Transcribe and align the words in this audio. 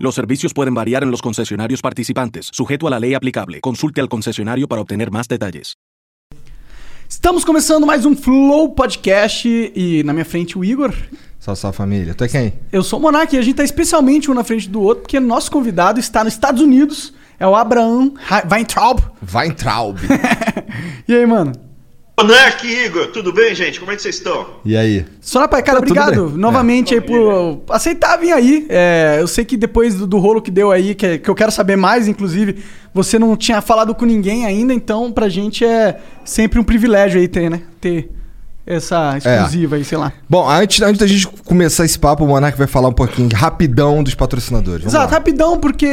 Los 0.00 0.14
servicios 0.14 0.54
pueden 0.54 0.74
variar 0.74 1.02
en 1.02 1.10
los 1.10 1.20
concesionarios 1.20 1.82
participantes, 1.82 2.48
sujeto 2.52 2.86
a 2.86 2.90
la 2.90 3.00
lei 3.00 3.14
aplicable. 3.14 3.60
Consulte 3.60 4.00
al 4.00 4.08
concesionário 4.08 4.68
para 4.68 4.80
obter 4.80 5.10
mais 5.10 5.26
detalhes. 5.26 5.74
Estamos 7.08 7.44
começando 7.44 7.84
mais 7.84 8.04
um 8.06 8.14
Flow 8.14 8.74
Podcast 8.74 9.48
e 9.48 10.04
na 10.04 10.12
minha 10.12 10.24
frente 10.24 10.56
o 10.56 10.64
Igor. 10.64 10.94
Salve, 11.40 11.60
salve 11.60 11.76
família. 11.76 12.14
Tu 12.14 12.22
é 12.22 12.28
quem? 12.28 12.52
Eu 12.70 12.84
sou 12.84 13.00
o 13.00 13.02
Monark 13.02 13.34
e 13.34 13.38
a 13.38 13.42
gente 13.42 13.56
tá 13.56 13.64
especialmente 13.64 14.30
um 14.30 14.34
na 14.34 14.44
frente 14.44 14.68
do 14.68 14.80
outro 14.80 15.02
porque 15.02 15.18
nosso 15.18 15.50
convidado 15.50 15.98
está 15.98 16.22
nos 16.22 16.34
Estados 16.34 16.62
Unidos. 16.62 17.12
É 17.40 17.46
o 17.46 17.56
Abraham 17.56 18.12
Weintraub. 18.48 19.00
Weintraub. 19.34 19.98
e 21.08 21.14
aí, 21.14 21.26
mano? 21.26 21.67
Monark, 22.18 22.66
Igor, 22.66 23.06
tudo 23.12 23.32
bem, 23.32 23.54
gente? 23.54 23.78
Como 23.78 23.92
é 23.92 23.94
que 23.96 24.02
vocês 24.02 24.16
estão? 24.16 24.44
E 24.64 24.76
aí? 24.76 25.06
Pai, 25.48 25.62
cara, 25.62 25.78
obrigado 25.78 26.30
novamente 26.30 26.92
É. 26.92 26.96
aí 26.96 27.00
por 27.00 27.62
aceitar 27.70 28.16
vir 28.16 28.32
aí. 28.32 28.66
É, 28.68 29.18
eu 29.20 29.28
sei 29.28 29.44
que 29.44 29.56
depois 29.56 29.94
do, 29.94 30.04
do 30.04 30.18
rolo 30.18 30.42
que 30.42 30.50
deu 30.50 30.72
aí, 30.72 30.96
que, 30.96 31.18
que 31.18 31.30
eu 31.30 31.34
quero 31.36 31.52
saber 31.52 31.76
mais, 31.76 32.08
inclusive, 32.08 32.56
você 32.92 33.20
não 33.20 33.36
tinha 33.36 33.60
falado 33.60 33.94
com 33.94 34.04
ninguém 34.04 34.46
ainda, 34.46 34.74
então 34.74 35.12
pra 35.12 35.28
gente 35.28 35.64
é 35.64 36.00
sempre 36.24 36.58
um 36.58 36.64
privilégio 36.64 37.20
aí 37.20 37.28
ter, 37.28 37.48
né? 37.48 37.62
Ter 37.80 38.10
essa 38.68 39.16
exclusiva 39.16 39.76
aí, 39.76 39.84
sei 39.84 39.96
lá. 39.96 40.12
Bom, 40.28 40.46
antes, 40.48 40.82
antes 40.82 40.98
da 40.98 41.06
gente 41.06 41.26
começar 41.26 41.86
esse 41.86 41.98
papo, 41.98 42.24
o 42.24 42.28
Monark 42.28 42.56
vai 42.58 42.66
falar 42.66 42.88
um 42.88 42.92
pouquinho 42.92 43.28
rapidão 43.34 44.02
dos 44.02 44.14
patrocinadores. 44.14 44.80
Vamos 44.82 44.92
Exato, 44.94 45.10
lá. 45.10 45.18
rapidão, 45.18 45.58
porque 45.58 45.86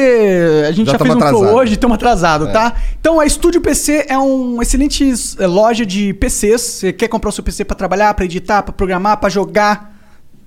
a 0.67 0.71
gente 0.73 0.87
já, 0.87 0.91
Já 0.93 0.99
fez 0.99 1.15
um 1.15 1.17
tamo 1.17 1.29
flow 1.29 1.41
atrasado. 1.43 1.57
hoje, 1.61 1.73
estamos 1.73 1.95
atrasados, 1.95 2.51
tá? 2.51 2.73
Então 2.99 3.19
a 3.19 3.25
Estúdio 3.25 3.61
PC 3.61 4.05
é 4.09 4.17
uma 4.17 4.61
excelente 4.61 5.09
é, 5.39 5.47
loja 5.47 5.85
de 5.85 6.13
PCs. 6.15 6.61
Você 6.61 6.93
quer 6.93 7.07
comprar 7.07 7.29
o 7.29 7.31
seu 7.31 7.43
PC 7.43 7.63
pra 7.63 7.75
trabalhar, 7.77 8.13
pra 8.13 8.25
editar, 8.25 8.61
pra 8.61 8.73
programar, 8.73 9.17
pra 9.17 9.29
jogar? 9.29 9.95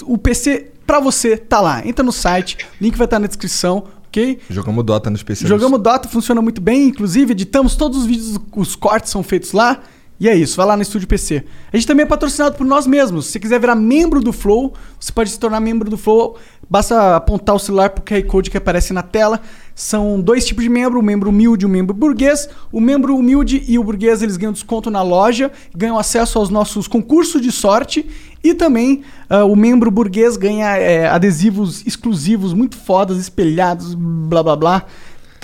O 0.04 0.18
PC 0.18 0.70
pra 0.86 1.00
você 1.00 1.36
tá 1.36 1.60
lá. 1.60 1.86
Entra 1.86 2.04
no 2.04 2.12
site, 2.12 2.58
link 2.80 2.96
vai 2.96 3.06
estar 3.06 3.18
na 3.18 3.26
descrição, 3.26 3.84
ok? 4.06 4.38
Jogamos 4.50 4.84
Dota 4.84 5.08
no 5.08 5.16
especial. 5.16 5.48
Jogamos 5.48 5.80
Dota, 5.80 6.08
funciona 6.08 6.42
muito 6.42 6.60
bem, 6.60 6.88
inclusive 6.88 7.32
editamos 7.32 7.74
todos 7.74 7.98
os 7.98 8.06
vídeos, 8.06 8.38
os 8.54 8.76
cortes 8.76 9.10
são 9.10 9.22
feitos 9.22 9.52
lá. 9.52 9.80
E 10.20 10.28
é 10.28 10.34
isso, 10.34 10.56
vai 10.56 10.66
lá 10.66 10.76
no 10.76 10.82
Estúdio 10.82 11.06
PC. 11.06 11.44
A 11.72 11.76
gente 11.76 11.86
também 11.86 12.02
é 12.02 12.06
patrocinado 12.06 12.56
por 12.56 12.66
nós 12.66 12.88
mesmos. 12.88 13.26
Se 13.26 13.32
você 13.32 13.38
quiser 13.38 13.60
virar 13.60 13.76
membro 13.76 14.20
do 14.20 14.32
Flow, 14.32 14.74
você 14.98 15.12
pode 15.12 15.30
se 15.30 15.38
tornar 15.38 15.60
membro 15.60 15.88
do 15.88 15.96
Flow. 15.96 16.36
Basta 16.68 17.14
apontar 17.14 17.54
o 17.54 17.58
celular 17.58 17.90
pro 17.90 18.02
QR 18.02 18.26
Code 18.26 18.50
que 18.50 18.56
aparece 18.56 18.92
na 18.92 19.02
tela. 19.02 19.40
São 19.76 20.20
dois 20.20 20.44
tipos 20.44 20.64
de 20.64 20.68
membro, 20.68 20.98
o 20.98 21.02
membro 21.02 21.30
humilde 21.30 21.64
e 21.64 21.66
o 21.66 21.68
membro 21.68 21.94
burguês. 21.94 22.48
O 22.72 22.80
membro 22.80 23.16
humilde 23.16 23.62
e 23.68 23.78
o 23.78 23.84
burguês, 23.84 24.20
eles 24.20 24.36
ganham 24.36 24.52
desconto 24.52 24.90
na 24.90 25.02
loja, 25.02 25.52
ganham 25.72 25.96
acesso 25.96 26.40
aos 26.40 26.50
nossos 26.50 26.88
concursos 26.88 27.40
de 27.40 27.52
sorte 27.52 28.04
e 28.42 28.54
também 28.54 29.02
ah, 29.28 29.44
o 29.44 29.54
membro 29.54 29.90
burguês 29.90 30.36
ganha 30.36 30.76
eh, 30.76 31.06
adesivos 31.08 31.86
exclusivos, 31.86 32.52
muito 32.52 32.76
fodas, 32.76 33.18
espelhados, 33.18 33.94
blá 33.94 34.42
blá 34.42 34.56
blá, 34.56 34.84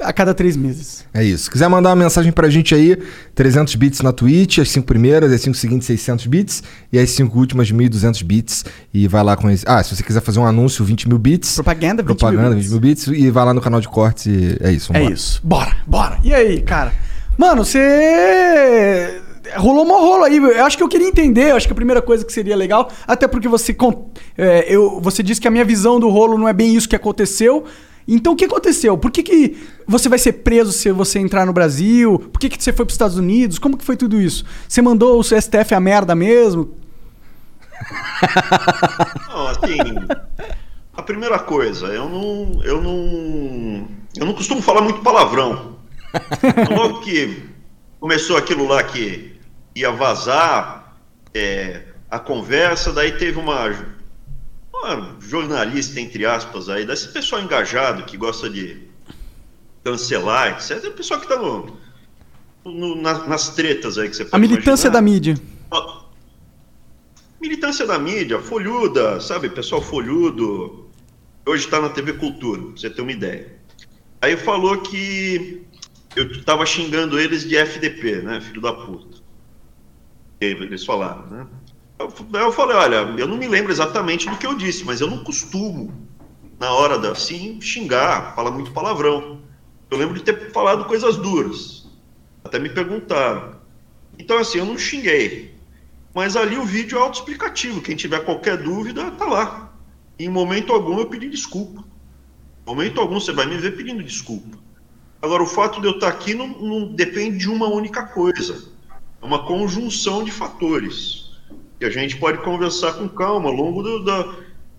a 0.00 0.12
cada 0.12 0.34
três 0.34 0.56
meses. 0.56 1.04
É 1.12 1.22
isso. 1.22 1.50
Quiser 1.50 1.68
mandar 1.68 1.90
uma 1.90 1.96
mensagem 1.96 2.32
pra 2.32 2.48
gente 2.48 2.74
aí, 2.74 2.96
300 3.34 3.74
bits 3.76 4.00
na 4.00 4.12
Twitch, 4.12 4.58
as 4.58 4.70
5 4.70 4.86
primeiras, 4.86 5.32
as 5.32 5.40
5 5.40 5.56
seguintes 5.56 5.86
600 5.86 6.26
bits 6.26 6.62
e 6.92 6.98
as 6.98 7.10
5 7.10 7.38
últimas 7.38 7.70
1200 7.70 8.22
bits. 8.22 8.64
E 8.92 9.06
vai 9.06 9.22
lá 9.22 9.36
com 9.36 9.48
esse. 9.50 9.64
Ah, 9.66 9.82
se 9.82 9.94
você 9.94 10.02
quiser 10.02 10.20
fazer 10.20 10.38
um 10.38 10.46
anúncio, 10.46 10.84
20 10.84 11.08
mil 11.08 11.18
bits. 11.18 11.54
Propaganda, 11.54 12.02
20 12.02 12.06
mil 12.08 12.16
Propaganda, 12.16 12.54
bits. 12.56 12.64
20 12.64 12.70
mil 12.72 12.80
bits. 12.80 13.06
E 13.08 13.30
vai 13.30 13.44
lá 13.44 13.54
no 13.54 13.60
canal 13.60 13.80
de 13.80 13.88
cortes 13.88 14.26
e 14.26 14.56
é 14.60 14.72
isso. 14.72 14.92
É 14.92 14.98
vambora. 14.98 15.14
isso. 15.14 15.40
Bora, 15.44 15.76
bora. 15.86 16.18
E 16.22 16.34
aí, 16.34 16.60
cara? 16.60 16.92
Mano, 17.36 17.64
você. 17.64 19.20
Rolou 19.56 19.84
mó 19.84 19.98
rolo 19.98 20.24
aí. 20.24 20.36
Eu 20.36 20.64
acho 20.64 20.76
que 20.76 20.82
eu 20.82 20.88
queria 20.88 21.06
entender. 21.06 21.50
Eu 21.50 21.56
acho 21.56 21.66
que 21.66 21.72
a 21.72 21.76
primeira 21.76 22.00
coisa 22.00 22.24
que 22.24 22.32
seria 22.32 22.56
legal, 22.56 22.90
até 23.06 23.28
porque 23.28 23.48
você. 23.48 23.76
é, 24.38 24.64
eu, 24.68 25.00
você 25.00 25.22
disse 25.22 25.40
que 25.40 25.48
a 25.48 25.50
minha 25.50 25.64
visão 25.64 26.00
do 26.00 26.08
rolo 26.08 26.38
não 26.38 26.48
é 26.48 26.52
bem 26.52 26.74
isso 26.74 26.88
que 26.88 26.96
aconteceu. 26.96 27.64
Então 28.06 28.34
o 28.34 28.36
que 28.36 28.44
aconteceu? 28.44 28.98
Por 28.98 29.10
que, 29.10 29.22
que 29.22 29.56
você 29.86 30.08
vai 30.08 30.18
ser 30.18 30.34
preso 30.34 30.72
se 30.72 30.90
você 30.92 31.18
entrar 31.18 31.46
no 31.46 31.52
Brasil? 31.52 32.18
Por 32.18 32.38
que, 32.38 32.48
que 32.48 32.62
você 32.62 32.72
foi 32.72 32.84
para 32.84 32.90
os 32.90 32.94
Estados 32.94 33.16
Unidos? 33.16 33.58
Como 33.58 33.76
que 33.76 33.84
foi 33.84 33.96
tudo 33.96 34.20
isso? 34.20 34.44
Você 34.68 34.82
mandou 34.82 35.18
o 35.18 35.24
STF 35.24 35.74
a 35.74 35.80
merda 35.80 36.14
mesmo? 36.14 36.76
Não, 39.28 39.48
assim, 39.48 39.78
a 40.96 41.02
primeira 41.02 41.38
coisa, 41.38 41.86
eu 41.88 42.08
não, 42.08 42.62
eu 42.62 42.80
não, 42.80 43.88
eu 44.16 44.26
não 44.26 44.32
costumo 44.32 44.62
falar 44.62 44.80
muito 44.80 45.00
palavrão. 45.00 45.76
Logo 46.70 47.00
que 47.00 47.42
começou 47.98 48.36
aquilo 48.36 48.66
lá 48.66 48.82
que 48.82 49.34
ia 49.74 49.90
vazar 49.90 50.96
é, 51.34 51.82
a 52.08 52.18
conversa, 52.18 52.92
daí 52.92 53.12
teve 53.12 53.38
uma, 53.38 53.74
uma 54.82 55.16
jornalista, 55.20 56.00
entre 56.00 56.26
aspas, 56.26 56.68
aí, 56.68 56.84
desse 56.86 57.08
pessoal 57.08 57.42
engajado 57.42 58.04
que 58.04 58.16
gosta 58.16 58.48
de 58.50 58.82
cancelar, 59.82 60.52
etc. 60.52 60.84
É 60.84 60.88
o 60.88 60.92
pessoal 60.92 61.20
que 61.20 61.26
está 61.26 61.38
no, 61.40 61.76
no- 62.64 62.94
nas, 63.00 63.26
nas 63.28 63.48
tretas 63.50 63.98
aí 63.98 64.08
que 64.08 64.16
você 64.16 64.24
pode 64.24 64.34
A 64.36 64.38
militância 64.38 64.88
imaginar. 64.88 64.92
da 64.92 65.00
mídia. 65.02 65.34
Ó, 65.70 66.04
Militância 67.40 67.86
da 67.86 67.98
mídia, 67.98 68.40
folhuda, 68.40 69.20
sabe? 69.20 69.50
Pessoal 69.50 69.82
folhudo. 69.82 70.88
Hoje 71.46 71.66
está 71.66 71.78
na 71.78 71.90
TV 71.90 72.14
Cultura, 72.14 72.62
pra 72.62 72.70
você 72.70 72.88
ter 72.88 73.02
uma 73.02 73.12
ideia. 73.12 73.58
Aí 74.22 74.34
falou 74.34 74.80
que 74.80 75.62
eu 76.16 76.42
tava 76.44 76.64
xingando 76.64 77.20
eles 77.20 77.46
de 77.46 77.54
FDP, 77.56 78.22
né? 78.22 78.40
Filho 78.40 78.62
da 78.62 78.72
puta. 78.72 79.18
Eles 80.40 80.86
falaram, 80.86 81.26
né? 81.26 81.46
Eu, 81.98 82.52
falei, 82.52 82.76
olha, 82.76 82.96
eu 83.18 83.26
não 83.26 83.36
me 83.36 83.46
lembro 83.46 83.70
exatamente 83.70 84.28
do 84.28 84.36
que 84.36 84.46
eu 84.46 84.56
disse, 84.56 84.84
mas 84.84 85.00
eu 85.00 85.08
não 85.08 85.22
costumo, 85.22 85.94
na 86.58 86.72
hora 86.72 86.98
da 86.98 87.12
assim, 87.12 87.60
xingar, 87.60 88.34
falar 88.34 88.50
muito 88.50 88.72
palavrão. 88.72 89.40
Eu 89.90 89.98
lembro 89.98 90.14
de 90.14 90.22
ter 90.22 90.50
falado 90.50 90.86
coisas 90.86 91.16
duras. 91.16 91.86
Até 92.42 92.58
me 92.58 92.68
perguntaram. 92.68 93.56
Então, 94.18 94.38
assim, 94.38 94.58
eu 94.58 94.64
não 94.64 94.76
xinguei. 94.76 95.54
Mas 96.12 96.36
ali 96.36 96.56
o 96.56 96.64
vídeo 96.64 96.98
é 96.98 97.00
autoexplicativo. 97.00 97.80
Quem 97.80 97.96
tiver 97.96 98.24
qualquer 98.24 98.56
dúvida, 98.56 99.10
tá 99.12 99.24
lá. 99.24 99.72
Em 100.18 100.28
momento 100.28 100.72
algum 100.72 100.98
eu 100.98 101.06
pedi 101.06 101.28
desculpa. 101.28 101.84
Em 102.62 102.70
momento 102.70 103.00
algum 103.00 103.20
você 103.20 103.32
vai 103.32 103.46
me 103.46 103.56
ver 103.56 103.76
pedindo 103.76 104.02
desculpa. 104.02 104.58
Agora, 105.20 105.42
o 105.42 105.46
fato 105.46 105.80
de 105.80 105.86
eu 105.86 105.92
estar 105.92 106.08
aqui 106.08 106.34
não, 106.34 106.48
não 106.48 106.92
depende 106.92 107.38
de 107.38 107.48
uma 107.48 107.66
única 107.66 108.04
coisa. 108.04 108.68
É 109.22 109.24
uma 109.24 109.46
conjunção 109.46 110.22
de 110.22 110.30
fatores. 110.30 111.23
Que 111.78 111.84
a 111.84 111.90
gente 111.90 112.16
pode 112.16 112.38
conversar 112.38 112.94
com 112.94 113.08
calma 113.08 113.48
ao 113.48 113.54
longo 113.54 113.82
do, 113.82 114.04
da, 114.04 114.34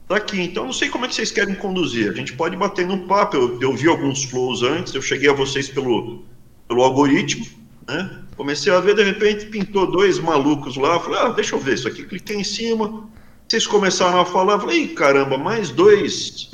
daqui. 0.07 0.41
Então, 0.41 0.65
não 0.65 0.73
sei 0.73 0.89
como 0.89 1.05
é 1.05 1.07
que 1.07 1.15
vocês 1.15 1.31
querem 1.31 1.55
conduzir. 1.55 2.09
A 2.09 2.13
gente 2.13 2.33
pode 2.33 2.55
bater 2.55 2.87
num 2.87 3.07
papo. 3.07 3.35
Eu, 3.35 3.61
eu 3.61 3.75
vi 3.75 3.87
alguns 3.87 4.23
flows 4.23 4.63
antes, 4.63 4.93
eu 4.93 5.01
cheguei 5.01 5.29
a 5.29 5.33
vocês 5.33 5.69
pelo, 5.69 6.23
pelo 6.67 6.81
algoritmo, 6.81 7.45
né? 7.87 8.21
Comecei 8.35 8.71
a 8.71 8.81
ver, 8.81 8.95
de 8.95 9.03
repente 9.03 9.45
pintou 9.45 9.89
dois 9.89 10.19
malucos 10.19 10.75
lá. 10.75 10.99
Falei, 10.99 11.19
ah, 11.19 11.29
deixa 11.29 11.55
eu 11.55 11.59
ver 11.59 11.75
isso 11.75 11.87
aqui. 11.87 12.03
Cliquei 12.03 12.37
em 12.37 12.43
cima. 12.43 13.07
Vocês 13.47 13.65
começaram 13.65 14.19
a 14.19 14.25
falar. 14.25 14.59
Falei, 14.59 14.89
caramba, 14.89 15.37
mais 15.37 15.69
dois. 15.69 16.51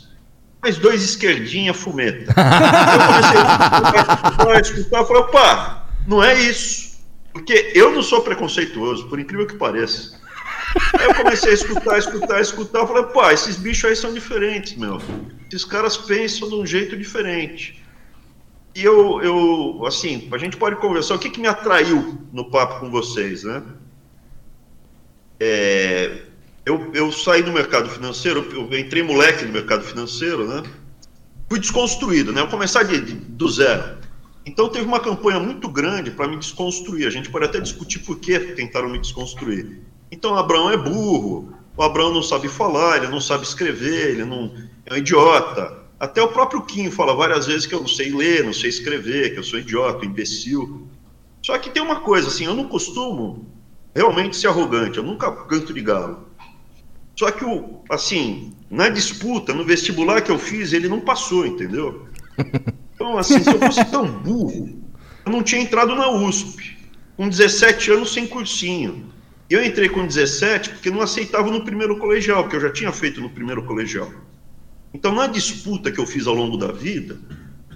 Mais 0.62 0.78
dois 0.78 1.02
esquerdinha 1.02 1.74
fumeta. 1.74 2.36
eu 4.38 4.46
comecei 4.46 4.54
a 4.54 4.62
escutar. 4.62 5.06
Falei, 5.06 5.24
opa, 5.24 5.88
não 6.08 6.24
é 6.24 6.40
isso. 6.40 7.00
Porque 7.34 7.72
eu 7.74 7.92
não 7.92 8.04
sou 8.04 8.22
preconceituoso, 8.22 9.08
por 9.08 9.20
incrível 9.20 9.48
que 9.48 9.56
pareça. 9.56 10.21
Aí 10.98 11.06
eu 11.06 11.14
comecei 11.16 11.52
a 11.52 11.54
escutar, 11.54 11.98
escutar, 11.98 12.42
escutar. 12.42 12.80
Eu 12.80 12.88
falei, 12.88 13.04
pá, 13.06 13.34
esses 13.34 13.56
bichos 13.58 13.86
aí 13.86 13.96
são 13.96 14.14
diferentes, 14.14 14.76
meu. 14.78 15.00
Esses 15.48 15.66
caras 15.66 15.98
pensam 15.98 16.48
de 16.50 16.56
um 16.56 16.66
jeito 16.66 16.96
diferente. 16.98 17.82
E 18.76 18.84
eu, 18.84 19.22
eu, 19.22 19.86
assim, 19.86 20.30
a 20.32 20.38
gente 20.38 20.56
pode 20.58 20.78
conversar. 20.78 21.16
O 21.16 21.20
que, 21.20 21.30
que 21.30 21.42
me 21.42 21.48
atraiu 21.48 22.18
no 22.32 22.50
papo 22.50 22.80
com 22.80 22.90
vocês, 22.90 23.44
né? 23.44 23.62
É, 25.40 26.22
eu, 26.66 26.92
eu 26.94 27.12
saí 27.12 27.42
do 27.42 27.52
mercado 27.52 27.90
financeiro, 27.90 28.48
eu 28.54 28.80
entrei 28.80 29.04
moleque 29.04 29.46
no 29.46 29.52
mercado 29.52 29.84
financeiro, 29.84 30.48
né? 30.48 30.64
Fui 31.50 31.60
desconstruído, 31.60 32.32
né? 32.32 32.42
Eu 32.42 32.48
começar 32.48 32.84
de, 32.84 33.00
de- 33.02 33.14
do 33.14 33.50
zero. 33.50 33.98
Então 34.46 34.70
teve 34.70 34.86
uma 34.86 35.00
campanha 35.00 35.40
muito 35.40 35.68
grande 35.68 36.12
para 36.12 36.28
me 36.28 36.38
desconstruir. 36.38 37.06
A 37.08 37.10
gente 37.10 37.30
pode 37.30 37.46
até 37.46 37.60
discutir 37.60 38.00
por 38.00 38.20
que 38.20 38.40
tentaram 38.40 38.90
me 38.90 39.00
desconstruir. 39.00 39.82
Então 40.12 40.36
Abraão 40.36 40.70
é 40.70 40.78
burro, 40.78 41.54
o 41.76 41.82
Abraão 41.82 42.14
não 42.14 42.22
sabe 42.22 42.48
falar, 42.50 42.98
ele 42.98 43.08
não 43.08 43.22
sabe 43.22 43.44
escrever, 43.44 44.12
ele 44.12 44.26
não 44.26 44.52
é 44.86 44.94
um 44.94 44.98
idiota. 44.98 45.80
Até 46.00 46.22
o 46.22 46.28
próprio 46.28 46.64
Kim 46.64 46.92
fala 46.92 47.16
várias 47.16 47.46
vezes 47.46 47.66
que 47.66 47.74
eu 47.74 47.80
não 47.80 47.88
sei 47.88 48.12
ler, 48.12 48.44
não 48.44 48.54
sei 48.54 48.70
escrever, 48.70 49.34
que 49.34 49.40
eu 49.40 49.44
sou 49.44 49.60
idiota, 49.60 50.06
imbecil. 50.06 50.88
Só 51.42 51.58
que 51.58 51.70
tem 51.70 51.82
uma 51.82 52.02
coisa, 52.02 52.28
assim, 52.28 52.46
eu 52.46 52.54
não 52.54 52.68
costumo 52.68 53.48
realmente 53.96 54.36
ser 54.36 54.48
arrogante, 54.48 54.98
eu 54.98 55.04
nunca 55.04 55.32
canto 55.32 55.74
de 55.74 55.82
galo. 55.82 56.28
Só 57.16 57.30
que, 57.32 57.46
o, 57.46 57.82
assim, 57.90 58.54
na 58.70 58.90
disputa, 58.90 59.54
no 59.54 59.66
vestibular 59.66 60.22
que 60.22 60.32
eu 60.32 60.40
fiz, 60.40 60.74
ele 60.74 60.88
não 60.88 61.00
passou, 61.00 61.46
entendeu? 61.46 62.08
Então, 62.94 63.18
assim, 63.18 63.44
se 63.44 63.50
eu 63.50 63.58
fosse 63.58 63.84
tão 63.86 64.06
burro, 64.06 64.80
eu 65.26 65.32
não 65.32 65.42
tinha 65.42 65.60
entrado 65.60 65.96
na 65.96 66.12
USP, 66.12 66.78
com 67.18 67.28
17 67.28 67.90
anos 67.94 68.14
sem 68.14 68.28
cursinho. 68.28 69.12
Eu 69.54 69.64
entrei 69.64 69.90
com 69.90 70.08
17 70.08 70.70
porque 70.70 70.90
não 70.90 71.02
aceitava 71.02 71.52
no 71.52 71.66
primeiro 71.66 71.98
colegial, 71.98 72.48
que 72.48 72.56
eu 72.56 72.62
já 72.62 72.72
tinha 72.72 72.92
feito 72.94 73.20
no 73.20 73.30
primeiro 73.30 73.64
colegial. 73.64 74.10
Então, 74.94 75.14
na 75.14 75.28
disputa 75.28 75.92
que 75.92 76.00
eu 76.00 76.06
fiz 76.06 76.26
ao 76.26 76.34
longo 76.34 76.56
da 76.56 76.72
vida, 76.72 77.20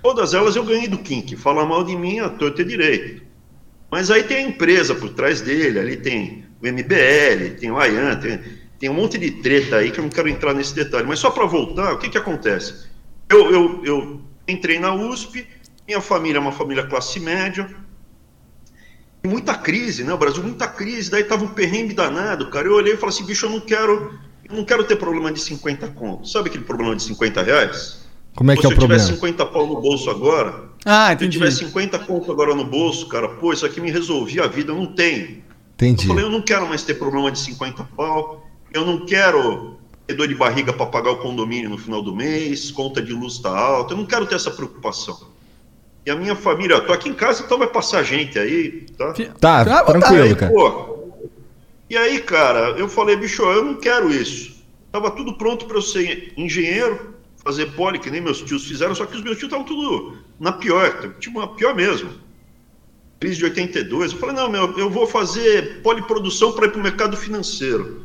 todas 0.02 0.34
elas 0.34 0.56
eu 0.56 0.64
ganhei 0.64 0.88
do 0.88 0.98
Kink. 0.98 1.36
Falar 1.36 1.66
mal 1.66 1.84
de 1.84 1.94
mim, 1.96 2.20
a 2.20 2.30
torta 2.30 2.62
é 2.62 2.66
direito. 2.66 3.24
Mas 3.92 4.10
aí 4.10 4.24
tem 4.24 4.38
a 4.38 4.48
empresa 4.48 4.96
por 4.96 5.10
trás 5.10 5.42
dele, 5.42 5.78
ali 5.78 5.98
tem 5.98 6.46
o 6.62 6.66
MBL, 6.66 7.58
tem 7.60 7.70
o 7.70 7.78
Ayan, 7.78 8.16
tem, 8.22 8.40
tem 8.80 8.90
um 8.90 8.94
monte 8.94 9.18
de 9.18 9.32
treta 9.32 9.78
aí 9.78 9.92
que 9.92 10.00
eu 10.00 10.04
não 10.04 10.10
quero 10.10 10.30
entrar 10.30 10.54
nesse 10.54 10.74
detalhe. 10.74 11.06
Mas 11.06 11.20
só 11.20 11.30
para 11.30 11.46
voltar, 11.46 11.94
o 11.94 11.98
que, 11.98 12.10
que 12.10 12.18
acontece? 12.18 12.88
Eu, 13.30 13.52
eu, 13.52 13.86
eu 13.86 14.22
entrei 14.48 14.80
na 14.80 14.94
USP, 14.94 15.46
minha 15.86 16.00
família 16.00 16.38
é 16.38 16.42
uma 16.42 16.52
família 16.52 16.86
classe 16.86 17.20
média, 17.20 17.70
muita 19.28 19.54
crise, 19.56 20.04
né? 20.04 20.14
O 20.14 20.18
Brasil, 20.18 20.42
muita 20.44 20.68
crise. 20.68 21.10
Daí 21.10 21.24
tava 21.24 21.44
um 21.44 21.50
perrengue 21.50 21.94
danado, 21.94 22.50
cara. 22.50 22.68
Eu 22.68 22.74
olhei 22.74 22.94
e 22.94 22.98
falei 22.98 23.16
assim, 23.16 23.26
bicho, 23.26 23.46
eu 23.46 23.50
não 23.50 23.60
quero, 23.60 24.14
eu 24.50 24.56
não 24.56 24.64
quero 24.66 24.84
ter 24.84 24.96
problema 24.96 25.32
de 25.32 25.40
50 25.40 25.88
contos. 25.90 26.32
Sabe 26.32 26.50
aquele 26.50 26.64
problema 26.64 26.96
de 26.96 27.04
50 27.04 27.42
reais? 27.42 28.06
Como 28.36 28.52
é 28.52 28.58
que 28.58 28.66
é 28.66 28.70
o 28.70 28.76
problema? 28.76 29.02
Se 29.02 29.12
eu 29.12 29.16
tiver 29.16 29.28
50 29.28 29.46
pau 29.46 29.66
no 29.68 29.80
bolso 29.80 30.10
agora, 30.10 30.66
Ah, 30.84 31.06
se 31.08 31.12
eu 31.12 31.16
entendi. 31.16 31.38
tiver 31.38 31.52
50 31.52 32.00
conto 32.00 32.32
agora 32.32 32.54
no 32.54 32.66
bolso, 32.66 33.08
cara, 33.08 33.30
pô, 33.30 33.54
isso 33.54 33.66
aqui 33.66 33.80
me 33.80 33.90
resolvia 33.90 34.44
a 34.44 34.48
vida, 34.48 34.72
eu 34.72 34.76
não 34.76 34.88
tenho. 34.88 35.42
Entendi. 35.76 36.04
Eu 36.04 36.10
falei, 36.10 36.26
eu 36.26 36.30
não 36.30 36.42
quero 36.42 36.68
mais 36.68 36.84
ter 36.84 36.96
problema 36.96 37.32
de 37.32 37.40
50 37.40 37.84
pau, 37.96 38.46
eu 38.74 38.86
não 38.86 39.06
quero 39.06 39.78
ter 40.06 40.14
dor 40.16 40.28
de 40.28 40.36
barriga 40.36 40.74
para 40.74 40.86
pagar 40.86 41.12
o 41.12 41.18
condomínio 41.18 41.70
no 41.70 41.78
final 41.78 42.02
do 42.02 42.14
mês, 42.16 42.72
conta 42.72 43.02
de 43.02 43.14
luz 43.14 43.40
tá 43.40 43.58
alta, 43.58 43.94
eu 43.94 43.98
não 43.98 44.06
quero 44.06 44.26
ter 44.26 44.36
essa 44.36 44.52
preocupação. 44.52 45.18
E 46.06 46.12
a 46.12 46.16
minha 46.16 46.36
família, 46.36 46.76
eu 46.76 46.86
tô 46.86 46.94
aqui 46.94 47.10
em 47.10 47.14
casa, 47.14 47.44
então 47.44 47.58
vai 47.58 47.68
passar 47.68 48.04
gente 48.04 48.38
aí, 48.38 48.86
tá? 48.98 49.14
Tá, 49.40 49.62
à 49.62 49.64
vontade. 49.64 49.86
tranquilo, 50.00 50.24
Aí, 50.24 50.36
cara. 50.36 50.52
pô, 50.52 50.96
e 51.90 51.98
aí, 51.98 52.20
cara, 52.22 52.72
eu 52.78 52.88
falei, 52.88 53.16
bicho, 53.16 53.42
eu 53.44 53.64
não 53.64 53.76
quero 53.76 54.12
isso. 54.12 54.56
Tava 54.92 55.12
tudo 55.12 55.34
pronto 55.34 55.66
para 55.66 55.78
eu 55.78 55.82
ser 55.82 56.32
engenheiro, 56.38 57.16
fazer 57.44 57.68
poli, 57.74 58.00
que 58.00 58.10
nem 58.12 58.22
meus 58.22 58.42
tios 58.42 58.66
fizeram, 58.66 58.94
só 58.96 59.06
que 59.06 59.16
os 59.16 59.24
meus 59.24 59.38
tios 59.38 59.52
estavam 59.52 59.66
tudo 59.66 60.18
na 60.40 60.52
pior, 60.52 61.16
tipo, 61.20 61.40
uma 61.40 61.56
pior 61.56 61.76
mesmo. 61.76 62.10
Crise 63.20 63.38
de 63.38 63.46
82. 63.46 64.12
Eu 64.12 64.18
falei, 64.20 64.36
não, 64.36 64.50
meu, 64.50 64.78
eu 64.78 64.90
vou 64.90 65.08
fazer 65.08 65.82
poliprodução 65.82 66.52
para 66.52 66.68
ir 66.68 66.72
pro 66.72 66.82
mercado 66.84 67.18
financeiro. 67.18 68.05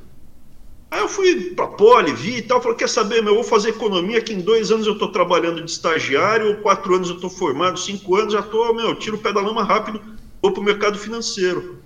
Aí 0.91 0.99
eu 1.01 1.09
fui 1.09 1.53
pra 1.55 1.69
Poli, 1.69 2.13
vi 2.13 2.39
e 2.39 2.43
tal, 2.43 2.61
falei, 2.61 2.77
quer 2.77 2.89
saber, 2.89 3.23
meu, 3.23 3.33
eu 3.33 3.35
vou 3.37 3.45
fazer 3.45 3.69
economia, 3.71 4.21
que 4.21 4.33
em 4.33 4.41
dois 4.41 4.73
anos 4.73 4.87
eu 4.87 4.99
tô 4.99 5.09
trabalhando 5.09 5.63
de 5.65 5.71
estagiário, 5.71 6.61
quatro 6.63 6.95
anos 6.97 7.09
eu 7.09 7.21
tô 7.21 7.31
formado, 7.31 7.79
cinco 7.79 8.17
anos 8.17 8.33
já 8.33 8.43
tô, 8.43 8.73
meu, 8.75 8.95
tiro 8.97 9.17
o 9.17 9.21
pé 9.21 9.33
da 9.33 9.41
lama 9.41 9.63
rápido, 9.63 10.01
vou 10.43 10.53
pro 10.53 10.63
mercado 10.63 10.99
financeiro. 10.99 11.79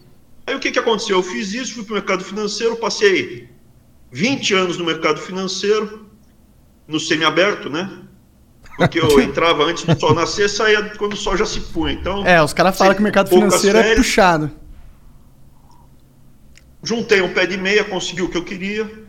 Aí 0.46 0.54
o 0.54 0.58
que 0.58 0.70
que 0.70 0.78
aconteceu? 0.78 1.16
Eu 1.18 1.22
fiz 1.22 1.52
isso, 1.52 1.74
fui 1.74 1.84
pro 1.84 1.94
mercado 1.94 2.24
financeiro, 2.24 2.76
passei 2.76 3.48
20 4.10 4.54
anos 4.54 4.78
no 4.78 4.84
mercado 4.86 5.20
financeiro, 5.20 6.06
no 6.88 6.98
semiaberto, 6.98 7.68
né? 7.68 7.90
Porque 8.76 8.98
eu 9.00 9.20
entrava 9.20 9.64
antes 9.64 9.84
do 9.84 9.98
sol 10.00 10.14
nascer, 10.14 10.48
saía 10.48 10.82
quando 10.96 11.12
o 11.12 11.16
sol 11.16 11.36
já 11.36 11.44
se 11.44 11.60
punha. 11.60 11.92
Então, 11.92 12.26
É, 12.26 12.42
os 12.42 12.54
caras 12.54 12.76
falam 12.76 12.94
que 12.94 13.00
o 13.00 13.04
mercado 13.04 13.28
financeiro 13.28 13.78
é 13.78 13.82
férias. 13.82 13.98
puxado. 13.98 14.50
Juntei 16.84 17.20
um 17.20 17.32
pé 17.32 17.46
de 17.46 17.56
meia, 17.56 17.84
consegui 17.84 18.22
o 18.22 18.28
que 18.28 18.36
eu 18.36 18.44
queria. 18.44 19.04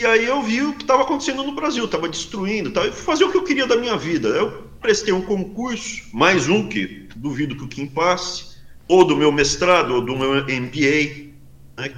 E 0.00 0.04
aí 0.04 0.24
eu 0.24 0.42
vi 0.42 0.62
o 0.62 0.72
que 0.74 0.82
estava 0.82 1.02
acontecendo 1.02 1.42
no 1.44 1.54
Brasil, 1.54 1.84
estava 1.84 2.08
destruindo, 2.08 2.70
tava, 2.70 2.90
fazer 2.92 3.24
o 3.24 3.30
que 3.30 3.36
eu 3.36 3.44
queria 3.44 3.66
da 3.66 3.76
minha 3.76 3.96
vida. 3.96 4.28
Eu 4.28 4.64
prestei 4.80 5.12
um 5.12 5.22
concurso, 5.22 6.02
mais 6.12 6.48
um 6.48 6.68
que 6.68 7.08
duvido 7.14 7.56
que 7.56 7.64
o 7.64 7.68
Kim 7.68 7.86
passe, 7.86 8.54
ou 8.88 9.04
do 9.04 9.16
meu 9.16 9.30
mestrado, 9.30 9.94
ou 9.94 10.00
do 10.00 10.16
meu 10.16 10.34
MBA. 10.44 11.30
Né? 11.78 11.92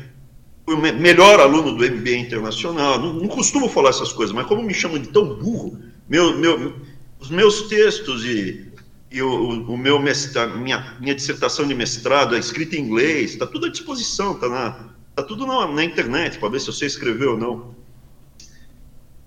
Fui 0.65 0.75
o 0.75 0.79
me- 0.79 0.93
melhor 0.93 1.41
aluno 1.41 1.73
do 1.75 1.85
MBA 1.85 2.17
internacional. 2.17 2.99
Não, 3.01 3.13
não 3.15 3.29
costumo 3.29 3.69
falar 3.69 3.91
essas 3.91 4.13
coisas, 4.13 4.35
mas 4.35 4.47
como 4.47 4.63
me 4.63 4.75
chamam 4.75 4.99
de 4.99 5.09
tão 5.09 5.35
burro, 5.37 5.79
meu, 6.09 6.37
meu, 6.39 6.75
os 7.19 7.31
meus 7.31 7.63
textos 7.63 8.25
e, 8.25 8.69
e 9.11 9.23
o- 9.23 9.63
o 9.73 9.79
meu 9.79 9.99
mestrado, 9.99 10.59
minha, 10.59 10.97
minha 11.01 11.15
dissertação 11.15 11.67
de 11.67 11.75
mestrado 11.75 12.37
é 12.37 12.39
escrita 12.39 12.77
em 12.77 12.81
inglês, 12.81 13.31
está 13.33 13.47
tudo 13.47 13.67
à 13.67 13.71
disposição, 13.71 14.33
está 14.33 14.49
na, 14.49 14.96
tá 15.17 15.23
tudo 15.23 15.47
na, 15.47 15.67
na 15.67 15.83
internet 15.83 16.39
para 16.39 16.51
ver 16.51 16.61
se 16.61 16.67
você 16.67 16.85
escreveu 16.85 17.33
ou 17.33 17.39
não. 17.39 17.75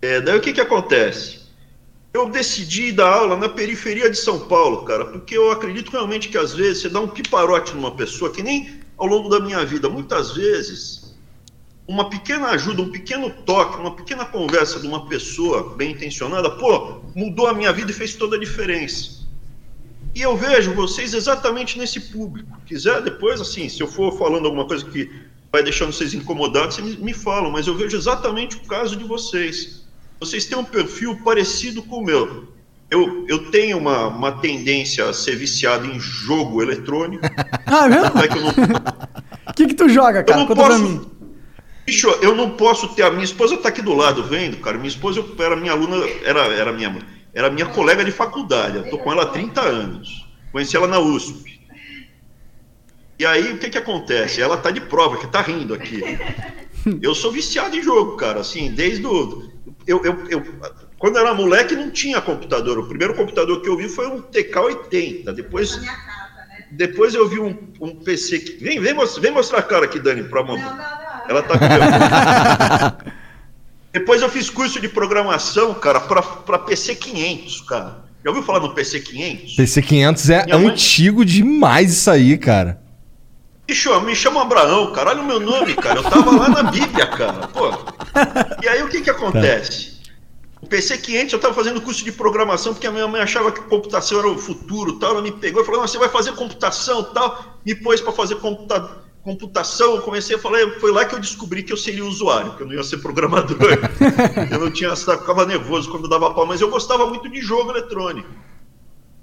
É, 0.02 0.22
daí 0.22 0.38
o 0.38 0.42
que, 0.42 0.54
que 0.54 0.62
acontece? 0.62 1.40
Eu 2.14 2.30
decidi 2.30 2.92
dar 2.92 3.12
aula 3.12 3.36
na 3.36 3.50
periferia 3.50 4.10
de 4.10 4.18
São 4.18 4.48
Paulo, 4.48 4.84
cara, 4.84 5.06
porque 5.06 5.36
eu 5.36 5.52
acredito 5.52 5.92
realmente 5.92 6.30
que 6.30 6.38
às 6.38 6.54
vezes 6.54 6.84
você 6.84 6.90
dá 6.90 7.00
um 7.00 7.08
piparote 7.08 7.74
numa 7.74 7.96
pessoa, 7.96 8.32
que 8.32 8.44
nem 8.44 8.80
ao 8.98 9.08
longo 9.08 9.30
da 9.30 9.40
minha 9.40 9.66
vida, 9.66 9.90
muitas 9.90 10.32
vezes, 10.36 11.16
uma 11.88 12.08
pequena 12.08 12.50
ajuda, 12.50 12.84
um 12.84 12.92
pequeno 12.92 13.32
toque, 13.46 13.80
uma 13.80 13.96
pequena 13.96 14.26
conversa 14.26 14.80
de 14.80 14.88
uma 14.88 15.08
pessoa 15.08 15.76
bem 15.76 15.92
intencionada, 15.92 16.52
pô, 16.52 17.02
mudou 17.16 17.48
a 17.48 17.54
minha 17.54 17.74
vida 17.74 17.90
e 17.90 17.94
fez 17.96 18.14
toda 18.14 18.36
a 18.36 18.40
diferença. 18.40 19.28
E 20.14 20.22
eu 20.22 20.36
vejo 20.38 20.74
vocês 20.74 21.14
exatamente 21.14 21.80
nesse 21.80 22.00
público. 22.00 22.58
Quiser 22.66 23.02
depois, 23.02 23.42
assim, 23.42 23.68
se 23.70 23.82
eu 23.82 23.88
for 23.88 24.18
falando 24.18 24.46
alguma 24.46 24.66
coisa 24.66 24.86
que 24.86 25.29
vai 25.52 25.64
deixando 25.64 25.92
vocês 25.92 26.14
incomodados, 26.14 26.76
vocês 26.76 26.96
me, 26.98 27.14
falam, 27.14 27.52
mas 27.52 27.68
eu 27.68 27.76
vejo 27.76 27.98
exatamente 27.98 28.56
o 28.58 28.62
caso 28.62 28.96
de 28.96 29.04
vocês. 29.04 29.88
Vocês 30.20 30.46
têm 30.46 30.58
um 30.58 30.64
perfil 30.64 31.18
parecido 31.24 31.82
com 31.84 31.98
o 31.98 32.04
meu. 32.06 32.54
Eu, 32.92 33.26
eu 33.28 33.50
tenho 33.52 33.78
uma, 33.78 34.08
uma 34.08 34.32
tendência 34.34 35.06
a 35.08 35.14
ser 35.14 35.36
viciado 35.36 35.86
em 35.86 36.00
jogo 36.00 36.62
eletrônico. 36.62 37.24
Ah, 37.66 37.86
é 37.86 37.90
mesmo? 37.90 38.16
Não 38.16 38.22
é 38.22 38.28
que 38.28 38.38
eu 38.38 38.42
não, 38.42 38.50
O 39.50 39.54
que 39.54 39.68
que 39.68 39.74
tu 39.76 39.88
joga, 39.90 40.20
eu 40.20 40.26
cara? 40.26 40.40
não 40.40 40.48
Conta 40.48 40.62
pra 40.62 40.70
posso. 40.72 40.84
mim. 40.84 41.12
Bicho, 41.86 42.10
eu 42.22 42.36
não 42.36 42.52
posso 42.52 42.88
ter. 42.90 43.04
A 43.04 43.12
minha 43.12 43.24
esposa 43.24 43.58
tá 43.58 43.70
aqui 43.70 43.82
do 43.82 43.94
lado 43.96 44.24
vendo, 44.24 44.58
cara. 44.58 44.78
Minha 44.78 44.90
esposa 44.90 45.20
eu- 45.20 45.36
era 45.44 45.56
minha 45.56 45.72
aluna, 45.72 45.98
era, 46.24 46.42
era, 46.48 46.72
minha, 46.74 46.98
era 47.34 47.50
minha 47.50 47.68
colega 47.68 48.04
de 48.04 48.12
faculdade. 48.12 48.78
Eu 48.78 48.90
tô 48.90 48.98
com 48.98 49.12
ela 49.12 49.24
há 49.24 49.28
30 49.28 49.62
anos. 49.62 50.28
Conheci 50.52 50.76
ela 50.76 50.88
na 50.88 51.00
USP. 51.00 51.59
E 53.20 53.26
aí, 53.26 53.52
o 53.52 53.58
que 53.58 53.70
que 53.70 53.78
acontece? 53.78 54.42
Ela 54.42 54.56
tá 54.58 54.72
de 54.72 54.80
prova, 54.80 55.18
que 55.18 55.28
tá 55.28 55.42
rindo 55.42 55.74
aqui. 55.74 56.02
Eu 57.02 57.14
sou 57.14 57.32
viciado 57.32 57.76
em 57.76 57.84
jogo, 57.84 58.16
cara. 58.16 58.40
Assim, 58.40 58.72
desde 58.72 59.06
o. 59.06 59.50
Eu, 59.86 60.02
eu, 60.06 60.26
eu, 60.30 60.44
quando 60.98 61.18
eu 61.18 61.22
era 61.26 61.34
moleque, 61.34 61.76
não 61.76 61.92
tinha 61.92 62.22
computador. 62.22 62.80
O 62.80 62.88
primeiro 62.88 63.14
computador 63.16 63.62
que 63.62 63.68
eu 63.68 63.76
vi 63.76 63.90
foi 63.90 64.08
um 64.08 64.22
TK-80. 64.22 65.34
Depois. 65.34 65.78
Depois 66.72 67.14
eu 67.14 67.28
vi 67.28 67.40
um, 67.40 67.58
um 67.82 67.96
PC 67.96 68.40
que. 68.40 68.64
Vem, 68.64 68.80
vem, 68.80 68.96
vem 69.20 69.32
mostrar 69.32 69.60
a 69.60 69.62
cara 69.64 69.86
aqui, 69.86 70.00
Dani, 70.00 70.24
pra 70.24 70.42
mamãe. 70.42 70.64
Ela 71.28 71.44
tá 71.44 71.56
aqui. 71.56 73.12
Depois 73.92 74.22
eu 74.22 74.30
fiz 74.30 74.50
curso 74.50 74.80
de 74.80 74.88
programação, 74.88 75.74
cara, 75.74 76.00
pra, 76.00 76.22
pra 76.22 76.60
PC 76.60 76.96
500, 76.96 77.62
cara. 77.62 78.06
Já 78.24 78.30
ouviu 78.30 78.44
falar 78.44 78.60
no 78.62 78.74
PC 78.74 79.02
500? 79.02 79.56
PC 79.56 79.82
500 79.82 80.30
é 80.30 80.46
Minha 80.46 80.58
mãe- 80.60 80.68
antigo 80.70 81.26
demais 81.26 81.92
isso 81.92 82.10
aí, 82.10 82.38
cara. 82.38 82.80
Bicho, 83.70 84.02
me 84.02 84.16
chama 84.16 84.42
Abraão, 84.42 84.92
cara. 84.94 85.12
Olha 85.12 85.22
o 85.22 85.28
meu 85.28 85.40
nome, 85.40 85.76
cara. 85.76 86.00
Eu 86.00 86.04
tava 86.04 86.32
lá 86.36 86.50
na 86.50 86.64
Bíblia, 86.64 87.06
cara. 87.06 87.48
Pô. 87.50 87.70
E 88.64 88.68
aí 88.68 88.82
o 88.82 88.90
que 88.90 89.00
que 89.00 89.12
acontece? 89.12 90.00
O 90.60 90.66
PC 90.66 90.98
500 90.98 91.34
eu 91.34 91.40
tava 91.40 91.54
fazendo 91.54 91.80
curso 91.80 92.04
de 92.04 92.12
programação 92.12 92.74
porque 92.74 92.88
a 92.88 92.92
minha 92.92 93.08
mãe 93.08 93.22
achava 93.22 93.52
que 93.52 93.62
computação 93.62 94.18
era 94.18 94.28
o 94.28 94.40
futuro, 94.40 94.94
tal. 94.94 95.12
Ela 95.12 95.22
me 95.22 95.32
pegou 95.32 95.62
e 95.62 95.66
falou: 95.66 95.82
"Não, 95.82 95.88
você 95.88 96.00
vai 96.00 96.10
fazer 96.10 96.32
computação, 96.32 97.04
tal". 97.04 97.60
Me 97.64 97.76
pôs 97.76 98.02
para 98.02 98.12
fazer 98.12 98.38
computa 98.38 98.90
computação. 99.24 99.98
Eu 99.98 100.02
comecei 100.02 100.36
a 100.36 100.40
falar, 100.40 100.58
foi 100.80 100.92
lá 100.92 101.06
que 101.06 101.14
eu 101.14 101.20
descobri 101.20 101.62
que 101.62 101.72
eu 101.72 101.78
seria 101.78 102.04
usuário, 102.04 102.56
que 102.56 102.64
eu 102.64 102.68
não 102.68 102.74
ia 102.74 102.84
ser 102.84 102.98
programador. 102.98 103.78
eu 104.50 104.60
não 104.60 104.72
tinha, 104.72 104.96
ficava 104.96 105.46
nervoso 105.46 105.92
quando 105.92 106.10
dava 106.10 106.34
pau, 106.34 106.48
mas 106.48 106.60
eu 106.60 106.72
gostava 106.72 107.06
muito 107.06 107.30
de 107.30 107.40
jogo 107.40 107.70
eletrônico. 107.70 108.30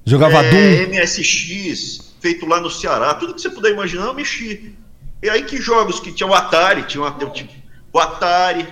Jogava 0.04 0.44
É, 0.44 0.86
Doom. 0.86 0.94
MSX, 0.94 2.05
feito 2.20 2.46
lá 2.46 2.61
no 2.61 2.70
Ceará, 2.70 3.14
tudo 3.14 3.35
que 3.35 3.40
você 3.40 3.50
puder 3.50 3.73
imaginar, 3.73 4.06
eu 4.06 4.14
mexi. 4.14 4.75
E 5.23 5.30
aí 5.30 5.42
que 5.44 5.56
jogos 5.56 5.99
que 6.00 6.12
tinha 6.12 6.28
o 6.28 6.35
Atari, 6.35 6.82
tinha 6.85 7.11
tipo, 7.32 7.52
o 7.92 7.99
Atari. 7.99 8.66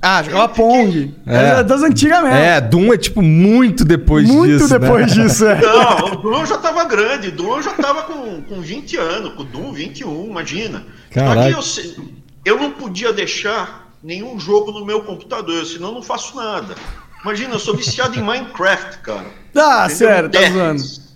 Ah, 0.00 0.22
jogava 0.22 0.48
Pong. 0.50 1.12
É. 1.26 1.34
Era 1.34 1.62
das 1.64 1.82
antigas 1.82 2.22
mesmo. 2.22 2.36
É, 2.36 2.60
Doom 2.60 2.92
é 2.92 2.96
tipo 2.96 3.20
muito 3.20 3.84
depois 3.84 4.28
Muito 4.28 4.52
disso. 4.58 4.72
né? 4.72 4.78
depois 4.78 5.12
disso, 5.12 5.44
é. 5.46 5.60
Não, 5.60 6.12
o 6.12 6.16
Doom 6.16 6.46
já 6.46 6.56
tava 6.58 6.84
grande, 6.84 7.28
o 7.28 7.32
Doom 7.32 7.62
já 7.62 7.72
tava 7.72 8.02
com, 8.04 8.42
com 8.42 8.60
20 8.60 8.96
anos, 8.96 9.34
com 9.34 9.42
o 9.42 9.44
Doom 9.44 9.72
21, 9.72 10.26
imagina. 10.26 10.86
Caraca. 11.10 11.48
Que 11.48 11.54
eu, 11.54 12.04
eu 12.44 12.58
não 12.60 12.70
podia 12.70 13.12
deixar 13.12 13.88
nenhum 14.02 14.38
jogo 14.38 14.70
no 14.70 14.84
meu 14.84 15.00
computador, 15.02 15.64
senão 15.66 15.88
eu 15.88 15.94
não 15.94 16.02
faço 16.02 16.36
nada. 16.36 16.76
Imagina, 17.24 17.54
eu 17.54 17.58
sou 17.58 17.74
viciado 17.74 18.16
em 18.16 18.22
Minecraft, 18.22 18.98
cara. 18.98 19.26
Ah, 19.56 19.86
Entendeu? 19.86 19.96
sério, 19.96 20.30
tá 20.30 20.38
Tetris. 20.38 20.54
zoando. 20.56 21.07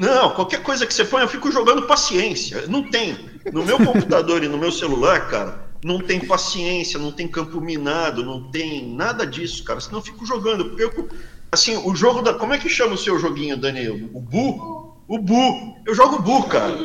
Não, 0.00 0.30
qualquer 0.30 0.62
coisa 0.62 0.86
que 0.86 0.94
você 0.94 1.04
põe, 1.04 1.20
eu 1.20 1.28
fico 1.28 1.52
jogando 1.52 1.82
paciência. 1.82 2.64
Não 2.66 2.82
tem. 2.82 3.18
No 3.52 3.62
meu 3.62 3.76
computador 3.76 4.42
e 4.42 4.48
no 4.48 4.56
meu 4.56 4.72
celular, 4.72 5.28
cara, 5.28 5.62
não 5.84 5.98
tem 5.98 6.18
paciência, 6.18 6.98
não 6.98 7.12
tem 7.12 7.28
campo 7.28 7.60
minado, 7.60 8.24
não 8.24 8.50
tem 8.50 8.94
nada 8.94 9.26
disso, 9.26 9.62
cara. 9.62 9.78
Senão 9.78 9.98
eu 9.98 10.02
fico 10.02 10.24
jogando. 10.24 10.64
Eu 10.78 10.90
perco. 10.90 11.06
Assim, 11.52 11.76
o 11.84 11.94
jogo 11.94 12.22
da. 12.22 12.32
Como 12.32 12.54
é 12.54 12.58
que 12.58 12.66
chama 12.66 12.94
o 12.94 12.98
seu 12.98 13.18
joguinho, 13.18 13.58
Daniel? 13.58 13.94
O 14.14 14.20
Bu? 14.22 14.96
O 15.06 15.18
Bu. 15.18 15.76
Eu 15.84 15.94
jogo 15.94 16.18
Bu, 16.22 16.44
cara. 16.44 16.78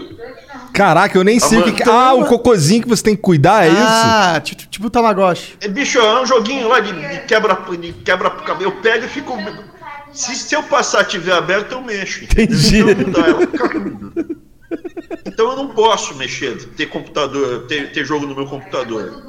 Caraca, 0.73 1.17
eu 1.17 1.23
nem 1.23 1.39
sei 1.39 1.59
o 1.59 1.73
que, 1.73 1.89
Ah, 1.89 2.13
o 2.15 2.25
cocôzinho 2.25 2.81
que 2.81 2.89
você 2.89 3.01
tem 3.01 3.15
que 3.15 3.21
cuidar, 3.21 3.65
é 3.65 3.69
isso? 3.69 3.79
Ah, 3.81 4.41
tipo, 4.43 4.67
tipo 4.67 4.87
o 4.87 4.89
Tamagotchi. 4.89 5.55
É, 5.61 5.69
bicho, 5.69 5.99
é 5.99 6.21
um 6.21 6.25
joguinho 6.25 6.67
lá 6.67 6.81
de, 6.81 6.91
de 6.91 7.19
quebra 7.27 7.57
de 7.79 7.93
quebra 7.93 8.35
Eu 8.59 8.73
pego 8.81 9.05
e 9.05 9.07
fico. 9.07 9.37
Se, 10.15 10.35
se 10.35 10.55
eu 10.55 10.63
passar 10.63 11.05
tiver 11.05 11.33
aberto, 11.33 11.73
eu 11.73 11.81
mexo. 11.81 12.23
Entendi. 12.23 12.79
Então 12.79 13.23
Então 15.25 15.51
eu 15.51 15.55
não 15.57 15.67
posso 15.69 16.15
mexer, 16.15 16.55
ter 16.69 16.85
computador, 16.87 17.65
ter, 17.67 17.91
ter 17.91 18.05
jogo 18.05 18.25
no 18.25 18.35
meu 18.35 18.45
computador. 18.45 19.21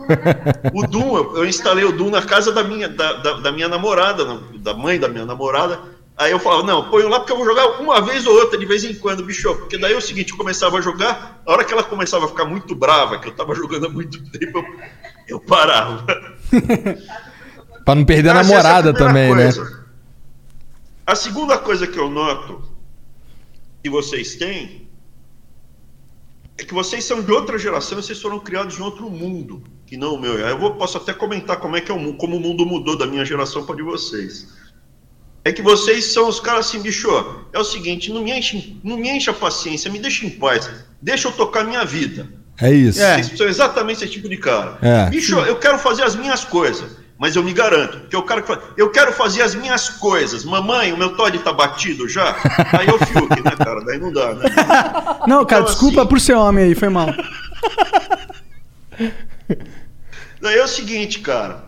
O 0.73 0.87
Doom, 0.87 1.17
eu, 1.17 1.37
eu 1.39 1.45
instalei 1.47 1.85
o 1.85 1.93
Doom 1.93 2.11
na 2.11 2.23
casa 2.23 2.53
da 2.53 2.63
minha, 2.63 2.89
da, 2.89 3.15
da, 3.15 3.33
da 3.41 3.53
minha 3.53 3.69
namorada, 3.69 4.25
na- 4.25 4.41
da 4.59 4.75
mãe 4.75 4.99
da 5.01 5.09
minha 5.09 5.25
namorada. 5.25 5.81
Aí 6.17 6.31
eu 6.31 6.39
falava, 6.39 6.63
não, 6.63 6.89
põe 6.89 7.03
lá 7.03 7.19
porque 7.19 7.33
eu 7.33 7.37
vou 7.37 7.45
jogar 7.45 7.81
uma 7.81 8.01
vez 8.01 8.27
ou 8.27 8.35
outra, 8.35 8.59
de 8.59 8.65
vez 8.65 8.85
em 8.85 8.95
quando, 8.95 9.25
bicho. 9.25 9.55
Porque 9.57 9.77
daí 9.77 9.93
é 9.93 9.97
o 9.97 10.01
seguinte, 10.01 10.31
eu 10.31 10.37
começava 10.39 10.79
a 10.79 10.81
jogar, 10.81 11.43
a 11.45 11.53
hora 11.53 11.65
que 11.65 11.73
ela 11.73 11.83
começava 11.83 12.25
a 12.25 12.29
ficar 12.29 12.45
muito 12.45 12.75
brava, 12.75 13.19
que 13.19 13.29
eu 13.29 13.33
tava 13.35 13.55
jogando 13.55 13.87
há 13.87 13.91
muito 13.91 14.23
tempo, 14.31 14.59
eu, 14.59 14.65
eu 15.29 15.41
parava. 15.41 16.05
Pra 17.85 17.95
não 17.95 18.05
perder 18.05 18.31
a 18.31 18.33
é 18.33 18.43
namorada 18.43 18.93
também, 18.93 19.35
né? 19.35 19.51
A 21.07 21.15
segunda 21.15 21.57
coisa 21.57 21.87
que 21.87 21.99
eu 21.99 22.11
noto 22.11 22.63
que 23.83 23.89
vocês 23.89 24.35
têm 24.35 24.89
é 26.59 26.65
que 26.65 26.75
vocês 26.75 27.05
são 27.05 27.23
de 27.23 27.31
outra 27.31 27.57
geração 27.59 27.99
e 27.99 28.03
vocês 28.03 28.21
foram 28.21 28.41
criados 28.41 28.79
em 28.79 28.83
outro 28.83 29.09
mundo 29.09 29.63
que 29.87 29.97
não 29.97 30.15
o 30.15 30.21
meu. 30.21 30.39
Eu 30.39 30.59
vou, 30.59 30.75
posso 30.75 30.97
até 30.97 31.13
comentar 31.13 31.59
como 31.59 31.77
é 31.77 31.81
que 31.81 31.93
é 31.93 31.95
o 31.95 31.99
mundo, 31.99 32.17
como 32.17 32.37
o 32.37 32.41
mundo 32.41 32.67
mudou 32.67 32.97
da 32.97 33.07
minha 33.07 33.25
geração 33.25 33.65
para 33.65 33.77
de 33.77 33.83
vocês. 33.83 34.49
É 35.45 35.53
que 35.53 35.63
vocês 35.63 36.07
são 36.07 36.29
os 36.29 36.41
caras 36.41 36.67
assim, 36.67 36.81
bicho, 36.81 37.09
é 37.53 37.59
o 37.59 37.63
seguinte, 37.63 38.13
não 38.13 38.25
me, 38.25 38.33
enche, 38.33 38.81
não 38.83 38.97
me 38.97 39.09
enche 39.09 39.31
a 39.31 39.33
paciência, 39.33 39.89
me 39.89 40.01
deixa 40.01 40.27
em 40.27 40.31
paz, 40.31 40.69
deixa 41.01 41.29
eu 41.29 41.33
tocar 41.33 41.63
minha 41.63 41.85
vida. 41.85 42.29
É 42.61 42.73
isso. 42.73 43.01
É. 43.01 43.23
Vocês 43.23 43.39
são 43.39 43.47
exatamente 43.47 44.03
esse 44.03 44.13
tipo 44.13 44.29
de 44.29 44.39
cara. 44.39 44.77
É. 44.83 45.09
Bicho, 45.09 45.39
eu 45.39 45.57
quero 45.57 45.79
fazer 45.79 46.03
as 46.03 46.17
minhas 46.17 46.45
coisas, 46.45 46.97
mas 47.19 47.35
eu 47.37 47.43
me 47.43 47.53
garanto 47.53 48.09
que 48.09 48.15
eu 48.17 48.23
quero, 48.23 48.43
fa- 48.45 48.61
eu 48.77 48.91
quero 48.91 49.13
fazer 49.13 49.43
as 49.43 49.55
minhas 49.55 49.89
coisas. 49.89 50.45
Mamãe, 50.45 50.93
o 50.93 50.97
meu 50.99 51.17
Todd 51.17 51.39
tá 51.39 51.53
batido 51.53 52.09
já? 52.09 52.37
Aí 52.79 52.87
eu 52.87 52.99
fiuk, 52.99 53.43
né, 53.43 53.53
cara? 53.57 53.83
Daí 53.85 53.99
não 53.99 54.13
dá, 54.13 54.35
né? 54.35 54.45
Não, 55.27 55.45
cara, 55.45 55.63
Então, 55.63 55.73
desculpa 55.73 56.01
assim- 56.03 56.09
por 56.09 56.21
ser 56.21 56.35
homem 56.35 56.65
aí, 56.67 56.75
foi 56.75 56.89
mal. 56.89 57.09
Daí 60.41 60.59
é 60.59 60.65
o 60.65 60.69
seguinte, 60.69 61.21
cara. 61.21 61.65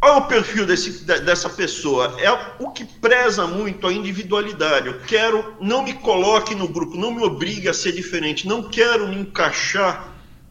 É 0.00 0.10
o 0.12 0.22
perfil 0.22 0.64
desse, 0.64 1.04
de- 1.04 1.20
dessa 1.20 1.48
pessoa? 1.50 2.14
É 2.20 2.30
o 2.60 2.70
que 2.70 2.84
preza 2.84 3.46
muito 3.46 3.86
a 3.86 3.92
individualidade. 3.92 4.86
Eu 4.86 5.00
quero, 5.00 5.54
não 5.60 5.82
me 5.82 5.92
coloque 5.94 6.54
no 6.54 6.68
grupo, 6.68 6.96
não 6.96 7.10
me 7.12 7.22
obrigue 7.24 7.68
a 7.68 7.74
ser 7.74 7.90
diferente. 7.92 8.46
Não 8.46 8.62
quero 8.62 9.08
me 9.08 9.16
encaixar 9.16 10.08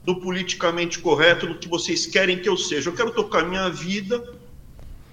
no 0.08 0.22
politicamente 0.22 1.00
correto, 1.00 1.46
no 1.46 1.56
que 1.56 1.68
vocês 1.68 2.06
querem 2.06 2.40
que 2.40 2.48
eu 2.48 2.56
seja. 2.56 2.90
Eu 2.90 2.94
quero 2.94 3.12
tocar 3.12 3.46
minha 3.46 3.70
vida, 3.70 4.24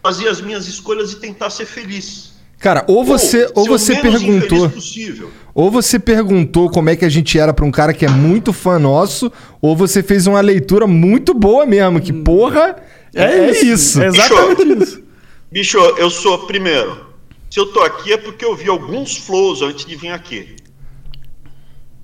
fazer 0.01 0.29
as 0.29 0.41
minhas 0.41 0.69
escolhas 0.69 1.13
e 1.13 1.17
tentar 1.17 1.51
ser 1.51 1.67
feliz. 1.67 2.33
Cara, 2.61 2.85
ou 2.87 3.05
você, 3.05 3.51
ou 3.57 3.65
ser 3.65 3.71
o 3.71 3.79
você 3.79 3.97
perguntou. 3.97 4.71
possível. 4.71 5.33
Ou 5.53 5.69
você 5.69 5.99
perguntou 5.99 6.71
como 6.71 6.91
é 6.91 6.97
que 6.97 7.05
a 7.05 7.09
gente 7.09 7.37
era 7.37 7.53
pra 7.53 7.65
um 7.65 7.73
cara 7.73 7.93
que 7.93 8.07
é 8.07 8.09
muito 8.09 8.53
fã 8.53 8.79
nosso, 8.79 9.33
ou 9.61 9.77
você 9.77 10.01
fez 10.01 10.29
uma 10.29 10.41
leitura 10.41 10.87
muito 10.87 11.35
boa 11.35 11.67
mesmo, 11.67 12.01
que 12.01 12.13
porra, 12.13 12.77
é, 13.13 13.51
isso. 13.51 14.01
É 14.01 14.07
exatamente 14.07 14.65
Bicho. 14.65 14.83
isso. 14.83 15.03
Bicho, 15.51 15.79
eu 15.79 16.09
sou, 16.09 16.47
primeiro, 16.47 17.07
se 17.51 17.59
eu 17.59 17.67
tô 17.67 17.81
aqui 17.81 18.13
é 18.13 18.17
porque 18.17 18.45
eu 18.45 18.55
vi 18.55 18.69
alguns 18.69 19.17
flows 19.17 19.61
antes 19.61 19.85
de 19.85 19.97
vir 19.97 20.11
aqui. 20.11 20.55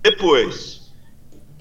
Depois, 0.02 0.79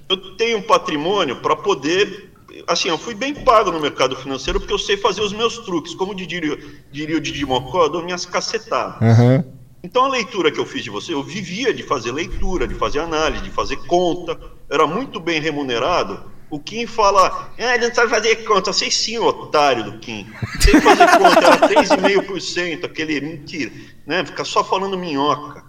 eu 0.10 0.36
tenho 0.36 0.58
um 0.58 0.62
patrimônio 0.62 1.38
para 1.38 1.56
poder. 1.56 2.32
Assim, 2.68 2.89
eu 2.89 2.98
fui 2.98 3.13
bem 3.13 3.34
pago 3.34 3.72
no 3.72 3.80
mercado 3.80 4.16
financeiro 4.16 4.60
porque 4.60 4.74
eu 4.74 4.80
sei 4.80 4.98
fazer 4.98 5.22
os 5.22 5.32
meus 5.32 5.60
truques. 5.60 5.94
Como 5.94 6.16
diria, 6.16 6.58
diria 6.92 7.18
o 7.18 7.22
Didi 7.22 7.46
Mocó, 7.46 7.84
eu 7.84 7.89
dou 7.89 8.04
minhas 8.04 8.25
cacetadas. 8.25 9.01
Aham. 9.01 9.46
Então 9.82 10.04
a 10.04 10.10
leitura 10.10 10.51
que 10.51 10.60
eu 10.60 10.66
fiz 10.66 10.84
de 10.84 10.89
você, 10.89 11.13
eu 11.13 11.24
vivia 11.24 11.74
de 11.74 11.84
fazer 11.84 12.12
leitura, 12.12 12.68
de 12.68 12.75
fazer 12.75 13.00
análise, 13.00 13.44
de 13.44 13.51
fazer 13.51 13.78
conta, 13.86 14.38
era 14.70 14.86
muito 14.86 15.20
bem 15.20 15.39
remunerado. 15.39 16.22
O 16.50 16.60
Kim 16.60 16.88
fala, 16.88 17.51
ah, 17.58 17.75
ele 17.75 17.88
não 17.88 17.96
sabe 17.96 18.10
fazer 18.10 18.36
conta. 18.38 18.72
Eu 18.72 18.74
sei 18.74 18.89
sim, 18.89 19.20
otário 19.20 19.84
do 19.84 20.00
Kim. 20.00 20.28
Sei 20.60 20.82
fazer 20.82 21.08
conta, 21.18 21.46
era 21.46 21.70
3,5%, 21.70 22.86
aquele 22.86 23.22
mentira, 23.22 23.72
né? 24.06 24.25
Fica 24.25 24.44
só 24.44 24.63
falando 24.63 24.98
minhoca. 24.98 25.63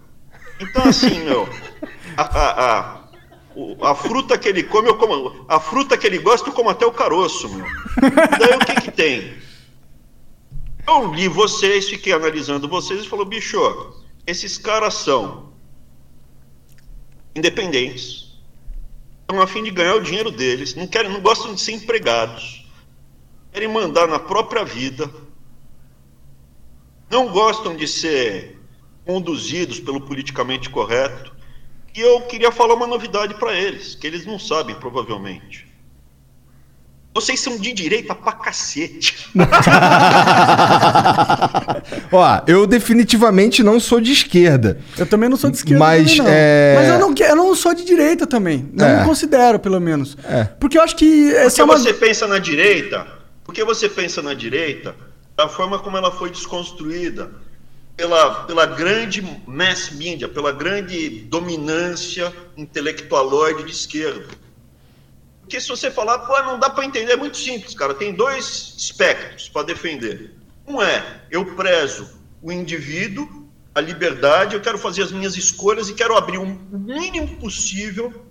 Então, 0.59 0.83
assim, 0.83 1.19
meu, 1.23 1.47
a, 2.17 2.23
a, 2.23 2.95
a, 2.95 3.00
a 3.81 3.95
fruta 3.95 4.37
que 4.37 4.47
ele 4.47 4.63
come, 4.63 4.89
eu 4.89 4.97
como. 4.97 5.45
A 5.47 5.59
fruta 5.59 5.97
que 5.97 6.07
ele 6.07 6.19
gosta, 6.19 6.49
eu 6.49 6.53
como 6.53 6.69
até 6.69 6.85
o 6.85 6.91
caroço, 6.91 7.49
meu. 7.49 7.65
Daí 8.39 8.55
o 8.55 8.59
que 8.59 8.81
que 8.81 8.91
tem? 8.91 9.33
Eu 10.87 11.13
li 11.13 11.27
vocês, 11.27 11.89
fiquei 11.89 12.13
analisando 12.13 12.67
vocês 12.67 13.03
e 13.03 13.07
falou, 13.07 13.25
bicho, 13.25 13.57
esses 14.25 14.57
caras 14.57 14.95
são 14.95 15.51
independentes, 17.35 18.33
estão 19.21 19.41
a 19.41 19.47
fim 19.47 19.63
de 19.63 19.71
ganhar 19.71 19.95
o 19.95 20.01
dinheiro 20.01 20.31
deles, 20.31 20.75
não 20.75 20.87
querem, 20.87 21.11
não 21.11 21.21
gostam 21.21 21.53
de 21.53 21.61
ser 21.61 21.73
empregados, 21.73 22.65
querem 23.53 23.67
mandar 23.67 24.07
na 24.07 24.19
própria 24.19 24.65
vida, 24.65 25.09
não 27.09 27.29
gostam 27.31 27.75
de 27.75 27.87
ser 27.87 28.59
conduzidos 29.05 29.79
pelo 29.79 30.01
politicamente 30.01 30.69
correto. 30.69 31.40
E 31.95 31.99
eu 31.99 32.21
queria 32.21 32.51
falar 32.51 32.73
uma 32.75 32.87
novidade 32.87 33.33
para 33.35 33.53
eles, 33.53 33.95
que 33.95 34.07
eles 34.07 34.25
não 34.25 34.39
sabem, 34.39 34.75
provavelmente. 34.75 35.67
Vocês 37.13 37.41
são 37.41 37.57
de 37.57 37.73
direita 37.73 38.15
pra 38.15 38.31
cacete. 38.31 39.27
Ó, 42.11 42.41
eu 42.47 42.65
definitivamente 42.65 43.61
não 43.63 43.79
sou 43.81 43.99
de 43.99 44.13
esquerda. 44.13 44.79
Eu 44.97 45.05
também 45.05 45.27
não 45.27 45.35
sou 45.35 45.49
de 45.49 45.57
esquerda, 45.57 45.79
Mas, 45.79 46.15
também, 46.15 46.17
não. 46.23 46.31
é- 46.37 46.75
Mas 46.77 46.87
eu 46.87 46.99
não, 46.99 47.13
eu 47.17 47.35
não 47.35 47.53
sou 47.55 47.73
de 47.73 47.83
direita 47.83 48.25
também. 48.25 48.69
Não 48.73 48.85
É. 48.87 48.99
me 48.99 49.05
considero, 49.05 49.59
pelo 49.59 49.79
menos. 49.81 50.17
É. 50.23 50.45
Porque 50.45 50.77
eu 50.77 50.81
acho 50.81 50.95
que 50.95 51.33
essa 51.35 51.49
Porque 51.49 51.61
é 51.61 51.63
uma... 51.65 51.77
você 51.77 51.93
pensa 51.93 52.27
na 52.27 52.39
direita, 52.39 53.05
porque 53.43 53.63
você 53.65 53.89
pensa 53.89 54.21
na 54.21 54.33
direita 54.33 54.95
da 55.35 55.49
forma 55.49 55.79
como 55.79 55.97
ela 55.97 56.11
foi 56.11 56.29
desconstruída 56.29 57.29
pela, 57.95 58.43
pela 58.45 58.65
grande 58.65 59.21
mass 59.45 59.91
media, 59.91 60.27
pela 60.27 60.51
grande 60.51 61.21
dominância 61.21 62.33
intelectualoide 62.57 63.63
de 63.63 63.71
esquerda. 63.71 64.27
Porque 65.41 65.59
se 65.59 65.67
você 65.67 65.91
falar, 65.91 66.19
pô, 66.19 66.41
não 66.43 66.57
dá 66.57 66.69
para 66.69 66.85
entender, 66.85 67.13
é 67.13 67.17
muito 67.17 67.37
simples, 67.37 67.75
cara. 67.75 67.93
Tem 67.93 68.13
dois 68.13 68.73
espectros 68.77 69.49
para 69.49 69.63
defender. 69.63 70.33
Um 70.65 70.81
é, 70.81 71.23
eu 71.29 71.45
prezo 71.55 72.09
o 72.41 72.51
indivíduo, 72.51 73.49
a 73.73 73.81
liberdade, 73.81 74.55
eu 74.55 74.61
quero 74.61 74.77
fazer 74.77 75.03
as 75.03 75.11
minhas 75.11 75.35
escolhas 75.35 75.89
e 75.89 75.93
quero 75.93 76.15
abrir 76.15 76.37
o 76.37 76.45
mínimo 76.45 77.35
possível 77.37 78.25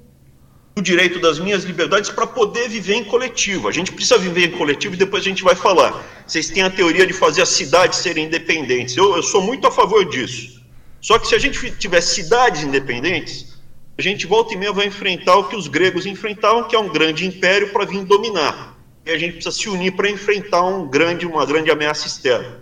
o 0.76 0.80
direito 0.80 1.18
das 1.20 1.38
minhas 1.38 1.64
liberdades 1.64 2.10
para 2.10 2.26
poder 2.26 2.68
viver 2.68 2.94
em 2.94 3.04
coletivo. 3.04 3.68
A 3.68 3.72
gente 3.72 3.92
precisa 3.92 4.18
viver 4.18 4.46
em 4.46 4.50
coletivo 4.52 4.94
e 4.94 4.96
depois 4.96 5.22
a 5.22 5.28
gente 5.28 5.42
vai 5.42 5.54
falar. 5.54 6.04
Vocês 6.26 6.48
têm 6.48 6.62
a 6.62 6.70
teoria 6.70 7.06
de 7.06 7.12
fazer 7.12 7.42
as 7.42 7.48
cidades 7.48 7.98
serem 7.98 8.26
independentes. 8.26 8.96
Eu, 8.96 9.16
eu 9.16 9.22
sou 9.22 9.42
muito 9.42 9.66
a 9.66 9.70
favor 9.70 10.04
disso. 10.08 10.60
Só 11.00 11.18
que 11.18 11.26
se 11.26 11.34
a 11.34 11.38
gente 11.38 11.70
tiver 11.72 12.00
cidades 12.00 12.62
independentes, 12.62 13.58
a 13.98 14.02
gente 14.02 14.26
volta 14.26 14.54
e 14.54 14.56
meia 14.56 14.72
vai 14.72 14.86
enfrentar 14.86 15.36
o 15.36 15.44
que 15.44 15.56
os 15.56 15.66
gregos 15.66 16.06
enfrentavam, 16.06 16.64
que 16.64 16.76
é 16.76 16.78
um 16.78 16.88
grande 16.88 17.26
império 17.26 17.70
para 17.70 17.84
vir 17.84 18.04
dominar. 18.04 18.78
E 19.04 19.10
a 19.10 19.18
gente 19.18 19.34
precisa 19.34 19.54
se 19.54 19.68
unir 19.68 19.92
para 19.92 20.08
enfrentar 20.08 20.62
um 20.62 20.88
grande, 20.88 21.26
uma 21.26 21.44
grande 21.44 21.70
ameaça 21.70 22.06
externa. 22.06 22.60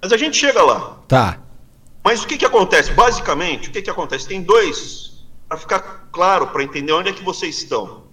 Mas 0.00 0.12
a 0.12 0.16
gente 0.16 0.36
chega 0.36 0.62
lá. 0.62 1.00
Tá. 1.08 1.40
Mas 2.04 2.22
o 2.22 2.26
que, 2.26 2.36
que 2.36 2.44
acontece? 2.44 2.92
Basicamente, 2.92 3.68
o 3.68 3.72
que, 3.72 3.82
que 3.82 3.90
acontece? 3.90 4.28
Tem 4.28 4.42
dois, 4.42 5.15
para 5.48 5.58
ficar 5.58 6.08
claro, 6.12 6.48
para 6.48 6.62
entender 6.62 6.92
onde 6.92 7.10
é 7.10 7.12
que 7.12 7.22
vocês 7.22 7.58
estão. 7.58 8.04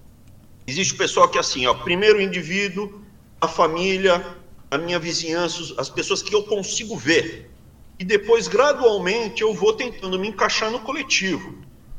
Existe 0.65 0.93
o 0.93 0.97
pessoal 0.97 1.27
que 1.27 1.37
é 1.37 1.41
assim, 1.41 1.65
ó, 1.65 1.73
primeiro 1.73 2.19
o 2.19 2.21
indivíduo, 2.21 3.01
a 3.41 3.47
família, 3.47 4.25
a 4.71 4.77
minha 4.77 4.99
vizinhança, 4.99 5.73
as 5.77 5.89
pessoas 5.89 6.21
que 6.21 6.33
eu 6.33 6.43
consigo 6.43 6.95
ver. 6.95 7.51
E 7.99 8.05
depois, 8.05 8.47
gradualmente, 8.47 9.41
eu 9.41 9.53
vou 9.53 9.73
tentando 9.73 10.17
me 10.19 10.29
encaixar 10.29 10.71
no 10.71 10.79
coletivo. 10.79 11.55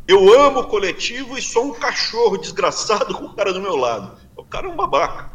Eu 0.06 0.38
amo 0.40 0.60
o 0.60 0.66
coletivo 0.66 1.36
e 1.38 1.42
sou 1.42 1.66
um 1.66 1.74
cachorro 1.74 2.36
desgraçado 2.36 3.14
com 3.14 3.24
o 3.24 3.34
cara 3.34 3.52
do 3.52 3.60
meu 3.60 3.76
lado. 3.76 4.18
O 4.36 4.44
cara 4.44 4.66
é 4.66 4.70
um 4.70 4.76
babaca. 4.76 5.32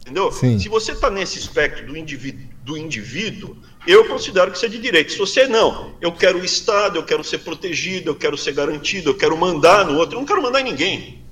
Entendeu? 0.00 0.32
Sim. 0.32 0.58
Se 0.58 0.68
você 0.68 0.92
está 0.92 1.10
nesse 1.10 1.38
espectro 1.38 1.86
do 1.86 1.96
indivíduo 1.96 2.52
do 2.62 2.76
indivíduo, 2.76 3.56
eu 3.86 4.06
considero 4.06 4.50
que 4.50 4.56
isso 4.56 4.66
é 4.66 4.68
de 4.68 4.78
direito. 4.78 5.12
Se 5.12 5.18
você 5.18 5.46
não, 5.46 5.92
eu 6.00 6.12
quero 6.12 6.38
o 6.38 6.44
Estado, 6.44 6.98
eu 6.98 7.02
quero 7.02 7.24
ser 7.24 7.38
protegido, 7.38 8.10
eu 8.10 8.14
quero 8.14 8.36
ser 8.36 8.52
garantido, 8.52 9.10
eu 9.10 9.14
quero 9.14 9.36
mandar 9.36 9.84
no 9.84 9.96
outro, 9.98 10.16
eu 10.16 10.20
não 10.20 10.26
quero 10.26 10.42
mandar 10.42 10.60
em 10.60 10.64
ninguém. 10.64 11.22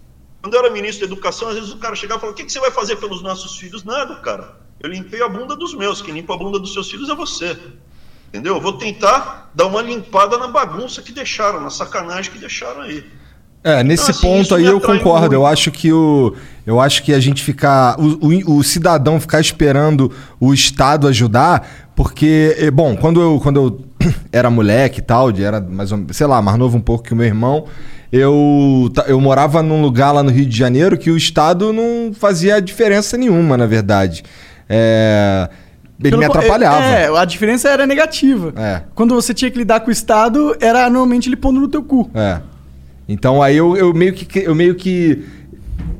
Quando 0.42 0.54
eu 0.54 0.60
era 0.60 0.70
ministro 0.70 1.06
da 1.06 1.12
Educação, 1.12 1.48
às 1.48 1.54
vezes 1.54 1.70
o 1.70 1.76
cara 1.76 1.94
chegava 1.94 2.18
e 2.18 2.20
falava: 2.20 2.34
O 2.34 2.36
que, 2.36 2.44
que 2.44 2.52
você 2.52 2.60
vai 2.60 2.70
fazer 2.70 2.96
pelos 2.96 3.22
nossos 3.22 3.56
filhos? 3.58 3.84
Nada, 3.84 4.16
cara. 4.16 4.56
Eu 4.82 4.88
limpei 4.90 5.22
a 5.22 5.28
bunda 5.28 5.54
dos 5.54 5.74
meus, 5.74 6.00
quem 6.00 6.14
limpa 6.14 6.34
a 6.34 6.38
bunda 6.38 6.58
dos 6.58 6.72
seus 6.72 6.90
filhos 6.90 7.08
é 7.10 7.14
você. 7.14 7.56
Entendeu? 8.28 8.54
Eu 8.54 8.60
vou 8.60 8.72
tentar 8.74 9.50
dar 9.54 9.66
uma 9.66 9.82
limpada 9.82 10.38
na 10.38 10.46
bagunça 10.48 11.02
que 11.02 11.12
deixaram, 11.12 11.60
na 11.60 11.68
sacanagem 11.68 12.32
que 12.32 12.38
deixaram 12.38 12.82
aí. 12.82 13.04
É, 13.62 13.82
nesse 13.84 14.04
Então, 14.04 14.14
assim, 14.14 14.20
ponto 14.22 14.54
aí 14.54 14.64
eu 14.64 14.80
concordo. 14.80 15.20
muito. 15.20 15.32
Eu 15.34 15.44
acho 15.46 15.70
que 15.70 15.92
o. 15.92 16.34
Eu 16.64 16.80
acho 16.80 17.02
que 17.02 17.12
a 17.12 17.20
gente 17.20 17.42
ficar. 17.42 18.00
O, 18.00 18.26
o- 18.28 18.56
o 18.58 18.64
cidadão 18.64 19.20
ficar 19.20 19.40
esperando 19.40 20.10
o 20.40 20.54
Estado 20.54 21.06
ajudar, 21.08 21.89
porque, 22.00 22.56
eh, 22.58 22.70
bom, 22.70 22.96
quando 22.96 23.20
eu, 23.20 23.38
quando 23.42 23.56
eu 23.60 23.80
era 24.32 24.48
moleque 24.48 25.00
e 25.00 25.02
tal, 25.02 25.30
de- 25.30 25.44
era 25.44 25.60
mais 25.60 25.92
ou 25.92 26.00
sei 26.12 26.26
lá, 26.26 26.40
mais 26.40 26.56
novo 26.56 26.78
um 26.78 26.80
pouco 26.80 27.04
que 27.04 27.12
o 27.12 27.16
meu 27.16 27.26
irmão, 27.26 27.66
eu, 28.10 28.90
eu 29.06 29.20
morava 29.20 29.62
num 29.62 29.82
lugar 29.82 30.10
lá 30.10 30.22
no 30.22 30.30
Rio 30.30 30.46
de 30.46 30.56
Janeiro 30.56 30.96
que 30.96 31.10
o 31.10 31.16
Estado 31.16 31.74
não 31.74 32.10
fazia 32.14 32.58
diferença 32.58 33.18
nenhuma, 33.18 33.54
na 33.54 33.66
verdade. 33.66 34.22
É, 34.66 35.50
ele 36.00 36.08
Pelo 36.08 36.20
me 36.20 36.24
atrapalhava. 36.24 36.82
É, 36.82 37.14
a 37.14 37.24
diferença 37.26 37.68
era 37.68 37.86
negativa. 37.86 38.54
É. 38.56 38.80
Quando 38.94 39.14
você 39.14 39.34
tinha 39.34 39.50
que 39.50 39.58
lidar 39.58 39.80
com 39.80 39.90
o 39.90 39.92
Estado, 39.92 40.56
era 40.58 40.84
normalmente 40.88 41.28
ele 41.28 41.36
pondo 41.36 41.60
no 41.60 41.68
teu 41.68 41.82
cu. 41.82 42.10
É. 42.14 42.40
Então 43.06 43.42
aí 43.42 43.58
eu, 43.58 43.76
eu 43.76 43.92
meio 43.92 44.14
que 44.14 44.38
eu 44.38 44.54
meio 44.54 44.74
que 44.74 45.22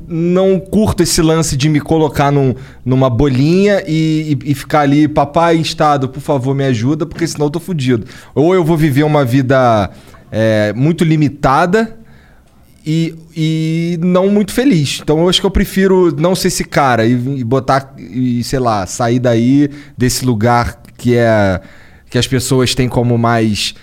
não 0.08 0.58
curto 0.58 1.02
esse 1.02 1.22
lance 1.22 1.56
de 1.56 1.68
me 1.68 1.80
colocar 1.80 2.32
num, 2.32 2.54
numa 2.84 3.08
bolinha 3.08 3.82
e, 3.86 4.36
e- 4.44 4.50
e 4.50 4.54
ficar 4.54 4.80
ali, 4.80 5.06
papai 5.06 5.56
Estado, 5.56 6.08
por 6.08 6.20
favor, 6.20 6.54
me 6.54 6.64
ajuda, 6.64 7.06
porque 7.06 7.26
senão 7.26 7.46
eu 7.46 7.50
tô 7.50 7.60
fudido. 7.60 8.04
Ou 8.34 8.54
eu 8.54 8.64
vou 8.64 8.76
viver 8.76 9.04
uma 9.04 9.24
vida 9.24 9.88
é, 10.32 10.72
muito 10.74 11.04
limitada 11.04 11.96
e, 12.84 13.14
e 13.36 13.98
não 14.02 14.28
muito 14.28 14.52
feliz. 14.52 15.00
Então 15.02 15.20
eu 15.20 15.28
acho 15.28 15.40
que 15.40 15.46
eu 15.46 15.50
prefiro 15.50 16.14
não 16.18 16.34
ser 16.34 16.48
esse 16.48 16.64
cara 16.64 17.06
e, 17.06 17.12
e 17.12 17.44
botar, 17.44 17.94
e, 17.98 18.42
sei 18.42 18.58
lá, 18.58 18.86
sair 18.86 19.18
daí 19.20 19.68
desse 19.96 20.24
lugar 20.24 20.80
que 20.98 21.14
é 21.16 21.60
que 22.08 22.18
as 22.18 22.26
pessoas 22.26 22.74
têm 22.74 22.88
como 22.88 23.16
mais 23.16 23.74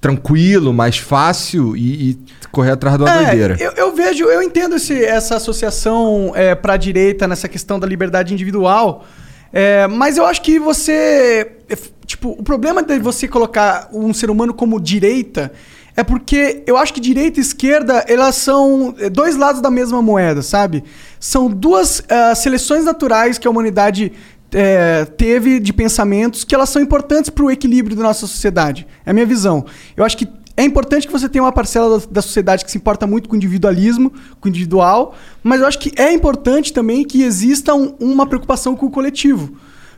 tranquilo, 0.00 0.72
mais 0.72 0.98
fácil 0.98 1.76
e, 1.76 2.10
e 2.10 2.18
correr 2.50 2.72
atrás 2.72 2.98
da 2.98 3.04
doideira. 3.22 3.56
É, 3.58 3.66
eu, 3.66 3.72
eu 3.72 3.94
vejo, 3.94 4.24
eu 4.24 4.42
entendo 4.42 4.76
esse- 4.76 5.04
essa 5.04 5.36
associação 5.36 6.32
é, 6.34 6.54
para 6.54 6.74
a 6.74 6.76
direita 6.76 7.26
nessa 7.26 7.48
questão 7.48 7.78
da 7.80 7.86
liberdade 7.86 8.32
individual, 8.34 9.04
é, 9.52 9.86
mas 9.86 10.16
eu 10.16 10.26
acho 10.26 10.42
que 10.42 10.58
você. 10.58 11.52
é, 11.68 11.76
Tipo, 12.06 12.32
o 12.38 12.42
problema 12.42 12.82
de 12.82 12.98
você 12.98 13.26
colocar 13.26 13.88
um 13.90 14.12
ser 14.12 14.28
humano 14.28 14.52
como 14.52 14.78
direita 14.78 15.50
é 15.96 16.02
porque 16.04 16.62
eu 16.66 16.76
acho 16.76 16.92
que 16.92 17.00
direita 17.00 17.40
e 17.40 17.42
esquerda 17.42 18.04
elas 18.06 18.34
são 18.34 18.94
é, 18.98 19.08
dois 19.08 19.36
lados 19.36 19.62
da 19.62 19.70
mesma 19.70 20.02
moeda, 20.02 20.42
sabe? 20.42 20.84
São 21.18 21.48
duas 21.48 22.02
ah, 22.10 22.34
seleções 22.34 22.84
naturais 22.84 23.38
que 23.38 23.46
a 23.48 23.50
humanidade 23.50 24.12
é, 24.54 25.04
teve 25.04 25.58
de 25.60 25.72
pensamentos 25.72 26.44
que 26.44 26.54
elas 26.54 26.68
são 26.70 26.80
importantes 26.80 27.28
para 27.28 27.44
o 27.44 27.50
equilíbrio 27.50 27.96
da 27.96 28.02
nossa 28.04 28.20
sociedade. 28.26 28.86
É 29.04 29.10
a 29.10 29.12
minha 29.12 29.26
visão. 29.26 29.66
Eu 29.96 30.04
acho 30.04 30.16
que 30.16 30.26
é 30.56 30.62
importante 30.64 31.06
que 31.06 31.12
você 31.12 31.28
tenha 31.28 31.42
uma 31.42 31.52
parcela 31.52 31.98
da, 31.98 32.06
da 32.08 32.22
sociedade 32.22 32.64
que 32.64 32.70
se 32.70 32.78
importa 32.78 33.06
muito 33.06 33.28
com 33.28 33.34
o 33.34 33.36
individualismo, 33.36 34.12
com 34.40 34.46
o 34.46 34.48
individual, 34.48 35.14
mas 35.42 35.60
eu 35.60 35.66
acho 35.66 35.78
que 35.80 35.92
é 36.00 36.12
importante 36.12 36.72
também 36.72 37.04
que 37.04 37.22
exista 37.22 37.74
um- 37.74 37.94
uma 37.98 38.24
preocupação 38.26 38.76
com 38.76 38.86
o 38.86 38.90
coletivo. 38.90 39.56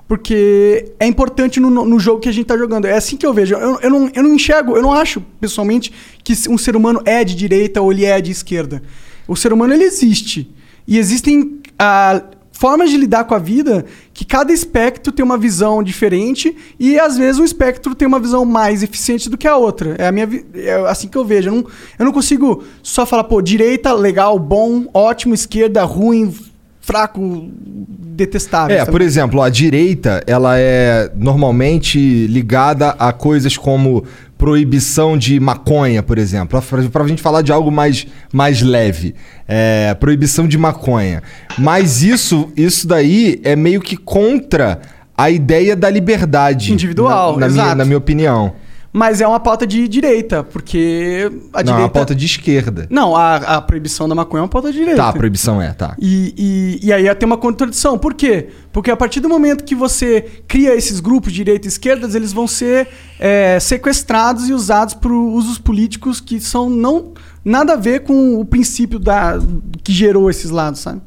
Porque 0.09 0.93
é 1.01 1.07
importante 1.07 1.59
no, 1.59 1.69
no 1.69 1.99
jogo 1.99 2.21
que 2.21 2.29
a 2.29 2.33
gente 2.33 2.43
está 2.45 2.57
jogando. 2.57 2.85
É 2.85 2.97
assim 2.97 3.17
que 3.17 3.27
eu 3.27 3.35
vejo. 3.35 3.55
Eu, 3.57 3.81
eu, 3.81 3.91
não, 3.91 4.11
eu 4.15 4.23
não 4.23 4.35
enxergo, 4.35 4.77
eu 4.77 4.83
não 4.83 4.93
acho, 4.93 5.21
pessoalmente, 5.41 5.93
que 6.23 6.33
um 6.49 6.57
ser 6.57 6.77
humano 6.77 7.03
é 7.05 7.25
de 7.25 7.35
direita 7.35 7.83
ou 7.83 7.93
ele 7.93 8.05
é 8.05 8.21
de 8.21 8.31
esquerda. 8.31 8.83
O 9.27 9.35
ser 9.35 9.53
humano, 9.53 9.75
ele 9.75 9.83
existe. 9.83 10.49
E 10.87 10.97
existem 10.97 11.61
ah, 11.77 12.23
formas 12.57 12.91
de 12.91 12.97
lidar 12.97 13.25
com 13.25 13.35
a 13.35 13.39
vida 13.39 13.85
que 14.15 14.25
cada 14.25 14.52
espectro 14.52 15.13
tem 15.13 15.25
uma 15.25 15.37
visão 15.37 15.83
diferente 15.83 16.57
e 16.80 16.99
às 16.99 17.17
vezes 17.19 17.39
um 17.39 17.45
espectro 17.45 17.95
tem 17.95 18.09
uma 18.09 18.19
visão 18.19 18.45
mais 18.45 18.83
eficiente 18.83 19.28
do 19.28 19.37
que 19.37 19.47
a 19.47 19.57
outra. 19.57 19.95
É 19.99 20.07
a 20.07 20.13
minha 20.13 20.28
é 20.54 20.75
assim 20.89 21.07
que 21.07 21.19
eu 21.19 21.25
vejo. 21.25 21.50
Eu 21.50 21.54
não, 21.54 21.67
eu 21.99 22.04
não 22.07 22.13
consigo 22.13 22.65
só 22.83 23.04
falar, 23.04 23.25
pô, 23.25 23.43
direita, 23.43 23.93
legal, 23.93 24.39
bom, 24.39 24.87
ótimo, 24.95 25.35
esquerda, 25.35 25.85
ruim, 25.85 26.35
fraco, 26.80 27.50
detestável. 27.52 28.75
É, 28.75 28.78
sabe? 28.80 28.91
por 28.91 29.02
exemplo, 29.02 29.43
a 29.43 29.50
direita, 29.50 30.23
ela 30.26 30.59
é 30.59 31.11
normalmente 31.15 32.26
ligada 32.26 32.91
a 32.99 33.13
coisas 33.13 33.57
como 33.57 34.04
proibição 34.47 35.19
de 35.19 35.41
maconha, 35.41 36.04
por 36.04 36.19
exemplo. 36.19 36.63
Pra, 36.63 36.82
pra 36.89 37.09
gente 37.09 37.21
falar 37.21 37.43
de 37.43 37.50
algo 37.50 37.69
mais, 37.69 38.06
mais 38.32 38.63
leve. 38.63 39.13
É, 39.49 39.93
proibição 39.99 40.47
de 40.47 40.56
maconha. 40.56 41.21
Mas 41.59 42.04
isso, 42.04 42.52
isso 42.56 42.87
daí 42.87 43.41
é 43.43 43.56
meio 43.56 43.80
que 43.80 43.97
contra 43.97 44.80
a 45.19 45.28
ideia 45.32 45.75
da 45.75 45.91
liberdade. 45.91 46.73
Individual, 46.73 47.37
na, 47.37 47.49
na 47.49 47.52
minha, 47.52 47.75
na 47.75 47.85
minha 47.85 47.99
opinião. 47.99 48.54
Mas 48.93 49.21
é 49.21 49.29
uma 49.29 49.39
pauta 49.39 49.67
de 49.67 49.87
direita, 49.89 50.43
porque 50.43 51.31
a 51.31 51.31
Não, 51.31 51.61
é 51.61 51.63
direita... 51.63 51.83
uma 51.83 51.89
pauta 51.89 52.15
de 52.15 52.25
esquerda. 52.25 52.87
Não, 52.91 53.15
a, 53.15 53.37
a 53.37 53.61
proibição 53.61 54.09
da 54.09 54.15
maconha 54.15 54.41
é 54.41 54.43
uma 54.43 54.49
pauta 54.49 54.73
de 54.73 54.79
direita. 54.79 55.03
Tá, 55.03 55.09
a 55.11 55.13
proibição 55.13 55.61
é, 55.61 55.73
tá. 55.73 55.95
E, 56.01 56.35
e, 56.83 56.87
e 56.87 56.93
aí 56.93 57.15
tem 57.15 57.27
uma 57.27 57.37
contradição. 57.37 57.99
Por 57.99 58.15
quê? 58.15 58.49
Porque 58.73 58.91
a 58.91 58.97
partir 58.97 59.21
do 59.21 59.29
momento 59.29 59.65
que 59.65 59.75
você 59.75 60.43
cria 60.49 60.75
esses 60.75 61.01
grupos 61.01 61.33
de 61.33 61.37
direita 61.37 61.67
e 61.67 61.69
esquerda, 61.69 62.07
eles 62.17 62.33
vão 62.33 62.47
ser 62.47 62.89
é, 63.19 63.61
sequestrados 63.61 64.49
e 64.49 64.53
usados 64.53 64.95
por 64.95 65.13
usos 65.13 65.59
políticos 65.59 66.21
que 66.21 66.41
são 66.41 66.71
não 66.71 67.13
nada 67.45 67.75
a 67.75 67.77
ver 67.77 68.01
com 68.01 68.41
o 68.41 68.45
princípio 68.45 68.99
da, 68.99 69.39
que 69.85 69.93
gerou 69.93 70.29
esses 70.31 70.51
lados, 70.51 70.81
sabe? 70.81 71.01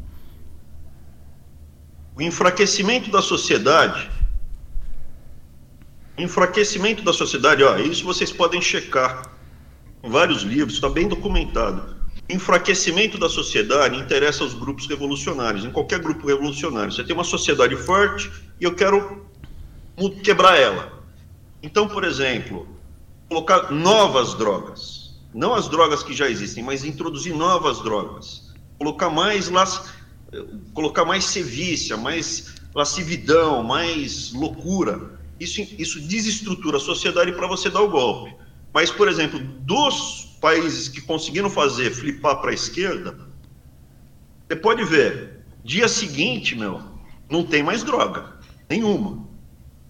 O 2.16 2.22
enfraquecimento 2.22 3.10
da 3.10 3.22
sociedade. 3.22 4.10
Enfraquecimento 6.20 7.02
da 7.02 7.14
sociedade, 7.14 7.64
ó, 7.64 7.78
isso 7.78 8.04
vocês 8.04 8.30
podem 8.30 8.62
checar 8.62 9.22
vários 10.04 10.42
livros, 10.42 10.74
está 10.74 10.90
bem 10.90 11.08
documentado. 11.08 11.96
Enfraquecimento 12.30 13.18
da 13.18 13.30
sociedade 13.30 13.98
interessa 13.98 14.44
aos 14.44 14.54
grupos 14.54 14.86
revolucionários, 14.86 15.64
em 15.64 15.72
qualquer 15.72 16.00
grupo 16.00 16.28
revolucionário. 16.28 16.92
Você 16.92 17.06
tem 17.06 17.16
uma 17.16 17.24
sociedade 17.24 17.74
forte 17.78 18.30
e 18.60 18.66
eu 18.66 18.76
quero 18.76 19.26
quebrar 20.22 20.58
ela. 20.60 20.92
Então, 21.64 21.88
por 21.88 22.04
exemplo, 22.04 22.68
colocar 23.30 23.72
novas 23.72 24.34
drogas, 24.34 25.18
não 25.34 25.54
as 25.54 25.70
drogas 25.70 26.04
que 26.04 26.14
já 26.14 26.30
existem, 26.30 26.62
mas 26.62 26.84
introduzir 26.84 27.34
novas 27.34 27.82
drogas, 27.82 28.54
colocar 28.78 29.10
mais 29.10 29.50
las, 29.50 29.90
colocar 30.74 31.06
mais 31.06 31.24
sevícia, 31.24 31.96
mais 31.96 32.56
lascividão, 32.76 33.64
mais 33.64 34.34
loucura. 34.34 35.19
Isso, 35.40 35.62
isso 35.78 36.00
desestrutura 36.02 36.78
a 36.78 36.80
sociedade 36.80 37.32
para 37.32 37.48
você 37.48 37.70
dar 37.70 37.82
o 37.82 37.90
golpe. 37.90 38.36
Mas, 38.74 38.92
por 38.92 39.08
exemplo, 39.08 39.40
dos 39.40 40.38
países 40.42 40.88
que 40.88 41.02
conseguiram 41.02 41.50
fazer 41.50 41.92
flipar 41.92 42.38
para 42.42 42.52
a 42.52 42.54
esquerda, 42.54 43.16
você 44.48 44.56
pode 44.56 44.84
ver, 44.84 45.40
dia 45.64 45.88
seguinte, 45.88 46.56
meu, 46.56 46.82
não 47.30 47.44
tem 47.44 47.64
mais 47.64 47.84
droga, 47.84 48.26
nenhuma. 48.70 49.28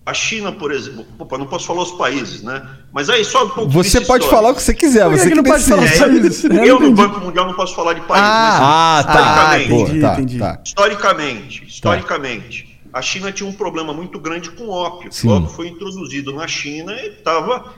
A 0.05 0.13
China, 0.13 0.51
por 0.51 0.71
exemplo, 0.71 1.05
opa, 1.19 1.37
não 1.37 1.45
posso 1.45 1.67
falar 1.67 1.83
os 1.83 1.91
países, 1.91 2.41
né? 2.41 2.67
Mas 2.91 3.09
aí 3.11 3.23
só 3.23 3.43
do 3.45 3.51
ponto 3.51 3.67
de 3.67 3.73
Você 3.75 4.01
pode 4.01 4.23
histórico. 4.23 4.29
falar 4.29 4.49
o 4.51 4.55
que 4.55 4.61
você 4.63 4.73
quiser, 4.73 5.07
você 5.07 5.23
que 5.25 5.29
que 5.29 5.35
não 5.35 5.43
pode 5.43 5.63
falar 5.63 5.81
decide. 5.83 6.03
os 6.03 6.07
países? 6.09 6.43
Eu 6.45 6.49
não 6.55 6.65
Eu 6.65 6.79
no. 6.79 6.91
Banco 6.93 7.19
Mundial 7.19 7.45
não 7.45 7.53
posso 7.53 7.75
falar 7.75 7.93
de 7.93 8.01
país, 8.01 8.21
Ah, 8.23 9.03
mas 9.05 9.05
tá. 9.05 9.59
historicamente, 9.59 10.01
tá, 10.01 10.13
entendi. 10.13 10.39
tá. 10.39 10.61
historicamente, 10.65 11.63
historicamente, 11.65 12.68
a 12.91 13.01
China 13.01 13.31
tinha 13.31 13.47
um 13.47 13.53
problema 13.53 13.93
muito 13.93 14.19
grande 14.19 14.51
com 14.51 14.69
ópio. 14.69 15.11
Sim. 15.11 15.27
O 15.27 15.31
ópio 15.31 15.49
foi 15.49 15.67
introduzido 15.67 16.33
na 16.33 16.47
China 16.47 16.93
e 16.93 17.09
estava 17.09 17.73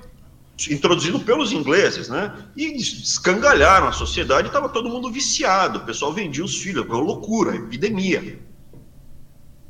introduzido 0.70 1.20
pelos 1.20 1.52
ingleses, 1.52 2.10
né? 2.10 2.34
E 2.56 2.76
escangalharam 2.78 3.88
a 3.88 3.92
sociedade, 3.92 4.48
estava 4.48 4.70
todo 4.70 4.90
mundo 4.90 5.12
viciado, 5.12 5.80
o 5.80 5.86
pessoal 5.86 6.14
vendia 6.14 6.44
os 6.44 6.58
filhos, 6.58 6.86
foi 6.86 6.96
uma 6.96 7.04
loucura, 7.04 7.56
epidemia. 7.56 8.40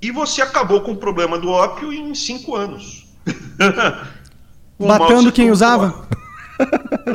E 0.02 0.12
você 0.12 0.42
acabou 0.42 0.82
com 0.82 0.92
o 0.92 0.98
problema 0.98 1.38
do 1.38 1.50
ópio 1.50 1.94
em 1.94 2.14
cinco 2.16 2.56
anos. 2.56 3.08
Matando 4.80 5.32
quem 5.32 5.52
usava? 5.52 6.08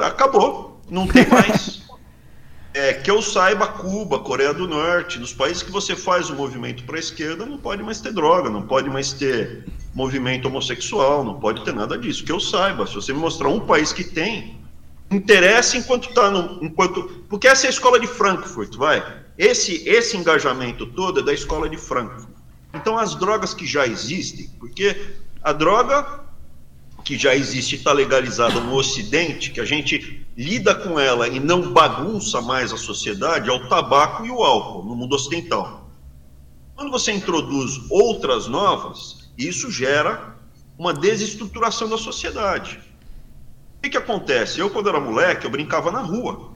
Acabou, 0.03 0.81
não 0.89 1.07
tem 1.07 1.27
mais. 1.29 1.83
É, 2.77 2.93
que 2.93 3.11
eu 3.11 3.23
saiba, 3.23 3.67
Cuba, 3.67 4.19
Coreia 4.19 4.53
do 4.53 4.69
Norte, 4.69 5.19
nos 5.19 5.33
países 5.33 5.62
que 5.62 5.71
você 5.71 5.97
faz 5.97 6.29
o 6.29 6.35
movimento 6.35 6.85
para 6.85 6.97
a 6.97 7.01
esquerda, 7.01 7.47
não 7.47 7.57
pode 7.57 7.83
mais 7.83 8.03
ter 8.03 8.12
droga, 8.12 8.51
não 8.51 8.67
pode 8.67 8.91
mais 8.91 9.15
ter 9.15 9.65
movimento 9.95 10.47
homossexual, 10.47 11.25
não 11.25 11.41
pode 11.41 11.65
ter 11.65 11.73
nada 11.73 11.97
disso. 11.97 12.23
Que 12.23 12.31
eu 12.31 12.39
saiba, 12.39 12.87
se 12.87 12.95
você 12.95 13.15
me 13.15 13.19
mostrar 13.19 13.49
um 13.49 13.61
país 13.61 13.95
que 13.95 14.05
tem, 14.05 14.61
interessa 15.11 15.79
enquanto 15.79 16.11
está 16.11 16.31
no. 16.31 16.62
Enquanto, 16.62 17.25
porque 17.31 17.49
essa 17.49 17.65
é 17.65 17.69
a 17.69 17.71
escola 17.71 17.99
de 17.99 18.07
Frankfurt, 18.07 18.77
vai. 18.77 19.03
Esse, 19.39 19.89
esse 19.89 20.15
engajamento 20.15 20.85
todo 20.85 21.21
é 21.21 21.23
da 21.23 21.33
escola 21.33 21.71
de 21.71 21.79
Frankfurt. 21.79 22.29
Então, 22.75 22.99
as 22.99 23.15
drogas 23.15 23.55
que 23.55 23.67
já 23.67 23.87
existem, 23.87 24.51
porque 24.61 25.15
a 25.43 25.55
droga 25.55 26.27
que 27.03 27.17
já 27.17 27.35
existe 27.35 27.77
está 27.77 27.95
legalizada 27.95 28.61
no 28.61 28.75
Ocidente, 28.75 29.51
que 29.51 29.61
a 29.61 29.65
gente 29.65 30.26
lida 30.37 30.75
com 30.75 31.01
ela 31.01 31.27
e 31.29 31.40
não 31.40 31.72
bagunça 31.72 32.40
mais 32.42 32.72
a 32.72 32.77
sociedade, 32.77 33.49
é 33.49 33.53
o 33.53 33.68
tabaco 33.68 34.27
e 34.27 34.31
o 34.31 34.42
álcool 34.42 34.85
no 34.85 34.94
mundo 34.94 35.14
ocidental. 35.14 35.88
Quando 36.75 36.90
você 36.90 37.11
introduz 37.11 37.81
outras 37.88 38.46
novas, 38.46 39.31
isso 39.38 39.70
gera 39.70 40.37
uma 40.79 40.92
desestruturação 40.92 41.88
da 41.88 41.96
sociedade. 41.96 42.79
O 43.79 43.83
que, 43.83 43.90
que 43.90 43.96
acontece? 43.96 44.61
Eu, 44.61 44.68
quando 44.68 44.90
era 44.90 45.01
moleque, 45.01 45.46
eu 45.46 45.51
brincava 45.51 45.90
na 45.90 46.01
rua. 46.01 46.53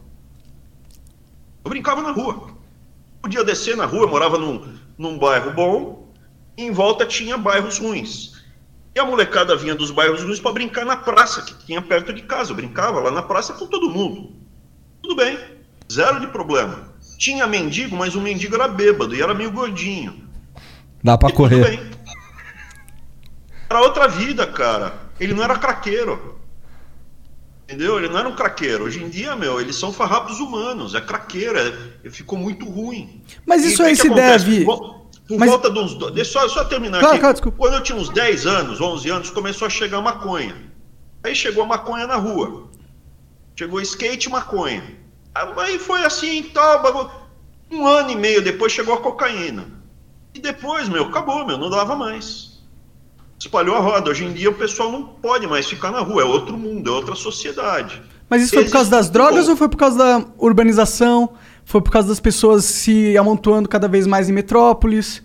Eu 1.65 1.71
brincava 1.71 2.03
na 2.03 2.11
rua. 2.11 2.51
Podia 3.23 3.43
descer 3.43 3.77
na 3.77 3.87
rua, 3.87 4.03
eu 4.03 4.09
morava 4.09 4.37
num, 4.37 4.77
num 4.99 5.19
bairro 5.19 5.53
bom, 5.53 6.13
e 6.57 6.65
em 6.65 6.71
volta 6.71 7.07
tinha 7.07 7.39
bairros 7.39 7.79
ruins. 7.79 8.40
E 8.95 8.99
a 8.99 9.05
molecada 9.05 9.55
vinha 9.57 9.75
dos 9.75 9.91
bairros 9.91 10.23
ruins 10.23 10.41
para 10.41 10.53
brincar 10.53 10.85
na 10.85 10.97
praça, 10.97 11.43
que 11.43 11.55
tinha 11.65 11.81
perto 11.81 12.13
de 12.13 12.23
casa. 12.23 12.51
Eu 12.51 12.57
brincava 12.57 12.99
lá 13.01 13.11
na 13.11 13.23
praça 13.23 13.53
com 13.53 13.67
todo 13.67 13.89
mundo. 13.91 14.33
Tudo 15.03 15.15
bem, 15.17 15.39
zero 15.91 16.19
de 16.21 16.27
problema. 16.27 16.91
Tinha 17.17 17.47
mendigo, 17.47 17.97
mas 17.97 18.15
o 18.15 18.21
mendigo 18.21 18.55
era 18.57 18.67
bêbado 18.67 19.15
e 19.15 19.23
era 19.23 19.33
meio 19.35 19.53
gordinho. 19.53 20.29
Dá 21.05 21.17
pra 21.17 21.29
E 21.29 21.33
correr. 21.33 21.65
Tudo 21.65 21.69
bem. 21.69 21.91
Era 23.69 23.81
outra 23.81 24.09
vida, 24.09 24.47
cara. 24.47 24.95
Ele 25.21 25.33
não 25.35 25.45
era 25.45 25.57
craqueiro. 25.57 26.39
Entendeu? 27.65 27.99
Ele 27.99 28.09
não 28.09 28.19
era 28.19 28.29
um 28.29 28.35
craqueiro. 28.35 28.85
Hoje 28.85 29.03
em 29.03 29.09
dia, 29.09 29.37
meu, 29.37 29.61
eles 29.61 29.77
são 29.77 29.93
farrapos 29.93 30.41
humanos. 30.41 30.95
É 30.95 31.01
craqueiro. 31.01 31.57
É... 31.57 32.11
Ficou 32.11 32.37
muito 32.39 32.69
ruim. 32.69 33.23
Mas 33.47 33.63
E 33.63 33.69
isso 33.69 33.77
que 33.77 33.83
aí 33.85 33.91
que 33.95 34.01
se 34.03 34.07
acontece? 34.09 34.45
deve- 34.47 34.65
Por, 34.65 35.00
por 35.31 35.39
Mas- 35.39 35.49
volta 35.51 35.71
de 35.71 35.79
uns. 35.79 35.95
do- 35.95 36.11
Deixa 36.11 36.39
eu 36.41 36.49
só, 36.49 36.63
só 36.63 36.65
terminar 36.65 36.99
Claro, 36.99 37.13
aqui. 37.15 37.21
claro, 37.21 37.35
desculpa. 37.35 37.57
Quando 37.59 37.75
eu 37.75 37.83
tinha 37.83 37.97
uns 37.97 38.09
10 38.09 38.47
anos, 38.47 38.81
11 38.81 39.09
anos, 39.09 39.31
começou 39.31 39.67
a 39.67 39.71
chegar 39.71 40.01
maconha. 40.01 40.57
Aí 41.23 41.35
chegou 41.35 41.63
a 41.63 41.67
maconha 41.67 42.07
na 42.07 42.17
rua. 42.17 42.69
Chegou 43.57 43.81
skate 43.81 44.29
e 44.29 44.33
maconha. 44.33 44.83
Aí 45.35 45.79
foi 45.79 46.05
assim, 46.05 46.43
tal, 46.43 46.83
bagulho. 46.83 47.11
Um 47.71 47.87
ano 47.87 48.11
e 48.11 48.17
meio 48.17 48.43
depois 48.43 48.73
chegou 48.73 48.95
a 48.95 49.01
cocaína. 49.01 49.67
E 50.35 50.41
depois, 50.41 50.89
meu, 50.89 51.05
acabou, 51.05 51.47
meu, 51.47 51.57
não 51.59 51.71
dava 51.71 51.95
mais. 51.95 52.59
Espalhou 53.39 53.77
a 53.77 53.81
roda. 53.81 54.11
Hoje 54.11 54.25
em 54.25 54.33
dia 54.33 54.51
o 54.51 54.55
pessoal 54.55 54.91
não 54.91 55.05
pode 55.05 55.47
mais 55.47 55.67
ficar 55.67 55.93
na 55.93 56.01
rua, 56.01 56.23
é 56.23 56.25
outro 56.25 56.59
mundo, 56.59 56.91
é 56.91 56.93
outra 56.93 57.15
sociedade. 57.15 58.03
Mas 58.29 58.43
isso 58.43 58.55
foi 58.55 58.65
por 58.65 58.73
causa 58.73 58.91
das 58.91 59.01
Existe 59.07 59.13
drogas 59.13 59.49
ou 59.49 59.57
foi 59.57 59.69
por 59.69 59.77
causa 59.77 59.97
da 59.99 60.25
urbanização? 60.39 61.33
Foi 61.71 61.81
por 61.81 61.93
causa 61.93 62.09
das 62.09 62.19
pessoas 62.19 62.65
se 62.65 63.17
amontoando 63.17 63.69
cada 63.69 63.87
vez 63.87 64.05
mais 64.05 64.29
em 64.29 64.33
metrópoles? 64.33 65.23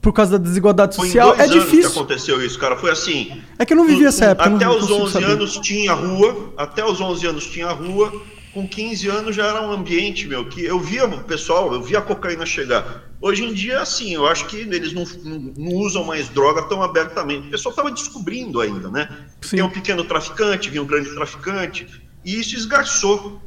Por 0.00 0.10
causa 0.10 0.38
da 0.38 0.42
desigualdade 0.42 0.94
social? 0.94 1.34
É 1.34 1.42
anos 1.44 1.52
que 1.52 1.60
difícil. 1.60 1.90
aconteceu 1.90 2.42
isso, 2.42 2.58
cara. 2.58 2.78
Foi 2.78 2.90
assim. 2.90 3.42
É 3.58 3.66
que 3.66 3.74
eu 3.74 3.76
não 3.76 3.84
vivi 3.86 4.06
essa 4.06 4.24
época. 4.24 4.56
Até 4.56 4.66
os 4.70 4.76
consigo 4.86 5.02
11 5.02 5.12
saber. 5.12 5.26
anos 5.26 5.52
tinha 5.58 5.92
rua, 5.92 6.54
até 6.56 6.82
os 6.82 6.98
11 6.98 7.26
anos 7.26 7.44
tinha 7.46 7.68
rua, 7.70 8.10
com 8.54 8.66
15 8.66 9.06
anos 9.08 9.36
já 9.36 9.46
era 9.46 9.60
um 9.60 9.70
ambiente, 9.70 10.26
meu, 10.26 10.46
que 10.48 10.64
eu 10.64 10.80
via 10.80 11.04
o 11.04 11.24
pessoal, 11.24 11.72
eu 11.74 11.82
via 11.82 11.98
a 11.98 12.02
cocaína 12.02 12.46
chegar. 12.46 13.04
Hoje 13.20 13.44
em 13.44 13.52
dia, 13.52 13.82
assim, 13.82 14.14
eu 14.14 14.26
acho 14.26 14.46
que 14.46 14.56
eles 14.56 14.94
não, 14.94 15.04
não- 15.22 15.52
não 15.58 15.72
usam 15.74 16.04
mais 16.04 16.26
droga 16.30 16.62
tão 16.62 16.82
abertamente. 16.82 17.48
O 17.48 17.50
pessoal 17.50 17.70
estava 17.72 17.90
descobrindo 17.90 18.62
ainda, 18.62 18.88
né? 18.90 19.08
Sim. 19.42 19.56
Tem 19.56 19.64
um 19.64 19.68
pequeno 19.70 20.02
traficante, 20.04 20.70
vinha 20.70 20.82
um 20.82 20.86
grande 20.86 21.14
traficante, 21.14 21.86
e 22.24 22.40
isso 22.40 22.56
esgarçou. 22.56 23.40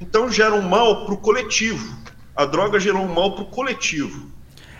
Então 0.00 0.30
gera 0.30 0.54
um 0.54 0.62
mal 0.62 1.04
para 1.04 1.14
o 1.14 1.16
coletivo. 1.16 1.96
A 2.34 2.44
droga 2.44 2.78
gerou 2.78 3.02
um 3.02 3.12
mal 3.12 3.34
para 3.34 3.44
o 3.44 3.46
coletivo. 3.46 4.30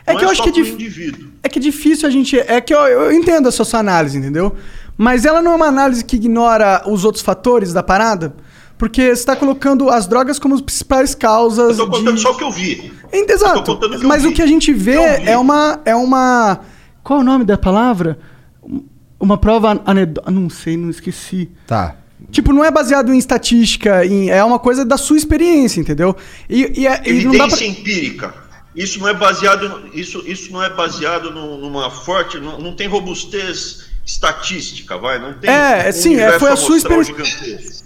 É 0.07 0.13
Não 0.13 0.19
que 0.19 0.25
eu 0.25 0.29
acho 0.29 0.37
só 0.37 0.45
que 0.45 0.51
é 0.51 0.53
dif-. 0.53 1.31
É 1.43 1.49
que 1.49 1.59
é 1.59 1.63
difícil 1.63 2.07
a 2.07 2.11
gente. 2.11 2.39
É 2.39 2.61
que 2.61 2.73
eu, 2.73 2.81
eu 2.81 3.13
entendo 3.13 3.49
a 3.49 3.53
sua, 3.53 3.81
análise, 3.81 4.17
entendeu? 4.17 4.55
Mas 4.97 5.25
ela 5.25 5.43
não 5.43 5.53
é 5.53 5.55
uma 5.57 5.67
análise 5.67 6.05
que 6.05 6.17
ignora 6.17 6.83
os 6.87 7.05
outros 7.05 7.25
fatores 7.25 7.73
da 7.73 7.83
parada. 7.83 8.35
Porque 8.79 9.03
você 9.03 9.13
está 9.13 9.35
colocando 9.35 9.89
as 9.91 10.07
drogas 10.07 10.39
como 10.39 10.55
as 10.55 10.61
principais 10.61 11.15
causas. 11.15 11.79
Eu 11.79 11.87
tô 11.87 11.93
contando 11.93 12.17
de... 12.17 12.21
só 12.21 12.33
o 12.33 12.37
que 12.37 12.45
eu 12.45 12.51
vi. 12.51 12.93
É, 13.11 13.33
Exato. 13.33 13.59
Eu 13.59 13.63
tô 13.65 13.75
contando 13.75 13.95
o 13.95 13.99
que 13.99 14.05
eu 14.05 14.09
Mas 14.09 14.23
vi. 14.23 14.29
o 14.29 14.33
que 14.33 14.43
a 14.43 14.47
gente 14.47 14.73
vê 14.73 14.97
é 14.97 15.37
uma. 15.37 15.81
É 15.85 15.97
uma. 15.97 16.61
Qual 17.03 17.19
é 17.19 17.23
o 17.23 17.25
nome 17.25 17.45
da 17.45 17.57
palavra? 17.57 18.19
Uma 19.19 19.39
prova 19.39 19.81
anedótica. 19.85 20.31
Não 20.31 20.51
sei, 20.51 20.77
não 20.77 20.91
esqueci. 20.91 21.51
Tá. 21.67 21.97
Tipo, 22.31 22.53
não 22.53 22.65
é 22.65 22.71
baseado 22.71 23.13
em 23.13 23.19
estatística, 23.19 24.05
em- 24.07 24.31
é 24.31 24.43
uma 24.43 24.59
coisa 24.59 24.85
da 24.85 24.97
sua 24.97 25.17
experiência, 25.17 25.81
entendeu? 25.81 26.17
E, 26.49 26.81
e, 26.83 26.87
é- 26.87 27.03
e 27.05 27.25
não 27.25 27.33
dá 27.33 27.47
pra... 27.47 27.57
Evidência 27.57 27.67
empírica. 27.67 28.35
Isso 28.75 28.99
não 28.99 29.09
é 29.09 29.15
baseado, 29.15 29.85
isso, 29.95 30.23
isso 30.27 30.53
não 30.53 30.63
é 30.63 30.69
baseado 30.69 31.31
no- 31.31 31.59
numa 31.59 31.91
forte, 31.91 32.39
não, 32.39 32.59
não 32.61 32.75
tem 32.75 32.87
robustez 32.89 33.87
estatística, 34.05 34.97
vai, 34.99 35.19
não 35.19 35.35
tem. 35.35 35.51
É, 35.51 35.89
um 35.89 35.93
sim, 35.93 36.17
é, 36.17 36.39
foi 36.39 36.51
a 36.51 36.57
sua 36.57 36.77
experiência. 36.77 37.15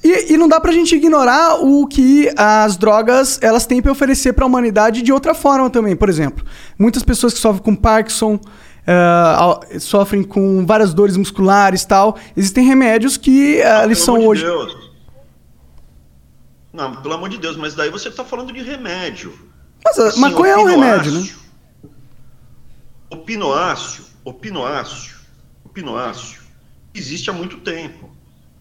E, 0.05 0.33
e 0.35 0.37
não 0.37 0.49
dá 0.49 0.61
pra 0.61 0.71
gente 0.73 0.95
ignorar 0.95 1.57
o 1.65 1.87
que 1.87 2.31
as 2.37 2.77
drogas 2.77 3.39
elas 3.43 3.67
têm 3.67 3.81
pra 3.81 3.91
oferecer 3.93 4.33
pra 4.33 4.45
humanidade 4.47 5.03
de 5.03 5.13
outra 5.13 5.35
forma 5.35 5.71
também. 5.71 5.97
Por 5.97 6.09
exemplo, 6.09 6.45
muitas 6.79 7.03
pessoas 7.03 7.33
que 7.33 7.39
sofrem 7.41 7.63
com 7.63 7.75
Parkinson, 7.75 8.39
eh, 8.87 9.35
ao- 9.37 9.61
sofrem 9.79 10.23
com 10.23 10.65
várias 10.67 10.93
dores 10.95 11.17
musculares 11.17 11.83
e 11.83 11.89
tal. 11.89 12.19
Existem 12.37 12.65
remédios 12.67 13.17
que 13.17 13.61
eh, 13.61 13.85
eles 13.85 13.99
Pelo 13.99 14.05
são 14.07 14.17
amor 14.17 14.29
hoje. 14.31 14.41
de 14.43 14.47
Deus. 14.47 14.91
Não, 16.73 16.97
pelo 17.03 17.15
amor 17.15 17.29
de 17.29 17.39
Deus, 17.39 17.57
mas 17.57 17.75
daí 17.75 17.91
você 17.91 18.09
está 18.09 18.25
falando 18.25 18.53
de 18.53 18.63
remédio. 18.63 19.37
Mas 19.85 19.99
a 19.99 20.07
Assim, 20.09 20.21
maconha 20.21 20.53
é 20.53 20.57
um 20.57 20.65
remédio, 20.65 21.13
né? 21.13 21.21
opinoáceo- 21.21 21.41
O 23.11 23.17
pinoácio, 23.17 24.05
o 24.25 24.33
pinoácio, 24.33 25.17
o 25.65 25.69
pinoácio 25.69 26.41
existe 26.95 27.29
há 27.29 27.33
muito 27.33 27.57
tempo. 27.59 28.09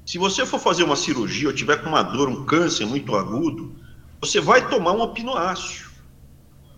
Se 0.05 0.17
você 0.17 0.43
for 0.45 0.59
fazer 0.59 0.83
uma 0.83 0.95
cirurgia 0.95 1.47
ou 1.49 1.53
tiver 1.53 1.77
com 1.83 1.89
uma 1.89 2.01
dor, 2.01 2.27
um 2.29 2.45
câncer 2.45 2.85
muito 2.85 3.15
agudo, 3.15 3.75
você 4.19 4.41
vai 4.41 4.67
tomar 4.67 4.93
um 4.93 5.01
opinoácio. 5.01 5.87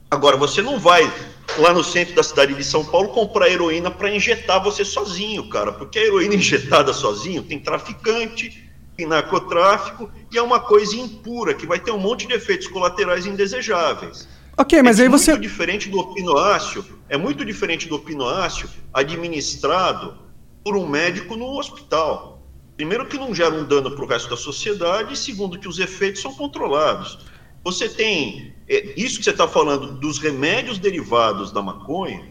Agora, 0.10 0.36
você 0.36 0.62
não 0.62 0.78
vai 0.78 1.10
lá 1.58 1.74
no 1.74 1.84
centro 1.84 2.16
da 2.16 2.24
cidade 2.24 2.54
de 2.54 2.64
São 2.64 2.84
Paulo 2.86 3.10
comprar 3.10 3.50
heroína 3.50 3.92
para 3.92 4.14
injetar 4.14 4.64
você 4.64 4.86
sozinho, 4.86 5.48
cara, 5.50 5.72
porque 5.72 6.00
a 6.00 6.06
heroína 6.06 6.36
injetada 6.36 6.94
sozinho 6.94 7.44
tem 7.44 7.60
traficante, 7.60 8.70
tem 8.96 9.08
narcotráfico 9.08 10.10
e 10.32 10.38
é 10.38 10.42
uma 10.42 10.60
coisa 10.60 10.96
impura 10.96 11.54
que 11.54 11.66
vai 11.66 11.80
ter 11.80 11.92
um 11.92 12.00
monte 12.00 12.28
de 12.28 12.34
efeitos 12.34 12.68
colaterais 12.68 13.26
indesejáveis. 13.26 14.28
Ok, 14.58 14.82
mas 14.84 15.00
é 15.00 15.04
aí 15.04 15.10
você. 15.10 15.32
muito 15.32 15.44
diferente 15.44 15.90
do 15.90 16.00
opinoácio, 16.00 16.86
é 17.10 17.18
muito 17.18 17.44
diferente 17.44 17.88
do 17.88 17.96
opinoácio 17.96 18.70
administrado 18.94 20.18
por 20.64 20.76
um 20.76 20.88
médico 20.88 21.36
no 21.36 21.58
hospital. 21.58 22.42
Primeiro 22.76 23.06
que 23.06 23.18
não 23.18 23.34
gera 23.34 23.54
um 23.54 23.64
dano 23.64 23.92
para 23.92 24.04
o 24.04 24.08
resto 24.08 24.30
da 24.30 24.38
sociedade, 24.38 25.14
e 25.14 25.18
segundo 25.18 25.60
que 25.60 25.68
os 25.68 25.80
efeitos 25.80 26.22
são 26.22 26.34
controlados. 26.34 27.20
Você 27.64 27.88
tem 27.90 28.54
é, 28.68 28.94
isso 28.98 29.20
que 29.20 29.26
você 29.26 29.32
está 29.32 29.48
falando 29.48 30.00
dos 30.00 30.18
remédios 30.18 30.80
derivados 30.80 31.52
da 31.52 31.62
maconha, 31.62 32.26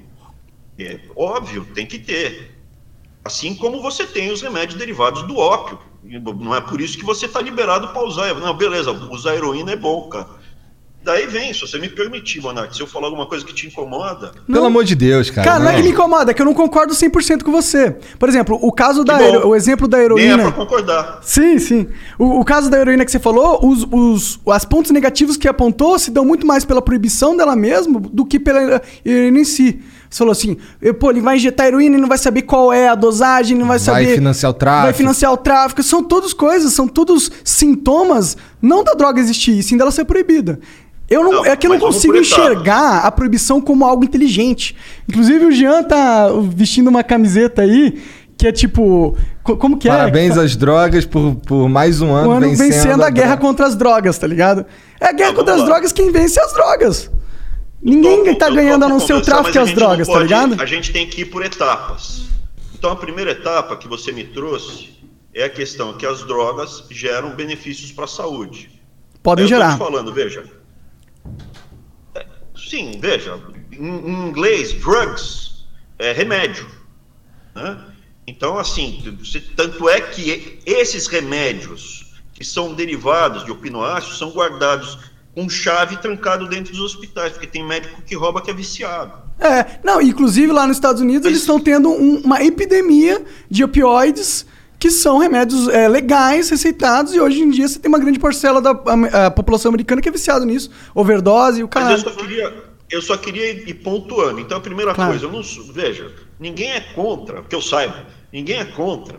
é 0.79 0.99
óbvio, 1.15 1.67
tem 1.75 1.87
que 1.87 1.99
ter. 1.99 2.59
Assim 3.25 3.55
como 3.55 3.83
você 3.83 4.07
tem 4.07 4.31
os 4.31 4.41
remédios 4.41 4.79
derivados 4.79 5.23
do 5.25 5.37
ópio. 5.37 5.79
Não 6.03 6.55
é 6.55 6.61
por 6.61 6.81
isso 6.81 6.97
que 6.97 7.05
você 7.05 7.27
está 7.27 7.41
liberado 7.41 7.89
para 7.89 8.03
usar. 8.03 8.35
Não, 8.35 8.57
beleza, 8.57 8.91
usar 8.91 9.35
heroína 9.35 9.73
é 9.73 9.77
bom, 9.77 10.09
cara. 10.09 10.40
Daí 11.03 11.27
vem, 11.27 11.53
se 11.55 11.63
você 11.63 11.79
me 11.79 11.89
permitir, 11.89 12.43
Monark, 12.43 12.77
se 12.77 12.83
eu 12.83 12.87
falar 12.87 13.07
alguma 13.07 13.25
coisa 13.27 13.43
que 13.43 13.55
te 13.55 13.67
incomoda, 13.67 14.33
Pelo 14.47 14.67
amor 14.67 14.85
de 14.85 14.95
Deus, 14.95 15.31
cara. 15.31 15.49
Cara, 15.53 15.65
não 15.65 15.71
é 15.71 15.77
que 15.77 15.83
me 15.83 15.89
incomoda, 15.91 16.31
é 16.31 16.35
que 16.35 16.43
eu 16.43 16.45
não 16.47 16.53
concordo 16.53 16.93
100% 16.95 17.43
com 17.43 17.51
você. 17.51 17.97
Por 18.19 18.29
exemplo, 18.29 18.59
o 18.61 18.71
caso 18.71 19.03
da 19.03 19.21
hero- 19.21 19.49
o 19.49 19.57
exemplo 19.57 19.89
da 19.89 19.97
nem 19.97 20.03
é 20.03 20.07
heroína. 20.07 20.43
para 20.43 20.53
concordar. 20.53 21.21
Sim, 21.23 21.59
sim. 21.59 21.89
O, 22.19 22.41
o 22.41 22.45
caso 22.45 22.69
da 22.69 22.79
heroína 22.79 23.07
que 23.07 23.11
você 23.11 23.19
falou, 23.19 23.67
os, 23.67 23.87
os 23.91 24.41
as 24.49 24.67
pontos 24.67 24.91
negativos 24.91 25.39
que 25.39 25.49
apontou 25.49 25.99
se 25.99 26.11
dão 26.11 26.23
muito 26.25 26.47
mais 26.47 26.67
pela 26.67 26.83
proibição 26.83 27.35
dela 27.35 27.57
mesma 27.57 27.99
do 27.99 28.27
que 28.27 28.39
pela 28.39 28.83
heroína 29.05 29.39
em 29.39 29.45
si. 29.45 29.81
Você 30.11 30.19
falou 30.19 30.33
assim, 30.33 30.57
eu, 30.83 30.93
pô, 30.93 31.11
ele 31.11 31.21
vai 31.23 31.37
injetar 31.37 31.69
heroína 31.69 31.97
e 31.97 32.01
não 32.01 32.09
vai 32.09 32.19
saber 32.19 32.43
qual 32.43 32.71
é 32.73 32.89
a 32.89 32.95
dosagem, 32.95 33.57
não 33.57 33.67
vai 33.67 33.79
Vai 33.79 34.03
saber. 34.05 34.15
financiar 34.17 34.51
o 34.51 34.55
tráfico. 34.55 34.85
Vai 34.85 34.93
financiar 34.93 35.33
o 35.33 35.37
tráfico. 35.39 35.83
São 35.83 36.03
todas 36.05 36.33
coisas, 36.35 36.73
são 36.75 36.87
todos 36.89 37.31
sintomas, 37.45 38.37
não 38.61 38.83
da 38.85 38.93
droga 38.93 39.19
existir, 39.21 39.57
e 39.59 39.63
sim 39.63 39.77
dela 39.79 39.91
ser 39.91 40.05
proibida. 40.05 40.59
Eu 41.11 41.25
não, 41.25 41.33
Não, 41.33 41.45
é 41.45 41.57
que 41.57 41.67
eu 41.67 41.71
não 41.71 41.79
consigo 41.81 42.17
enxergar 42.17 43.01
a 43.01 43.11
proibição 43.11 43.61
como 43.61 43.85
algo 43.85 44.05
inteligente. 44.05 44.77
Inclusive, 45.09 45.45
o 45.45 45.51
Jean 45.51 45.83
tá 45.83 46.29
vestindo 46.55 46.87
uma 46.89 47.03
camiseta 47.03 47.63
aí 47.63 48.01
que 48.39 48.47
é 48.47 48.53
tipo. 48.53 49.17
co- 49.43 49.57
Como 49.57 49.77
que 49.77 49.89
é? 49.89 49.91
Parabéns 49.91 50.39
às 50.39 50.55
drogas 50.55 51.05
por, 51.05 51.35
por 51.47 51.69
mais 51.69 52.01
um 52.01 52.13
ano, 52.15 52.29
um 52.29 52.33
ano 52.33 52.49
vencendo, 52.49 52.71
vencendo, 52.73 53.03
a 53.03 53.11
guerra 53.11 53.35
droga. 53.35 53.41
contra 53.43 53.67
as 53.67 53.75
drogas, 53.75 54.17
tá 54.19 54.27
ligado? 54.27 54.65
É 55.01 55.09
a 55.09 55.13
guerra 55.13 55.31
Ah, 55.31 55.35
contra 55.35 55.55
as 55.57 55.65
drogas 55.65 55.93
quem 55.93 56.13
vence 56.13 56.39
é 56.39 56.45
as 56.45 56.53
drogas. 56.53 57.11
Ninguém 57.83 58.27
Eu 58.27 58.39
tá 58.39 58.47
topo 58.47 58.57
ganhando 58.57 58.85
a 58.85 58.89
não 58.89 59.01
ser 59.01 59.15
o 59.15 59.21
tráfico 59.21 59.57
e 59.57 59.59
as 59.59 59.73
drogas, 59.75 60.07
tá 60.07 60.13
pode- 60.13 60.25
ligado? 60.27 60.63
A 60.63 60.67
gente 60.67 60.93
tem 60.93 61.07
que 61.09 61.23
ir 61.23 61.25
por 61.25 61.45
etapas. 61.45 62.23
Então, 62.79 62.93
a 62.93 62.97
primeira 62.97 63.33
etapa 63.33 63.77
que 63.77 63.89
você 63.89 64.13
me 64.13 64.23
trouxe 64.25 64.91
é 65.35 65.45
a 65.45 65.51
questão 65.51 65.93
que 65.95 66.07
as 66.07 66.23
drogas 66.23 66.85
geram 66.91 67.31
benefícios 67.31 67.91
para 67.91 68.05
a 68.05 68.09
saúde. 68.09 68.71
Podem 69.23 69.45
Eu 69.45 69.49
tô 69.51 69.55
gerar. 69.57 69.73
te 69.73 69.79
falando, 69.79 70.13
veja. 70.15 70.45
Sim, 72.71 72.93
veja. 73.01 73.37
Em, 73.73 74.29
inglês, 74.29 74.73
drugs 74.73 75.67
é 75.99 76.13
remédio. 76.13 76.67
Né? 77.55 77.79
Então, 78.27 78.57
assim, 78.57 79.03
tanto 79.57 79.89
é 79.89 80.01
que 80.01 80.61
esses 80.65 81.09
remédios 81.09 82.15
que 82.33 82.45
são 82.45 82.73
derivados 82.73 83.45
de 83.45 83.51
opinoáceos 83.51 84.17
são 84.19 84.31
guardados 84.31 84.99
com 85.35 85.49
chave 85.49 85.97
trancado 85.97 86.47
dentro 86.49 86.73
dos 86.73 86.81
hospitais, 86.81 87.33
porque 87.33 87.47
tem 87.47 87.67
médico 87.67 88.03
que 88.03 88.15
rouba 88.15 88.41
que 88.41 88.51
é 88.51 88.55
viciado. 88.55 89.13
É, 89.39 89.79
não, 89.83 90.01
inclusive 90.01 90.53
lá 90.53 90.67
nos 90.67 90.77
Estados 90.77 91.01
Unidos 91.01 91.27
eles 91.27 91.41
estão 91.41 91.59
tendo 91.59 91.89
um- 91.91 92.21
uma 92.21 92.43
epidemia 92.43 93.25
de 93.51 93.65
opioides 93.65 94.47
que 94.81 94.91
são 94.91 95.19
remédios 95.19 95.69
é, 95.69 95.87
legais, 95.87 96.49
receitados, 96.49 97.15
e 97.15 97.21
hoje 97.21 97.41
em 97.43 97.51
dia 97.51 97.69
você 97.69 97.79
tem 97.79 97.89
uma 97.91 97.99
grande 97.99 98.19
parcela 98.19 98.63
da 98.63 98.71
a- 98.71 99.27
a 99.27 99.31
população 99.31 99.69
americana 99.69 100.01
que 100.01 100.09
é 100.09 100.13
viciada 100.13 100.45
nisso. 100.47 100.71
Overdose 100.95 101.61
e 101.61 101.63
o 101.65 101.69
Mas 101.73 101.83
eu 101.83 101.89
caralho. 101.89 102.03
só 102.03 102.11
queria, 102.11 102.65
eu 102.91 103.03
só 103.03 103.17
queria 103.19 103.51
ir 103.53 103.75
pontuando. 103.75 104.41
Então, 104.41 104.57
a 104.57 104.61
primeira 104.61 104.95
Claro. 104.95 105.11
coisa, 105.11 105.27
eu 105.27 105.31
não, 105.31 105.43
veja, 105.75 106.11
ninguém 106.41 106.71
é 106.73 106.81
contra, 106.81 107.43
que 107.43 107.55
eu 107.55 107.61
saiba, 107.61 108.07
ninguém 108.33 108.57
é 108.59 108.65
contra 108.65 109.19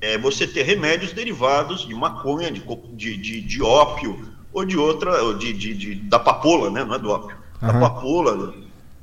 é, 0.00 0.16
você 0.18 0.46
ter 0.46 0.62
remédios 0.62 1.12
derivados 1.12 1.86
de 1.86 1.94
maconha, 1.94 2.50
de, 2.50 2.62
de, 2.94 3.16
de, 3.16 3.40
de 3.42 3.62
ópio, 3.62 4.18
ou 4.54 4.64
de 4.64 4.76
outra, 4.78 5.22
ou 5.22 5.34
de, 5.34 5.52
de, 5.52 5.74
de- 5.74 5.94
da 5.96 6.18
papoula, 6.18 6.70
né? 6.70 6.82
Não 6.84 6.94
é 6.94 6.98
do 6.98 7.10
ópio. 7.10 7.36
Da 7.60 7.72
papoula, 7.74 8.54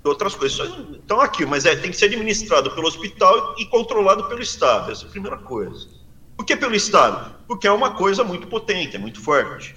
de 0.03 0.09
outras 0.09 0.35
coisas. 0.35 0.59
Estão 0.93 1.21
aqui, 1.21 1.45
mas 1.45 1.65
é, 1.65 1.75
tem 1.75 1.91
que 1.91 1.97
ser 1.97 2.05
administrado 2.05 2.71
pelo 2.71 2.87
hospital 2.87 3.55
e 3.59 3.65
controlado 3.65 4.25
pelo 4.25 4.41
Estado. 4.41 4.91
Essa 4.91 5.05
é 5.05 5.07
a 5.07 5.11
primeira 5.11 5.37
coisa. 5.37 5.87
Por 6.35 6.45
que 6.45 6.55
pelo 6.55 6.73
Estado? 6.75 7.35
Porque 7.47 7.67
é 7.67 7.71
uma 7.71 7.91
coisa 7.91 8.23
muito 8.23 8.47
potente, 8.47 8.95
é 8.95 8.99
muito 8.99 9.21
forte. 9.21 9.75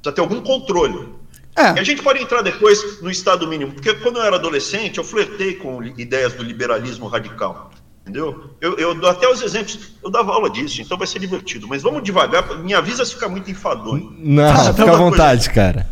Precisa 0.00 0.14
ter 0.14 0.20
algum 0.20 0.40
controle. 0.40 1.14
E 1.56 1.60
a 1.60 1.74
É, 1.76 1.84
gente 1.84 2.02
pode 2.02 2.22
entrar 2.22 2.42
depois 2.42 3.00
no 3.02 3.10
Estado 3.10 3.46
mínimo, 3.48 3.72
porque 3.72 3.92
quando 3.94 4.16
eu 4.18 4.22
era 4.22 4.36
adolescente, 4.36 4.98
eu 4.98 5.04
flertei 5.04 5.54
com 5.54 5.82
ideias 5.82 6.32
do 6.34 6.42
liberalismo 6.42 7.06
radical. 7.08 7.70
Entendeu? 8.02 8.50
Eu, 8.60 8.76
eu 8.76 8.94
dou 8.94 9.10
até 9.10 9.28
os 9.28 9.42
exemplos, 9.42 9.90
eu 10.02 10.08
dava 10.10 10.32
aula 10.32 10.48
disso, 10.48 10.80
então 10.80 10.96
vai 10.96 11.08
ser 11.08 11.18
divertido. 11.18 11.66
Mas 11.66 11.82
vamos 11.82 12.04
devagar, 12.04 12.56
me 12.60 12.72
avisa 12.72 13.04
se 13.04 13.14
ficar 13.14 13.28
muito 13.28 13.50
enfadonho. 13.50 14.14
Não, 14.16 14.54
fica 14.54 14.70
à 14.70 14.74
coisa. 14.86 14.96
vontade, 14.96 15.50
cara. 15.50 15.88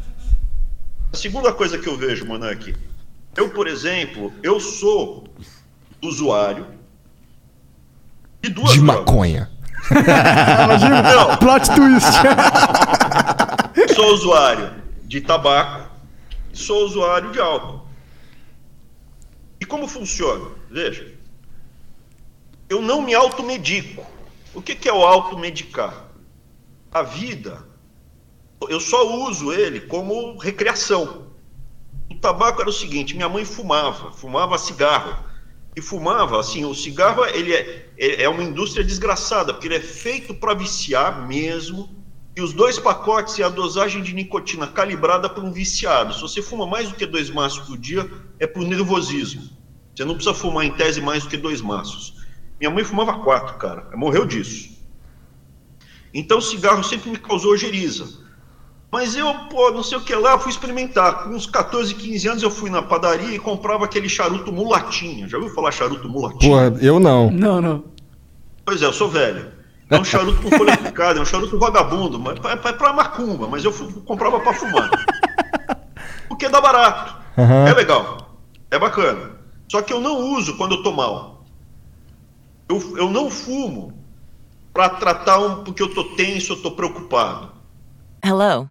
A 1.13 1.17
segunda 1.17 1.53
coisa 1.53 1.77
que 1.77 1.89
eu 1.89 1.97
vejo, 1.97 2.25
Monark, 2.25 2.75
eu, 3.37 3.51
por 3.51 3.67
exemplo, 3.67 4.33
eu 4.43 4.61
sou 4.61 5.25
usuário 6.03 6.67
de 8.41 8.51
duas 8.51 8.73
De 8.73 8.81
drogas. 8.81 8.99
maconha. 9.01 9.51
Não, 9.91 11.37
plot 11.39 11.67
twist. 11.75 12.07
sou 13.95 14.15
usuário 14.15 14.75
de 15.05 15.21
tabaco, 15.21 15.91
sou 16.53 16.85
usuário 16.87 17.33
de 17.33 17.41
álcool. 17.41 17.87
E 19.61 19.65
como 19.65 19.87
funciona? 19.89 20.51
Veja, 20.71 21.13
eu 22.69 22.81
não 22.83 23.03
me 23.03 23.15
automedico. 23.15 24.05
O 24.55 24.63
que, 24.63 24.75
que 24.75 24.89
é 24.89 24.93
o 24.93 25.05
automedicar? 25.05 26.05
A 26.93 27.03
vida, 27.03 27.67
eu 28.69 28.79
só 28.79 29.27
uso 29.27 29.53
ele 29.53 29.81
como 29.81 30.39
recreação. 30.39 31.27
O 32.11 32.15
tabaco 32.17 32.61
era 32.61 32.71
o 32.71 32.73
seguinte: 32.73 33.15
minha 33.15 33.29
mãe 33.29 33.45
fumava, 33.45 34.13
fumava 34.13 34.59
cigarro. 34.59 35.33
E 35.77 35.81
fumava, 35.81 36.39
assim, 36.39 36.65
o 36.65 36.73
cigarro 36.73 37.25
ele 37.27 37.53
é, 37.53 37.91
é 37.99 38.23
é 38.23 38.29
uma 38.29 38.45
indústria 38.45 38.85
desgraçada, 38.85 39.53
porque 39.53 39.67
ele 39.67 39.77
é 39.77 39.81
feito 39.81 40.33
para 40.33 40.55
viciar 40.55 41.27
mesmo. 41.27 42.03
E 42.37 42.41
os 42.41 42.53
dois 42.53 42.79
pacotes 42.79 43.39
e 43.39 43.43
a 43.43 43.49
dosagem 43.49 44.03
de 44.03 44.13
nicotina 44.13 44.67
calibrada 44.67 45.29
para 45.29 45.43
um 45.43 45.53
viciado. 45.53 46.15
Se 46.15 46.21
você 46.21 46.43
fuma 46.43 46.67
mais 46.67 46.89
do 46.89 46.97
que 46.97 47.07
dois 47.07 47.31
maços 47.31 47.67
por 47.67 47.79
dia, 47.79 48.11
é 48.41 48.47
por 48.47 48.65
nervosismo. 48.65 49.49
Você 49.95 50.05
não 50.05 50.15
precisa 50.15 50.35
fumar 50.35 50.65
em 50.65 50.73
tese 50.73 51.01
mais 51.01 51.23
do 51.23 51.29
que 51.29 51.37
dois 51.37 51.61
maços. 51.61 52.15
Minha 52.59 52.71
mãe 52.71 52.83
fumava 52.83 53.21
quatro, 53.23 53.57
cara. 53.57 53.89
Morreu 53.97 54.27
disso. 54.27 54.75
Então 56.13 56.39
o 56.39 56.43
cigarro 56.43 56.83
sempre 56.83 57.11
me 57.11 57.19
causou 57.19 57.53
ojeriza. 57.53 58.24
Mas 58.95 59.17
eu, 59.17 59.35
pô, 59.51 59.73
não 59.73 59.83
sei 59.83 59.99
o 59.99 60.01
que 60.01 60.15
lá, 60.15 60.39
fui 60.39 60.53
experimentar. 60.53 61.25
Com 61.25 61.31
uns 61.31 61.47
14, 61.47 61.93
15 61.97 62.29
anos 62.29 62.43
eu 62.45 62.51
fui 62.51 62.71
na 62.71 62.81
padaria 62.81 63.35
e 63.35 63.41
comprava 63.41 63.87
aquele 63.87 64.09
charuto 64.09 64.53
mulatinho. 64.53 65.29
Já 65.29 65.37
ouviu 65.37 65.53
falar 65.53 65.73
charuto 65.73 66.09
mulatinho? 66.09 66.53
Porra, 66.53 66.79
eu 66.81 67.01
não. 67.01 67.29
não, 67.29 67.61
não. 67.61 67.85
Pois 68.65 68.81
é, 68.81 68.85
eu 68.85 68.93
sou 68.93 69.09
velho. 69.09 69.51
É 69.91 69.99
um 69.99 70.05
charuto 70.05 70.41
com 70.41 70.49
folha 70.57 70.77
picada, 70.77 71.19
é 71.19 71.23
um 71.23 71.27
charuto 71.27 71.59
vagabundo, 71.59 72.21
mas 72.21 72.39
é 72.45 72.55
pra, 72.55 72.73
pra 72.73 72.93
macumba, 72.93 73.49
mas 73.49 73.65
eu 73.65 73.73
comprava 74.05 74.39
pra 74.39 74.55
fumar. 74.55 74.89
Porque 76.29 76.49
dá 76.49 76.61
barato. 76.61 77.17
Aham. 77.37 77.67
É 77.67 77.75
legal. 77.75 78.39
É 78.71 78.79
bacana. 78.79 79.33
Só 79.69 79.83
que 79.83 79.93
eu 79.93 80.01
não 80.01 80.37
uso 80.37 80.57
quando 80.57 80.77
eu 80.77 80.85
tô 80.85 80.93
mal. 80.93 81.45
Eu, 82.69 82.97
eu 82.97 83.11
não 83.11 83.29
fumo 83.29 83.93
pra 84.73 84.89
tratar 84.89 85.41
um 85.41 85.65
porque 85.65 85.83
eu 85.83 85.93
tô 85.93 86.05
tenso, 86.15 86.53
eu 86.53 86.63
tô 86.63 86.71
preocupado. 86.71 87.51
Hello, 88.25 88.71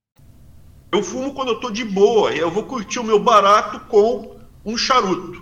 Eu 0.91 1.01
fumo 1.01 1.33
quando 1.33 1.49
eu 1.49 1.55
tô 1.59 1.69
de 1.69 1.83
boa, 1.85 2.33
e 2.33 2.39
eu 2.39 2.51
vou 2.51 2.63
curtir 2.63 2.99
o 2.99 3.03
meu 3.03 3.17
barato 3.19 3.79
com 3.87 4.35
um 4.65 4.77
charuto. 4.77 5.41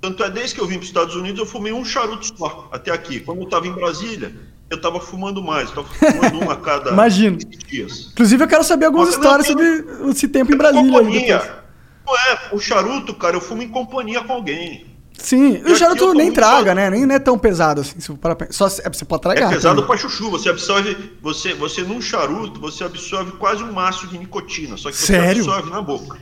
Tanto 0.00 0.22
é 0.24 0.30
desde 0.30 0.54
que 0.54 0.60
eu 0.60 0.66
vim 0.66 0.74
para 0.74 0.82
os 0.82 0.88
Estados 0.88 1.14
Unidos, 1.16 1.38
eu 1.40 1.46
fumei 1.46 1.72
um 1.72 1.84
charuto 1.84 2.26
só, 2.36 2.68
até 2.72 2.90
aqui. 2.90 3.20
Quando 3.20 3.38
eu 3.40 3.44
estava 3.44 3.66
em 3.66 3.72
Brasília, 3.72 4.32
eu 4.70 4.76
estava 4.76 4.98
fumando 5.00 5.42
mais, 5.42 5.68
estava 5.68 5.86
fumando 5.86 6.44
um 6.46 6.50
a 6.50 6.56
cada 6.56 6.90
Imagino. 6.92 7.36
15 7.38 7.48
dias. 7.66 8.08
Inclusive, 8.12 8.44
eu 8.44 8.48
quero 8.48 8.64
saber 8.64 8.86
algumas 8.86 9.08
Mas 9.08 9.16
não, 9.18 9.22
histórias 9.24 9.46
tem- 9.48 9.56
sobre 9.86 10.10
esse 10.10 10.28
tempo 10.28 10.54
em 10.54 10.56
Brasília. 10.56 10.90
companhia. 10.90 11.62
Não 12.06 12.16
é, 12.16 12.38
o 12.52 12.58
charuto, 12.58 13.12
cara, 13.14 13.36
eu 13.36 13.40
fumo 13.40 13.62
em 13.62 13.68
companhia 13.68 14.22
com 14.22 14.32
alguém. 14.32 14.86
Sim, 15.18 15.56
aqui 15.56 15.72
o 15.72 15.76
charuto 15.76 16.12
nem 16.14 16.30
traga, 16.32 16.74
né? 16.74 16.90
Nem 16.90 17.06
não 17.06 17.14
é 17.14 17.18
tão 17.18 17.38
pesado 17.38 17.80
assim. 17.80 17.98
Se 18.00 18.12
pra- 18.14 18.36
Só 18.50 18.68
se- 18.68 18.82
é, 18.86 18.88
você 18.90 19.04
pode 19.04 19.22
tragar. 19.22 19.50
É 19.50 19.54
pesado 19.54 19.82
pra 19.84 19.96
chuchu, 19.96 20.30
você 20.30 20.48
absorve, 20.48 20.96
você, 21.22 21.54
você 21.54 21.82
num 21.82 22.00
charuto, 22.00 22.60
você 22.60 22.84
absorve 22.84 23.32
quase 23.32 23.62
um 23.62 23.72
maço 23.72 24.06
de 24.06 24.18
nicotina, 24.18 24.76
só 24.76 24.90
que 24.90 24.96
Sério? 24.96 25.42
você 25.44 25.50
absorve 25.50 25.70
na 25.70 25.80
boca. 25.82 26.18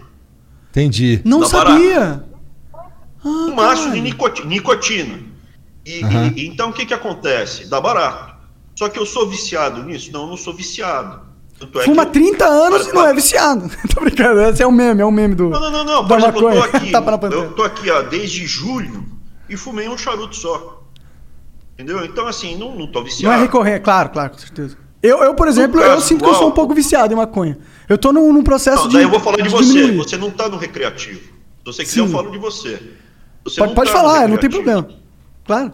Entendi. 0.71 1.21
Não 1.25 1.41
Dá 1.41 1.47
sabia. 1.47 2.25
um 3.25 3.55
maço 3.55 3.91
de 3.91 4.01
nicotina. 4.01 4.49
nicotina. 4.49 5.19
E, 5.85 6.01
e- 6.01 6.33
e 6.43 6.47
então 6.49 6.71
o 6.71 6.73
que 6.73 6.87
que 6.87 6.95
acontece? 6.95 7.67
Dá 7.67 7.81
barato. 7.81 8.35
Só 8.77 8.89
que 8.89 8.99
eu 8.99 9.07
sou 9.07 9.29
viciado 9.29 9.83
nisso? 9.83 10.11
Não, 10.13 10.23
eu 10.23 10.27
não 10.29 10.37
sou 10.37 10.53
viciado. 10.55 11.21
Tanto 11.67 11.81
é 11.81 11.85
Fuma 11.85 12.03
eu- 12.03 12.11
30 12.11 12.47
anos 12.47 12.83
Para- 12.83 12.91
e 12.91 12.95
não 12.95 13.07
é 13.07 13.15
viciado. 13.15 13.71
Tô 13.95 14.01
brincando, 14.01 14.41
esse 14.43 14.63
é 14.63 14.67
um 14.67 14.73
meme, 14.73 15.01
é 15.01 15.07
um 15.07 15.11
meme 15.11 15.35
do. 15.35 15.51
Não, 15.51 15.61
não, 15.61 15.71
não, 15.71 15.85
não. 15.85 16.07
Por 16.09 16.19
exemplo, 16.19 16.51
eu 16.51 16.61
tô 16.61 16.77
aqui, 16.77 16.93
eu 17.35 17.53
tô 17.53 17.63
aqui 17.63 17.91
ó, 17.91 18.03
desde 18.03 18.47
julho 18.47 19.05
e 19.49 19.57
fumei 19.57 19.89
um 19.89 19.97
charuto 19.97 20.37
só. 20.37 20.83
Entendeu? 21.75 22.05
Então, 22.05 22.27
assim, 22.27 22.57
não, 22.57 22.75
não 22.75 22.87
tô 22.87 23.01
Não 23.01 23.07
viciado. 23.07 23.35
é 23.37 23.41
recorrer, 23.43 23.81
claro, 23.81 24.11
claro, 24.11 24.31
com 24.31 24.39
certeza. 24.39 24.77
Eu, 25.03 25.19
eu 25.23 25.35
por 25.35 25.49
exemplo, 25.49 25.81
eu 25.81 26.01
sinto 26.01 26.23
que 26.25 26.31
eu 26.31 26.35
sou 26.35 26.49
um 26.49 26.53
pouco 26.53 26.73
viciado 26.75 27.13
em 27.13 27.17
maconha. 27.17 27.59
Eu 27.89 27.99
tô 27.99 28.13
num, 28.13 28.33
num 28.33 28.43
processo 28.43 28.83
Não, 28.83 28.89
de. 28.89 28.95
daí 28.95 29.03
eu 29.05 29.11
vou 29.11 29.21
falar 29.21 29.37
de 29.39 29.49
você. 29.49 29.65
diminuir. 29.73 29.97
Você 29.99 30.17
não 30.17 30.31
tá 30.31 30.49
no 30.49 30.57
recreativo. 30.57 31.21
Se 31.21 31.31
você 31.65 31.83
quiser, 31.85 31.95
Sim. 31.95 32.01
eu 32.07 32.09
falo 32.09 32.31
de 32.31 32.39
você. 32.39 32.81
Você 33.45 33.57
Pode, 33.61 33.69
não 33.71 33.75
pode 33.75 33.91
tá 33.93 33.97
falar, 33.99 34.29
não 34.29 34.37
tem 34.39 34.49
problema. 34.49 34.89
Claro. 35.45 35.73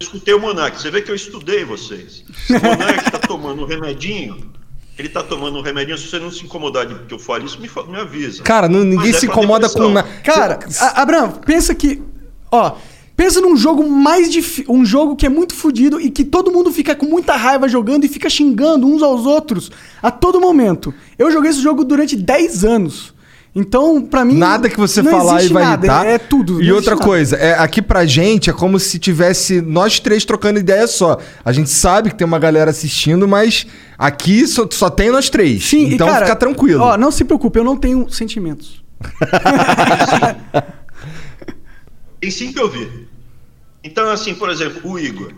Eu 0.00 0.04
escutei 0.04 0.34
o 0.34 0.40
Monark, 0.40 0.78
você 0.80 0.90
vê 0.90 1.00
que 1.00 1.10
eu 1.10 1.14
estudei 1.14 1.64
vocês. 1.64 2.24
O 2.50 2.52
Monark 2.52 3.10
tá 3.10 3.18
tomando 3.18 3.62
um 3.62 3.66
remedinho, 3.66 4.52
ele 4.98 5.08
tá 5.08 5.22
tomando 5.22 5.58
um 5.58 5.62
remedinho, 5.62 5.96
se 5.96 6.08
você 6.08 6.18
não 6.18 6.30
se 6.30 6.44
incomodar 6.44 6.86
de 6.86 6.94
que 7.06 7.14
eu 7.14 7.18
fale 7.18 7.44
isso, 7.46 7.60
me, 7.60 7.70
me 7.90 7.96
avisa. 8.00 8.42
Cara, 8.42 8.68
não- 8.68 8.80
ninguém 8.80 9.06
Mas 9.12 9.16
é 9.16 9.20
se 9.20 9.26
incomoda 9.26 9.68
com 9.68 9.88
nada. 9.88 10.08
Cara, 10.24 10.58
a- 10.80 11.02
Abraão, 11.02 11.30
pensa 11.32 11.74
que. 11.74 12.02
Ó, 12.50 12.72
Pensa 13.16 13.40
num 13.40 13.56
jogo 13.56 13.84
mais 13.90 14.30
difícil. 14.30 14.72
Um 14.72 14.84
jogo 14.84 15.16
que 15.16 15.26
é 15.26 15.28
muito 15.28 15.52
fodido 15.52 16.00
e 16.00 16.08
que 16.08 16.24
todo 16.24 16.52
mundo 16.52 16.70
fica 16.72 16.94
com 16.94 17.04
muita 17.04 17.34
raiva 17.34 17.68
jogando 17.68 18.04
e 18.04 18.08
fica 18.08 18.30
xingando 18.30 18.86
uns 18.86 19.02
aos 19.02 19.26
outros 19.26 19.72
a 20.00 20.08
todo 20.08 20.40
momento. 20.40 20.94
Eu 21.18 21.28
joguei 21.32 21.50
esse 21.50 21.60
jogo 21.60 21.82
durante 21.82 22.14
10 22.14 22.64
anos. 22.64 23.12
Então, 23.58 24.00
pra 24.00 24.24
mim. 24.24 24.38
Nada 24.38 24.68
que 24.68 24.76
você 24.76 25.02
não 25.02 25.10
falar 25.10 25.42
e 25.42 25.48
vai 25.48 25.64
nada, 25.64 25.86
irritar. 25.86 26.06
É, 26.06 26.12
é 26.12 26.18
tudo. 26.18 26.62
E 26.62 26.70
outra 26.70 26.94
nada. 26.94 27.04
coisa, 27.04 27.34
é, 27.36 27.58
aqui 27.58 27.82
pra 27.82 28.06
gente 28.06 28.48
é 28.48 28.52
como 28.52 28.78
se 28.78 29.00
tivesse 29.00 29.60
nós 29.60 29.98
três 29.98 30.24
trocando 30.24 30.60
ideia 30.60 30.86
só. 30.86 31.18
A 31.44 31.52
gente 31.52 31.68
sabe 31.68 32.10
que 32.10 32.16
tem 32.16 32.24
uma 32.24 32.38
galera 32.38 32.70
assistindo, 32.70 33.26
mas 33.26 33.66
aqui 33.98 34.46
só, 34.46 34.68
só 34.70 34.88
tem 34.88 35.10
nós 35.10 35.28
três. 35.28 35.64
Sim, 35.64 35.88
e, 35.88 35.94
então 35.94 36.06
cara, 36.06 36.26
fica 36.26 36.36
tranquilo. 36.36 36.84
Ó, 36.84 36.96
não 36.96 37.10
se 37.10 37.24
preocupe, 37.24 37.58
eu 37.58 37.64
não 37.64 37.76
tenho 37.76 38.08
sentimentos. 38.08 38.82
Tem 42.20 42.32
sim 42.32 42.52
que 42.52 42.58
ouvir. 42.58 43.08
Então, 43.84 44.10
assim, 44.10 44.34
por 44.34 44.50
exemplo, 44.50 44.90
o 44.90 44.98
Igor, 44.98 45.32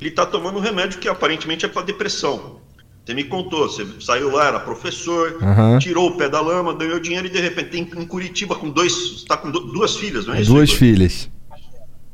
ele 0.00 0.12
tá 0.12 0.24
tomando 0.24 0.56
um 0.58 0.60
remédio 0.60 1.00
que 1.00 1.08
aparentemente 1.08 1.66
é 1.66 1.68
para 1.68 1.82
depressão. 1.82 2.61
Você 3.04 3.14
me 3.14 3.24
contou, 3.24 3.68
você 3.68 3.84
saiu 4.00 4.30
lá, 4.30 4.46
era 4.46 4.60
professor, 4.60 5.36
Aham. 5.42 5.78
tirou 5.80 6.08
o 6.10 6.16
pé 6.16 6.28
da 6.28 6.40
lama, 6.40 6.72
ganhou 6.72 7.00
dinheiro 7.00 7.26
e 7.26 7.30
de 7.30 7.40
repente 7.40 7.70
tem 7.70 7.82
em 7.82 8.06
Curitiba 8.06 8.54
com 8.54 8.70
dois, 8.70 9.24
tá 9.24 9.36
com 9.36 9.50
du- 9.50 9.72
duas 9.72 9.96
filhas, 9.96 10.24
não 10.26 10.34
é 10.34 10.40
isso? 10.42 10.52
Duas 10.52 10.68
Igor? 10.68 10.78
filhas. 10.78 11.30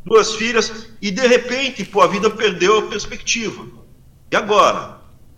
duas 0.04 0.34
filhas 0.34 0.88
e 1.02 1.10
de 1.10 1.26
repente, 1.26 1.84
pô, 1.84 2.00
a 2.00 2.06
vida 2.06 2.30
perdeu 2.30 2.78
a 2.78 2.82
perspectiva. 2.82 3.66
E 4.32 4.36
agora? 4.36 4.96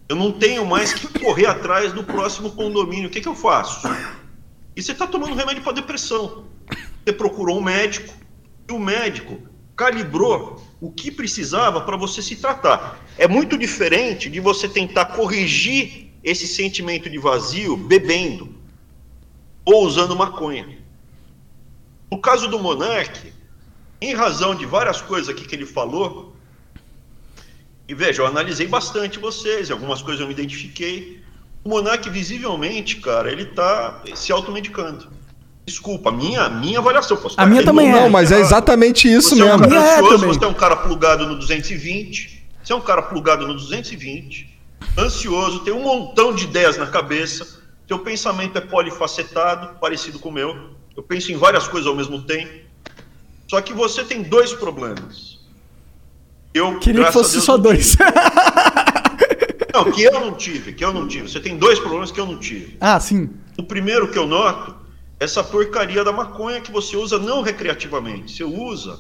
Eu 0.09 0.15
não 0.17 0.31
tenho 0.33 0.65
mais 0.67 0.93
que 0.93 1.07
correr 1.21 1.47
atrás 1.47 1.93
do 1.93 2.03
próximo 2.05 2.51
condomínio. 2.53 3.09
O 3.09 3.11
que, 3.11 3.21
que 3.21 3.29
eu 3.29 3.35
faço? 3.35 3.89
E 4.77 4.83
você 4.83 4.93
está 4.93 5.07
tomando 5.07 5.35
remédio 5.35 5.63
para 5.63 5.73
depressão. 5.73 6.45
Você 7.05 7.13
procurou 7.13 7.59
um 7.59 7.63
médico 7.63 8.13
e 8.69 8.73
o 8.73 8.79
médico 8.79 9.39
calibrou 9.81 10.63
o 10.79 10.93
que 10.93 11.11
precisava 11.11 11.81
para 11.81 11.97
você 11.97 12.21
se 12.21 12.37
tratar. 12.37 13.03
É 13.17 13.27
muito 13.27 13.57
diferente 13.57 14.29
de 14.29 14.39
você 14.39 14.69
tentar 14.69 15.07
corrigir 15.07 16.11
esse 16.23 16.47
sentimento 16.47 17.09
de 17.09 17.17
vazio 17.17 17.79
bebendo 17.79 18.55
ou 19.65 19.87
usando 19.87 20.15
maconha. 20.15 20.79
No 22.13 22.19
caso 22.19 22.47
do 22.47 22.59
Monark, 22.59 23.33
em 24.03 24.13
razão 24.13 24.55
de 24.55 24.67
várias 24.67 25.01
coisas 25.01 25.31
aqui 25.31 25.47
que 25.47 25.55
ele 25.55 25.65
falou, 25.65 26.37
e 27.89 27.95
veja, 27.95 28.21
eu 28.21 28.27
analisei 28.27 28.67
bastante 28.67 29.19
vocês, 29.19 29.71
algumas 29.71 30.03
coisas 30.03 30.21
eu 30.21 30.27
me 30.27 30.35
identifiquei. 30.35 31.23
O 31.65 31.71
Monark, 31.71 32.11
visivelmente, 32.11 32.97
cara, 32.97 33.33
ele 33.33 33.47
tá 33.47 34.03
se 34.15 34.31
automedicando. 34.31 35.20
Desculpa, 35.71 36.09
a 36.11 36.13
minha, 36.13 36.49
minha 36.49 36.79
avaliação. 36.81 37.17
Posso 37.17 37.35
A 37.41 37.47
minha 37.47 37.65
também 37.65 37.89
é. 37.89 37.93
Não, 37.93 38.11
mas 38.11 38.33
é 38.33 38.41
exatamente 38.41 39.07
isso 39.11 39.37
você 39.37 39.41
é 39.43 39.45
um 39.45 39.59
mesmo. 39.59 39.69
cara 39.69 39.71
Minha 39.71 39.93
é 39.93 40.03
também. 40.03 40.29
você 40.29 40.45
é 40.45 40.49
um 40.49 40.55
cara 40.55 40.77
plugado 40.77 41.27
no 41.27 41.37
220, 41.39 42.45
você 42.63 42.73
é 42.73 42.77
um 42.77 42.81
cara 42.81 43.03
plugado 43.03 43.47
no 43.47 43.55
220, 43.55 44.49
ansioso, 44.99 45.61
tem 45.61 45.73
um 45.73 45.83
montão 45.83 46.35
de 46.35 46.45
ideias 46.45 46.77
na 46.77 46.87
cabeça, 46.87 47.47
teu 47.87 48.01
pensamento 48.01 48.59
é 48.59 48.61
polifacetado, 48.61 49.79
parecido 49.81 50.19
com 50.19 50.29
o 50.29 50.33
meu, 50.33 50.71
eu 50.97 51.03
penso 51.03 51.31
em 51.31 51.37
várias 51.37 51.69
coisas 51.69 51.87
ao 51.87 51.95
mesmo 51.95 52.23
tempo, 52.23 52.53
só 53.49 53.61
que 53.61 53.73
você 53.73 54.03
tem 54.05 54.23
dois 54.23 54.53
problemas. 54.53 55.39
Eu, 56.53 56.81
Queria 56.81 57.05
que 57.05 57.13
fosse 57.13 57.35
Deus, 57.35 57.45
só 57.45 57.53
não 57.57 57.63
dois. 57.63 57.91
tive. 57.93 58.05
Não, 59.73 59.85
que 59.93 60.03
eu 60.03 60.13
não 60.21 60.35
tive, 60.35 60.73
que 60.73 60.85
eu 60.85 60.93
não 60.93 61.07
tive. 61.07 61.29
Você 61.29 61.39
tem 61.39 61.57
dois 61.57 61.79
problemas 61.79 62.11
que 62.11 62.19
eu 62.19 62.27
não 62.27 62.39
tive. 62.39 62.77
ah, 62.81 62.99
sim. 62.99 63.31
O 63.57 63.63
primeiro 63.63 64.11
que 64.11 64.19
eu 64.19 64.27
noto, 64.27 64.75
essa 65.21 65.45
porcaria 65.45 66.03
da 66.03 66.11
maconha 66.13 66.61
que 66.61 66.73
você 66.73 66.97
usa 66.97 67.19
não 67.19 67.43
recreativamente, 67.43 68.33
você 68.35 68.43
usa 68.43 68.99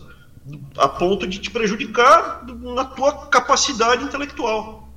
a 0.76 0.86
ponto 0.86 1.26
de 1.26 1.38
te 1.38 1.50
prejudicar 1.50 2.44
na 2.74 2.84
tua 2.84 3.26
capacidade 3.28 4.04
intelectual. 4.04 4.88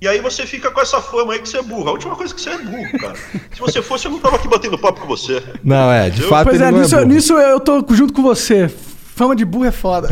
E 0.00 0.08
aí 0.08 0.18
você 0.20 0.46
fica 0.46 0.70
com 0.70 0.80
essa 0.80 1.00
fama 1.00 1.34
aí 1.34 1.38
que 1.40 1.48
você 1.48 1.58
é 1.58 1.62
burro. 1.62 1.88
A 1.90 1.92
última 1.92 2.16
coisa 2.16 2.34
que 2.34 2.40
você 2.40 2.50
é 2.50 2.58
burro, 2.58 2.98
cara. 2.98 3.14
Se 3.52 3.60
você 3.60 3.82
fosse, 3.82 4.06
eu 4.06 4.10
não 4.12 4.18
tava 4.18 4.36
aqui 4.36 4.48
batendo 4.48 4.78
papo 4.78 5.00
com 5.02 5.06
você. 5.06 5.42
Não, 5.62 5.92
é, 5.92 6.08
de 6.08 6.22
Eu- 6.22 6.28
fato 6.28 6.44
Pois 6.48 6.56
ele 6.56 6.64
é, 6.64 6.70
não 6.72 6.80
nisso, 6.80 6.96
burro. 6.96 7.08
nisso 7.08 7.32
eu 7.38 7.60
tô 7.60 7.84
junto 7.90 8.12
com 8.14 8.22
você. 8.22 8.66
Fama 8.68 9.36
de 9.36 9.44
burro 9.44 9.66
é 9.66 9.70
foda. 9.70 10.08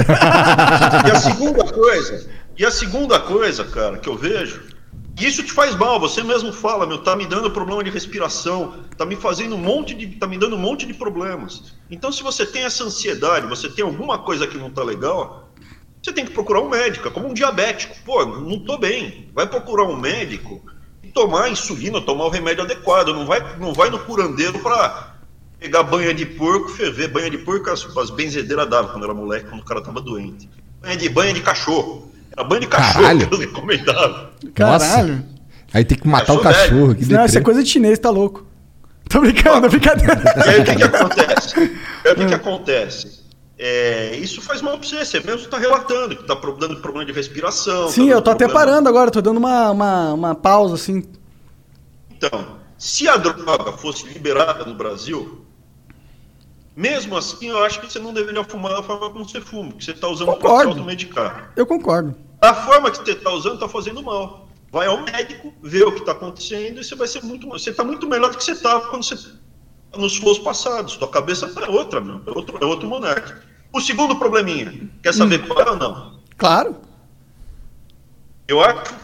E 1.07 1.11
a 1.11 1.19
segunda 1.19 1.65
coisa, 1.73 2.29
e 2.59 2.67
a 2.67 2.71
segunda 2.71 3.19
coisa, 3.19 3.65
cara, 3.65 3.97
que 3.97 4.09
eu 4.09 4.17
vejo, 4.17 4.61
e 5.19 5.27
isso 5.27 5.43
te 5.43 5.53
faz 5.53 5.75
mal, 5.75 5.99
você 5.99 6.23
mesmo 6.23 6.53
fala, 6.53 6.87
meu, 6.87 6.99
tá 6.99 7.17
me 7.17 7.27
dando 7.27 7.51
problema 7.51 7.83
de 7.83 7.91
respiração, 7.91 8.85
tá 8.97 9.05
me 9.05 9.17
fazendo 9.17 9.57
um 9.57 9.59
monte 9.59 9.95
de, 9.95 10.07
tá 10.17 10.27
me 10.27 10.39
dando 10.39 10.55
um 10.57 10.59
monte 10.59 10.87
de 10.87 10.95
problemas. 10.95 11.75
Então, 11.91 12.13
se 12.13 12.23
você 12.23 12.47
tem 12.47 12.65
essa 12.65 12.85
ansiedade, 12.85 13.47
você 13.47 13.69
tem 13.69 13.85
alguma 13.85 14.19
coisa 14.19 14.47
que 14.47 14.57
não 14.57 14.71
tá 14.71 14.85
legal, 14.85 15.49
você 16.03 16.13
tem 16.13 16.25
que 16.25 16.31
procurar 16.31 16.61
um 16.61 16.69
médico, 16.69 17.09
é 17.09 17.11
como 17.11 17.29
um 17.29 17.35
diabético. 17.35 17.95
Pô, 18.05 18.25
não 18.25 18.59
tô 18.61 18.79
bem. 18.79 19.29
Vai 19.35 19.47
procurar 19.47 19.85
um 19.85 19.97
médico 19.97 20.63
e 21.03 21.09
tomar 21.09 21.51
insulina, 21.51 22.01
tomar 22.01 22.27
o 22.27 22.31
remédio 22.31 22.63
adequado. 22.63 23.09
Não 23.09 23.27
vai, 23.27 23.59
não 23.59 23.75
vai 23.75 23.91
no 23.91 23.99
curandeiro 23.99 24.59
pra 24.61 25.17
pegar 25.59 25.83
banha 25.83 26.15
de 26.15 26.25
porco, 26.25 26.69
ferver. 26.69 27.09
Banha 27.09 27.31
de 27.31 27.39
porco 27.39 27.69
as, 27.71 27.85
as 27.97 28.11
benzedeiras 28.11 28.69
davam 28.69 28.93
quando 28.93 29.05
era 29.05 29.15
moleque, 29.15 29.49
quando 29.49 29.61
o 29.61 29.65
cara 29.65 29.83
tava 29.83 30.01
doente. 30.01 30.49
Banha 30.81 30.97
de, 30.97 31.09
banha 31.09 31.33
de 31.33 31.43
cachorro. 31.43 32.13
Era 32.39 32.45
banha 32.45 32.61
de 32.61 32.67
cachorro 32.69 33.03
Caralho. 33.03 33.29
que. 34.39 34.49
Caralho. 34.55 35.25
Aí 35.75 35.85
tem 35.85 35.99
que 35.99 36.07
matar 36.07 36.35
o 36.35 36.41
Cachorro. 36.41 36.95
Que 36.95 37.05
Não, 37.13 37.25
isso 37.25 37.37
é 37.37 37.41
coisa 37.41 37.63
de 37.63 37.69
chinês, 37.69 37.99
tá 37.99 38.11
louco. 38.11 38.47
Tô 39.11 39.21
brincando, 39.21 39.67
é 39.67 39.69
brincadeira. 39.69 40.23
E 40.47 40.49
aí 40.51 40.61
o 40.61 40.65
que, 40.65 40.77
que 40.77 40.83
acontece? 40.85 41.57
Aí, 41.59 42.13
o 42.13 42.15
que, 42.15 42.27
que 42.27 42.35
acontece? 42.35 43.19
É, 43.59 44.17
isso 44.17 44.41
faz 44.41 44.63
mal 44.63 44.79
pra 44.79 44.89
você, 44.89 45.05
você 45.05 45.19
mesmo 45.21 45.49
tá 45.49 45.59
relatando 45.59 46.15
que 46.17 46.23
tá 46.23 46.37
pro- 46.37 46.57
dando 46.57 46.77
problema 46.77 47.05
de 47.05 47.13
respiração. 47.13 47.89
Sim, 47.89 48.07
tá 48.07 48.13
eu 48.13 48.23
tô 48.23 48.31
até 48.31 48.47
parando 48.47 48.89
agora, 48.89 49.11
tô 49.11 49.21
dando 49.21 49.39
uma, 49.39 49.71
uma, 49.73 50.13
uma 50.13 50.35
pausa, 50.35 50.77
assim. 50.77 51.03
Então, 52.11 52.59
se 52.79 53.09
a 53.09 53.17
droga 53.17 53.73
fosse 53.73 54.07
liberada 54.07 54.65
no 54.65 54.75
Brasil, 54.75 55.45
mesmo 56.77 57.17
assim 57.17 57.49
eu 57.49 57.65
acho 57.65 57.81
que 57.81 57.91
você 57.91 57.99
não 57.99 58.15
deveria 58.15 58.45
fumar 58.45 58.73
da 58.75 58.83
forma 58.83 59.11
como 59.11 59.29
você 59.29 59.41
fuma, 59.41 59.71
porque 59.71 59.85
você 59.85 59.91
está 59.91 60.07
usando 60.07 60.37
para 60.37 60.61
se 60.61 60.67
automedicar. 60.67 61.51
Eu 61.57 61.67
concordo. 61.67 62.15
A 62.49 62.55
forma 62.55 62.91
que 62.91 62.97
você 62.97 63.13
está 63.13 63.31
usando 63.31 63.55
está 63.55 63.69
fazendo 63.69 64.03
mal. 64.03 64.49
Vai 64.73 64.87
ao 64.87 65.03
médico, 65.03 65.53
vê 65.63 65.83
o 65.83 65.93
que 65.93 66.01
está 66.01 66.13
acontecendo 66.13 66.81
e 66.81 66.85
você 66.85 66.95
vai 66.95 67.07
ser 67.07 67.23
muito. 67.23 67.47
Você 67.49 67.69
está 67.69 67.85
muito 67.85 68.09
melhor 68.09 68.31
do 68.31 68.39
que 68.39 68.45
você 68.45 68.53
estava 68.53 68.89
quando 68.89 69.05
você 69.05 69.17
nos 69.95 70.17
flows 70.17 70.39
passados. 70.39 70.95
Sua 70.95 71.09
cabeça 71.09 71.53
é 71.61 71.69
outra, 71.69 72.01
meu. 72.01 72.23
É 72.27 72.31
outro, 72.31 72.59
é 72.59 72.65
outro 72.65 72.89
monarca. 72.89 73.43
O 73.71 73.83
segundo 73.83 74.17
probleminha, 74.17 74.89
quer 75.03 75.13
saber 75.13 75.47
qual 75.47 75.61
é 75.61 75.71
ou 75.71 75.77
não? 75.77 76.21
Claro. 76.39 76.77
Eu 78.47 78.63
acho, 78.63 78.95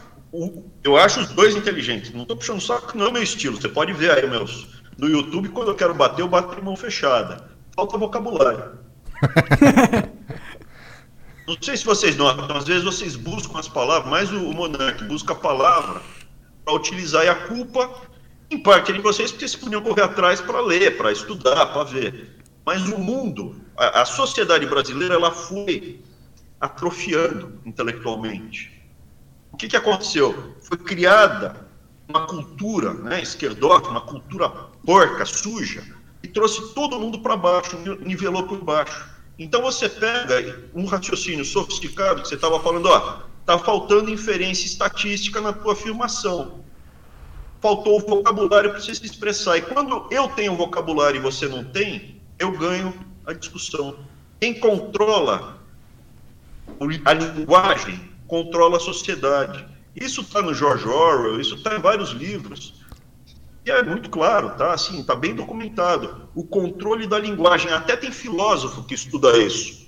eu 0.83 0.97
acho 0.97 1.21
os 1.21 1.29
dois 1.29 1.55
inteligentes. 1.55 2.15
Não 2.15 2.25
tô 2.25 2.37
puxando 2.37 2.63
saco, 2.63 2.97
não 2.97 3.09
é 3.09 3.13
meu 3.13 3.23
estilo. 3.23 3.61
Você 3.61 3.69
pode 3.69 3.93
ver 3.93 4.11
aí 4.11 4.27
meus 4.27 4.69
no 4.97 5.07
YouTube, 5.07 5.51
quando 5.51 5.69
eu 5.69 5.75
quero 5.75 5.93
bater, 5.93 6.23
eu 6.23 6.29
bato 6.29 6.57
de 6.57 6.63
mão 6.63 6.77
fechada. 6.77 7.51
Falta 7.77 7.99
vocabulário. 7.99 8.79
Não 11.47 11.57
sei 11.61 11.77
se 11.77 11.85
vocês 11.85 12.17
notam, 12.17 12.57
às 12.57 12.65
vezes 12.65 12.85
vocês 12.85 13.17
buscam 13.17 13.59
as 13.59 13.69
palavras, 13.69 14.11
mas 14.11 14.33
o, 14.33 14.53
Monark 14.53 15.05
busca 15.05 15.33
a 15.35 15.37
palavra 15.37 16.01
para 16.65 16.75
utilizar 16.75 17.25
e 17.25 17.29
a 17.29 17.35
culpa 17.35 17.91
em 18.51 18.59
parte 18.63 18.93
é 18.93 18.95
de 18.95 19.01
vocês, 19.01 19.31
porque 19.31 19.47
vocês 19.47 19.63
podiam 19.63 19.83
correr 19.83 20.03
atrás 20.03 20.41
para 20.41 20.61
ler, 20.61 20.97
para 20.97 21.13
estudar, 21.13 21.67
para 21.67 21.85
ver. 21.85 22.37
Mas 22.65 22.89
o 22.89 22.99
mundo, 22.99 23.61
a, 23.77 24.03
a 24.03 24.05
sociedade 24.07 24.65
brasileira, 24.65 25.15
ela 25.15 25.31
foi 25.31 26.01
atrofiando 26.61 27.61
intelectualmente. 27.67 28.73
O 29.53 29.57
que, 29.57 29.69
que 29.69 29.77
aconteceu? 29.77 30.55
Foi 30.63 30.79
criada 30.79 31.69
uma 32.09 32.27
cultura 32.27 32.95
né, 32.95 33.23
esquerdótica, 33.23 33.91
uma 33.91 34.01
cultura 34.01 34.49
porca, 34.85 35.27
suja, 35.27 35.83
e 36.23 36.29
trouxe 36.29 36.75
todo 36.75 36.99
mundo 36.99 37.19
para 37.21 37.37
baixo, 37.37 37.77
ni- 37.79 37.97
nivelou 38.07 38.45
por 38.45 38.63
baixo. 38.65 39.14
Então 39.39 39.63
você 39.63 39.89
pega 39.89 40.65
um 40.75 40.85
raciocínio 40.85 41.45
sofisticado, 41.45 42.23
que 42.23 42.29
você 42.29 42.37
estava 42.37 42.61
falando, 42.61 42.87
ó, 42.87 43.23
tá 43.45 43.59
faltando 43.59 44.11
inferência 44.11 44.67
estatística 44.67 45.41
na 45.41 45.53
tua 45.53 45.73
afirmação. 45.73 46.65
Faltou 47.61 47.97
o 47.97 48.01
vocabulário 48.01 48.71
para 48.71 48.81
você 48.81 48.95
se 48.95 49.05
expressar. 49.05 49.57
E 49.57 49.63
quando 49.63 50.07
eu 50.11 50.29
tenho 50.29 50.57
vocabulário 50.57 51.19
e 51.19 51.23
você 51.23 51.49
não 51.49 51.65
tem, 51.65 52.21
eu 52.39 52.53
ganho 52.53 52.95
a 53.27 53.33
discussão. 53.33 53.97
Quem 54.41 54.55
controla 54.55 55.63
a 57.05 57.13
linguagem 57.13 58.11
controla 58.27 58.77
a 58.77 58.81
sociedade. 58.81 59.65
Isso 59.95 60.23
está 60.23 60.43
no 60.43 60.53
George 60.53 60.87
Orwell, 60.87 61.41
isso 61.41 61.55
está 61.55 61.77
em 61.77 61.81
vários 61.81 62.11
livros. 62.11 62.74
E 63.65 63.71
é 63.71 63.83
muito 63.83 64.11
claro, 64.11 64.51
tá? 64.51 64.75
Assim, 64.75 65.03
tá 65.03 65.15
bem 65.17 65.35
documentado. 65.35 66.29
O 66.35 66.45
controle 66.45 67.07
da 67.07 67.19
linguagem. 67.19 67.73
Até 67.73 67.97
tem 67.97 68.13
filósofo 68.13 68.85
que 68.85 68.95
estuda 68.95 69.37
isso. 69.39 69.85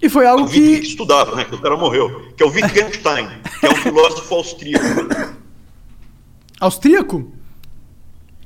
E 0.00 0.08
foi 0.08 0.26
algo 0.26 0.44
Wittgenstein 0.44 0.76
que 0.76 0.80
que. 0.80 0.86
estudava, 0.86 1.34
né? 1.34 1.44
Que 1.44 1.54
o 1.56 1.60
cara 1.60 1.76
morreu. 1.76 2.32
Que 2.36 2.42
é 2.44 2.46
o 2.46 2.50
Wittgenstein, 2.50 3.28
que 3.58 3.66
é 3.66 3.70
um 3.70 3.74
filósofo 3.74 4.34
austríaco. 4.34 4.84
Austríaco? 6.60 7.32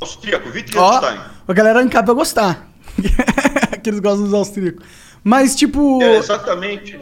Austríaco, 0.00 0.48
Ó, 0.48 0.52
Wittgenstein. 0.52 1.20
a 1.46 1.52
galera 1.52 1.82
casa 1.88 2.06
vai 2.06 2.14
gostar. 2.14 2.68
que 3.82 3.90
eles 3.90 4.00
gostam 4.00 4.24
dos 4.24 4.34
austríacos. 4.34 4.86
Mas, 5.22 5.54
tipo. 5.54 6.02
É, 6.02 6.16
exatamente. 6.16 6.98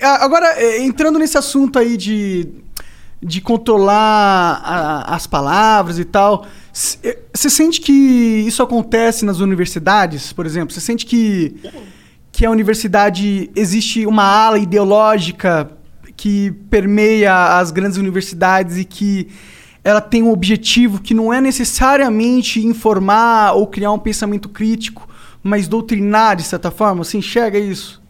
Agora, 0.00 0.46
é, 0.58 0.80
entrando 0.82 1.18
nesse 1.18 1.36
assunto 1.36 1.78
aí 1.78 1.96
de, 1.98 2.48
de 3.22 3.40
controlar 3.40 4.62
a- 4.64 5.14
as 5.14 5.26
palavras 5.26 5.98
e 5.98 6.04
tal, 6.04 6.46
é, 7.02 7.18
você 7.34 7.50
sente 7.50 7.80
que 7.80 7.92
isso 7.92 8.62
acontece 8.62 9.24
nas 9.24 9.40
universidades, 9.40 10.32
por 10.32 10.46
exemplo? 10.46 10.72
Você 10.72 10.80
sente 10.80 11.04
que, 11.04 11.54
que 12.32 12.46
a 12.46 12.50
universidade 12.50 13.50
existe 13.54 14.06
uma 14.06 14.24
ala 14.24 14.58
ideológica 14.58 15.70
que 16.16 16.50
permeia 16.70 17.58
as 17.58 17.70
grandes 17.70 17.98
universidades 17.98 18.78
e 18.78 18.84
que 18.84 19.28
ela 19.82 20.00
tem 20.00 20.22
um 20.22 20.30
objetivo 20.30 21.00
que 21.00 21.14
não 21.14 21.32
é 21.32 21.40
necessariamente 21.40 22.64
informar 22.66 23.52
ou 23.52 23.66
criar 23.66 23.92
um 23.92 23.98
pensamento 23.98 24.48
crítico, 24.48 25.08
mas 25.42 25.66
doutrinar 25.68 26.36
de 26.36 26.42
certa 26.42 26.70
forma? 26.70 27.04
Você 27.04 27.16
enxerga 27.18 27.58
isso? 27.58 28.00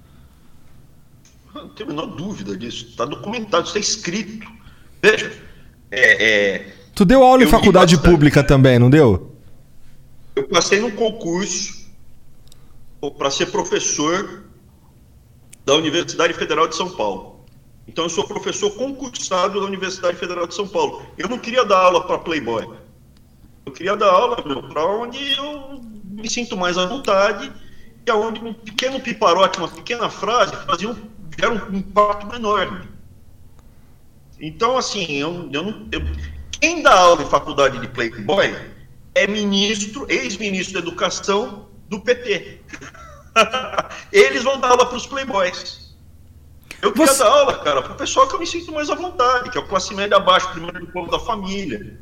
Não 1.55 1.69
tenho 1.69 1.89
a 1.91 1.93
menor 1.93 2.07
dúvida 2.07 2.57
disso. 2.57 2.87
Está 2.91 3.05
documentado, 3.05 3.67
está 3.67 3.79
escrito. 3.79 4.47
Veja, 5.03 5.32
é, 5.90 6.57
é, 6.57 6.66
Tu 6.94 7.05
deu 7.05 7.22
aula 7.22 7.42
em 7.42 7.46
faculdade 7.46 7.98
pública 7.98 8.42
também, 8.42 8.78
não 8.78 8.90
deu? 8.90 9.30
eu 10.40 10.48
passei 10.48 10.80
num 10.80 10.90
concurso 10.90 11.86
para 13.18 13.30
ser 13.30 13.46
professor 13.46 14.44
da 15.64 15.74
Universidade 15.74 16.32
Federal 16.34 16.68
de 16.68 16.76
São 16.76 16.90
Paulo. 16.90 17.44
Então, 17.86 18.05
eu 18.05 18.11
sou 18.11 18.26
professor 18.26 18.70
concursado 18.72 19.61
da 19.61 19.66
Universidade 19.66 20.16
Federal 20.16 20.46
de 20.46 20.55
São 20.55 20.66
Paulo. 20.66 21.03
Eu 21.18 21.28
não 21.28 21.38
queria 21.38 21.64
dar 21.64 21.78
aula 21.78 22.07
para 22.07 22.18
Playboy. 22.18 22.68
Eu 23.66 23.72
queria 23.72 23.96
dar 23.96 24.11
aula 24.11 24.36
para 24.36 24.86
onde 24.86 25.18
eu 25.36 25.80
me 26.05 26.30
sinto 26.30 26.57
mais 26.57 26.78
à 26.78 26.86
vontade 26.86 27.51
e 28.07 28.11
aonde 28.11 28.40
um 28.40 28.55
pequeno 28.55 29.01
piparote, 29.01 29.59
uma 29.59 29.68
pequena 29.68 30.09
frase, 30.09 30.55
fazia 30.66 30.88
um, 30.88 30.96
gera 31.38 31.53
um 31.53 31.76
impacto 31.76 32.34
enorme. 32.34 32.88
Então, 34.41 34.76
assim, 34.76 35.05
eu, 35.12 35.49
eu 35.53 35.62
não, 35.62 35.88
eu- 35.93 36.03
quem 36.51 36.82
dá 36.82 36.93
aula 36.95 37.22
em 37.22 37.28
faculdade 37.28 37.78
de 37.78 37.88
Playboy 37.88 38.55
é 39.14 39.26
ministro, 39.26 40.07
ex-ministro 40.09 40.74
da 40.80 40.86
Educação 40.88 41.68
do 41.88 42.01
PT. 42.01 42.61
Eles 44.12 44.43
vão 44.43 44.59
dar 44.61 44.68
aula 44.70 44.86
para 44.86 44.97
os 44.97 45.07
Playboys. 45.07 45.95
Eu 46.82 46.93
queria 46.93 47.07
Você- 47.12 47.22
dar 47.22 47.28
aula, 47.30 47.59
cara, 47.59 47.82
para 47.82 47.93
o 47.93 47.97
pessoal 47.97 48.26
que 48.26 48.34
eu 48.34 48.38
me 48.41 48.47
sinto 48.47 48.72
mais 48.72 48.88
à 48.88 48.95
vontade, 48.95 49.51
que 49.51 49.59
é 49.59 49.61
o 49.61 49.66
classe 49.66 49.95
média 49.95 50.16
abaixo, 50.16 50.49
primeiro 50.51 50.80
do 50.80 50.86
povo 50.93 51.11
da 51.11 51.18
família. 51.18 51.99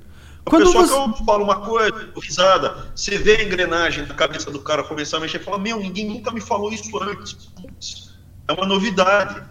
A 0.46 0.50
Quando 0.50 0.64
pessoa 0.66 0.86
você- 0.86 0.94
que 1.16 1.20
eu 1.20 1.26
falo 1.26 1.44
uma 1.44 1.60
coisa, 1.60 2.10
risada, 2.22 2.90
você 2.94 3.18
vê 3.18 3.36
a 3.36 3.42
engrenagem 3.42 4.04
da 4.04 4.14
cabeça 4.14 4.50
do 4.50 4.60
cara 4.60 4.84
começar 4.84 5.16
a 5.16 5.20
mexer 5.20 5.40
e 5.40 5.44
fala, 5.44 5.58
meu, 5.58 5.78
ninguém 5.80 6.06
nunca 6.06 6.30
me 6.30 6.40
falou 6.40 6.72
isso 6.72 6.96
antes. 7.02 7.32
Putz, 7.60 8.14
é 8.46 8.52
uma 8.52 8.66
novidade. 8.66 9.42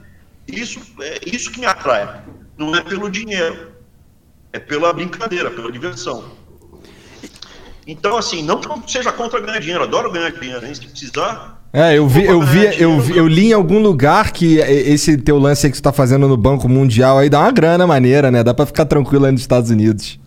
Isso 0.48 0.80
é 1.02 1.20
isso 1.26 1.52
que 1.52 1.60
me 1.60 1.66
atrai. 1.66 2.24
Não 2.58 2.76
é 2.76 2.82
pelo 2.82 3.10
dinheiro. 3.10 3.72
É 4.52 4.60
pela 4.60 4.92
brincadeira, 4.94 5.52
pela 5.52 5.72
diversão. 5.72 6.24
Então, 7.86 8.18
assim, 8.18 8.42
não 8.44 8.60
que 8.60 8.68
eu 8.68 8.82
seja 8.88 9.12
contra 9.14 9.40
ganhar 9.40 9.60
dinheiro, 9.60 9.84
adoro 9.84 10.12
ganhar 10.12 10.30
dinheiro, 10.32 10.66
hein? 10.66 10.74
Se 10.76 10.86
precisar. 10.86 11.62
É, 11.72 11.98
eu 11.98 12.08
vi, 12.08 12.24
eu 12.26 12.42
vi, 12.42 12.82
eu, 12.82 13.00
vi- 13.00 13.18
eu 13.18 13.28
li 13.28 13.48
em 13.50 13.54
algum 13.54 13.80
lugar 13.80 14.32
que 14.32 14.58
esse 14.58 15.18
teu 15.18 15.38
lance 15.38 15.66
aí 15.66 15.72
que 15.72 15.78
você 15.78 15.84
tá 15.84 15.94
fazendo 15.94 16.28
no 16.28 16.36
Banco 16.36 16.68
Mundial 16.68 17.18
aí 17.18 17.30
dá 17.30 17.40
uma 17.42 17.52
grana 17.52 17.86
maneira, 17.86 18.32
né? 18.32 18.44
Dá 18.44 18.54
pra 18.54 18.66
ficar 18.66 18.86
tranquilo 18.86 19.26
aí 19.26 19.32
nos 19.32 19.42
Estados 19.42 19.70
Unidos. 19.70 20.20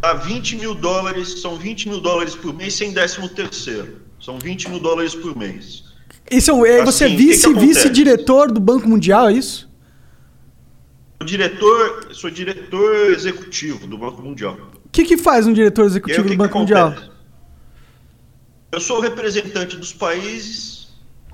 Dá 0.00 0.14
20 0.14 0.56
mil 0.56 0.74
dólares, 0.74 1.40
são 1.42 1.56
20 1.56 1.88
mil 1.88 2.00
dólares 2.00 2.34
por 2.34 2.54
mês 2.54 2.74
sem 2.74 2.92
décimo 2.92 3.28
terceiro. 3.28 4.00
São 4.20 4.38
20 4.38 4.70
mil 4.70 4.80
dólares 4.80 5.14
por 5.14 5.36
mês. 5.36 5.84
Isso, 6.30 6.50
é, 6.64 6.84
você 6.84 7.04
é 7.04 7.06
Assim, 7.06 7.14
o 7.14 7.18
que 7.18 7.24
que 7.24 7.32
vice, 7.32 7.54
vice-diretor 7.54 8.50
do 8.50 8.60
Banco 8.60 8.88
Mundial, 8.88 9.28
é 9.28 9.32
isso? 9.34 9.69
Sou 11.20 11.26
diretor, 11.26 12.14
sou 12.14 12.30
diretor 12.30 13.10
executivo 13.10 13.86
do 13.86 13.98
Banco 13.98 14.22
Mundial. 14.22 14.56
O 14.86 14.88
que, 14.88 15.04
que 15.04 15.18
faz 15.18 15.46
um 15.46 15.52
diretor 15.52 15.82
aí, 15.82 15.88
executivo 15.88 16.22
que 16.22 16.28
do 16.28 16.30
que 16.30 16.36
Banco 16.38 16.58
Mundial? 16.58 16.88
acontece? 16.88 17.10
Eu 18.72 18.80
sou 18.80 19.00
representante 19.00 19.76
dos 19.76 19.92
países, 19.92 20.88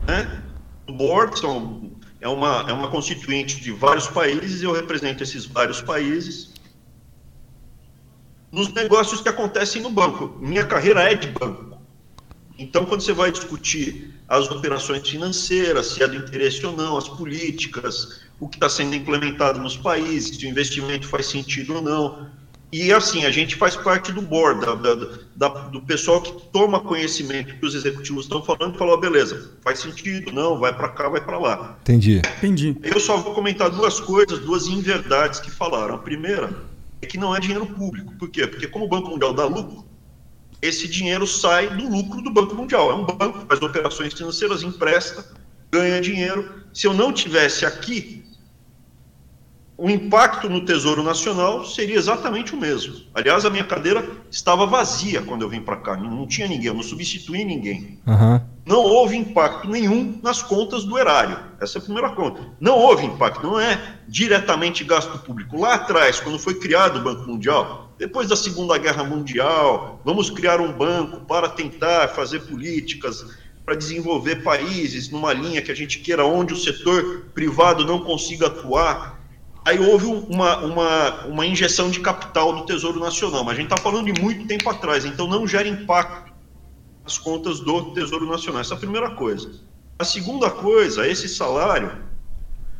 né? 0.05 0.43
O 0.89 0.93
board 0.93 1.39
são, 1.39 1.93
é, 2.20 2.26
uma, 2.26 2.66
é 2.68 2.72
uma 2.72 2.91
constituinte 2.91 3.61
de 3.61 3.70
vários 3.70 4.09
países 4.09 4.61
eu 4.61 4.72
represento 4.72 5.22
esses 5.22 5.47
vários 5.47 5.80
países 5.80 6.53
nos 8.51 8.72
negócios 8.72 9.20
que 9.20 9.28
acontecem 9.28 9.80
no 9.82 9.91
banco. 9.91 10.37
Minha 10.41 10.66
carreira 10.66 11.05
é 11.05 11.14
de 11.14 11.28
banco. 11.28 11.78
Então, 12.59 12.84
quando 12.87 13.03
você 13.03 13.12
vai 13.12 13.30
discutir 13.30 14.12
as 14.26 14.51
operações 14.51 15.09
financeiras, 15.09 15.93
se 15.93 16.03
é 16.03 16.09
do 16.09 16.16
interesse 16.16 16.66
ou 16.66 16.76
não, 16.76 16.97
as 16.97 17.09
políticas, 17.09 18.26
o 18.39 18.49
que 18.49 18.57
está 18.57 18.68
sendo 18.68 18.95
implementado 18.95 19.59
nos 19.61 19.76
países, 19.76 20.37
se 20.37 20.47
o 20.47 20.49
investimento 20.49 21.07
faz 21.09 21.26
sentido 21.26 21.74
ou 21.76 21.82
não. 21.82 22.28
E 22.72 22.93
assim, 22.93 23.24
a 23.24 23.30
gente 23.30 23.55
faz 23.57 23.76
parte 23.76 24.12
do 24.12 24.20
board, 24.20 24.61
da, 24.66 24.74
da- 24.74 25.09
da- 25.37 25.49
do 25.68 25.80
pessoal 25.80 26.20
que 26.20 26.32
toma 26.53 26.80
conhecimento 26.80 27.57
que 27.59 27.64
os 27.64 27.74
executivos 27.74 28.24
estão 28.24 28.43
falando 28.43 28.74
e 28.74 28.78
fala, 28.78 28.93
ó, 28.93 28.97
beleza, 28.97 29.53
faz 29.62 29.78
sentido, 29.78 30.32
não, 30.32 30.59
vai 30.59 30.74
para 30.76 30.89
cá, 30.91 31.09
vai 31.09 31.20
para 31.24 31.39
lá. 31.39 31.78
Entendi. 31.82 32.20
Entendi. 32.39 32.76
Eu 32.82 32.99
só 33.01 33.16
vou 33.16 33.32
comentar 33.34 33.70
duas 33.70 34.01
coisas, 34.01 34.41
duas 34.41 34.66
inverdades 34.66 35.41
que 35.41 35.51
falaram. 35.51 35.95
A 35.95 35.99
primeira 35.99 36.51
é 37.01 37.07
que 37.07 37.16
não 37.16 37.34
é 37.34 37.41
dinheiro 37.41 37.66
público. 37.66 38.12
Por 38.18 38.28
quê? 38.28 38.47
Porque 38.47 38.66
como 38.66 38.84
o 38.84 38.89
Banco 38.89 39.09
Mundial 39.11 39.32
dá 39.32 39.45
lucro, 39.47 39.87
esse 40.61 40.89
dinheiro 40.89 41.26
sai 41.26 41.68
do 41.74 41.89
lucro 41.89 42.20
do 42.20 42.30
Banco 42.30 42.55
Mundial. 42.55 42.91
É 42.91 42.95
um 42.95 43.05
banco 43.05 43.41
que 43.41 43.47
faz 43.47 43.62
operações 43.62 44.12
financeiras, 44.12 44.62
empresta, 44.62 45.24
ganha 45.70 46.01
dinheiro. 46.01 46.62
Se 46.74 46.87
eu 46.87 46.93
não 46.93 47.12
tivesse 47.12 47.64
aqui, 47.64 48.24
o 49.79 49.91
impacto 49.91 50.49
no 50.49 50.64
Tesouro 50.64 51.03
Nacional 51.03 51.64
seria 51.64 51.97
exatamente 51.97 52.55
o 52.55 52.57
mesmo. 52.57 52.95
Aliás, 53.14 53.45
a 53.45 53.51
minha 53.51 53.64
cadeira 53.64 54.09
estava 54.31 54.64
vazia 54.64 55.20
quando 55.20 55.43
eu 55.43 55.49
vim 55.49 55.61
para 55.61 55.77
cá. 55.77 55.97
Não 55.97 56.27
tinha 56.27 56.49
ninguém, 56.49 56.68
eu 56.68 56.74
não 56.74 56.83
substituí 56.83 57.45
ninguém 57.45 57.99
Aham. 58.07 58.43
não 58.64 58.79
houve 58.79 59.16
impacto 59.16 59.68
nenhum 59.68 60.18
nas 60.22 60.43
contas 60.43 60.85
do 60.85 60.99
erário. 60.99 61.39
Essa 61.61 61.77
é 61.77 61.81
a 61.81 61.85
primeira 61.85 62.09
conta. 62.11 62.41
Não 62.59 62.79
houve 62.79 63.05
impacto, 63.05 63.47
não 63.47 63.61
é 63.61 63.99
diretamente 64.09 64.83
gasto 64.83 65.18
público. 65.18 65.61
Lá 65.61 65.74
atrás, 65.74 66.20
quando 66.20 66.39
foi 66.39 66.55
criado 66.55 66.99
o 66.99 67.03
Banco 67.03 67.31
Mundial, 67.31 67.93
depois 67.99 68.29
da 68.29 68.37
Segunda 68.37 68.79
Guerra 68.79 69.05
Mundial, 69.05 70.01
vamos 70.05 70.31
criar 70.31 70.59
um 70.61 70.72
banco 70.72 71.20
para 71.27 71.51
tentar 71.51 72.09
fazer 72.09 72.41
políticas 72.41 73.24
para 73.66 73.74
desenvolver 73.74 74.45
países 74.45 75.11
numa 75.11 75.33
linha 75.33 75.61
que 75.61 75.72
a 75.72 75.74
gente 75.74 75.99
queira 75.99 76.24
onde 76.24 76.55
o 76.55 76.57
setor 76.57 77.27
privado 77.35 77.85
não 77.85 77.99
consiga 77.99 78.47
atuar. 78.47 79.16
Aí 79.67 79.81
houve 79.81 80.07
um- 80.07 80.21
uma, 80.29 80.59
uma, 80.59 81.25
uma 81.27 81.45
injeção 81.47 81.91
de 81.91 81.99
capital 82.01 82.55
do 82.55 82.64
Tesouro 82.64 83.01
Nacional, 83.01 83.43
mas 83.45 83.55
a 83.55 83.61
gente 83.61 83.71
está 83.73 83.77
falando 83.83 84.11
de 84.12 84.21
muito 84.23 84.47
tempo 84.47 84.71
atrás, 84.71 85.05
então 85.05 85.27
não 85.27 85.47
gera 85.47 85.67
impacto 85.67 86.33
as 87.05 87.19
contas 87.19 87.59
do 87.61 87.93
Tesouro 87.93 88.27
Nacional. 88.27 88.61
Essa 88.61 88.75
é 88.75 88.77
a 88.77 88.81
primeira 88.81 89.11
coisa. 89.11 89.51
A 89.99 90.05
segunda 90.05 90.49
coisa, 90.51 91.07
esse 91.09 91.29
salário, 91.29 91.91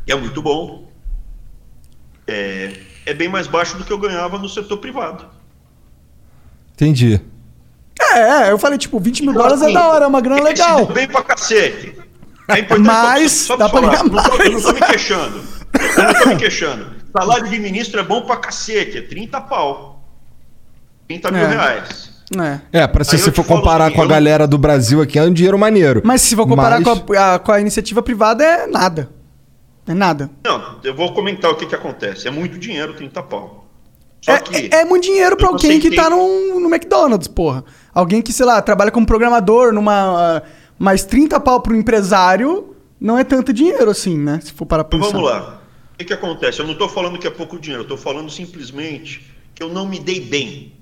que 0.07 0.13
é 0.13 0.15
muito 0.17 0.41
bom, 0.41 0.89
é, 2.27 2.73
é 3.05 3.15
bem 3.15 3.29
mais 3.29 3.47
baixo 3.47 3.77
do 3.77 3.85
que 3.85 3.93
eu 3.93 3.99
ganhava 3.99 4.39
no 4.39 4.49
setor 4.49 4.79
privado. 4.79 5.27
Entendi. 6.75 7.21
É, 8.01 8.51
eu 8.51 8.59
falei, 8.59 8.79
tipo, 8.79 9.01
20 9.01 9.23
mil 9.23 9.31
Então, 9.31 9.43
dólares 9.43 9.63
é 9.63 9.65
assim, 9.67 9.75
da 9.75 9.89
hora, 9.89 10.05
é 10.05 10.09
uma 10.09 10.21
grana 10.21 10.43
legal. 10.43 10.87
bem 10.87 11.09
pra 11.09 11.23
cacete. 11.23 11.97
É 12.49 12.61
importante 12.61 12.87
Mas 12.87 13.33
só, 13.33 13.57
dá 13.57 13.69
só 13.69 13.71
pra 13.73 13.81
falar, 13.81 14.03
ganhar 14.05 14.05
não 14.05 14.23
tô- 14.23 14.43
Eu 14.45 14.51
não 14.53 14.61
tô 14.61 14.69
mais. 14.69 14.81
me 14.81 14.87
queixando. 14.87 15.56
Eu 15.97 16.03
não 16.05 16.15
tô 16.15 16.29
me 16.31 16.37
queixando. 16.37 16.87
Salário 17.17 17.49
de 17.49 17.59
ministro 17.59 18.01
é 18.01 18.03
bom 18.03 18.23
pra 18.23 18.37
cacete, 18.37 18.99
é 18.99 19.03
30 19.03 19.41
pau. 19.41 20.03
30 21.09 21.31
mil 21.31 21.43
É. 21.43 21.47
reais. 21.49 22.11
É. 22.73 22.81
É, 22.81 22.87
pra 22.89 23.05
se 23.05 23.15
Aí 23.15 23.23
você 23.23 23.31
for 23.31 23.45
comparar 23.47 23.87
assim, 23.87 23.95
com 23.95 24.03
a 24.03 24.05
eu- 24.05 24.09
galera 24.09 24.47
do 24.49 24.59
Brasil 24.59 25.01
aqui, 25.01 25.19
é 25.19 25.23
um 25.23 25.33
dinheiro 25.33 25.57
maneiro. 25.59 26.03
Mas 26.05 26.23
se 26.23 26.35
for 26.35 26.47
comparar 26.47 26.81
Mas- 26.81 26.99
com, 27.01 27.13
a, 27.15 27.35
a- 27.35 27.39
com 27.39 27.53
a 27.53 27.61
iniciativa 27.61 28.03
privada, 28.03 28.43
é 28.45 28.67
nada. 28.67 29.09
É 29.87 29.95
nada. 29.95 30.29
Não, 30.45 30.81
eu 30.83 30.95
vou 30.95 31.13
comentar 31.15 31.49
o 31.51 31.55
que 31.55 31.65
que 31.67 31.75
acontece. 31.75 32.27
É 32.27 32.31
muito 32.31 32.59
dinheiro, 32.59 32.95
30 32.95 33.23
pau. 33.23 33.65
Só 34.21 34.33
É, 34.33 34.39
que... 34.41 34.75
é, 34.75 34.81
é 34.81 34.85
muito 34.85 35.05
dinheiro 35.05 35.37
pra 35.37 35.47
eu 35.47 35.53
alguém 35.53 35.79
que 35.79 35.95
tá 35.95 36.11
num, 36.11 36.59
no 36.59 36.69
McDonald's, 36.69 37.29
porra. 37.29 37.65
Alguém 37.95 38.21
que, 38.21 38.33
sei 38.33 38.45
lá, 38.45 38.61
trabalha 38.61 38.91
como 38.91 39.07
programador 39.07 39.73
numa. 39.73 40.43
Mais 40.77 41.05
30 41.05 41.39
pau 41.39 41.61
pro 41.61 41.77
empresário 41.77 42.75
não 43.01 43.17
é 43.17 43.23
tanto 43.23 43.53
dinheiro 43.53 43.89
assim, 43.89 44.19
né? 44.19 44.41
Se 44.43 44.53
for 44.53 44.67
para 44.67 44.83
Então 44.83 44.99
pensar. 44.99 45.13
vamos 45.13 45.31
lá. 45.31 45.56
O 45.97 45.99
que, 45.99 46.05
que 46.05 46.13
acontece? 46.13 46.61
Eu 46.61 46.67
não 46.67 46.75
estou 46.75 46.91
falando 46.91 47.19
que 47.19 47.27
é 47.27 47.31
pouco 47.31 47.59
dinheiro, 47.59 47.81
eu 47.81 47.85
estou 47.85 47.97
falando 47.97 48.31
simplesmente 48.31 49.25
que 49.55 49.63
eu 49.63 49.71
não 49.71 49.89
me 49.89 49.99
dei 49.99 50.21
bem. 50.21 50.75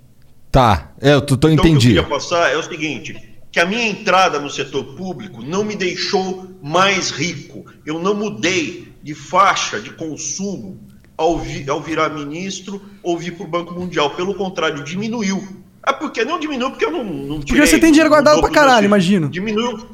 Tá, 0.50 0.92
é, 1.00 1.14
eu 1.14 1.20
tô, 1.20 1.36
tô 1.36 1.48
Então, 1.48 1.64
entendi. 1.64 1.88
o 1.90 1.92
que 1.92 1.98
eu 1.98 2.02
queria 2.04 2.16
passar 2.18 2.52
é 2.52 2.56
o 2.56 2.62
seguinte: 2.64 3.16
que 3.52 3.60
a 3.60 3.64
minha 3.66 3.86
entrada 3.86 4.40
no 4.40 4.50
setor 4.50 4.96
público 4.96 5.40
não 5.40 5.62
me 5.64 5.76
deixou 5.76 6.50
mais 6.60 7.10
rico. 7.10 7.64
Eu 7.86 8.00
não 8.00 8.12
mudei 8.14 8.92
de 9.04 9.14
faixa 9.14 9.80
de 9.80 9.90
consumo 9.90 10.80
ao, 11.16 11.38
vi- 11.38 11.68
ao 11.70 11.80
virar 11.80 12.08
ministro 12.10 12.82
ou 13.00 13.16
vir 13.16 13.36
para 13.36 13.46
o 13.46 13.48
Banco 13.48 13.72
Mundial. 13.72 14.10
Pelo 14.10 14.34
contrário, 14.34 14.82
diminuiu. 14.82 15.62
Ah, 15.80 15.92
por 15.92 16.10
que 16.10 16.24
não 16.24 16.40
diminuiu? 16.40 16.70
Porque 16.70 16.84
eu 16.86 16.90
não, 16.90 17.04
não 17.04 17.40
tirei, 17.40 17.64
você 17.64 17.78
tem 17.78 17.92
dinheiro 17.92 18.10
guardado 18.10 18.40
meus 18.40 18.50
caralho, 18.52 18.76
filhos. 18.78 18.86
imagino. 18.86 19.28
Diminuiu. 19.28 19.86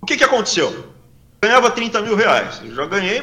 O 0.00 0.06
que, 0.06 0.16
que 0.16 0.22
aconteceu? 0.24 0.94
Ganhava 1.46 1.70
30 1.70 2.02
mil 2.02 2.16
reais. 2.16 2.60
Eu 2.64 2.74
já 2.74 2.86
ganhei, 2.86 3.22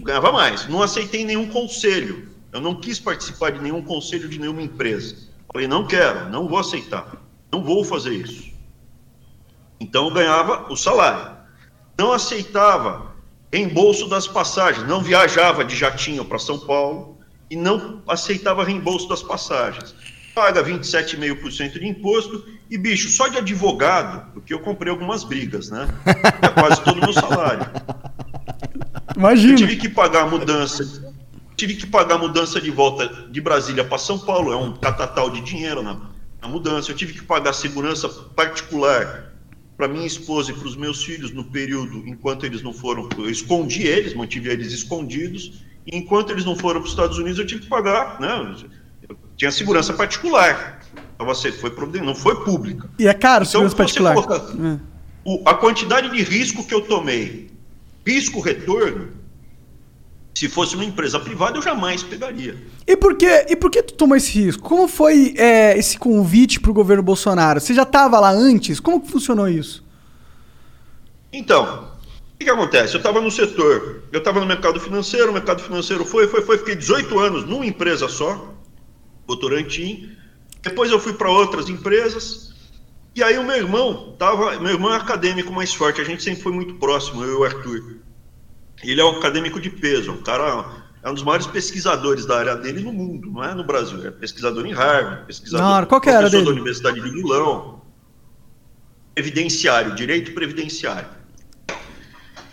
ganhava 0.00 0.32
mais. 0.32 0.66
Não 0.66 0.82
aceitei 0.82 1.24
nenhum 1.24 1.48
conselho. 1.48 2.28
Eu 2.52 2.60
não 2.60 2.74
quis 2.74 2.98
participar 2.98 3.52
de 3.52 3.60
nenhum 3.60 3.80
conselho 3.80 4.28
de 4.28 4.40
nenhuma 4.40 4.60
empresa. 4.60 5.16
Falei, 5.52 5.68
não 5.68 5.86
quero, 5.86 6.30
não 6.30 6.48
vou 6.48 6.58
aceitar. 6.58 7.16
Não 7.52 7.62
vou 7.62 7.84
fazer 7.84 8.12
isso. 8.12 8.52
Então 9.78 10.08
eu 10.08 10.12
ganhava 10.12 10.66
o 10.68 10.74
salário. 10.74 11.36
Não 11.96 12.12
aceitava 12.12 13.14
reembolso 13.52 14.08
das 14.08 14.26
passagens. 14.26 14.84
Não 14.88 15.00
viajava 15.00 15.64
de 15.64 15.76
jatinho 15.76 16.24
para 16.24 16.40
São 16.40 16.58
Paulo 16.58 17.20
e 17.48 17.54
não 17.54 18.02
aceitava 18.08 18.64
reembolso 18.64 19.08
das 19.08 19.22
passagens. 19.22 19.94
Paga 20.34 20.60
27,5% 20.64 21.78
de 21.78 21.86
imposto 21.86 22.44
e, 22.70 22.78
bicho, 22.78 23.08
só 23.10 23.28
de 23.28 23.38
advogado, 23.38 24.32
porque 24.32 24.52
eu 24.52 24.58
comprei 24.58 24.90
algumas 24.90 25.22
brigas, 25.22 25.70
né? 25.70 25.86
É 26.42 26.48
quase 26.48 26.82
todo 26.82 26.98
o 26.98 27.00
meu 27.00 27.12
salário. 27.12 27.66
Imagina. 29.16 29.52
Eu 29.52 29.56
tive 29.56 29.76
que 29.76 29.88
pagar 29.88 30.22
a 30.22 30.26
mudança. 30.26 31.12
Tive 31.56 31.74
que 31.74 31.86
pagar 31.86 32.16
a 32.16 32.18
mudança 32.18 32.60
de 32.60 32.70
volta 32.70 33.06
de 33.30 33.40
Brasília 33.40 33.84
para 33.84 33.98
São 33.98 34.18
Paulo, 34.18 34.52
é 34.52 34.56
um 34.56 34.74
catatal 34.76 35.30
de 35.30 35.40
dinheiro 35.40 35.82
na, 35.82 36.00
na 36.42 36.48
mudança. 36.48 36.90
Eu 36.90 36.96
tive 36.96 37.12
que 37.12 37.22
pagar 37.22 37.52
segurança 37.52 38.08
particular 38.08 39.32
para 39.76 39.86
minha 39.86 40.06
esposa 40.06 40.50
e 40.50 40.54
para 40.54 40.66
os 40.66 40.76
meus 40.76 41.04
filhos 41.04 41.32
no 41.32 41.44
período 41.44 42.02
enquanto 42.06 42.44
eles 42.44 42.62
não 42.62 42.72
foram. 42.72 43.08
Eu 43.16 43.30
escondi 43.30 43.86
eles, 43.86 44.14
mantive 44.14 44.48
eles 44.48 44.72
escondidos. 44.72 45.62
E 45.86 45.96
enquanto 45.96 46.30
eles 46.30 46.44
não 46.44 46.56
foram 46.56 46.80
para 46.80 46.86
os 46.86 46.92
Estados 46.92 47.18
Unidos, 47.18 47.38
eu 47.38 47.46
tive 47.46 47.62
que 47.62 47.68
pagar, 47.68 48.20
né? 48.20 48.56
Eu 49.08 49.16
tinha 49.36 49.50
segurança 49.52 49.92
particular. 49.92 50.80
Então, 51.24 51.34
você 51.34 51.50
foi 51.50 51.72
não 52.02 52.14
foi 52.14 52.44
pública. 52.44 52.88
E 52.98 53.08
é 53.08 53.14
caro 53.14 53.44
então, 53.44 53.52
segurança 53.52 53.76
particular. 53.76 54.14
Coloca, 54.14 54.34
é. 54.36 54.78
o, 55.24 55.42
a 55.46 55.54
quantidade 55.54 56.10
de 56.10 56.22
risco 56.22 56.64
que 56.66 56.74
eu 56.74 56.82
tomei, 56.82 57.50
risco 58.06 58.40
retorno, 58.40 59.08
se 60.34 60.48
fosse 60.48 60.74
uma 60.74 60.84
empresa 60.84 61.18
privada, 61.18 61.56
eu 61.56 61.62
jamais 61.62 62.02
pegaria. 62.02 62.56
E 62.86 62.96
por 62.96 63.16
que, 63.16 63.46
e 63.48 63.56
por 63.56 63.70
que 63.70 63.82
tu 63.82 63.94
tomou 63.94 64.16
esse 64.16 64.38
risco? 64.38 64.62
Como 64.62 64.86
foi 64.86 65.34
é, 65.38 65.78
esse 65.78 65.96
convite 65.96 66.60
para 66.60 66.70
o 66.70 66.74
governo 66.74 67.02
Bolsonaro? 67.02 67.60
Você 67.60 67.72
já 67.72 67.84
estava 67.84 68.20
lá 68.20 68.30
antes? 68.30 68.80
Como 68.80 69.00
que 69.00 69.10
funcionou 69.10 69.48
isso? 69.48 69.82
Então, 71.32 71.88
o 72.34 72.38
que, 72.38 72.44
que 72.44 72.50
acontece? 72.50 72.94
Eu 72.94 72.98
estava 72.98 73.20
no 73.20 73.30
setor, 73.30 74.02
eu 74.12 74.18
estava 74.18 74.40
no 74.40 74.46
mercado 74.46 74.78
financeiro, 74.80 75.30
o 75.30 75.32
mercado 75.32 75.62
financeiro 75.62 76.04
foi, 76.04 76.26
foi, 76.26 76.42
foi, 76.42 76.58
fiquei 76.58 76.74
18 76.74 77.18
anos 77.18 77.44
numa 77.46 77.64
empresa 77.64 78.08
só, 78.08 78.54
Votorantim. 79.26 80.10
Depois 80.64 80.90
eu 80.90 80.98
fui 80.98 81.12
para 81.12 81.30
outras 81.30 81.68
empresas. 81.68 82.52
E 83.14 83.22
aí 83.22 83.38
o 83.38 83.44
meu 83.44 83.56
irmão 83.56 84.16
tava, 84.18 84.58
meu 84.58 84.72
irmão 84.72 84.92
é 84.92 84.96
acadêmico 84.96 85.52
mais 85.52 85.72
forte, 85.72 86.00
a 86.00 86.04
gente 86.04 86.22
sempre 86.22 86.42
foi 86.42 86.52
muito 86.52 86.74
próximo, 86.74 87.22
eu 87.22 87.30
e 87.30 87.36
o 87.36 87.44
Arthur. 87.44 88.00
Ele 88.82 89.00
é 89.00 89.04
um 89.04 89.18
acadêmico 89.18 89.60
de 89.60 89.70
peso, 89.70 90.10
um 90.10 90.22
cara 90.22 90.82
é 91.02 91.10
um 91.10 91.14
dos 91.14 91.22
maiores 91.22 91.46
pesquisadores 91.46 92.26
da 92.26 92.38
área 92.38 92.56
dele 92.56 92.82
no 92.82 92.92
mundo, 92.92 93.30
não 93.30 93.44
é 93.44 93.54
no 93.54 93.62
Brasil, 93.62 94.04
é 94.04 94.10
pesquisador 94.10 94.66
em 94.66 94.72
Harvard, 94.72 95.26
pesquisador 95.26 95.80
não, 95.80 95.86
qual 95.86 96.00
que 96.00 96.10
era 96.10 96.28
dele? 96.28 96.44
da 96.44 96.50
Universidade 96.50 97.00
de 97.00 97.12
Milão, 97.12 97.82
previdenciário, 99.14 99.94
direito 99.94 100.32
previdenciário. 100.32 101.08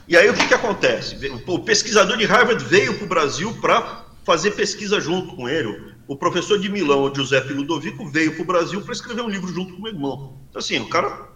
E 0.07 0.15
aí 0.15 0.29
o 0.29 0.33
que, 0.33 0.47
que 0.47 0.53
acontece? 0.53 1.17
O 1.47 1.59
pesquisador 1.59 2.17
de 2.17 2.25
Harvard 2.25 2.63
veio 2.65 2.95
para 2.97 3.05
o 3.05 3.07
Brasil 3.07 3.57
para 3.61 4.05
fazer 4.23 4.51
pesquisa 4.51 4.99
junto 4.99 5.35
com 5.35 5.49
ele. 5.49 5.90
O 6.11 6.15
professor 6.17 6.59
de 6.59 6.67
Milão, 6.67 7.09
Giuseppe 7.15 7.53
Ludovico, 7.53 8.05
veio 8.05 8.33
para 8.33 8.41
o 8.41 8.45
Brasil 8.45 8.81
para 8.81 8.91
escrever 8.91 9.21
um 9.21 9.29
livro 9.29 9.47
junto 9.47 9.71
com 9.71 9.79
o 9.79 9.81
meu 9.83 9.93
irmão. 9.93 10.37
Então, 10.49 10.59
assim, 10.59 10.77
o 10.77 10.89
cara. 10.89 11.29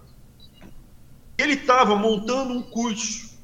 Ele 1.38 1.53
estava 1.53 1.95
montando 1.95 2.51
um 2.51 2.61
curso 2.61 3.39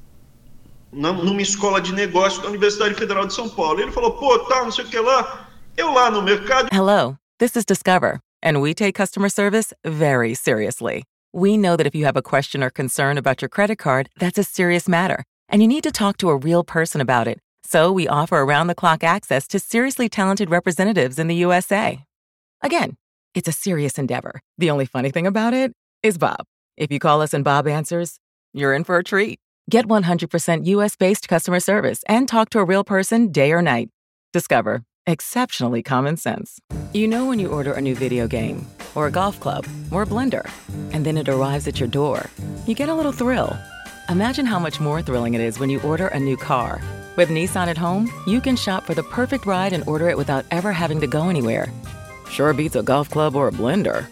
numa 0.92 1.42
escola 1.42 1.80
de 1.80 1.94
negócio 1.94 2.42
da 2.42 2.50
Universidade 2.50 2.96
Federal 2.96 3.26
de 3.26 3.34
São 3.34 3.48
Paulo. 3.48 3.80
Ele 3.80 3.94
falou, 3.94 4.12
pô, 4.12 4.40
tá, 4.40 4.66
não 4.66 4.72
sei 4.72 4.84
o 4.84 4.90
que 4.90 5.00
lá. 5.00 5.50
Eu 5.78 5.94
lá 5.94 6.12
no 6.12 6.22
mercado. 6.22 6.68
Hello, 6.70 7.16
this 7.40 7.56
is 7.56 7.64
Discover, 7.64 8.20
and 8.44 8.60
we 8.60 8.74
take 8.74 8.92
customer 8.92 9.30
service 9.30 9.74
very 9.86 10.36
seriously. 10.36 11.06
We 11.32 11.56
know 11.56 11.78
that 11.78 11.88
if 11.88 11.96
you 11.96 12.04
have 12.04 12.18
a 12.18 12.22
question 12.22 12.62
or 12.62 12.70
concern 12.70 13.18
about 13.18 13.42
your 13.42 13.48
credit 13.48 13.78
card, 13.78 14.10
that's 14.20 14.38
a 14.38 14.44
serious 14.44 14.90
matter, 14.90 15.24
and 15.48 15.62
you 15.62 15.68
need 15.70 15.84
to 15.84 15.92
talk 15.92 16.18
to 16.18 16.30
a 16.30 16.36
real 16.36 16.66
person 16.66 17.00
about 17.00 17.30
it. 17.30 17.40
So 17.72 17.90
we 17.90 18.06
offer 18.06 18.36
around 18.36 18.68
the 18.68 18.76
clock 18.76 19.02
access 19.02 19.48
to 19.48 19.58
seriously 19.58 20.10
talented 20.10 20.50
representatives 20.50 21.18
in 21.18 21.28
the 21.28 21.36
USA. 21.36 22.04
Again, 22.62 22.98
it's 23.34 23.48
a 23.48 23.54
serious 23.54 23.98
endeavor. 23.98 24.42
The 24.58 24.70
only 24.70 24.86
funny 24.86 25.10
thing 25.10 25.26
about 25.26 25.54
it 25.54 25.72
is 26.04 26.18
Bob. 26.18 26.44
If 26.76 26.92
you 26.92 27.00
call 27.00 27.22
us 27.22 27.34
and 27.34 27.46
Bob 27.46 27.70
answers, 27.70 28.20
you're 28.54 28.74
in 28.74 28.84
for 28.84 28.98
a 28.98 29.06
treat. 29.06 29.40
Get 29.70 29.88
100% 29.88 30.66
US 30.66 30.98
based 30.98 31.30
customer 31.30 31.62
service 31.62 32.04
and 32.10 32.28
talk 32.28 32.50
to 32.50 32.60
a 32.60 32.66
real 32.66 32.84
person 32.84 33.32
day 33.32 33.54
or 33.54 33.62
night. 33.62 33.88
Discover 34.34 34.84
exceptionally 35.08 35.82
common 35.82 36.18
sense. 36.18 36.60
You 36.92 37.08
know 37.08 37.26
when 37.26 37.40
you 37.40 37.48
order 37.48 37.72
a 37.72 37.80
new 37.80 37.96
video 37.96 38.28
game, 38.28 38.68
or 38.96 39.08
a 39.08 39.12
golf 39.12 39.40
club, 39.40 39.66
or 39.92 40.04
a 40.04 40.06
blender, 40.06 40.46
and 40.92 41.06
then 41.06 41.18
it 41.18 41.30
arrives 41.30 41.70
at 41.70 41.80
your 41.80 41.88
door, 41.88 42.30
you 42.68 42.76
get 42.76 42.90
a 42.90 42.94
little 42.94 43.14
thrill. 43.14 43.58
Imagine 44.10 44.46
how 44.46 44.60
much 44.60 44.82
more 44.82 45.02
thrilling 45.02 45.36
it 45.36 45.42
is 45.42 45.58
when 45.58 45.70
you 45.70 45.80
order 45.84 46.08
a 46.08 46.20
new 46.20 46.36
car. 46.36 46.82
With 47.18 47.28
Nissan 47.28 47.68
at 47.68 47.78
home, 47.78 48.10
you 48.26 48.40
can 48.40 48.56
shop 48.56 48.86
for 48.86 48.94
the 48.94 49.04
perfect 49.04 49.46
ride 49.46 49.74
and 49.74 49.84
order 49.86 50.08
it 50.08 50.18
without 50.18 50.46
ever 50.50 50.72
having 50.72 51.02
to 51.02 51.08
go 51.08 51.28
anywhere. 51.28 51.68
Sure 52.30 52.54
beats 52.54 52.78
a 52.78 52.84
golf 52.84 53.10
club 53.10 53.36
or 53.36 53.50
a 53.50 53.52
blender. 53.52 54.06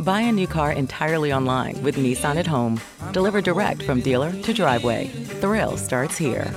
Buy 0.00 0.22
a 0.22 0.32
new 0.32 0.46
car 0.46 0.72
entirely 0.72 1.34
online 1.34 1.82
with 1.82 1.96
Nissan 1.96 2.36
at 2.36 2.46
home. 2.46 2.80
Delivered 3.12 3.44
direct 3.44 3.82
from 3.82 4.00
dealer 4.00 4.32
to 4.40 4.54
driveway. 4.54 5.08
Thrill 5.40 5.76
starts 5.76 6.16
here. 6.16 6.50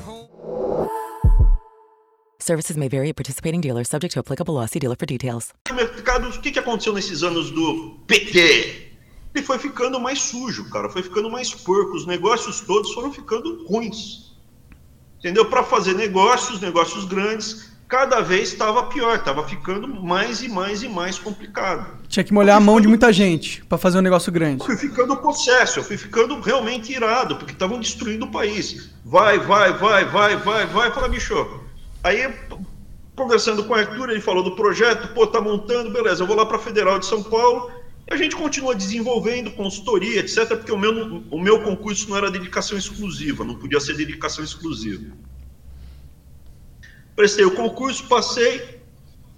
Services 2.39 2.77
may 2.77 2.87
vary 2.87 3.09
at 3.09 3.17
participating 3.17 3.59
dealers, 3.59 3.89
subject 3.89 4.13
to 4.13 4.19
applicable 4.19 4.53
law. 4.53 4.67
See 4.67 4.79
dealer 4.79 4.95
for 4.95 5.05
details. 5.05 5.53
Mercado, 5.69 6.29
o 6.29 6.41
que 6.41 6.57
aconteceu 6.57 6.93
nesses 6.93 7.23
anos 7.23 7.51
do 7.51 7.99
PT? 8.07 8.87
Ele 9.35 9.45
foi 9.45 9.59
ficando 9.59 9.99
mais 9.99 10.21
sujo, 10.21 10.69
cara. 10.69 10.89
Foi 10.89 11.03
ficando 11.03 11.29
mais 11.29 11.53
porco. 11.53 11.97
Os 11.97 12.07
negócios 12.07 12.61
todos 12.61 12.93
foram 12.93 13.11
ficando 13.11 13.67
ruins 13.67 14.28
entendeu? 15.19 15.45
Para 15.45 15.63
fazer 15.63 15.93
negócios, 15.93 16.59
negócios 16.59 17.05
grandes, 17.05 17.69
cada 17.87 18.21
vez 18.21 18.53
estava 18.53 18.83
pior, 18.83 19.15
estava 19.17 19.47
ficando 19.47 19.87
mais 19.87 20.41
e 20.41 20.49
mais 20.49 20.81
e 20.83 20.89
mais 20.89 21.19
complicado. 21.19 21.99
Tinha 22.07 22.23
que 22.23 22.33
molhar 22.33 22.57
a 22.57 22.59
mão 22.59 22.75
ficando... 22.75 22.81
de 22.81 22.87
muita 22.87 23.13
gente 23.13 23.63
para 23.65 23.77
fazer 23.77 23.97
um 23.97 24.01
negócio 24.01 24.31
grande. 24.31 24.61
Eu 24.61 24.65
fui 24.65 24.77
ficando 24.77 25.17
possesso, 25.17 25.79
eu 25.79 25.83
fui 25.83 25.97
ficando 25.97 26.39
realmente 26.39 26.93
irado, 26.93 27.35
porque 27.35 27.51
estavam 27.51 27.79
destruindo 27.79 28.25
o 28.25 28.31
país. 28.31 28.91
Vai, 29.03 29.39
vai, 29.39 29.73
vai, 29.73 30.05
vai, 30.05 30.37
vai, 30.37 30.65
vai, 30.67 30.91
fala, 30.91 31.09
bicho. 31.09 31.33
Aí, 32.03 32.33
conversando 33.15 33.63
com 33.63 33.73
o 33.73 33.75
Arthur, 33.75 34.09
ele 34.09 34.21
falou 34.21 34.43
do 34.43 34.55
projeto, 34.55 35.13
pô, 35.13 35.27
tá 35.27 35.41
montando, 35.41 35.91
beleza, 35.91 36.23
eu 36.23 36.27
vou 36.27 36.35
lá 36.35 36.45
para 36.45 36.57
a 36.57 36.61
Federal 36.61 36.97
de 36.99 37.05
São 37.05 37.21
Paulo, 37.21 37.69
a 38.09 38.17
gente 38.17 38.35
continua 38.35 38.73
desenvolvendo 38.75 39.51
consultoria, 39.51 40.19
etc., 40.19 40.47
porque 40.47 40.71
o 40.71 40.77
meu, 40.77 41.23
o 41.29 41.39
meu 41.39 41.61
concurso 41.61 42.09
não 42.09 42.17
era 42.17 42.31
dedicação 42.31 42.77
exclusiva, 42.77 43.43
não 43.43 43.55
podia 43.55 43.79
ser 43.79 43.95
dedicação 43.95 44.43
exclusiva. 44.43 45.05
Prestei 47.15 47.45
o 47.45 47.51
concurso, 47.51 48.07
passei, 48.07 48.79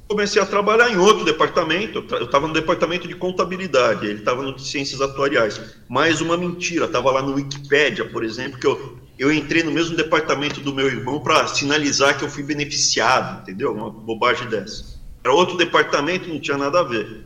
comecei 0.08 0.42
a 0.42 0.46
trabalhar 0.46 0.90
em 0.90 0.98
outro 0.98 1.26
departamento. 1.26 2.06
Eu 2.12 2.26
estava 2.26 2.48
no 2.48 2.54
departamento 2.54 3.08
de 3.08 3.16
contabilidade, 3.16 4.06
ele 4.06 4.20
estava 4.20 4.42
no 4.42 4.56
de 4.56 4.66
ciências 4.66 5.02
atuariais. 5.02 5.60
Mais 5.90 6.22
uma 6.22 6.38
mentira, 6.38 6.86
estava 6.86 7.12
lá 7.12 7.22
no 7.22 7.34
Wikipédia, 7.34 8.06
por 8.06 8.24
exemplo, 8.24 8.58
que 8.58 8.68
eu, 8.68 8.98
eu 9.20 9.34
entrei 9.34 9.64
no 9.64 9.72
mesmo 9.72 9.98
departamento 9.98 10.62
do 10.62 10.74
meu 10.74 10.88
irmão 10.88 11.20
para 11.20 11.46
sinalizar 11.48 12.18
que 12.18 12.24
eu 12.24 12.30
fui 12.30 12.44
beneficiado, 12.44 13.42
entendeu? 13.42 13.74
Uma 13.74 13.90
bobagem 13.90 14.48
dessa. 14.48 15.00
Era 15.24 15.34
outro 15.34 15.58
departamento, 15.58 16.30
não 16.30 16.40
tinha 16.40 16.58
nada 16.58 16.80
a 16.80 16.84
ver. 16.84 17.26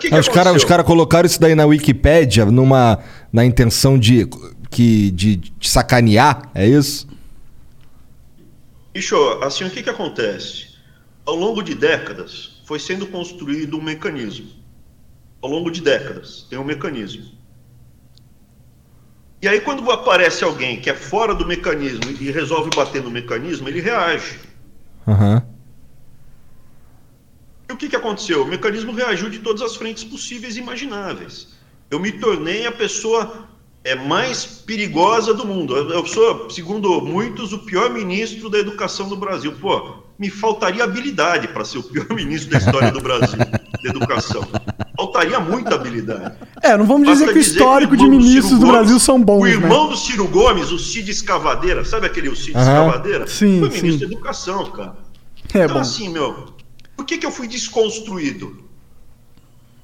Que 0.00 0.10
que 0.10 0.18
os 0.18 0.28
caras 0.28 0.64
cara 0.64 0.82
colocaram 0.82 1.26
isso 1.26 1.40
daí 1.40 1.54
na 1.54 1.64
Wikipédia 1.64 2.44
numa, 2.46 2.98
na 3.32 3.44
intenção 3.44 3.98
de, 3.98 4.28
que, 4.70 5.10
de, 5.12 5.36
de 5.36 5.68
sacanear, 5.68 6.50
é 6.54 6.66
isso? 6.66 7.06
Bicho, 8.92 9.16
assim, 9.42 9.64
o 9.64 9.70
que, 9.70 9.82
que 9.82 9.90
acontece? 9.90 10.76
Ao 11.24 11.34
longo 11.34 11.62
de 11.62 11.74
décadas, 11.74 12.60
foi 12.64 12.78
sendo 12.78 13.06
construído 13.06 13.78
um 13.78 13.82
mecanismo. 13.82 14.48
Ao 15.40 15.48
longo 15.50 15.70
de 15.70 15.80
décadas, 15.80 16.46
tem 16.50 16.58
um 16.58 16.64
mecanismo. 16.64 17.24
E 19.40 19.46
aí, 19.46 19.60
quando 19.60 19.88
aparece 19.90 20.42
alguém 20.42 20.80
que 20.80 20.90
é 20.90 20.94
fora 20.94 21.34
do 21.34 21.46
mecanismo 21.46 22.10
e 22.20 22.30
resolve 22.30 22.70
bater 22.74 23.02
no 23.02 23.10
mecanismo, 23.10 23.68
ele 23.68 23.80
reage. 23.80 24.40
Aham. 25.06 25.34
Uhum. 25.46 25.55
E 27.68 27.72
o 27.72 27.76
que, 27.76 27.88
que 27.88 27.96
aconteceu? 27.96 28.42
O 28.42 28.46
mecanismo 28.46 28.92
reagiu 28.92 29.28
de 29.28 29.40
todas 29.40 29.62
as 29.62 29.74
frentes 29.76 30.04
possíveis 30.04 30.56
e 30.56 30.60
imagináveis. 30.60 31.48
Eu 31.90 31.98
me 31.98 32.12
tornei 32.12 32.66
a 32.66 32.72
pessoa 32.72 33.48
é, 33.84 33.94
mais 33.94 34.44
perigosa 34.44 35.34
do 35.34 35.44
mundo. 35.46 35.76
Eu 35.76 36.06
sou, 36.06 36.48
segundo 36.50 37.00
muitos, 37.00 37.52
o 37.52 37.58
pior 37.60 37.90
ministro 37.90 38.48
da 38.48 38.58
educação 38.58 39.08
do 39.08 39.16
Brasil. 39.16 39.52
Pô, 39.60 39.98
me 40.18 40.30
faltaria 40.30 40.84
habilidade 40.84 41.48
para 41.48 41.64
ser 41.64 41.78
o 41.78 41.82
pior 41.82 42.06
ministro 42.14 42.50
da 42.50 42.58
história 42.58 42.90
do 42.92 43.00
Brasil. 43.00 43.36
da 43.38 43.90
educação. 43.90 44.42
Faltaria 44.96 45.38
muita 45.40 45.74
habilidade. 45.74 46.36
É, 46.62 46.76
não 46.76 46.86
vamos 46.86 47.08
dizer 47.08 47.26
Basta 47.26 47.32
que 47.32 47.38
o 47.38 47.42
dizer 47.42 47.54
histórico 47.54 47.92
que 47.92 47.98
de 47.98 48.04
o 48.04 48.10
ministros 48.10 48.58
do 48.58 48.66
Gomes, 48.66 48.72
Brasil 48.72 48.98
são 49.00 49.22
bons, 49.22 49.40
O 49.40 49.44
né? 49.44 49.50
irmão 49.50 49.88
do 49.88 49.96
Ciro 49.96 50.26
Gomes, 50.28 50.70
o 50.70 50.78
Cid 50.78 51.10
Escavadeira, 51.10 51.84
sabe 51.84 52.06
aquele 52.06 52.28
o 52.28 52.36
Cid. 52.36 52.56
Escavadeira? 52.58 53.26
Sim, 53.26 53.60
Foi 53.60 53.68
ministro 53.68 53.92
sim. 53.92 53.98
da 53.98 54.04
educação, 54.06 54.64
cara. 54.70 54.96
É 55.54 55.58
então, 55.64 55.74
bom. 55.74 55.80
assim, 55.80 56.08
meu, 56.08 56.55
por 56.96 57.04
que, 57.04 57.18
que 57.18 57.26
eu 57.26 57.30
fui 57.30 57.46
desconstruído? 57.46 58.64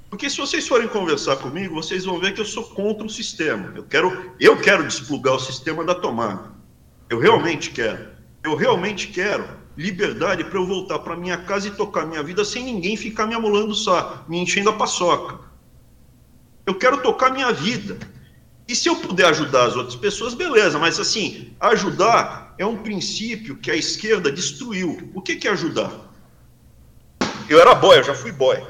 Porque 0.09 0.29
se 0.29 0.39
vocês 0.39 0.67
forem 0.67 0.89
conversar 0.89 1.37
comigo, 1.37 1.75
vocês 1.75 2.05
vão 2.05 2.19
ver 2.19 2.35
que 2.35 2.41
eu 2.41 2.45
sou 2.45 2.65
contra 2.65 3.07
o 3.07 3.11
sistema. 3.11 3.73
Eu 3.75 3.85
quero, 3.85 4.33
eu 4.39 4.61
quero 4.61 4.87
desplugar 4.87 5.35
o 5.35 5.41
sistema 5.41 5.85
da 5.85 5.95
tomada. 5.95 6.53
Eu 7.09 7.19
realmente 7.19 7.71
quero. 7.71 8.09
Eu 8.43 8.55
realmente 8.57 9.09
quero 9.09 9.63
liberdade 9.77 10.45
para 10.45 10.59
eu 10.59 10.67
voltar 10.67 10.99
para 10.99 11.17
minha 11.17 11.39
casa 11.39 11.69
e 11.69 11.71
tocar 11.71 12.07
minha 12.07 12.23
vida 12.23 12.45
sem 12.45 12.63
ninguém 12.63 12.97
ficar 12.97 13.27
me 13.27 13.35
amolando 13.35 13.75
só, 13.75 14.25
me 14.29 14.39
enchendo 14.39 14.71
a 14.71 14.75
paçoca. 14.75 15.41
Eu 16.67 16.75
quero 16.75 17.03
tocar 17.03 17.31
minha 17.31 17.53
vida. 17.53 17.99
E 18.69 18.77
se 18.77 18.89
eu 18.89 18.97
puder 18.97 19.27
ajudar 19.27 19.67
as 19.67 19.77
outras 19.77 19.97
pessoas, 19.97 20.35
beleza, 20.35 20.79
mas 20.79 21.01
assim, 21.01 21.55
ajudar 21.59 22.55
é 22.59 22.67
um 22.67 22.77
princípio 22.77 23.57
que 23.57 23.71
a 23.71 23.77
esquerda 23.77 24.31
destruiu. 24.31 25.11
O 25.15 25.23
que 25.23 25.37
que 25.37 25.49
é 25.49 25.51
ajudar? 25.51 26.12
Eu 27.49 27.61
era 27.61 27.75
boy, 27.75 27.99
eu 27.99 28.05
já 28.05 28.15
fui 28.15 28.33
boy. 28.33 28.63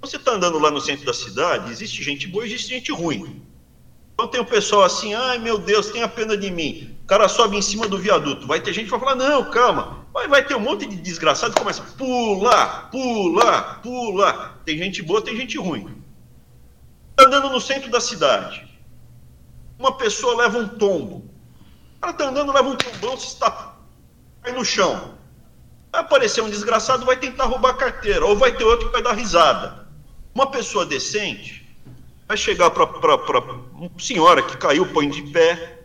Você 0.00 0.16
está 0.16 0.32
andando 0.32 0.58
lá 0.58 0.70
no 0.70 0.80
centro 0.80 1.04
da 1.04 1.12
cidade, 1.12 1.70
existe 1.70 2.02
gente 2.02 2.26
boa 2.26 2.44
e 2.44 2.48
existe 2.48 2.70
gente 2.70 2.92
ruim. 2.92 3.42
Então 4.14 4.28
tem 4.28 4.40
o 4.40 4.44
pessoal 4.44 4.82
assim, 4.82 5.14
ai 5.14 5.38
meu 5.38 5.58
Deus, 5.58 5.90
tenha 5.90 6.08
pena 6.08 6.36
de 6.36 6.50
mim. 6.50 6.96
O 7.02 7.06
cara 7.06 7.28
sobe 7.28 7.56
em 7.56 7.62
cima 7.62 7.88
do 7.88 7.98
viaduto. 7.98 8.46
Vai 8.46 8.60
ter 8.60 8.72
gente 8.72 8.84
que 8.84 8.90
vai 8.90 9.00
falar, 9.00 9.14
não, 9.14 9.50
calma. 9.50 10.06
Vai, 10.12 10.28
vai 10.28 10.44
ter 10.44 10.54
um 10.54 10.60
monte 10.60 10.86
de 10.86 10.96
desgraçado 10.96 11.54
que 11.54 11.60
começa 11.60 11.82
a 11.82 11.86
pular, 11.96 12.90
pular, 12.90 13.80
pular. 13.82 14.60
Tem 14.64 14.76
gente 14.78 15.02
boa, 15.02 15.22
tem 15.22 15.36
gente 15.36 15.58
ruim. 15.58 16.02
Tá 17.16 17.24
andando 17.26 17.50
no 17.50 17.60
centro 17.60 17.90
da 17.90 18.00
cidade. 18.00 18.68
Uma 19.78 19.96
pessoa 19.96 20.36
leva 20.36 20.58
um 20.58 20.68
tombo. 20.68 21.24
O 21.96 22.00
cara 22.00 22.12
tá 22.12 22.28
andando, 22.28 22.52
leva 22.52 22.68
um 22.68 22.76
tombão, 22.76 23.16
se 23.16 23.28
está 23.28 23.70
cai 24.42 24.52
no 24.52 24.64
chão. 24.64 25.18
Vai 25.92 26.00
aparecer 26.02 26.42
um 26.42 26.50
desgraçado, 26.50 27.04
vai 27.04 27.16
tentar 27.16 27.44
roubar 27.44 27.70
a 27.70 27.74
carteira, 27.74 28.24
ou 28.24 28.36
vai 28.36 28.56
ter 28.56 28.64
outro 28.64 28.86
que 28.86 28.92
vai 28.92 29.02
dar 29.02 29.12
risada. 29.12 29.88
Uma 30.34 30.50
pessoa 30.50 30.86
decente 30.86 31.68
vai 32.28 32.36
chegar 32.36 32.70
para 32.70 32.84
uma 32.84 33.90
senhora 33.98 34.40
que 34.40 34.56
caiu, 34.56 34.86
põe 34.86 35.10
de 35.10 35.22
pé, 35.32 35.80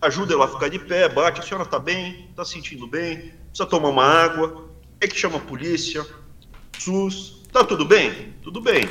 ajuda 0.00 0.34
ela 0.34 0.44
a 0.44 0.48
ficar 0.48 0.68
de 0.68 0.78
pé, 0.78 1.08
bate, 1.08 1.40
a 1.40 1.42
senhora 1.42 1.64
está 1.64 1.78
bem, 1.78 2.28
está 2.30 2.44
sentindo 2.44 2.86
bem, 2.86 3.32
precisa 3.48 3.66
tomar 3.66 3.88
uma 3.88 4.04
água, 4.04 4.68
é 5.00 5.08
que 5.08 5.18
chama 5.18 5.38
a 5.38 5.40
polícia, 5.40 6.06
SUS, 6.78 7.42
tá 7.52 7.64
tudo 7.64 7.84
bem? 7.84 8.34
Tudo 8.42 8.60
bem. 8.60 8.84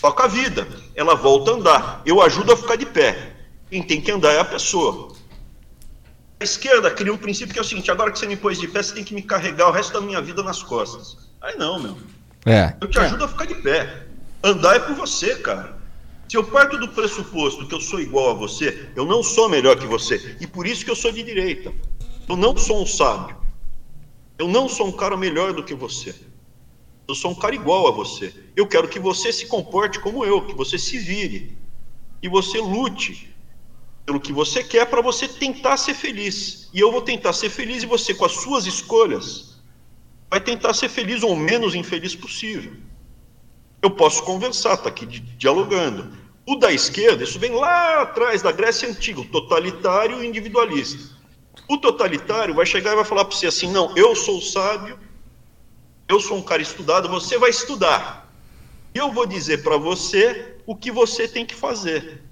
Toca 0.00 0.24
a 0.24 0.28
vida, 0.28 0.66
ela 0.94 1.14
volta 1.14 1.50
a 1.50 1.54
andar, 1.54 2.02
eu 2.06 2.22
ajudo 2.22 2.52
a 2.52 2.56
ficar 2.56 2.76
de 2.76 2.86
pé. 2.86 3.34
Quem 3.70 3.82
tem 3.82 4.00
que 4.00 4.10
andar 4.10 4.32
é 4.32 4.40
a 4.40 4.44
pessoa. 4.44 5.12
Esquerda 6.42 6.90
cria 6.90 7.12
um 7.12 7.16
princípio 7.16 7.52
que 7.52 7.58
é 7.58 7.62
o 7.62 7.64
seguinte: 7.64 7.90
agora 7.90 8.10
que 8.10 8.18
você 8.18 8.26
me 8.26 8.36
pôs 8.36 8.58
de 8.58 8.68
pé, 8.68 8.82
você 8.82 8.94
tem 8.94 9.04
que 9.04 9.14
me 9.14 9.22
carregar 9.22 9.68
o 9.68 9.72
resto 9.72 9.92
da 9.92 10.00
minha 10.00 10.20
vida 10.20 10.42
nas 10.42 10.62
costas. 10.62 11.16
Aí 11.40 11.56
não, 11.56 11.80
meu. 11.80 11.96
É. 12.46 12.74
Eu 12.80 12.88
te 12.88 12.98
ajudo 12.98 13.24
a 13.24 13.28
ficar 13.28 13.46
de 13.46 13.54
pé. 13.56 14.06
Andar 14.42 14.76
é 14.76 14.80
com 14.80 14.94
você, 14.94 15.36
cara. 15.36 15.80
Se 16.28 16.36
eu 16.36 16.44
parto 16.44 16.78
do 16.78 16.88
pressuposto 16.88 17.66
que 17.66 17.74
eu 17.74 17.80
sou 17.80 18.00
igual 18.00 18.30
a 18.30 18.34
você, 18.34 18.88
eu 18.96 19.04
não 19.04 19.22
sou 19.22 19.48
melhor 19.48 19.76
que 19.76 19.86
você. 19.86 20.36
E 20.40 20.46
por 20.46 20.66
isso 20.66 20.84
que 20.84 20.90
eu 20.90 20.96
sou 20.96 21.12
de 21.12 21.22
direita. 21.22 21.72
Eu 22.28 22.36
não 22.36 22.56
sou 22.56 22.82
um 22.82 22.86
sábio. 22.86 23.36
Eu 24.38 24.48
não 24.48 24.68
sou 24.68 24.88
um 24.88 24.92
cara 24.92 25.16
melhor 25.16 25.52
do 25.52 25.62
que 25.62 25.74
você. 25.74 26.14
Eu 27.06 27.14
sou 27.14 27.32
um 27.32 27.34
cara 27.34 27.54
igual 27.54 27.86
a 27.86 27.90
você. 27.90 28.32
Eu 28.56 28.66
quero 28.66 28.88
que 28.88 28.98
você 28.98 29.32
se 29.32 29.46
comporte 29.46 30.00
como 30.00 30.24
eu, 30.24 30.46
que 30.46 30.54
você 30.54 30.78
se 30.78 30.98
vire. 30.98 31.56
E 32.22 32.28
você 32.28 32.58
lute 32.58 33.31
pelo 34.04 34.20
que 34.20 34.32
você 34.32 34.64
quer 34.64 34.86
para 34.86 35.00
você 35.00 35.28
tentar 35.28 35.76
ser 35.76 35.94
feliz. 35.94 36.68
E 36.72 36.80
eu 36.80 36.90
vou 36.90 37.02
tentar 37.02 37.32
ser 37.32 37.50
feliz 37.50 37.82
e 37.82 37.86
você, 37.86 38.14
com 38.14 38.24
as 38.24 38.32
suas 38.32 38.66
escolhas, 38.66 39.60
vai 40.30 40.40
tentar 40.40 40.74
ser 40.74 40.88
feliz 40.88 41.22
ou 41.22 41.36
menos 41.36 41.74
infeliz 41.74 42.14
possível. 42.14 42.72
Eu 43.80 43.90
posso 43.90 44.22
conversar, 44.22 44.76
tá 44.76 44.88
aqui 44.88 45.06
di- 45.06 45.20
dialogando. 45.20 46.16
O 46.46 46.56
da 46.56 46.72
esquerda, 46.72 47.22
isso 47.22 47.38
vem 47.38 47.52
lá 47.52 48.02
atrás 48.02 48.42
da 48.42 48.50
Grécia 48.50 48.88
Antiga, 48.88 49.22
totalitário 49.24 50.22
e 50.22 50.26
individualista. 50.26 51.14
O 51.68 51.78
totalitário 51.78 52.54
vai 52.54 52.66
chegar 52.66 52.92
e 52.92 52.96
vai 52.96 53.04
falar 53.04 53.24
para 53.24 53.36
você 53.36 53.46
assim: 53.46 53.70
não, 53.70 53.96
eu 53.96 54.16
sou 54.16 54.40
sábio, 54.40 54.98
eu 56.08 56.18
sou 56.18 56.36
um 56.36 56.42
cara 56.42 56.60
estudado, 56.62 57.08
você 57.08 57.38
vai 57.38 57.50
estudar. 57.50 58.32
Eu 58.94 59.12
vou 59.12 59.26
dizer 59.26 59.62
para 59.62 59.76
você 59.76 60.56
o 60.66 60.74
que 60.74 60.90
você 60.90 61.28
tem 61.28 61.46
que 61.46 61.54
fazer. 61.54 62.22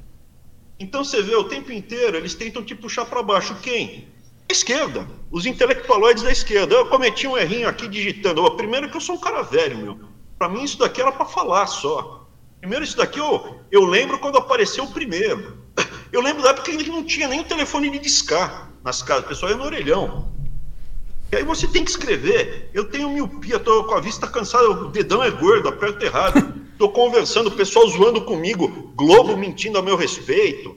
Então 0.80 1.04
você 1.04 1.20
vê 1.20 1.36
o 1.36 1.44
tempo 1.44 1.70
inteiro 1.70 2.16
eles 2.16 2.34
tentam 2.34 2.64
te 2.64 2.74
puxar 2.74 3.04
para 3.04 3.22
baixo. 3.22 3.54
Quem? 3.62 4.08
A 4.48 4.52
esquerda, 4.52 5.06
os 5.30 5.44
intelectualoides 5.44 6.22
da 6.22 6.32
esquerda. 6.32 6.74
Eu 6.74 6.86
cometi 6.86 7.28
um 7.28 7.36
errinho 7.36 7.68
aqui 7.68 7.86
digitando. 7.86 8.42
Ó, 8.42 8.50
Primeiro 8.50 8.90
que 8.90 8.96
eu 8.96 9.00
sou 9.00 9.16
um 9.16 9.20
cara 9.20 9.42
velho, 9.42 9.76
meu. 9.76 10.00
Para 10.38 10.48
mim 10.48 10.64
isso 10.64 10.78
daqui 10.78 11.02
era 11.02 11.12
para 11.12 11.26
falar 11.26 11.66
só. 11.66 12.26
Primeiro 12.60 12.82
isso 12.82 12.96
daqui 12.96 13.18
eu, 13.18 13.60
eu 13.70 13.84
lembro 13.84 14.18
quando 14.18 14.38
apareceu 14.38 14.84
o 14.84 14.90
primeiro. 14.90 15.60
Eu 16.12 16.20
lembro 16.20 16.42
da 16.42 16.50
época 16.50 16.72
que 16.72 16.90
não 16.90 17.04
tinha 17.04 17.28
nem 17.28 17.38
o 17.38 17.44
telefone 17.44 17.88
de 17.88 18.00
discar 18.00 18.72
nas 18.82 19.00
casas. 19.00 19.26
O 19.26 19.28
pessoal 19.28 19.52
ia 19.52 19.56
no 19.56 19.62
orelhão. 19.62 20.32
E 21.30 21.36
aí 21.36 21.44
você 21.44 21.68
tem 21.68 21.84
que 21.84 21.90
escrever. 21.92 22.68
Eu 22.74 22.86
tenho 22.86 23.08
miopia, 23.10 23.60
tô 23.60 23.84
com 23.84 23.94
a 23.94 24.00
vista 24.00 24.26
cansada, 24.26 24.68
o 24.68 24.88
dedão 24.88 25.22
é 25.22 25.30
gordo, 25.30 25.68
aperto 25.68 26.04
errado. 26.04 26.52
Tô 26.80 26.88
conversando, 26.88 27.48
o 27.48 27.50
pessoal 27.50 27.86
zoando 27.90 28.22
comigo, 28.22 28.90
Globo 28.96 29.36
mentindo 29.36 29.78
a 29.78 29.82
meu 29.82 29.96
respeito. 29.96 30.74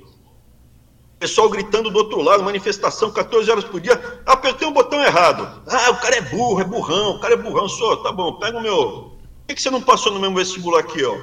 Pessoal 1.17 1.49
gritando 1.49 1.89
do 1.89 1.97
outro 1.97 2.21
lado, 2.21 2.43
manifestação 2.43 3.09
14 3.09 3.49
horas 3.49 3.63
por 3.63 3.79
dia. 3.79 4.21
Apertei 4.25 4.67
o 4.67 4.71
botão 4.71 5.01
errado. 5.01 5.63
Ah, 5.65 5.91
o 5.91 6.01
cara 6.01 6.17
é 6.17 6.21
burro, 6.21 6.59
é 6.59 6.65
burrão, 6.65 7.11
o 7.11 7.19
cara 7.21 7.35
é 7.35 7.37
burrão. 7.37 7.69
Só, 7.69 7.95
tá 7.95 8.11
bom, 8.11 8.33
pega 8.33 8.57
o 8.57 8.61
meu. 8.61 8.75
Por 8.75 9.47
que, 9.47 9.55
que 9.55 9.61
você 9.61 9.69
não 9.69 9.81
passou 9.81 10.11
no 10.11 10.19
mesmo 10.19 10.35
vestibular 10.35 10.81
aqui, 10.81 11.05
ó? 11.05 11.15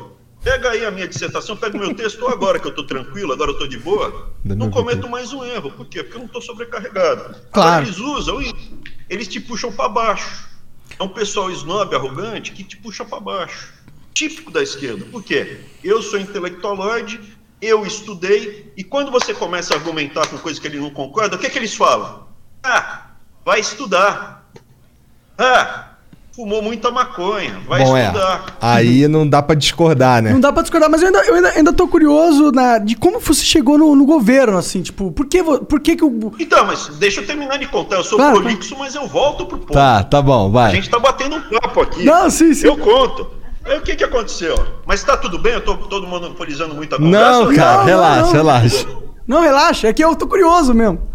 Pega 0.43 0.71
aí 0.71 0.83
a 0.87 0.91
minha 0.91 1.07
dissertação, 1.07 1.59
pega 1.59 1.77
o 1.77 1.81
meu 1.81 1.95
texto 1.95 2.27
agora 2.27 2.59
que 2.59 2.67
eu 2.67 2.75
tô 2.75 2.87
tranquilo, 2.87 3.35
agora 3.35 3.51
eu 3.51 3.59
tô 3.59 3.67
de 3.67 3.77
boa. 3.79 4.33
Dá 4.43 4.55
Não 4.55 4.71
cometo 4.71 4.97
vídeo. 4.97 5.11
mais 5.11 5.31
um 5.35 5.45
erro. 5.45 5.71
Por 5.73 5.85
quê? 5.85 6.03
Porque 6.03 6.17
eu 6.17 6.23
não 6.23 6.29
tô 6.29 6.41
sobrecarregado. 6.41 7.37
Claro. 7.53 7.69
Agora 7.69 7.83
eles 7.83 7.99
usam 7.99 8.41
e 8.41 8.51
eles 9.11 9.29
te 9.29 9.41
puxam 9.41 9.71
para 9.71 9.91
baixo. 9.91 10.49
É 10.99 11.03
um 11.03 11.09
pessoal 11.09 11.51
snob, 11.51 11.95
arrogante, 11.95 12.53
que 12.53 12.65
te 12.65 12.79
puxa 12.79 13.05
para 13.05 13.21
baixo. 13.21 13.79
Típico 14.15 14.51
da 14.51 14.63
esquerda. 14.63 15.05
Por 15.11 15.23
quê? 15.23 15.59
Eu 15.83 16.03
sou 16.03 16.19
intelectualoide, 16.19 17.21
eu 17.61 17.87
estudei, 17.87 18.73
e 18.77 18.83
quando 18.83 19.11
você 19.11 19.33
começa 19.35 19.75
a 19.75 19.77
argumentar 19.77 20.27
com 20.27 20.39
coisas 20.39 20.59
que 20.59 20.67
ele 20.67 20.81
não 20.81 20.91
concorda, 20.91 21.37
o 21.37 21.39
que, 21.39 21.47
é 21.47 21.51
que 21.51 21.59
eles 21.59 21.75
falam? 21.75 22.27
Ah, 22.63 23.11
vai 23.45 23.61
estudar. 23.61 24.51
Ah, 25.39 25.91
fumou 26.33 26.63
muita 26.63 26.91
maconha, 26.91 27.61
vai 27.67 27.83
Bom, 27.83 27.97
é. 27.97 28.07
estudar. 28.07 28.57
Aí 28.61 29.09
não 29.09 29.29
dá 29.29 29.43
pra 29.43 29.55
discordar, 29.55 30.23
né? 30.23 30.33
Não 30.33 30.41
dá 30.41 30.53
pra 30.53 30.63
discordar, 30.63 30.91
mas 30.91 31.03
eu 31.03 31.09
ainda, 31.09 31.19
eu 31.25 31.35
ainda, 31.35 31.49
ainda 31.51 31.73
tô 31.73 31.89
curioso 31.89 32.51
na, 32.53 32.79
de 32.79 32.95
como 32.97 33.21
você 33.21 33.43
chegou 33.45 33.77
no, 33.79 33.95
no 33.95 34.05
governo, 34.05 34.57
assim, 34.59 34.83
tipo, 34.83 35.13
por 35.13 35.27
que, 35.27 35.43
por 35.43 35.81
que, 35.81 35.97
que 35.97 36.05
o. 36.05 36.33
Então, 36.39 36.67
mas 36.67 36.89
deixa 36.99 37.21
eu 37.21 37.27
terminar 37.27 37.59
de 37.59 37.67
contar. 37.69 37.97
Eu 37.97 38.05
sou 38.05 38.19
Claro, 38.19 38.41
prolixo, 38.41 38.77
mas 38.79 38.95
eu 38.95 39.07
volto 39.07 39.47
pro 39.47 39.59
ponto. 39.59 39.73
Tá, 39.73 40.03
tá 40.03 40.21
bom, 40.23 40.47
A 40.47 40.51
vai. 40.51 40.73
gente 40.73 40.89
tá 40.91 40.99
batendo 40.99 41.37
um 41.37 41.41
papo 41.43 41.81
aqui. 41.83 42.05
Não, 42.05 42.29
sim, 42.31 42.53
sim. 42.55 42.67
Eu 42.67 42.77
conto. 42.77 43.40
Aí 43.65 43.79
o 43.79 43.83
que 43.83 43.95
que 43.95 44.05
aconteceu? 44.05 44.55
Mas 44.87 45.03
tá 45.03 45.17
tudo 45.17 45.39
bem? 45.39 45.55
Eu 45.55 45.61
tô 45.61 45.77
todo 45.77 46.07
monopolizando 46.07 46.75
muita 46.75 46.97
conversa? 46.97 47.45
Não, 47.45 47.55
cara, 47.55 47.79
não, 47.79 47.85
relaxa, 47.85 48.23
não. 48.23 48.33
relaxa. 48.33 48.87
Não, 49.27 49.41
relaxa, 49.41 49.89
é 49.89 49.93
que 49.93 50.03
eu 50.03 50.17
tô 50.17 50.27
curioso 50.27 50.75
mesmo. 50.75 51.09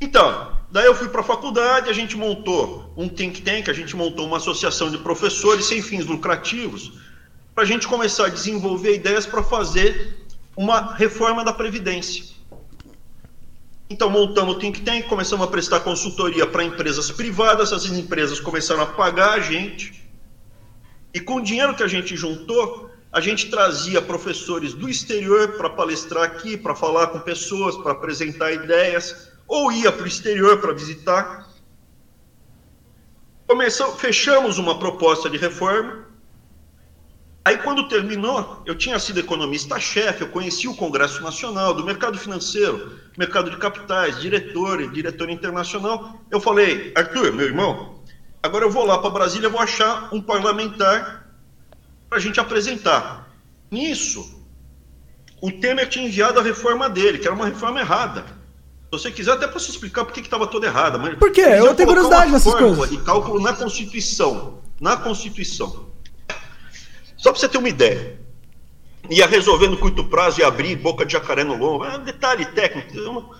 Então, 0.00 0.52
daí 0.70 0.84
eu 0.84 0.94
fui 0.94 1.08
para 1.08 1.20
a 1.20 1.24
faculdade, 1.24 1.88
a 1.88 1.92
gente 1.92 2.16
montou 2.16 2.92
um 2.96 3.08
think 3.08 3.42
tank, 3.42 3.68
a 3.68 3.72
gente 3.72 3.96
montou 3.96 4.26
uma 4.26 4.36
associação 4.36 4.90
de 4.90 4.98
professores 4.98 5.66
sem 5.66 5.80
fins 5.80 6.04
lucrativos, 6.04 6.92
para 7.54 7.64
a 7.64 7.66
gente 7.66 7.88
começar 7.88 8.26
a 8.26 8.28
desenvolver 8.28 8.94
ideias 8.94 9.26
para 9.26 9.42
fazer 9.42 10.26
uma 10.56 10.94
reforma 10.94 11.44
da 11.44 11.52
Previdência. 11.52 12.34
Então, 13.88 14.10
montamos 14.10 14.56
o 14.56 14.58
think 14.58 14.80
tank, 14.82 15.06
começamos 15.08 15.46
a 15.46 15.50
prestar 15.50 15.80
consultoria 15.80 16.46
para 16.46 16.62
empresas 16.64 17.10
privadas, 17.10 17.72
essas 17.72 17.96
empresas 17.98 18.40
começaram 18.40 18.82
a 18.82 18.86
pagar 18.86 19.34
a 19.34 19.40
gente, 19.40 20.03
e 21.14 21.20
com 21.20 21.36
o 21.36 21.40
dinheiro 21.40 21.76
que 21.76 21.82
a 21.84 21.88
gente 21.88 22.16
juntou, 22.16 22.90
a 23.12 23.20
gente 23.20 23.48
trazia 23.48 24.02
professores 24.02 24.74
do 24.74 24.88
exterior 24.88 25.56
para 25.56 25.70
palestrar 25.70 26.24
aqui, 26.24 26.56
para 26.56 26.74
falar 26.74 27.06
com 27.06 27.20
pessoas, 27.20 27.76
para 27.76 27.92
apresentar 27.92 28.52
ideias, 28.52 29.30
ou 29.46 29.70
ia 29.70 29.92
para 29.92 30.02
o 30.02 30.08
exterior 30.08 30.60
para 30.60 30.72
visitar. 30.72 31.48
Começou, 33.46 33.94
fechamos 33.94 34.58
uma 34.58 34.76
proposta 34.76 35.30
de 35.30 35.38
reforma. 35.38 36.04
Aí, 37.44 37.58
quando 37.58 37.86
terminou, 37.88 38.62
eu 38.66 38.74
tinha 38.74 38.98
sido 38.98 39.20
economista-chefe, 39.20 40.22
eu 40.22 40.28
conhecia 40.28 40.68
o 40.68 40.76
Congresso 40.76 41.22
Nacional, 41.22 41.74
do 41.74 41.84
mercado 41.84 42.18
financeiro, 42.18 42.98
mercado 43.16 43.50
de 43.50 43.58
capitais, 43.58 44.18
diretor 44.18 44.80
e 44.80 44.88
diretor 44.88 45.30
internacional. 45.30 46.20
Eu 46.30 46.40
falei, 46.40 46.90
Arthur, 46.96 47.32
meu 47.32 47.46
irmão, 47.46 47.93
Agora 48.44 48.66
eu 48.66 48.70
vou 48.70 48.84
lá 48.84 48.98
para 48.98 49.08
Brasília, 49.08 49.48
vou 49.48 49.58
achar 49.58 50.10
um 50.12 50.20
parlamentar 50.20 51.30
para 52.10 52.18
a 52.18 52.20
gente 52.20 52.38
apresentar. 52.38 53.34
Nisso, 53.70 54.38
o 55.40 55.50
Temer 55.50 55.88
tinha 55.88 56.06
enviado 56.06 56.38
a 56.38 56.42
reforma 56.42 56.90
dele, 56.90 57.16
que 57.16 57.26
era 57.26 57.34
uma 57.34 57.46
reforma 57.46 57.80
errada. 57.80 58.20
Se 58.22 58.90
você 59.00 59.10
quiser, 59.10 59.32
até 59.32 59.48
posso 59.48 59.70
explicar 59.70 60.04
por 60.04 60.12
que 60.12 60.20
estava 60.20 60.46
toda 60.46 60.66
errada. 60.66 60.98
Mas 60.98 61.18
Por 61.18 61.32
quê? 61.32 61.40
Eu 61.40 61.74
tenho 61.74 61.88
curiosidade 61.88 62.30
nessas 62.30 62.52
coisas. 62.54 62.90
de 62.90 62.98
cálculo 62.98 63.40
na 63.40 63.54
Constituição. 63.54 64.58
Na 64.78 64.98
Constituição. 64.98 65.86
Só 67.16 67.32
para 67.32 67.40
você 67.40 67.48
ter 67.48 67.56
uma 67.56 67.70
ideia. 67.70 68.20
Ia 69.08 69.26
resolver 69.26 69.68
no 69.68 69.78
curto 69.78 70.04
prazo 70.04 70.42
e 70.42 70.44
abrir 70.44 70.76
boca 70.76 71.06
de 71.06 71.14
jacaré 71.14 71.44
no 71.44 71.56
longo. 71.56 71.86
É 71.86 71.96
um 71.96 72.04
detalhe 72.04 72.44
técnico. 72.44 73.34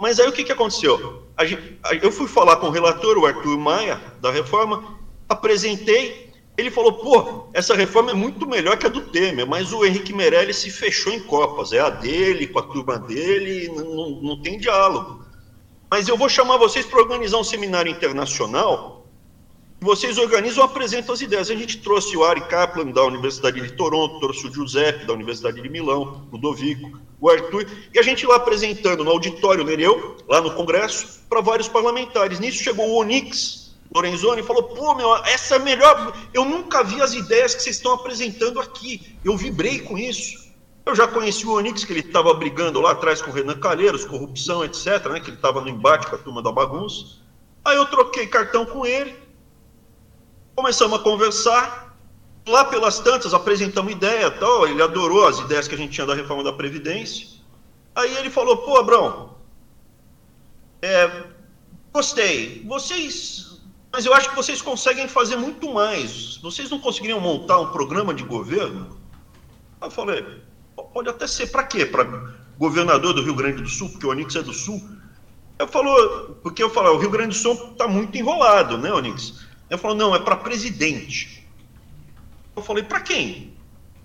Mas 0.00 0.20
aí 0.20 0.28
o 0.28 0.32
que, 0.32 0.44
que 0.44 0.52
aconteceu? 0.52 1.24
Gente- 1.40 1.78
eu 2.02 2.12
fui 2.12 2.28
falar 2.28 2.56
com 2.56 2.68
o 2.68 2.70
relator, 2.70 3.16
o 3.18 3.26
Arthur 3.26 3.58
Maia, 3.58 4.00
da 4.20 4.30
reforma, 4.30 4.98
apresentei. 5.28 6.32
Ele 6.56 6.70
falou: 6.70 6.94
pô, 6.94 7.48
essa 7.52 7.74
reforma 7.74 8.10
é 8.10 8.14
muito 8.14 8.46
melhor 8.48 8.76
que 8.76 8.86
a 8.86 8.90
do 8.90 9.02
Temer, 9.02 9.46
mas 9.46 9.72
o 9.72 9.84
Henrique 9.84 10.12
Meirelles 10.12 10.56
se 10.56 10.70
fechou 10.70 11.12
em 11.12 11.20
Copas. 11.20 11.72
É 11.72 11.80
a 11.80 11.90
dele, 11.90 12.46
com 12.46 12.58
a 12.58 12.62
turma 12.62 12.98
dele, 12.98 13.68
não, 13.68 14.10
não, 14.22 14.42
tem 14.42 14.58
diálogo. 14.58 15.24
Mas 15.90 16.08
eu 16.08 16.16
vou 16.16 16.28
chamar 16.28 16.56
vocês 16.56 16.84
para 16.84 17.00
organizar 17.00 17.38
um 17.38 17.44
seminário 17.44 17.90
internacional 17.90 18.98
vocês 19.80 20.18
organizam 20.18 20.64
apresentam 20.64 21.14
as 21.14 21.20
ideias. 21.20 21.50
A 21.50 21.54
gente 21.54 21.78
trouxe 21.78 22.16
o 22.16 22.24
Ari 22.24 22.40
Kaplan, 22.42 22.86
da 22.90 23.04
Universidade 23.04 23.60
de 23.60 23.72
Toronto, 23.72 24.18
trouxe 24.18 24.46
o 24.46 24.52
Giuseppe, 24.52 25.06
da 25.06 25.12
Universidade 25.12 25.60
de 25.60 25.68
Milão, 25.68 26.26
o 26.32 26.38
Dovico, 26.38 26.98
o 27.20 27.28
Arthur, 27.28 27.66
e 27.92 27.98
a 27.98 28.02
gente 28.02 28.26
lá 28.26 28.36
apresentando 28.36 29.04
no 29.04 29.10
auditório 29.10 29.64
Nereu, 29.64 30.16
lá 30.28 30.40
no 30.40 30.54
Congresso, 30.54 31.20
para 31.28 31.40
vários 31.40 31.68
parlamentares. 31.68 32.38
Nisso 32.38 32.62
chegou 32.62 32.88
o 32.88 33.00
Onix 33.00 33.68
Lorenzoni 33.94 34.42
e 34.42 34.44
falou: 34.44 34.62
pô, 34.62 34.94
meu, 34.94 35.14
essa 35.24 35.56
é 35.56 35.58
melhor. 35.58 36.14
Eu 36.32 36.44
nunca 36.44 36.84
vi 36.84 37.00
as 37.00 37.14
ideias 37.14 37.54
que 37.54 37.62
vocês 37.62 37.76
estão 37.76 37.92
apresentando 37.94 38.60
aqui. 38.60 39.16
Eu 39.24 39.36
vibrei 39.36 39.80
com 39.80 39.96
isso. 39.96 40.48
Eu 40.84 40.94
já 40.94 41.06
conheci 41.06 41.46
o 41.46 41.52
Onix, 41.52 41.84
que 41.84 41.92
ele 41.92 42.00
estava 42.00 42.32
brigando 42.32 42.80
lá 42.80 42.92
atrás 42.92 43.20
com 43.20 43.30
o 43.30 43.34
Renan 43.34 43.58
Calheiros, 43.58 44.06
corrupção, 44.06 44.64
etc., 44.64 45.06
né, 45.10 45.20
que 45.20 45.28
ele 45.28 45.36
estava 45.36 45.60
no 45.60 45.68
embate 45.68 46.06
com 46.06 46.16
a 46.16 46.18
turma 46.18 46.42
da 46.42 46.50
bagunça. 46.50 47.18
Aí 47.64 47.76
eu 47.76 47.84
troquei 47.86 48.26
cartão 48.26 48.64
com 48.64 48.86
ele, 48.86 49.14
começamos 50.56 50.98
a 50.98 51.02
conversar. 51.02 51.87
Lá 52.48 52.64
pelas 52.64 52.98
tantas, 52.98 53.34
apresentamos 53.34 53.92
ideia 53.92 54.30
tal. 54.30 54.66
Ele 54.66 54.82
adorou 54.82 55.26
as 55.26 55.38
ideias 55.38 55.68
que 55.68 55.74
a 55.74 55.78
gente 55.78 55.92
tinha 55.92 56.06
da 56.06 56.14
reforma 56.14 56.42
da 56.42 56.52
Previdência. 56.52 57.28
Aí 57.94 58.16
ele 58.16 58.30
falou: 58.30 58.56
pô, 58.56 58.78
Abrão, 58.78 59.34
é, 60.80 61.24
gostei. 61.92 62.64
Vocês. 62.66 63.60
Mas 63.92 64.06
eu 64.06 64.14
acho 64.14 64.30
que 64.30 64.36
vocês 64.36 64.62
conseguem 64.62 65.06
fazer 65.06 65.36
muito 65.36 65.72
mais. 65.72 66.38
Vocês 66.38 66.70
não 66.70 66.78
conseguiriam 66.78 67.20
montar 67.20 67.58
um 67.60 67.70
programa 67.70 68.14
de 68.14 68.24
governo? 68.24 68.98
Eu 69.82 69.90
falei: 69.90 70.24
pode 70.94 71.10
até 71.10 71.26
ser. 71.26 71.48
Para 71.48 71.64
quê? 71.64 71.84
Para 71.84 72.04
governador 72.58 73.12
do 73.12 73.22
Rio 73.22 73.34
Grande 73.34 73.62
do 73.62 73.68
Sul, 73.68 73.90
porque 73.90 74.06
o 74.06 74.10
Onix 74.10 74.34
é 74.34 74.42
do 74.42 74.54
Sul. 74.54 74.82
Eu 75.58 75.68
falou, 75.68 76.38
porque 76.42 76.62
eu 76.62 76.70
falo, 76.70 76.94
o 76.94 76.98
Rio 76.98 77.10
Grande 77.10 77.30
do 77.30 77.34
Sul 77.34 77.70
está 77.72 77.86
muito 77.88 78.16
enrolado, 78.16 78.78
né, 78.78 78.92
Onix? 78.92 79.46
Ele 79.68 79.78
falou, 79.78 79.96
não, 79.96 80.14
é 80.14 80.18
para 80.18 80.36
presidente. 80.36 81.37
Eu 82.58 82.62
falei, 82.62 82.82
para 82.82 83.00
quem? 83.00 83.54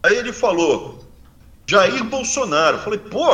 Aí 0.03 0.15
ele 0.15 0.31
falou, 0.31 1.03
Jair 1.67 2.03
Bolsonaro. 2.03 2.77
Eu 2.77 2.83
falei, 2.83 2.99
pô, 2.99 3.27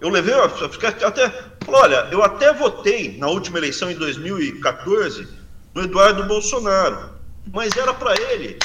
eu 0.00 0.08
levei, 0.10 0.34
até, 0.34 1.32
olha, 1.66 2.08
eu 2.10 2.22
até 2.22 2.52
votei 2.52 3.16
na 3.16 3.28
última 3.28 3.58
eleição 3.58 3.90
em 3.90 3.94
2014 3.94 5.28
no 5.74 5.82
Eduardo 5.82 6.24
Bolsonaro, 6.24 7.10
mas 7.52 7.76
era 7.76 7.92
para 7.94 8.14
ele 8.30 8.58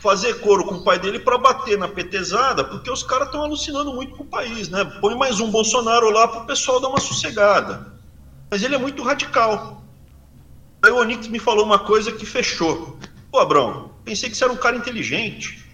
fazer 0.00 0.34
coro 0.40 0.64
com 0.64 0.76
o 0.76 0.84
pai 0.84 0.98
dele 0.98 1.18
para 1.18 1.38
bater 1.38 1.78
na 1.78 1.88
petezada, 1.88 2.62
porque 2.62 2.90
os 2.90 3.02
caras 3.02 3.28
estão 3.28 3.42
alucinando 3.42 3.92
muito 3.94 4.14
com 4.14 4.22
o 4.22 4.26
país, 4.26 4.68
né? 4.68 4.84
Põe 5.00 5.14
mais 5.16 5.40
um 5.40 5.50
Bolsonaro 5.50 6.10
lá 6.10 6.28
para 6.28 6.42
o 6.42 6.46
pessoal 6.46 6.80
dar 6.80 6.88
uma 6.88 7.00
sossegada. 7.00 7.94
Mas 8.50 8.62
ele 8.62 8.74
é 8.74 8.78
muito 8.78 9.02
radical. 9.02 9.82
Aí 10.82 10.90
o 10.90 10.96
Onix 10.96 11.26
me 11.28 11.38
falou 11.38 11.64
uma 11.64 11.78
coisa 11.78 12.12
que 12.12 12.26
fechou. 12.26 12.98
Pô, 13.30 13.38
Abrão, 13.38 13.93
pensei 14.04 14.28
que 14.28 14.36
você 14.36 14.44
era 14.44 14.52
um 14.52 14.56
cara 14.56 14.76
inteligente. 14.76 15.64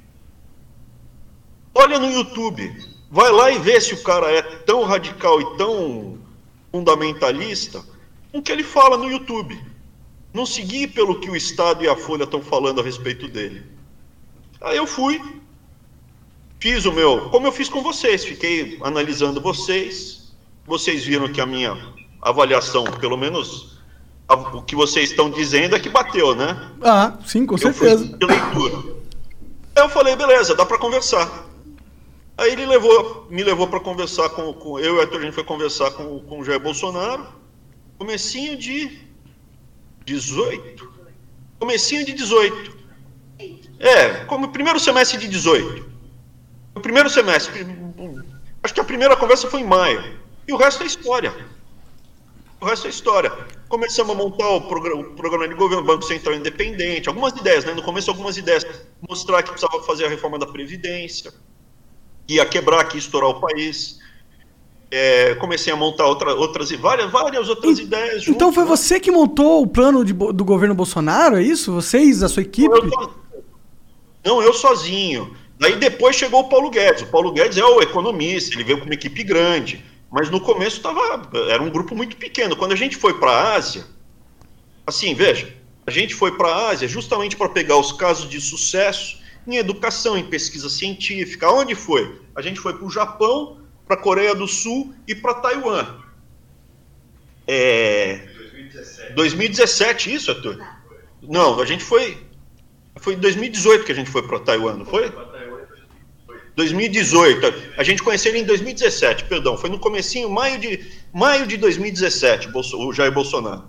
Olha 1.75 1.99
no 1.99 2.11
YouTube. 2.11 2.91
Vai 3.11 3.31
lá 3.31 3.51
e 3.51 3.59
vê 3.59 3.81
se 3.81 3.95
o 3.95 4.03
cara 4.03 4.31
é 4.31 4.43
tão 4.43 4.85
radical 4.85 5.41
e 5.41 5.57
tão 5.57 6.19
fundamentalista 6.71 7.85
com 8.31 8.39
o 8.39 8.43
que 8.43 8.53
ele 8.53 8.63
fala 8.63 8.97
no 8.97 9.11
YouTube. 9.11 9.61
Não 10.33 10.47
seguir 10.47 10.89
pelo 10.89 11.19
que 11.19 11.29
o 11.29 11.35
Estado 11.35 11.83
e 11.83 11.89
a 11.89 11.97
Folha 11.97 12.23
estão 12.23 12.41
falando 12.41 12.81
a 12.81 12.85
respeito 12.85 13.27
dele. 13.27 13.65
Aí 14.61 14.77
eu 14.77 14.87
fui, 14.87 15.21
fiz 16.61 16.85
o 16.85 16.93
meu, 16.93 17.31
como 17.31 17.47
eu 17.47 17.53
fiz 17.53 17.69
com 17.69 17.83
vocês, 17.83 18.25
fiquei 18.25 18.79
analisando 18.83 19.41
vocês. 19.41 20.33
Vocês 20.67 21.05
viram 21.05 21.33
que 21.33 21.41
a 21.41 21.47
minha 21.47 21.77
avaliação, 22.23 22.85
pelo 22.85 23.17
menos 23.17 23.80
o 24.35 24.63
que 24.63 24.77
vocês 24.77 25.11
estão 25.11 25.31
dizendo 25.31 25.75
é 25.75 25.81
que 25.81 25.89
bateu, 25.89 26.35
né? 26.35 26.71
Ah, 26.83 27.19
sim, 27.27 27.45
com 27.45 27.55
Eu 27.55 27.59
certeza. 27.59 28.05
de 28.05 28.27
leitura. 28.27 28.77
Aí 29.75 29.83
eu 29.83 29.89
falei, 29.89 30.15
beleza, 30.17 30.55
dá 30.55 30.65
para 30.65 30.79
conversar. 30.79 31.47
Aí 32.39 32.53
ele 32.53 32.65
levou, 32.65 33.27
me 33.29 33.43
levou 33.43 33.67
para 33.69 33.81
conversar 33.81 34.29
com, 34.31 34.53
com 34.53 34.79
eu 34.79 34.95
e 34.95 34.99
o 34.99 35.01
Arthur, 35.01 35.19
a 35.19 35.23
gente 35.25 35.35
foi 35.35 35.45
conversar 35.45 35.91
com, 35.91 36.21
com 36.21 36.41
o 36.41 36.45
Jair 36.45 36.61
Bolsonaro. 36.61 37.27
Comecinho 37.99 38.57
de 38.57 38.99
18. 40.07 40.91
Comecinho 41.59 42.05
de 42.07 42.13
18. 42.13 42.79
É, 43.79 44.25
como 44.25 44.49
primeiro 44.49 44.79
semestre 44.81 45.19
de 45.19 45.29
18. 45.29 45.91
O 46.75 46.81
primeiro 46.81 47.11
semestre, 47.11 47.67
acho 48.63 48.73
que 48.75 48.81
a 48.81 48.85
primeira 48.85 49.17
conversa 49.17 49.49
foi 49.51 49.61
em 49.61 49.67
maio. 49.67 50.19
E 50.47 50.53
o 50.53 50.57
resto 50.57 50.83
é 50.83 50.87
história. 50.87 51.35
O 52.61 52.67
resto 52.67 52.87
é 52.87 52.91
história. 52.91 53.33
Começamos 53.69 54.15
a 54.15 54.19
montar 54.19 54.49
o, 54.51 54.57
o 54.59 55.15
programa 55.15 55.49
de 55.49 55.55
governo, 55.55 55.83
Banco 55.83 56.05
Central 56.05 56.35
Independente, 56.35 57.09
algumas 57.09 57.33
ideias, 57.33 57.65
né? 57.65 57.73
No 57.73 57.83
começo, 57.83 58.11
algumas 58.11 58.37
ideias. 58.37 58.67
Mostrar 59.09 59.43
que 59.43 59.51
precisava 59.51 59.83
fazer 59.85 60.05
a 60.05 60.09
reforma 60.09 60.39
da 60.39 60.47
Previdência, 60.47 61.33
que 62.27 62.35
ia 62.35 62.45
quebrar, 62.45 62.85
que 62.85 62.97
ia 62.97 62.99
estourar 62.99 63.31
o 63.31 63.41
país. 63.41 63.99
É, 64.91 65.37
comecei 65.37 65.73
a 65.73 65.77
montar 65.77 66.05
outra, 66.07 66.35
outras 66.35 66.71
e 66.71 66.77
várias, 66.77 67.11
várias 67.11 67.49
outras 67.49 67.79
ideias. 67.79 68.25
Então 68.25 68.49
junto, 68.49 68.53
foi 68.53 68.65
né? 68.65 68.69
você 68.69 69.01
que 69.01 69.11
montou 69.11 69.63
o 69.63 69.67
plano 69.67 70.05
de 70.05 70.13
do 70.13 70.45
governo 70.45 70.75
Bolsonaro, 70.75 71.37
é 71.37 71.43
isso? 71.43 71.73
Vocês, 71.73 72.23
a 72.23 72.29
sua 72.29 72.43
equipe? 72.43 72.75
Eu 72.75 73.11
Não, 74.25 74.43
eu 74.43 74.53
sozinho. 74.53 75.35
Daí 75.59 75.77
depois 75.77 76.17
chegou 76.17 76.41
o 76.41 76.49
Paulo 76.49 76.71
Guedes. 76.71 77.03
O 77.03 77.07
Paulo 77.07 77.33
Guedes 77.33 77.57
é 77.57 77.65
o 77.65 77.81
economista, 77.81 78.55
ele 78.55 78.65
veio 78.65 78.79
com 78.79 78.85
uma 78.85 78.95
equipe 78.95 79.23
grande. 79.23 79.85
Mas 80.11 80.29
no 80.29 80.41
começo 80.41 80.81
tava, 80.81 81.29
era 81.49 81.63
um 81.63 81.71
grupo 81.71 81.95
muito 81.95 82.17
pequeno. 82.17 82.57
Quando 82.57 82.73
a 82.73 82.77
gente 82.77 82.97
foi 82.97 83.15
para 83.19 83.31
a 83.31 83.55
Ásia, 83.55 83.87
assim, 84.87 85.15
veja, 85.15 85.55
a 85.87 85.91
gente 85.91 86.15
foi 86.15 86.37
para 86.37 86.49
a 86.49 86.69
Ásia 86.71 86.89
justamente 86.89 87.37
para 87.37 87.49
pegar 87.49 87.77
os 87.77 87.93
casos 87.93 88.29
de 88.29 88.41
sucesso 88.41 89.21
em 89.47 89.57
educação, 89.57 90.17
em 90.17 90.25
pesquisa 90.25 90.69
científica. 90.69 91.47
Aonde 91.47 91.75
foi? 91.75 92.21
A 92.35 92.43
gente 92.43 92.61
foi 92.61 92.75
para 92.75 92.85
o 92.85 92.91
Japão, 92.91 93.61
para 93.87 93.97
a 93.97 93.99
Coreia 94.01 94.35
do 94.35 94.47
Sul 94.47 94.95
e 95.07 95.15
para 95.15 95.35
Taiwan. 95.35 95.97
É... 97.47 98.29
2017, 99.15 100.15
isso, 100.15 100.31
Arthur? 100.31 100.65
Não, 101.23 101.61
a 101.61 101.67
gente 101.67 101.83
foi. 101.83 102.19
Foi 102.97 103.15
em 103.15 103.19
2018 103.19 103.85
que 103.85 103.93
a 103.93 103.95
gente 103.95 104.11
foi 104.11 104.23
para 104.23 104.39
Taiwan, 104.41 104.77
não 104.77 104.85
foi? 104.85 105.13
2018. 106.57 107.47
A 107.77 107.83
gente 107.83 108.03
conheceu 108.03 108.33
ele 108.33 108.41
em 108.41 108.45
2017, 108.45 109.25
perdão. 109.25 109.57
Foi 109.57 109.71
no 109.71 109.79
comecinho, 109.79 110.29
maio 110.31 110.59
de, 110.59 110.87
maio 111.13 111.47
de 111.47 111.57
2017, 111.57 112.49
Bolso- 112.49 112.79
o 112.79 112.93
Jair 112.93 113.13
Bolsonaro. 113.13 113.65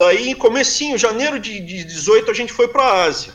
Aí, 0.00 0.28
em 0.30 0.34
comecinho, 0.34 0.96
janeiro 0.96 1.38
de, 1.40 1.60
de 1.60 1.84
18, 1.84 2.30
a 2.30 2.34
gente 2.34 2.52
foi 2.52 2.68
para 2.68 2.82
a 2.84 3.04
Ásia. 3.04 3.32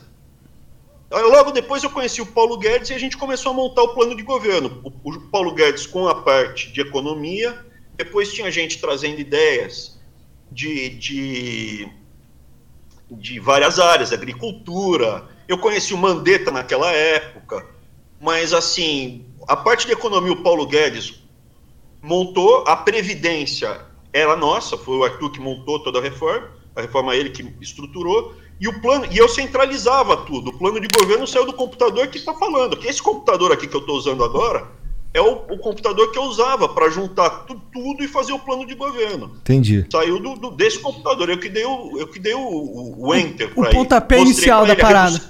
Logo 1.11 1.51
depois 1.51 1.83
eu 1.83 1.89
conheci 1.91 2.21
o 2.21 2.25
Paulo 2.25 2.57
Guedes 2.57 2.89
e 2.89 2.93
a 2.93 2.97
gente 2.97 3.17
começou 3.17 3.51
a 3.51 3.53
montar 3.53 3.83
o 3.83 3.93
plano 3.93 4.15
de 4.15 4.23
governo. 4.23 4.81
O, 4.83 5.09
o 5.11 5.21
Paulo 5.29 5.53
Guedes 5.53 5.85
com 5.85 6.07
a 6.07 6.15
parte 6.23 6.71
de 6.71 6.81
economia, 6.81 7.63
depois 7.95 8.33
tinha 8.33 8.49
gente 8.49 8.79
trazendo 8.79 9.19
ideias 9.19 9.99
de, 10.51 10.89
de, 10.89 11.87
de 13.11 13.39
várias 13.39 13.77
áreas, 13.77 14.11
agricultura. 14.11 15.27
Eu 15.47 15.57
conheci 15.59 15.93
o 15.93 15.97
Mandetta 15.97 16.49
naquela 16.49 16.91
época, 16.91 17.63
mas 18.23 18.53
assim, 18.53 19.25
a 19.49 19.55
parte 19.55 19.85
de 19.85 19.91
economia 19.91 20.31
o 20.31 20.41
Paulo 20.41 20.65
Guedes 20.65 21.21
montou, 22.01 22.63
a 22.65 22.75
Previdência 22.77 23.81
era 24.13 24.35
nossa, 24.35 24.77
foi 24.77 24.97
o 24.97 25.03
Arthur 25.03 25.29
que 25.31 25.41
montou 25.41 25.79
toda 25.83 25.99
a 25.99 26.01
reforma, 26.01 26.47
a 26.73 26.81
reforma 26.81 27.13
ele 27.15 27.31
que 27.31 27.53
estruturou, 27.61 28.33
e 28.61 28.67
o 28.67 28.79
plano, 28.81 29.05
e 29.11 29.17
eu 29.17 29.27
centralizava 29.27 30.15
tudo. 30.17 30.51
O 30.51 30.57
plano 30.57 30.79
de 30.79 30.87
governo 30.87 31.27
saiu 31.27 31.45
do 31.45 31.53
computador 31.53 32.07
que 32.07 32.17
está 32.17 32.33
falando, 32.33 32.77
que 32.77 32.87
esse 32.87 33.01
computador 33.01 33.51
aqui 33.51 33.67
que 33.67 33.75
eu 33.75 33.81
estou 33.81 33.97
usando 33.97 34.23
agora 34.23 34.67
é 35.13 35.19
o, 35.19 35.33
o 35.49 35.57
computador 35.59 36.11
que 36.11 36.17
eu 36.17 36.23
usava 36.23 36.69
para 36.69 36.89
juntar 36.89 37.29
tu, 37.45 37.59
tudo 37.73 38.03
e 38.03 38.07
fazer 38.07 38.31
o 38.31 38.39
plano 38.39 38.65
de 38.65 38.73
governo. 38.73 39.35
Entendi. 39.41 39.85
Saiu 39.91 40.19
do, 40.19 40.35
do- 40.35 40.51
desse 40.51 40.79
computador. 40.79 41.29
Eu 41.29 41.39
que 41.39 41.49
dei 41.49 41.65
o, 41.65 41.97
eu 41.99 42.07
que 42.07 42.19
dei 42.19 42.33
o, 42.33 42.39
o, 42.39 43.07
o 43.09 43.15
enter. 43.15 43.51
O 43.51 43.55
pra 43.61 43.69
ele. 43.69 43.77
pontapé 43.77 44.19
inicial 44.19 44.65
da 44.65 44.75
parada. 44.75 45.21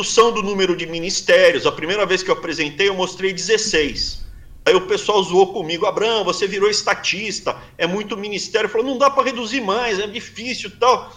Redução- 0.00 0.32
do 0.32 0.42
número 0.42 0.76
de 0.76 0.86
ministérios. 0.86 1.66
A 1.66 1.72
primeira 1.72 2.06
vez 2.06 2.22
que 2.22 2.30
eu 2.30 2.34
apresentei, 2.34 2.88
eu 2.88 2.94
mostrei 2.94 3.32
16. 3.32 4.24
Aí 4.64 4.74
o 4.74 4.86
pessoal 4.86 5.22
zoou 5.22 5.52
comigo, 5.52 5.86
Abrão, 5.86 6.24
você 6.24 6.46
virou 6.46 6.68
estatista, 6.68 7.56
é 7.78 7.86
muito 7.86 8.16
ministério. 8.16 8.68
Falou, 8.68 8.86
não 8.86 8.98
dá 8.98 9.10
para 9.10 9.24
reduzir 9.24 9.60
mais, 9.60 9.98
é 9.98 10.06
difícil 10.06 10.70
tal. 10.78 11.12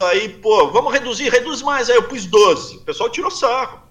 Aí, 0.00 0.28
pô, 0.28 0.68
vamos 0.70 0.92
reduzir, 0.92 1.30
reduz 1.30 1.62
mais. 1.62 1.88
Aí 1.88 1.96
eu 1.96 2.04
pus 2.04 2.26
12. 2.26 2.76
O 2.76 2.80
pessoal 2.80 3.08
tirou 3.10 3.30
sarro. 3.30 3.82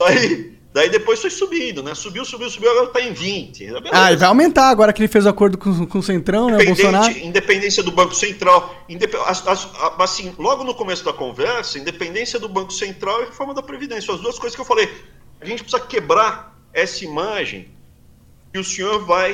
Aí, 0.00 0.58
daí 0.72 0.88
depois 0.88 1.20
foi 1.20 1.30
subindo, 1.30 1.82
né? 1.82 1.94
Subiu, 1.94 2.24
subiu, 2.24 2.48
subiu, 2.50 2.70
agora 2.70 2.86
tá 2.88 3.00
em 3.00 3.12
20. 3.12 3.58
Beleza. 3.66 3.88
Ah, 3.92 4.12
e 4.12 4.16
vai 4.16 4.28
aumentar 4.28 4.68
agora 4.70 4.92
que 4.92 5.00
ele 5.00 5.08
fez 5.08 5.26
o 5.26 5.28
acordo 5.28 5.58
com, 5.58 5.86
com 5.86 5.98
o 5.98 6.02
Centrão, 6.02 6.48
né? 6.50 6.58
O 6.58 6.66
Bolsonaro. 6.66 7.12
Independência 7.18 7.82
do 7.82 7.92
Banco 7.92 8.14
Central. 8.14 8.74
indep- 8.88 9.14
as- 9.26 9.46
as- 9.46 9.68
assim, 9.98 10.34
logo 10.38 10.64
no 10.64 10.74
começo 10.74 11.04
da 11.04 11.12
conversa, 11.12 11.78
independência 11.78 12.38
do 12.40 12.48
Banco 12.48 12.72
Central 12.72 13.22
e 13.22 13.24
reforma 13.26 13.54
da 13.54 13.62
Previdência. 13.62 14.12
As 14.14 14.20
duas 14.20 14.38
coisas 14.38 14.54
que 14.54 14.60
eu 14.60 14.66
falei. 14.66 14.88
A 15.40 15.44
gente 15.44 15.62
precisa 15.62 15.82
quebrar 15.84 16.56
essa 16.72 17.04
imagem 17.04 17.68
que 18.52 18.58
o 18.58 18.64
senhor 18.64 19.04
vai 19.04 19.32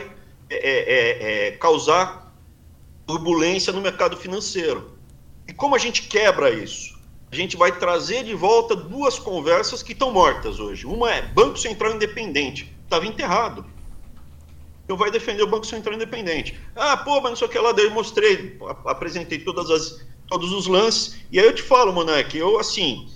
é, 0.51 0.57
é, 0.57 1.49
é, 1.49 1.51
causar 1.53 2.33
turbulência 3.07 3.73
no 3.73 3.81
mercado 3.81 4.17
financeiro. 4.17 4.93
E 5.47 5.53
como 5.53 5.75
a 5.75 5.79
gente 5.79 6.03
quebra 6.03 6.51
isso? 6.51 6.98
A 7.31 7.37
gente 7.37 7.57
vai 7.57 7.79
trazer 7.79 8.25
de 8.25 8.35
volta 8.35 8.75
duas 8.75 9.19
conversas 9.19 9.83
que 9.83 9.93
estão 9.93 10.11
mortas 10.13 10.59
hoje. 10.61 10.87
Uma 10.87 11.13
é 11.13 11.23
Banco 11.23 11.59
Central 11.59 11.95
Independente. 11.95 12.75
Estava 12.85 13.07
enterrado 13.07 13.65
eu 14.89 14.97
vai 14.97 15.11
defender 15.11 15.43
o 15.43 15.47
Banco 15.47 15.67
Central 15.67 15.95
Independente. 15.95 16.59
Ah, 16.75 16.97
pô, 16.97 17.21
mas 17.21 17.31
não 17.31 17.37
sei 17.37 17.47
o 17.47 17.51
que 17.51 17.59
lá, 17.59 17.73
daí 17.73 17.85
eu 17.85 17.91
mostrei, 17.91 18.59
apresentei 18.87 19.39
todas 19.39 19.71
as, 19.71 20.03
todos 20.27 20.51
os 20.53 20.67
lances, 20.67 21.19
e 21.31 21.39
aí 21.39 21.45
eu 21.45 21.55
te 21.55 21.63
falo, 21.63 21.93
Monark, 21.93 22.35
eu 22.37 22.59
assim, 22.59 23.07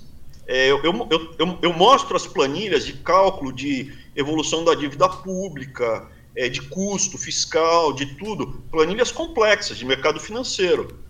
é, 0.46 0.70
eu, 0.70 0.82
eu, 0.84 1.08
eu, 1.10 1.34
eu- 1.38 1.58
eu 1.62 1.72
mostro 1.72 2.14
as 2.14 2.26
planilhas 2.26 2.84
de 2.84 2.92
cálculo 2.92 3.52
de 3.52 3.90
evolução 4.14 4.62
da 4.64 4.74
dívida 4.74 5.08
pública, 5.08 6.10
é, 6.36 6.48
de 6.48 6.60
custo 6.60 7.16
fiscal, 7.16 7.92
de 7.94 8.16
tudo, 8.16 8.62
planilhas 8.70 9.10
complexas 9.10 9.78
de 9.78 9.84
mercado 9.86 10.20
financeiro. 10.20 11.01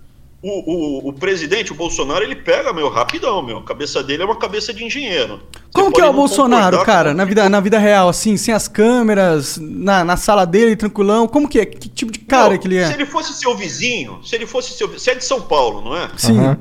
O, 0.42 1.06
o, 1.06 1.08
o 1.10 1.12
presidente, 1.12 1.70
o 1.70 1.74
Bolsonaro, 1.76 2.24
ele 2.24 2.34
pega, 2.34 2.72
meu, 2.72 2.88
rapidão, 2.88 3.40
meu. 3.40 3.58
A 3.58 3.62
cabeça 3.62 4.02
dele 4.02 4.24
é 4.24 4.26
uma 4.26 4.36
cabeça 4.36 4.74
de 4.74 4.84
engenheiro. 4.84 5.36
Você 5.36 5.70
Como 5.72 5.92
que 5.92 6.00
pode 6.00 6.06
é 6.06 6.10
o 6.10 6.12
Bolsonaro, 6.12 6.84
cara, 6.84 7.14
na 7.14 7.24
vida, 7.24 7.48
na 7.48 7.60
vida 7.60 7.78
real, 7.78 8.08
assim, 8.08 8.36
sem 8.36 8.52
as 8.52 8.66
câmeras, 8.66 9.56
na, 9.56 10.02
na 10.02 10.16
sala 10.16 10.44
dele, 10.44 10.74
tranquilão? 10.74 11.28
Como 11.28 11.48
que 11.48 11.60
é? 11.60 11.64
Que 11.64 11.88
tipo 11.88 12.10
de 12.10 12.18
cara 12.18 12.54
Não, 12.54 12.58
que 12.58 12.66
ele 12.66 12.84
Se 12.84 12.90
é? 12.90 12.94
ele 12.94 13.06
fosse 13.06 13.32
seu 13.34 13.56
vizinho, 13.56 14.20
se 14.24 14.34
ele 14.34 14.44
fosse 14.44 14.72
seu. 14.72 14.88
Você 14.88 15.12
é 15.12 15.14
de 15.14 15.24
São 15.24 15.40
Paulo, 15.42 15.80
não 15.80 15.96
é? 15.96 16.10
Sim. 16.16 16.36
Aham. 16.36 16.58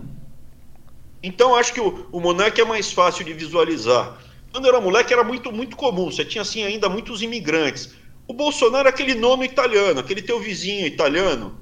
Então 1.23 1.55
acho 1.55 1.73
que 1.73 1.81
o, 1.81 2.07
o 2.11 2.19
Monark 2.19 2.59
é 2.59 2.65
mais 2.65 2.91
fácil 2.91 3.25
de 3.25 3.33
visualizar. 3.33 4.17
Quando 4.51 4.65
eu 4.65 4.73
era 4.73 4.81
moleque 4.81 5.13
era 5.13 5.23
muito, 5.23 5.51
muito 5.51 5.75
comum, 5.75 6.11
você 6.11 6.25
tinha 6.25 6.41
assim 6.41 6.63
ainda 6.63 6.89
muitos 6.89 7.21
imigrantes. 7.21 7.95
O 8.27 8.33
Bolsonaro 8.33 8.87
é 8.87 8.91
aquele 8.91 9.15
nome 9.15 9.45
italiano, 9.45 9.99
aquele 9.99 10.21
teu 10.21 10.39
vizinho 10.39 10.85
italiano, 10.85 11.57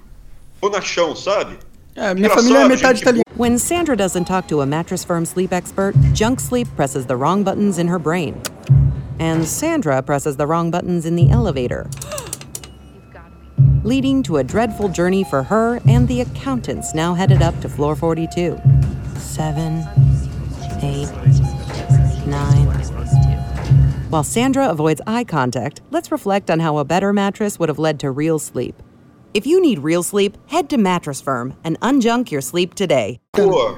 bonachão, 0.60 1.16
sabe? 1.16 1.58
É, 1.96 2.14
minha 2.14 2.30
família 2.30 2.60
é 2.60 2.68
metade 2.68 3.02
italiana. 3.02 3.24
When 3.36 3.58
Sandra 3.58 3.96
doesn't 3.96 4.26
talk 4.26 4.48
to 4.50 4.62
a 4.62 4.66
mattress 4.66 5.04
firm 5.04 5.26
sleep 5.26 5.54
expert, 5.54 5.96
junk 6.14 6.40
sleep 6.40 6.68
presses 6.76 7.06
the 7.06 7.16
wrong 7.16 7.44
buttons 7.44 7.78
in 7.78 7.88
her 7.88 8.00
brain. 8.00 8.36
And 9.20 9.46
Sandra 9.46 10.02
presses 10.02 10.38
the 10.38 10.46
wrong 10.46 10.72
buttons 10.72 11.06
in 11.06 11.16
the 11.16 11.30
elevator. 11.30 11.90
Leading 13.84 14.24
to 14.24 14.38
a 14.38 14.44
dreadful 14.44 14.90
journey 14.90 15.24
for 15.24 15.44
her 15.44 15.80
and 15.88 16.08
the 16.08 16.22
accountants 16.22 16.94
now 16.94 17.14
headed 17.14 17.42
up 17.42 17.60
to 17.62 17.70
floor 17.70 17.96
42. 17.96 18.60
Seven, 19.18 19.86
eight, 20.82 21.10
nine. 22.28 22.68
While 24.10 24.24
Sandra 24.24 24.70
avoids 24.70 25.02
eye 25.08 25.24
contact, 25.24 25.82
let's 25.92 26.12
reflect 26.12 26.50
on 26.50 26.60
how 26.60 26.78
a 26.78 26.84
better 26.86 27.14
mattress 27.14 27.60
would 27.60 27.70
have 27.70 27.80
led 27.80 28.00
to 28.02 28.12
real 28.12 28.40
sleep. 28.40 28.76
If 29.34 29.46
you 29.46 29.62
need 29.62 29.80
real 29.84 30.02
sleep, 30.02 30.38
head 30.48 30.70
to 30.70 30.78
Mattress 30.78 31.22
Firm 31.22 31.54
and 31.64 31.78
unjunk 31.82 32.32
your 32.32 32.42
sleep 32.42 32.74
today. 32.74 33.20
Pô, 33.32 33.78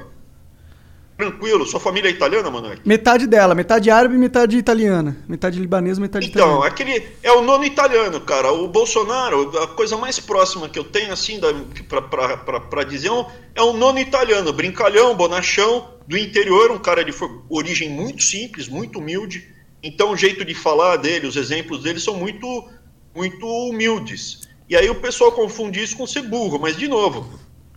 tranquilo, 1.18 1.66
sua 1.66 1.80
família 1.80 2.08
é 2.08 2.12
italiana, 2.12 2.50
Monark? 2.50 2.82
Metade 2.88 3.28
dela, 3.28 3.54
metade 3.54 3.92
árabe 3.92 4.16
e 4.16 4.18
metade 4.18 4.58
italiana. 4.58 5.18
Metade 5.28 5.60
libanesa, 5.60 6.00
metade 6.00 6.28
Então, 6.28 6.42
italiana. 6.60 6.68
aquele 6.68 7.06
é 7.22 7.32
o 7.34 7.42
nono 7.42 7.66
italiano, 7.66 8.22
cara. 8.22 8.52
O 8.54 8.68
Bolsonaro, 8.70 9.58
a 9.60 9.68
coisa 9.68 9.98
mais 9.98 10.20
próxima 10.22 10.70
que 10.70 10.80
eu 10.80 10.86
tenho, 10.86 11.12
assim, 11.12 11.38
da- 11.38 11.54
pra, 11.88 12.02
pra, 12.02 12.38
pra, 12.38 12.60
pra 12.62 12.84
dizer, 12.86 13.10
é 13.10 13.12
um- 13.12 13.26
é 13.56 13.62
um 13.62 13.74
nono 13.74 14.00
italiano. 14.00 14.54
Brincalhão, 14.54 15.16
bonachão, 15.16 15.96
do 16.08 16.18
interior, 16.18 16.72
um 16.72 16.80
cara 16.80 17.04
de 17.04 17.14
origem 17.50 17.90
muito 17.90 18.24
simples, 18.24 18.70
muito 18.70 19.00
humilde. 19.00 19.48
Então, 19.84 20.12
o 20.12 20.18
jeito 20.18 20.46
de 20.46 20.56
falar 20.56 20.96
dele, 20.96 21.28
os 21.28 21.36
exemplos 21.36 21.84
dele 21.84 22.00
são 22.00 22.16
muito, 22.16 22.70
muito 23.14 23.46
humildes. 23.46 24.50
E 24.72 24.76
aí 24.78 24.90
o 24.90 24.96
pessoal 24.96 25.32
confunde 25.34 25.84
isso 25.84 25.98
com 25.98 26.08
ser 26.08 26.22
burro, 26.22 26.58
mas, 26.58 26.78
de 26.78 26.88
novo, 26.88 27.28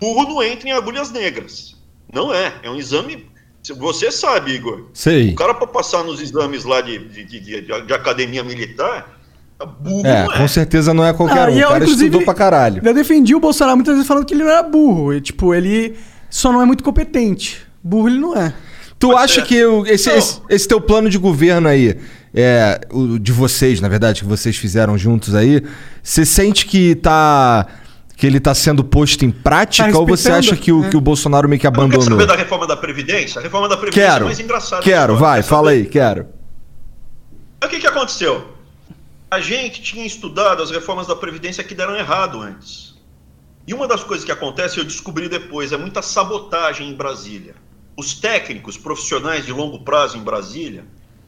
burro 0.01 0.29
não 0.29 0.41
entra 0.43 0.69
em 0.69 0.73
agulhas 0.73 1.11
negras. 1.11 1.75
Não 2.13 2.33
é. 2.33 2.55
É 2.63 2.71
um 2.71 2.77
exame. 2.77 3.27
Você 3.79 4.13
sabe, 4.13 4.53
Igor. 4.53 4.87
Sei. 4.95 5.31
O 5.31 5.35
cara 5.35 5.53
para 5.55 5.67
passar 5.67 6.05
nos 6.05 6.21
exames 6.23 6.65
lá 6.65 6.81
de, 6.81 6.99
de, 7.09 7.25
de, 7.25 7.41
de- 7.41 7.63
de 7.87 7.93
academia 7.93 8.45
militar, 8.45 9.19
burro 9.81 10.07
É, 10.07 10.25
não 10.27 10.33
é. 10.35 10.39
com 10.39 10.47
certeza 10.47 10.95
não 10.95 11.05
é 11.05 11.13
qualquer 11.13 11.49
Ah, 11.49 11.51
um. 11.51 11.55
O 11.57 11.59
eu, 11.59 11.69
cara 11.69 11.85
estudou 11.85 12.23
pra 12.23 12.35
caralho. 12.35 12.81
Eu 12.85 12.95
defendi 12.95 13.35
o 13.35 13.41
Bolsonaro 13.41 13.77
muitas 13.77 13.95
vezes 13.95 14.07
falando 14.07 14.25
que 14.27 14.33
ele 14.35 14.45
não 14.45 14.51
era 14.51 14.63
burro. 14.63 15.13
E, 15.13 15.21
tipo, 15.21 15.53
ele 15.53 15.97
só 16.31 16.53
não 16.53 16.63
é 16.63 16.65
muito 16.65 16.85
competente. 16.85 17.61
Burro 17.83 18.09
ele 18.09 18.19
não 18.21 18.37
é. 18.37 18.55
Tu 19.01 19.09
Pode 19.09 19.21
acha 19.25 19.41
ser. 19.41 19.47
que 19.47 19.65
o- 19.65 19.85
esse, 19.87 20.09
esse, 20.11 20.41
esse 20.49 20.69
teu 20.69 20.81
plano 20.81 21.11
de 21.11 21.19
governo 21.19 21.67
aí, 21.69 21.99
é, 22.35 22.81
o 22.91 23.19
de 23.19 23.31
vocês, 23.33 23.81
na 23.81 23.89
verdade, 23.89 24.23
que 24.23 24.27
vocês 24.27 24.57
fizeram 24.57 24.99
juntos 24.99 25.35
aí, 25.35 25.63
você 26.03 26.25
sente 26.27 26.67
que 26.67 26.97
tá. 26.97 27.67
que 28.17 28.27
ele 28.27 28.41
tá 28.41 28.53
sendo 28.55 28.83
posto 28.83 29.25
em 29.25 29.31
prática 29.31 29.93
Tá 29.93 29.99
ou 29.99 30.07
você 30.07 30.33
acha 30.33 30.57
que 30.57 30.73
o, 30.73 30.81
né? 30.81 30.91
que 30.91 30.97
o 30.97 31.01
Bolsonaro 31.01 31.49
meio 31.49 31.61
que 31.61 31.67
Não 31.67 31.73
quer 31.73 31.79
abandonou? 31.81 32.19
saber 32.19 32.27
da 32.27 32.37
reforma 32.37 32.67
da 32.67 32.77
Previdência? 32.77 33.39
A 33.39 33.43
reforma 33.43 33.69
da 33.69 33.77
Previdência 33.77 34.07
é 34.09 34.13
Quero. 34.13 34.25
mais 34.25 34.41
engraçada. 34.41 34.83
da 34.83 34.83
Quero, 34.83 35.17
vai, 35.17 35.43
Quer 35.43 35.49
fala 35.49 35.71
aí, 35.71 35.87
quero. 35.87 36.27
O 37.63 37.69
que, 37.69 37.79
que 37.79 37.87
aconteceu? 37.87 38.53
A 39.31 39.41
gente 39.41 39.81
tinha 39.83 40.05
estudado 40.05 40.63
as 40.63 40.71
reformas 40.71 41.07
da 41.07 41.17
Previdência 41.17 41.65
que 41.65 41.75
deram 41.75 41.97
errado 41.97 42.41
antes. 42.41 42.95
E 43.67 43.73
uma 43.73 43.89
das 43.89 44.05
coisas 44.05 44.25
que 44.25 44.31
acontece, 44.33 44.79
eu 44.79 44.85
descobri 44.85 45.29
depois, 45.29 45.73
é 45.73 45.77
muita 45.77 46.03
sabotagem 46.03 46.91
em 46.91 46.95
Brasília. 46.95 47.55
Os 47.97 48.15
técnicos 48.15 48.77
profissionais 48.77 49.47
de 49.47 49.53
longo 49.53 49.81
prazo 49.83 50.19
em 50.19 50.21
Brasília, 50.23 50.85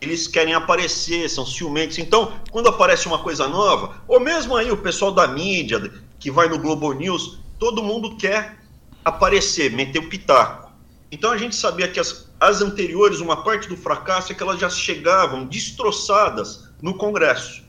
eles 0.06 0.26
querem 0.26 0.54
aparecer, 0.54 1.28
são 1.28 1.44
ciumentos. 1.44 1.98
Então, 1.98 2.32
quando 2.50 2.68
aparece 2.68 3.06
uma 3.06 3.18
coisa 3.18 3.48
nova, 3.48 4.02
ou 4.06 4.20
mesmo 4.20 4.56
aí 4.56 4.70
o 4.70 4.76
pessoal 4.76 5.12
da 5.12 5.26
mídia, 5.26 5.92
que 6.18 6.30
vai 6.30 6.48
no 6.48 6.58
Globo 6.58 6.92
News, 6.92 7.38
todo 7.58 7.82
mundo 7.82 8.16
quer 8.16 8.58
aparecer, 9.04 9.70
meter 9.72 9.98
o 9.98 10.08
pitaco. 10.08 10.70
Então 11.10 11.30
a 11.30 11.36
gente 11.36 11.54
sabia 11.54 11.88
que 11.88 12.00
as, 12.00 12.28
as 12.40 12.60
anteriores, 12.60 13.20
uma 13.20 13.42
parte 13.42 13.68
do 13.68 13.76
fracasso 13.76 14.32
é 14.32 14.34
que 14.34 14.42
elas 14.42 14.58
já 14.58 14.68
chegavam 14.68 15.46
destroçadas 15.46 16.68
no 16.82 16.94
Congresso. 16.94 17.64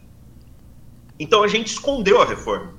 Então 1.19 1.43
a 1.43 1.47
gente 1.47 1.67
escondeu 1.67 2.21
a 2.21 2.25
reforma. 2.25 2.73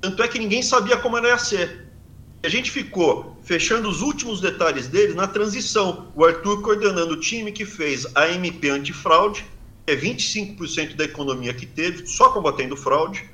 Tanto 0.00 0.22
é 0.22 0.28
que 0.28 0.38
ninguém 0.38 0.62
sabia 0.62 0.96
como 0.96 1.16
ela 1.16 1.28
ia 1.28 1.38
ser. 1.38 1.91
A 2.44 2.48
gente 2.48 2.72
ficou 2.72 3.38
fechando 3.44 3.88
os 3.88 4.02
últimos 4.02 4.40
detalhes 4.40 4.88
dele 4.88 5.14
na 5.14 5.28
transição. 5.28 6.10
O 6.16 6.24
Arthur 6.24 6.60
coordenando 6.60 7.14
o 7.14 7.20
time 7.20 7.52
que 7.52 7.64
fez 7.64 8.04
a 8.16 8.28
MP 8.30 8.68
antifraude, 8.68 9.46
que 9.86 9.92
é 9.92 9.96
25% 9.96 10.96
da 10.96 11.04
economia 11.04 11.54
que 11.54 11.66
teve, 11.66 12.04
só 12.04 12.30
combatendo 12.30 12.76
fraude. 12.76 13.30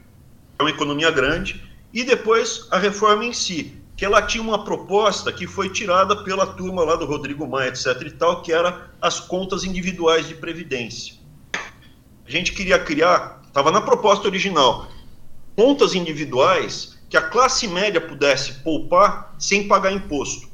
É 0.58 0.62
uma 0.62 0.70
economia 0.70 1.10
grande. 1.10 1.64
E 1.90 2.04
depois 2.04 2.68
a 2.70 2.78
reforma 2.78 3.24
em 3.24 3.32
si, 3.32 3.80
que 3.96 4.04
ela 4.04 4.20
tinha 4.20 4.42
uma 4.42 4.62
proposta 4.62 5.32
que 5.32 5.46
foi 5.46 5.70
tirada 5.70 6.22
pela 6.22 6.46
turma 6.46 6.84
lá 6.84 6.94
do 6.94 7.06
Rodrigo 7.06 7.48
Maia, 7.48 7.68
etc 7.68 8.02
e 8.02 8.10
tal, 8.10 8.42
que 8.42 8.52
era 8.52 8.90
as 9.00 9.18
contas 9.20 9.64
individuais 9.64 10.28
de 10.28 10.34
previdência. 10.34 11.14
A 12.26 12.30
gente 12.30 12.52
queria 12.52 12.78
criar, 12.78 13.40
estava 13.46 13.70
na 13.70 13.80
proposta 13.80 14.28
original, 14.28 14.86
contas 15.56 15.94
individuais 15.94 16.97
que 17.08 17.16
a 17.16 17.22
classe 17.22 17.66
média 17.66 18.00
pudesse 18.00 18.54
poupar 18.62 19.34
sem 19.38 19.66
pagar 19.66 19.92
imposto. 19.92 20.48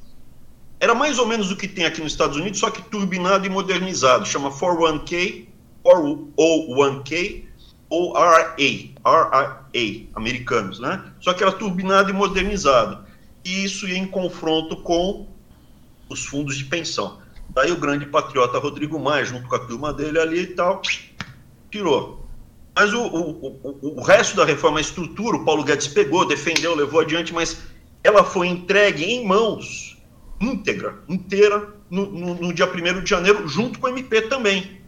Era 0.79 0.95
mais 0.95 1.19
ou 1.19 1.27
menos 1.27 1.51
o 1.51 1.57
que 1.57 1.67
tem 1.67 1.85
aqui 1.85 2.01
nos 2.01 2.13
Estados 2.13 2.37
Unidos, 2.37 2.61
só 2.61 2.71
que 2.71 2.83
turbinado 2.83 3.47
e 3.47 3.49
modernizado. 3.49 4.27
Chama 4.27 4.51
401k, 4.51 5.47
401k 5.85 7.45
ou 7.89 8.13
RA, 8.13 8.57
RRA, 8.57 10.07
americanos, 10.15 10.79
né? 10.81 11.13
Só 11.21 11.33
que 11.33 11.43
era 11.43 11.53
turbinado 11.53 12.11
e 12.11 12.13
modernizado. 12.13 13.05
E 13.45 13.65
isso 13.65 13.87
ia 13.89 13.99
em 13.99 14.07
confronto 14.07 14.77
com 14.79 15.29
os 16.09 16.25
fundos 16.25 16.57
de 16.57 16.65
pensão. 16.65 17.19
Daí 17.51 17.71
o 17.71 17.77
grande 17.77 18.07
patriota 18.07 18.59
Rodrigo 18.59 18.99
Maia, 18.99 19.25
junto 19.25 19.49
com 19.49 19.55
a 19.55 19.61
turma 19.61 19.93
dele 19.93 20.19
ali 20.19 20.41
e 20.41 20.47
tal, 20.49 20.83
tirou. 21.71 22.24
Mas 22.77 22.93
o, 22.93 23.03
o, 23.03 23.79
o, 23.83 24.01
o 24.01 24.03
resto 24.03 24.37
da 24.37 24.45
reforma, 24.45 24.79
a 24.79 24.81
estrutura, 24.81 25.37
o 25.37 25.45
Paulo 25.45 25.63
Guedes 25.63 25.87
pegou, 25.87 26.27
defendeu, 26.27 26.75
levou 26.75 27.01
adiante, 27.01 27.33
mas 27.33 27.63
ela 28.03 28.25
foi 28.25 28.49
entregue 28.49 29.05
em 29.05 29.27
mãos, 29.27 29.97
íntegra, 30.41 30.99
inteira, 31.09 31.73
no, 31.89 32.07
no, 32.07 32.35
no 32.35 32.53
dia 32.53 32.67
1 32.67 33.03
de 33.03 33.11
janeiro, 33.11 33.47
junto 33.47 33.79
com 33.79 33.87
o 33.87 33.91
MP 33.91 34.23
também. 34.23 34.81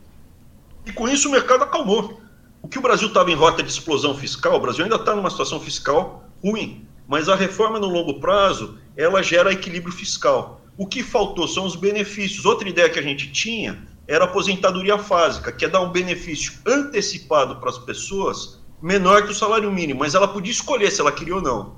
E 0.85 0.93
com 0.93 1.09
isso 1.09 1.29
o 1.29 1.33
mercado 1.33 1.63
acalmou. 1.63 2.21
O 2.61 2.69
que 2.69 2.79
o 2.79 2.83
Brasil 2.83 3.07
estava 3.09 3.31
em 3.31 3.35
rota 3.35 3.63
de 3.63 3.71
explosão 3.71 4.17
fiscal, 4.17 4.57
o 4.57 4.61
Brasil 4.61 4.85
ainda 4.85 4.97
está 4.97 5.15
numa 5.15 5.31
situação 5.31 5.61
fiscal 5.61 6.29
ruim, 6.43 6.85
mas 7.07 7.29
a 7.29 7.37
reforma 7.37 7.79
no 7.79 7.87
longo 7.87 8.19
prazo, 8.19 8.79
ela 8.97 9.23
gera 9.23 9.53
equilíbrio 9.53 9.93
fiscal. 9.93 10.61
O 10.77 10.87
que 10.87 11.03
faltou 11.03 11.47
são 11.47 11.65
os 11.65 11.77
benefícios. 11.77 12.45
Outra 12.45 12.69
ideia 12.69 12.91
que 12.91 12.99
a 12.99 13.03
gente 13.03 13.31
tinha 13.31 13.83
era 14.09 14.25
a 14.25 14.29
aposentadoria 14.29 14.99
fásica, 14.99 15.51
que 15.51 15.65
é 15.65 15.69
dar 15.69 15.81
um 15.81 15.91
benefício 15.91 16.55
antecipado 16.67 17.57
para 17.57 17.71
as 17.71 17.79
pessoas 17.79 18.61
menor 18.81 19.25
que 19.25 19.33
o 19.33 19.35
salário 19.35 19.71
mínimo, 19.73 20.01
mas 20.01 20.15
ela 20.15 20.29
podia 20.29 20.53
escolher 20.53 20.91
se 20.91 21.01
ela 21.01 21.11
queria 21.11 21.37
ou 21.37 21.43
não. 21.43 21.77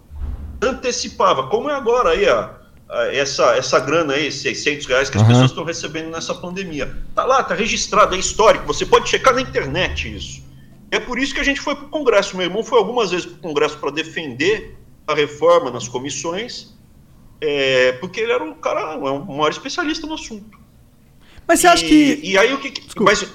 Antecipava, 0.60 1.46
como 1.46 1.70
é 1.70 1.74
agora 1.74 2.10
aí 2.10 2.28
a, 2.28 2.54
a 2.88 3.14
essa, 3.14 3.56
essa 3.56 3.78
grana 3.78 4.14
aí, 4.14 4.30
600 4.30 4.86
reais 4.86 5.08
que 5.08 5.16
as 5.16 5.22
uhum. 5.22 5.28
pessoas 5.28 5.50
estão 5.50 5.64
recebendo 5.64 6.10
nessa 6.10 6.34
pandemia. 6.34 6.96
Tá 7.14 7.24
lá, 7.24 7.42
tá 7.42 7.54
registrado, 7.54 8.14
é 8.14 8.18
histórico, 8.18 8.66
você 8.66 8.84
pode 8.84 9.08
checar 9.08 9.34
na 9.34 9.40
internet 9.40 10.14
isso. 10.14 10.42
É 10.90 10.98
por 10.98 11.18
isso 11.18 11.34
que 11.34 11.40
a 11.40 11.44
gente 11.44 11.60
foi 11.60 11.74
para 11.76 11.84
o 11.84 11.88
Congresso. 11.88 12.36
Meu 12.36 12.46
irmão 12.46 12.64
foi 12.64 12.78
algumas 12.78 13.10
vezes 13.10 13.26
para 13.26 13.36
o 13.36 13.40
Congresso 13.40 13.78
para 13.78 13.90
defender 13.90 14.76
a 15.06 15.14
reforma 15.14 15.70
nas 15.70 15.86
comissões, 15.86 16.74
é, 17.40 17.92
porque 17.92 18.20
ele 18.20 18.32
era 18.32 18.42
um 18.42 18.54
cara, 18.54 18.96
um 18.96 19.36
maior 19.36 19.50
especialista 19.50 20.06
no 20.06 20.14
assunto. 20.14 20.57
Mas 21.48 21.60
você 21.60 21.66
acha 21.66 21.84
que. 21.84 22.20
E 22.22 22.36
aí 22.36 22.52
o 22.52 22.58
que. 22.58 22.70
Desculpa. 22.70 23.10
Mas 23.10 23.26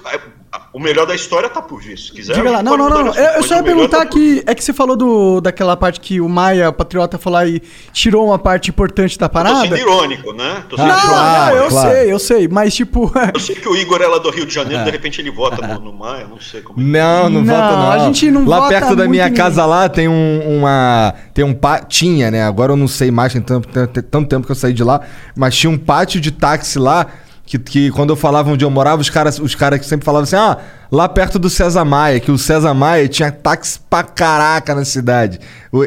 o 0.72 0.78
melhor 0.78 1.06
da 1.06 1.14
história 1.14 1.48
tá 1.48 1.60
por 1.60 1.80
vir. 1.80 1.98
Se 1.98 2.12
quiser. 2.12 2.34
Diga 2.34 2.50
lá. 2.50 2.62
Não, 2.62 2.76
não, 2.76 2.88
não. 2.88 3.14
Eu, 3.14 3.24
eu 3.36 3.42
só 3.42 3.56
ia 3.56 3.62
perguntar 3.62 3.98
tá 3.98 4.06
que. 4.06 4.42
É 4.46 4.54
que 4.54 4.62
você 4.62 4.72
falou 4.72 4.96
do, 4.96 5.40
daquela 5.40 5.76
parte 5.76 6.00
que 6.00 6.20
o 6.20 6.28
Maia, 6.28 6.70
Patriota, 6.72 7.18
falou 7.18 7.44
e 7.44 7.60
tirou 7.92 8.26
uma 8.26 8.38
parte 8.38 8.70
importante 8.70 9.18
da 9.18 9.28
parada. 9.28 9.66
Eu 9.66 9.70
tô 9.70 9.76
sendo 9.76 9.78
irônico, 9.78 10.32
né? 10.32 10.64
Tô 10.68 10.76
sendo 10.76 10.88
não, 10.88 10.96
irônico. 10.96 11.56
eu 11.56 11.68
claro. 11.68 11.90
sei, 11.90 12.12
eu 12.12 12.18
sei. 12.18 12.48
Mas 12.48 12.74
tipo. 12.74 13.12
eu 13.34 13.40
sei 13.40 13.56
que 13.56 13.68
o 13.68 13.76
Igor 13.76 14.00
é 14.00 14.06
lá 14.06 14.18
do 14.18 14.30
Rio 14.30 14.46
de 14.46 14.54
Janeiro, 14.54 14.82
é. 14.82 14.84
de 14.84 14.90
repente 14.90 15.20
ele 15.20 15.30
vota 15.30 15.66
no, 15.66 15.80
no, 15.80 15.92
Maia, 15.92 16.26
não 16.28 16.40
sei 16.40 16.60
como 16.60 16.80
é. 16.80 16.82
Não, 16.84 17.28
não, 17.28 17.42
não 17.42 17.44
vota 17.44 17.76
não. 17.76 17.90
A 17.90 17.98
gente 17.98 18.30
não 18.30 18.44
Lá 18.44 18.68
perto 18.68 18.94
da 18.94 19.08
minha 19.08 19.30
casa 19.32 19.66
lá 19.66 19.88
tem 19.88 20.06
um, 20.08 20.58
uma. 20.58 21.14
Tem 21.32 21.44
um 21.44 21.54
pátio. 21.54 21.88
Tinha, 21.88 22.30
né? 22.30 22.44
Agora 22.44 22.72
eu 22.72 22.76
não 22.76 22.88
sei 22.88 23.10
mais, 23.10 23.32
tem 23.32 23.42
tanto, 23.42 23.68
tem 23.68 24.02
tanto 24.02 24.28
tempo 24.28 24.46
que 24.46 24.52
eu 24.52 24.56
saí 24.56 24.72
de 24.72 24.84
lá. 24.84 25.00
Mas 25.36 25.56
tinha 25.56 25.70
um 25.70 25.78
pátio 25.78 26.20
de 26.20 26.30
táxi 26.30 26.78
lá 26.78 27.06
que, 27.46 27.58
que 27.58 27.90
quando 27.90 28.10
eu 28.10 28.16
falava 28.16 28.50
onde 28.50 28.64
eu 28.64 28.70
morava, 28.70 29.02
os 29.02 29.10
caras 29.10 29.38
os 29.38 29.54
cara 29.54 29.78
que 29.78 29.84
sempre 29.84 30.04
falavam 30.04 30.24
assim: 30.24 30.36
ah, 30.36 30.58
lá 30.90 31.08
perto 31.08 31.38
do 31.38 31.50
César 31.50 31.84
Maia, 31.84 32.18
que 32.18 32.30
o 32.30 32.38
César 32.38 32.72
Maia 32.72 33.06
tinha 33.08 33.30
táxi 33.30 33.78
pra 33.90 34.02
caraca 34.02 34.74
na 34.74 34.84
cidade. 34.84 35.38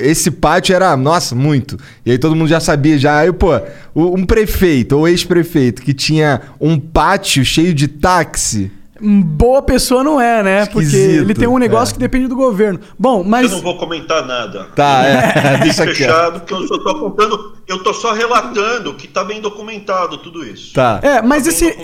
Esse 0.01 0.29
pátio 0.29 0.75
era, 0.75 0.95
nossa, 0.95 1.33
muito. 1.33 1.77
E 2.05 2.11
aí 2.11 2.17
todo 2.17 2.35
mundo 2.35 2.47
já 2.47 2.59
sabia, 2.59 2.97
já. 2.97 3.19
Aí, 3.19 3.31
pô, 3.31 3.59
um 3.95 4.25
prefeito 4.25 4.97
ou 4.97 5.07
ex-prefeito 5.07 5.81
que 5.81 5.93
tinha 5.93 6.41
um 6.59 6.79
pátio 6.79 7.43
cheio 7.43 7.73
de 7.73 7.87
táxi 7.87 8.71
boa 9.01 9.61
pessoa 9.61 10.03
não 10.03 10.19
é, 10.19 10.43
né? 10.43 10.63
Esquisito, 10.63 10.91
Porque 10.91 10.97
ele 10.97 11.33
tem 11.33 11.47
um 11.47 11.57
negócio 11.57 11.91
é. 11.91 11.95
que 11.95 11.99
depende 11.99 12.27
do 12.27 12.35
governo. 12.35 12.79
Bom, 12.97 13.23
mas. 13.23 13.51
Eu 13.51 13.57
não 13.57 13.63
vou 13.63 13.77
comentar 13.77 14.25
nada. 14.25 14.65
Tá, 14.75 15.03
é. 15.05 15.57
Deixa 15.57 15.83
fechado, 15.87 16.39
porque 16.41 16.53
eu 16.53 16.67
só 16.67 16.77
tô 16.77 16.99
contando, 16.99 17.55
eu 17.67 17.83
tô 17.83 17.93
só 17.93 18.13
relatando 18.13 18.93
que 18.93 19.07
tá 19.07 19.23
bem 19.23 19.41
documentado 19.41 20.17
tudo 20.17 20.45
isso. 20.45 20.73
Tá. 20.73 20.99
É, 21.01 21.21
mas 21.21 21.43
tá 21.43 21.49
esse. 21.49 21.75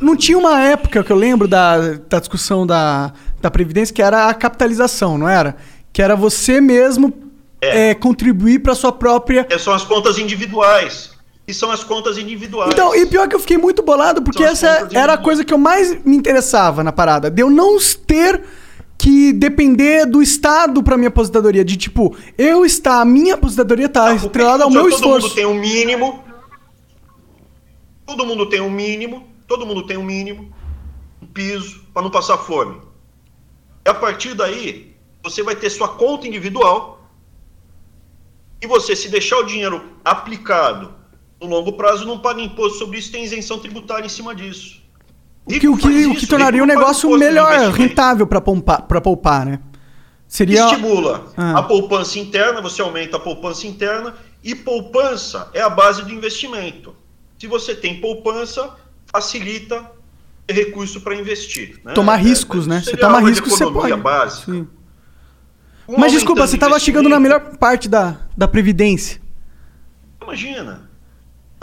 Não 0.00 0.16
tinha 0.16 0.38
uma 0.38 0.60
época 0.60 1.02
que 1.02 1.12
eu 1.12 1.16
lembro 1.16 1.48
da, 1.48 1.94
da 2.08 2.18
discussão 2.18 2.66
da, 2.66 3.12
da 3.40 3.50
Previdência 3.50 3.94
que 3.94 4.02
era 4.02 4.28
a 4.28 4.34
capitalização, 4.34 5.16
não 5.18 5.28
era? 5.28 5.56
Que 5.92 6.02
era 6.02 6.16
você 6.16 6.60
mesmo 6.60 7.12
é. 7.60 7.90
É, 7.90 7.94
contribuir 7.94 8.58
para 8.60 8.74
sua 8.74 8.92
própria. 8.92 9.46
É, 9.50 9.58
são 9.58 9.72
as 9.72 9.84
contas 9.84 10.18
individuais 10.18 11.13
que 11.46 11.52
são 11.52 11.70
as 11.70 11.84
contas 11.84 12.16
individuais. 12.16 12.72
Então, 12.72 12.94
e 12.94 13.04
pior 13.06 13.28
que 13.28 13.34
eu 13.34 13.40
fiquei 13.40 13.58
muito 13.58 13.82
bolado, 13.82 14.22
porque 14.22 14.42
essa 14.42 14.88
era 14.92 15.14
a 15.14 15.18
coisa 15.18 15.44
que 15.44 15.52
eu 15.52 15.58
mais 15.58 16.02
me 16.04 16.16
interessava 16.16 16.82
na 16.82 16.92
parada. 16.92 17.30
De 17.30 17.42
eu 17.42 17.50
não 17.50 17.76
ter 18.06 18.42
que 18.96 19.32
depender 19.34 20.06
do 20.06 20.22
Estado 20.22 20.82
para 20.82 20.96
minha 20.96 21.08
aposentadoria. 21.08 21.64
De 21.64 21.76
tipo, 21.76 22.16
eu 22.38 22.64
estar, 22.64 23.00
a 23.00 23.04
minha 23.04 23.34
aposentadoria 23.34 23.88
tá 23.88 24.08
ah, 24.08 24.12
atrelada 24.12 24.64
ao 24.64 24.70
meu 24.70 24.84
todo 24.84 24.94
esforço. 24.94 25.28
Todo 25.28 25.28
mundo 25.28 25.34
tem 25.34 25.46
um 25.46 25.60
mínimo. 25.60 26.24
Todo 28.06 28.26
mundo 28.26 28.48
tem 28.48 28.60
um 28.62 28.70
mínimo. 28.70 29.28
Todo 29.46 29.66
mundo 29.66 29.86
tem 29.86 29.98
um 29.98 30.04
mínimo. 30.04 30.50
Um 31.20 31.26
piso, 31.26 31.84
para 31.92 32.02
não 32.02 32.10
passar 32.10 32.38
fome. 32.38 32.80
E 33.84 33.90
a 33.90 33.92
partir 33.92 34.32
daí, 34.32 34.96
você 35.22 35.42
vai 35.42 35.54
ter 35.54 35.68
sua 35.68 35.88
conta 35.88 36.26
individual. 36.26 37.06
E 38.62 38.66
você, 38.66 38.96
se 38.96 39.10
deixar 39.10 39.36
o 39.36 39.44
dinheiro 39.44 39.84
aplicado 40.02 41.03
no 41.40 41.46
longo 41.46 41.72
prazo 41.72 42.04
não 42.04 42.18
paga 42.18 42.40
imposto 42.40 42.78
sobre 42.78 42.98
isso, 42.98 43.12
tem 43.12 43.24
isenção 43.24 43.58
tributária 43.58 44.06
em 44.06 44.08
cima 44.08 44.34
disso. 44.34 44.82
O 45.44 45.50
que, 45.50 45.68
o 45.68 45.76
que, 45.76 46.06
o 46.06 46.14
que 46.14 46.26
tornaria 46.26 46.62
o 46.62 46.64
um 46.64 46.66
negócio 46.66 47.10
melhor, 47.18 47.70
rentável 47.70 48.26
para 48.26 48.40
poupar, 48.40 48.82
poupar, 48.82 49.44
né? 49.44 49.60
Seria... 50.26 50.64
Estimula 50.64 51.32
ah. 51.36 51.58
a 51.58 51.62
poupança 51.62 52.18
interna, 52.18 52.60
você 52.62 52.80
aumenta 52.80 53.18
a 53.18 53.20
poupança 53.20 53.66
interna, 53.66 54.14
e 54.42 54.54
poupança 54.54 55.50
é 55.52 55.60
a 55.60 55.68
base 55.68 56.02
do 56.02 56.12
investimento. 56.12 56.94
Se 57.38 57.46
você 57.46 57.74
tem 57.74 58.00
poupança, 58.00 58.74
facilita 59.06 59.90
recurso 60.48 61.00
para 61.00 61.14
investir. 61.14 61.80
Né? 61.84 61.92
Tomar 61.92 62.16
riscos, 62.16 62.66
é, 62.66 62.70
né? 62.70 62.82
Você 62.82 62.96
toma 62.96 63.20
riscos, 63.20 63.52
você 63.52 63.70
pode. 63.70 63.94
Básica. 63.96 64.66
Um 65.88 65.98
Mas 65.98 66.12
desculpa, 66.12 66.46
você 66.46 66.56
estava 66.56 66.78
chegando 66.78 67.08
na 67.08 67.20
melhor 67.20 67.56
parte 67.58 67.88
da, 67.88 68.16
da 68.36 68.48
Previdência. 68.48 69.20
Imagina. 70.22 70.90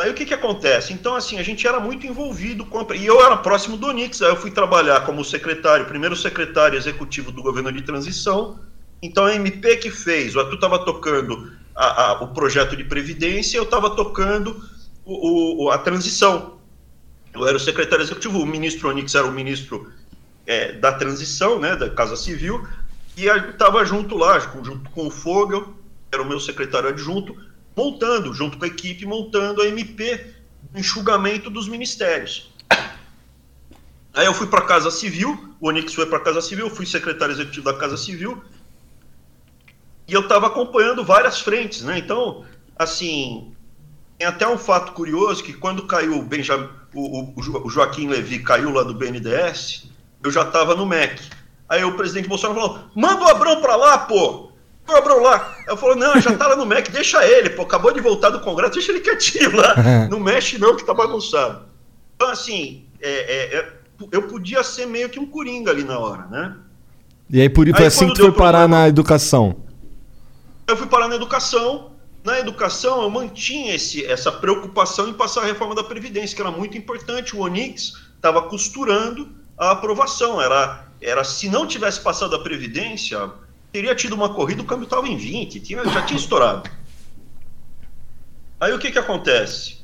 Aí 0.02 0.10
o 0.10 0.14
que, 0.14 0.26
que 0.26 0.34
acontece? 0.34 0.94
Então, 0.94 1.16
assim, 1.16 1.38
a 1.38 1.44
gente 1.44 1.68
era 1.68 1.80
muito 1.80 2.08
envolvido 2.08 2.66
com 2.66 2.80
a... 2.80 2.96
E 2.96 3.06
eu 3.06 3.24
era 3.24 3.38
próximo 3.38 3.78
do 3.78 3.88
Onix, 3.88 4.22
aí 4.22 4.30
eu 4.30 4.36
fui 4.36 4.50
trabalhar 4.50 5.06
como 5.06 5.24
secretário, 5.24 5.86
primeiro 5.86 6.16
secretário 6.16 6.78
executivo 6.78 7.32
do 7.32 7.44
governo 7.44 7.72
de 7.72 7.82
transição. 7.84 8.60
Então, 9.02 9.26
a 9.26 9.36
MP 9.36 9.78
que 9.78 9.92
fez, 9.92 10.36
o 10.36 10.40
Arthur 10.40 10.56
estava 10.56 10.80
tocando 10.84 11.52
a, 11.76 12.04
a, 12.04 12.24
o 12.24 12.28
projeto 12.30 12.76
de 12.76 12.84
Previdência, 12.84 13.58
eu 13.58 13.64
estava 13.64 13.92
tocando 13.92 14.64
o, 15.06 15.66
o, 15.66 15.70
a 15.72 15.78
transição. 15.78 16.58
Eu 17.34 17.48
era 17.48 17.58
o 17.58 17.60
secretário 17.60 18.04
executivo, 18.04 18.40
o 18.40 18.46
ministro 18.46 18.90
Onix 18.90 19.16
era 19.16 19.26
o 19.26 19.32
ministro 19.32 19.92
é, 20.46 20.74
da 20.74 20.92
transição, 20.92 21.60
né, 21.60 21.76
da 21.76 21.90
Casa 21.90 22.16
Civil, 22.16 22.68
e 23.16 23.26
estava 23.26 23.86
junto 23.86 24.18
lá, 24.18 24.40
junto 24.40 24.90
com 24.92 25.08
o 25.08 25.12
Fogel, 25.12 25.74
era 26.12 26.22
o 26.22 26.28
meu 26.28 26.40
secretário 26.40 26.90
adjunto, 26.90 27.36
montando, 27.76 28.34
junto 28.34 28.58
com 28.58 28.66
a 28.66 28.68
equipe, 28.68 29.06
montando 29.06 29.62
a 29.62 29.68
MP, 29.68 30.34
enxugamento 30.76 31.50
dos 31.50 31.68
ministérios. 31.68 32.52
Aí 34.14 34.26
eu 34.26 34.34
fui 34.34 34.48
para 34.48 34.60
a 34.60 34.66
Casa 34.66 34.92
Civil, 34.92 35.56
o 35.60 35.68
Onix 35.70 35.94
foi 35.94 36.06
para 36.06 36.18
a 36.18 36.22
Casa 36.22 36.42
Civil, 36.42 36.68
eu 36.68 36.76
fui 36.76 36.86
secretário 36.86 37.34
executivo 37.34 37.66
da 37.66 37.78
Casa 37.78 37.96
Civil, 37.96 38.44
e 40.08 40.14
eu 40.14 40.22
estava 40.22 40.48
acompanhando 40.48 41.06
várias 41.06 41.40
frentes, 41.40 41.82
né? 41.84 41.98
Então, 41.98 42.44
assim, 42.78 43.54
tem 44.18 44.28
até 44.28 44.46
um 44.48 44.58
fato 44.58 44.92
curioso 44.92 45.44
que 45.44 45.54
quando 45.54 45.88
caiu 45.88 46.20
o, 46.20 46.28
o, 46.94 47.34
o 47.66 47.70
Joaquim 47.70 48.08
Levi, 48.08 48.40
caiu 48.40 48.70
lá 48.72 48.84
do 48.84 48.94
BNDES, 48.94 49.90
eu 50.22 50.30
já 50.30 50.42
estava 50.42 50.76
no 50.76 50.86
MEC. 50.86 51.22
Aí 51.70 51.84
o 51.86 51.96
presidente 51.96 52.28
Bolsonaro 52.28 52.60
falou, 52.60 52.80
manda 52.94 53.24
o 53.24 53.30
Abrão 53.30 53.62
para 53.62 53.78
lá, 53.78 53.98
pô! 54.00 54.51
O 54.88 54.96
Abrão 54.96 55.22
lá. 55.22 55.56
Eu 55.68 55.78
falou, 55.78 55.96
não, 55.96 56.20
já 56.20 56.36
tá 56.36 56.48
lá 56.48 56.56
no 56.56 56.66
MEC, 56.66 56.92
deixa 56.92 57.26
ele, 57.26 57.50
pô, 57.52 57.64
acabou 57.64 57.94
de 57.94 58.02
voltar 58.02 58.30
do 58.30 58.40
Congresso, 58.40 58.74
deixa 58.74 58.92
ele 58.92 59.02
quietinho 59.02 59.56
lá. 59.56 59.76
Não 60.10 60.20
mexe 60.20 60.58
não, 60.58 60.76
que 60.76 60.86
tá 60.86 60.94
bagunçado. 60.94 61.66
Então, 62.16 62.30
assim, 62.30 62.86
é, 63.02 63.10
é, 63.10 63.58
é, 63.58 63.74
eu 64.12 64.24
podia 64.24 64.64
ser 64.64 64.86
meio 64.86 65.10
que 65.10 65.20
um 65.20 65.26
coringa 65.26 65.72
ali 65.72 65.84
na 65.84 65.98
hora, 65.98 66.28
né? 66.28 66.56
E 67.30 67.40
aí, 67.40 67.50
por 67.50 67.68
isso, 67.68 67.78
foi 67.78 67.86
assim 67.86 68.08
que 68.08 68.16
tu 68.16 68.22
foi 68.22 68.32
parar 68.32 68.60
problema, 68.60 68.82
na 68.82 68.88
educação? 68.90 69.56
Eu 70.68 70.76
fui 70.76 70.88
parar 70.88 71.08
na 71.08 71.16
educação. 71.16 71.92
Na 72.24 72.40
educação, 72.40 73.02
eu 73.02 73.10
mantinha 73.10 73.74
esse, 73.74 74.06
essa 74.06 74.32
preocupação 74.32 75.08
em 75.08 75.14
passar 75.14 75.42
a 75.42 75.46
reforma 75.46 75.74
da 75.74 75.84
Previdência, 75.84 76.36
que 76.36 76.42
era 76.42 76.52
muito 76.52 76.78
importante. 76.78 77.36
O 77.36 77.40
Onix 77.40 77.94
estava 78.16 78.44
costurando 78.44 79.30
a 79.58 79.72
aprovação. 79.72 80.40
Era, 80.42 80.86
era 81.02 81.24
se 81.24 81.50
não 81.50 81.66
tivesse 81.66 82.02
passado 82.02 82.36
a 82.36 82.44
Previdência, 82.44 83.32
teria 83.72 83.96
tido 83.96 84.14
uma 84.14 84.30
corrida, 84.30 84.62
o 84.62 84.66
câmbio 84.66 84.84
estava 84.84 85.08
em 85.08 85.16
20, 85.16 85.60
tinha, 85.60 85.84
já 85.86 86.02
tinha 86.02 86.20
estourado. 86.20 86.70
Aí 88.60 88.74
o 88.74 88.80
que, 88.80 88.92
que 88.92 89.00
acontece? 89.00 89.82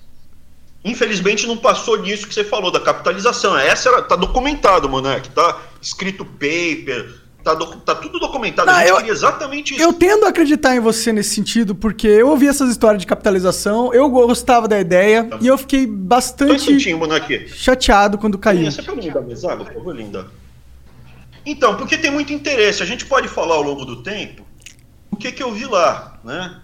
Infelizmente 0.85 1.47
não 1.47 1.57
passou 1.57 2.01
nisso 2.01 2.27
que 2.27 2.33
você 2.33 2.43
falou, 2.43 2.71
da 2.71 2.79
capitalização. 2.79 3.57
Essa 3.57 3.89
era, 3.89 4.01
tá 4.03 4.15
documentado, 4.15 4.87
Monark, 4.87 5.29
tá 5.29 5.59
escrito 5.81 6.23
paper, 6.23 7.15
tá, 7.43 7.55
tá 7.55 7.95
tudo 7.95 8.19
documentado. 8.19 8.71
Não, 8.71 8.81
eu, 8.81 8.99
exatamente 9.07 9.73
isso. 9.73 9.81
Eu 9.81 9.93
tendo 9.93 10.25
a 10.25 10.29
acreditar 10.29 10.75
em 10.75 10.79
você 10.79 11.11
nesse 11.11 11.33
sentido, 11.33 11.73
porque 11.73 12.07
eu 12.07 12.29
ouvi 12.29 12.47
essas 12.47 12.69
histórias 12.69 13.01
de 13.01 13.07
capitalização, 13.07 13.93
eu 13.93 14.09
gostava 14.09 14.67
da 14.67 14.79
ideia 14.79 15.23
tá. 15.23 15.39
e 15.41 15.47
eu 15.47 15.57
fiquei 15.57 15.87
bastante 15.87 16.77
chateado 17.47 18.17
quando 18.17 18.37
caiu. 18.37 18.69
Você 18.69 18.83
pode 18.83 19.07
me 19.07 19.11
dar 19.11 19.21
mais 19.21 19.43
água, 19.43 19.65
por 19.65 19.73
favor, 19.73 19.95
linda? 19.95 20.27
Então, 21.49 21.77
porque 21.77 21.97
tem 21.97 22.11
muito 22.11 22.33
interesse. 22.33 22.83
A 22.83 22.85
gente 22.85 23.05
pode 23.05 23.29
falar 23.29 23.55
ao 23.55 23.61
longo 23.61 23.85
do 23.85 24.03
tempo 24.03 24.45
o 25.09 25.15
que, 25.15 25.31
que 25.31 25.41
eu 25.41 25.53
vi 25.53 25.65
lá, 25.65 26.19
né? 26.21 26.59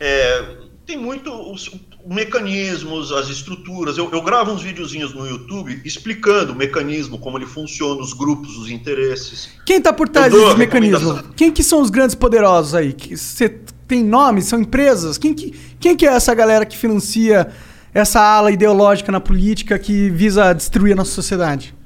É, 0.00 0.56
tem 0.84 0.98
muito 0.98 1.32
os 1.32 1.70
mecanismos, 2.04 3.12
as 3.12 3.28
estruturas. 3.28 3.96
Eu, 3.96 4.10
eu, 4.10 4.20
gravo 4.20 4.50
uns 4.50 4.62
videozinhos 4.62 5.14
no 5.14 5.24
YouTube 5.24 5.80
explicando 5.84 6.52
o 6.52 6.56
mecanismo, 6.56 7.18
como 7.18 7.38
ele 7.38 7.46
funciona, 7.46 8.00
os 8.00 8.12
grupos, 8.12 8.56
os 8.58 8.68
interesses. 8.68 9.50
Quem 9.64 9.76
está 9.78 9.92
por 9.92 10.08
trás 10.08 10.32
desses 10.32 10.56
mecanismos? 10.56 11.22
Quem 11.36 11.52
que 11.52 11.62
são 11.62 11.80
os 11.80 11.88
grandes 11.88 12.16
poderosos 12.16 12.74
aí? 12.74 12.96
Você 13.16 13.48
tem 13.86 14.02
nomes? 14.02 14.46
São 14.46 14.58
empresas? 14.60 15.18
Quem 15.18 15.32
que, 15.32 15.54
quem 15.78 15.96
que 15.96 16.04
é 16.04 16.10
essa 16.10 16.34
galera 16.34 16.66
que 16.66 16.76
financia 16.76 17.48
essa 17.94 18.20
ala 18.20 18.50
ideológica 18.50 19.12
na 19.12 19.20
política 19.20 19.78
que 19.78 20.10
visa 20.10 20.52
destruir 20.52 20.94
a 20.94 20.96
nossa 20.96 21.12
sociedade? 21.12 21.77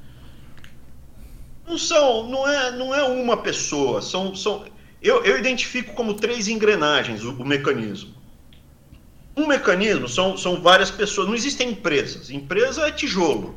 Não 1.67 1.77
são, 1.77 2.29
não 2.29 2.47
é, 2.47 2.71
não 2.71 2.93
é 2.93 3.03
uma 3.03 3.37
pessoa, 3.37 4.01
são, 4.01 4.35
são 4.35 4.65
eu, 5.03 5.23
eu 5.25 5.37
identifico 5.37 5.93
como 5.93 6.13
três 6.13 6.47
engrenagens 6.47 7.23
o, 7.25 7.31
o 7.33 7.45
mecanismo. 7.45 8.13
Um 9.35 9.47
mecanismo 9.47 10.07
são, 10.07 10.37
são 10.37 10.61
várias 10.61 10.89
pessoas, 10.89 11.27
não 11.27 11.35
existem 11.35 11.71
empresas. 11.71 12.29
Empresa 12.29 12.87
é 12.87 12.91
tijolo. 12.91 13.55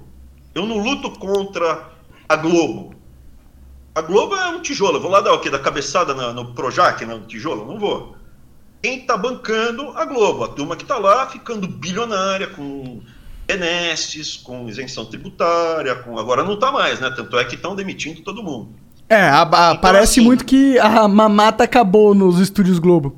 Eu 0.55 0.67
não 0.67 0.79
luto 0.79 1.11
contra 1.11 1.93
a 2.29 2.35
Globo. 2.35 2.95
A 3.95 4.01
Globo 4.01 4.35
é 4.35 4.49
um 4.49 4.61
tijolo. 4.61 4.97
Eu 4.97 5.03
vou 5.03 5.11
lá 5.11 5.21
dar 5.21 5.35
o 5.35 5.41
quê? 5.41 5.51
Da 5.51 5.59
cabeçada 5.59 6.15
no, 6.15 6.33
no 6.33 6.55
Projac, 6.55 7.05
no 7.05 7.21
tijolo? 7.27 7.67
Não 7.67 7.79
vou. 7.79 8.17
Quem 8.83 9.01
está 9.01 9.17
bancando 9.17 9.91
a 9.97 10.05
Globo? 10.05 10.45
A 10.45 10.49
turma 10.49 10.77
que 10.77 10.83
está 10.83 10.99
lá 10.99 11.29
ficando 11.29 11.69
bilionária 11.69 12.47
com 12.49 13.03
benestes, 13.47 14.37
com 14.37 14.69
isenção 14.69 15.05
tributária, 15.05 15.95
com 15.97 16.19
agora 16.19 16.43
não 16.43 16.55
está 16.55 16.73
mais, 16.73 17.01
né? 17.01 17.11
Tanto 17.15 17.39
é 17.39 17.45
que 17.45 17.55
estão 17.55 17.77
demitindo 17.77 18.23
todo 18.23 18.43
mundo. 18.43 18.71
É, 19.09 19.21
a, 19.21 19.43
a, 19.43 19.45
então, 19.45 19.77
parece 19.81 20.19
assim, 20.19 20.27
muito 20.27 20.45
que 20.45 20.79
a 20.79 21.07
mamata 21.07 21.63
acabou 21.65 22.15
nos 22.15 22.41
estúdios 22.41 22.79
Globo. 22.79 23.17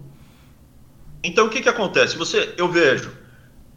Então 1.24 1.46
o 1.46 1.50
que, 1.50 1.62
que 1.62 1.68
acontece? 1.68 2.16
Você, 2.16 2.54
eu 2.56 2.68
vejo, 2.70 3.10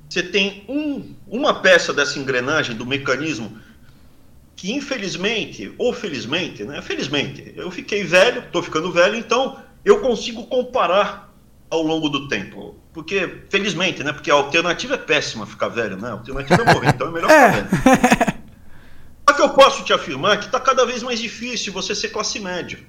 você 0.09 0.21
tem 0.21 0.65
um, 0.67 1.15
uma 1.27 1.53
peça 1.61 1.93
dessa 1.93 2.19
engrenagem 2.19 2.75
do 2.75 2.85
mecanismo 2.85 3.57
que 4.55 4.73
infelizmente, 4.73 5.73
ou 5.77 5.91
felizmente, 5.91 6.63
né? 6.63 6.81
Felizmente, 6.81 7.53
eu 7.55 7.71
fiquei 7.71 8.03
velho, 8.03 8.41
estou 8.41 8.61
ficando 8.61 8.91
velho, 8.91 9.15
então 9.15 9.57
eu 9.83 10.01
consigo 10.01 10.45
comparar 10.45 11.33
ao 11.69 11.81
longo 11.81 12.09
do 12.09 12.27
tempo. 12.27 12.75
Porque, 12.93 13.43
felizmente, 13.49 14.03
né? 14.03 14.11
Porque 14.11 14.29
a 14.29 14.33
alternativa 14.33 14.95
é 14.95 14.97
péssima 14.97 15.45
ficar 15.45 15.69
velho, 15.69 15.95
né? 15.97 16.09
A 16.09 16.13
alternativa 16.13 16.61
é 16.61 16.73
morrer, 16.73 16.89
então 16.89 17.07
é 17.07 17.11
melhor 17.11 17.31
é. 17.31 17.51
ficar 17.53 17.79
velho. 17.79 18.41
Só 19.27 19.35
que 19.35 19.41
eu 19.41 19.49
posso 19.49 19.83
te 19.85 19.93
afirmar 19.93 20.39
que 20.39 20.45
está 20.45 20.59
cada 20.59 20.85
vez 20.85 21.01
mais 21.01 21.19
difícil 21.19 21.71
você 21.71 21.95
ser 21.95 22.09
classe 22.09 22.37
média. 22.39 22.79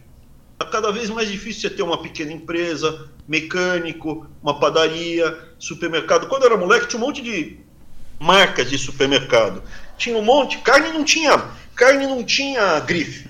Está 0.54 0.66
cada 0.66 0.90
vez 0.90 1.08
mais 1.08 1.28
difícil 1.28 1.62
você 1.62 1.70
ter 1.70 1.82
uma 1.82 2.02
pequena 2.02 2.32
empresa, 2.32 3.08
mecânico, 3.28 4.26
uma 4.42 4.58
padaria, 4.58 5.38
supermercado. 5.56 6.26
Quando 6.26 6.42
eu 6.42 6.50
era 6.50 6.58
moleque, 6.58 6.88
tinha 6.88 7.00
um 7.00 7.06
monte 7.06 7.22
de 7.22 7.60
marcas 8.18 8.68
de 8.68 8.78
supermercado. 8.78 9.62
Tinha 9.96 10.16
um 10.16 10.24
monte, 10.24 10.58
carne 10.58 10.92
não 10.92 11.04
tinha, 11.04 11.38
carne 11.76 12.06
não 12.08 12.24
tinha 12.24 12.80
grife. 12.80 13.28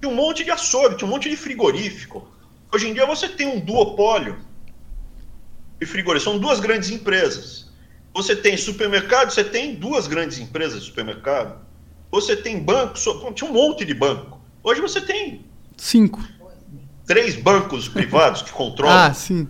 Tinha 0.00 0.12
um 0.12 0.14
monte 0.14 0.44
de 0.44 0.52
açougue, 0.52 0.96
tinha 0.96 1.08
um 1.08 1.10
monte 1.10 1.28
de 1.28 1.36
frigorífico. 1.36 2.28
Hoje 2.72 2.88
em 2.88 2.94
dia 2.94 3.06
você 3.06 3.28
tem 3.28 3.48
um 3.48 3.58
duopólio 3.58 4.45
de 5.80 5.86
frigorífico. 5.86 6.30
São 6.30 6.38
duas 6.38 6.60
grandes 6.60 6.90
empresas. 6.90 7.66
Você 8.14 8.34
tem 8.34 8.56
supermercado, 8.56 9.30
você 9.30 9.44
tem 9.44 9.74
duas 9.74 10.06
grandes 10.06 10.38
empresas 10.38 10.80
de 10.80 10.86
supermercado. 10.86 11.58
Você 12.10 12.36
tem 12.36 12.58
banco, 12.58 12.94
tinha 13.34 13.50
um 13.50 13.52
monte 13.52 13.84
de 13.84 13.92
banco. 13.92 14.40
Hoje 14.62 14.80
você 14.80 15.00
tem 15.00 15.44
cinco 15.76 16.20
três 17.06 17.36
bancos 17.36 17.88
privados 17.88 18.42
que 18.42 18.50
controlam. 18.50 18.96
Ah, 18.96 19.14
sim. 19.14 19.48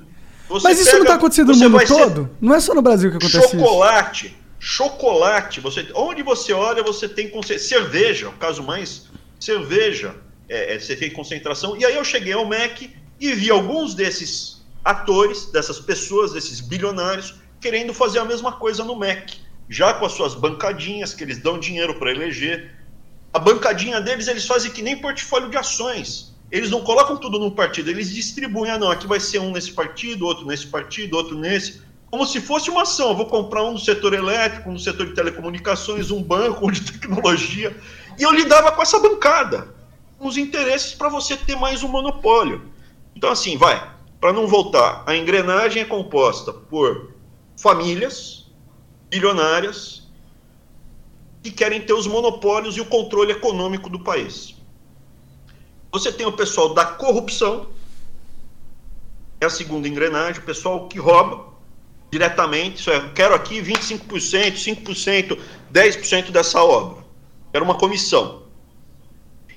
Você 0.49 0.69
Mas 0.69 0.79
isso 0.79 0.91
pega, 0.91 0.99
não 0.99 1.05
está 1.05 1.15
acontecendo 1.17 1.53
no 1.53 1.71
mundo 1.71 1.87
todo? 1.87 2.31
Não 2.41 2.55
é 2.55 2.61
só 2.61 2.75
no 2.75 2.83
Brasil 2.83 3.11
que 3.11 3.17
acontece 3.17 3.51
chocolate, 3.51 4.27
isso. 4.27 4.37
Chocolate, 4.61 5.59
chocolate. 5.59 5.61
Você, 5.61 5.89
onde 5.95 6.23
você 6.23 6.53
olha, 6.53 6.83
você 6.85 7.09
tem 7.09 7.33
cerveja, 7.59 8.29
o 8.29 8.33
caso 8.35 8.63
mais 8.63 9.09
cerveja, 9.41 10.15
é, 10.49 10.75
é, 10.75 10.79
você 10.79 10.95
tem 10.95 11.11
concentração. 11.11 11.77
E 11.77 11.85
aí 11.85 11.97
eu 11.97 12.05
cheguei 12.05 12.33
ao 12.33 12.47
MEC 12.47 12.95
e 13.19 13.33
vi 13.33 13.51
alguns 13.51 13.95
desses 13.95 14.56
atores, 14.87 15.47
dessas 15.47 15.79
pessoas, 15.79 16.33
desses 16.33 16.61
bilionários, 16.61 17.35
querendo 17.61 17.93
fazer 17.93 18.21
a 18.21 18.25
mesma 18.25 18.53
coisa 18.53 18.85
no 18.85 18.97
MEC, 18.97 19.39
já 19.69 19.93
com 19.95 20.07
as 20.07 20.13
suas 20.13 20.35
bancadinhas 20.35 21.13
que 21.13 21.25
eles 21.25 21.39
dão 21.39 21.59
dinheiro 21.59 21.99
para 21.99 22.11
eleger. 22.11 22.73
A 23.35 23.39
bancadinha 23.39 24.01
deles 24.01 24.29
eles 24.29 24.47
fazem 24.47 24.71
que 24.71 24.81
nem 24.81 24.97
portfólio 24.97 25.51
de 25.51 25.57
ações 25.57 26.35
eles 26.51 26.71
não 26.71 26.83
colocam 26.83 27.17
tudo 27.17 27.39
num 27.39 27.51
partido, 27.51 27.91
eles 27.91 28.11
distribuem, 28.11 28.71
ah, 28.71 28.79
não, 28.79 28.91
aqui 28.91 29.07
vai 29.07 29.19
ser 29.19 29.41
um 29.41 29.51
nesse 29.51 29.73
partido, 29.73 30.25
outro 30.25 30.47
nesse 30.47 30.67
partido, 30.67 31.17
outro 31.17 31.37
nesse, 31.37 31.83
como 32.09 32.25
se 32.25 32.41
fosse 32.41 32.71
uma 32.71 32.83
ação. 32.83 33.11
Eu 33.11 33.17
vou 33.17 33.27
comprar 33.27 33.65
um 33.65 33.73
no 33.73 33.79
setor 33.79 34.15
elétrico, 34.15 34.71
um 34.71 34.75
no 34.75 34.79
setor 34.79 35.07
de 35.07 35.15
telecomunicações, 35.15 36.11
um 36.11 36.23
banco, 36.23 36.67
um 36.67 36.71
de 36.73 36.81
tecnologia. 36.81 37.77
E 38.19 38.23
eu 38.23 38.33
lidava 38.33 38.71
com 38.73 38.81
essa 38.81 38.99
bancada, 39.01 39.75
com 40.19 40.29
os 40.29 40.37
interesses 40.37 40.95
para 40.95 41.09
você 41.09 41.37
ter 41.37 41.57
mais 41.57 41.83
um 41.83 41.89
monopólio. 41.89 42.63
Então, 43.15 43.31
assim, 43.31 43.57
vai, 43.57 43.96
para 44.21 44.33
não 44.33 44.47
voltar, 44.47 45.03
a 45.07 45.15
engrenagem 45.15 45.83
é 45.83 45.85
composta 45.85 46.53
por 46.53 47.13
famílias 47.57 48.47
bilionárias 49.09 50.03
que 51.43 51.51
querem 51.51 51.81
ter 51.81 51.93
os 51.93 52.07
monopólios 52.07 52.77
e 52.77 52.81
o 52.81 52.87
controle 52.87 53.33
econômico 53.33 53.89
do 53.89 54.01
país. 54.01 54.57
Você 55.93 56.11
tem 56.11 56.27
o 56.27 56.33
pessoal 56.33 56.75
da 56.75 56.85
corrupção, 56.85 57.69
é 59.41 59.47
a 59.47 59.51
segunda 59.51 59.87
engrenagem, 59.87 60.43
o 60.43 60.45
pessoal 60.45 60.89
que 60.89 60.99
rouba 60.99 61.47
diretamente, 62.11 62.81
isso 62.81 62.91
é, 62.91 63.09
quero 63.15 63.35
aqui 63.35 63.61
25%, 63.61 64.07
5%, 64.55 65.39
10% 65.73 66.31
dessa 66.31 66.63
obra. 66.63 67.05
Quero 67.53 67.65
uma 67.65 67.75
comissão. 67.75 68.43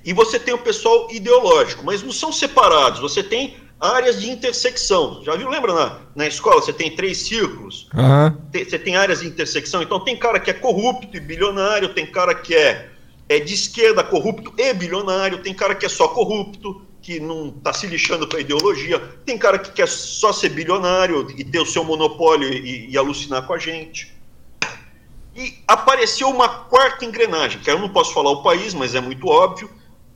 E 0.03 0.13
você 0.13 0.39
tem 0.39 0.53
o 0.53 0.59
pessoal 0.59 1.07
ideológico, 1.11 1.83
mas 1.83 2.01
não 2.01 2.11
são 2.11 2.31
separados, 2.31 2.99
você 2.99 3.21
tem 3.21 3.57
áreas 3.79 4.19
de 4.19 4.29
intersecção. 4.29 5.23
Já 5.23 5.35
viu, 5.35 5.49
lembra 5.49 5.73
na, 5.73 5.99
na 6.15 6.27
escola, 6.27 6.61
você 6.61 6.73
tem 6.73 6.95
três 6.95 7.17
círculos, 7.19 7.87
uhum. 7.93 8.35
tem, 8.51 8.65
você 8.65 8.77
tem 8.77 8.95
áreas 8.95 9.21
de 9.21 9.27
intersecção, 9.27 9.81
então 9.81 9.99
tem 9.99 10.17
cara 10.17 10.39
que 10.39 10.49
é 10.49 10.53
corrupto 10.53 11.15
e 11.15 11.19
bilionário, 11.19 11.93
tem 11.93 12.05
cara 12.05 12.35
que 12.35 12.55
é 12.55 12.89
é 13.29 13.39
de 13.39 13.53
esquerda, 13.53 14.03
corrupto 14.03 14.51
e 14.57 14.73
bilionário, 14.73 15.43
tem 15.43 15.53
cara 15.53 15.75
que 15.75 15.85
é 15.85 15.89
só 15.89 16.07
corrupto, 16.07 16.81
que 16.99 17.19
não 17.19 17.49
está 17.49 17.71
se 17.71 17.85
lixando 17.85 18.27
para 18.27 18.39
ideologia, 18.39 18.99
tem 19.23 19.37
cara 19.37 19.59
que 19.59 19.71
quer 19.71 19.87
só 19.87 20.33
ser 20.33 20.49
bilionário 20.49 21.29
e 21.37 21.43
ter 21.43 21.59
o 21.59 21.65
seu 21.65 21.83
monopólio 21.83 22.51
e, 22.51 22.89
e, 22.89 22.97
alucinar 22.97 23.45
com 23.45 23.53
a 23.53 23.59
gente. 23.59 24.11
E 25.35 25.53
apareceu 25.67 26.27
uma 26.27 26.49
quarta 26.49 27.05
engrenagem, 27.05 27.61
que 27.61 27.69
eu 27.69 27.77
não 27.77 27.89
posso 27.89 28.13
falar 28.13 28.31
o 28.31 28.41
país, 28.41 28.73
mas 28.73 28.95
é 28.95 28.99
muito 28.99 29.27
óbvio. 29.27 29.69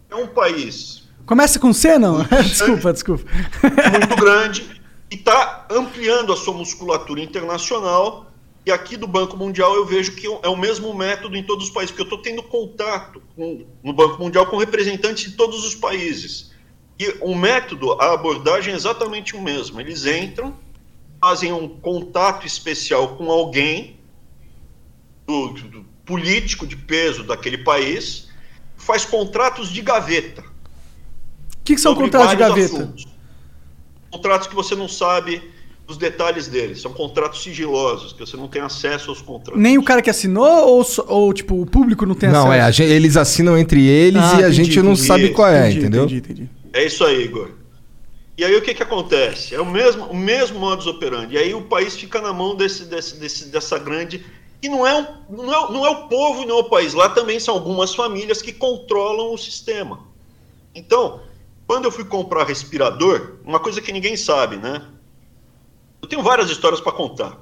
É 0.09 0.15
um 0.15 0.27
país. 0.27 1.02
Começa 1.25 1.59
com 1.59 1.73
C, 1.73 1.97
não? 1.97 2.23
desculpa, 2.43 2.93
desculpa. 2.93 3.23
Muito 3.61 4.15
grande 4.15 4.81
e 5.11 5.15
está 5.15 5.67
ampliando 5.69 6.33
a 6.33 6.35
sua 6.35 6.53
musculatura 6.53 7.21
internacional 7.21 8.31
e 8.65 8.71
aqui 8.71 8.95
do 8.95 9.05
Banco 9.05 9.35
Mundial 9.35 9.75
eu 9.75 9.85
vejo 9.85 10.15
que 10.15 10.25
é 10.25 10.47
o 10.47 10.55
mesmo 10.55 10.93
método 10.93 11.35
em 11.35 11.43
todos 11.43 11.65
os 11.65 11.71
países, 11.71 11.91
porque 11.91 12.01
eu 12.01 12.15
estou 12.15 12.21
tendo 12.21 12.41
contato 12.41 13.21
com, 13.35 13.65
no 13.83 13.93
Banco 13.93 14.21
Mundial 14.21 14.45
com 14.45 14.57
representantes 14.57 15.31
de 15.31 15.37
todos 15.37 15.65
os 15.65 15.75
países. 15.75 16.51
E 16.97 17.17
o 17.21 17.35
método, 17.35 17.91
a 18.01 18.13
abordagem 18.13 18.73
é 18.73 18.75
exatamente 18.75 19.35
o 19.35 19.41
mesmo. 19.41 19.81
Eles 19.81 20.05
entram, 20.05 20.55
fazem 21.19 21.51
um 21.51 21.67
contato 21.67 22.47
especial 22.47 23.17
com 23.17 23.29
alguém 23.29 23.99
do, 25.27 25.49
do 25.49 25.85
político 26.05 26.65
de 26.65 26.77
peso 26.77 27.23
daquele 27.23 27.57
país, 27.57 28.29
faz 28.77 29.03
contratos 29.03 29.69
de 29.69 29.81
gaveta. 29.81 30.43
O 31.63 31.65
que, 31.65 31.75
que 31.75 31.81
são 31.81 31.95
contratos 31.95 32.31
de 32.31 32.35
gaveta? 32.35 32.75
Assuntos. 32.75 33.07
Contratos 34.11 34.47
que 34.49 34.53
você 34.53 34.75
não 34.75 34.89
sabe 34.89 35.41
os 35.87 35.95
detalhes 35.95 36.49
deles. 36.49 36.81
São 36.81 36.91
contratos 36.91 37.41
sigilosos, 37.41 38.11
que 38.11 38.19
você 38.19 38.35
não 38.35 38.49
tem 38.49 38.61
acesso 38.61 39.09
aos 39.09 39.21
contratos. 39.21 39.61
Nem 39.61 39.77
o 39.77 39.83
cara 39.83 40.01
que 40.01 40.09
assinou 40.09 40.67
ou, 40.67 40.85
ou 41.07 41.33
tipo, 41.33 41.61
o 41.61 41.65
público 41.65 42.05
não 42.05 42.15
tem 42.15 42.29
não, 42.29 42.39
acesso? 42.39 42.57
Não, 42.57 42.67
é, 42.67 42.71
gente, 42.73 42.91
eles 42.91 43.15
assinam 43.15 43.57
entre 43.57 43.87
eles 43.87 44.21
ah, 44.21 44.41
e 44.41 44.43
a 44.43 44.49
gente 44.51 44.81
não 44.81 44.93
sabe 44.93 45.29
qual 45.29 45.47
é, 45.47 45.69
entendi, 45.69 45.79
entendeu? 45.79 46.03
Entendi, 46.03 46.17
entendi. 46.17 46.49
É 46.73 46.85
isso 46.85 47.05
aí, 47.05 47.23
Igor. 47.23 47.51
E 48.37 48.43
aí 48.43 48.53
o 48.57 48.61
que, 48.61 48.73
que 48.73 48.83
acontece? 48.83 49.55
É 49.55 49.61
o 49.61 49.65
mesmo, 49.65 50.05
o 50.07 50.15
mesmo 50.15 50.59
modus 50.59 50.85
operandi. 50.85 51.35
E 51.35 51.37
aí 51.37 51.53
o 51.53 51.61
país 51.61 51.95
fica 51.95 52.19
na 52.19 52.33
mão 52.33 52.57
desse, 52.57 52.83
desse, 52.83 53.15
desse, 53.15 53.45
dessa 53.45 53.79
grande. 53.79 54.25
E 54.61 54.67
não 54.67 54.85
é, 54.85 54.99
um, 55.29 55.35
não, 55.43 55.53
é, 55.53 55.71
não 55.71 55.85
é 55.85 55.89
o 55.89 56.07
povo 56.07 56.43
e 56.43 56.45
não 56.45 56.57
é 56.57 56.59
o 56.59 56.63
país. 56.65 56.93
Lá 56.93 57.07
também 57.07 57.39
são 57.39 57.53
algumas 57.53 57.95
famílias 57.95 58.41
que 58.41 58.51
controlam 58.51 59.33
o 59.33 59.37
sistema. 59.37 59.99
Então, 60.73 61.21
quando 61.73 61.85
eu 61.85 61.91
fui 61.91 62.05
comprar 62.05 62.43
respirador, 62.43 63.37
uma 63.43 63.59
coisa 63.59 63.81
que 63.81 63.91
ninguém 63.91 64.15
sabe, 64.15 64.57
né? 64.57 64.83
Eu 65.99 66.07
tenho 66.07 66.21
várias 66.21 66.51
histórias 66.51 66.79
para 66.79 66.91
contar. 66.91 67.35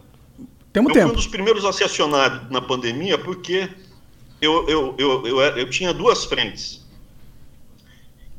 Temos 0.72 0.92
eu 0.92 0.94
tempo. 0.94 1.08
fui 1.08 1.12
um 1.12 1.16
dos 1.18 1.28
primeiros 1.28 1.66
a 1.66 1.74
ser 1.74 1.84
acionado 1.84 2.50
na 2.50 2.62
pandemia 2.62 3.18
porque 3.18 3.70
eu, 4.40 4.70
eu, 4.70 4.96
eu, 4.98 5.28
eu, 5.28 5.40
eu 5.42 5.70
tinha 5.70 5.94
duas 5.94 6.24
frentes. 6.24 6.88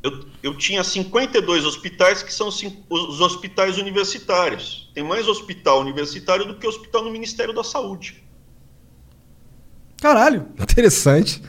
eu, 0.01 0.25
eu 0.41 0.57
tinha 0.57 0.83
52 0.83 1.63
hospitais 1.63 2.23
que 2.23 2.33
são 2.33 2.47
os 2.47 3.21
hospitais 3.21 3.77
universitários. 3.77 4.89
Tem 4.95 5.03
mais 5.03 5.27
hospital 5.27 5.79
universitário 5.79 6.47
do 6.47 6.55
que 6.55 6.65
hospital 6.65 7.03
no 7.03 7.11
Ministério 7.11 7.53
da 7.53 7.63
Saúde. 7.63 8.23
Caralho. 10.01 10.47
Interessante. 10.59 11.39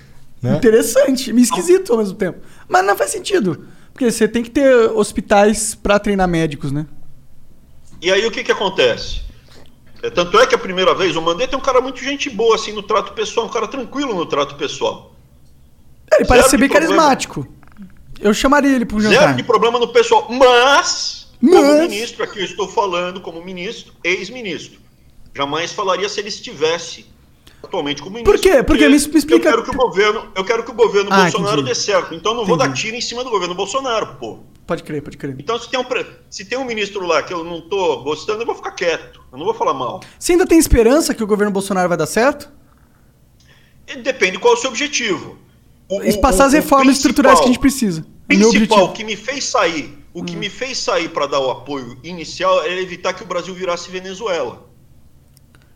Né? 0.43 0.55
Interessante. 0.55 1.33
Me 1.33 1.41
esquisito 1.41 1.93
ao 1.93 1.99
mesmo 1.99 2.19
tempo. 2.19 2.41
Mas 2.69 2.85
não 2.85 2.95
faz 2.95 3.11
sentido. 3.11 3.73
Porque 3.95 4.11
você 4.11 4.27
tem 4.29 4.43
que 4.43 4.51
ter 4.51 4.75
hospitais 4.91 5.75
pra 5.75 5.99
treinar 5.99 6.29
médicos, 6.29 6.71
né? 6.73 6.85
E 8.03 8.11
aí 8.13 8.27
o 8.27 8.31
que 8.31 8.45
que 8.45 8.53
acontece? 8.53 9.23
É, 10.03 10.11
tanto 10.11 10.39
é 10.39 10.47
que 10.47 10.55
a 10.55 10.59
primeira 10.59 10.95
vez 10.95 11.17
o 11.17 11.23
Mandetta 11.23 11.55
é 11.55 11.59
um 11.59 11.63
cara 11.63 11.81
muito 11.81 12.01
gente 12.03 12.29
boa, 12.29 12.57
assim, 12.57 12.73
no 12.73 12.83
trato 12.83 13.13
pessoal, 13.15 13.47
um 13.47 13.49
cara 13.49 13.67
tranquilo 13.69 14.13
no 14.15 14.27
trato 14.27 14.57
pessoal. 14.57 15.15
É, 16.13 16.17
Ele 16.17 16.27
parece 16.27 16.49
Zero 16.49 16.51
ser 16.51 16.57
bem 16.59 16.69
problema. 16.69 16.95
carismático. 16.97 17.47
Eu 18.21 18.35
chamaria 18.35 18.75
ele 18.75 18.85
pro 18.85 19.01
Zero 19.01 19.15
jantar. 19.15 19.35
de 19.37 19.43
problema 19.45 19.79
no 19.79 19.89
pessoal, 19.89 20.27
mas, 20.31 21.29
como 21.41 21.55
Mas- 21.55 21.89
ministro, 21.89 22.23
aqui 22.25 22.41
eu 22.41 22.45
estou 22.45 22.69
falando 22.69 23.21
como 23.21 23.43
ministro, 23.45 23.93
ex-ministro. 24.03 24.81
Jamais 25.35 25.73
falaria 25.73 26.09
se 26.09 26.21
ele 26.21 26.29
estivesse 26.29 27.07
atualmente 27.65 28.03
como 28.03 28.17
ministro. 28.17 28.33
Por 28.33 28.41
quê? 28.41 28.63
Porque 28.63 28.85
me- 28.85 28.91
me 28.91 28.97
explica- 28.97 29.35
Eu 29.35 29.41
quero 29.41 29.63
que 29.65 29.71
o 29.71 29.75
governo, 29.75 30.29
eu 30.35 30.45
quero 30.45 30.63
que 30.65 30.71
o 30.71 30.75
governo 30.75 31.11
Ah, 31.13 31.23
Bolsonaro 31.23 31.61
entendi. 31.61 31.69
dê 31.69 31.75
certo. 31.75 32.15
Então 32.15 32.33
eu 32.33 32.37
não 32.39 32.45
vou 32.47 32.57
Entendi. 32.57 32.69
dar 32.71 32.75
tiro 32.77 32.97
em 32.97 33.01
cima 33.01 33.23
do 33.25 33.31
governo 33.31 33.55
Bolsonaro, 33.55 34.17
pô. 34.21 34.39
Pode 34.67 34.83
crer, 34.83 35.03
pode 35.03 35.17
crer. 35.19 35.37
Então 35.39 35.59
se 35.59 35.69
tem 35.69 35.79
um, 35.79 35.85
se 36.31 36.45
tem 36.45 36.59
um 36.59 36.65
ministro 36.65 37.07
lá 37.07 37.23
que 37.23 37.35
eu 37.35 37.45
não 37.45 37.61
tô 37.61 38.03
gostando, 38.03 38.43
eu 38.43 38.47
vou 38.47 38.55
ficar 38.55 38.71
quieto. 38.73 39.21
Eu 39.31 39.39
não 39.39 39.45
vou 39.45 39.55
falar 39.55 39.75
mal. 39.75 40.01
Você 40.19 40.33
ainda 40.33 40.47
tem 40.47 40.59
esperança 40.59 41.15
que 41.15 41.23
o 41.23 41.27
governo 41.27 41.53
Bolsonaro 41.53 41.89
vai 41.89 41.99
dar 41.99 42.07
certo? 42.07 42.51
Depende 44.03 44.39
qual 44.39 44.55
é 44.55 44.57
o 44.57 44.61
seu 44.61 44.71
objetivo. 44.71 45.37
O, 45.89 46.03
E 46.03 46.11
o- 46.11 46.21
passar 46.21 46.47
as 46.47 46.53
o- 46.53 46.57
o 46.57 46.61
reformas 46.61 46.97
estruturais 46.97 47.39
que 47.39 47.45
a 47.45 47.49
gente 47.49 47.59
precisa. 47.59 48.07
É 48.31 48.35
principal. 48.37 48.87
Hum. 48.87 48.93
que 48.95 49.05
me 49.05 49.17
fez 49.17 49.45
sair, 49.45 49.99
o 50.15 50.25
que 50.25 50.35
me 50.35 50.49
fez 50.49 50.79
sair 50.79 51.11
para 51.11 51.27
dar 51.27 51.41
o 51.41 51.51
apoio 51.51 51.99
inicial 52.03 52.63
era 52.63 52.81
evitar 52.81 53.13
que 53.13 53.23
o 53.23 53.27
Brasil 53.27 53.53
virasse 53.55 53.91
Venezuela. 53.91 54.67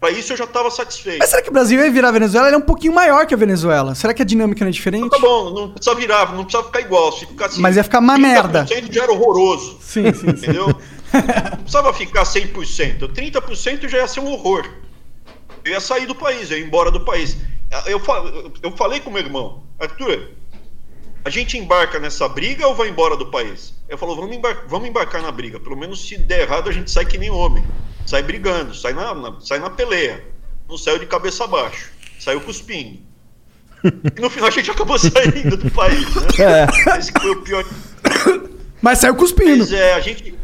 Para 0.01 0.11
isso 0.13 0.33
eu 0.33 0.37
já 0.37 0.45
estava 0.45 0.71
satisfeito. 0.71 1.19
Mas 1.19 1.31
será 1.31 1.43
que 1.43 1.49
o 1.49 1.53
Brasil 1.53 1.79
vai 1.81 1.91
virar 1.91 2.09
a 2.11 2.13
Venezuela? 2.13 2.47
Ele 2.49 2.55
é 2.55 2.59
um 2.59 2.63
pouquinho 2.63 2.95
maior 2.95 3.27
que 3.27 3.35
a 3.35 3.37
Venezuela. 3.37 3.95
Será 3.97 4.15
que 4.15 4.23
a 4.23 4.25
dinâmica 4.25 4.65
não 4.65 4.69
é 4.69 4.73
diferente? 4.73 5.11
Tá 5.11 5.19
bom, 5.19 5.51
não 5.53 5.71
precisa 5.73 5.95
virar, 5.97 6.33
não 6.35 6.45
precisa 6.45 6.63
ficar 6.63 6.81
igual. 6.81 7.11
Se 7.13 7.27
ficar 7.27 7.47
assim, 7.47 7.61
Mas 7.61 7.77
ia 7.77 7.83
ficar 7.83 7.99
uma 7.99 8.17
30% 8.17 8.21
merda. 8.21 8.67
já 8.91 9.03
era 9.03 9.13
horroroso. 9.13 9.79
Sim, 9.81 10.13
sim, 10.13 10.21
sim. 10.21 10.29
Entendeu? 10.29 10.67
Não 11.11 11.57
precisava 11.59 11.93
ficar 11.95 12.23
100%. 12.25 13.09
30% 13.13 13.89
já 13.89 13.99
ia 13.99 14.07
ser 14.07 14.21
um 14.21 14.31
horror. 14.31 14.69
Eu 15.65 15.73
ia 15.73 15.81
sair 15.81 16.05
do 16.07 16.15
país, 16.15 16.51
eu 16.51 16.59
ia 16.59 16.65
embora 16.65 16.91
do 16.91 17.01
país. 17.01 17.37
Eu, 17.87 18.01
eu 18.63 18.71
falei 18.77 19.01
com 19.01 19.11
meu 19.11 19.23
irmão, 19.23 19.63
Arthur, 19.81 20.29
a 21.25 21.31
gente 21.31 21.57
embarca 21.59 21.99
nessa 21.99 22.29
briga 22.29 22.67
ou 22.67 22.75
vai 22.75 22.89
embora 22.91 23.17
do 23.17 23.27
país? 23.31 23.75
Ele 23.89 23.97
falou, 23.99 24.17
vamos, 24.17 24.37
embar- 24.37 24.65
vamos 24.69 24.87
embarcar 24.89 25.23
na 25.23 25.33
briga. 25.33 25.59
Pelo 25.59 25.77
menos 25.77 26.07
se 26.07 26.17
der 26.19 26.43
errado, 26.43 26.69
a 26.69 26.73
gente 26.73 26.91
sai 26.91 27.05
que 27.07 27.17
nem 27.19 27.31
homem. 27.31 27.65
Sai 28.09 28.23
brigando, 28.23 28.75
sai 28.75 28.95
na, 28.95 29.15
na- 29.15 29.37
sai 29.39 29.59
na 29.59 29.69
peleia. 29.69 30.25
Não 30.67 30.79
saiu 30.79 30.99
de 30.99 31.05
cabeça 31.05 31.45
abaixo. 31.45 31.91
Saiu 32.19 32.41
cuspindo. 32.41 33.01
E 34.17 34.21
no 34.21 34.31
final 34.31 34.49
a 34.49 34.51
gente 34.51 34.71
acabou 34.71 34.99
saindo 34.99 35.57
do 35.59 35.71
país, 35.71 36.07
né? 36.17 36.27
Esse 36.99 37.13
que 37.13 37.21
foi 37.21 37.31
o 37.33 37.43
pior. 37.43 37.65
Mas 38.83 38.99
saiu 38.99 39.15
cuspindo. 39.15 39.59
Mas 39.59 39.73
é, 39.73 39.93
a 39.95 40.01
gente, 40.01 40.35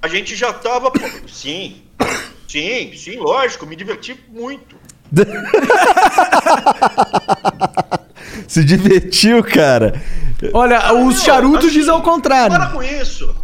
a 0.00 0.06
gente 0.08 0.34
já 0.36 0.52
tava. 0.52 0.90
Sim, 1.26 1.82
sim, 2.48 2.92
sim, 2.96 3.16
lógico, 3.18 3.66
me 3.66 3.74
diverti 3.76 4.18
muito. 4.30 4.76
Se 8.48 8.64
divertiu, 8.64 9.42
cara. 9.42 10.00
Olha, 10.54 10.92
os 10.94 11.22
charutos 11.22 11.66
assim, 11.66 11.74
dizem 11.78 11.92
ao 11.92 12.02
contrário. 12.02 12.56
Para 12.56 12.68
com 12.70 12.82
isso. 12.82 13.34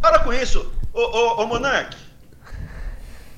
Para 0.00 0.18
com 0.20 0.32
isso. 0.32 0.70
Ô, 0.92 1.00
ô, 1.00 1.42
ô 1.42 1.46
Monark. 1.46 1.96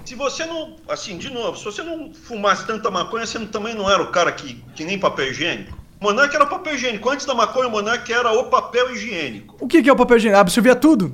Se 0.09 0.15
você 0.15 0.47
não. 0.47 0.77
Assim, 0.89 1.19
de 1.19 1.29
novo, 1.31 1.59
se 1.59 1.65
você 1.67 1.83
não 1.83 2.11
fumasse 2.15 2.67
tanta 2.67 2.91
maconha, 2.91 3.27
você 3.27 3.39
não- 3.39 3.47
também 3.47 3.75
não 3.75 3.91
era 3.91 4.03
o 4.03 4.11
cara 4.11 4.33
que, 4.33 4.55
que 4.75 4.83
nem 4.83 4.99
papel 4.99 5.27
higiênico. 5.33 5.77
O 6.01 6.05
Monark 6.05 6.35
era 6.35 6.47
papel 6.47 6.77
higiênico. 6.77 7.11
Antes 7.11 7.27
da 7.27 7.35
maconha, 7.35 7.69
o 7.69 7.71
Monark 7.71 8.11
era 8.11 8.33
o 8.33 8.45
papel 8.45 8.91
higiênico. 8.95 9.57
O 9.61 9.69
que, 9.69 9.83
que 9.83 9.91
é 9.91 9.93
o 9.93 9.97
papel 9.97 10.17
higiênico? 10.17 10.41
Absorvia 10.41 10.75
tudo? 10.75 11.13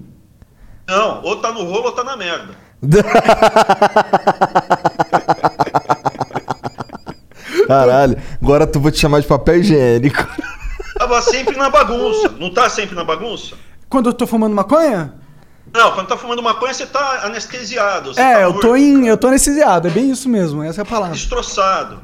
Não, 0.87 1.23
ou 1.25 1.35
tá 1.41 1.51
no 1.51 1.65
rolo 1.65 1.87
ou 1.87 1.93
tá 1.93 2.05
na 2.05 2.17
merda. 2.17 2.55
Caralho, 7.67 8.17
agora 8.43 8.67
tu 8.67 8.81
vou 8.81 8.91
te 8.91 8.99
chamar 9.01 9.21
de 9.21 9.27
papel 9.27 9.57
higiênico. 9.57 10.27
Tava 10.97 11.21
sempre 11.23 11.57
na 11.57 11.71
bagunça. 11.71 12.29
Não 12.39 12.53
tá 12.53 12.69
sempre 12.69 12.95
na 12.95 13.05
bagunça? 13.05 13.57
Quando 13.89 14.11
eu 14.11 14.15
tô 14.15 14.27
fumando 14.27 14.55
maconha? 14.55 15.15
Não, 15.73 15.93
quando 15.93 16.07
tá 16.07 16.17
fumando 16.17 16.43
maconha, 16.43 16.73
você 16.73 16.87
tá 16.87 17.23
anestesiado. 17.25 18.15
Você 18.15 18.21
É, 18.21 18.35
tá 18.35 18.41
eu 18.43 18.55
tô 18.61 18.77
em. 18.77 19.07
Eu 19.09 19.17
tô 19.17 19.27
anestesiado, 19.29 19.89
é 19.89 19.91
bem 19.91 20.11
isso 20.11 20.29
mesmo, 20.29 20.63
essa 20.63 20.81
é 20.81 20.83
a 20.83 20.87
palavra. 20.87 21.15
destroçado. 21.15 22.01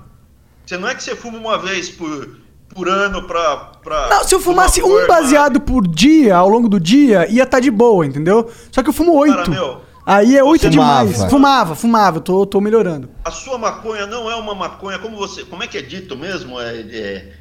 Você 0.66 0.76
não 0.76 0.88
é 0.88 0.94
que 0.94 1.02
você 1.02 1.14
fuma 1.16 1.38
uma 1.38 1.58
vez 1.58 1.88
por, 1.90 2.36
por 2.74 2.88
ano 2.88 3.22
pra, 3.24 3.56
pra. 3.82 4.08
Não, 4.08 4.24
se 4.24 4.34
eu 4.34 4.40
fumasse 4.40 4.82
uma 4.82 5.04
um 5.04 5.06
baseado 5.06 5.60
por 5.60 5.86
dia, 5.86 6.36
ao 6.36 6.48
longo 6.48 6.68
do 6.68 6.80
dia, 6.80 7.28
ia 7.30 7.42
estar 7.44 7.60
de 7.60 7.70
boa, 7.70 8.04
entendeu? 8.06 8.50
Só 8.72 8.82
que 8.82 8.88
eu 8.88 8.92
fumo 8.92 9.12
Cara, 9.24 9.38
oito. 9.38 9.50
meu, 9.50 9.80
Aí 10.06 10.36
é 10.36 10.42
oito 10.42 10.68
demais. 10.68 11.12
fumava. 11.12 11.30
Fumava, 11.30 11.74
fumava, 11.76 12.16
eu 12.16 12.20
tô, 12.22 12.46
tô 12.46 12.60
melhorando. 12.60 13.08
A 13.24 13.30
sua 13.30 13.56
maconha 13.58 14.06
não 14.06 14.28
é 14.30 14.34
uma 14.34 14.54
maconha, 14.54 14.98
como 14.98 15.16
você. 15.16 15.44
Como 15.44 15.62
é 15.62 15.66
que 15.68 15.78
é 15.78 15.82
dito 15.82 16.16
mesmo? 16.16 16.58
É, 16.60 16.80
é- 16.80 17.32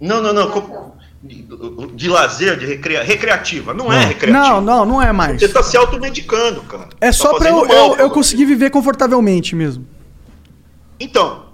Não, 0.00 0.20
não, 0.20 0.32
não. 0.34 0.50
como- 0.50 0.94
De, 1.22 1.46
de 1.94 2.08
lazer, 2.08 2.58
de 2.58 2.64
recria... 2.64 3.02
recreativa. 3.02 3.74
Não 3.74 3.92
é 3.92 4.06
recreativa. 4.06 4.32
Não, 4.32 4.60
não, 4.60 4.86
não 4.86 5.02
é 5.02 5.12
mais. 5.12 5.38
Você 5.38 5.48
tá 5.48 5.62
se 5.62 5.76
automedicando, 5.76 6.62
cara. 6.62 6.88
É 7.00 7.08
Tá 7.08 7.12
só 7.12 7.30
pra 7.34 7.38
fazendo 7.38 7.58
eu, 7.60 7.68
mal 7.68 7.96
eu, 7.96 7.96
eu 7.96 8.10
conseguir 8.10 8.46
viver 8.46 8.70
confortavelmente 8.70 9.54
mesmo. 9.54 9.86
Então, 10.98 11.46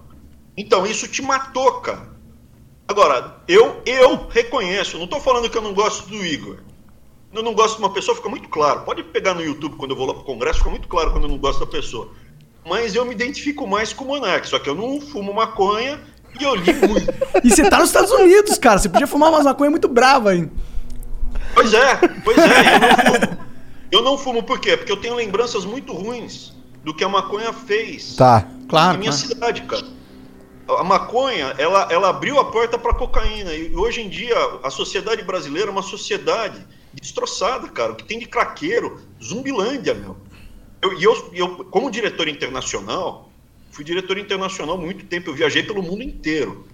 então 0.56 0.86
isso 0.86 1.08
te 1.08 1.20
matou, 1.20 1.80
cara. 1.80 2.14
Agora, 2.88 3.38
eu 3.48 3.82
eu 3.84 4.28
reconheço, 4.30 4.98
não 4.98 5.08
tô 5.08 5.18
falando 5.20 5.50
que 5.50 5.58
eu 5.58 5.62
não 5.62 5.74
gosto 5.74 6.08
do 6.08 6.24
Igor. 6.24 6.58
Eu 7.34 7.42
não 7.42 7.52
gosto 7.52 7.76
de 7.76 7.82
uma 7.82 7.92
pessoa, 7.92 8.16
fica 8.16 8.28
muito 8.28 8.48
claro. 8.48 8.82
Pode 8.82 9.02
pegar 9.02 9.34
no 9.34 9.42
YouTube 9.42 9.76
quando 9.76 9.90
eu 9.90 9.96
vou 9.96 10.06
lá 10.06 10.14
pro 10.14 10.22
congresso, 10.22 10.60
fica 10.60 10.70
muito 10.70 10.86
claro 10.86 11.10
quando 11.10 11.24
eu 11.24 11.30
não 11.30 11.38
gosto 11.38 11.60
da 11.60 11.66
pessoa. 11.66 12.10
Mas 12.64 12.94
eu 12.94 13.04
me 13.04 13.12
identifico 13.12 13.66
mais 13.66 13.92
com 13.92 14.04
o 14.04 14.08
Monark, 14.08 14.48
só 14.48 14.58
que 14.58 14.68
eu 14.68 14.74
não 14.74 15.00
fumo 15.00 15.34
maconha 15.34 16.00
e 16.40 16.44
eu 16.44 16.54
li 16.54 16.72
muito. 16.74 17.14
E 17.44 17.50
você 17.50 17.68
tá 17.68 17.78
nos 17.78 17.88
Estados 17.88 18.10
Unidos, 18.10 18.58
cara. 18.58 18.78
Você 18.78 18.88
podia 18.88 19.06
fumar 19.06 19.30
umas 19.30 19.44
maconhas 19.44 19.70
muito 19.70 19.88
brava 19.88 20.30
aí. 20.30 20.48
Pois 21.54 21.72
é, 21.72 21.96
pois 22.24 22.36
é, 22.38 22.42
eu 22.42 22.80
não 22.80 22.96
fumo. 23.28 23.46
Eu 23.92 24.02
não 24.02 24.18
fumo 24.18 24.42
por 24.42 24.58
quê? 24.60 24.76
Porque 24.76 24.90
eu 24.92 24.96
tenho 24.96 25.14
lembranças 25.14 25.64
muito 25.64 25.92
ruins 25.92 26.52
do 26.84 26.92
que 26.94 27.02
a 27.04 27.08
maconha 27.08 27.52
fez. 27.52 28.14
Tá. 28.16 28.46
Claro, 28.68 28.96
em 28.96 29.00
minha 29.00 29.12
claro. 29.12 29.26
cidade, 29.28 29.62
cara. 29.62 29.84
A 30.68 30.82
maconha, 30.84 31.54
ela, 31.58 31.86
ela 31.90 32.08
abriu 32.10 32.38
a 32.40 32.44
porta 32.50 32.76
para 32.76 32.92
cocaína. 32.92 33.52
E 33.54 33.74
hoje 33.76 34.00
em 34.02 34.08
dia, 34.08 34.34
a 34.64 34.70
sociedade 34.70 35.22
brasileira 35.22 35.68
é 35.68 35.72
uma 35.72 35.82
sociedade 35.82 36.66
destroçada, 36.92 37.68
cara. 37.68 37.92
O 37.92 37.94
que 37.94 38.04
tem 38.04 38.18
de 38.18 38.26
craqueiro, 38.26 39.00
zumbilândia, 39.22 39.94
meu. 39.94 40.16
Eu- 40.82 40.98
E 40.98 41.04
eu, 41.04 41.30
eu, 41.32 41.48
como 41.66 41.90
diretor 41.90 42.26
internacional, 42.28 43.30
fui 43.76 43.84
diretor 43.84 44.16
internacional 44.18 44.76
há 44.76 44.80
muito 44.80 45.04
tempo. 45.04 45.30
Eu 45.30 45.34
viajei 45.34 45.62
pelo 45.62 45.82
mundo 45.82 46.02
inteiro. 46.02 46.66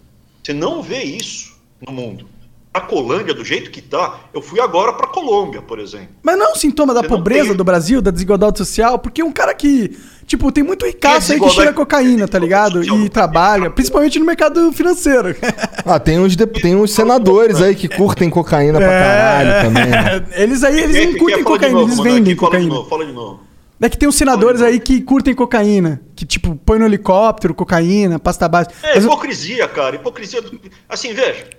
Você 0.43 0.53
não 0.53 0.81
vê 0.83 1.03
isso 1.03 1.53
no 1.85 1.93
mundo. 1.93 2.27
A 2.75 2.81
Colômbia, 2.81 3.35
do 3.35 3.45
jeito 3.45 3.71
que 3.71 3.83
tá, 3.83 4.21
eu 4.33 4.41
fui 4.41 4.59
agora 4.59 4.95
para 4.95 5.07
Colômbia, 5.07 5.61
por 5.61 5.79
exemplo. 5.79 6.09
Mas 6.23 6.39
não 6.39 6.47
é 6.47 6.53
um 6.53 6.55
sintoma 6.55 6.95
da 6.95 7.03
Você 7.03 7.09
pobreza 7.09 7.49
tem- 7.49 7.57
do 7.57 7.63
Brasil, 7.65 8.01
da 8.01 8.11
desigualdade 8.11 8.57
social? 8.57 8.99
Porque 8.99 9.23
um 9.23 9.31
cara 9.31 9.53
que. 9.53 9.95
Tipo, 10.27 10.51
tem 10.51 10.65
muito 10.65 10.87
ricaço 10.87 11.33
aí 11.33 11.41
que 11.41 11.51
cheira 11.51 11.73
cocaína, 11.75 12.27
tá 12.27 12.39
ligado? 12.39 12.83
E 12.83 13.09
trabalha, 13.11 13.69
principalmente 13.69 14.19
no 14.19 14.25
mercado 14.25 14.73
financeiro. 14.73 15.35
Ah, 15.85 15.99
tem 15.99 16.19
uns, 16.21 16.37
de- 16.37 16.47
tem 16.47 16.77
uns 16.77 16.93
senadores 16.93 17.61
aí 17.61 17.75
que 17.75 17.89
curtem 17.89 18.31
cocaína 18.31 18.79
pra 18.79 18.89
caralho 18.89 19.67
também. 19.67 19.87
né? 19.91 20.27
É, 20.31 20.41
Eles 20.45 20.63
aí, 20.63 20.79
eles 20.81 20.95
não 20.97 21.03
quem 21.13 21.19
curtem 21.19 21.43
cocaína, 21.45 21.75
novo, 21.81 21.89
eles 21.93 21.97
vendem 21.99 22.13
Fala 22.15 22.23
de 22.23 22.37
cocaína. 22.37 22.75
novo, 22.75 22.89
fala 22.89 23.05
de 23.05 23.13
novo. 23.13 23.41
É 23.83 23.89
que 23.89 23.99
tem 23.99 24.09
uns 24.09 24.15
senadores 24.15 24.63
aí 24.63 24.79
que 24.79 25.01
curtem 25.01 25.35
cocaína. 25.35 26.01
Que, 26.15 26.25
tipo, 26.25 26.55
põe 26.55 26.79
no 26.79 26.85
helicóptero, 26.87 27.53
cocaína, 27.55 28.19
pasta 28.19 28.49
base. 28.49 28.71
É 28.83 28.95
Mas 28.95 29.05
eu- 29.05 29.11
hipocrisia, 29.11 29.67
cara. 29.69 29.97
Hipocrisia. 29.97 30.41
do- 30.41 30.61
Assim, 30.89 31.13
veja. 31.13 31.51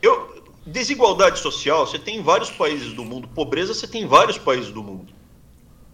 Eu, 0.00 0.42
desigualdade 0.66 1.38
social, 1.38 1.86
você 1.86 1.98
tem 1.98 2.16
em 2.18 2.22
vários 2.22 2.50
países 2.50 2.94
do 2.94 3.04
mundo. 3.04 3.28
Pobreza, 3.28 3.74
você 3.74 3.86
tem 3.86 4.02
em 4.04 4.06
vários 4.06 4.38
países 4.38 4.70
do 4.72 4.82
mundo. 4.82 5.12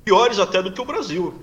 Piores 0.05 0.39
até 0.39 0.63
do 0.63 0.73
que 0.73 0.81
o 0.81 0.85
Brasil. 0.85 1.35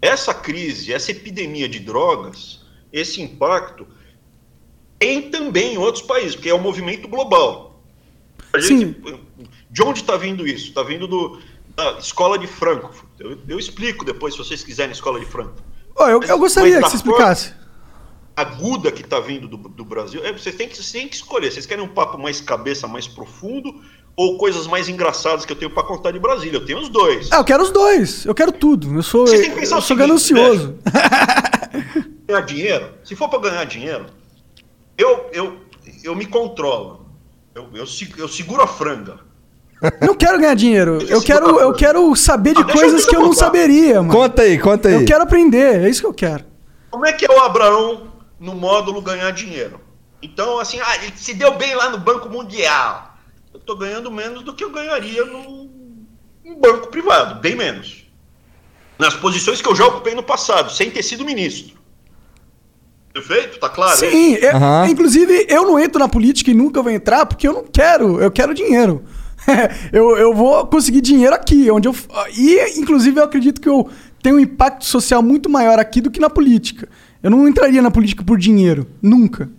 Essa 0.00 0.32
crise, 0.32 0.92
essa 0.92 1.10
epidemia 1.10 1.68
de 1.68 1.80
drogas, 1.80 2.60
esse 2.92 3.20
impacto, 3.20 3.86
tem 4.98 5.30
também 5.30 5.74
em 5.74 5.78
outros 5.78 6.04
países, 6.04 6.36
porque 6.36 6.48
é 6.48 6.54
um 6.54 6.60
movimento 6.60 7.08
global. 7.08 7.82
Gente- 8.56 8.96
de 9.68 9.82
onde 9.82 10.00
está 10.00 10.16
vindo 10.16 10.46
isso? 10.46 10.68
Está 10.68 10.82
vindo 10.84 11.08
do, 11.08 11.40
da 11.76 11.98
escola 11.98 12.38
de 12.38 12.46
Frankfurt. 12.46 13.08
Eu, 13.18 13.38
eu 13.48 13.58
explico 13.58 14.04
depois, 14.04 14.34
se 14.34 14.38
vocês 14.38 14.62
quiserem, 14.62 14.92
escola 14.92 15.18
de 15.18 15.26
Frankfurt. 15.26 15.64
Ó, 15.96 16.08
eu, 16.08 16.22
eu 16.22 16.38
gostaria 16.38 16.80
Mas 16.80 16.84
que 16.84 16.90
você 16.90 16.96
explicasse. 16.96 17.52
aguda 18.36 18.90
que 18.90 19.02
está 19.02 19.20
vindo 19.20 19.46
do, 19.46 19.56
do 19.56 19.84
Brasil, 19.84 20.24
é, 20.24 20.32
vocês 20.32 20.54
têm 20.54 20.68
que, 20.68 20.76
vocês 20.76 20.90
têm 20.90 21.08
que 21.08 21.14
escolher. 21.16 21.52
Vocês 21.52 21.66
querem 21.66 21.84
um 21.84 21.88
papo 21.88 22.18
mais 22.18 22.40
cabeça, 22.40 22.86
mais 22.88 23.06
profundo, 23.06 23.80
ou 24.16 24.38
coisas 24.38 24.66
mais 24.66 24.88
engraçadas 24.88 25.44
que 25.44 25.52
eu 25.52 25.56
tenho 25.56 25.70
pra 25.70 25.82
contar 25.82 26.10
de 26.12 26.18
Brasília. 26.18 26.56
Eu 26.58 26.64
tenho 26.64 26.78
os 26.78 26.88
dois. 26.88 27.30
Ah, 27.32 27.36
eu 27.38 27.44
quero 27.44 27.62
os 27.62 27.70
dois. 27.70 28.24
Eu 28.24 28.34
quero 28.34 28.52
tudo. 28.52 28.92
Eu 28.94 29.02
sou, 29.02 29.26
Você 29.26 29.40
tem 29.40 29.50
que 29.50 29.56
pensar 29.60 29.76
eu 29.76 29.82
sou 29.82 29.96
seguinte, 29.96 30.06
ganancioso. 30.08 30.78
ganhar 32.26 32.40
dinheiro, 32.42 32.94
se 33.04 33.14
for 33.16 33.28
para 33.28 33.38
ganhar 33.50 33.64
dinheiro, 33.64 34.06
eu, 34.96 35.28
eu, 35.32 35.58
eu 36.02 36.14
me 36.14 36.26
controlo. 36.26 37.04
Eu, 37.54 37.68
eu, 37.74 37.84
eu 38.16 38.28
seguro 38.28 38.62
a 38.62 38.66
franga. 38.66 39.20
Eu 40.00 40.06
não 40.08 40.14
quero 40.14 40.38
ganhar 40.38 40.54
dinheiro. 40.54 40.98
Eu 41.08 41.22
quero, 41.22 41.60
eu 41.60 41.72
quero 41.72 42.14
saber 42.16 42.54
de 42.54 42.62
Ah, 42.62 42.64
coisas 42.72 43.02
eu 43.02 43.08
que 43.08 43.16
eu 43.16 43.20
não 43.20 43.32
saberia, 43.32 44.02
mano. 44.02 44.12
Conta 44.12 44.42
aí, 44.42 44.58
conta 44.58 44.88
aí. 44.88 44.94
Eu 44.94 45.04
quero 45.04 45.22
aprender. 45.22 45.84
É 45.84 45.88
isso 45.88 46.00
que 46.00 46.06
eu 46.06 46.14
quero. 46.14 46.44
Como 46.90 47.06
é 47.06 47.12
que 47.12 47.24
é 47.24 47.28
o 47.30 47.40
Abraão 47.40 48.08
no 48.38 48.54
módulo 48.54 49.00
ganhar 49.02 49.30
dinheiro? 49.32 49.80
Então, 50.22 50.58
assim, 50.58 50.78
ah, 50.80 50.96
ele 51.02 51.12
se 51.16 51.34
deu 51.34 51.54
bem 51.56 51.74
lá 51.74 51.90
no 51.90 51.98
Banco 51.98 52.28
Mundial. 52.28 53.14
Eu 53.52 53.60
tô 53.60 53.76
ganhando 53.76 54.10
menos 54.10 54.42
do 54.42 54.54
que 54.54 54.64
eu 54.64 54.70
ganharia 54.70 55.24
num, 55.24 55.70
num 56.44 56.54
banco 56.58 56.88
privado, 56.88 57.40
bem 57.40 57.54
menos. 57.54 58.04
Nas 58.98 59.14
posições 59.14 59.60
que 59.60 59.68
eu 59.68 59.74
já 59.74 59.84
ocupei 59.86 60.14
no 60.14 60.22
passado, 60.22 60.70
sem 60.72 60.90
ter 60.90 61.02
sido 61.02 61.24
ministro. 61.24 61.74
Perfeito? 63.12 63.60
Tá 63.60 63.68
claro? 63.68 63.96
Sim, 63.96 64.34
eu- 64.34 64.56
Aham. 64.56 64.88
inclusive 64.88 65.46
eu 65.48 65.62
não 65.64 65.78
entro 65.78 66.00
na 66.00 66.08
política 66.08 66.50
e 66.50 66.54
nunca 66.54 66.82
vou 66.82 66.90
entrar 66.90 67.24
porque 67.26 67.46
eu 67.46 67.52
não 67.52 67.64
quero, 67.64 68.20
eu 68.20 68.30
quero 68.30 68.52
dinheiro. 68.54 69.04
eu, 69.92 70.16
eu 70.16 70.34
vou 70.34 70.66
conseguir 70.66 71.00
dinheiro 71.00 71.34
aqui, 71.34 71.70
onde 71.70 71.88
eu. 71.88 71.94
E, 72.36 72.78
inclusive, 72.78 73.18
eu 73.18 73.24
acredito 73.24 73.60
que 73.60 73.68
eu 73.68 73.90
tenho 74.22 74.36
um 74.36 74.40
impacto 74.40 74.84
social 74.84 75.22
muito 75.22 75.48
maior 75.50 75.78
aqui 75.78 76.00
do 76.00 76.10
que 76.10 76.20
na 76.20 76.30
política. 76.30 76.88
Eu 77.22 77.30
não 77.30 77.46
entraria 77.48 77.82
na 77.82 77.90
política 77.90 78.24
por 78.24 78.38
dinheiro, 78.38 78.86
nunca. 79.02 79.50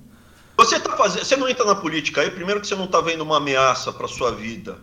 Você 0.58 0.80
tá 0.80 0.96
fazendo, 0.96 1.26
você 1.26 1.36
não 1.36 1.50
entra 1.50 1.66
na 1.66 1.76
política 1.76 2.22
aí, 2.22 2.32
primeiro 2.32 2.62
que 2.62 2.68
você 2.68 2.76
não 2.76 2.88
tá 2.88 3.02
vendo 3.02 3.22
uma 3.22 3.38
ameaça 3.38 3.92
para 3.92 4.08
sua 4.08 4.32
vida 4.32 4.80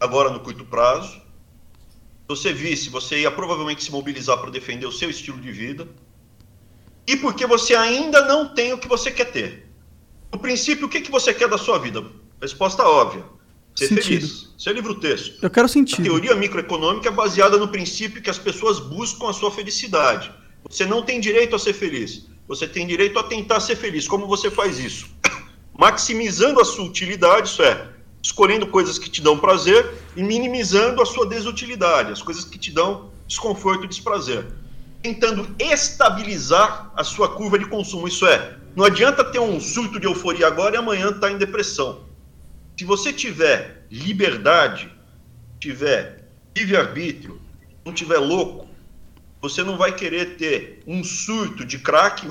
agora 0.00 0.30
no 0.30 0.40
curto 0.40 0.64
prazo. 0.64 1.12
Se 1.12 2.28
você 2.28 2.52
visse, 2.52 2.90
você 2.90 3.20
ia 3.20 3.30
provavelmente 3.30 3.82
se 3.82 3.90
mobilizar 3.90 4.38
para 4.38 4.50
defender 4.50 4.86
o 4.86 4.92
seu 4.92 5.10
estilo 5.10 5.40
de 5.40 5.50
vida. 5.50 5.88
E 7.06 7.16
porque 7.16 7.46
você 7.46 7.74
ainda 7.74 8.26
não 8.26 8.48
tem 8.54 8.72
o 8.72 8.78
que 8.78 8.86
você 8.86 9.10
quer 9.10 9.32
ter. 9.32 9.70
No 10.30 10.38
princípio, 10.38 10.86
o 10.86 10.88
que, 10.90 11.00
que 11.00 11.10
você 11.10 11.32
quer 11.32 11.48
da 11.48 11.56
sua 11.56 11.78
vida? 11.78 12.04
Resposta 12.40 12.82
óbvia. 12.82 13.24
Ser 13.78 13.86
Sentido. 13.86 14.04
feliz. 14.26 14.48
Ser 14.58 14.72
livro-texto. 14.74 15.38
Eu 15.40 15.48
quero 15.48 15.66
A 15.66 15.68
sentido. 15.68 16.02
teoria 16.02 16.34
microeconômica 16.34 17.08
é 17.08 17.12
baseada 17.12 17.56
no 17.56 17.68
princípio 17.68 18.20
que 18.20 18.28
as 18.28 18.36
pessoas 18.36 18.80
buscam 18.80 19.28
a 19.30 19.32
sua 19.32 19.52
felicidade. 19.52 20.32
Você 20.68 20.84
não 20.84 21.00
tem 21.00 21.20
direito 21.20 21.54
a 21.54 21.60
ser 21.60 21.72
feliz. 21.74 22.26
Você 22.48 22.66
tem 22.66 22.88
direito 22.88 23.16
a 23.20 23.22
tentar 23.22 23.60
ser 23.60 23.76
feliz. 23.76 24.08
Como 24.08 24.26
você 24.26 24.50
faz 24.50 24.80
isso? 24.80 25.06
Maximizando 25.78 26.60
a 26.60 26.64
sua 26.64 26.86
utilidade, 26.86 27.50
isso 27.50 27.62
é, 27.62 27.86
escolhendo 28.20 28.66
coisas 28.66 28.98
que 28.98 29.08
te 29.08 29.22
dão 29.22 29.38
prazer 29.38 29.88
e 30.16 30.24
minimizando 30.24 31.00
a 31.00 31.06
sua 31.06 31.24
desutilidade, 31.24 32.10
as 32.10 32.20
coisas 32.20 32.44
que 32.44 32.58
te 32.58 32.72
dão 32.72 33.12
desconforto 33.28 33.84
e 33.84 33.88
desprazer. 33.88 34.44
Tentando 35.00 35.54
estabilizar 35.60 36.90
a 36.96 37.04
sua 37.04 37.28
curva 37.28 37.56
de 37.56 37.66
consumo. 37.66 38.08
Isso 38.08 38.26
é, 38.26 38.56
não 38.74 38.84
adianta 38.84 39.22
ter 39.22 39.38
um 39.38 39.60
surto 39.60 40.00
de 40.00 40.06
euforia 40.08 40.48
agora 40.48 40.74
e 40.74 40.78
amanhã 40.78 41.10
estar 41.10 41.30
em 41.30 41.38
depressão. 41.38 42.07
Se 42.78 42.84
você 42.84 43.12
tiver 43.12 43.82
liberdade, 43.90 44.88
tiver 45.58 46.24
livre-arbítrio, 46.56 47.40
não 47.84 47.92
tiver 47.92 48.18
louco, 48.18 48.68
você 49.42 49.64
não 49.64 49.76
vai 49.76 49.92
querer 49.92 50.36
ter 50.36 50.80
um 50.86 51.02
surto 51.02 51.64
de 51.64 51.78
crack 51.78 52.24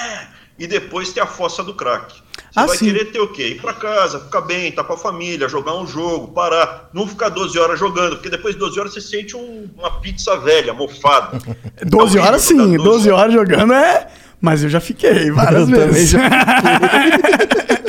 e 0.58 0.66
depois 0.66 1.12
ter 1.12 1.20
a 1.20 1.26
fossa 1.26 1.62
do 1.62 1.74
crack. 1.74 2.14
Você 2.14 2.22
Ah, 2.60 2.66
vai 2.66 2.78
sim. 2.78 2.86
querer 2.86 3.06
ter 3.12 3.20
o 3.20 3.28
quê? 3.28 3.48
Ir 3.48 3.60
pra 3.60 3.74
casa, 3.74 4.20
ficar 4.20 4.40
bem, 4.40 4.68
estar 4.70 4.84
com 4.84 4.94
a 4.94 4.98
família, 4.98 5.48
jogar 5.48 5.74
um 5.76 5.86
jogo, 5.86 6.28
parar, 6.32 6.88
não 6.94 7.06
ficar 7.06 7.28
12 7.28 7.58
horas 7.58 7.78
jogando, 7.78 8.16
porque 8.16 8.30
depois 8.30 8.54
de 8.54 8.60
12 8.60 8.80
horas 8.80 8.94
você 8.94 9.00
sente 9.02 9.36
um- 9.36 9.68
uma 9.76 10.00
pizza 10.00 10.34
velha, 10.38 10.72
mofada. 10.72 11.38
12 11.86 12.16
É 12.18 12.20
horas 12.22 12.40
sim, 12.42 12.56
jogar 12.72 12.84
12 12.84 13.10
horas 13.10 13.34
jogando 13.34 13.72
é. 13.74 14.08
Mas 14.42 14.62
eu 14.64 14.70
já 14.70 14.80
fiquei 14.80 15.30
várias 15.30 15.68
Eu 15.68 15.76
vezes. 15.92 16.14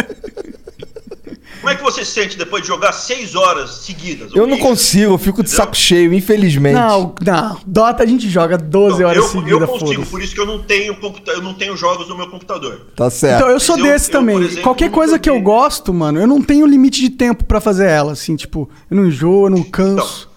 Como 1.62 1.70
é 1.70 1.76
que 1.76 1.84
você 1.84 2.04
se 2.04 2.12
sente 2.12 2.38
depois 2.38 2.64
de 2.64 2.68
jogar 2.68 2.92
6 2.92 3.36
horas 3.36 3.70
seguidas? 3.86 4.32
Eu 4.34 4.48
não 4.48 4.58
consigo, 4.58 5.14
eu 5.14 5.18
fico 5.20 5.44
de 5.44 5.50
Entendeu? 5.50 5.64
saco 5.66 5.76
cheio, 5.78 6.12
infelizmente. 6.14 6.74
Não, 6.74 7.14
não. 7.24 7.60
Dota 7.68 8.02
a 8.02 8.06
gente 8.06 8.28
joga 8.28 8.58
12 8.58 9.00
Não, 9.02 9.08
horas 9.10 9.18
eu, 9.18 9.24
eu 9.24 9.30
seguidas, 9.30 9.70
consigo, 9.70 9.92
foda-se. 9.94 10.10
por 10.12 10.22
isso 10.24 10.34
que 10.34 10.40
eu 10.42 10.46
não 10.48 10.64
tenho 10.64 10.98
eu 11.28 11.42
não 11.42 11.54
tenho 11.54 11.78
jogos 11.78 12.10
no 12.10 12.18
meu 12.18 12.28
computador. 12.30 12.88
Tá 12.96 13.10
certo. 13.12 13.36
Então, 13.38 13.50
eu 13.50 13.60
sou 13.60 13.78
Mas 13.78 13.86
eu- 13.86 13.92
desse 13.94 14.10
eu, 14.10 14.12
também. 14.20 14.38
exemplo, 14.42 14.64
Qualquer 14.64 14.90
coisa 14.90 15.20
que 15.20 15.30
eu 15.30 15.40
gosto, 15.40 15.94
mano, 15.94 16.20
eu 16.20 16.26
não 16.28 16.42
tenho 16.42 16.66
limite 16.66 17.00
de 17.00 17.12
tempo 17.12 17.46
pra 17.46 17.62
fazer 17.62 17.86
ela, 17.88 18.14
assim, 18.14 18.36
tipo, 18.36 18.68
eu 18.90 18.98
não 18.98 19.06
enjoo, 19.06 19.46
eu 19.46 19.50
não 19.52 19.64
canso. 19.64 20.30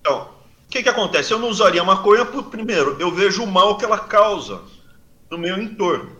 Então, 0.00 0.22
o 0.22 0.70
que 0.70 0.82
que 0.82 0.88
acontece? 0.88 1.32
Eu 1.32 1.38
não 1.38 1.48
usaria 1.48 1.84
maconha 1.84 2.24
por, 2.24 2.44
primeiro, 2.44 2.96
eu 2.98 3.10
vejo 3.14 3.42
o 3.42 3.46
mal 3.46 3.76
que 3.76 3.84
ela 3.84 3.98
causa 3.98 4.60
no 5.30 5.38
meu 5.38 5.56
entorno. 5.62 6.10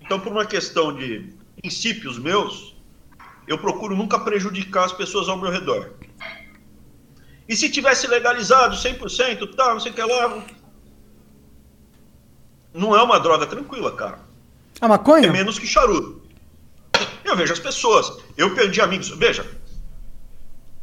Então, 0.00 0.20
por 0.20 0.30
uma 0.32 0.44
questão 0.46 0.94
de 0.94 1.26
princípios 1.60 2.18
meus, 2.18 2.76
eu 3.48 3.58
procuro 3.58 3.96
nunca 3.96 4.18
prejudicar 4.18 4.84
as 4.84 4.92
pessoas 4.92 5.28
ao 5.28 5.36
meu 5.36 5.50
redor. 5.50 5.90
E 7.48 7.56
se 7.56 7.70
tivesse 7.70 8.06
legalizado 8.06 8.76
100%, 8.76 9.54
tá, 9.54 9.72
não 9.72 9.80
sei 9.80 9.90
o 9.90 9.94
que 9.94 10.02
lá... 10.02 10.44
Não 12.74 12.94
é 12.94 13.02
uma 13.02 13.18
droga 13.18 13.46
tranquila, 13.46 13.90
cara. 13.92 14.20
A 14.80 14.86
maconha? 14.86 15.26
É 15.26 15.32
menos 15.32 15.58
que 15.58 15.66
charuto. 15.66 16.22
Eu 17.24 17.34
vejo 17.34 17.52
as 17.52 17.58
pessoas. 17.58 18.18
Eu 18.36 18.54
perdi 18.54 18.80
amigos. 18.80 19.08
Veja. 19.08 19.44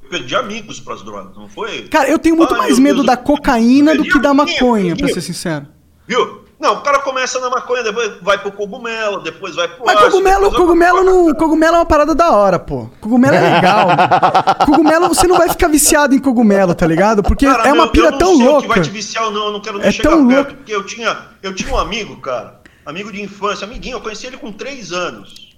Eu 0.04 0.10
perdi 0.10 0.36
amigos 0.36 0.80
para 0.80 0.96
as 0.96 1.04
drogas, 1.04 1.36
não 1.38 1.48
foi? 1.48 1.88
Cara, 1.88 2.10
eu 2.10 2.20
tenho 2.20 2.36
muito 2.36 2.54
Ai, 2.54 2.60
mais 2.60 2.80
medo 2.80 2.96
Deus, 2.96 3.08
da 3.08 3.16
cocaína 3.18 3.96
do 3.96 4.04
que 4.04 4.20
da 4.20 4.34
maconha, 4.34 4.94
amiguinho. 4.94 5.14
ser 5.14 5.22
sincero. 5.22 5.68
Viu? 6.08 6.45
Não, 6.58 6.76
o 6.76 6.82
cara 6.82 7.00
começa 7.00 7.38
na 7.42 7.50
maconha, 7.50 7.84
depois 7.84 8.14
vai 8.22 8.38
pro 8.38 8.52
cogumelo, 8.52 9.20
depois 9.22 9.56
vai 9.56 9.68
pro 9.68 9.86
Mas 9.86 9.98
ácido, 9.98 10.12
cogumelo, 10.12 10.52
cogumelo, 10.54 11.04
não, 11.04 11.34
cogumelo 11.36 11.76
é 11.76 11.80
uma 11.80 11.86
parada 11.86 12.16
da 12.16 12.32
hora, 12.32 12.58
pô. 12.58 12.90
Cogumelo 13.02 13.36
é 13.36 13.56
legal. 13.56 13.88
cogumelo, 14.66 15.10
você 15.10 15.28
não 15.28 15.38
vai 15.38 15.50
ficar 15.50 15.68
viciado 15.68 16.16
em 16.16 16.20
cogumelo, 16.20 16.74
tá 16.74 16.88
ligado? 16.88 17.22
Porque 17.22 17.46
Cara, 17.46 17.68
é 17.68 17.74
uma 17.74 17.84
meu, 17.84 17.92
pira 17.92 18.08
eu 18.08 18.12
não 18.12 18.18
tão 18.18 18.30
sei 18.30 18.38
que 18.38 18.44
louca. 18.52 18.68
vai 18.70 18.82
te 18.82 18.90
viciar 18.90 19.26
ou 19.26 19.32
não, 19.32 19.46
eu 19.48 19.52
não 19.52 19.60
quero 19.62 19.78
nem 19.80 19.88
É 19.88 19.92
chegar 19.92 20.10
tão 20.12 20.28
perto, 20.28 20.38
louco. 20.48 20.54
porque 20.56 20.74
eu 20.74 20.86
tinha, 20.86 21.18
eu 21.44 21.54
tinha 21.54 21.74
um 21.74 21.78
amigo, 21.78 22.16
cara, 22.22 22.62
amigo 22.86 23.12
de 23.12 23.22
infância, 23.22 23.66
amiguinho, 23.66 23.98
eu 23.98 24.02
conheci 24.02 24.26
ele 24.26 24.38
com 24.38 24.52
três 24.52 24.94
anos. 24.94 25.54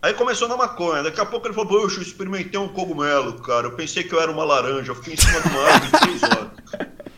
Aí 0.00 0.14
começou 0.14 0.48
na 0.48 0.56
maconha, 0.56 1.02
daqui 1.02 1.20
a 1.20 1.26
pouco 1.26 1.46
ele 1.46 1.54
falou, 1.54 1.68
poxa, 1.68 1.98
eu 1.98 2.02
experimentei 2.02 2.58
um 2.58 2.68
cogumelo, 2.68 3.34
cara, 3.42 3.66
eu 3.66 3.72
pensei 3.72 4.04
que 4.04 4.14
eu 4.14 4.20
era 4.20 4.30
uma 4.30 4.44
laranja, 4.44 4.92
eu 4.92 4.96
fiquei 4.96 5.14
em 5.14 5.16
cima 5.18 5.38
de 5.40 5.48
uma 5.48 5.62
árvore 5.64 5.86
em 5.86 5.98
três 5.98 6.22
horas. 6.22 6.46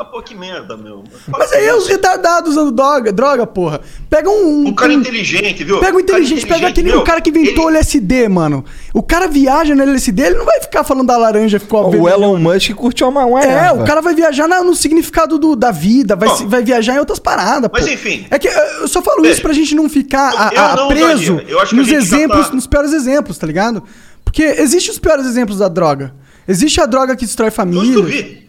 Ah, 0.00 0.04
pô, 0.04 0.22
que 0.22 0.32
merda, 0.34 0.76
meu. 0.76 1.02
Mas 1.26 1.52
aí 1.52 1.66
é 1.66 1.74
os 1.74 1.88
retardados 1.88 2.52
usando 2.52 2.70
droga, 2.70 3.12
droga, 3.12 3.44
porra. 3.46 3.80
Pega 4.08 4.30
um. 4.30 4.68
Um 4.68 4.72
cara 4.72 4.92
um- 4.92 5.00
inteligente, 5.00 5.64
viu? 5.64 5.80
Pega 5.80 5.96
o 5.96 6.00
Um 6.00 6.04
cara 6.06 6.20
inteligente, 6.20 6.46
pega 6.46 6.68
aquele 6.68 6.90
meu, 6.90 7.00
o 7.00 7.04
cara 7.04 7.20
que 7.20 7.30
inventou 7.30 7.64
o 7.64 7.68
ele- 7.68 7.78
LSD, 7.78 8.28
mano. 8.28 8.64
O 8.94 9.02
cara 9.02 9.26
viaja 9.26 9.74
no 9.74 9.82
LSD, 9.82 10.22
ele 10.22 10.36
não 10.36 10.44
vai 10.44 10.60
ficar 10.60 10.84
falando 10.84 11.08
da 11.08 11.16
laranja, 11.16 11.58
ficou 11.58 11.86
O 11.86 11.90
vermelho. 11.90 12.14
Elon 12.14 12.38
Musk 12.38 12.70
curtiu 12.74 13.08
uma, 13.08 13.24
uma 13.24 13.42
É, 13.42 13.48
erva. 13.48 13.82
o 13.82 13.86
cara 13.86 14.00
vai 14.00 14.14
viajar 14.14 14.46
na- 14.46 14.62
no 14.62 14.74
significado 14.76 15.36
do- 15.36 15.56
da 15.56 15.72
vida, 15.72 16.14
vai, 16.14 16.28
Bom, 16.28 16.48
vai 16.48 16.62
viajar 16.62 16.94
em 16.94 16.98
outras 17.00 17.18
paradas, 17.18 17.68
mas 17.72 17.84
pô. 17.84 17.90
enfim. 17.90 18.24
É 18.30 18.38
que 18.38 18.46
eu 18.46 18.86
só 18.86 19.02
falo 19.02 19.22
Veja, 19.22 19.32
isso 19.32 19.42
pra 19.42 19.52
gente 19.52 19.74
não 19.74 19.88
ficar 19.88 20.28
a- 20.30 20.50
eu 20.54 20.62
a- 20.62 20.76
não 20.76 20.88
preso 20.88 21.40
a 21.40 21.74
nos 21.74 21.88
já 21.88 21.96
exemplos, 21.96 22.48
tá- 22.48 22.54
nos 22.54 22.66
piores 22.68 22.92
exemplos, 22.92 23.36
tá 23.36 23.46
ligado? 23.48 23.82
Porque 24.24 24.42
existem 24.44 24.92
os 24.92 24.98
piores 25.00 25.26
exemplos 25.26 25.58
da 25.58 25.66
droga. 25.68 26.14
Existe 26.46 26.80
a 26.80 26.86
droga 26.86 27.16
que 27.16 27.24
destrói 27.26 27.50
família. 27.50 28.00
vi. 28.04 28.48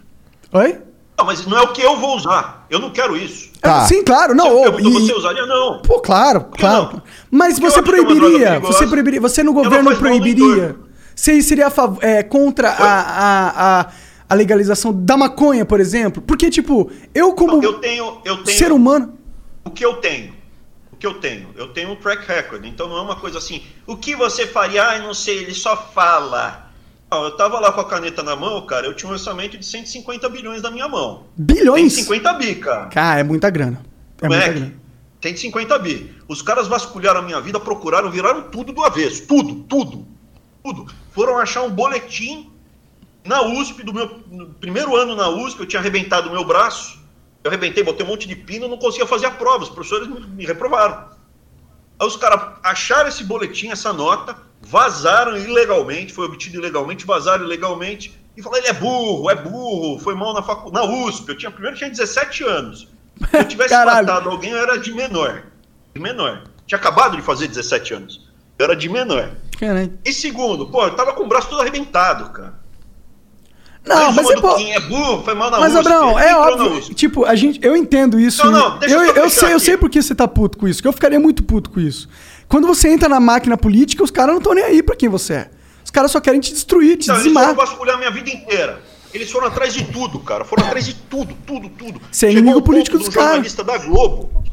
Oi? 0.53 0.77
Não, 1.19 1.25
mas 1.25 1.45
não 1.45 1.57
é 1.57 1.61
o 1.63 1.73
que 1.73 1.81
eu 1.81 1.97
vou 1.97 2.15
usar. 2.15 2.65
Eu 2.69 2.79
não 2.79 2.91
quero 2.91 3.17
isso. 3.17 3.49
Tá. 3.59 3.81
É, 3.83 3.87
sim, 3.87 4.01
claro, 4.05 4.33
não. 4.33 4.79
E- 4.79 4.83
você 4.93 5.13
usaria? 5.13 5.45
Não. 5.45 5.81
Pô, 5.81 5.99
claro, 5.99 6.45
claro. 6.57 6.93
não? 6.93 7.01
Mas 7.29 7.59
Porque 7.59 7.69
você 7.71 7.79
é 7.79 7.81
proibiria, 7.81 8.59
você 8.61 8.87
proibiria, 8.87 9.19
você 9.19 9.43
no 9.43 9.51
governo 9.51 9.93
proibiria. 9.97 10.77
Você 11.13 11.41
seria 11.41 11.67
a 11.67 11.69
fav- 11.69 11.97
é, 12.01 12.23
contra 12.23 12.69
a, 12.69 13.01
a, 13.01 13.79
a, 13.81 13.85
a 14.29 14.33
legalização 14.33 14.93
da 14.93 15.17
maconha, 15.17 15.65
por 15.65 15.81
exemplo? 15.81 16.23
Porque, 16.25 16.49
tipo, 16.49 16.89
eu 17.13 17.33
como 17.33 17.61
Eu 17.61 17.73
tenho, 17.79 18.21
eu 18.23 18.41
tenho 18.41 18.57
ser 18.57 18.71
humano... 18.71 19.17
o 19.65 19.69
que 19.69 19.83
eu 19.85 19.95
tenho. 19.95 20.33
O 20.93 20.95
que 20.95 21.05
eu 21.05 21.15
tenho? 21.15 21.49
Eu 21.57 21.67
tenho 21.73 21.91
um 21.91 21.97
track 21.97 22.25
record. 22.25 22.63
Então 22.63 22.87
não 22.87 22.97
é 22.97 23.01
uma 23.01 23.17
coisa 23.17 23.39
assim. 23.39 23.61
O 23.85 23.97
que 23.97 24.15
você 24.15 24.47
faria? 24.47 24.83
Ai, 24.85 25.01
não 25.01 25.13
sei, 25.13 25.39
ele 25.39 25.53
só 25.53 25.75
fala. 25.93 26.68
Eu 27.11 27.35
tava 27.35 27.59
lá 27.59 27.71
com 27.71 27.81
a 27.81 27.85
caneta 27.85 28.21
na 28.21 28.35
mão, 28.35 28.63
cara. 28.65 28.85
Eu 28.85 28.93
tinha 28.93 29.09
um 29.09 29.13
orçamento 29.13 29.57
de 29.57 29.65
150 29.65 30.29
bilhões 30.29 30.61
na 30.61 30.69
minha 30.69 30.87
mão. 30.87 31.25
Bilhões? 31.35 31.93
150 31.93 32.33
bi, 32.33 32.55
cara. 32.55 32.85
Cara, 32.87 33.19
é 33.19 33.23
muita 33.23 33.49
grana. 33.49 33.81
É 34.21 34.27
muita 34.27 34.45
Moleque, 34.45 34.59
grana. 34.59 34.79
150 35.21 35.79
bi. 35.79 36.15
Os 36.27 36.41
caras 36.41 36.67
vasculharam 36.67 37.19
a 37.21 37.23
minha 37.23 37.41
vida, 37.41 37.59
procuraram, 37.59 38.11
viraram 38.11 38.43
tudo 38.43 38.71
do 38.71 38.83
avesso. 38.83 39.25
Tudo, 39.25 39.55
tudo. 39.63 40.07
Tudo. 40.63 40.93
Foram 41.11 41.37
achar 41.37 41.63
um 41.63 41.71
boletim 41.71 42.51
na 43.25 43.41
USP, 43.41 43.83
do 43.83 43.93
meu 43.93 44.07
primeiro 44.59 44.95
ano 44.95 45.15
na 45.15 45.29
USP, 45.29 45.59
eu 45.59 45.65
tinha 45.65 45.79
arrebentado 45.79 46.29
o 46.29 46.31
meu 46.31 46.43
braço. 46.43 46.99
Eu 47.43 47.49
arrebentei, 47.49 47.83
botei 47.83 48.05
um 48.05 48.09
monte 48.09 48.27
de 48.27 48.35
pino, 48.35 48.67
não 48.67 48.77
conseguia 48.77 49.07
fazer 49.07 49.25
a 49.25 49.31
prova. 49.31 49.63
Os 49.63 49.69
professores 49.69 50.07
me, 50.07 50.19
me 50.19 50.45
reprovaram. 50.45 51.09
Aí 51.99 52.07
os 52.07 52.15
caras 52.15 52.57
acharam 52.63 53.09
esse 53.09 53.23
boletim, 53.23 53.69
essa 53.69 53.91
nota, 53.91 54.37
vazaram 54.61 55.37
ilegalmente, 55.37 56.13
foi 56.13 56.25
obtido 56.25 56.57
ilegalmente, 56.57 57.05
vazaram 57.05 57.45
ilegalmente, 57.45 58.19
e 58.35 58.41
falaram, 58.41 58.63
ele 58.63 58.69
é 58.69 58.79
burro, 58.79 59.29
é 59.29 59.35
burro, 59.35 59.99
foi 59.99 60.15
mal 60.15 60.33
na 60.33 60.41
faculdade, 60.41 60.87
na 60.87 60.93
USP, 61.05 61.29
eu 61.29 61.37
tinha, 61.37 61.51
primeiro 61.51 61.75
eu 61.75 61.79
tinha 61.79 61.89
17 61.89 62.43
anos. 62.43 62.87
Se 63.29 63.37
eu 63.37 63.47
tivesse 63.47 63.69
Caralho. 63.69 64.07
matado 64.07 64.29
alguém, 64.29 64.51
eu 64.51 64.57
era 64.57 64.77
de 64.77 64.93
menor. 64.93 65.43
De 65.93 66.01
menor. 66.01 66.43
Tinha 66.65 66.79
acabado 66.79 67.17
de 67.17 67.21
fazer 67.21 67.47
17 67.47 67.93
anos. 67.93 68.29
Eu 68.57 68.65
era 68.65 68.75
de 68.75 68.87
menor. 68.87 69.31
Caralho. 69.59 69.99
E 70.05 70.13
segundo, 70.13 70.67
pô, 70.67 70.83
eu 70.83 70.95
tava 70.95 71.13
com 71.13 71.23
o 71.23 71.27
braço 71.27 71.49
todo 71.49 71.61
arrebentado, 71.61 72.29
cara. 72.31 72.59
Não, 73.85 74.11
mas 74.11 74.25
uma 74.25 74.33
é 74.33 74.41
pô. 74.41 74.57
É 74.57 74.79
burro, 74.81 75.23
foi 75.23 75.33
mal 75.33 75.49
na 75.49 75.59
Mas, 75.59 75.73
USP. 75.73 75.87
Abraão, 75.87 76.19
é 76.19 76.35
óbvio. 76.35 76.93
Tipo, 76.93 77.25
a 77.25 77.33
gente, 77.35 77.59
eu 77.63 77.75
entendo 77.75 78.19
isso. 78.19 78.45
Não, 78.45 78.51
não, 78.51 78.79
deixa 78.79 78.95
eu, 78.95 79.03
eu 79.03 79.15
eu, 79.15 79.29
sei, 79.29 79.49
eu 79.49 79.55
aqui. 79.55 79.65
sei 79.65 79.77
por 79.77 79.89
que 79.89 80.01
você 80.01 80.13
tá 80.13 80.27
puto 80.27 80.57
com 80.57 80.67
isso. 80.67 80.81
Que 80.81 80.87
eu 80.87 80.93
ficaria 80.93 81.19
muito 81.19 81.43
puto 81.43 81.69
com 81.69 81.79
isso. 81.79 82.07
Quando 82.49 82.67
você 82.67 82.89
entra 82.89 83.07
na 83.07 83.19
máquina 83.19 83.55
política, 83.55 84.03
os 84.03 84.09
caras 84.09 84.31
não 84.31 84.39
estão 84.39 84.53
nem 84.55 84.63
aí 84.63 84.81
pra 84.83 84.95
quem 84.95 85.07
você 85.07 85.33
é. 85.33 85.51
Os 85.85 85.91
caras 85.91 86.11
só 86.11 86.19
querem 86.19 86.39
te 86.39 86.51
destruir, 86.51 86.97
te 86.97 87.07
Não, 87.07 87.15
eles 87.15 87.23
dizimar. 87.25 87.43
foram 87.45 87.55
vasculhar 87.57 87.97
minha 87.97 88.09
vida 88.11 88.29
inteira. 88.31 88.81
Eles 89.13 89.31
foram 89.31 89.47
atrás 89.47 89.73
de 89.73 89.85
tudo, 89.85 90.19
cara. 90.19 90.43
Foram 90.43 90.65
atrás 90.65 90.85
de 90.85 90.95
tudo, 90.95 91.35
tudo, 91.45 91.69
tudo. 91.69 92.01
Você 92.11 92.25
é 92.27 92.31
inimigo 92.31 92.59
um 92.59 92.61
político 92.61 92.97
do 92.97 93.05
dos 93.05 93.13
caras. 93.13 93.29
jornalista 93.29 93.63
da 93.63 93.77
Globo. 93.77 94.43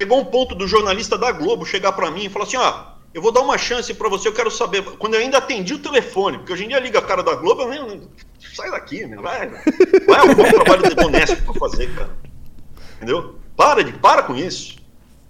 Chegou 0.00 0.20
um 0.20 0.24
ponto 0.24 0.54
do 0.54 0.66
jornalista 0.66 1.16
da 1.16 1.32
Globo 1.32 1.64
chegar 1.64 1.92
pra 1.92 2.10
mim 2.10 2.26
e 2.26 2.28
falar 2.28 2.44
assim, 2.44 2.56
ó, 2.56 2.84
eu 3.14 3.22
vou 3.22 3.32
dar 3.32 3.40
uma 3.40 3.56
chance 3.56 3.92
pra 3.94 4.08
você, 4.08 4.28
eu 4.28 4.32
quero 4.32 4.50
saber. 4.50 4.82
Quando 4.98 5.14
eu 5.14 5.20
ainda 5.20 5.38
atendi 5.38 5.74
o 5.74 5.78
telefone, 5.78 6.38
porque 6.38 6.52
hoje 6.52 6.64
em 6.64 6.68
dia 6.68 6.78
liga 6.80 6.98
a 6.98 7.02
cara 7.02 7.22
da 7.22 7.34
Globo, 7.34 7.62
eu 7.62 7.68
nem, 7.68 8.02
sai 8.54 8.70
daqui, 8.70 9.06
meu, 9.06 9.22
vai. 9.22 9.48
Vai 10.06 10.18
arrumar 10.18 10.48
um 10.48 10.50
trabalho 10.50 10.82
honesto 11.06 11.42
pra 11.42 11.54
fazer, 11.54 11.94
cara. 11.94 12.10
Entendeu? 12.96 13.36
Para 13.56 13.82
de, 13.82 13.92
para 13.94 14.22
com 14.24 14.36
isso. 14.36 14.76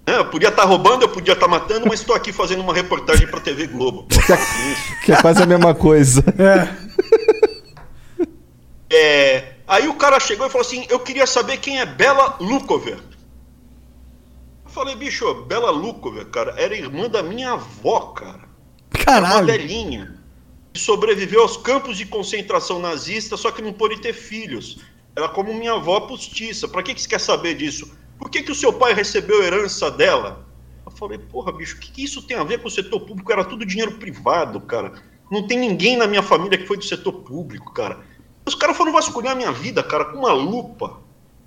É, 0.06 0.18
eu 0.18 0.26
podia 0.30 0.50
estar 0.50 0.64
roubando, 0.64 1.02
eu 1.02 1.08
podia 1.08 1.34
estar 1.34 1.48
matando, 1.48 1.86
mas 1.88 1.98
estou 2.00 2.14
aqui 2.14 2.32
fazendo 2.32 2.60
uma 2.60 2.72
reportagem 2.72 3.26
pra 3.26 3.40
TV 3.40 3.66
Globo. 3.66 4.04
Para 4.04 4.36
com 4.36 4.42
isso. 4.42 5.00
Que 5.04 5.12
é 5.12 5.20
quase 5.20 5.42
a 5.42 5.46
mesma 5.46 5.74
coisa. 5.74 6.22
É, 8.88 9.54
aí 9.66 9.88
o 9.88 9.94
cara 9.94 10.20
chegou 10.20 10.46
e 10.46 10.50
falou 10.50 10.64
assim: 10.64 10.86
Eu 10.88 11.00
queria 11.00 11.26
saber 11.26 11.56
quem 11.58 11.80
é 11.80 11.86
Bela 11.86 12.36
Lukover. 12.40 12.98
Eu 14.64 14.70
falei, 14.70 14.94
bicho, 14.94 15.34
Bela 15.42 15.70
Lukover, 15.70 16.26
cara, 16.26 16.54
era 16.56 16.74
irmã 16.76 17.08
da 17.08 17.22
minha 17.22 17.52
avó, 17.52 18.00
cara. 18.12 18.44
Era 19.06 19.18
uma 19.20 19.28
Caralho. 19.28 19.46
velhinha. 19.46 20.14
Que 20.72 20.80
sobreviveu 20.80 21.42
aos 21.42 21.56
campos 21.56 21.96
de 21.96 22.04
concentração 22.06 22.78
nazista, 22.78 23.36
só 23.36 23.50
que 23.50 23.62
não 23.62 23.72
pôde 23.72 24.00
ter 24.00 24.12
filhos. 24.12 24.78
Era 25.16 25.28
como 25.28 25.52
minha 25.54 25.72
avó 25.72 26.00
postiça. 26.00 26.68
Pra 26.68 26.82
que, 26.82 26.94
que 26.94 27.00
você 27.02 27.08
quer 27.08 27.20
saber 27.20 27.54
disso? 27.54 27.90
Por 28.18 28.30
que, 28.30 28.42
que 28.42 28.52
o 28.52 28.54
seu 28.54 28.72
pai 28.72 28.94
recebeu 28.94 29.42
herança 29.42 29.90
dela? 29.90 30.46
Eu 30.84 30.92
falei, 30.92 31.18
porra, 31.18 31.52
bicho, 31.52 31.76
o 31.76 31.80
que, 31.80 31.90
que 31.90 32.04
isso 32.04 32.22
tem 32.22 32.36
a 32.36 32.44
ver 32.44 32.60
com 32.60 32.68
o 32.68 32.70
setor 32.70 33.00
público? 33.00 33.32
Era 33.32 33.44
tudo 33.44 33.66
dinheiro 33.66 33.92
privado, 33.92 34.60
cara. 34.60 34.92
Não 35.30 35.46
tem 35.46 35.58
ninguém 35.58 35.96
na 35.96 36.06
minha 36.06 36.22
família 36.22 36.56
que 36.56 36.66
foi 36.66 36.76
do 36.76 36.84
setor 36.84 37.12
público, 37.12 37.72
cara. 37.72 38.00
Os 38.46 38.54
caras 38.54 38.76
foram 38.76 38.92
vasculhar 38.92 39.32
a 39.32 39.36
minha 39.36 39.52
vida, 39.52 39.82
cara, 39.82 40.04
com 40.06 40.18
uma 40.18 40.32
lupa. 40.32 41.00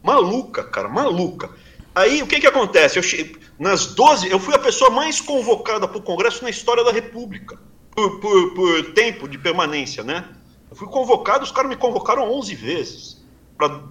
Maluca, 0.03 0.63
cara, 0.63 0.89
maluca. 0.89 1.49
Aí 1.95 2.21
o 2.21 2.27
que 2.27 2.39
que 2.39 2.47
acontece? 2.47 2.99
Eu 2.99 3.03
che... 3.03 3.37
Nas 3.57 3.87
12, 3.87 4.29
eu 4.29 4.39
fui 4.39 4.53
a 4.53 4.59
pessoa 4.59 4.89
mais 4.89 5.19
convocada 5.19 5.87
para 5.87 5.97
o 5.97 6.01
Congresso 6.01 6.43
na 6.43 6.49
história 6.49 6.83
da 6.83 6.91
República. 6.91 7.59
Por, 7.91 8.19
por, 8.19 8.53
por 8.53 8.93
tempo 8.93 9.27
de 9.27 9.37
permanência, 9.37 10.03
né? 10.03 10.29
Eu 10.69 10.75
fui 10.75 10.87
convocado, 10.87 11.43
os 11.43 11.51
caras 11.51 11.69
me 11.69 11.75
convocaram 11.75 12.31
11 12.31 12.55
vezes. 12.55 13.25
Para 13.57 13.81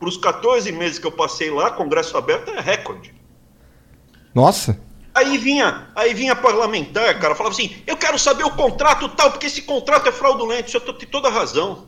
os 0.00 0.16
14 0.16 0.70
meses 0.72 0.98
que 0.98 1.06
eu 1.06 1.12
passei 1.12 1.50
lá, 1.50 1.70
Congresso 1.70 2.16
aberto 2.16 2.50
é 2.50 2.60
recorde. 2.60 3.14
Nossa. 4.34 4.80
Aí 5.14 5.38
vinha, 5.38 5.88
aí 5.94 6.12
vinha 6.12 6.34
parlamentar, 6.34 7.18
cara, 7.20 7.34
falava 7.34 7.54
assim: 7.54 7.76
eu 7.86 7.96
quero 7.96 8.18
saber 8.18 8.44
o 8.44 8.50
contrato 8.50 9.08
tal, 9.10 9.30
porque 9.30 9.46
esse 9.46 9.62
contrato 9.62 10.08
é 10.08 10.12
fraudulento. 10.12 10.74
Eu 10.76 10.80
tô- 10.80 10.92
tem 10.92 11.08
toda 11.08 11.28
razão. 11.30 11.86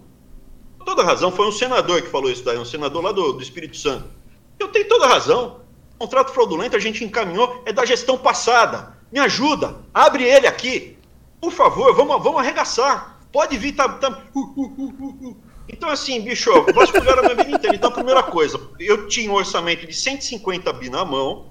Toda 0.84 1.02
razão. 1.02 1.32
Foi 1.32 1.46
um 1.48 1.52
senador 1.52 2.00
que 2.02 2.08
falou 2.08 2.30
isso 2.30 2.44
daí, 2.44 2.56
um 2.56 2.64
senador 2.64 3.02
lá 3.02 3.10
do, 3.10 3.32
do 3.32 3.42
Espírito 3.42 3.76
Santo. 3.76 4.04
Eu 4.58 4.68
tenho 4.68 4.88
toda 4.88 5.08
razão. 5.08 5.60
O 5.96 5.98
contrato 5.98 6.32
fraudulento 6.32 6.76
a 6.76 6.78
gente 6.78 7.02
encaminhou, 7.04 7.62
é 7.66 7.72
da 7.72 7.84
gestão 7.84 8.16
passada. 8.16 8.96
Me 9.10 9.18
ajuda, 9.18 9.76
abre 9.92 10.22
ele 10.24 10.46
aqui. 10.46 10.96
Por 11.40 11.50
favor, 11.50 11.94
vamos, 11.96 12.22
vamos 12.22 12.38
arregaçar. 12.40 13.18
Pode 13.32 13.56
vir, 13.58 13.72
tá. 13.72 13.88
tá- 13.88 14.22
uh, 14.34 14.40
uh, 14.40 14.74
uh, 14.78 14.94
uh, 15.00 15.28
uh. 15.30 15.36
Então, 15.68 15.88
assim, 15.88 16.20
bicho, 16.20 16.51
vasculharam 16.72 17.20
a 17.20 17.22
minha 17.22 17.36
vida 17.36 17.56
inteira. 17.56 17.76
Então, 17.76 17.90
a 17.90 17.93
primeira 17.93 18.22
coisa, 18.22 18.60
eu 18.78 19.09
tinha 19.09 19.30
um 19.30 19.34
orçamento 19.34 19.86
de 19.86 19.93
150 19.93 20.72
bi 20.72 20.88
na 20.88 21.05
mão 21.05 21.47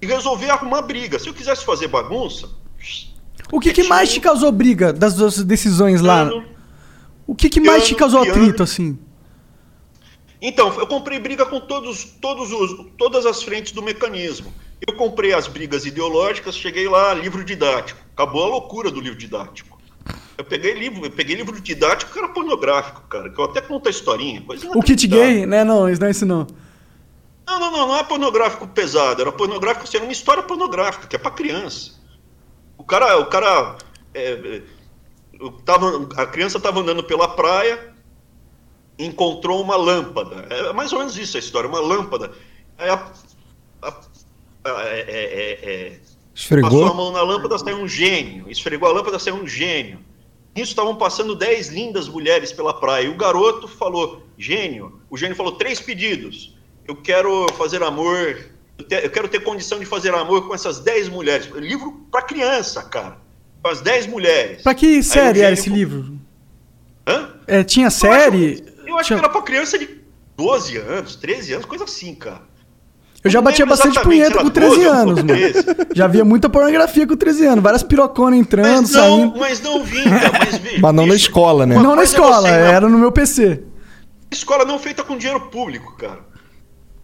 e 0.00 0.06
resolvi 0.06 0.48
arrumar 0.48 0.82
briga. 0.82 1.18
Se 1.18 1.28
eu 1.28 1.34
quisesse 1.34 1.64
fazer 1.64 1.88
bagunça. 1.88 2.48
O 3.52 3.60
que, 3.60 3.72
que 3.72 3.84
mais 3.84 4.12
te 4.12 4.20
causou 4.20 4.50
briga 4.50 4.92
das 4.92 5.14
suas 5.14 5.42
decisões 5.44 6.00
lá? 6.00 6.30
O 7.26 7.34
que, 7.34 7.48
que 7.48 7.60
mais 7.60 7.86
te 7.86 7.94
causou 7.94 8.22
piano. 8.22 8.40
atrito, 8.40 8.62
assim? 8.62 8.98
Então, 10.40 10.72
eu 10.78 10.86
comprei 10.86 11.18
briga 11.18 11.44
com 11.44 11.60
todos, 11.60 12.04
todos 12.20 12.50
os, 12.50 12.86
todas 12.96 13.26
as 13.26 13.42
frentes 13.42 13.72
do 13.72 13.82
mecanismo. 13.82 14.52
Eu 14.86 14.96
comprei 14.96 15.34
as 15.34 15.46
brigas 15.46 15.84
ideológicas, 15.84 16.56
cheguei 16.56 16.88
lá, 16.88 17.12
livro 17.12 17.44
didático. 17.44 18.00
Acabou 18.14 18.44
a 18.44 18.48
loucura 18.48 18.90
do 18.90 19.00
livro 19.00 19.18
didático. 19.18 19.78
Eu 20.40 20.44
peguei 20.44 20.72
livro, 20.72 21.04
eu 21.04 21.10
peguei 21.10 21.36
livro 21.36 21.60
didático 21.60 22.10
que 22.14 22.18
era 22.18 22.28
pornográfico, 22.30 23.02
cara, 23.10 23.28
que 23.28 23.38
eu 23.38 23.44
até 23.44 23.60
conto 23.60 23.88
a 23.88 23.90
historinha. 23.90 24.40
coisa 24.40 24.70
O 24.74 24.82
kit 24.82 25.06
gay, 25.06 25.44
né? 25.44 25.64
Não, 25.64 25.86
isso 25.86 26.00
não 26.00 26.08
é 26.08 26.10
isso 26.10 26.24
não. 26.24 26.46
Não, 27.46 27.60
não, 27.60 27.70
não, 27.70 27.88
não 27.88 27.96
é 27.98 28.02
pornográfico 28.02 28.66
pesado, 28.66 29.20
era 29.20 29.30
pornográfico, 29.30 29.84
assim, 29.84 29.98
era 29.98 30.06
uma 30.06 30.12
história 30.12 30.42
pornográfica, 30.42 31.06
que 31.06 31.14
é 31.14 31.18
pra 31.18 31.30
criança. 31.30 31.92
O 32.78 32.82
cara, 32.84 33.18
o 33.18 33.26
cara, 33.26 33.76
é, 34.14 34.32
é, 34.32 34.62
tava, 35.66 36.08
a 36.16 36.24
criança 36.24 36.56
estava 36.56 36.80
andando 36.80 37.04
pela 37.04 37.28
praia, 37.28 37.92
encontrou 38.98 39.60
uma 39.62 39.76
lâmpada. 39.76 40.46
É 40.48 40.72
mais 40.72 40.90
ou 40.90 41.00
menos 41.00 41.18
isso 41.18 41.36
a 41.36 41.40
história, 41.40 41.68
uma 41.68 41.80
lâmpada. 41.80 42.32
Aí 42.78 42.88
a, 42.88 42.94
a- 43.82 44.00
a- 44.64 44.82
é- 44.84 45.04
é- 45.06 45.58
é- 45.86 46.00
Passou 46.32 46.56
a 46.56 46.60
Esfregou. 46.62 46.94
mão 46.94 47.12
na 47.12 47.20
lâmpada, 47.20 47.58
saiu 47.58 47.76
um 47.76 47.86
gênio. 47.88 48.46
Esfregou 48.48 48.88
a 48.88 48.92
lâmpada, 48.92 49.18
saiu 49.18 49.34
um 49.34 49.46
gênio. 49.46 49.98
Nisso 50.54 50.72
estavam 50.72 50.96
passando 50.96 51.34
dez 51.36 51.68
lindas 51.68 52.08
mulheres 52.08 52.52
pela 52.52 52.74
praia. 52.78 53.04
E 53.06 53.08
o 53.08 53.16
garoto 53.16 53.68
falou, 53.68 54.22
gênio. 54.36 55.00
O 55.08 55.16
gênio 55.16 55.36
falou, 55.36 55.52
três 55.52 55.80
pedidos. 55.80 56.56
Eu 56.86 56.96
quero 56.96 57.46
fazer 57.56 57.82
amor, 57.82 58.36
eu, 58.76 58.84
te- 58.84 59.04
eu 59.04 59.10
quero 59.10 59.28
ter 59.28 59.40
condição 59.44 59.78
de 59.78 59.86
fazer 59.86 60.12
amor 60.12 60.48
com 60.48 60.54
essas 60.54 60.80
dez 60.80 61.08
mulheres. 61.08 61.46
Livro 61.54 62.04
para 62.10 62.22
criança, 62.22 62.82
cara. 62.82 63.16
Com 63.62 63.70
as 63.70 63.80
dez 63.80 64.06
mulheres. 64.06 64.62
Pra 64.62 64.74
que 64.74 65.02
série 65.02 65.40
era 65.40 65.52
esse 65.52 65.64
falou, 65.64 65.78
livro? 65.78 66.18
Hã? 67.06 67.30
É, 67.46 67.62
tinha 67.62 67.84
Eu 67.84 67.88
acho- 67.88 67.98
série? 67.98 68.64
Eu 68.86 68.98
acho, 68.98 69.06
Tinha- 69.06 69.18
que 69.20 69.24
era 69.24 69.28
pra 69.32 69.42
criança 69.42 69.78
de 69.78 70.00
12 70.36 70.76
anos, 70.78 71.14
13 71.16 71.52
anos, 71.52 71.66
coisa 71.66 71.84
assim, 71.84 72.14
cara. 72.14 72.42
Eu 73.22 73.30
já 73.30 73.42
batia 73.42 73.66
bastante 73.66 74.00
punheta 74.00 74.38
com 74.38 74.48
13 74.48 74.74
12 74.76 74.86
ou 74.86 74.92
anos, 74.94 75.14
mano. 75.16 75.28
13. 75.28 75.64
Já 75.94 76.06
via 76.06 76.24
muita 76.24 76.48
pornografia 76.48 77.06
com 77.06 77.14
13 77.16 77.46
anos. 77.46 77.62
Várias 77.62 77.82
piroconas 77.82 78.38
entrando, 78.38 78.82
Mas 78.82 78.92
não, 78.92 79.18
saindo. 79.18 79.38
mas 79.38 79.60
não 79.60 79.84
vinha, 79.84 80.04
mas 80.38 80.60
Mas 80.80 80.94
não 80.94 81.06
na 81.06 81.14
escola, 81.14 81.66
né? 81.66 81.74
uma 81.74 81.82
Não 81.82 81.90
na 81.90 81.96
coisa 81.98 82.12
é 82.12 82.16
escola, 82.16 82.48
você, 82.48 82.58
não. 82.58 82.66
era 82.66 82.88
no 82.88 82.98
meu 82.98 83.12
PC. 83.12 83.62
escola 84.30 84.64
não 84.64 84.78
feita 84.78 85.02
com 85.04 85.18
dinheiro 85.18 85.40
público, 85.48 85.94
cara. 85.98 86.20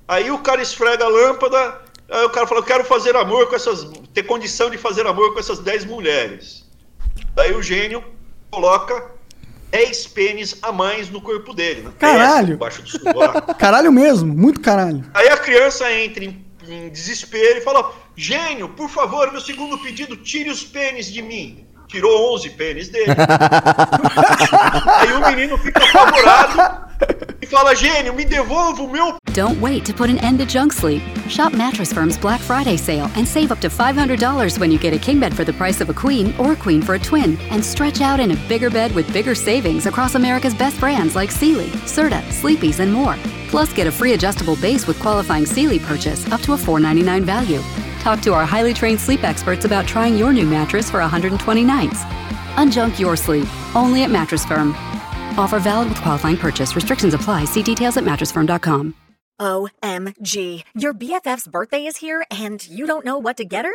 Aí 0.08 0.30
o 0.30 0.38
cara 0.38 0.62
esfrega 0.62 1.04
a 1.04 1.08
lâmpada, 1.08 1.82
aí 2.10 2.24
o 2.24 2.30
cara 2.30 2.46
fala, 2.46 2.60
eu 2.60 2.64
quero 2.64 2.84
fazer 2.84 3.14
amor 3.14 3.48
com 3.48 3.56
essas. 3.56 3.86
ter 4.14 4.22
condição 4.22 4.70
de 4.70 4.78
fazer 4.78 5.06
amor 5.06 5.34
com 5.34 5.40
essas 5.40 5.58
10 5.58 5.84
mulheres. 5.84 6.64
Aí 7.36 7.52
o 7.54 7.62
gênio 7.62 8.02
coloca 8.50 9.04
10 9.70 10.06
pênis 10.08 10.56
a 10.62 10.72
mais 10.72 11.10
no 11.10 11.20
corpo 11.20 11.52
dele, 11.52 11.82
na 11.82 11.90
testa, 11.90 12.18
Caralho. 12.18 12.54
embaixo 12.54 12.82
do. 12.82 12.88
Caralho 13.58 13.92
mesmo, 13.92 14.34
muito 14.34 14.60
caralho. 14.60 15.04
Aí 15.12 15.28
a 15.28 15.36
criança 15.36 15.92
entra 15.92 16.24
em, 16.24 16.44
em 16.68 16.88
desespero 16.88 17.58
e 17.58 17.62
fala: 17.62 17.92
Gênio, 18.14 18.68
por 18.70 18.88
favor, 18.88 19.30
meu 19.32 19.40
segundo 19.40 19.78
pedido, 19.78 20.16
tire 20.16 20.50
os 20.50 20.64
pênis 20.64 21.12
de 21.12 21.20
mim. 21.20 21.65
Tirou 21.88 22.34
11 22.34 22.50
pênis 22.50 22.88
dele. 22.88 23.06
Aí 25.00 25.12
o 25.12 25.20
menino 25.30 25.58
fica 25.58 25.84
apavorado 25.84 26.86
e 27.40 27.46
fala: 27.46 27.74
Gênio, 27.74 28.14
me 28.14 28.24
devolva 28.24 28.82
o 28.82 28.90
meu 28.90 29.16
Don't 29.34 29.60
wait 29.60 29.84
to 29.84 29.92
put 29.92 30.08
an 30.08 30.18
end 30.20 30.38
to 30.38 30.46
junk 30.46 30.72
sleep. 30.72 31.02
Shop 31.28 31.52
Mattress 31.52 31.92
Firm's 31.92 32.16
Black 32.16 32.40
Friday 32.40 32.76
sale 32.76 33.10
and 33.16 33.28
save 33.28 33.52
up 33.52 33.60
to 33.60 33.68
$500 33.68 34.58
when 34.58 34.70
you 34.72 34.78
get 34.78 34.94
a 34.94 34.98
king 34.98 35.20
bed 35.20 35.34
for 35.34 35.44
the 35.44 35.52
price 35.52 35.82
of 35.82 35.90
a 35.90 35.94
queen 35.94 36.34
or 36.38 36.52
a 36.52 36.56
queen 36.56 36.80
for 36.80 36.94
a 36.94 36.98
twin. 36.98 37.36
And 37.50 37.62
stretch 37.62 38.00
out 38.00 38.18
in 38.18 38.30
a 38.30 38.36
bigger 38.48 38.70
bed 38.70 38.94
with 38.94 39.12
bigger 39.12 39.34
savings 39.34 39.84
across 39.84 40.14
America's 40.14 40.54
best 40.54 40.80
brands 40.80 41.14
like 41.14 41.30
Sealy, 41.30 41.68
Serta, 41.84 42.22
Sleepy's, 42.32 42.80
and 42.80 42.90
more. 42.90 43.16
Plus, 43.48 43.72
get 43.72 43.86
a 43.86 43.92
free 43.92 44.12
adjustable 44.12 44.56
base 44.56 44.86
with 44.86 44.98
qualifying 45.00 45.46
Sealy 45.46 45.78
purchase 45.78 46.26
up 46.32 46.40
to 46.42 46.52
a 46.52 46.58
499 46.58 47.24
value. 47.24 47.62
Talk 48.00 48.20
to 48.22 48.34
our 48.34 48.46
highly 48.46 48.72
trained 48.74 49.00
sleep 49.00 49.24
experts 49.24 49.64
about 49.64 49.86
trying 49.86 50.16
your 50.16 50.32
new 50.32 50.46
mattress 50.46 50.90
for 50.90 51.00
120 51.00 51.64
nights. 51.64 52.02
Unjunk 52.56 52.98
your 52.98 53.16
sleep, 53.16 53.46
only 53.74 54.02
at 54.02 54.10
Mattress 54.10 54.44
Firm. 54.44 54.74
Offer 55.38 55.58
valid 55.58 55.88
with 55.88 56.00
qualifying 56.00 56.36
purchase. 56.36 56.74
Restrictions 56.74 57.14
apply. 57.14 57.44
See 57.44 57.62
details 57.62 57.96
at 57.96 58.04
mattressfirm.com. 58.04 58.94
OMG. 59.40 60.62
Your 60.74 60.94
BFF's 60.94 61.46
birthday 61.46 61.84
is 61.84 61.98
here 61.98 62.24
and 62.30 62.66
you 62.66 62.86
don't 62.86 63.04
know 63.04 63.18
what 63.18 63.36
to 63.36 63.44
get 63.44 63.66
her? 63.66 63.74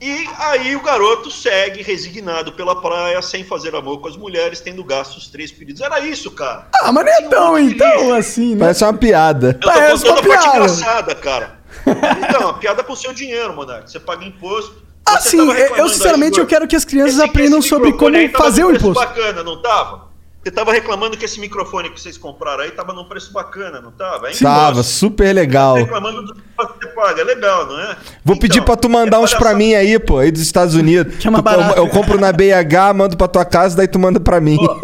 E 0.00 0.28
aí 0.38 0.76
o 0.76 0.80
garoto 0.80 1.28
segue 1.30 1.82
resignado 1.82 2.52
pela 2.52 2.80
praia, 2.80 3.20
sem 3.20 3.42
fazer 3.44 3.74
amor 3.74 4.00
com 4.00 4.06
as 4.08 4.16
mulheres, 4.16 4.60
tendo 4.60 4.84
gasto 4.84 5.16
os 5.16 5.26
três 5.28 5.50
pedidos. 5.50 5.80
Era 5.82 5.98
isso, 6.00 6.30
cara. 6.30 6.68
Ah, 6.82 6.92
mas 6.92 7.04
não 7.04 7.12
é 7.12 7.22
tão 7.28 7.58
então 7.58 8.14
assim, 8.14 8.54
né? 8.54 8.60
Parece 8.60 8.84
uma 8.84 8.94
piada. 8.94 9.48
Eu 9.48 9.60
tô 9.60 9.66
Parece 9.68 10.04
contando 10.04 10.08
a 10.18 10.20
uma 10.20 10.28
parte 10.28 10.42
piada. 10.42 10.56
engraçada, 10.58 11.14
cara. 11.14 11.58
Então, 12.28 12.48
a 12.48 12.54
piada 12.54 12.82
com 12.84 12.92
o 12.92 12.96
seu 12.96 13.12
dinheiro, 13.12 13.54
Monark. 13.54 13.90
Você 13.90 13.98
paga 14.00 14.24
imposto. 14.24 14.82
Ah, 15.06 15.20
sim, 15.20 15.38
tava 15.38 15.58
eu, 15.58 15.88
sinceramente 15.88 16.38
eu 16.38 16.46
quero 16.46 16.66
que 16.68 16.76
as 16.76 16.84
crianças 16.84 17.14
esse- 17.14 17.24
aprendam 17.24 17.58
esse 17.60 17.68
sobre 17.68 17.92
como 17.94 18.16
fazer 18.36 18.64
o 18.64 18.70
imposto. 18.74 18.94
bacana, 18.94 19.42
não 19.42 19.60
tava? 19.62 20.07
Você 20.48 20.52
tava 20.52 20.72
reclamando 20.72 21.14
que 21.14 21.26
esse 21.26 21.38
microfone 21.38 21.90
que 21.90 22.00
vocês 22.00 22.16
compraram 22.16 22.64
aí 22.64 22.70
tava 22.70 22.94
num 22.94 23.04
preço 23.04 23.30
bacana, 23.34 23.82
não 23.82 23.92
tava? 23.92 24.30
É 24.30 24.32
Tava, 24.32 24.82
super 24.82 25.30
legal. 25.34 25.74
Tá 25.74 25.80
reclamando 25.80 26.22
do 26.22 26.34
que 26.34 26.40
você 26.56 26.86
paga, 26.94 27.20
é 27.20 27.24
legal, 27.24 27.66
não 27.66 27.78
é? 27.78 27.98
Vou 28.24 28.38
pedir 28.38 28.64
pra 28.64 28.74
tu 28.74 28.88
mandar 28.88 29.18
é 29.18 29.20
uns 29.20 29.34
pra 29.34 29.54
mim 29.54 29.74
aí, 29.74 29.98
pô, 29.98 30.16
aí 30.16 30.30
dos 30.30 30.40
Estados 30.40 30.74
Unidos. 30.74 31.16
Que 31.18 31.28
é 31.28 31.30
mais 31.30 31.44
Tu- 31.44 31.50
eu, 31.76 31.84
eu 31.84 31.88
compro 31.90 32.18
na 32.18 32.32
BH, 32.32 32.94
mando 32.96 33.14
pra 33.14 33.28
tua 33.28 33.44
casa, 33.44 33.76
daí 33.76 33.86
tu 33.86 33.98
manda 33.98 34.18
pra 34.18 34.40
mim. 34.40 34.56
Ó, 34.58 34.80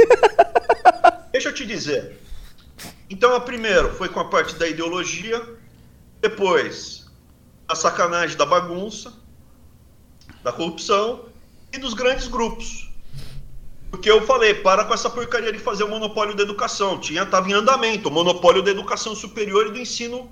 Deixa 1.33 1.49
eu 1.49 1.55
te 1.55 1.65
dizer. 1.65 2.21
Então, 3.09 3.35
a 3.35 3.41
primeiro 3.41 3.91
foi 3.95 4.11
com 4.11 4.21
a 4.21 4.27
parte 4.27 4.57
da 4.57 4.69
ideologia, 4.69 5.41
depois 6.21 7.07
a 7.67 7.75
sacanagem 7.75 8.37
da 8.37 8.45
bagunça, 8.45 9.15
da 10.43 10.53
corrupção 10.53 11.25
e 11.73 11.79
dos 11.79 11.95
grandes 11.95 12.29
grupos. 12.29 12.84
Porque 13.95 14.11
eu 14.11 14.27
falei, 14.27 14.55
para 14.55 14.85
com 14.85 14.93
essa 14.93 15.09
porcaria 15.09 15.53
de 15.53 15.59
fazer 15.61 15.85
o 15.85 15.89
monopólio 15.89 16.35
da 16.35 16.43
educação. 16.43 16.99
Tinha, 16.99 17.25
tava 17.25 17.49
em 17.49 17.53
andamento, 17.53 18.09
o 18.09 18.13
monopólio 18.13 18.61
da 18.61 18.73
educação 18.73 19.15
superior 19.15 19.69
e 19.69 19.71
do 19.71 19.79
ensino. 19.79 20.29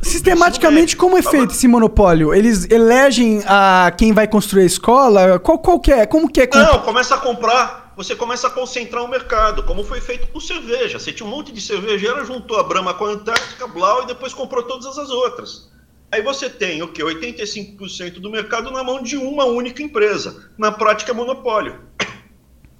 do 0.00 0.04
Sistematicamente, 0.04 0.96
ensino 0.96 1.00
como 1.00 1.16
é 1.16 1.22
feito 1.22 1.52
esse 1.52 1.68
monopólio? 1.68 2.34
Eles 2.34 2.68
elegem 2.68 3.44
a 3.46 3.92
quem 3.96 4.12
vai 4.12 4.26
construir 4.26 4.64
a 4.64 4.66
escola? 4.66 5.38
Qual, 5.38 5.56
qual 5.60 5.78
que 5.78 5.92
é? 5.92 6.04
Como 6.04 6.28
que 6.28 6.40
é? 6.40 6.48
Não, 6.52 6.80
começa 6.80 7.14
a 7.14 7.18
comprar, 7.18 7.92
você 7.96 8.16
começa 8.16 8.48
a 8.48 8.50
concentrar 8.50 9.04
o 9.04 9.08
mercado, 9.08 9.62
como 9.62 9.84
foi 9.84 10.00
feito 10.00 10.26
com 10.26 10.40
cerveja. 10.40 10.98
Você 10.98 11.12
tinha 11.12 11.28
um 11.28 11.30
monte 11.30 11.52
de 11.52 11.60
cervejeira, 11.60 12.24
juntou 12.24 12.58
a 12.58 12.64
Brahma 12.64 12.92
com 12.92 13.04
a 13.04 13.10
Antártica, 13.10 13.68
Blau 13.68 14.02
e 14.02 14.06
depois 14.06 14.34
comprou 14.34 14.64
todas 14.64 14.98
as 14.98 15.10
outras. 15.10 15.70
Aí 16.10 16.22
você 16.22 16.50
tem 16.50 16.82
o 16.82 16.88
quê? 16.88 17.04
85% 17.04 18.14
do 18.14 18.30
mercado 18.30 18.70
na 18.72 18.82
mão 18.82 19.00
de 19.00 19.16
uma 19.16 19.44
única 19.44 19.80
empresa. 19.80 20.50
Na 20.58 20.72
prática 20.72 21.12
é 21.12 21.14
monopólio. 21.14 21.86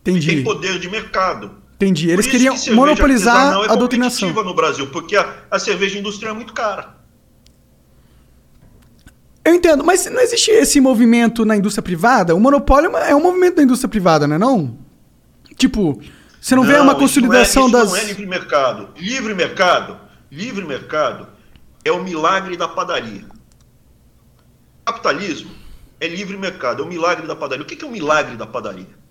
Tem 0.06 0.16
Entendi. 0.18 0.42
poder 0.42 0.78
de 0.78 0.88
mercado. 0.88 1.50
Entendi. 1.74 2.08
Eles 2.08 2.26
isso 2.26 2.30
queriam 2.30 2.76
monopolizar 2.76 3.54
é 3.64 3.72
a 3.72 3.74
doutrinação. 3.74 4.28
competitiva 4.28 4.44
no 4.44 4.54
Brasil, 4.54 4.86
porque 4.86 5.16
a, 5.16 5.34
a 5.50 5.58
cerveja 5.58 5.98
industrial 5.98 6.32
é 6.32 6.36
muito 6.36 6.52
cara. 6.52 6.94
Eu 9.44 9.52
entendo, 9.52 9.82
mas 9.82 10.06
não 10.06 10.20
existe 10.20 10.52
esse 10.52 10.80
movimento 10.80 11.44
na 11.44 11.56
indústria 11.56 11.82
privada? 11.82 12.36
O 12.36 12.40
monopólio 12.40 12.96
é 12.96 13.10
é 13.10 13.16
um 13.16 13.20
movimento 13.20 13.56
da 13.56 13.64
indústria 13.64 13.88
privada, 13.88 14.28
não 14.28 14.36
é 14.36 14.38
não? 14.38 14.78
Tipo, 15.56 16.00
você 16.40 16.54
não, 16.54 16.62
vê 16.62 16.78
uma 16.78 16.92
isso 16.92 17.00
consolidação 17.00 17.68
não 17.68 17.80
é, 17.80 17.82
das... 17.82 17.88
Isso 17.88 17.96
não 17.96 18.02
é 18.02 18.06
livre 18.06 18.26
mercado. 18.26 18.88
Livre 18.96 19.34
mercado, 19.34 19.98
livre 20.30 20.64
mercado 20.64 21.26
é 21.84 21.90
o 21.90 22.00
milagre 22.00 22.56
da 22.56 22.68
padaria. 22.68 23.24
Capitalismo 24.84 25.50
é 25.98 26.06
livre 26.06 26.36
mercado, 26.36 26.84
é 26.84 26.86
o 26.86 26.88
milagre 26.88 27.26
da 27.26 27.34
padaria. 27.34 27.64
O 27.64 27.66
que 27.66 27.84
é 27.84 27.88
o 27.88 27.90
milagre 27.90 28.36
da 28.36 28.46
padaria? 28.46 29.05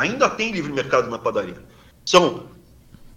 Ainda 0.00 0.30
tem 0.30 0.50
livre 0.50 0.72
mercado 0.72 1.10
na 1.10 1.18
padaria. 1.18 1.62
São 2.06 2.44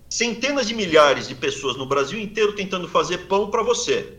centenas 0.10 0.68
de 0.68 0.76
milhares 0.76 1.30
de 1.30 1.34
pessoas 1.34 1.78
no 1.78 1.86
Brasil 1.86 2.20
inteiro 2.20 2.52
tentando 2.54 2.90
fazer 2.90 3.20
pão 3.20 3.50
para 3.50 3.64
você. 3.64 4.16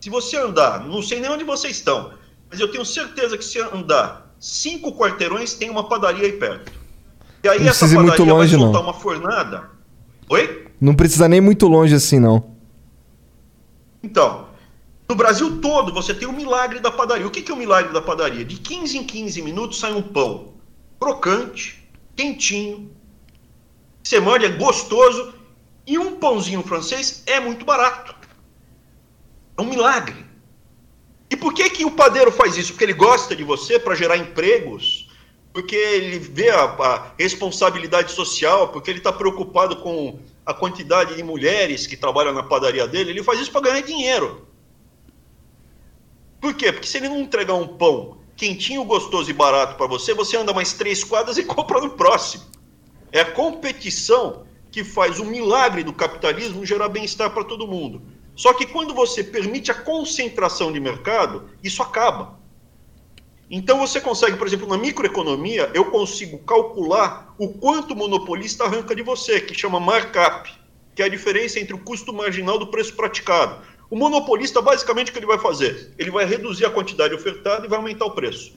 Se 0.00 0.08
você 0.08 0.38
andar, 0.38 0.86
não 0.86 1.02
sei 1.02 1.20
nem 1.20 1.30
onde 1.30 1.44
vocês 1.44 1.76
estão, 1.76 2.14
mas 2.50 2.58
eu 2.58 2.72
tenho 2.72 2.86
certeza 2.86 3.36
que 3.36 3.44
se 3.44 3.60
andar 3.60 4.34
cinco 4.40 4.96
quarteirões 4.96 5.52
tem 5.52 5.68
uma 5.68 5.90
padaria 5.90 6.24
aí 6.24 6.32
perto. 6.32 6.72
E 7.44 7.48
aí 7.50 7.60
Não 7.60 7.68
essa 7.68 7.84
ir 7.84 7.94
muito 7.96 8.06
padaria 8.12 8.32
longe, 8.32 8.56
vai 8.56 8.64
não. 8.64 8.72
soltar 8.72 8.82
uma 8.82 8.98
fornada. 8.98 9.70
Oi? 10.30 10.68
Não 10.80 10.94
precisa 10.94 11.28
nem 11.28 11.42
muito 11.42 11.68
longe 11.68 11.94
assim, 11.94 12.18
não. 12.18 12.56
Então, 14.02 14.48
no 15.06 15.14
Brasil 15.14 15.60
todo 15.60 15.92
você 15.92 16.14
tem 16.14 16.26
o 16.26 16.32
milagre 16.32 16.80
da 16.80 16.90
padaria. 16.90 17.26
O 17.26 17.30
que 17.30 17.42
que 17.42 17.50
é 17.50 17.54
o 17.54 17.58
milagre 17.58 17.92
da 17.92 18.00
padaria? 18.00 18.42
De 18.42 18.56
15 18.56 18.96
em 18.96 19.04
15 19.04 19.42
minutos 19.42 19.78
sai 19.78 19.92
um 19.92 20.00
pão 20.00 20.54
crocante, 20.98 21.79
quentinho, 22.20 22.90
você 24.02 24.20
morde, 24.20 24.44
é 24.44 24.50
gostoso, 24.50 25.34
e 25.86 25.98
um 25.98 26.16
pãozinho 26.16 26.62
francês 26.62 27.22
é 27.26 27.40
muito 27.40 27.64
barato. 27.64 28.14
É 29.56 29.62
um 29.62 29.66
milagre. 29.66 30.26
E 31.30 31.36
por 31.36 31.54
que 31.54 31.70
que 31.70 31.84
o 31.84 31.92
padeiro 31.92 32.30
faz 32.30 32.56
isso? 32.56 32.72
Porque 32.72 32.84
ele 32.84 32.92
gosta 32.92 33.34
de 33.34 33.42
você 33.42 33.78
para 33.78 33.94
gerar 33.94 34.16
empregos, 34.18 35.08
porque 35.52 35.76
ele 35.76 36.18
vê 36.18 36.50
a, 36.50 36.64
a 36.64 37.12
responsabilidade 37.18 38.12
social, 38.12 38.68
porque 38.68 38.90
ele 38.90 38.98
está 38.98 39.12
preocupado 39.12 39.76
com 39.76 40.18
a 40.44 40.52
quantidade 40.52 41.14
de 41.14 41.22
mulheres 41.22 41.86
que 41.86 41.96
trabalham 41.96 42.32
na 42.32 42.42
padaria 42.42 42.86
dele, 42.86 43.10
ele 43.10 43.22
faz 43.22 43.40
isso 43.40 43.52
para 43.52 43.62
ganhar 43.62 43.80
dinheiro. 43.80 44.46
Por 46.40 46.54
quê? 46.54 46.72
Porque 46.72 46.86
se 46.86 46.98
ele 46.98 47.08
não 47.08 47.20
entregar 47.20 47.54
um 47.54 47.66
pão 47.66 48.19
quentinho, 48.40 48.82
gostoso 48.84 49.28
e 49.28 49.34
barato 49.34 49.76
para 49.76 49.86
você, 49.86 50.14
você 50.14 50.34
anda 50.34 50.54
mais 50.54 50.72
três 50.72 51.04
quadras 51.04 51.36
e 51.36 51.44
compra 51.44 51.78
no 51.78 51.90
próximo. 51.90 52.44
É 53.12 53.20
a 53.20 53.30
competição 53.32 54.46
que 54.72 54.82
faz 54.82 55.20
o 55.20 55.26
milagre 55.26 55.84
do 55.84 55.92
capitalismo 55.92 56.64
gerar 56.64 56.88
bem-estar 56.88 57.30
para 57.30 57.44
todo 57.44 57.66
mundo. 57.66 58.00
Só 58.34 58.54
que 58.54 58.64
quando 58.64 58.94
você 58.94 59.22
permite 59.22 59.70
a 59.70 59.74
concentração 59.74 60.72
de 60.72 60.80
mercado, 60.80 61.50
isso 61.62 61.82
acaba. 61.82 62.40
Então 63.50 63.78
você 63.78 64.00
consegue, 64.00 64.38
por 64.38 64.46
exemplo, 64.46 64.66
na 64.66 64.78
microeconomia, 64.78 65.70
eu 65.74 65.90
consigo 65.90 66.38
calcular 66.38 67.34
o 67.36 67.48
quanto 67.48 67.92
o 67.92 67.96
monopolista 67.96 68.64
arranca 68.64 68.94
de 68.94 69.02
você, 69.02 69.40
que 69.40 69.52
chama 69.52 69.78
markup, 69.78 70.50
que 70.94 71.02
é 71.02 71.04
a 71.04 71.08
diferença 71.08 71.60
entre 71.60 71.74
o 71.74 71.78
custo 71.78 72.12
marginal 72.12 72.58
do 72.58 72.68
preço 72.68 72.94
praticado. 72.94 73.60
O 73.90 73.96
monopolista, 73.96 74.62
basicamente, 74.62 75.10
o 75.10 75.12
que 75.12 75.18
ele 75.18 75.26
vai 75.26 75.38
fazer? 75.38 75.92
Ele 75.98 76.10
vai 76.10 76.24
reduzir 76.24 76.64
a 76.64 76.70
quantidade 76.70 77.12
ofertada 77.12 77.66
e 77.66 77.68
vai 77.68 77.76
aumentar 77.78 78.04
o 78.06 78.12
preço. 78.12 78.52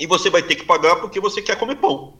E 0.00 0.06
você 0.06 0.30
vai 0.30 0.42
ter 0.42 0.56
que 0.56 0.64
pagar 0.64 0.96
porque 0.96 1.20
você 1.20 1.42
quer 1.42 1.58
comer 1.58 1.76
pão. 1.76 2.14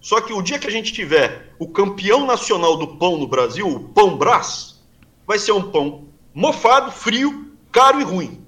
Só 0.00 0.18
que 0.22 0.32
o 0.32 0.40
dia 0.40 0.58
que 0.58 0.66
a 0.66 0.70
gente 0.70 0.92
tiver 0.94 1.54
o 1.58 1.68
campeão 1.68 2.24
nacional 2.26 2.78
do 2.78 2.96
pão 2.96 3.18
no 3.18 3.26
Brasil, 3.26 3.68
o 3.68 3.80
Pão 3.90 4.16
Brás, 4.16 4.80
vai 5.26 5.38
ser 5.38 5.52
um 5.52 5.70
pão 5.70 6.06
mofado, 6.34 6.90
frio, 6.90 7.52
caro 7.70 8.00
e 8.00 8.04
ruim. 8.04 8.40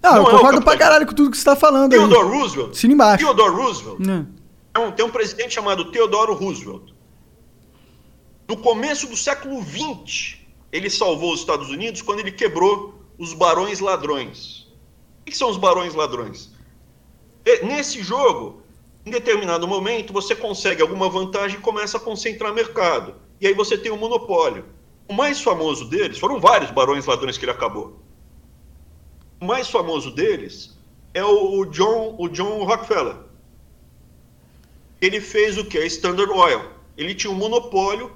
Não, 0.00 0.12
Não 0.12 0.16
eu 0.18 0.22
é 0.22 0.24
concordo 0.26 0.42
pra 0.42 0.50
capitalismo. 0.52 0.78
caralho 0.78 1.06
com 1.08 1.12
tudo 1.14 1.30
que 1.32 1.36
você 1.38 1.44
tá 1.44 1.56
falando 1.56 1.92
aí. 1.92 1.98
Theodore 1.98 2.28
Roosevelt. 2.38 2.70
Assina 2.70 2.94
embaixo. 2.94 3.24
Theodore 3.24 3.50
Roosevelt. 3.56 3.98
Tem 3.98 4.84
um- 4.84 4.92
tem 4.92 5.04
um 5.04 5.10
presidente 5.10 5.54
chamado 5.54 5.90
Theodore 5.90 6.32
Roosevelt. 6.34 6.92
No 8.46 8.56
começo 8.56 9.08
do 9.08 9.16
século 9.16 9.60
XX, 9.62 10.37
ele 10.70 10.90
salvou 10.90 11.32
os 11.32 11.40
Estados 11.40 11.70
Unidos 11.70 12.02
quando 12.02 12.20
ele 12.20 12.32
quebrou 12.32 12.94
os 13.18 13.32
barões 13.32 13.80
ladrões. 13.80 14.66
O 15.20 15.24
que 15.24 15.36
são 15.36 15.50
os 15.50 15.56
barões 15.56 15.94
ladrões? 15.94 16.50
Nesse 17.62 18.02
jogo, 18.02 18.62
em 19.04 19.10
determinado 19.10 19.66
momento, 19.66 20.12
você 20.12 20.34
consegue 20.34 20.82
alguma 20.82 21.08
vantagem 21.08 21.58
e 21.58 21.62
começa 21.62 21.96
a 21.96 22.00
concentrar 22.00 22.52
mercado. 22.52 23.14
E 23.40 23.46
aí 23.46 23.54
você 23.54 23.78
tem 23.78 23.90
um 23.90 23.96
monopólio. 23.96 24.64
O 25.08 25.14
mais 25.14 25.40
famoso 25.40 25.86
deles, 25.86 26.18
foram 26.18 26.38
vários 26.38 26.70
barões 26.70 27.06
ladrões 27.06 27.38
que 27.38 27.44
ele 27.44 27.52
acabou. 27.52 27.98
O 29.40 29.46
mais 29.46 29.70
famoso 29.70 30.10
deles 30.10 30.76
é 31.14 31.24
o 31.24 31.60
o 31.60 31.64
John, 31.66 32.16
o 32.18 32.28
John 32.28 32.64
Rockefeller 32.64 33.28
ele 35.00 35.20
fez 35.20 35.56
o 35.56 35.64
que? 35.64 35.78
A 35.78 35.86
Standard 35.86 36.30
Oil. 36.30 36.62
Ele 36.96 37.14
tinha 37.14 37.32
um 37.32 37.36
monopólio 37.36 38.12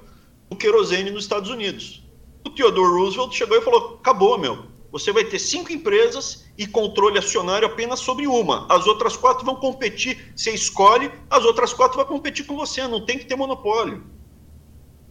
do 0.51 0.57
querosene 0.57 1.11
nos 1.11 1.25
Estados 1.25 1.51
Unidos. 1.51 2.02
O 2.45 2.51
Theodore 2.51 2.93
Roosevelt 2.93 3.35
chegou 3.35 3.57
e 3.57 3.63
falou: 3.63 3.99
acabou, 4.01 4.39
meu. 4.39 4.73
Você 4.93 5.11
vai 5.11 5.25
ter 5.25 5.39
cinco 5.39 5.73
empresas 5.73 6.45
e 6.57 6.67
controle 6.67 7.19
acionário 7.19 7.67
apenas 7.67 8.01
sobre 8.01 8.27
uma. 8.27 8.67
As 8.71 8.87
outras 8.87 9.17
quatro 9.17 9.45
vão 9.45 9.57
competir. 9.57 10.33
Você 10.37 10.51
escolhe, 10.51 11.11
as 11.31 11.45
outras 11.45 11.73
quatro 11.73 11.97
vão 11.97 12.05
competir 12.05 12.45
com 12.45 12.55
você. 12.55 12.87
Não 12.87 13.05
tem 13.05 13.19
que 13.19 13.25
ter 13.25 13.35
monopólio. 13.35 14.05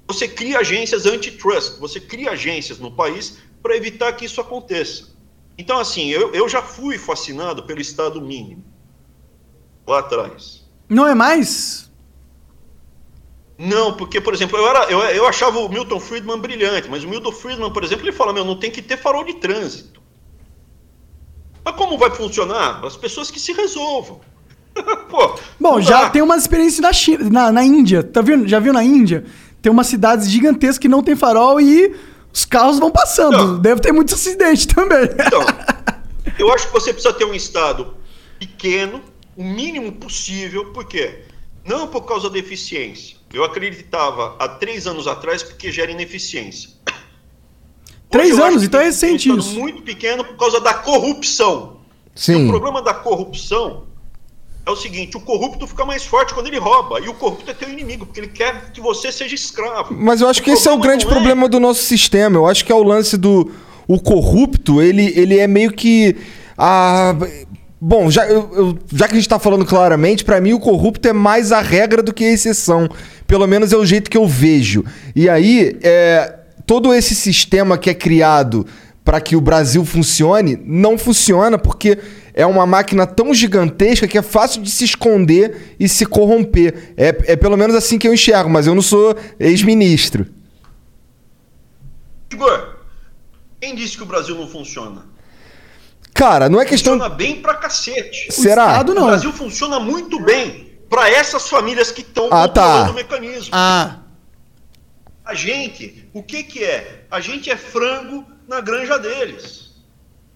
Você 0.07 0.27
cria 0.27 0.59
agências 0.59 1.07
antitrust. 1.07 1.79
Você 1.79 1.99
cria 1.99 2.31
agências 2.31 2.77
no 2.77 2.91
país 2.91 3.39
para 3.63 3.75
evitar 3.75 4.13
que 4.13 4.25
isso 4.25 4.39
aconteça. 4.39 5.15
Então, 5.57 5.79
assim, 5.79 6.09
eu, 6.09 6.31
eu 6.31 6.47
já 6.47 6.61
fui 6.61 6.97
fascinado 6.99 7.63
pelo 7.63 7.81
Estado 7.81 8.21
mínimo. 8.21 8.63
lá 9.87 9.99
atrás. 9.99 10.63
Não 10.87 11.07
é 11.07 11.15
mais? 11.15 11.90
Não, 13.63 13.93
porque, 13.93 14.19
por 14.19 14.33
exemplo, 14.33 14.57
eu, 14.57 14.67
era, 14.67 14.85
eu, 14.85 14.99
eu 15.01 15.27
achava 15.27 15.59
o 15.59 15.69
Milton 15.69 15.99
Friedman 15.99 16.39
brilhante, 16.39 16.89
mas 16.89 17.03
o 17.03 17.07
Milton 17.07 17.31
Friedman, 17.31 17.71
por 17.71 17.83
exemplo, 17.83 18.03
ele 18.03 18.11
fala, 18.11 18.33
meu, 18.33 18.43
não 18.43 18.55
tem 18.55 18.71
que 18.71 18.81
ter 18.81 18.97
farol 18.97 19.23
de 19.23 19.35
trânsito. 19.35 20.01
Mas 21.63 21.75
como 21.75 21.95
vai 21.95 22.09
funcionar? 22.09 22.83
As 22.83 22.97
pessoas 22.97 23.29
que 23.29 23.39
se 23.39 23.53
resolvam. 23.53 24.19
Pô, 25.07 25.35
Bom, 25.59 25.79
já 25.79 26.05
dá. 26.05 26.09
tem 26.09 26.23
umas 26.23 26.41
experiências 26.41 26.79
na, 26.79 26.91
China, 26.91 27.29
na, 27.29 27.51
na 27.51 27.63
Índia. 27.63 28.01
Tá 28.01 28.23
vendo? 28.23 28.47
Já 28.47 28.59
viu 28.59 28.73
na 28.73 28.83
Índia? 28.83 29.25
Tem 29.61 29.71
umas 29.71 29.85
cidades 29.85 30.27
gigantescas 30.27 30.79
que 30.79 30.87
não 30.87 31.03
tem 31.03 31.15
farol 31.15 31.61
e 31.61 31.95
os 32.33 32.45
carros 32.45 32.79
vão 32.79 32.89
passando. 32.89 33.59
Deve 33.59 33.79
ter 33.79 33.91
muito 33.91 34.15
acidente 34.15 34.67
também. 34.67 35.03
Então, 35.03 35.45
eu 36.39 36.51
acho 36.51 36.65
que 36.65 36.73
você 36.73 36.91
precisa 36.91 37.13
ter 37.13 37.25
um 37.25 37.35
Estado 37.35 37.95
pequeno, 38.39 39.03
o 39.37 39.43
mínimo 39.43 39.91
possível, 39.91 40.71
por 40.71 40.85
quê? 40.85 41.25
Não 41.63 41.85
por 41.85 42.07
causa 42.07 42.27
da 42.27 42.39
eficiência. 42.39 43.20
Eu 43.33 43.43
acreditava 43.43 44.35
há 44.39 44.47
três 44.47 44.87
anos 44.87 45.07
atrás 45.07 45.41
porque 45.41 45.71
gera 45.71 45.91
ineficiência. 45.91 46.69
Três 48.09 48.33
Hoje 48.33 48.41
anos? 48.41 48.63
Então 48.63 48.81
é 48.81 48.85
recente 48.85 49.29
isso. 49.29 49.57
muito 49.57 49.81
pequeno 49.81 50.23
por 50.25 50.35
causa 50.35 50.59
da 50.59 50.73
corrupção. 50.73 51.77
E 52.15 52.19
Sim. 52.19 52.45
o 52.45 52.49
problema 52.49 52.81
da 52.81 52.93
corrupção 52.93 53.83
é 54.65 54.69
o 54.69 54.75
seguinte: 54.75 55.15
o 55.15 55.21
corrupto 55.21 55.65
fica 55.65 55.85
mais 55.85 56.03
forte 56.03 56.33
quando 56.33 56.47
ele 56.47 56.59
rouba. 56.59 56.99
E 56.99 57.07
o 57.07 57.13
corrupto 57.13 57.49
é 57.49 57.53
teu 57.53 57.69
inimigo, 57.69 58.05
porque 58.05 58.19
ele 58.19 58.27
quer 58.27 58.71
que 58.71 58.81
você 58.81 59.11
seja 59.11 59.33
escravo. 59.33 59.93
Mas 59.93 60.19
eu 60.19 60.27
acho 60.27 60.43
que 60.43 60.51
esse 60.51 60.67
é 60.67 60.71
o 60.71 60.77
grande 60.77 61.05
não 61.05 61.11
problema 61.11 61.47
do 61.47 61.59
nosso 61.59 61.83
sistema. 61.83 62.37
Eu 62.37 62.47
acho 62.47 62.65
que 62.65 62.71
é 62.71 62.75
o 62.75 62.83
lance 62.83 63.17
do. 63.17 63.49
O 63.87 63.99
corrupto, 63.99 64.81
ele, 64.81 65.13
ele 65.17 65.39
é 65.39 65.47
meio 65.47 65.71
que. 65.71 66.15
A... 66.57 67.15
Bom, 67.83 68.11
já, 68.11 68.27
eu- 68.27 68.49
eu- 68.53 68.79
já 68.93 69.07
que 69.07 69.13
a 69.15 69.17
gente 69.17 69.27
tá 69.27 69.39
falando 69.39 69.65
claramente, 69.65 70.23
pra 70.23 70.39
mim 70.39 70.53
o 70.53 70.59
corrupto 70.59 71.07
é 71.07 71.13
mais 71.13 71.51
a 71.51 71.61
regra 71.61 72.03
do 72.03 72.13
que 72.13 72.23
a 72.23 72.31
exceção. 72.31 72.87
Pelo 73.25 73.47
menos 73.47 73.73
é 73.73 73.77
o 73.77 73.83
jeito 73.85 74.09
que 74.11 74.17
eu 74.17 74.27
vejo. 74.27 74.85
E 75.15 75.27
aí, 75.27 75.79
é, 75.81 76.35
todo 76.67 76.93
esse 76.93 77.15
sistema 77.15 77.79
que 77.79 77.89
é 77.89 77.93
criado 77.95 78.67
para 79.03 79.19
que 79.19 79.35
o 79.35 79.41
Brasil 79.41 79.83
funcione, 79.83 80.61
não 80.63 80.95
funciona 80.95 81.57
porque 81.57 81.97
é 82.35 82.45
uma 82.45 82.67
máquina 82.67 83.07
tão 83.07 83.33
gigantesca 83.33 84.07
que 84.07 84.15
é 84.17 84.21
fácil 84.21 84.61
de 84.61 84.69
se 84.69 84.83
esconder 84.85 85.75
e 85.79 85.89
se 85.89 86.05
corromper. 86.05 86.93
É, 86.95 87.33
é 87.33 87.35
pelo 87.35 87.57
menos 87.57 87.75
assim 87.75 87.97
que 87.97 88.07
eu 88.07 88.13
enxergo, 88.13 88.47
mas 88.47 88.67
eu 88.67 88.75
não 88.75 88.81
sou 88.83 89.15
ex-ministro. 89.39 90.27
Igor, 92.31 92.75
quem 93.59 93.73
disse 93.75 93.97
que 93.97 94.03
o 94.03 94.05
Brasil 94.05 94.35
não 94.35 94.47
funciona? 94.47 95.09
Cara, 96.13 96.49
não 96.49 96.59
é 96.61 96.65
questão. 96.65 96.93
Funciona 96.93 97.13
bem 97.15 97.41
pra 97.41 97.55
cacete. 97.55 98.31
Será? 98.31 98.67
Estado 98.71 98.91
O 98.91 98.95
não. 98.95 99.07
Brasil 99.07 99.31
funciona 99.33 99.79
muito 99.79 100.19
bem 100.19 100.77
pra 100.89 101.09
essas 101.09 101.47
famílias 101.49 101.91
que 101.91 102.01
estão 102.01 102.27
Ah, 102.31 102.47
tá. 102.47 102.89
o 102.91 102.93
mecanismo. 102.93 103.49
Ah. 103.53 103.97
A 105.23 105.33
gente, 105.33 106.09
o 106.13 106.21
que 106.21 106.43
que 106.43 106.63
é? 106.63 107.05
A 107.09 107.19
gente 107.21 107.49
é 107.49 107.55
frango 107.55 108.25
na 108.47 108.59
granja 108.59 108.97
deles. 108.99 109.71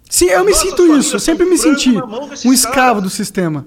Sim, 0.09 0.25
eu 0.29 0.45
me 0.45 0.53
sinto 0.53 0.95
isso. 0.97 1.15
Eu 1.15 1.19
sempre 1.19 1.45
me 1.45 1.57
senti 1.57 1.89
um 2.45 2.53
escravo 2.53 2.73
caras. 2.73 3.03
do 3.03 3.09
sistema. 3.09 3.65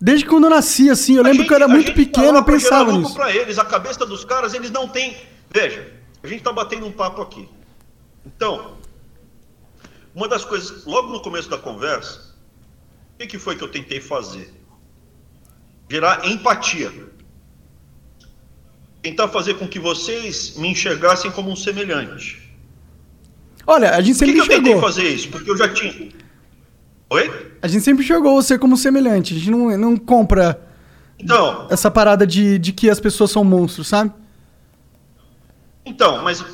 Desde 0.00 0.24
quando 0.24 0.44
eu 0.44 0.50
nasci, 0.50 0.88
assim, 0.88 1.16
eu 1.16 1.22
A 1.22 1.26
lembro 1.26 1.44
que 1.46 1.52
eu 1.52 1.56
era 1.56 1.66
gente- 1.66 1.74
muito 1.74 1.86
gente 1.88 1.96
pequeno, 1.96 2.38
eu 2.38 2.44
pensava 2.44 2.92
nisso. 2.92 3.14
Pra 3.14 3.34
eles, 3.34 3.58
a 3.58 3.64
cabeça 3.64 4.06
dos 4.06 4.24
caras, 4.24 4.54
eles 4.54 4.70
não 4.70 4.86
têm. 4.88 5.16
Veja, 5.52 5.92
a 6.22 6.26
gente 6.26 6.42
tá 6.42 6.52
batendo 6.52 6.86
um 6.86 6.92
papo 6.92 7.20
aqui. 7.20 7.48
Então, 8.24 8.76
uma 10.14 10.28
das 10.28 10.44
coisas, 10.44 10.84
logo 10.84 11.12
no 11.12 11.20
começo 11.20 11.48
da 11.48 11.58
conversa, 11.58 12.34
o 13.14 13.18
que, 13.18 13.26
que 13.26 13.38
foi 13.38 13.56
que 13.56 13.62
eu 13.62 13.68
tentei 13.68 14.00
fazer? 14.00 14.52
Gerar 15.88 16.26
empatia. 16.26 16.92
Tentar 19.02 19.28
fazer 19.28 19.54
com 19.54 19.66
que 19.66 19.78
vocês 19.78 20.56
me 20.56 20.68
enxergassem 20.68 21.30
como 21.30 21.50
um 21.50 21.56
semelhante. 21.56 22.50
Olha, 23.66 23.94
a 23.94 24.00
gente 24.00 24.18
Por 24.18 24.24
que, 24.24 24.32
sempre 24.32 24.32
que 24.34 24.40
eu 24.40 24.56
tentei 24.56 24.80
fazer 24.80 25.08
isso? 25.08 25.28
Porque 25.28 25.50
eu 25.50 25.56
já 25.56 25.68
tinha. 25.72 26.10
Oi? 27.10 27.52
A 27.62 27.68
gente 27.68 27.84
sempre 27.84 28.04
enxergou 28.04 28.40
você 28.40 28.58
como 28.58 28.76
semelhante. 28.76 29.34
A 29.34 29.38
gente 29.38 29.50
não, 29.50 29.76
não 29.76 29.96
compra 29.96 30.60
Então, 31.18 31.66
essa 31.70 31.90
parada 31.90 32.26
de, 32.26 32.58
de 32.58 32.72
que 32.72 32.88
as 32.88 33.00
pessoas 33.00 33.30
são 33.30 33.44
monstros, 33.44 33.88
sabe? 33.88 34.12
Então, 35.84 36.22
mas 36.22 36.44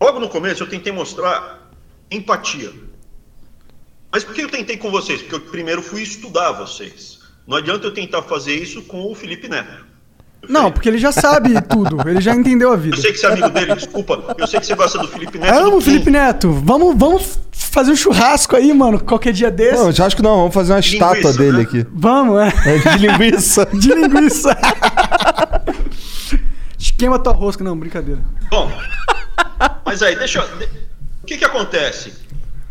logo 0.00 0.20
no 0.20 0.28
começo 0.28 0.62
eu 0.62 0.68
tentei 0.68 0.92
mostrar 0.92 1.70
empatia. 2.10 2.72
Mas 4.10 4.24
por 4.24 4.34
que 4.34 4.42
eu 4.42 4.48
tentei 4.48 4.76
com 4.76 4.90
vocês? 4.90 5.20
Porque 5.20 5.34
eu 5.34 5.40
primeiro 5.40 5.82
fui 5.82 6.02
estudar 6.02 6.52
vocês. 6.52 7.18
Não 7.46 7.56
adianta 7.56 7.86
eu 7.86 7.92
tentar 7.92 8.22
fazer 8.22 8.54
isso 8.54 8.82
com 8.82 9.10
o 9.10 9.14
Felipe 9.14 9.48
Neto. 9.48 9.86
Eu 10.42 10.48
Não, 10.48 10.70
porque 10.70 10.88
ele 10.88 10.98
já 10.98 11.12
sabe 11.12 11.60
tudo. 11.62 12.08
Ele 12.08 12.20
já 12.20 12.34
entendeu 12.34 12.72
a 12.72 12.76
vida. 12.76 12.96
Eu 12.96 13.00
sei 13.00 13.12
que 13.12 13.18
você 13.18 13.26
é 13.26 13.30
amigo 13.30 13.48
dele, 13.50 13.74
desculpa. 13.74 14.34
Eu 14.38 14.46
sei 14.46 14.60
que 14.60 14.66
você 14.66 14.74
gosta 14.74 14.98
do 14.98 15.08
Felipe 15.08 15.38
Neto. 15.38 15.58
Amo 15.58 15.70
do 15.72 15.76
o 15.78 15.80
Felipe. 15.80 16.10
Neto. 16.10 16.52
Vamos, 16.52 16.94
vamos 16.96 17.38
fazer 17.52 17.90
um 17.92 17.96
churrasco 17.96 18.54
aí, 18.56 18.72
mano, 18.72 19.00
qualquer 19.02 19.32
dia 19.32 19.50
desse. 19.50 19.82
Não, 19.82 19.90
eu 19.90 20.04
acho 20.04 20.16
que 20.16 20.22
não, 20.22 20.36
vamos 20.36 20.54
fazer 20.54 20.72
uma 20.72 20.80
Linguiça, 20.80 21.04
estátua 21.04 21.32
dele 21.32 21.56
né? 21.58 21.62
aqui. 21.62 21.86
Vamos, 21.92 22.40
é. 22.40 22.48
É, 22.66 22.96
De 22.96 23.06
linguiça. 23.06 23.66
De 23.72 23.88
linguiça. 23.94 24.56
Queima 26.96 27.18
tua 27.18 27.32
rosca. 27.32 27.62
Não, 27.62 27.76
brincadeira. 27.78 28.20
Bom, 28.50 28.70
mas 29.84 30.02
aí, 30.02 30.16
deixa 30.16 30.40
eu... 30.40 30.68
O 31.22 31.26
que 31.26 31.36
que 31.36 31.44
acontece? 31.44 32.12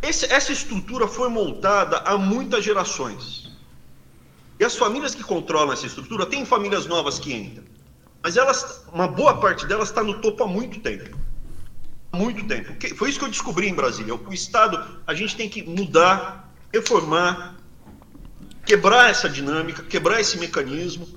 Esse- 0.01 0.31
essa 0.31 0.51
estrutura 0.51 1.07
foi 1.07 1.29
montada 1.29 1.97
há 1.99 2.17
muitas 2.17 2.63
gerações. 2.63 3.51
E 4.59 4.65
as 4.65 4.75
famílias 4.75 5.13
que 5.13 5.23
controlam 5.23 5.73
essa 5.73 5.85
estrutura, 5.85 6.25
tem 6.25 6.45
famílias 6.45 6.85
novas 6.85 7.19
que 7.19 7.33
entram. 7.33 7.63
Mas 8.23 8.37
elas, 8.37 8.83
uma 8.91 9.07
boa 9.07 9.37
parte 9.37 9.65
delas 9.65 9.89
está 9.89 10.03
no 10.03 10.19
topo 10.19 10.43
há 10.43 10.47
muito 10.47 10.79
tempo. 10.79 11.17
Muito 12.13 12.45
tempo. 12.47 12.73
Foi 12.95 13.09
isso 13.09 13.19
que 13.19 13.25
eu 13.25 13.29
descobri 13.29 13.67
em 13.67 13.73
Brasília. 13.73 14.15
O 14.15 14.33
Estado, 14.33 15.01
a 15.05 15.13
gente 15.13 15.35
tem 15.35 15.47
que 15.47 15.61
mudar, 15.61 16.51
reformar, 16.73 17.55
quebrar 18.65 19.09
essa 19.09 19.29
dinâmica, 19.29 19.83
quebrar 19.83 20.19
esse 20.19 20.37
mecanismo, 20.37 21.07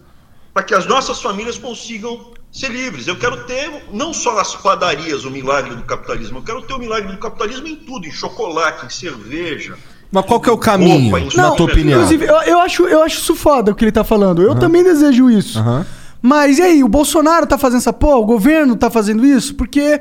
para 0.52 0.62
que 0.62 0.74
as 0.74 0.86
nossas 0.86 1.20
famílias 1.20 1.56
consigam 1.56 2.34
ser 2.52 2.70
livres. 2.70 3.06
Eu 3.06 3.16
quero 3.18 3.44
ter 3.46 3.84
não 3.92 4.12
só 4.12 4.34
nas 4.34 4.54
padarias 4.56 5.24
o 5.24 5.30
milagre 5.30 5.74
do 5.74 5.82
capitalismo, 5.82 6.38
eu 6.38 6.42
quero 6.42 6.62
ter 6.62 6.72
o 6.74 6.78
milagre 6.78 7.12
do 7.12 7.18
capitalismo 7.18 7.66
em 7.66 7.76
tudo, 7.76 8.06
em 8.06 8.12
chocolate, 8.12 8.86
em 8.86 8.90
cerveja. 8.90 9.76
Mas 10.12 10.24
qual 10.26 10.40
que 10.40 10.48
é 10.48 10.52
o 10.52 10.58
caminho, 10.58 11.14
Opa, 11.16 11.36
na 11.36 11.42
não, 11.50 11.56
tua 11.56 11.66
opinião? 11.66 11.98
Inclusive, 12.00 12.24
eu, 12.26 12.34
eu 12.42 12.60
acho, 12.60 12.82
eu 12.88 13.02
acho 13.02 13.20
isso 13.20 13.34
foda 13.36 13.70
o 13.70 13.74
que 13.74 13.84
ele 13.84 13.92
tá 13.92 14.02
falando. 14.02 14.42
Eu 14.42 14.56
também 14.58 14.82
desejo 14.82 15.30
isso. 15.30 15.58
Aham. 15.58 15.86
Mas 16.22 16.58
e 16.58 16.62
aí, 16.62 16.84
o 16.84 16.88
Bolsonaro 16.88 17.46
tá 17.46 17.56
fazendo 17.56 17.78
essa 17.78 17.92
porra? 17.92 18.16
O 18.16 18.26
governo 18.26 18.76
tá 18.76 18.90
fazendo 18.90 19.24
isso? 19.24 19.54
Porque 19.54 20.00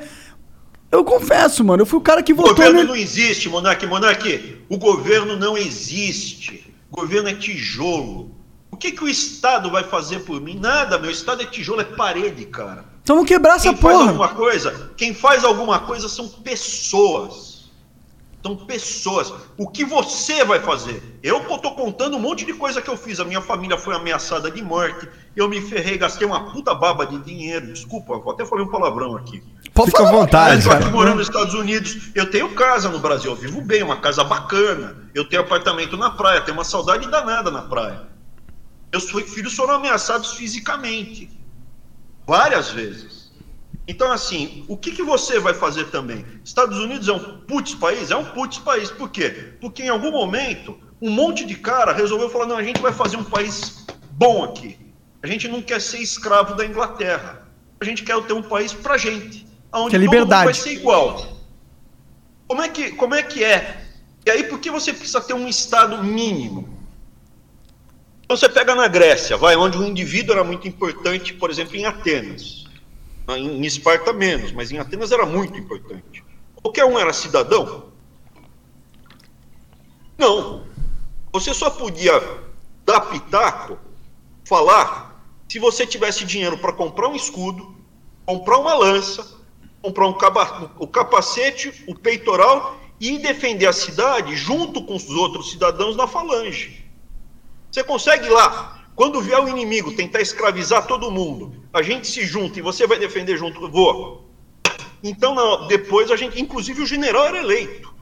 eu 0.91 1.03
confesso, 1.03 1.63
mano, 1.63 1.83
eu 1.83 1.85
fui 1.85 1.99
o 1.99 2.01
cara 2.01 2.23
que 2.23 2.33
O 2.33 2.35
votou 2.35 2.55
governo 2.55 2.77
nele. 2.77 2.87
não 2.87 2.95
existe, 2.95 3.47
Monarque. 3.47 3.85
Monarque, 3.85 4.57
o 4.67 4.77
governo 4.77 5.37
não 5.37 5.55
existe. 5.55 6.73
O 6.91 6.95
governo 7.01 7.29
é 7.29 7.33
tijolo. 7.35 8.31
O 8.71 8.77
que, 8.77 8.91
que 8.91 9.03
o 9.03 9.09
Estado 9.09 9.69
vai 9.69 9.83
fazer 9.83 10.19
por 10.19 10.39
mim? 10.39 10.57
Nada, 10.59 10.97
meu 10.97 11.11
Estado 11.11 11.41
é 11.41 11.45
tijolo, 11.45 11.81
é 11.81 11.85
parede, 11.85 12.45
cara. 12.45 12.85
Então 13.03 13.15
vamos 13.17 13.27
quebrar 13.27 13.55
essa 13.55 13.69
Quem 13.69 13.77
faz 13.77 13.97
porra. 13.97 14.09
alguma 14.09 14.27
coisa, 14.29 14.91
quem 14.95 15.13
faz 15.13 15.43
alguma 15.43 15.79
coisa 15.79 16.07
são 16.07 16.27
pessoas. 16.29 17.49
São 18.41 18.55
pessoas. 18.55 19.33
O 19.57 19.67
que 19.67 19.83
você 19.83 20.45
vai 20.45 20.61
fazer? 20.61 21.19
Eu 21.21 21.41
tô 21.57 21.71
contando 21.71 22.15
um 22.15 22.19
monte 22.19 22.45
de 22.45 22.53
coisa 22.53 22.81
que 22.81 22.89
eu 22.89 22.95
fiz. 22.95 23.19
A 23.19 23.25
minha 23.25 23.41
família 23.41 23.77
foi 23.77 23.93
ameaçada 23.93 24.49
de 24.49 24.61
morte. 24.61 25.09
Eu 25.35 25.49
me 25.49 25.59
ferrei, 25.59 25.97
gastei 25.97 26.25
uma 26.25 26.49
puta 26.51 26.73
baba 26.73 27.05
de 27.05 27.17
dinheiro. 27.19 27.73
Desculpa, 27.73 28.13
eu 28.13 28.29
até 28.31 28.45
falei 28.45 28.63
um 28.63 28.69
palavrão 28.69 29.17
aqui. 29.17 29.43
Pode 29.73 29.91
Fica 29.91 30.03
à 30.03 30.05
falar. 30.05 30.17
vontade. 30.19 30.65
Eu 30.65 30.71
tô 30.71 30.77
aqui 30.77 30.89
morando 30.89 31.17
nos 31.17 31.27
Estados 31.27 31.53
Unidos. 31.53 32.11
Eu 32.15 32.31
tenho 32.31 32.53
casa 32.55 32.87
no 32.87 32.99
Brasil, 32.99 33.31
eu 33.31 33.35
vivo 33.35 33.59
bem, 33.61 33.83
uma 33.83 33.97
casa 33.97 34.23
bacana. 34.23 34.95
Eu 35.13 35.27
tenho 35.27 35.41
apartamento 35.41 35.97
na 35.97 36.09
praia, 36.11 36.39
tenho 36.39 36.55
uma 36.55 36.63
saudade 36.63 37.09
danada 37.11 37.51
na 37.51 37.63
praia. 37.63 38.07
Meus 38.91 39.09
filhos 39.31 39.55
foram 39.55 39.75
ameaçados 39.75 40.33
fisicamente. 40.33 41.29
Várias 42.25 42.69
vezes. 42.69 43.31
Então, 43.87 44.11
assim, 44.11 44.63
o 44.67 44.77
que, 44.77 44.91
que 44.91 45.01
você 45.01 45.39
vai 45.39 45.53
fazer 45.53 45.85
também? 45.85 46.23
Estados 46.43 46.77
Unidos 46.77 47.07
é 47.07 47.13
um 47.13 47.39
putz 47.41 47.73
país? 47.73 48.11
É 48.11 48.15
um 48.15 48.25
putz 48.25 48.59
país. 48.59 48.91
Por 48.91 49.09
quê? 49.09 49.53
Porque 49.59 49.83
em 49.83 49.89
algum 49.89 50.11
momento, 50.11 50.77
um 51.01 51.09
monte 51.09 51.43
de 51.43 51.55
cara 51.55 51.91
resolveu 51.91 52.29
falar: 52.29 52.45
não, 52.45 52.57
a 52.57 52.63
gente 52.63 52.79
vai 52.81 52.93
fazer 52.93 53.17
um 53.17 53.23
país 53.23 53.85
bom 54.11 54.43
aqui. 54.43 54.77
A 55.23 55.27
gente 55.27 55.47
não 55.47 55.61
quer 55.61 55.81
ser 55.81 55.99
escravo 55.99 56.55
da 56.55 56.65
Inglaterra. 56.65 57.47
A 57.81 57.85
gente 57.85 58.03
quer 58.03 58.21
ter 58.23 58.33
um 58.33 58.43
país 58.43 58.73
pra 58.73 58.97
gente. 58.97 59.47
Onde 59.73 59.89
Que 59.89 59.95
é 59.95 59.99
todo 59.99 60.05
mundo 60.05 60.11
liberdade. 60.11 60.45
vai 60.45 60.53
ser 60.53 60.73
igual. 60.73 61.39
Como 62.47 62.61
é 62.61 62.69
que, 62.69 62.91
como 62.91 63.15
é 63.15 63.23
que 63.23 63.43
é? 63.43 63.85
E 64.25 64.29
aí, 64.29 64.43
por 64.43 64.59
que 64.59 64.69
você 64.69 64.93
precisa 64.93 65.21
ter 65.21 65.33
um 65.33 65.47
Estado 65.47 66.03
mínimo? 66.03 66.78
Então, 68.29 68.37
você 68.37 68.47
pega 68.47 68.75
na 68.75 68.87
Grécia, 68.87 69.35
vai, 69.37 69.55
onde 69.55 69.75
o 69.75 69.83
indivíduo 69.83 70.35
era 70.35 70.43
muito 70.43 70.67
importante, 70.67 71.33
por 71.33 71.49
exemplo, 71.49 71.75
em 71.75 71.85
Atenas. 71.85 72.63
Em 73.27 73.65
Esparta 73.65 74.13
menos, 74.13 74.51
mas 74.51 74.71
em 74.71 74.77
Atenas 74.77 75.11
era 75.11 75.25
muito 75.25 75.57
importante. 75.57 76.23
Qualquer 76.53 76.85
um 76.85 76.99
era 76.99 77.11
cidadão? 77.11 77.85
Não. 80.15 80.63
Você 81.33 81.55
só 81.55 81.71
podia 81.71 82.21
dar 82.85 83.01
pitaco 83.01 83.79
falar 84.45 85.23
se 85.47 85.57
você 85.57 85.87
tivesse 85.87 86.23
dinheiro 86.23 86.59
para 86.59 86.71
comprar 86.71 87.07
um 87.07 87.15
escudo, 87.15 87.75
comprar 88.27 88.59
uma 88.59 88.75
lança, 88.75 89.27
comprar 89.81 90.05
um 90.05 90.15
o 90.77 90.87
capacete, 90.87 91.83
o 91.87 91.95
peitoral 91.95 92.79
e 92.99 93.17
defender 93.17 93.65
a 93.65 93.73
cidade 93.73 94.35
junto 94.35 94.85
com 94.85 94.95
os 94.95 95.09
outros 95.09 95.49
cidadãos 95.49 95.95
na 95.95 96.05
falange. 96.05 96.78
Você 97.71 97.83
consegue 97.83 98.27
lá, 98.29 98.83
quando 98.95 99.21
vier 99.21 99.39
o 99.39 99.47
inimigo 99.47 99.95
tentar 99.95 100.21
escravizar 100.21 100.87
todo 100.87 101.11
mundo, 101.11 101.63
a 101.71 101.81
gente 101.81 102.07
se 102.07 102.25
junta 102.25 102.59
e 102.59 102.61
você 102.61 102.87
vai 102.87 102.97
defender 102.99 103.37
junto, 103.37 103.69
vou. 103.69 104.29
Então, 105.03 105.33
não, 105.33 105.67
depois 105.67 106.11
a 106.11 106.15
gente, 106.15 106.41
inclusive 106.41 106.81
o 106.81 106.85
general 106.85 107.25
era 107.27 107.37
eleito. 107.37 107.93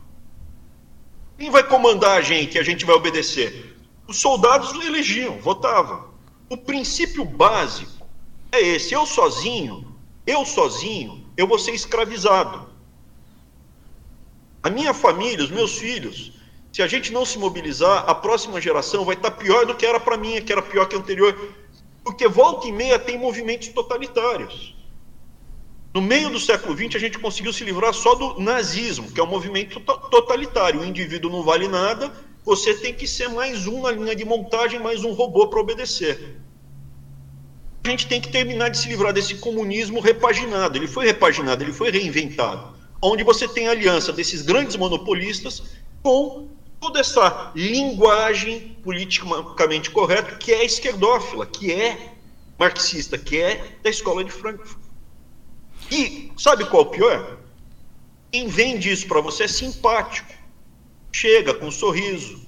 Quem 1.37 1.51
vai 1.51 1.63
comandar 1.63 2.17
a 2.17 2.21
gente 2.21 2.55
e 2.55 2.59
a 2.59 2.63
gente 2.63 2.85
vai 2.85 2.95
obedecer? 2.95 3.77
Os 4.07 4.17
soldados 4.17 4.73
elegiam, 4.83 5.39
votavam. 5.39 6.09
O 6.49 6.57
princípio 6.57 7.23
básico 7.23 8.07
é 8.51 8.59
esse: 8.59 8.93
eu 8.93 9.05
sozinho, 9.05 9.95
eu 10.25 10.45
sozinho, 10.45 11.29
eu 11.35 11.45
vou 11.45 11.59
ser 11.59 11.71
escravizado. 11.71 12.69
A 14.63 14.69
minha 14.69 14.93
família, 14.93 15.43
os 15.43 15.51
meus 15.51 15.77
filhos, 15.77 16.33
se 16.77 16.83
a 16.83 16.85
gente 16.85 17.11
não 17.11 17.25
se 17.25 17.39
mobilizar, 17.39 18.07
a 18.07 18.13
próxima 18.13 18.61
geração 18.61 19.03
vai 19.03 19.15
estar 19.15 19.31
pior 19.31 19.65
do 19.65 19.73
que 19.73 19.83
era 19.83 19.99
para 19.99 20.15
mim, 20.15 20.39
que 20.43 20.51
era 20.51 20.61
pior 20.61 20.87
que 20.87 20.95
a 20.95 20.99
anterior. 20.99 21.35
Porque 22.03 22.27
volta 22.27 22.67
e 22.67 22.71
meia 22.71 22.99
tem 22.99 23.17
movimentos 23.17 23.69
totalitários. 23.69 24.75
No 25.91 26.03
meio 26.03 26.29
do 26.29 26.39
século 26.39 26.77
XX, 26.77 26.95
a 26.95 26.99
gente 26.99 27.17
conseguiu 27.17 27.51
se 27.51 27.63
livrar 27.63 27.95
só 27.95 28.13
do 28.13 28.39
nazismo, 28.39 29.11
que 29.11 29.19
é 29.19 29.23
um 29.23 29.27
movimento 29.27 29.79
totalitário. 29.79 30.81
O 30.81 30.85
indivíduo 30.85 31.31
não 31.31 31.41
vale 31.41 31.67
nada, 31.67 32.13
você 32.45 32.75
tem 32.75 32.93
que 32.93 33.07
ser 33.07 33.27
mais 33.27 33.65
um 33.65 33.81
na 33.81 33.91
linha 33.91 34.15
de 34.15 34.23
montagem, 34.23 34.79
mais 34.79 35.03
um 35.03 35.13
robô 35.13 35.47
para 35.47 35.59
obedecer. 35.59 36.39
A 37.85 37.89
gente 37.89 38.05
tem 38.05 38.21
que 38.21 38.31
terminar 38.31 38.69
de 38.69 38.77
se 38.77 38.87
livrar 38.87 39.11
desse 39.13 39.33
comunismo 39.39 39.99
repaginado. 39.99 40.77
Ele 40.77 40.87
foi 40.87 41.07
repaginado, 41.07 41.63
ele 41.63 41.73
foi 41.73 41.89
reinventado. 41.89 42.77
Onde 43.01 43.23
você 43.23 43.47
tem 43.47 43.67
aliança 43.67 44.13
desses 44.13 44.43
grandes 44.43 44.75
monopolistas 44.75 45.63
com 46.03 46.55
toda 46.79 46.99
essa 46.99 47.51
linguagem 47.55 48.77
politicamente 48.83 49.89
correta 49.91 50.35
que 50.35 50.51
é 50.53 50.63
esquerdófila, 50.65 51.45
que 51.45 51.71
é 51.71 52.13
marxista, 52.57 53.17
que 53.17 53.37
é 53.37 53.77
da 53.83 53.89
escola 53.89 54.23
de 54.23 54.31
Frankfurt. 54.31 54.79
E 55.91 56.31
sabe 56.37 56.65
qual 56.65 56.83
é 56.83 56.85
o 56.85 56.89
pior? 56.89 57.37
Quem 58.31 58.47
vende 58.47 58.91
isso 58.91 59.07
para 59.07 59.21
você 59.21 59.43
é 59.43 59.47
simpático. 59.47 60.33
Chega 61.11 61.53
com 61.53 61.67
um 61.67 61.71
sorriso. 61.71 62.45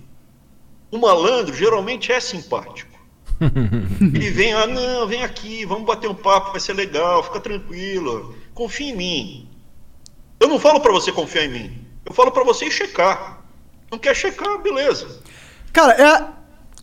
O 0.91 0.97
malandro 0.97 1.55
geralmente 1.55 2.11
é 2.11 2.19
simpático. 2.19 2.89
Ele 4.01 4.31
vem, 4.31 4.53
ah, 4.53 4.67
não, 4.67 5.07
vem 5.07 5.23
aqui, 5.23 5.65
vamos 5.65 5.85
bater 5.85 6.09
um 6.09 6.15
papo, 6.15 6.51
vai 6.51 6.59
ser 6.59 6.73
legal, 6.73 7.23
fica 7.23 7.39
tranquilo, 7.39 8.35
confia 8.53 8.91
em 8.91 8.95
mim. 8.95 9.49
Eu 10.39 10.49
não 10.49 10.59
falo 10.59 10.81
para 10.81 10.91
você 10.91 11.11
confiar 11.11 11.45
em 11.45 11.49
mim, 11.49 11.85
eu 12.05 12.13
falo 12.13 12.31
para 12.31 12.43
você 12.43 12.69
checar. 12.69 13.38
Não 13.91 13.97
quer 13.99 14.15
checar, 14.15 14.57
beleza. 14.59 15.07
Cara, 15.73 15.93
é. 15.93 16.25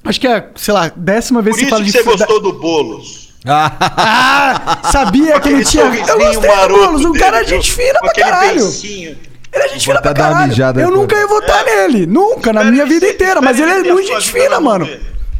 Acho 0.08 0.20
que 0.20 0.26
é, 0.28 0.50
sei 0.56 0.72
lá, 0.74 0.90
décima 0.94 1.42
vez 1.42 1.56
Por 1.56 1.60
que 1.64 1.64
você 1.64 1.66
isso 1.66 1.74
fala 1.74 1.84
que 1.84 1.90
de 1.90 1.98
você 1.98 2.04
fu- 2.04 2.10
gostou 2.18 2.40
do 2.40 2.52
Boulos. 2.60 3.26
Ah, 3.48 4.80
sabia 4.90 5.38
que 5.40 5.48
ele 5.48 5.64
tinha. 5.64 5.84
Eu 5.84 5.90
gostei 6.18 6.50
do 6.68 6.68
Boulos, 6.68 7.04
um 7.04 7.12
cara 7.12 7.38
é 7.38 7.44
dele, 7.44 7.56
gente 7.56 7.72
fina 7.72 7.98
pra 8.00 8.12
caralho. 8.12 8.54
beicinho. 8.60 9.18
Ele 9.52 9.62
é 9.64 9.68
gente 9.68 9.84
fina 9.86 10.00
pra 10.02 10.12
caralho. 10.14 10.52
Eu 10.52 10.72
depois. 10.72 10.94
nunca 10.94 11.16
ia 11.16 11.26
votar 11.26 11.66
É. 11.66 11.88
nele. 11.88 12.06
Nunca, 12.06 12.52
na 12.52 12.64
minha 12.64 12.84
vida 12.86 13.08
inteira. 13.08 13.40
Mas 13.40 13.58
ele 13.58 13.70
é 13.70 13.92
muito 13.92 14.06
gente 14.06 14.30
fina, 14.32 14.50
na 14.50 14.60
mano. 14.60 14.88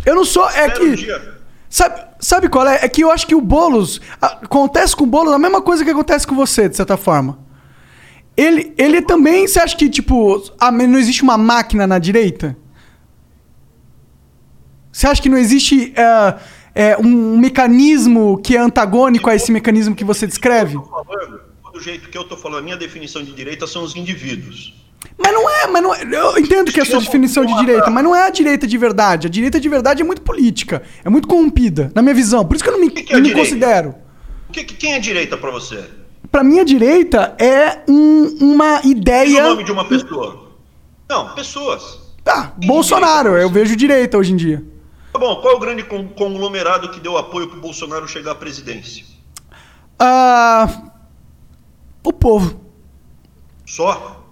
Eu 0.05 0.14
não 0.14 0.24
sou. 0.24 0.48
É 0.51 0.70
que. 0.70 1.06
Sabe, 1.68 2.01
sabe 2.20 2.48
qual 2.48 2.66
é? 2.66 2.76
É 2.84 2.88
que 2.88 3.02
eu 3.02 3.10
acho 3.10 3.26
que 3.26 3.34
o 3.34 3.40
Boulos. 3.40 4.01
Acontece 4.20 4.94
com 4.97 5.05
o 5.05 5.06
Boulos 5.06 5.32
a 5.34 5.38
mesma 5.38 5.60
coisa 5.60 5.84
que 5.84 5.90
acontece 5.90 6.26
com 6.26 6.34
você, 6.34 6.68
de 6.68 6.76
certa 6.76 6.97
forma. 6.97 7.38
Ele, 8.37 8.73
ele 8.77 9.01
também. 9.03 9.47
Você 9.47 9.59
acha 9.59 9.77
que, 9.77 9.89
tipo, 9.89 10.43
a- 10.61 10.71
não 10.71 10.99
existe 10.99 11.23
uma 11.23 11.39
máquina 11.39 11.87
na 11.87 11.99
direita? 11.99 12.57
Você 14.93 15.07
acha 15.07 15.21
que 15.23 15.29
não 15.29 15.39
existe 15.39 15.93
é, 15.95 16.35
é, 16.75 16.97
um 16.99 17.37
mecanismo 17.39 18.39
que 18.43 18.57
é 18.57 18.61
antagônico 18.61 19.29
a 19.29 19.35
esse 19.35 19.53
mecanismo 19.53 19.95
que 19.95 20.05
você 20.05 20.27
descreve? 20.27 20.75
Falando, 20.75 21.41
do 21.73 21.81
jeito 21.81 22.09
que 22.09 22.17
eu 22.17 22.25
tô 22.25 22.37
falando, 22.37 22.59
a 22.61 22.63
minha 22.63 22.77
definição 22.77 23.23
de 23.23 23.33
direita 23.33 23.67
são 23.67 23.83
os 23.83 23.95
indivíduos. 23.95 24.75
Mas 25.19 25.33
não 25.33 25.49
é, 25.49 25.67
mas 25.67 25.83
não 25.83 25.95
é. 25.95 26.03
Eu 26.03 26.39
entendo 26.39 26.73
que 26.73 26.81
é 26.81 26.83
a 26.83 26.87
sua 26.87 27.01
definição 27.01 27.45
de 27.45 27.55
direita, 27.59 27.91
mas 27.91 28.03
não 28.03 28.15
é 28.17 28.27
a 28.27 28.31
direita 28.31 28.67
de 28.67 28.77
verdade. 28.79 29.27
A 29.27 29.31
direita 29.31 29.61
de 29.61 29.69
verdade 29.69 30.03
é 30.03 30.05
muito 30.05 30.23
política, 30.23 30.83
é 31.05 31.09
muito 31.11 31.29
corrompida, 31.29 31.91
na 31.95 32.03
minha 32.03 32.15
visão. 32.15 32.45
Por 32.45 32.55
isso 32.55 32.65
que 32.65 32.71
eu 32.71 32.75
não 32.75 32.81
me, 32.81 32.91
que 32.91 33.03
que 33.03 33.15
é 33.15 33.21
não 33.21 33.31
considero. 33.33 33.95
Que- 34.53 34.65
quem 34.65 34.95
é 34.95 34.99
direita 34.99 35.37
para 35.37 35.51
você? 35.51 35.85
Pra 36.37 36.45
mim, 36.45 36.59
a 36.61 36.65
direita 36.65 37.35
é 37.39 37.81
um- 37.89 38.37
uma 38.43 38.81
Diz 38.83 38.91
ideia. 38.91 39.47
o 39.47 39.49
nome 39.53 39.65
de 39.65 39.73
uma 39.73 39.87
pessoa. 39.87 40.51
Não, 41.09 41.35
pessoas. 41.35 41.99
Tá, 42.23 42.53
Quem 42.61 42.69
Bolsonaro, 42.69 43.31
direita? 43.31 43.43
eu 43.43 43.51
vejo 43.51 43.75
direita 43.75 44.19
hoje 44.19 44.35
em 44.35 44.37
dia. 44.37 44.63
Tá 45.15 45.19
bom, 45.19 45.37
qual 45.37 45.55
é 45.55 45.57
o 45.57 45.59
grande 45.59 45.83
con- 45.83 46.09
conglomerado 46.09 46.91
que 46.91 47.01
deu 47.01 47.17
apoio 47.17 47.49
pro 47.49 47.59
Bolsonaro 47.59 48.07
chegar 48.07 48.33
à 48.33 48.35
presidência? 48.35 49.03
Ah. 49.99 50.69
O 52.05 52.13
povo. 52.13 52.61
Só? 53.65 54.23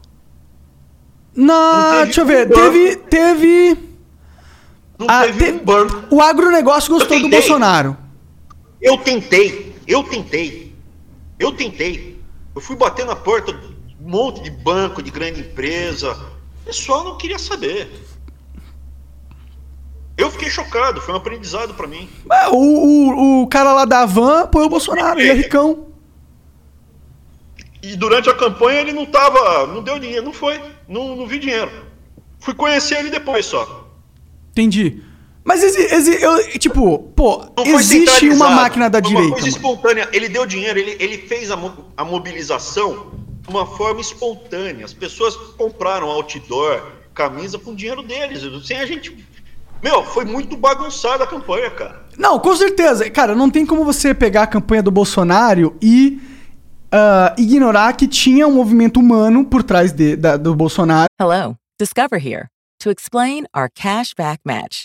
Teve 1.35 2.05
deixa 2.05 2.21
eu 2.21 2.27
ver. 2.27 2.49
um. 2.49 2.51
Teve. 2.53 2.97
Teve. 2.97 3.79
Não 4.99 5.07
Ah, 5.09 5.23
teve 5.23 5.39
teve- 5.39 5.59
um 5.59 5.65
banco. 5.65 6.15
O 6.15 6.21
agronegócio 6.21 6.93
gostou 6.93 7.19
do. 7.19 7.31
Bolsonaro. 7.31 7.97
Eu 8.79 8.99
tentei, 8.99 9.75
eu 9.89 10.03
tentei, 10.05 10.64
eu 11.39 11.53
tentei. 11.53 12.23
Eu 12.55 12.61
fui 12.61 12.77
bater 12.77 13.05
na 13.05 13.17
porta 13.17 13.53
de 13.53 13.67
um 14.01 14.09
monte 14.09 14.43
de 14.43 14.51
banco, 14.51 15.03
de 15.03 15.11
grande 15.11 15.41
empresa. 15.41 16.13
O 16.63 16.67
pessoal 16.67 17.05
não 17.05 17.17
queria 17.17 17.39
saber. 17.39 17.91
Eu 20.17 20.31
fiquei 20.31 20.49
chocado, 20.49 21.01
foi 21.01 21.13
um 21.13 21.17
aprendizado 21.17 21.75
para 21.75 21.89
mim. 21.89 22.09
Ah, 22.31 22.51
O, 22.51 22.57
o, 22.57 23.43
o 23.43 23.47
cara 23.49 23.73
lá 23.73 23.85
da 23.85 24.07
Van 24.07 24.43
apoiou 24.43 24.69
o 24.69 24.71
Bolsonaro, 24.71 25.21
ele 25.21 25.31
é 25.31 25.35
ricão. 25.35 25.89
E 27.83 27.97
durante 27.97 28.31
a 28.31 28.35
campanha 28.35 28.81
ele 28.81 28.93
não 28.93 29.05
tava, 29.05 29.67
não 29.67 29.83
deu 29.83 29.99
dinheiro, 29.99 30.25
não 30.25 30.33
foi, 30.33 30.61
não, 30.89 31.17
não 31.17 31.27
vi 31.27 31.39
dinheiro. 31.39 31.71
Fui 32.39 32.55
conhecer 32.55 32.99
ele 32.99 33.11
depois 33.11 33.45
só. 33.45 33.89
Entendi. 34.53 35.03
Mas, 35.45 35.63
exi, 35.63 35.81
exi- 35.95 36.23
eu, 36.23 36.59
tipo, 36.59 36.99
pô, 37.15 37.45
existe 37.67 38.29
uma 38.31 38.49
máquina 38.51 38.89
da 38.89 38.99
Uma 38.99 39.09
direita. 39.09 39.31
coisa 39.33 39.47
mano. 39.47 39.57
espontânea. 39.57 40.09
Ele 40.13 40.29
deu 40.29 40.47
dinheiro, 40.47 40.79
ele, 40.79 40.97
ele 40.99 41.19
fez 41.19 41.51
a, 41.51 41.57
mo- 41.57 41.85
a 41.97 42.05
mobilização 42.05 43.13
de 43.43 43.51
uma 43.51 43.67
forma 43.67 44.01
espontânea. 44.01 44.85
As 44.87 44.95
pessoas 44.95 45.37
compraram 45.59 46.09
outdoor, 46.09 46.83
camisa 47.13 47.59
com 47.59 47.75
dinheiro 47.75 48.03
deles. 48.03 48.43
Sem 48.67 48.79
a 48.79 48.87
gente. 48.87 49.25
Meu, 49.83 50.03
foi 50.03 50.25
muito 50.25 50.57
bagunçada 50.57 51.25
a 51.25 51.27
campanha, 51.27 51.71
cara. 51.71 52.07
Não, 52.17 52.39
com 52.39 52.57
certeza. 52.57 53.11
Cara, 53.11 53.35
não 53.35 53.51
tem 53.51 53.67
como 53.67 53.85
você 53.85 54.15
pegar 54.15 54.45
a 54.45 54.47
campanha 54.47 54.83
do 54.83 54.91
Bolsonaro 54.91 55.77
e 55.83 56.23
ah, 56.91 57.35
ignorar 57.37 57.93
que 57.95 58.09
tinha 58.09 58.47
um 58.49 58.53
movimento 58.53 58.99
humano 58.99 59.45
por 59.45 59.63
trás 59.63 59.93
de- 59.93 60.17
da- 60.17 60.39
do 60.39 60.55
Bolsonaro. 60.55 61.07
Hello, 61.21 61.55
Discover 61.79 62.19
here 62.25 62.47
to 62.83 62.91
explain 62.91 63.45
our 63.55 63.69
cash 63.75 64.15
back 64.17 64.41
match. 64.47 64.85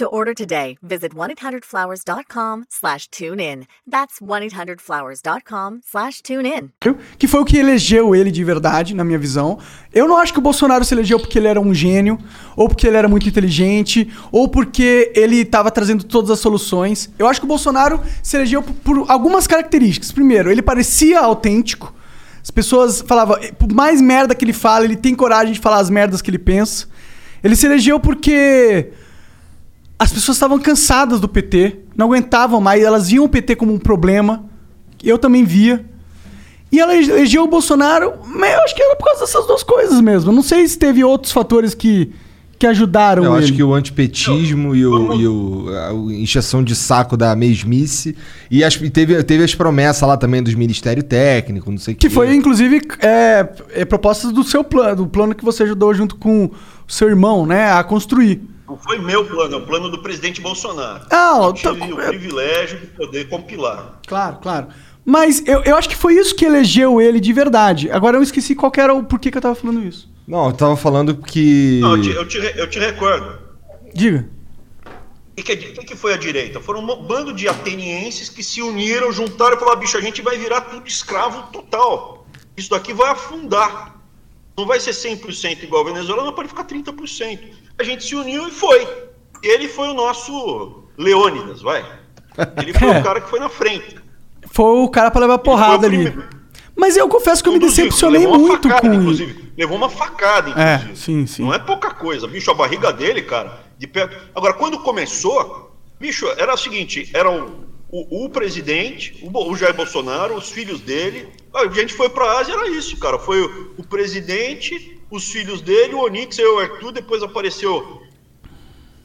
To 0.00 0.06
order 0.06 0.32
today, 0.32 0.78
visit 0.82 1.14
1-800-Flowers.com 1.14 2.64
slash 2.70 3.06
tune 3.08 3.38
in. 3.38 3.66
That's 3.86 4.18
1-800-Flowers.com 4.18 5.82
slash 5.84 6.22
tune 6.22 6.46
in. 6.46 6.70
Que 7.18 7.28
foi 7.28 7.40
o 7.40 7.44
que 7.44 7.58
elegeu 7.58 8.14
ele 8.14 8.30
de 8.30 8.42
verdade, 8.42 8.94
na 8.94 9.04
minha 9.04 9.18
visão. 9.18 9.58
Eu 9.92 10.08
não 10.08 10.16
acho 10.16 10.32
que 10.32 10.38
o 10.38 10.42
Bolsonaro 10.42 10.86
se 10.86 10.94
elegeu 10.94 11.20
porque 11.20 11.38
ele 11.38 11.48
era 11.48 11.60
um 11.60 11.74
gênio, 11.74 12.18
ou 12.56 12.66
porque 12.66 12.86
ele 12.86 12.96
era 12.96 13.08
muito 13.08 13.28
inteligente, 13.28 14.10
ou 14.32 14.48
porque 14.48 15.12
ele 15.14 15.42
estava 15.42 15.70
trazendo 15.70 16.02
todas 16.02 16.30
as 16.30 16.38
soluções. 16.38 17.10
Eu 17.18 17.28
acho 17.28 17.38
que 17.38 17.44
o 17.44 17.48
Bolsonaro 17.48 18.00
se 18.22 18.38
elegeu 18.38 18.62
por, 18.62 19.04
algumas 19.06 19.46
características. 19.46 20.10
Primeiro, 20.10 20.50
ele 20.50 20.62
parecia 20.62 21.20
autêntico. 21.20 21.94
As 22.42 22.50
pessoas 22.50 23.02
falavam, 23.02 23.36
por 23.58 23.70
mais 23.70 24.00
merda 24.00 24.34
que 24.34 24.46
ele 24.46 24.54
fala, 24.54 24.86
ele 24.86 24.96
tem 24.96 25.14
coragem 25.14 25.52
de 25.52 25.60
falar 25.60 25.76
as 25.76 25.90
merdas 25.90 26.22
que 26.22 26.30
ele 26.30 26.38
pensa. 26.38 26.88
Ele 27.44 27.54
se 27.54 27.66
elegeu 27.66 28.00
porque 28.00 28.92
as 30.00 30.10
pessoas 30.12 30.36
estavam 30.36 30.58
cansadas 30.58 31.20
do 31.20 31.28
PT, 31.28 31.80
não 31.94 32.06
aguentavam 32.06 32.60
mais, 32.60 32.82
elas 32.82 33.08
viam 33.10 33.24
o 33.24 33.28
PT 33.28 33.54
como 33.56 33.72
um 33.74 33.78
problema. 33.78 34.44
Eu 35.04 35.18
também 35.18 35.44
via. 35.44 35.84
E 36.72 36.78
ela 36.80 36.94
elegeu 36.96 37.42
o 37.44 37.48
Bolsonaro, 37.48 38.14
mas 38.26 38.52
eu 38.54 38.60
acho 38.62 38.74
que 38.74 38.82
era 38.82 38.96
por 38.96 39.04
causa 39.04 39.20
dessas 39.20 39.46
duas 39.46 39.62
coisas 39.62 40.00
mesmo. 40.00 40.30
Eu 40.30 40.34
não 40.34 40.42
sei 40.42 40.66
se 40.66 40.78
teve 40.78 41.02
outros 41.04 41.32
fatores 41.32 41.74
que, 41.74 42.12
que 42.58 42.66
ajudaram 42.66 43.24
Eu 43.24 43.34
ele. 43.34 43.44
acho 43.44 43.52
que 43.52 43.62
o 43.62 43.74
antipetismo 43.74 44.74
e, 44.74 44.86
o, 44.86 45.12
e 45.14 45.26
o, 45.28 45.66
a 45.76 45.92
o 45.92 46.10
encheção 46.12 46.62
de 46.62 46.74
saco 46.76 47.16
da 47.16 47.34
mesmice. 47.36 48.16
E, 48.50 48.62
as- 48.64 48.76
e 48.76 48.88
teve, 48.88 49.22
teve 49.24 49.42
as 49.44 49.54
promessas 49.54 50.06
lá 50.08 50.16
também 50.16 50.42
dos 50.42 50.54
ministérios 50.54 51.04
técnicos, 51.08 51.70
não 51.70 51.78
sei 51.78 51.92
o 51.94 51.96
Que 51.96 52.08
foi, 52.08 52.34
inclusive, 52.34 52.80
é, 53.00 53.48
é 53.74 53.84
propostas 53.84 54.30
do 54.32 54.44
seu 54.44 54.62
plano, 54.64 54.96
do 55.04 55.06
plano 55.08 55.34
que 55.34 55.44
você 55.44 55.64
ajudou 55.64 55.92
junto 55.92 56.14
com 56.16 56.44
o 56.46 56.52
seu 56.92 57.08
irmão, 57.08 57.44
né, 57.44 57.70
a 57.72 57.82
construir. 57.84 58.40
Não 58.70 58.76
foi 58.76 58.98
meu 58.98 59.24
plano, 59.24 59.56
é 59.56 59.58
o 59.58 59.66
plano 59.66 59.88
do 59.88 59.98
presidente 59.98 60.40
Bolsonaro. 60.40 61.04
Ah, 61.10 61.40
eu 61.42 61.52
tá- 61.52 61.72
tive 61.74 61.92
o 61.92 61.96
privilégio 61.96 62.78
de 62.78 62.86
poder 62.86 63.28
compilar. 63.28 63.98
Claro, 64.06 64.36
claro. 64.40 64.68
Mas 65.04 65.44
eu, 65.44 65.60
eu 65.64 65.74
acho 65.74 65.88
que 65.88 65.96
foi 65.96 66.14
isso 66.14 66.36
que 66.36 66.44
elegeu 66.44 67.00
ele 67.00 67.18
de 67.18 67.32
verdade. 67.32 67.90
Agora 67.90 68.16
eu 68.16 68.22
esqueci 68.22 68.54
qual 68.54 68.70
que 68.70 68.80
era 68.80 68.94
o 68.94 69.02
porquê 69.02 69.28
que 69.28 69.36
eu 69.36 69.42
tava 69.42 69.56
falando 69.56 69.82
isso. 69.82 70.08
Não, 70.24 70.46
eu 70.46 70.52
tava 70.52 70.76
falando 70.76 71.16
que. 71.16 71.80
Não, 71.80 71.96
eu 71.96 72.02
te, 72.02 72.10
eu 72.10 72.28
te 72.28 72.58
eu 72.60 72.70
te 72.70 72.78
recordo. 72.78 73.40
Diga. 73.92 74.28
O 75.36 75.42
que, 75.42 75.50
é 75.50 75.56
que 75.56 75.72
que 75.72 75.96
foi 75.96 76.14
a 76.14 76.16
direita? 76.16 76.60
Foram 76.60 76.80
um 76.80 77.02
bando 77.02 77.32
de 77.32 77.48
atenienses 77.48 78.28
que 78.28 78.44
se 78.44 78.62
uniram, 78.62 79.10
juntaram 79.10 79.56
e 79.56 79.58
falaram: 79.58 79.80
bicho, 79.80 79.98
a 79.98 80.00
gente 80.00 80.22
vai 80.22 80.38
virar 80.38 80.60
tudo 80.60 80.86
escravo 80.86 81.50
total. 81.50 82.24
Isso 82.56 82.70
daqui 82.70 82.92
vai 82.92 83.10
afundar. 83.10 83.96
Não 84.56 84.64
vai 84.64 84.78
ser 84.78 84.92
100% 84.92 85.64
igual 85.64 85.82
a 85.82 85.86
Venezuela, 85.86 86.22
não 86.22 86.34
pode 86.34 86.50
ficar 86.50 86.64
30%. 86.64 87.40
A 87.78 87.82
gente 87.82 88.04
se 88.04 88.14
uniu 88.14 88.48
e 88.48 88.50
foi. 88.50 88.86
Ele 89.42 89.68
foi 89.68 89.88
o 89.88 89.94
nosso 89.94 90.84
Leônidas, 90.98 91.62
vai. 91.62 91.84
Ele 92.60 92.72
foi 92.74 92.88
o 92.88 93.02
cara 93.02 93.20
que 93.20 93.30
foi 93.30 93.40
na 93.40 93.48
frente. 93.48 93.96
Foi 94.52 94.78
o 94.82 94.88
cara 94.88 95.10
pra 95.10 95.20
levar 95.20 95.38
porrada 95.38 95.86
ali. 95.86 96.12
Mas 96.76 96.96
eu 96.96 97.08
confesso 97.08 97.42
que 97.42 97.48
eu 97.48 97.52
me 97.52 97.58
decepcionei 97.58 98.20
levou 98.22 98.36
uma 98.38 98.48
muito 98.48 98.68
facada, 98.68 98.88
com 98.88 98.94
inclusive. 98.94 99.52
Levou 99.56 99.76
uma 99.76 99.90
facada, 99.90 100.50
É, 100.60 100.74
inclusive. 100.76 100.96
sim, 100.96 101.26
sim. 101.26 101.42
Não 101.42 101.52
é 101.52 101.58
pouca 101.58 101.90
coisa, 101.90 102.26
bicho. 102.26 102.50
A 102.50 102.54
barriga 102.54 102.92
dele, 102.92 103.22
cara, 103.22 103.60
de 103.78 103.86
perto. 103.86 104.16
Agora, 104.34 104.54
quando 104.54 104.78
começou, 104.80 105.76
bicho, 105.98 106.26
era 106.38 106.54
o 106.54 106.56
seguinte: 106.56 107.10
era 107.12 107.30
o, 107.30 107.64
o, 107.90 108.24
o 108.24 108.30
presidente, 108.30 109.18
o, 109.22 109.50
o 109.50 109.56
Jair 109.56 109.74
Bolsonaro, 109.74 110.34
os 110.34 110.50
filhos 110.50 110.80
dele. 110.80 111.28
A 111.52 111.66
gente 111.68 111.92
foi 111.92 112.08
pra 112.08 112.38
Ásia, 112.38 112.54
era 112.54 112.68
isso, 112.70 112.96
cara. 112.98 113.18
Foi 113.18 113.42
o, 113.42 113.74
o 113.78 113.84
presidente, 113.86 114.99
os 115.10 115.30
filhos 115.30 115.60
dele, 115.60 115.94
o 115.94 116.04
Onix 116.04 116.38
e 116.38 116.44
o 116.44 116.58
Arthur, 116.58 116.92
depois 116.92 117.22
apareceu 117.22 118.02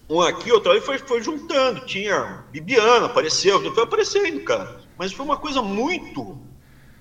um 0.09 0.21
aqui, 0.21 0.51
outro 0.51 0.71
ali, 0.71 0.81
foi, 0.81 0.99
foi 0.99 1.21
juntando. 1.21 1.81
Tinha 1.85 2.43
Bibiana, 2.51 3.07
apareceu, 3.07 3.73
foi 3.73 3.83
aparecendo, 3.83 4.41
cara. 4.41 4.79
Mas 4.97 5.11
foi 5.11 5.25
uma 5.25 5.37
coisa 5.37 5.61
muito, 5.61 6.37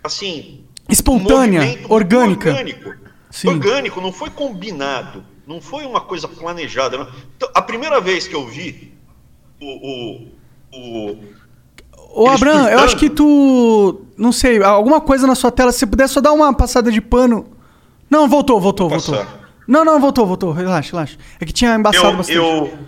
assim, 0.03 0.65
Espontânea, 0.89 1.61
um 1.89 1.93
orgânica. 1.93 2.51
Orgânico. 2.51 2.95
Sim. 3.31 3.49
Orgânico, 3.49 4.01
não 4.01 4.13
foi 4.13 4.31
combinado. 4.31 5.25
Não 5.47 5.61
foi 5.61 5.85
uma 5.85 6.01
coisa 6.01 6.27
planejada. 6.27 6.97
não. 6.97 7.09
Então, 7.37 7.49
a 7.55 7.61
primeira 7.61 8.01
vez 8.01 8.27
que 8.27 8.35
eu 8.35 8.47
vi 8.47 8.95
o. 9.61 9.67
o, 9.67 10.29
o 10.73 11.35
Ô, 12.17 12.29
Eles 12.29 12.43
eu 12.43 12.79
acho 12.79 12.97
que 12.97 13.11
tu. 13.11 14.03
Não 14.17 14.31
sei, 14.31 14.63
alguma 14.63 15.01
coisa 15.01 15.27
na 15.27 15.35
sua 15.35 15.51
tela, 15.51 15.73
se 15.73 15.81
você 15.81 15.87
puder 15.87 16.09
só 16.09 16.21
dar 16.21 16.33
uma 16.33 16.55
passada 16.55 16.91
de 16.91 17.01
pano. 17.01 17.54
Não, 18.15 18.29
voltou, 18.29 18.61
voltou, 18.61 18.89
Vou 18.89 19.01
voltou. 19.01 19.27
Não, 19.67 19.85
não, 19.85 20.01
voltou, 20.01 20.25
voltou. 20.25 20.53
Relaxa, 20.53 20.93
relaxa. 20.93 21.19
É 21.41 21.45
que 21.45 21.53
tinha 21.53 21.75
embaçado 21.75 22.07
eu, 22.07 22.17
bastante. 22.17 22.39
eu- 22.39 22.79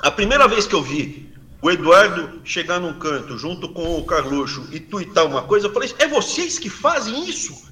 a 0.00 0.10
primeira 0.10 0.48
vez 0.48 0.66
que 0.66 0.74
eu 0.74 0.82
vi 0.82 1.30
o 1.60 1.70
Eduardo 1.70 2.40
chegar 2.42 2.80
num 2.80 2.94
canto 2.94 3.36
junto 3.36 3.68
com 3.68 3.98
o 3.98 4.04
Carluxo 4.06 4.66
e 4.72 4.80
tuitar 4.80 5.26
uma 5.26 5.42
coisa, 5.42 5.66
eu 5.66 5.72
falei: 5.74 5.92
é 5.98 6.08
vocês 6.08 6.58
que 6.58 6.70
fazem 6.70 7.28
isso? 7.28 7.66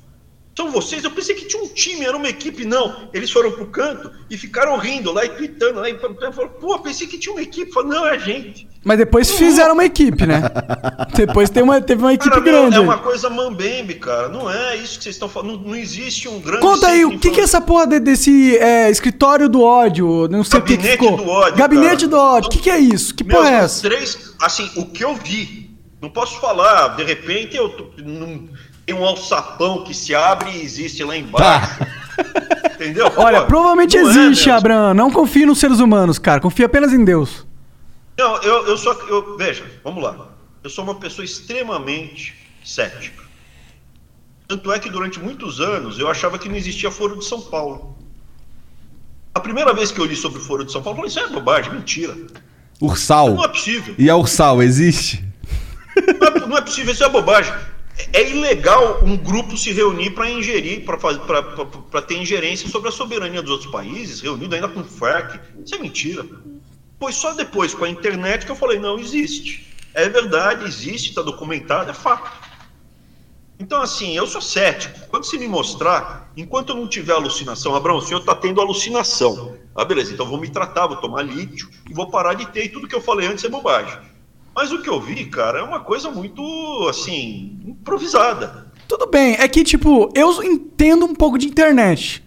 São 0.57 0.71
vocês? 0.71 1.03
Eu 1.03 1.11
pensei 1.11 1.35
que 1.35 1.47
tinha 1.47 1.63
um 1.63 1.67
time, 1.69 2.05
era 2.05 2.17
uma 2.17 2.29
equipe. 2.29 2.65
Não, 2.65 3.09
eles 3.13 3.31
foram 3.31 3.51
pro 3.51 3.67
canto 3.67 4.11
e 4.31 4.39
ficaram 4.39 4.77
rindo 4.77 5.11
lá 5.13 5.25
e 5.25 5.31
tuitando. 5.31 5.81
Lá, 5.81 5.91
e 5.91 5.99
falei, 5.99 6.49
pô, 6.61 6.79
pensei 6.79 7.09
que 7.09 7.19
tinha 7.19 7.33
uma 7.35 7.43
equipe. 7.43 7.73
Falei, 7.73 7.91
não, 7.91 8.07
é 8.07 8.13
a 8.13 8.19
gente. 8.19 8.69
Mas 8.85 8.99
depois 8.99 9.31
fizeram 9.33 9.73
uma 9.75 9.85
equipe, 9.85 10.25
né? 10.27 10.43
depois 11.17 11.51
tem 11.51 11.63
uma, 11.63 11.81
teve 11.81 12.03
uma 12.03 12.13
equipe 12.15 12.29
Cara, 12.31 12.41
não, 12.41 12.45
grande. 12.53 12.77
é 12.77 12.81
uma 12.81 12.99
coisa 12.99 13.29
mambembe, 13.29 13.95
cara. 13.95 14.29
Não 14.29 14.49
é 14.49 14.77
isso 14.77 14.99
que 14.99 15.05
vocês 15.05 15.17
estão 15.17 15.29
falando. 15.29 15.57
Não, 15.59 15.69
não 15.71 15.75
existe 15.77 16.29
um 16.29 16.39
grande. 16.39 16.61
Conta 16.61 16.87
aí, 16.89 17.05
o 17.05 17.19
que, 17.19 17.31
que 17.31 17.41
é 17.41 17.45
essa 17.45 17.61
porra 17.61 17.87
de- 17.89 17.99
desse 18.01 18.57
é, 18.59 18.89
escritório 18.91 19.49
do 19.49 19.61
ódio? 19.63 20.29
Não 20.29 20.45
sei 20.45 20.61
o 20.61 20.63
que 20.63 20.77
Gabinete 20.77 21.01
ficou. 21.01 21.17
do 21.17 21.29
ódio, 21.29 21.57
Gabinete 21.57 21.97
cara. 21.97 22.09
do 22.09 22.17
ódio. 22.17 22.47
O 22.49 22.51
que, 22.53 22.59
que 22.59 22.71
é 22.71 22.79
isso? 22.79 23.13
Que 23.15 23.25
porra 23.25 23.49
é 23.51 23.55
essa? 23.55 23.83
três, 23.83 24.35
assim, 24.41 24.71
o 24.77 24.87
que 24.87 25.03
eu 25.03 25.15
vi, 25.17 25.71
não 26.01 26.11
posso 26.11 26.39
falar, 26.41 26.89
de 26.97 27.03
repente 27.03 27.57
eu 27.57 27.71
tô- 27.71 27.91
não- 28.05 28.49
tem 28.87 28.95
um 28.95 29.05
alçapão 29.05 29.85
que 29.85 29.95
se 29.95 30.15
abre 30.15 30.51
e 30.51 30.63
existe 30.63 31.03
lá 31.05 31.17
embaixo. 31.17 31.81
Entendeu? 32.75 33.11
Olha, 33.17 33.43
Pô, 33.43 33.47
provavelmente 33.47 33.97
é 33.97 34.01
existe. 34.01 34.51
Abraham. 34.51 34.95
Não 34.95 35.11
confie 35.11 35.47
nos 35.47 35.59
seres 35.59 35.81
humanos, 35.81 36.19
cara. 36.19 36.41
Confia 36.41 36.67
apenas 36.67 36.93
em 36.93 37.05
Deus. 37.05 37.47
Não, 38.19 38.41
eu, 38.43 38.67
eu 38.67 38.77
só. 38.77 38.93
Eu, 38.93 39.37
veja, 39.37 39.65
vamos 39.83 40.03
lá. 40.03 40.29
Eu 40.63 40.71
sou 40.71 40.85
uma 40.85 40.95
pessoa 40.95 41.25
extremamente 41.25 42.35
cética. 42.65 43.23
Tanto 44.47 44.73
é 44.73 44.79
que 44.79 44.91
durante 44.91 45.19
muitos 45.19 45.61
anos 45.61 45.99
eu 45.99 46.09
achava 46.09 46.39
que 46.39 46.49
não 46.49 46.57
existia 46.57 46.91
Foro 46.91 47.19
de 47.19 47.25
São 47.25 47.41
Paulo. 47.41 47.97
A 49.35 49.41
primeira 49.41 49.73
vez 49.73 49.91
que 49.91 50.01
eu 50.01 50.05
li 50.05 50.15
sobre 50.15 50.39
o 50.39 50.43
Foro 50.43 50.65
de 50.65 50.71
São 50.71 50.83
Paulo, 50.83 50.99
eu 50.99 51.11
falei, 51.11 51.11
isso 51.11 51.33
é 51.33 51.35
bobagem, 51.35 51.73
mentira. 51.73 52.17
Ursal. 52.81 53.35
Não 53.35 53.45
é 53.45 53.49
possível. 53.49 53.95
E 53.99 54.09
a 54.09 54.17
Ursal, 54.17 54.63
existe? 54.63 55.25
Não 56.21 56.27
é, 56.29 56.47
não 56.47 56.57
é 56.59 56.61
possível, 56.61 56.93
isso 56.93 57.05
é 57.05 57.09
bobagem. 57.09 57.53
É, 58.13 58.29
ilegal 58.29 59.05
um 59.05 59.17
grupo 59.17 59.57
se 59.57 59.73
reunir 59.73 60.11
para 60.11 60.29
ingerir, 60.29 60.85
para 60.85 62.03
ter 62.03 62.17
ingerência 62.17 62.69
sobre 62.69 62.89
a 62.89 62.93
soberania 62.93 63.41
dos 63.41 63.53
outros 63.53 63.71
países, 63.71 64.21
reunido 64.21 64.55
ainda 64.55 64.69
com 64.69 64.81
o 64.81 64.85
FARC. 64.85 65.41
Isso 65.65 65.75
é 65.75 65.79
mentira. 65.79 66.27
Foi 66.99 67.13
só 67.13 67.35
depois, 67.35 67.75
com 67.75 67.85
a 67.85 67.89
internet, 67.89 68.47
que 68.47 68.51
eu 68.51 68.57
falei: 68.57 68.79
não, 68.79 68.99
existe. 68.99 69.73
É 69.93 70.09
verdade, 70.09 70.65
existe, 70.65 71.11
está 71.11 71.23
documentado, 71.23 71.91
é 71.91 71.95
fato. 71.95 72.31
Então, 73.59 73.81
assim, 73.81 74.17
eu 74.17 74.27
sou 74.27 74.41
cético. 74.41 75.07
Quando 75.09 75.25
se 75.25 75.39
me 75.39 75.47
mostrar, 75.47 76.33
enquanto 76.37 76.71
eu 76.71 76.77
não 76.77 76.89
tiver 76.89 77.13
alucinação, 77.13 77.77
Abraão, 77.77 77.99
o 77.99 78.03
senhor 78.03 78.21
está 78.21 78.35
tendo 78.35 78.61
alucinação. 78.61 79.57
Ah, 79.75 79.85
beleza, 79.85 80.13
então 80.13 80.27
vou 80.27 80.41
me 80.41 80.49
tratar, 80.49 80.89
vou 80.89 80.97
tomar 80.97 81.23
lítio 81.23 81.71
e 81.89 81.95
vou 81.95 82.11
parar 82.11 82.35
de 82.35 82.47
ter. 82.47 82.65
E 82.65 82.69
tudo 82.69 82.89
que 82.89 82.95
eu 82.95 83.01
falei 83.01 83.29
antes 83.29 83.45
é 83.45 83.49
bobagem. 83.49 83.97
Mas 84.55 84.71
o 84.71 84.81
que 84.81 84.89
eu 84.89 85.01
vi, 85.01 85.25
cara, 85.27 85.59
é 85.59 85.63
uma 85.63 85.81
coisa 85.81 86.11
muito, 86.11 86.43
assim, 86.89 87.59
improvisada. 87.67 88.67
Tudo 88.87 89.07
bem, 89.07 89.35
é 89.39 89.49
que, 89.49 89.65
tipo, 89.65 90.11
eu 90.15 90.43
entendo 90.43 91.05
um 91.07 91.15
pouco 91.15 91.37
de 91.39 91.47
internet. 91.47 92.23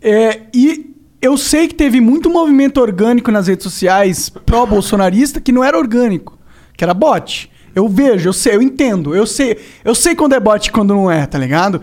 É, 0.00 0.42
e 0.54 0.94
eu 1.20 1.36
sei 1.36 1.66
que 1.66 1.74
teve 1.74 2.00
muito 2.00 2.30
movimento 2.30 2.80
orgânico 2.80 3.30
nas 3.30 3.48
redes 3.48 3.64
sociais 3.64 4.28
pró-bolsonarista 4.28 5.40
que 5.40 5.50
não 5.50 5.64
era 5.64 5.76
orgânico, 5.76 6.38
que 6.76 6.84
era 6.84 6.94
bot. 6.94 7.50
Eu 7.74 7.88
vejo, 7.88 8.28
eu 8.28 8.32
sei, 8.32 8.56
eu 8.56 8.62
entendo. 8.62 9.14
Eu 9.14 9.26
sei, 9.26 9.58
eu 9.84 9.94
sei 9.94 10.14
quando 10.14 10.34
é 10.34 10.40
bot 10.40 10.66
e 10.66 10.72
quando 10.72 10.94
não 10.94 11.10
é, 11.10 11.26
tá 11.26 11.38
ligado? 11.38 11.80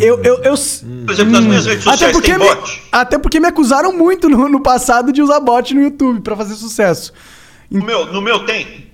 Eu, 0.00 0.22
eu, 0.22 0.42
eu, 0.42 0.54
Por 1.06 1.12
exemplo, 1.12 1.32
nas 1.32 1.44
minhas 1.44 1.66
redes 1.66 1.84
sociais 1.84 2.02
até 2.02 2.12
porque, 2.12 2.30
tem 2.30 2.38
me, 2.38 2.54
bot. 2.54 2.82
até 2.92 3.18
porque 3.18 3.40
me 3.40 3.46
acusaram 3.46 3.92
muito 3.92 4.28
no, 4.28 4.48
no 4.48 4.60
passado 4.60 5.12
de 5.12 5.22
usar 5.22 5.40
bot 5.40 5.74
no 5.74 5.82
YouTube 5.82 6.20
pra 6.20 6.36
fazer 6.36 6.54
sucesso. 6.54 7.12
No 7.70 7.84
meu, 7.84 8.12
no 8.12 8.20
meu 8.20 8.44
tem. 8.46 8.88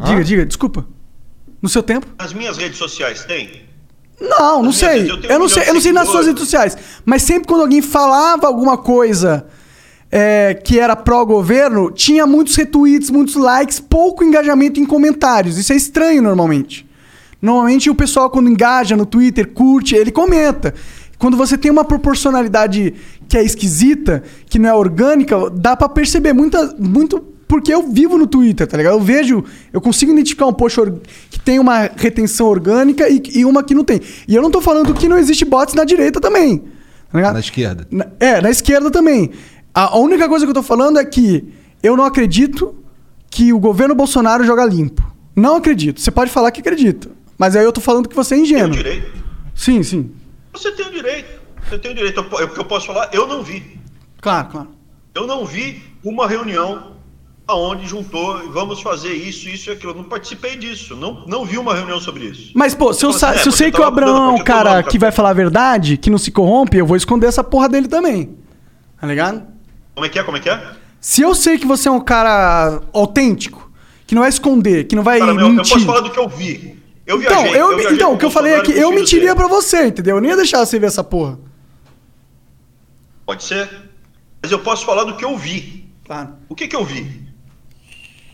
Diga, 0.00 0.24
diga, 0.24 0.46
desculpa. 0.46 0.86
No 1.60 1.68
seu 1.68 1.82
tempo? 1.82 2.06
Nas 2.18 2.32
minhas 2.32 2.56
redes 2.56 2.78
sociais 2.78 3.24
tem. 3.24 3.66
Não, 4.20 4.62
não 4.62 4.72
sei. 4.72 5.02
redes, 5.02 5.24
eu 5.24 5.30
Eu 5.30 5.38
não 5.38 5.48
sei, 5.48 5.68
eu 5.68 5.74
não 5.74 5.80
sei 5.80 5.92
nas 5.92 6.08
suas 6.08 6.26
redes 6.26 6.40
sociais. 6.40 6.76
Mas 7.04 7.22
sempre 7.22 7.48
quando 7.48 7.62
alguém 7.62 7.82
falava 7.82 8.46
alguma 8.46 8.78
coisa 8.78 9.46
é, 10.10 10.54
que 10.54 10.78
era 10.78 10.94
pró-governo, 10.94 11.90
tinha 11.90 12.26
muitos 12.26 12.54
retweets, 12.56 13.10
muitos 13.10 13.34
likes, 13.34 13.80
pouco 13.80 14.22
engajamento 14.24 14.80
em 14.80 14.86
comentários. 14.86 15.58
Isso 15.58 15.72
é 15.72 15.76
estranho 15.76 16.22
normalmente. 16.22 16.86
Normalmente 17.40 17.90
o 17.90 17.94
pessoal, 17.94 18.30
quando 18.30 18.48
engaja 18.48 18.96
no 18.96 19.04
Twitter, 19.04 19.48
curte, 19.52 19.94
ele 19.94 20.10
comenta. 20.10 20.74
Quando 21.18 21.36
você 21.36 21.56
tem 21.56 21.70
uma 21.70 21.84
proporcionalidade 21.84 22.94
que 23.28 23.36
é 23.38 23.42
esquisita, 23.42 24.22
que 24.48 24.58
não 24.58 24.68
é 24.68 24.74
orgânica, 24.74 25.50
dá 25.50 25.76
pra 25.76 25.88
perceber 25.88 26.32
muita, 26.32 26.74
muito 26.78 27.20
porque 27.48 27.72
eu 27.72 27.88
vivo 27.90 28.18
no 28.18 28.26
Twitter, 28.26 28.66
tá 28.66 28.76
ligado? 28.76 28.94
Eu 28.94 29.00
vejo, 29.00 29.44
eu 29.72 29.80
consigo 29.80 30.10
identificar 30.12 30.46
um 30.46 30.52
post 30.52 30.80
que 31.30 31.38
tem 31.38 31.58
uma 31.60 31.88
retenção 31.96 32.46
orgânica 32.48 33.08
e, 33.08 33.22
e 33.36 33.44
uma 33.44 33.62
que 33.62 33.74
não 33.74 33.84
tem. 33.84 34.00
E 34.26 34.34
eu 34.34 34.42
não 34.42 34.50
tô 34.50 34.60
falando 34.60 34.92
que 34.92 35.08
não 35.08 35.16
existe 35.16 35.44
bots 35.44 35.74
na 35.74 35.84
direita 35.84 36.20
também. 36.20 36.58
Tá 36.58 37.18
ligado? 37.18 37.34
Na 37.34 37.40
esquerda. 37.40 37.86
Na- 37.90 38.06
é, 38.18 38.40
na 38.40 38.50
esquerda 38.50 38.90
também. 38.90 39.30
A, 39.72 39.96
única 39.96 40.28
coisa 40.28 40.44
que 40.44 40.50
eu 40.50 40.54
tô 40.54 40.62
falando 40.62 40.98
é 40.98 41.04
que 41.04 41.44
eu 41.82 41.96
não 41.96 42.04
acredito 42.04 42.74
que 43.30 43.52
o 43.52 43.60
governo 43.60 43.94
Bolsonaro 43.94 44.42
joga 44.44 44.64
limpo. 44.64 45.02
Não 45.36 45.54
acredito. 45.56 46.00
Você 46.00 46.10
pode 46.10 46.30
falar 46.32 46.50
que 46.50 46.60
acredita. 46.60 47.08
Mas 47.38 47.54
aí 47.54 47.64
eu 47.64 47.72
tô 47.72 47.80
falando 47.80 48.08
que 48.08 48.16
você 48.16 48.34
é 48.34 48.38
ingênuo. 48.38 48.70
direito. 48.76 49.06
Sim, 49.54 49.82
sim. 49.84 50.10
Você 50.56 50.72
tem 50.72 50.86
o 50.86 50.90
direito. 50.92 51.40
Você 51.68 51.78
tem 51.78 51.90
o 51.90 51.94
direito. 51.94 52.20
Eu 52.38 52.48
eu 52.56 52.64
posso 52.64 52.86
falar, 52.86 53.10
eu 53.12 53.26
não 53.26 53.42
vi. 53.42 53.78
Claro, 54.20 54.48
claro. 54.48 54.68
Eu 55.14 55.26
não 55.26 55.44
vi 55.44 55.82
uma 56.04 56.26
reunião 56.26 56.92
aonde 57.48 57.86
juntou 57.86 58.42
e 58.44 58.48
vamos 58.48 58.80
fazer 58.80 59.12
isso, 59.12 59.48
isso 59.48 59.70
e 59.70 59.72
aquilo. 59.72 59.92
Eu 59.92 59.96
não 59.96 60.04
participei 60.04 60.56
disso. 60.56 60.96
Não, 60.96 61.24
não 61.26 61.44
vi 61.44 61.58
uma 61.58 61.74
reunião 61.74 62.00
sobre 62.00 62.24
isso. 62.24 62.50
Mas, 62.54 62.74
pô, 62.74 62.92
se 62.92 63.04
eu, 63.04 63.12
sa- 63.12 63.30
assim, 63.30 63.38
é, 63.38 63.42
se 63.42 63.48
eu 63.48 63.52
você 63.52 63.58
sei 63.58 63.70
que 63.72 63.80
o 63.80 63.84
Abraão 63.84 64.30
é 64.30 64.32
um 64.32 64.38
eu 64.38 64.44
cara 64.44 64.82
que 64.82 64.98
vai 64.98 65.12
falar 65.12 65.30
a 65.30 65.34
verdade, 65.34 65.96
que 65.96 66.10
não 66.10 66.18
se 66.18 66.30
corrompe, 66.30 66.76
eu 66.76 66.86
vou 66.86 66.96
esconder 66.96 67.26
essa 67.28 67.44
porra 67.44 67.68
dele 67.68 67.88
também. 67.88 68.36
Tá 69.00 69.06
ligado? 69.06 69.42
Como 69.94 70.04
é 70.06 70.08
que 70.08 70.18
é? 70.18 70.22
Como 70.24 70.36
é 70.36 70.40
que 70.40 70.48
é? 70.50 70.70
Se 71.00 71.22
eu 71.22 71.34
sei 71.34 71.56
que 71.58 71.66
você 71.66 71.88
é 71.88 71.92
um 71.92 72.00
cara 72.00 72.80
autêntico, 72.92 73.70
que 74.06 74.14
não 74.14 74.22
vai 74.22 74.28
esconder, 74.30 74.84
que 74.84 74.96
não 74.96 75.02
vai 75.04 75.18
Cara, 75.20 75.32
meu, 75.34 75.46
eu 75.46 75.52
mentir. 75.52 75.72
posso 75.72 75.86
falar 75.86 76.00
do 76.00 76.10
que 76.10 76.18
eu 76.18 76.28
vi. 76.28 76.76
Eu 77.06 77.22
então, 77.22 77.42
viajei. 77.42 77.60
eu, 77.60 77.76
viajei 77.76 77.94
então 77.94 78.12
o 78.12 78.18
que 78.18 78.24
eu 78.24 78.30
falei 78.30 78.54
é 78.54 78.62
que 78.62 78.72
eu 78.72 78.90
mentiria 78.90 79.34
pra 79.34 79.46
você, 79.46 79.86
entendeu? 79.86 80.16
Eu 80.16 80.20
nem 80.20 80.30
ia 80.30 80.36
deixar 80.36 80.64
você 80.64 80.78
ver 80.78 80.86
essa 80.86 81.04
porra. 81.04 81.38
Pode 83.24 83.44
ser. 83.44 83.68
Mas 84.42 84.50
eu 84.50 84.58
posso 84.58 84.84
falar 84.84 85.04
do 85.04 85.16
que 85.16 85.24
eu 85.24 85.36
vi. 85.36 85.88
Claro. 86.04 86.34
O 86.48 86.54
que 86.54 86.66
que 86.66 86.74
eu 86.74 86.84
vi? 86.84 87.26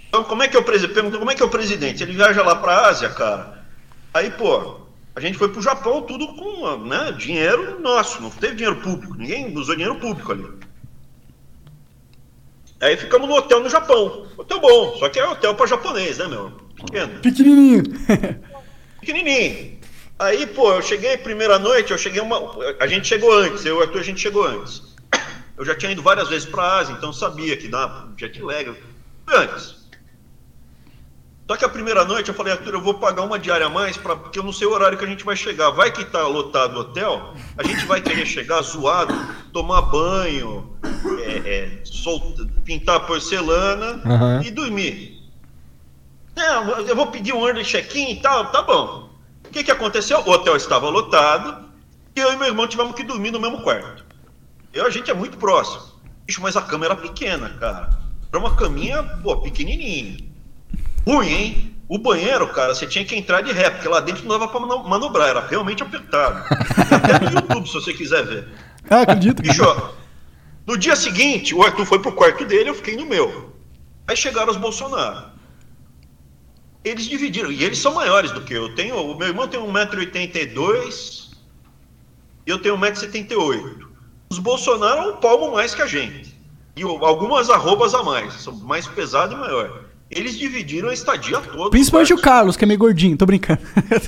Então, 0.09 0.25
como 0.25 0.43
é 0.43 0.49
que 0.49 0.57
é 0.57 0.61
o 0.61 0.65
presidente? 0.65 0.95
Pergunta 0.95 1.19
como 1.19 1.31
é 1.31 1.35
que 1.35 1.43
é 1.43 1.47
o 1.47 1.51
presidente? 1.51 2.03
Ele 2.03 2.13
viaja 2.13 2.43
lá 2.43 2.57
pra 2.57 2.87
Ásia, 2.89 3.09
cara. 3.11 3.65
Aí, 4.13 4.31
pô, 4.31 4.81
a 5.15 5.21
gente 5.21 5.39
foi 5.39 5.49
pro 5.49 5.63
Japão 5.63 6.03
tudo 6.03 6.27
com 6.35 6.77
né, 6.79 7.13
dinheiro 7.13 7.81
nosso, 7.81 8.21
não 8.21 8.31
teve 8.31 8.57
dinheiro 8.57 8.81
público, 8.81 9.15
ninguém 9.17 9.57
usou 9.57 9.75
dinheiro 9.75 9.99
público 9.99 10.33
ali. 10.33 10.47
Aí 12.81 12.97
ficamos 12.97 13.29
no 13.29 13.35
hotel 13.35 13.61
no 13.61 13.71
Japão. 13.71 14.27
Hotel 14.37 14.61
bom, 14.61 14.97
só 14.99 15.09
que 15.09 15.19
é 15.19 15.27
hotel 15.27 15.55
pra 15.55 15.67
japonês, 15.67 16.19
né, 16.19 16.27
meu? 16.27 16.51
Pequeno. 16.75 17.21
Pequenininho. 17.21 17.83
pequenininho. 19.07 19.79
Aí, 20.19 20.47
pô, 20.47 20.73
eu 20.73 20.83
cheguei 20.83 21.17
primeira 21.17 21.59
noite, 21.59 21.91
eu 21.91 21.99
cheguei 21.99 22.21
uma. 22.21 22.39
A 22.81 22.87
gente 22.87 23.09
chegou 23.09 23.33
antes, 23.37 23.65
eu 23.67 23.77
e 23.77 23.79
o 23.79 23.83
Arthur, 23.83 24.01
a 24.01 24.05
gente 24.05 24.21
chegou 24.21 24.45
antes. 24.47 24.83
Eu 25.59 25.65
já 25.65 25.75
tinha 25.75 25.93
ido 25.93 26.01
várias 26.03 26.29
vezes 26.29 26.49
pra 26.49 26.79
Ásia, 26.79 26.95
então 26.97 27.13
sabia 27.13 27.57
que 27.57 27.69
dá 27.69 28.07
jet 28.17 28.41
lag. 28.41 28.73
Antes. 29.29 29.83
Só 31.49 31.57
que 31.57 31.65
a 31.65 31.69
primeira 31.69 32.05
noite 32.05 32.29
eu 32.29 32.35
falei, 32.35 32.53
Arthur, 32.53 32.75
eu 32.75 32.81
vou 32.81 32.95
pagar 32.95 33.23
uma 33.23 33.39
diária 33.39 33.67
a 33.67 33.69
mais, 33.69 33.97
pra, 33.97 34.17
porque 34.17 34.39
eu 34.39 34.43
não 34.43 34.53
sei 34.53 34.67
o 34.67 34.71
horário 34.73 34.97
que 34.97 35.05
a 35.05 35.09
gente 35.09 35.25
vai 35.25 35.37
chegar. 35.37 35.71
Vai 35.71 35.91
que 35.93 36.05
tá 36.05 36.27
lotado 36.27 36.77
o 36.77 36.81
hotel, 36.81 37.35
a 37.59 37.63
gente 37.63 37.85
vai 37.85 38.01
querer 38.01 38.25
chegar 38.25 38.63
zoado, 38.63 39.13
tomar 39.53 39.83
banho, 39.83 40.75
é, 41.27 41.31
é, 41.55 41.81
sol- 41.85 42.35
pintar 42.65 43.07
porcelana 43.07 44.01
Aham. 44.07 44.41
e 44.45 44.51
dormir. 44.51 45.12
Não, 46.37 46.71
eu 46.81 46.97
vou 46.97 47.07
pedir 47.09 47.33
um 47.35 47.47
early 47.47 47.65
check-in 47.65 48.13
e 48.13 48.21
tal, 48.21 48.47
tá 48.51 48.63
bom. 48.63 49.11
O 49.47 49.51
que, 49.51 49.63
que 49.65 49.71
aconteceu? 49.71 50.19
O 50.21 50.31
hotel 50.31 50.57
estava 50.57 50.89
lotado 50.89 51.69
e 52.17 52.21
eu 52.21 52.33
e 52.33 52.37
meu 52.37 52.49
irmão 52.49 52.67
tivemos 52.67 52.95
que 52.95 53.03
dormir 53.03 53.31
no 53.31 53.41
mesmo 53.41 53.61
quarto. 53.63 54.05
Eu, 54.73 54.87
a 54.87 54.91
gente 54.91 55.11
é 55.11 55.15
muito 55.15 55.37
próximo. 55.37 55.83
Bicho, 56.27 56.41
mas 56.41 56.57
a 56.57 56.63
cama 56.63 56.87
era 56.87 56.97
pequena, 56.97 57.51
cara. 57.61 57.91
Era 58.31 58.39
uma 58.39 58.57
caminha, 58.57 59.03
pô, 59.23 59.37
pequenininha. 59.39 60.17
Ruim, 61.07 61.29
hein? 61.29 61.77
O 61.89 61.99
banheiro, 61.99 62.49
cara, 62.49 62.75
você 62.75 62.87
tinha 62.87 63.05
que 63.05 63.15
entrar 63.15 63.43
de 63.43 63.53
ré, 63.53 63.69
porque 63.69 63.87
lá 63.89 64.01
dentro 64.01 64.23
não 64.23 64.39
dava 64.39 64.49
pra 64.49 64.61
mano- 64.61 64.89
manobrar, 64.89 65.29
era 65.29 65.47
realmente 65.47 65.83
apertado. 65.83 66.43
Até 66.91 67.19
no 67.29 67.31
YouTube, 67.39 67.67
se 67.67 67.75
você 67.75 67.93
quiser 67.93 68.25
ver. 68.25 68.49
Ah, 68.89 69.03
acredito. 69.03 69.43
Bicho, 69.43 69.63
ó, 69.63 69.91
no 70.67 70.79
dia 70.79 70.97
seguinte, 70.97 71.55
o 71.55 71.63
Arthur 71.63 71.85
foi 71.85 71.99
pro 71.99 72.13
quarto 72.13 72.47
dele, 72.47 72.71
eu 72.71 72.75
fiquei 72.75 72.97
no 72.97 73.05
meu. 73.05 73.53
Aí 74.09 74.17
chegaram 74.17 74.51
os 74.51 74.57
Bolsonaro. 74.57 75.32
Eles 76.85 77.05
dividiram, 77.05 77.53
e 77.53 77.63
eles 77.63 77.79
são 77.79 77.95
maiores 77.95 78.33
do 78.33 78.43
que 78.43 78.55
eu. 78.55 78.75
tenho, 78.75 78.97
o 78.97 79.17
meu 79.17 79.29
irmão 79.29 79.47
tem 79.47 79.61
1,82m 79.61 81.31
e 82.47 82.51
eu 82.51 82.59
tenho 82.59 82.77
1,78m. 82.77 83.87
Os 84.31 84.39
Bolsonaro 84.39 85.01
é 85.01 85.13
um 85.13 85.17
palmo 85.17 85.53
mais 85.53 85.75
que 85.75 85.83
a 85.83 85.87
gente. 85.87 86.35
E 86.75 86.83
algumas 86.83 87.51
arrobas 87.51 87.95
a 87.95 88.03
mais, 88.03 88.33
são 88.35 88.55
mais 88.55 88.87
pesado 88.87 89.35
e 89.35 89.37
maior. 89.37 89.85
Eles 90.11 90.37
dividiram 90.37 90.89
a 90.89 90.95
estadia 90.95 91.41
toda. 91.41 91.71
Principalmente 91.71 92.13
o. 92.13 92.21
Carlos, 92.21 92.57
que 92.57 92.65
é 92.65 92.67
meio 92.67 92.79
gordinho, 92.79 93.17
tô 93.17 93.25
brincando. 93.25 93.61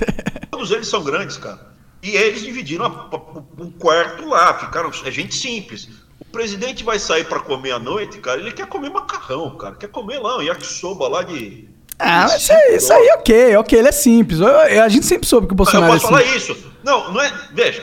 Todos 0.51 0.71
eles 0.71 0.87
são 0.87 1.03
grandes, 1.03 1.37
cara. 1.37 1.73
E 2.03 2.09
eles 2.11 2.41
dividiram 2.41 3.09
o 3.57 3.71
quarto 3.71 4.27
lá, 4.27 4.53
ficaram. 4.59 4.91
É 5.03 5.11
gente 5.11 5.33
simples. 5.33 5.89
O 6.19 6.25
presidente 6.25 6.83
vai 6.83 6.99
sair 6.99 7.25
para 7.25 7.39
comer 7.39 7.71
à 7.71 7.79
noite, 7.79 8.19
cara. 8.19 8.39
Ele 8.39 8.51
quer 8.51 8.67
comer 8.67 8.89
macarrão, 8.89 9.57
cara. 9.57 9.75
Quer 9.75 9.87
comer 9.87 10.19
lá 10.19 10.37
um 10.37 10.41
yakisoba 10.41 11.07
lá 11.07 11.23
de. 11.23 11.67
Ah, 11.97 12.23
mas 12.23 12.41
isso 12.41 12.51
aí, 12.53 12.75
isso 12.75 12.93
aí, 12.93 13.09
ok, 13.17 13.55
ok, 13.57 13.79
ele 13.79 13.87
é 13.87 13.91
simples. 13.91 14.39
Eu- 14.39 14.47
eu- 14.47 14.83
a 14.83 14.89
gente 14.89 15.05
sempre 15.05 15.27
soube 15.27 15.47
que 15.47 15.53
o 15.53 15.55
eu 15.55 15.57
Bolsonaro 15.57 15.85
é 15.93 15.95
posso 15.95 16.07
falar 16.07 16.23
isso? 16.23 16.73
Não, 16.83 17.11
não 17.13 17.21
é. 17.21 17.31
Veja, 17.53 17.81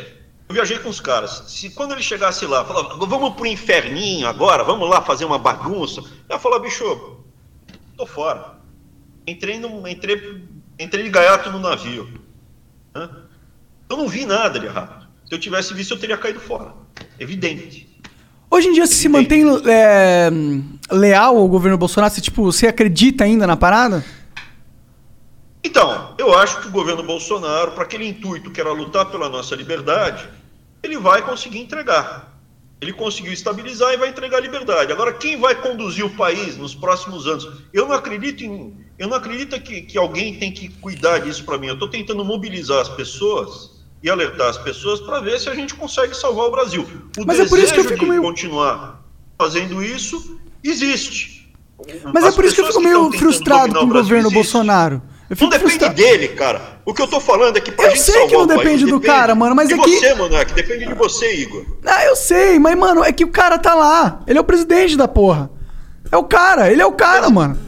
eu 0.48 0.54
viajei 0.54 0.78
com 0.78 0.88
os 0.90 1.00
caras. 1.00 1.44
Se 1.48 1.70
quando 1.70 1.92
ele 1.92 2.02
chegasse 2.02 2.44
lá, 2.46 2.64
falava, 2.64 2.94
vamos 3.06 3.34
pro 3.34 3.46
inferninho 3.46 4.26
agora, 4.28 4.62
vamos 4.64 4.88
lá 4.88 5.00
fazer 5.00 5.24
uma 5.24 5.38
bagunça. 5.38 6.00
Eu 6.28 6.36
ia 6.36 6.38
falar, 6.38 6.58
bicho, 6.58 7.16
tô 7.96 8.04
fora. 8.06 8.58
Entrei 9.26 9.58
no. 9.58 9.86
Entrei, 9.88 10.44
entrei 10.78 11.04
de 11.04 11.10
gaiato 11.10 11.50
no 11.50 11.58
navio. 11.58 12.08
Eu 13.88 13.96
não 13.96 14.08
vi 14.08 14.24
nada 14.26 14.58
de 14.58 14.66
errado. 14.66 15.06
Se 15.26 15.34
eu 15.34 15.38
tivesse 15.38 15.72
visto, 15.74 15.94
eu 15.94 15.98
teria 15.98 16.16
caído 16.18 16.40
fora. 16.40 16.74
Evidente. 17.18 17.88
Hoje 18.52 18.68
em 18.68 18.74
dia 18.74 18.86
você 18.86 18.92
se 18.92 19.08
mantém 19.08 19.44
é, 19.66 20.28
leal 20.90 21.38
ao 21.38 21.48
governo 21.48 21.78
Bolsonaro? 21.78 22.12
Você, 22.12 22.20
tipo, 22.20 22.42
você 22.42 22.66
acredita 22.66 23.24
ainda 23.24 23.46
na 23.46 23.56
parada? 23.56 24.04
Então, 25.64 26.14
eu 26.18 26.34
acho 26.34 26.60
que 26.60 26.68
o 26.68 26.70
governo 26.70 27.02
Bolsonaro, 27.02 27.72
para 27.72 27.84
aquele 27.84 28.06
intuito 28.06 28.50
que 28.50 28.60
era 28.60 28.70
lutar 28.70 29.06
pela 29.06 29.30
nossa 29.30 29.56
liberdade, 29.56 30.28
ele 30.82 30.98
vai 30.98 31.22
conseguir 31.22 31.60
entregar. 31.60 32.30
Ele 32.78 32.92
conseguiu 32.92 33.32
estabilizar 33.32 33.94
e 33.94 33.96
vai 33.96 34.10
entregar 34.10 34.36
a 34.36 34.40
liberdade. 34.42 34.92
Agora, 34.92 35.14
quem 35.14 35.40
vai 35.40 35.54
conduzir 35.54 36.04
o 36.04 36.10
país 36.10 36.58
nos 36.58 36.74
próximos 36.74 37.26
anos? 37.26 37.48
Eu 37.72 37.88
não 37.88 37.94
acredito 37.94 38.44
em. 38.44 38.76
Eu 38.98 39.08
não 39.08 39.16
acredito 39.16 39.58
que, 39.62 39.80
que 39.80 39.96
alguém 39.96 40.38
tem 40.38 40.52
que 40.52 40.68
cuidar 40.68 41.20
disso 41.20 41.42
para 41.44 41.56
mim. 41.56 41.68
Eu 41.68 41.74
estou 41.74 41.88
tentando 41.88 42.22
mobilizar 42.22 42.82
as 42.82 42.90
pessoas 42.90 43.71
e 44.02 44.10
alertar 44.10 44.48
as 44.48 44.58
pessoas 44.58 45.00
para 45.00 45.20
ver 45.20 45.38
se 45.38 45.48
a 45.48 45.54
gente 45.54 45.74
consegue 45.74 46.14
salvar 46.16 46.46
o 46.46 46.50
Brasil. 46.50 46.86
O 47.18 47.24
Mas 47.26 47.38
é 47.38 47.46
por 47.46 47.58
isso 47.58 47.72
que 47.72 47.80
eu 47.80 47.84
fico 47.84 48.00
de 48.04 48.10
meio- 48.10 48.22
continuar 48.22 49.02
fazendo 49.38 49.82
isso 49.82 50.38
existe. 50.62 51.52
Mas 52.12 52.24
As 52.24 52.32
é 52.32 52.36
por 52.36 52.44
isso 52.44 52.54
que 52.54 52.60
eu 52.60 52.66
fico 52.66 52.80
meio 52.80 53.12
frustrado 53.12 53.74
com 53.74 53.84
o 53.84 53.88
governo 53.88 54.28
existem. 54.28 54.34
Bolsonaro. 54.34 55.02
Eu 55.28 55.36
fico 55.36 55.44
Não 55.50 55.50
depende 55.50 55.70
frustrado. 55.78 55.94
dele, 55.94 56.28
cara. 56.28 56.80
O 56.84 56.92
que 56.92 57.00
eu 57.00 57.06
tô 57.08 57.18
falando 57.18 57.56
é 57.56 57.60
que 57.60 57.72
pra 57.72 57.86
Eu 57.86 57.90
gente 57.90 58.02
sei 58.02 58.26
que 58.26 58.34
não 58.34 58.46
depende 58.46 58.84
do 58.86 59.00
cara, 59.00 59.34
mano, 59.34 59.54
mas 59.56 59.68
de 59.68 59.74
é 59.74 59.78
que- 59.78 59.98
você, 59.98 60.14
Monark, 60.14 60.52
depende 60.52 60.86
de 60.86 60.94
você, 60.94 61.34
Igor. 61.36 61.64
Ah, 61.86 62.04
eu 62.04 62.14
sei, 62.14 62.58
mas, 62.58 62.76
mano, 62.76 63.02
é 63.02 63.10
que 63.12 63.24
o 63.24 63.28
cara 63.28 63.56
tá 63.58 63.74
lá. 63.74 64.20
Ele 64.26 64.36
é 64.38 64.40
o 64.40 64.44
presidente 64.44 64.96
da 64.96 65.08
porra. 65.08 65.50
É 66.10 66.16
o 66.16 66.24
cara, 66.24 66.70
ele 66.70 66.82
é 66.82 66.86
o 66.86 66.92
cara, 66.92 67.30
mano. 67.30 67.58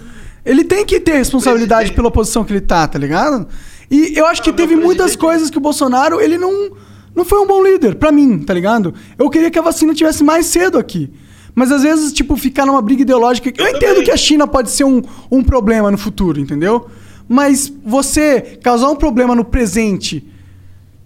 Ele 0.44 0.62
tem 0.62 0.84
que 0.84 1.00
ter 1.00 1.14
responsabilidade 1.14 1.74
Presidente. 1.84 1.96
pela 1.96 2.10
posição 2.10 2.44
que 2.44 2.52
ele 2.52 2.60
tá, 2.60 2.86
tá 2.86 2.98
ligado? 2.98 3.48
E 3.94 4.18
eu 4.18 4.26
acho 4.26 4.42
que 4.42 4.52
teve 4.52 4.74
muitas 4.74 5.14
coisas 5.14 5.48
que 5.48 5.56
o 5.56 5.60
Bolsonaro, 5.60 6.20
ele 6.20 6.36
não, 6.36 6.72
não 7.14 7.24
foi 7.24 7.38
um 7.38 7.46
bom 7.46 7.62
líder, 7.62 7.94
pra 7.94 8.10
mim, 8.10 8.40
tá 8.40 8.52
ligado? 8.52 8.92
Eu 9.16 9.30
queria 9.30 9.52
que 9.52 9.58
a 9.58 9.62
vacina 9.62 9.94
tivesse 9.94 10.24
mais 10.24 10.46
cedo 10.46 10.78
aqui. 10.78 11.12
Mas 11.54 11.70
às 11.70 11.84
vezes, 11.84 12.12
tipo, 12.12 12.36
ficar 12.36 12.66
numa 12.66 12.82
briga 12.82 13.02
ideológica. 13.02 13.52
Eu, 13.56 13.64
Eu 13.64 13.70
entendo 13.70 13.88
também. 13.90 14.04
que 14.06 14.10
a 14.10 14.16
China 14.16 14.48
pode 14.48 14.72
ser 14.72 14.82
um, 14.82 15.00
um 15.30 15.44
problema 15.44 15.92
no 15.92 15.96
futuro, 15.96 16.40
entendeu? 16.40 16.88
Mas 17.28 17.72
você 17.84 18.58
causar 18.60 18.90
um 18.90 18.96
problema 18.96 19.32
no 19.32 19.44
presente 19.44 20.26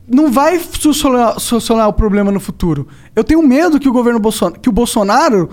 não 0.09 0.33
vai 0.33 0.59
solucionar, 0.59 1.39
solucionar 1.39 1.89
o 1.89 1.93
problema 1.93 2.33
no 2.33 2.41
futuro. 2.41 2.89
Eu 3.15 3.23
tenho 3.23 3.43
medo 3.43 3.79
que 3.79 3.87
o 3.91 3.93
governo 3.93 4.19
Bolsonaro, 4.19 4.59
que 4.59 4.69
o 4.71 4.73
Bolsonaro 4.73 5.51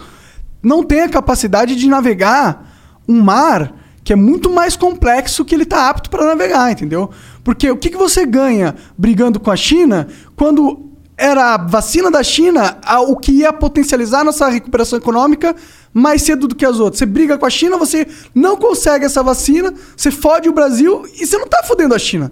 não 0.63 0.85
tenha 0.85 1.09
capacidade 1.09 1.75
de 1.75 1.89
navegar 1.89 2.73
um 3.05 3.21
mar 3.21 3.73
que 4.05 4.13
é 4.13 4.15
muito 4.15 4.49
mais 4.49 4.77
complexo 4.77 5.43
que 5.43 5.53
ele 5.53 5.63
está 5.63 5.89
apto 5.89 6.09
para 6.09 6.23
navegar, 6.25 6.71
entendeu? 6.71 7.09
Porque 7.43 7.69
o 7.69 7.75
que, 7.75 7.89
que 7.89 7.97
você 7.97 8.25
ganha 8.25 8.73
brigando 8.97 9.39
com 9.39 9.51
a 9.51 9.55
China 9.57 10.07
quando 10.37 10.91
era 11.17 11.55
a 11.55 11.57
vacina 11.57 12.11
da 12.11 12.21
China 12.21 12.77
a- 12.85 13.01
o 13.01 13.15
que 13.17 13.31
ia 13.31 13.51
potencializar 13.51 14.23
nossa 14.23 14.47
recuperação 14.47 14.99
econômica 14.99 15.55
mais 15.93 16.21
cedo 16.21 16.47
do 16.47 16.53
que 16.55 16.65
as 16.65 16.79
outras. 16.79 16.99
Você 16.99 17.05
briga 17.05 17.37
com 17.37 17.45
a 17.45 17.49
China, 17.49 17.77
você 17.77 18.05
não 18.33 18.57
consegue 18.57 19.05
essa 19.05 19.23
vacina, 19.23 19.73
você 19.97 20.11
fode 20.11 20.47
o 20.49 20.53
Brasil 20.53 21.05
e 21.19 21.25
você 21.25 21.37
não 21.37 21.47
tá 21.47 21.63
fodendo 21.63 21.95
a 21.95 21.99
China. 21.99 22.31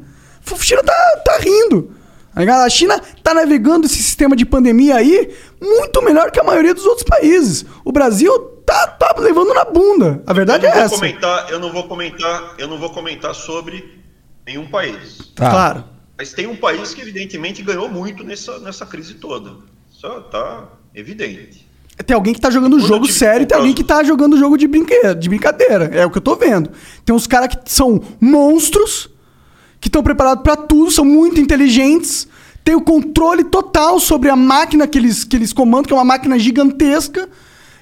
A 0.51 0.55
China 0.57 0.83
tá, 0.83 0.93
tá 1.25 1.37
rindo. 1.39 1.91
Tá? 2.33 2.63
A 2.63 2.69
China 2.69 2.99
tá 3.21 3.33
navegando 3.33 3.85
esse 3.85 4.01
sistema 4.01 4.35
de 4.35 4.45
pandemia 4.45 4.95
aí 4.95 5.33
muito 5.61 6.01
melhor 6.01 6.31
que 6.31 6.39
a 6.39 6.43
maioria 6.43 6.73
dos 6.73 6.85
outros 6.85 7.07
países. 7.07 7.65
O 7.85 7.91
Brasil 7.91 8.31
tá, 8.65 8.87
tá 8.87 9.15
levando 9.19 9.53
na 9.53 9.65
bunda. 9.65 10.21
A 10.25 10.33
verdade 10.33 10.65
eu 10.65 10.71
é 10.71 10.79
essa. 10.79 10.95
Comentar, 10.95 11.49
eu 11.49 11.59
não 11.59 11.71
vou 11.71 11.87
comentar, 11.87 12.55
eu 12.57 12.67
não 12.67 12.77
vou 12.77 12.89
comentar 12.89 13.33
sobre 13.33 14.01
nenhum 14.45 14.67
país. 14.67 15.31
Tá. 15.35 15.49
Claro. 15.49 15.83
Mas 16.17 16.33
tem 16.33 16.47
um 16.47 16.55
país 16.55 16.93
que 16.93 17.01
evidentemente 17.01 17.61
ganhou 17.61 17.89
muito 17.89 18.23
nessa, 18.23 18.59
nessa 18.59 18.85
crise 18.85 19.15
toda. 19.15 19.51
Isso 19.91 20.21
tá 20.31 20.69
evidente. 20.93 21.67
Tem 22.05 22.15
alguém 22.15 22.33
que 22.33 22.41
tá 22.41 22.49
jogando 22.49 22.77
Quando 22.77 22.87
jogo 22.87 23.07
sério 23.07 23.43
e 23.43 23.45
tem 23.45 23.57
alguém 23.57 23.73
que 23.73 23.83
tá 23.83 24.03
jogando 24.03 24.37
jogo 24.37 24.57
de 24.57 24.67
brinquedo, 24.67 25.19
de 25.19 25.29
brincadeira. 25.29 25.85
É 25.93 26.05
o 26.05 26.09
que 26.09 26.17
eu 26.17 26.21
tô 26.21 26.35
vendo. 26.35 26.71
Tem 27.05 27.15
uns 27.15 27.27
caras 27.27 27.49
que 27.49 27.71
são 27.71 28.01
monstros, 28.19 29.09
que 29.83 29.89
estão 29.89 30.01
preparados 30.01 30.41
pra 30.41 30.55
tudo, 30.55 30.89
são 30.89 31.03
muito 31.03 31.41
inteligentes, 31.41 32.25
têm 32.63 32.73
o 32.73 32.79
controle 32.81 33.43
total 33.43 33.99
sobre 33.99 34.29
a 34.29 34.35
máquina 34.35 34.87
que 34.87 34.97
eles, 34.97 35.25
que 35.25 35.35
eles 35.35 35.51
comandam, 35.51 35.83
que 35.83 35.91
é 35.93 35.95
uma 35.97 36.05
máquina 36.05 36.39
gigantesca. 36.39 37.27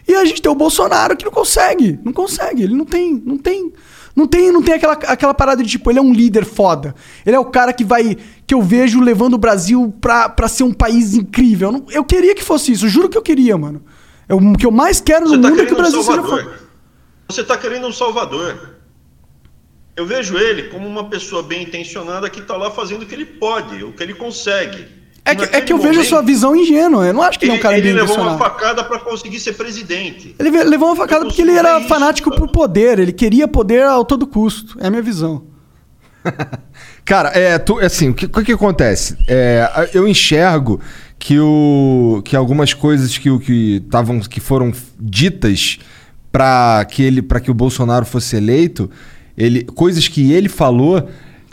E 0.07 0.15
a 0.15 0.25
gente 0.25 0.41
tem 0.41 0.51
o 0.51 0.55
Bolsonaro 0.55 1.15
que 1.15 1.23
não 1.23 1.31
consegue. 1.31 1.99
Não 2.03 2.11
consegue. 2.11 2.63
Ele 2.63 2.75
não 2.75 2.85
tem. 2.85 3.21
Não 3.23 3.37
tem. 3.37 3.71
Não 4.15 4.25
tem, 4.25 4.51
não 4.51 4.63
tem 4.63 4.73
aquela, 4.73 4.93
aquela 4.93 5.33
parada 5.33 5.61
de 5.63 5.69
tipo, 5.69 5.91
ele 5.91 5.99
é 5.99 6.01
um 6.01 6.11
líder 6.11 6.43
foda. 6.43 6.95
Ele 7.23 7.35
é 7.35 7.39
o 7.39 7.45
cara 7.45 7.71
que 7.71 7.83
vai. 7.83 8.17
que 8.47 8.53
eu 8.55 8.61
vejo 8.63 8.99
levando 8.99 9.35
o 9.35 9.37
Brasil 9.37 9.93
pra, 10.01 10.27
pra 10.27 10.47
ser 10.47 10.63
um 10.63 10.73
país 10.73 11.13
incrível. 11.13 11.67
Eu, 11.67 11.71
não- 11.71 11.85
eu 11.91 12.03
queria 12.03 12.33
que 12.33 12.43
fosse 12.43 12.71
isso. 12.71 12.89
Juro 12.89 13.07
que 13.09 13.17
eu 13.17 13.21
queria, 13.21 13.55
mano. 13.59 13.83
Eu- 14.27 14.37
o 14.37 14.57
que 14.57 14.65
eu 14.65 14.71
mais 14.71 14.99
quero 14.99 15.27
Você 15.29 15.37
no 15.37 15.43
tá 15.43 15.49
mundo 15.51 15.61
é 15.61 15.65
que 15.67 15.71
o 15.71 15.75
querendo 15.75 15.87
um 15.99 16.03
Brasil 16.03 16.03
seja 16.03 16.23
foda. 16.43 16.59
Você 17.29 17.43
tá 17.43 17.57
querendo 17.57 17.85
um 17.87 17.93
Salvador. 17.93 18.70
Eu 19.95 20.05
vejo 20.05 20.37
ele 20.37 20.63
como 20.63 20.87
uma 20.87 21.09
pessoa 21.09 21.43
bem 21.43 21.63
intencionada 21.63 22.29
que 22.29 22.41
tá 22.41 22.55
lá 22.55 22.71
fazendo 22.71 23.03
o 23.03 23.05
que 23.05 23.13
ele 23.13 23.25
pode, 23.25 23.83
o 23.83 23.91
que 23.91 24.01
ele 24.01 24.13
consegue. 24.13 24.85
É 25.23 25.35
que, 25.35 25.43
é 25.55 25.61
que 25.61 25.71
eu 25.71 25.77
vejo 25.77 25.89
a 25.89 25.93
momento, 25.97 26.09
sua 26.09 26.21
visão 26.23 26.55
ingênua. 26.55 27.05
Eu 27.05 27.13
não 27.13 27.21
acho 27.21 27.37
que 27.37 27.45
ele 27.45 27.51
é 27.51 27.55
um 27.55 27.59
cara 27.59 27.77
ele 27.77 27.83
bem 27.89 27.93
levou 27.93 28.15
uma 28.15 28.31
intencionado. 28.33 28.53
facada 28.55 28.83
para 28.83 28.99
conseguir 28.99 29.39
ser 29.39 29.53
presidente. 29.53 30.35
Ele 30.39 30.49
levou 30.63 30.87
uma 30.89 30.95
facada 30.95 31.25
porque 31.25 31.41
ele 31.43 31.51
era 31.51 31.77
isso, 31.79 31.87
fanático 31.87 32.29
cara. 32.31 32.41
por 32.41 32.51
poder. 32.51 32.97
Ele 32.97 33.11
queria 33.11 33.47
poder 33.47 33.83
a 33.83 34.03
todo 34.03 34.25
custo. 34.25 34.77
É 34.79 34.87
a 34.87 34.89
minha 34.89 35.01
visão. 35.03 35.43
Cara, 37.05 37.29
é, 37.29 37.57
tu, 37.57 37.79
assim, 37.79 38.09
o 38.09 38.13
que, 38.13 38.25
o 38.25 38.29
que 38.43 38.51
acontece? 38.51 39.17
É, 39.27 39.89
eu 39.93 40.07
enxergo 40.07 40.79
que, 41.17 41.39
o, 41.39 42.21
que 42.23 42.35
algumas 42.35 42.73
coisas 42.73 43.17
que, 43.17 43.29
o- 43.29 43.39
que, 43.39 43.83
tavam, 43.89 44.19
que 44.19 44.39
foram 44.39 44.71
ditas 44.99 45.79
para 46.31 46.85
que, 46.85 47.01
ele- 47.03 47.21
pra 47.21 47.39
que 47.39 47.49
o 47.49 47.53
Bolsonaro 47.53 48.05
fosse 48.05 48.35
eleito, 48.35 48.89
ele, 49.37 49.63
coisas 49.63 50.07
que 50.07 50.31
ele 50.31 50.49
falou 50.49 51.07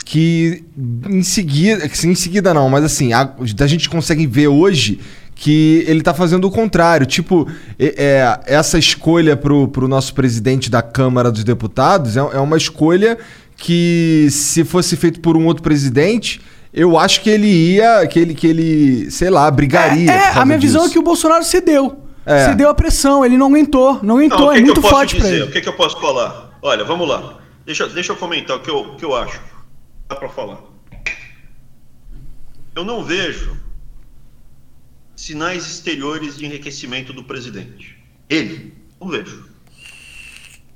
que 0.05 0.63
em 1.07 1.21
seguida, 1.21 1.87
que 1.87 2.07
em 2.07 2.15
seguida 2.15 2.53
não, 2.53 2.67
mas 2.69 2.83
assim, 2.83 3.13
a, 3.13 3.31
a 3.59 3.67
gente 3.67 3.89
consegue 3.89 4.25
ver 4.25 4.47
hoje 4.47 4.99
que 5.35 5.85
ele 5.87 6.01
tá 6.01 6.13
fazendo 6.13 6.45
o 6.45 6.51
contrário. 6.51 7.05
Tipo, 7.05 7.47
é, 7.79 7.93
é, 7.97 8.39
essa 8.45 8.77
escolha 8.77 9.37
pro, 9.37 9.67
pro 9.69 9.87
nosso 9.87 10.13
presidente 10.13 10.69
da 10.69 10.81
Câmara 10.81 11.31
dos 11.31 11.43
Deputados 11.43 12.17
é, 12.17 12.19
é 12.19 12.39
uma 12.39 12.57
escolha 12.57 13.17
que, 13.55 14.27
se 14.31 14.63
fosse 14.63 14.97
feito 14.97 15.19
por 15.21 15.37
um 15.37 15.45
outro 15.45 15.63
presidente, 15.63 16.41
eu 16.73 16.97
acho 16.97 17.21
que 17.21 17.29
ele 17.29 17.47
ia, 17.47 18.05
que 18.07 18.19
ele, 18.19 18.33
que 18.33 18.47
ele 18.47 19.11
sei 19.11 19.29
lá, 19.29 19.49
brigaria. 19.49 20.11
É, 20.11 20.19
causa 20.19 20.41
a 20.41 20.45
minha 20.45 20.57
visão 20.57 20.81
é 20.81 20.83
disso. 20.83 20.93
que 20.93 20.99
o 20.99 21.03
Bolsonaro 21.03 21.43
cedeu. 21.43 22.03
É. 22.25 22.45
Cedeu 22.45 22.69
a 22.69 22.73
pressão, 22.73 23.25
ele 23.25 23.37
não 23.37 23.47
aguentou. 23.47 23.99
Não 24.03 24.17
aguentou, 24.17 24.39
Não, 24.39 24.51
é 24.51 24.55
que 24.55 24.61
muito 24.61 24.77
eu 24.77 24.81
posso 24.81 24.93
forte 24.93 25.15
pra 25.15 25.25
dizer? 25.25 25.35
ele. 25.35 25.43
O 25.45 25.51
que, 25.51 25.61
que 25.61 25.69
eu 25.69 25.73
posso 25.73 25.99
falar? 26.01 26.57
Olha, 26.61 26.83
vamos 26.83 27.07
lá. 27.07 27.37
Deixa, 27.69 27.87
deixa 27.87 28.13
eu 28.13 28.17
comentar 28.17 28.57
o 28.57 28.61
que 28.61 28.69
eu, 28.71 28.79
o 28.79 28.95
que 28.95 29.05
eu 29.05 29.15
acho. 29.15 29.39
Dá 30.07 30.15
para 30.15 30.27
falar. 30.27 30.59
Eu 32.75 32.83
não 32.83 33.03
vejo 33.03 33.55
sinais 35.15 35.67
exteriores 35.67 36.35
de 36.35 36.47
enriquecimento 36.47 37.13
do 37.13 37.23
presidente. 37.23 37.95
Ele, 38.27 38.73
não 38.99 39.07
vejo. 39.07 39.47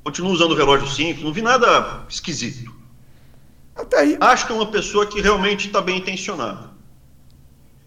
Continuo 0.04 0.32
usando 0.32 0.52
o 0.52 0.56
relógio 0.56 0.88
simples, 0.88 1.26
não 1.26 1.34
vi 1.34 1.42
nada 1.42 2.06
esquisito. 2.08 2.72
Até 3.76 3.98
aí. 3.98 4.18
Acho 4.22 4.46
que 4.46 4.52
é 4.52 4.56
uma 4.56 4.70
pessoa 4.70 5.08
que 5.08 5.20
realmente 5.20 5.66
está 5.66 5.82
bem 5.82 5.98
intencionada. 5.98 6.70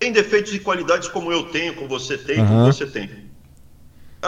Tem 0.01 0.11
defeitos 0.11 0.53
e 0.53 0.59
qualidades 0.59 1.07
como 1.07 1.31
eu 1.31 1.45
tenho, 1.45 1.77
como 1.77 1.87
você 1.87 2.19
tem, 2.19 2.39
como 2.39 2.59
Aham. 2.59 2.73
você 2.73 2.85
tem. 2.85 3.26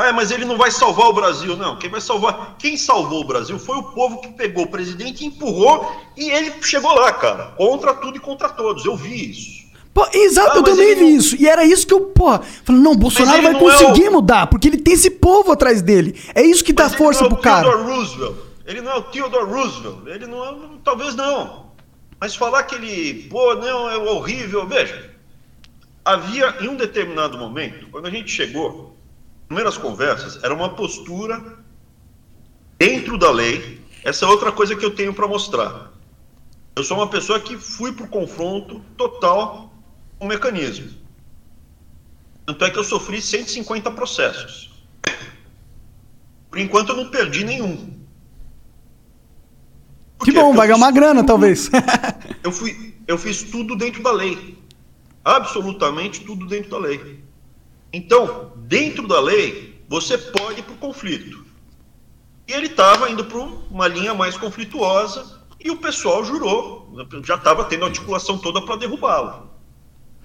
Ah, 0.01 0.13
mas 0.13 0.31
ele 0.31 0.45
não 0.45 0.57
vai 0.57 0.71
salvar 0.71 1.09
o 1.09 1.13
Brasil, 1.13 1.57
não. 1.57 1.77
Quem 1.77 1.91
vai 1.91 2.01
salvar? 2.01 2.55
Quem 2.59 2.77
salvou 2.77 3.23
o 3.23 3.27
Brasil 3.27 3.59
foi 3.59 3.77
o 3.79 3.83
povo 3.83 4.21
que 4.21 4.29
pegou 4.29 4.65
o 4.65 4.69
presidente, 4.69 5.25
empurrou 5.25 5.91
e 6.17 6.31
ele 6.31 6.53
chegou 6.63 6.95
lá, 6.95 7.13
cara. 7.13 7.47
Contra 7.57 7.93
tudo 7.95 8.17
e 8.17 8.21
contra 8.21 8.49
todos. 8.49 8.85
Eu 8.85 8.95
vi 8.97 9.31
isso. 9.33 9.59
Pô, 9.93 10.07
exato, 10.13 10.53
Ah, 10.53 10.57
eu 10.59 10.63
também 10.63 10.95
vi 10.95 11.01
não- 11.01 11.09
isso. 11.11 11.35
E 11.37 11.49
era 11.49 11.65
isso 11.65 11.85
que 11.85 11.93
eu, 11.93 12.01
porra, 12.03 12.41
falei, 12.65 12.81
não, 12.81 12.95
Bolsonaro 12.95 13.43
vai 13.43 13.53
não 13.53 13.59
é 13.59 13.63
conseguir 13.73 14.09
o- 14.09 14.13
mudar, 14.13 14.47
porque 14.47 14.69
ele 14.69 14.79
tem 14.79 14.95
esse 14.95 15.11
povo 15.11 15.51
atrás 15.51 15.83
dele. 15.83 16.15
É 16.33 16.43
isso 16.43 16.63
que 16.63 16.73
dá 16.73 16.85
Mas 16.85 16.93
ele 16.93 16.99
força 17.03 17.21
não 17.23 17.27
é 17.27 17.31
pro 17.31 17.39
o 17.39 17.43
cara. 17.43 17.69
Theodore 17.69 17.91
Roosevelt. 17.97 18.37
Ele 18.67 18.81
não 18.81 18.93
é 18.93 18.97
o 18.97 19.03
Theodore 19.03 19.51
Roosevelt. 19.51 20.07
Ele 20.07 20.27
não 20.29 20.45
é. 20.45 20.55
Talvez 20.85 21.17
não. 21.17 21.67
Mas 22.21 22.37
falar 22.37 22.63
que 22.65 22.77
ele, 22.77 23.27
pô, 23.29 23.55
não, 23.57 23.91
é 23.91 23.97
horrível. 23.97 24.65
Veja, 24.67 25.11
havia 26.05 26.55
em 26.61 26.69
um 26.69 26.77
determinado 26.77 27.37
momento, 27.37 27.87
quando 27.91 28.07
a 28.07 28.11
gente 28.11 28.31
chegou, 28.31 28.97
primeiras 29.49 29.77
conversas, 29.79 30.43
era 30.45 30.55
uma 30.55 30.69
postura 30.75 31.59
dentro 32.79 33.19
da 33.19 33.31
lei. 33.31 33.81
Essa 34.05 34.25
é 34.25 34.29
outra 34.29 34.53
coisa 34.53 34.77
que 34.77 34.85
eu 34.85 34.95
tenho 34.95 35.13
para 35.13 35.27
mostrar. 35.27 35.91
Eu 36.77 36.85
sou 36.85 36.97
uma 36.99 37.09
pessoa 37.09 37.41
que 37.41 37.57
fui 37.57 37.93
pro 37.93 38.07
confronto 38.07 38.81
total 38.97 39.73
com 40.19 40.27
o 40.27 40.29
mecanismo. 40.29 40.91
Tanto 42.47 42.65
é 42.65 42.71
que 42.71 42.79
eu 42.79 42.85
sofri 42.85 43.21
150 43.21 43.91
processos. 43.91 44.71
Por 46.51 46.59
enquanto 46.59 46.91
eu 46.91 46.97
não 46.97 47.11
perdi 47.11 47.45
nenhum. 47.45 47.99
Que 50.25 50.33
bom, 50.33 50.55
vai 50.55 50.67
ganhar 50.67 50.77
uma 50.77 50.91
grana, 50.91 51.21
tudo- 51.21 51.27
talvez. 51.27 51.71
Eu, 52.43 52.53
fui, 52.53 52.95
eu 53.07 53.19
fiz 53.19 53.43
tudo 53.43 53.77
dentro 53.77 54.03
da 54.03 54.11
lei. 54.13 54.57
Absolutamente 55.25 56.21
tudo 56.25 56.47
dentro 56.47 56.71
da 56.71 56.79
lei. 56.79 57.23
Então, 57.93 58.53
dentro 58.57 59.07
da 59.07 59.21
lei, 59.21 59.83
você 59.89 60.19
pode 60.19 60.61
ir 60.61 60.63
para 60.63 60.75
o 60.75 60.79
conflito. 60.79 61.45
E 62.47 62.53
ele 62.53 62.67
estava 62.67 63.11
indo 63.11 63.25
para 63.25 63.39
uma 63.39 63.89
linha 63.89 64.15
mais 64.15 64.37
conflituosa 64.37 65.39
e 65.63 65.71
o 65.71 65.77
pessoal 65.77 66.25
jurou, 66.25 66.95
já 67.25 67.35
estava 67.35 67.65
tendo 67.65 67.85
a 67.85 67.89
articulação 67.89 68.39
toda 68.39 68.63
para 68.63 68.77
derrubá-lo. 68.77 69.51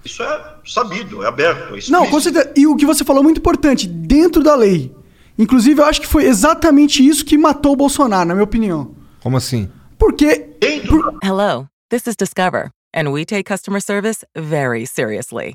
Isso 0.04 0.22
é 0.22 0.56
sabido, 0.66 1.22
é 1.22 1.26
aberto, 1.26 1.74
é 1.74 1.80
Não, 1.90 2.08
com 2.08 2.20
certeza. 2.20 2.52
E 2.54 2.66
o 2.66 2.76
que 2.76 2.84
você 2.84 3.04
falou 3.04 3.20
é 3.20 3.24
muito 3.24 3.38
importante, 3.38 3.86
dentro 3.86 4.42
da 4.42 4.54
lei. 4.54 4.94
Inclusive, 5.38 5.80
eu 5.80 5.84
acho 5.86 6.00
que 6.00 6.06
foi 6.06 6.24
exatamente 6.24 7.04
isso 7.04 7.24
que 7.24 7.36
matou 7.36 7.72
o 7.72 7.76
Bolsonaro, 7.76 8.28
na 8.28 8.34
minha 8.34 8.44
opinião. 8.44 8.94
Como 9.20 9.36
assim? 9.36 9.70
Porque. 9.98 10.54
Dentro 10.60 11.18
Hello, 11.22 11.66
this 11.90 12.06
is 12.06 12.14
Discover, 12.16 12.70
and 12.94 13.10
we 13.10 13.24
take 13.24 13.44
customer 13.44 13.80
service 13.80 14.24
very 14.36 14.86
seriously. 14.86 15.54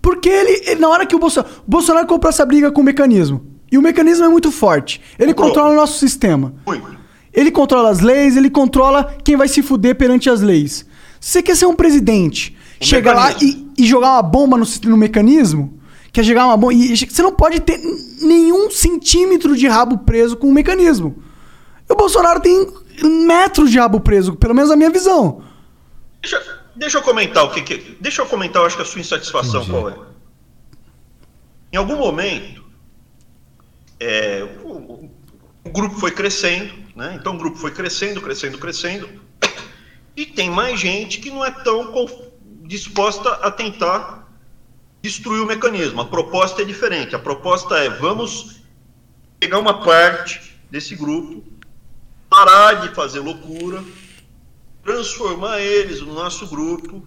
Porque 0.00 0.28
ele, 0.28 0.62
ele- 0.70 0.80
na 0.80 0.88
hora 0.88 1.06
que 1.06 1.14
o 1.16 1.18
Bolsonaro, 1.18 1.52
o 1.66 1.70
Bolsonaro 1.70 2.06
comprou 2.06 2.28
essa 2.30 2.44
briga 2.44 2.70
com 2.70 2.80
o 2.80 2.84
mecanismo. 2.84 3.44
E 3.70 3.76
o 3.78 3.82
mecanismo 3.82 4.24
é 4.24 4.28
muito 4.28 4.50
forte. 4.52 5.00
Ele 5.18 5.32
Comprou. 5.34 5.48
controla 5.48 5.72
o 5.72 5.76
nosso 5.76 5.98
sistema. 5.98 6.54
muito. 6.66 6.96
Ele 7.32 7.50
controla 7.50 7.90
as 7.90 8.00
leis, 8.00 8.34
ele 8.36 8.48
controla 8.48 9.14
quem 9.22 9.36
vai 9.36 9.46
se 9.48 9.62
fuder 9.62 9.94
perante 9.96 10.30
as 10.30 10.40
leis. 10.40 10.86
Se 11.20 11.32
você 11.32 11.42
quer 11.42 11.54
ser 11.56 11.66
um 11.66 11.74
presidente, 11.74 12.56
O 12.80 12.84
chegar 12.84 13.14
lá 13.14 13.28
mecanismo. 13.28 13.72
e, 13.76 13.82
e 13.82 13.86
jogar 13.86 14.12
uma 14.12 14.22
bomba 14.22 14.56
no, 14.56 14.64
no 14.84 14.96
mecanismo, 14.96 15.78
quer 16.12 16.22
jogar 16.22 16.46
uma 16.46 16.56
bomba. 16.56 16.72
E 16.72 16.96
você 16.96 17.22
não 17.22 17.32
pode 17.32 17.60
ter 17.60 17.78
nenhum 18.22 18.70
centímetro 18.70 19.54
de 19.54 19.66
rabo 19.68 19.98
preso 19.98 20.36
com 20.36 20.48
o 20.48 20.52
mecanismo. 20.52 21.16
E 21.88 21.92
o 21.92 21.96
Bolsonaro 21.96 22.40
tem 22.40 22.66
metros 23.26 23.70
de 23.70 23.78
rabo 23.78 24.00
preso, 24.00 24.34
pelo 24.36 24.54
menos 24.54 24.70
a 24.70 24.76
minha 24.76 24.90
visão. 24.90 25.42
Deixa, 26.22 26.40
deixa 26.76 26.98
eu 26.98 27.02
comentar 27.02 27.44
o 27.44 27.50
que, 27.50 27.62
que. 27.62 27.96
Deixa 28.00 28.22
eu 28.22 28.26
comentar, 28.26 28.62
eu 28.62 28.66
acho 28.66 28.76
que 28.76 28.82
a 28.82 28.86
sua 28.86 29.00
insatisfação 29.00 29.62
Entendi. 29.62 29.70
qual 29.70 29.90
é. 29.90 29.96
Em 31.72 31.76
algum 31.76 31.96
momento, 31.96 32.64
é, 33.98 34.46
o, 34.62 35.10
o 35.64 35.70
grupo 35.70 35.96
foi 35.96 36.10
crescendo, 36.10 36.72
né? 36.94 37.16
Então 37.18 37.34
o 37.34 37.38
grupo 37.38 37.56
foi 37.56 37.72
crescendo, 37.72 38.20
crescendo, 38.20 38.58
crescendo. 38.58 39.08
E 40.16 40.24
tem 40.24 40.48
mais 40.48 40.80
gente 40.80 41.18
que 41.18 41.30
não 41.30 41.44
é 41.44 41.50
tão 41.50 41.92
disposta 42.62 43.30
a 43.30 43.50
tentar 43.50 44.26
destruir 45.02 45.40
o 45.40 45.46
mecanismo. 45.46 46.00
A 46.00 46.06
proposta 46.06 46.62
é 46.62 46.64
diferente. 46.64 47.14
A 47.14 47.18
proposta 47.18 47.76
é 47.76 47.90
vamos 47.90 48.60
pegar 49.38 49.58
uma 49.58 49.84
parte 49.84 50.58
desse 50.70 50.96
grupo, 50.96 51.44
parar 52.28 52.86
de 52.86 52.94
fazer 52.94 53.20
loucura, 53.20 53.84
transformar 54.86 55.60
eles 55.60 56.00
no 56.00 56.14
nosso 56.14 56.46
grupo, 56.46 57.02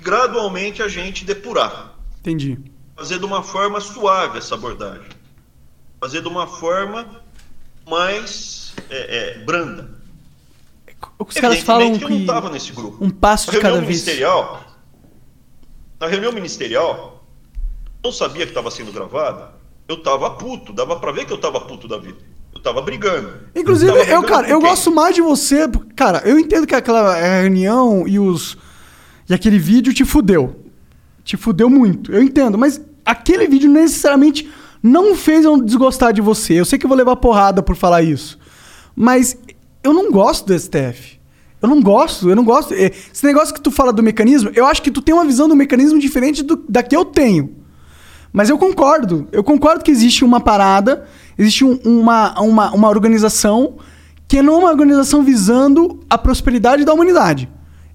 gradualmente 0.00 0.82
a 0.82 0.88
gente 0.88 1.24
depurar. 1.24 1.94
Entendi. 2.18 2.58
Fazer 2.96 3.20
de 3.20 3.24
uma 3.24 3.42
forma 3.42 3.80
suave 3.80 4.38
essa 4.38 4.56
abordagem. 4.56 5.08
Fazer 6.00 6.20
de 6.20 6.28
uma 6.28 6.46
forma 6.48 7.22
mais 7.88 8.74
é, 8.90 9.16
é, 9.16 9.38
branda. 9.44 9.94
Os 11.18 11.34
caras 11.34 11.60
falam 11.60 11.96
que 11.96 12.04
eu 12.04 12.08
não 12.08 12.20
estava 12.20 12.50
nesse 12.50 12.72
grupo. 12.72 13.02
um 13.02 13.10
passo 13.10 13.50
de 13.50 13.60
cada 13.60 13.76
vez. 13.76 13.86
ministerial, 13.86 14.64
na 16.00 16.08
reunião 16.08 16.32
ministerial, 16.32 17.24
não 18.02 18.10
sabia 18.10 18.44
que 18.44 18.50
estava 18.50 18.70
sendo 18.70 18.92
gravada. 18.92 19.54
Eu 19.86 19.96
estava 19.96 20.30
puto, 20.30 20.72
dava 20.72 20.98
para 20.98 21.12
ver 21.12 21.26
que 21.26 21.32
eu 21.32 21.36
estava 21.36 21.60
puto 21.60 21.86
da 21.86 21.98
vida. 21.98 22.18
Eu 22.64 22.70
estava 22.70 22.80
brigando. 22.80 23.30
Inclusive, 23.54 23.92
Tava 23.92 24.00
eu, 24.04 24.04
brigando 24.06 24.26
cara, 24.26 24.46
com 24.46 24.52
eu 24.52 24.60
gosto 24.60 24.90
mais 24.90 25.14
de 25.14 25.20
você. 25.20 25.68
Cara, 25.94 26.22
eu 26.24 26.38
entendo 26.38 26.66
que 26.66 26.74
aquela 26.74 27.16
é, 27.18 27.42
reunião 27.42 28.08
e 28.08 28.18
os. 28.18 28.56
E 29.28 29.34
aquele 29.34 29.58
vídeo 29.58 29.92
te 29.92 30.02
fudeu. 30.02 30.56
Te 31.22 31.36
fudeu 31.36 31.68
muito. 31.68 32.10
Eu 32.10 32.22
entendo, 32.22 32.56
mas 32.56 32.80
aquele 33.04 33.46
vídeo 33.46 33.70
necessariamente 33.70 34.50
não 34.82 35.14
fez 35.14 35.44
eu 35.44 35.60
desgostar 35.60 36.14
de 36.14 36.22
você. 36.22 36.54
Eu 36.54 36.64
sei 36.64 36.78
que 36.78 36.86
eu 36.86 36.88
vou 36.88 36.96
levar 36.96 37.16
porrada 37.16 37.62
por 37.62 37.76
falar 37.76 38.02
isso. 38.02 38.38
Mas 38.96 39.36
eu 39.82 39.92
não 39.92 40.10
gosto 40.10 40.46
do 40.46 40.58
STF. 40.58 41.20
Eu 41.60 41.68
não 41.68 41.82
gosto, 41.82 42.30
eu 42.30 42.36
não 42.36 42.44
gosto. 42.44 42.72
É, 42.72 42.86
Esse 42.86 43.26
negócio 43.26 43.52
que 43.52 43.60
tu 43.60 43.70
fala 43.70 43.92
do 43.92 44.02
mecanismo, 44.02 44.50
eu 44.54 44.64
acho 44.64 44.80
que 44.80 44.90
tu 44.90 45.02
tem 45.02 45.14
uma 45.14 45.24
visão 45.26 45.48
do 45.48 45.56
mecanismo 45.56 45.98
diferente 45.98 46.42
do, 46.42 46.56
da 46.66 46.82
que 46.82 46.96
eu 46.96 47.04
tenho. 47.04 47.56
Mas 48.32 48.50
eu 48.50 48.58
concordo. 48.58 49.28
Eu 49.30 49.44
concordo 49.44 49.84
que 49.84 49.90
existe 49.90 50.24
uma 50.24 50.40
parada, 50.40 51.06
existe 51.38 51.64
um- 51.64 51.78
uma, 51.84 52.40
uma, 52.40 52.70
uma 52.72 52.88
organização 52.88 53.74
que 54.26 54.40
não 54.42 54.54
é 54.54 54.58
uma 54.58 54.70
organização 54.70 55.22
visando 55.22 56.00
a 56.08 56.16
prosperidade 56.18 56.84
da 56.84 56.92
humanidade. 56.92 57.48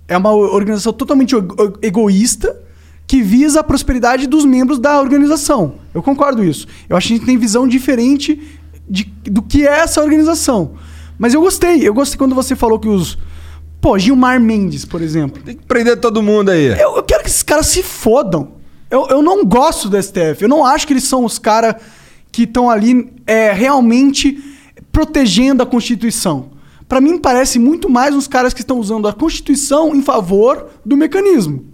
É 0.07 0.17
uma 0.17 0.31
organização 0.31 0.93
totalmente 0.93 1.35
ego- 1.35 1.73
egoísta 1.81 2.55
que 3.07 3.21
visa 3.23 3.59
a 3.59 3.63
prosperidade 3.63 4.27
dos 4.27 4.45
membros 4.45 4.77
da 4.79 4.99
organização. 4.99 5.75
Eu 5.93 6.01
concordo 6.03 6.43
isso. 6.43 6.67
Eu 6.87 6.95
acho 6.95 7.07
que 7.07 7.13
a 7.13 7.17
gente 7.17 7.25
tem 7.25 7.37
visão 7.37 7.67
diferente 7.67 8.39
de, 8.87 9.03
do 9.23 9.41
que 9.41 9.67
é 9.67 9.79
essa 9.79 10.01
organização. 10.01 10.73
Mas 11.17 11.33
eu 11.33 11.41
gostei. 11.41 11.87
Eu 11.87 11.93
gostei 11.93 12.17
quando 12.17 12.35
você 12.35 12.55
falou 12.55 12.79
que 12.79 12.87
os. 12.87 13.17
Pô, 13.81 13.97
Gilmar 13.97 14.39
Mendes, 14.39 14.85
por 14.85 15.01
exemplo. 15.01 15.41
Tem 15.43 15.55
que 15.55 15.65
prender 15.65 15.97
todo 15.99 16.21
mundo 16.21 16.49
aí. 16.49 16.67
Eu, 16.79 16.97
eu 16.97 17.03
quero 17.03 17.23
que 17.23 17.29
esses 17.29 17.43
caras 17.43 17.67
se 17.67 17.81
fodam. 17.81 18.51
Eu, 18.91 19.07
eu 19.09 19.21
não 19.21 19.43
gosto 19.45 19.89
do 19.89 20.01
STF. 20.01 20.41
Eu 20.41 20.49
não 20.49 20.65
acho 20.65 20.85
que 20.85 20.93
eles 20.93 21.03
são 21.05 21.23
os 21.25 21.39
caras 21.39 21.75
que 22.39 22.43
estão 22.43 22.69
ali 22.69 23.11
é, 23.27 23.51
realmente 23.51 24.41
protegendo 24.93 25.61
a 25.61 25.65
Constituição. 25.65 26.51
Pra 26.87 27.01
mim, 27.01 27.17
parece 27.19 27.59
muito 27.59 27.89
mais 27.89 28.15
uns 28.15 28.27
caras 28.29 28.53
que 28.53 28.61
estão 28.61 28.79
usando 28.79 29.09
a 29.09 29.13
Constituição 29.13 29.93
em 29.93 30.01
favor 30.01 30.69
do 30.85 30.95
mecanismo. 30.95 31.65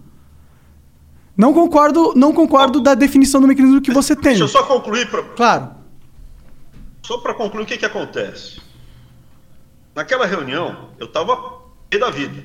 Não 1.37 1.53
concordo, 1.53 2.13
não 2.15 2.33
concordo 2.33 2.79
da 2.81 2.95
definição 2.95 3.39
do 3.39 3.47
mecanismo 3.47 3.79
que 3.79 3.91
você 3.91 4.15
tem. 4.15 4.31
Deixa 4.37 4.43
eu 4.45 4.47
só 4.47 4.63
concluir, 4.63 5.07
pra, 5.09 5.21
Claro. 5.21 5.69
só 7.03 7.19
para 7.19 7.35
concluir 7.35 7.63
o 7.63 7.65
que, 7.67 7.77
que 7.77 7.85
acontece. 7.85 8.59
Naquela 9.93 10.25
reunião, 10.25 10.89
eu 10.99 11.05
estava 11.05 11.37
pé 11.89 11.99
da 11.99 12.09
vida. 12.09 12.43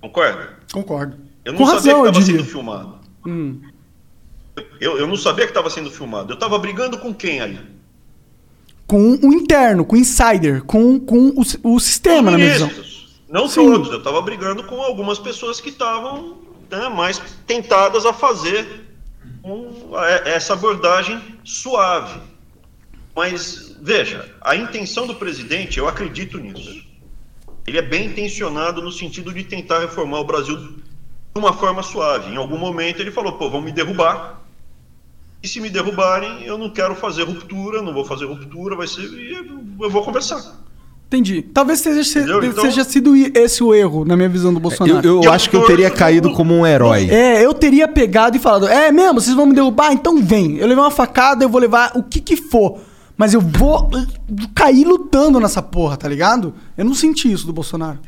Concorda? 0.00 0.56
Concordo. 0.72 1.16
Eu 1.44 1.52
não 1.52 1.58
Com 1.58 1.66
sabia 1.66 1.92
razão, 1.92 2.02
que 2.04 2.08
estava 2.18 2.24
sendo 2.26 2.44
filmado. 2.44 2.94
Hum. 3.26 3.60
Eu, 4.80 4.98
eu 4.98 5.06
não 5.06 5.16
sabia 5.16 5.44
que 5.44 5.50
estava 5.50 5.70
sendo 5.70 5.90
filmado. 5.90 6.32
Eu 6.32 6.34
estava 6.34 6.58
brigando 6.58 6.98
com 6.98 7.12
quem 7.14 7.40
ali? 7.40 7.60
Com 8.86 9.18
o 9.22 9.32
interno, 9.34 9.84
com 9.84 9.96
o 9.96 9.98
insider, 9.98 10.62
com, 10.64 10.98
com 10.98 11.28
o, 11.28 11.74
o 11.74 11.80
sistema, 11.80 12.30
na 12.30 12.38
minha 12.38 12.52
visão. 12.52 12.70
Não 13.28 13.46
Sim. 13.46 13.66
todos. 13.70 13.90
Eu 13.90 13.98
estava 13.98 14.20
brigando 14.22 14.64
com 14.64 14.80
algumas 14.80 15.18
pessoas 15.18 15.60
que 15.60 15.68
estavam 15.68 16.38
né, 16.70 16.88
mais 16.88 17.20
tentadas 17.46 18.06
a 18.06 18.12
fazer 18.12 18.86
um- 19.44 19.94
a- 19.94 20.08
essa 20.28 20.54
abordagem 20.54 21.20
suave. 21.44 22.18
Mas, 23.14 23.76
veja, 23.82 24.32
a 24.40 24.56
intenção 24.56 25.06
do 25.06 25.14
presidente, 25.14 25.78
eu 25.78 25.88
acredito 25.88 26.38
nisso. 26.38 26.82
Ele 27.66 27.76
é 27.78 27.82
bem 27.82 28.06
intencionado 28.06 28.80
no 28.80 28.90
sentido 28.90 29.32
de 29.34 29.44
tentar 29.44 29.80
reformar 29.80 30.20
o 30.20 30.24
Brasil 30.24 30.56
de 30.56 30.74
uma 31.36 31.52
forma 31.52 31.82
suave. 31.82 32.32
Em 32.32 32.36
algum 32.36 32.56
momento 32.56 33.00
ele 33.00 33.10
falou, 33.10 33.32
pô, 33.32 33.50
vão 33.50 33.60
me 33.60 33.72
derrubar. 33.72 34.37
E 35.42 35.46
se 35.48 35.60
me 35.60 35.70
derrubarem, 35.70 36.42
eu 36.44 36.58
não 36.58 36.68
quero 36.70 36.94
fazer 36.96 37.22
ruptura, 37.22 37.80
não 37.82 37.92
vou 37.94 38.04
fazer 38.04 38.24
ruptura, 38.26 38.74
vai 38.76 38.86
ser. 38.88 39.02
e 39.02 39.32
Eu 39.80 39.90
vou 39.90 40.02
conversar. 40.04 40.42
Entendi. 41.06 41.40
Talvez 41.40 41.80
seja, 41.80 42.18
Entendeu? 42.20 42.44
Então- 42.44 42.64
seja 42.64 42.84
sido 42.84 43.14
esse 43.16 43.62
o 43.64 43.72
erro, 43.74 44.04
na 44.04 44.14
minha 44.16 44.28
visão 44.28 44.52
do 44.52 44.58
Eu, 44.58 44.62
Bolsonaro. 44.62 45.06
eu 45.06 45.20
E 45.22 45.24
eu 45.24 45.32
acho 45.32 45.48
que 45.48 45.56
eu 45.56 45.64
teria 45.64 45.90
caído 45.90 46.32
como 46.32 46.54
um 46.54 46.66
herói. 46.66 47.08
É, 47.08 47.42
eu 47.44 47.54
teria 47.54 47.88
pegado 47.88 48.36
e 48.36 48.40
falado: 48.40 48.68
É 48.68 48.92
mesmo, 48.92 49.20
vocês 49.20 49.34
vão 49.34 49.46
me 49.46 49.54
derrubar? 49.54 49.92
Então 49.92 50.20
vem. 50.22 50.56
Eu 50.58 50.66
levei 50.66 50.82
uma 50.84 50.90
facada, 50.90 51.42
eu 51.44 51.48
vou 51.48 51.60
levar 51.60 51.92
o 51.94 52.02
que 52.02 52.20
que 52.20 52.36
for. 52.36 52.80
Mas 53.16 53.32
eu 53.32 53.40
vou 53.40 53.84
uh, 53.88 54.06
cair 54.54 54.84
lutando 54.86 55.40
nessa 55.40 55.62
porra, 55.62 55.96
tá 55.96 56.06
ligado? 56.08 56.52
Eu 56.76 56.84
não 56.84 56.94
senti 56.94 57.32
isso 57.32 57.46
do 57.46 57.52
Bolsonaro. 57.52 57.98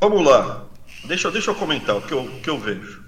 Vamos 0.00 0.24
lá. 0.24 0.64
Deixa, 1.06 1.28
eu- 1.28 1.32
deixa 1.32 1.50
eu 1.52 1.54
comentar 1.54 1.96
o 1.96 2.02
que 2.02 2.12
eu, 2.12 2.20
o 2.20 2.40
que 2.42 2.50
eu 2.50 2.58
vejo. 2.58 2.99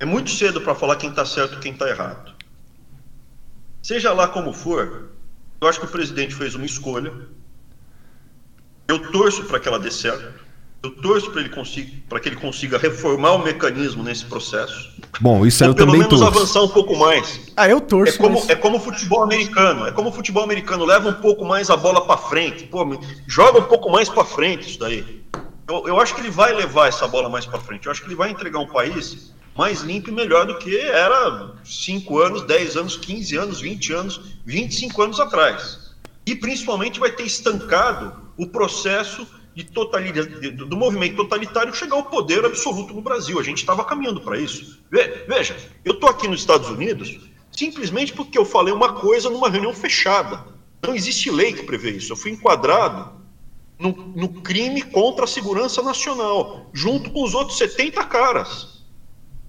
É 0.00 0.04
muito 0.04 0.30
cedo 0.30 0.60
para 0.60 0.74
falar 0.74 0.96
quem 0.96 1.10
está 1.10 1.24
certo 1.24 1.54
e 1.54 1.58
quem 1.58 1.72
está 1.72 1.88
errado. 1.88 2.32
Seja 3.82 4.12
lá 4.12 4.28
como 4.28 4.52
for, 4.52 5.10
eu 5.60 5.68
acho 5.68 5.80
que 5.80 5.86
o 5.86 5.90
presidente 5.90 6.34
fez 6.34 6.54
uma 6.54 6.66
escolha. 6.66 7.12
Eu 8.86 9.10
torço 9.10 9.44
para 9.44 9.58
que 9.58 9.68
ela 9.68 9.78
dê 9.78 9.90
certo. 9.90 10.46
Eu 10.80 10.90
torço 10.92 11.30
para 11.32 11.40
ele 11.40 11.50
consiga, 11.50 11.92
para 12.08 12.20
que 12.20 12.28
ele 12.28 12.36
consiga 12.36 12.78
reformar 12.78 13.32
o 13.32 13.38
mecanismo 13.42 14.02
nesse 14.04 14.24
processo. 14.24 14.92
Bom, 15.20 15.44
isso 15.44 15.64
aí 15.64 15.70
eu 15.70 15.74
pelo 15.74 15.86
também 15.88 16.02
menos 16.02 16.20
torço. 16.20 16.38
avançar 16.38 16.62
um 16.62 16.68
pouco 16.68 16.96
mais. 16.96 17.40
Ah, 17.56 17.68
eu 17.68 17.78
É 17.78 17.80
torço. 17.80 18.16
como, 18.18 18.38
mas- 18.38 18.48
é 18.48 18.54
como 18.54 18.76
o 18.76 18.80
futebol 18.80 19.24
americano. 19.24 19.86
É 19.86 19.90
como 19.92 20.10
o 20.10 20.12
futebol 20.12 20.44
americano. 20.44 20.84
Leva 20.84 21.08
um 21.08 21.14
pouco 21.14 21.44
mais 21.44 21.68
a 21.68 21.76
bola 21.76 22.06
para 22.06 22.16
frente. 22.16 22.64
Pô, 22.66 22.86
joga 23.26 23.58
um 23.58 23.64
pouco 23.64 23.90
mais 23.90 24.08
para 24.08 24.24
frente 24.24 24.70
isso 24.70 24.78
daí. 24.78 25.24
Eu, 25.68 25.88
eu 25.88 26.00
acho 26.00 26.14
que 26.14 26.20
ele 26.20 26.30
vai 26.30 26.54
levar 26.54 26.86
essa 26.86 27.08
bola 27.08 27.28
mais 27.28 27.44
para 27.44 27.58
frente. 27.58 27.86
Eu 27.86 27.92
acho 27.92 28.00
que 28.00 28.06
ele 28.06 28.14
vai 28.14 28.30
entregar 28.30 28.60
um 28.60 28.68
país 28.68 29.34
mais 29.58 29.80
limpo 29.80 30.08
e 30.08 30.12
melhor 30.12 30.46
do 30.46 30.56
que 30.58 30.78
era 30.78 31.52
5 31.64 32.16
anos, 32.20 32.42
10 32.42 32.76
anos, 32.76 32.96
15 32.96 33.36
anos, 33.36 33.60
20 33.60 33.92
anos, 33.92 34.20
25 34.46 35.02
anos 35.02 35.18
atrás. 35.18 35.92
E 36.24 36.36
principalmente 36.36 37.00
vai 37.00 37.10
ter 37.10 37.24
estancado 37.24 38.30
o 38.36 38.46
processo 38.46 39.26
de 39.56 39.64
totali- 39.64 40.12
de- 40.12 40.50
do 40.52 40.76
movimento 40.76 41.16
totalitário 41.16 41.74
chegar 41.74 41.96
ao 41.96 42.04
poder 42.04 42.44
absoluto 42.44 42.94
no 42.94 43.02
Brasil. 43.02 43.40
A 43.40 43.42
gente 43.42 43.58
estava 43.58 43.84
caminhando 43.84 44.20
para 44.20 44.38
isso. 44.38 44.78
Ve- 44.88 45.24
Veja, 45.26 45.56
eu 45.84 45.94
estou 45.94 46.08
aqui 46.08 46.28
nos 46.28 46.38
Estados 46.38 46.68
Unidos 46.68 47.18
simplesmente 47.50 48.12
porque 48.12 48.38
eu 48.38 48.44
falei 48.44 48.72
uma 48.72 48.92
coisa 48.92 49.28
numa 49.28 49.50
reunião 49.50 49.74
fechada. 49.74 50.44
Não 50.86 50.94
existe 50.94 51.28
lei 51.32 51.52
que 51.52 51.64
prevê 51.64 51.90
isso. 51.96 52.12
Eu 52.12 52.16
fui 52.16 52.30
enquadrado 52.30 53.10
no, 53.76 53.90
no 53.90 54.28
crime 54.40 54.82
contra 54.82 55.24
a 55.24 55.28
segurança 55.28 55.82
nacional, 55.82 56.70
junto 56.72 57.10
com 57.10 57.24
os 57.24 57.34
outros 57.34 57.58
70 57.58 58.04
caras. 58.04 58.77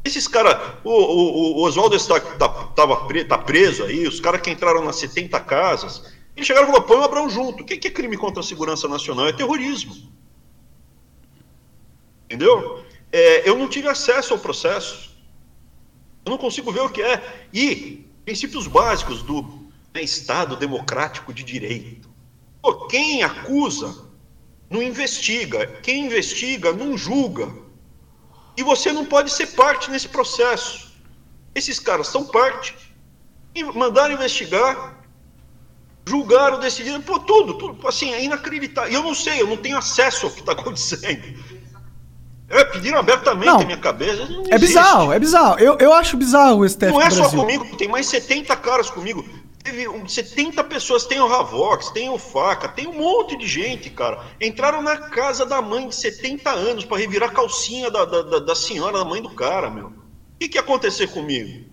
Esses 0.10 0.28
caras, 0.28 0.76
o, 0.84 0.90
o, 0.90 1.58
o 1.58 1.62
Oswaldo 1.62 1.96
está 1.96 2.20
tá, 2.20 2.50
tava 2.50 3.08
tá 3.28 3.38
preso 3.38 3.84
aí, 3.84 4.08
os 4.08 4.20
caras 4.20 4.42
que 4.42 4.50
entraram 4.50 4.84
nas 4.84 4.96
70 4.96 5.40
casas, 5.42 6.04
eles 6.36 6.48
chegaram 6.48 6.68
e 6.68 6.72
falaram, 6.72 6.88
põe 6.88 6.98
o 6.98 7.04
Abrão 7.04 7.30
junto. 7.30 7.62
O 7.62 7.66
que, 7.66 7.78
que 7.78 7.90
é 7.90 7.92
crime 7.92 8.18
contra 8.18 8.40
a 8.40 8.44
segurança 8.44 8.88
nacional? 8.88 9.28
É 9.28 9.34
terrorismo. 9.34 9.96
Entendeu? 12.26 12.84
É, 13.12 13.48
eu 13.48 13.58
não 13.58 13.68
tive 13.68 13.88
acesso 13.88 14.34
ao 14.34 14.40
processo. 14.40 15.16
Eu 16.26 16.32
não 16.32 16.38
consigo 16.38 16.72
ver 16.72 16.82
o 16.82 16.90
que 16.90 17.02
é. 17.02 17.46
E 17.54 18.06
princípios 18.26 18.68
básicos 18.68 19.22
do 19.22 19.42
né, 19.94 20.02
Estado 20.02 20.56
democrático 20.56 21.34
de 21.34 21.44
direito. 21.44 22.10
Pô, 22.62 22.88
quem 22.88 23.22
acusa 23.22 24.08
não 24.70 24.82
investiga. 24.82 25.68
Quem 25.84 26.06
investiga 26.06 26.72
não 26.72 26.98
julga. 26.98 27.52
E 28.60 28.64
você 28.64 28.92
não 28.92 29.06
pode 29.06 29.32
ser 29.32 29.48
parte 29.48 29.90
nesse 29.90 30.10
processo. 30.10 30.92
Esses 31.56 31.80
caras 31.80 32.08
são 32.08 32.26
parte. 32.26 32.76
E 33.56 33.64
mandaram 33.64 34.14
investigar, 34.14 34.98
julgaram, 36.06 36.60
decidiram, 36.60 37.02
pô, 37.02 37.20
tudo, 37.20 37.54
tudo, 37.54 37.88
assim, 37.88 38.12
é 38.14 38.22
inacreditável. 38.22 38.92
E 38.92 38.96
eu 38.96 39.02
não 39.02 39.16
sei, 39.16 39.42
eu 39.42 39.48
não 39.48 39.56
tenho 39.56 39.78
acesso 39.78 40.26
ao 40.26 40.32
que 40.34 40.42
está 40.42 40.52
acontecendo. 40.60 41.24
É, 42.50 42.66
pediram 42.66 43.00
abertamente 43.00 43.46
Não. 43.46 43.62
a 43.62 43.66
minha 43.66 43.78
cabeça. 43.78 44.26
não 44.26 44.42
É 44.50 44.56
existe. 44.56 44.60
bizarro, 44.60 45.14
é 45.14 45.20
bizarro. 45.20 45.58
Eu, 45.60 45.78
eu 45.80 45.94
acho 45.94 46.18
bizarro 46.18 46.58
o 46.60 46.68
STF 46.68 46.88
Não 46.92 47.00
é 47.02 47.10
só 47.10 47.22
Brasil. 47.22 47.40
comigo, 47.40 47.78
tem 47.78 47.88
mais 47.88 48.08
70 48.08 48.56
caras 48.58 48.90
comigo. 48.90 49.24
Teve 49.70 49.88
um- 49.88 50.08
70 50.08 50.64
pessoas, 50.64 51.06
tem 51.06 51.20
o 51.20 51.28
Ravox, 51.28 51.92
tem 51.92 52.10
o 52.10 52.18
Faca, 52.18 52.68
tem 52.68 52.88
um 52.88 52.94
monte 52.94 53.38
de 53.38 53.46
gente, 53.46 53.88
cara. 53.92 54.26
Entraram 54.42 54.82
na 54.82 54.98
casa 54.98 55.46
da 55.46 55.62
mãe 55.62 55.88
de 55.88 55.94
70 55.94 56.50
anos 56.50 56.86
para 56.86 56.98
revirar 56.98 57.30
a 57.30 57.32
calcinha 57.34 57.92
da, 57.92 58.04
da, 58.04 58.24
da- 58.24 58.40
da 58.40 58.56
senhora, 58.56 58.98
da 58.98 59.06
mãe 59.06 59.22
do 59.22 59.30
cara, 59.30 59.70
meu. 59.70 59.88
O 59.90 59.94
que, 60.40 60.50
que 60.50 60.58
ia 60.58 60.62
acontecer 60.62 61.06
comigo? 61.10 61.70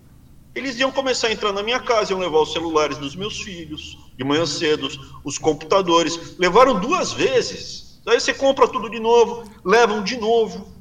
Eles 0.53 0.77
iam 0.77 0.91
começar 0.91 1.27
a 1.29 1.31
entrar 1.31 1.51
na 1.51 1.63
minha 1.63 1.79
casa, 1.79 2.11
iam 2.13 2.19
levar 2.19 2.39
os 2.39 2.53
celulares 2.53 2.99
dos 2.99 3.15
meus 3.15 3.41
filhos, 3.41 3.97
de 4.15 4.23
manhã 4.23 4.45
cedo, 4.45 4.87
os 5.23 5.39
computadores. 5.39 6.37
Levaram 6.37 6.79
duas 6.79 7.11
vezes. 7.11 7.99
Daí 8.05 8.19
você 8.19 8.31
compra 8.31 8.67
tudo 8.67 8.91
de 8.91 8.99
novo, 8.99 9.43
levam 9.65 10.03
de 10.03 10.17
novo. 10.17 10.71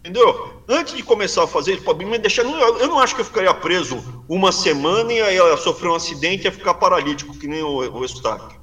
Entendeu? 0.00 0.62
Antes 0.66 0.94
de 0.96 1.02
começar 1.02 1.44
a 1.44 1.46
fazer 1.46 1.74
isso, 1.74 1.94
me 1.94 2.18
deixar. 2.18 2.42
Eu 2.44 2.88
não 2.88 2.98
acho 2.98 3.14
que 3.14 3.20
eu 3.20 3.24
ficaria 3.24 3.52
preso 3.52 4.02
uma 4.28 4.50
semana 4.50 5.12
e 5.12 5.20
aí 5.20 5.36
ela 5.36 5.56
sofreu 5.58 5.92
um 5.92 5.94
acidente 5.94 6.42
e 6.42 6.46
ia 6.46 6.52
ficar 6.52 6.74
paralítico, 6.74 7.36
que 7.36 7.46
nem 7.46 7.62
o, 7.62 7.76
o 7.78 8.02
Eustáquio. 8.02 8.58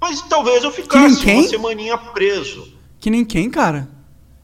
Mas 0.00 0.22
talvez 0.22 0.64
eu 0.64 0.70
ficasse 0.70 1.22
uma 1.30 1.42
semaninha 1.42 1.98
preso. 1.98 2.72
Que 2.98 3.10
nem 3.10 3.24
quem, 3.24 3.50
cara? 3.50 3.88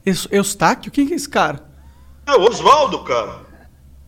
Eus- 0.05 0.29
Eustáquio? 0.31 0.93
Quem 0.93 1.07
que 1.07 1.15
é 1.15 1.17
esse 1.17 1.29
cara? 1.29 1.65
É 2.27 2.33
o 2.33 2.43
Oswaldo, 2.43 2.99
cara. 3.05 3.41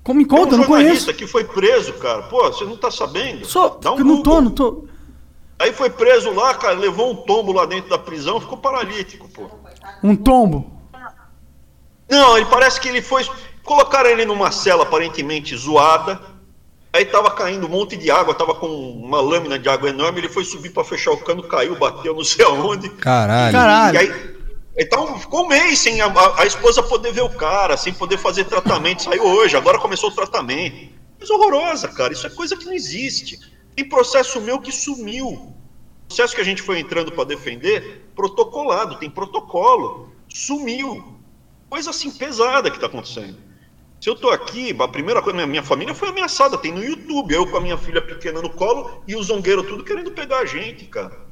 Como 0.05 0.19
me 0.19 0.25
É 0.25 0.29
conta? 0.29 0.51
um 0.51 0.53
eu 0.53 0.59
não 0.59 0.65
conheço. 0.67 1.13
que 1.15 1.27
foi 1.27 1.45
preso, 1.45 1.95
cara. 1.95 2.25
Pô, 2.25 2.43
você 2.53 2.65
não 2.65 2.77
tá 2.77 2.91
sabendo? 2.91 3.47
Só, 3.47 3.69
Dá 3.81 3.93
um 3.93 3.99
eu 3.99 4.05
não 4.05 4.23
tô, 4.23 4.41
não 4.41 4.51
tô. 4.51 4.85
Aí 5.59 5.73
foi 5.73 5.89
preso 5.89 6.31
lá, 6.33 6.53
cara, 6.55 6.75
levou 6.75 7.11
um 7.11 7.17
tombo 7.17 7.53
lá 7.53 7.65
dentro 7.65 7.89
da 7.89 7.99
prisão, 7.99 8.39
ficou 8.39 8.59
paralítico, 8.59 9.27
pô. 9.31 9.49
Um 10.03 10.15
tombo. 10.15 10.76
Não, 12.09 12.37
ele 12.37 12.47
parece 12.47 12.81
que 12.81 12.89
ele 12.89 13.03
foi. 13.03 13.27
Colocaram 13.65 14.09
ele 14.11 14.25
numa 14.25 14.51
cela 14.53 14.85
aparentemente 14.85 15.57
zoada. 15.57 16.21
Aí 16.93 17.05
tava 17.05 17.31
caindo 17.33 17.67
um 17.67 17.71
monte 17.71 17.97
de 17.97 18.11
água, 18.11 18.33
tava 18.35 18.55
com 18.55 18.67
uma 18.69 19.21
lâmina 19.21 19.59
de 19.59 19.69
água 19.69 19.91
enorme. 19.91 20.21
Ele 20.21 20.29
foi 20.29 20.45
subir 20.45 20.71
para 20.71 20.85
fechar 20.85 21.11
o 21.11 21.19
cano, 21.19 21.43
caiu, 21.43 21.77
bateu 21.77 22.15
não 22.15 22.25
sei 22.25 22.45
aonde. 22.45 22.89
Caralho. 22.91 23.53
Caralho. 23.53 23.95
E 23.95 23.99
aí. 23.99 24.37
Então 24.79 25.19
ficou 25.19 25.45
um 25.45 25.49
mês 25.49 25.79
sem 25.79 26.01
a, 26.01 26.07
a- 26.07 26.43
a 26.43 26.47
esposa 26.47 26.83
poder 26.83 27.11
ver 27.13 27.23
o 27.23 27.31
cara, 27.31 27.77
sem 27.77 27.93
poder 27.93 28.19
fazer 28.19 28.45
tratamento. 28.45 29.03
Saiu 29.03 29.25
hoje, 29.25 29.57
agora 29.57 29.79
começou 29.79 30.11
o 30.11 30.15
tratamento. 30.15 30.89
Coisa 31.19 31.35
horrorosa, 31.35 31.89
cara. 31.89 32.13
Isso 32.13 32.27
é 32.27 32.31
coisa 32.31 32.57
que 32.57 32.65
não 32.67 32.73
existe. 32.75 33.39
Tem 33.75 33.87
processo 33.89 34.41
meu 34.41 34.61
que 34.61 34.71
sumiu. 34.71 35.53
Processo 36.07 36.35
que 36.35 36.41
a 36.41 36.45
gente 36.45 36.63
foi 36.63 36.79
entrando 36.79 37.11
para 37.11 37.25
defender, 37.25 38.07
protocolado, 38.15 38.97
tem 38.97 39.11
protocolo. 39.11 40.13
Sumiu. 40.29 41.16
Coisa 41.69 41.91
assim 41.91 42.11
pesada 42.11 42.71
que 42.71 42.77
está 42.77 42.87
acontecendo. 42.87 43.37
Se 44.01 44.11
eu 44.11 44.15
tô 44.15 44.31
aqui, 44.31 44.77
a 44.79 44.89
primeira 44.89 45.23
coisa, 45.23 45.37
minha, 45.37 45.47
minha 45.47 45.63
família 45.63 45.95
foi 45.95 46.09
ameaçada, 46.09 46.59
tem 46.59 46.73
no 46.73 46.85
YouTube, 46.85 47.33
eu 47.33 47.47
com 47.47 47.57
a 47.57 47.61
minha 47.61 47.79
filha 47.79 48.03
pequena 48.03 48.43
no 48.43 48.51
colo 48.51 49.03
e 49.09 49.17
o 49.17 49.23
zongueiro 49.23 49.65
tudo 49.65 49.85
querendo 49.85 50.11
pegar 50.11 50.41
a 50.41 50.45
gente, 50.45 50.85
cara. 50.85 51.27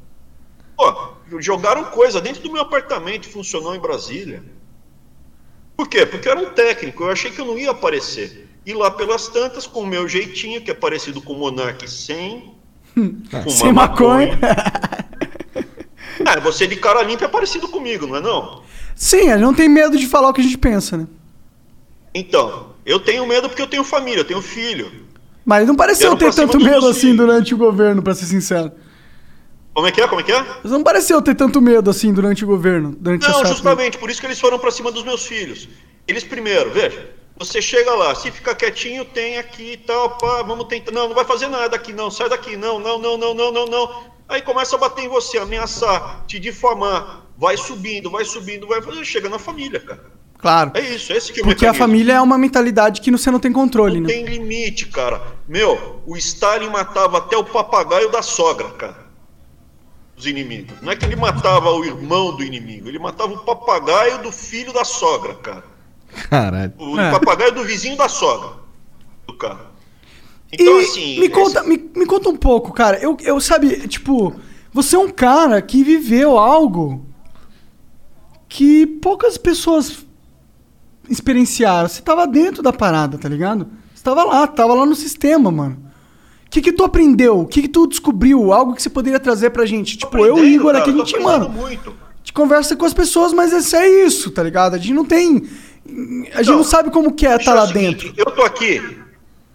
Pô, 0.77 1.15
jogaram 1.39 1.85
coisa 1.85 2.21
dentro 2.21 2.43
do 2.43 2.51
meu 2.51 2.63
apartamento, 2.63 3.29
funcionou 3.29 3.75
em 3.75 3.81
Brasília. 3.81 4.43
Por 5.77 5.89
quê? 5.89 6.07
Porque 6.07 6.27
eu 6.27 6.33
era 6.33 6.41
um 6.41 6.51
técnico, 6.51 7.05
eu 7.05 7.11
achei 7.11 7.31
que 7.31 7.41
eu 7.41 7.45
não 7.45 7.59
ia 7.59 7.71
aparecer. 7.71 8.49
E 8.67 8.73
lá 8.73 8.91
pelas 8.91 9.29
tantas, 9.29 9.67
com 9.67 9.81
o 9.81 9.87
meu 9.87 10.09
jeitinho, 10.09 10.63
que 10.63 10.71
é 10.71 10.75
parecido 10.75 11.21
com 11.21 11.35
o 11.35 11.39
Monark 11.39 11.89
sem. 11.89 12.55
Sem 13.51 13.73
maconha. 13.73 14.39
Ah, 16.25 16.39
você 16.41 16.65
de 16.65 16.77
cara 16.77 17.03
limpa 17.03 17.25
é 17.25 17.29
parecido 17.29 17.67
comigo, 17.69 18.07
não 18.07 18.17
é 18.17 18.21
não? 18.21 18.63
Sim, 18.95 19.31
a 19.31 19.37
gente 19.37 19.41
não 19.41 19.55
tem 19.55 19.69
medo 19.69 19.97
de 19.97 20.07
falar 20.07 20.29
o 20.29 20.33
que 20.33 20.41
a 20.41 20.45
gente 20.45 20.59
pensa, 20.59 20.97
né? 20.97 21.07
Então, 22.15 22.75
eu 22.87 23.01
tenho 23.01 23.27
medo 23.27 23.49
porque 23.49 23.63
eu 23.63 23.67
tenho 23.67 23.83
família, 23.83 24.21
eu 24.21 24.25
tenho 24.25 24.41
filho. 24.41 25.05
Mas 25.45 25.67
não 25.67 25.75
pareceu 25.75 26.17
ter 26.17 26.33
tanto 26.33 26.59
medo 26.59 26.87
assim 26.89 27.01
filhos. 27.01 27.17
durante 27.17 27.55
o 27.55 27.57
governo, 27.57 28.03
pra 28.03 28.15
ser 28.15 28.27
sincero. 28.27 28.73
Como 29.75 29.87
é 29.89 29.91
que 29.91 30.01
é? 30.01 30.07
Como 30.07 30.21
é 30.21 30.25
que 30.25 30.33
é? 30.33 30.41
Mas 30.63 30.73
não 30.73 30.83
pareceu 30.83 31.21
ter 31.21 31.35
tanto 31.35 31.61
medo 31.61 31.91
assim 31.91 32.13
durante 32.13 32.45
o 32.45 32.47
governo, 32.47 32.95
durante 32.99 33.29
Não, 33.29 33.45
justamente, 33.45 33.99
por 33.99 34.09
isso 34.09 34.21
que 34.21 34.27
eles 34.27 34.39
foram 34.39 34.59
pra 34.59 34.71
cima 34.71 34.93
dos 34.93 35.03
meus 35.03 35.27
filhos. 35.27 35.69
Eles 36.07 36.23
primeiro, 36.23 36.71
veja, 36.71 37.11
você 37.37 37.61
chega 37.61 37.93
lá, 37.93 38.15
se 38.15 38.31
ficar 38.31 38.55
quietinho, 38.55 39.05
tem 39.05 39.39
aqui 39.39 39.73
e 39.73 39.77
tal, 39.77 40.17
pá, 40.17 40.43
vamos 40.43 40.67
tentar. 40.67 40.93
Não, 40.93 41.09
não 41.09 41.15
vai 41.15 41.25
fazer 41.25 41.49
nada 41.49 41.75
aqui, 41.75 41.93
não, 41.93 42.11
sai 42.11 42.29
daqui, 42.29 42.57
não, 42.57 42.79
não, 42.79 42.99
não, 42.99 43.19
não, 43.19 43.35
não, 43.35 43.53
não, 43.53 43.67
não. 43.67 44.05
Aí 44.29 44.41
começa 44.41 44.77
a 44.77 44.79
bater 44.79 45.05
em 45.05 45.09
você, 45.09 45.39
ameaçar, 45.39 46.25
te 46.27 46.39
difamar, 46.39 47.24
vai 47.39 47.57
subindo, 47.57 48.11
vai 48.11 48.25
subindo, 48.25 48.67
vai 48.67 48.81
fazer, 48.83 49.05
chega 49.05 49.29
na 49.29 49.39
família, 49.39 49.81
cara. 49.81 50.13
Claro. 50.39 50.73
É 50.75 50.81
isso, 50.81 51.13
esse 51.13 51.33
que 51.33 51.41
é 51.41 51.43
o 51.43 51.47
Porque 51.47 51.65
a 51.65 51.73
mecanismo. 51.73 51.87
família 51.87 52.13
é 52.15 52.21
uma 52.21 52.37
mentalidade 52.37 53.01
que 53.01 53.11
você 53.11 53.31
não 53.31 53.41
tem 53.41 53.51
controle, 53.53 53.95
Não 54.01 54.07
né? 54.07 54.13
tem 54.13 54.25
limite, 54.27 54.87
cara. 54.87 55.23
Meu, 55.49 56.03
o 56.07 56.17
Stalin 56.19 56.69
matava 56.69 57.19
até 57.19 57.37
o 57.37 57.45
papagaio 57.45 58.11
da 58.11 58.21
sogra, 58.21 58.69
cara. 58.71 59.05
Os 60.17 60.27
inimigos. 60.27 60.75
Não 60.83 60.93
é 60.93 60.97
que 60.97 61.05
ele 61.07 61.17
matava 61.17 61.71
o 61.71 61.85
irmão 61.85 62.37
do 62.37 62.43
inimigo, 62.45 62.89
ele 62.89 62.99
matava 62.99 63.33
o 63.33 63.39
papagaio 63.39 64.23
do 64.23 64.31
filho 64.31 64.73
da 64.73 64.85
sogra, 64.85 65.35
cara. 65.35 65.65
Caralho. 66.31 66.73
O 66.79 66.99
É. 67.01 67.11
papagaio 67.11 67.53
do 67.53 67.65
vizinho 67.65 67.97
da 67.97 68.09
sogra. 68.09 68.51
Do 69.27 69.35
cara. 69.35 69.73
Então, 70.53 70.81
e 70.81 70.85
assim. 70.85 71.19
me, 71.19 71.27
esse- 71.27 71.29
conta, 71.31 71.63
me, 71.65 71.91
me 71.97 72.07
conta 72.07 72.29
um 72.29 72.37
pouco, 72.37 72.73
cara. 72.73 72.99
Eu, 72.99 73.17
eu 73.23 73.41
sabe, 73.41 73.89
tipo, 73.89 74.33
você 74.73 74.95
é 74.95 74.99
um 74.99 75.11
cara 75.11 75.61
que 75.63 75.83
viveu 75.83 76.39
algo 76.39 77.05
que 78.55 78.87
poucas 78.87 79.37
pessoas 79.37 80.07
experienciaram. 81.11 81.89
Você 81.89 82.01
tava 82.01 82.25
dentro 82.25 82.63
da 82.63 82.73
parada, 82.73 83.19
tá 83.19 83.29
ligado? 83.29 83.67
Você 83.93 84.05
tava 84.05 84.23
lá, 84.23 84.47
tava 84.47 84.75
lá 84.75 84.87
no 84.87 84.95
sistema, 84.95 85.51
mano. 85.51 85.77
O 86.47 86.51
que 86.51 86.63
que 86.63 86.73
tu 86.73 86.85
aprendeu? 86.85 87.41
O 87.41 87.47
que 87.47 87.63
que 87.63 87.69
tu 87.69 87.85
descobriu? 87.85 88.53
Algo 88.53 88.73
que 88.73 88.81
você 88.81 88.89
poderia 88.89 89.19
trazer 89.19 89.51
pra 89.51 89.67
gente? 89.67 89.99
Tô 89.99 90.07
Tipo, 90.07 90.25
eu 90.25 90.39
e 90.39 90.55
Igor 90.55 90.77
aqui, 90.77 90.91
a 90.91 90.93
gente, 90.93 91.19
mano, 91.19 91.49
muito. 91.49 91.91
a 91.91 92.19
gente 92.19 92.33
conversa 92.33 92.77
com 92.77 92.85
as 92.85 92.95
pessoas, 92.95 93.33
mas 93.33 93.53
esse 93.53 93.75
é 93.75 94.07
isso, 94.07 94.31
tá 94.31 94.45
ligado? 94.45 94.75
A 94.75 94.79
gente 94.79 94.95
não 94.95 95.05
tem... 95.05 95.49
A 96.33 96.39
gente 96.41 96.51
Não, 96.51 96.59
não 96.59 96.65
sabe 96.65 96.93
como 96.93 97.13
que 97.13 97.27
é 97.27 97.35
estar 97.35 97.51
é 97.51 97.55
lá 97.55 97.67
seguinte, 97.67 98.07
dentro. 98.07 98.15
Eu 98.17 98.31
tô 98.37 98.43
aqui. 98.43 98.81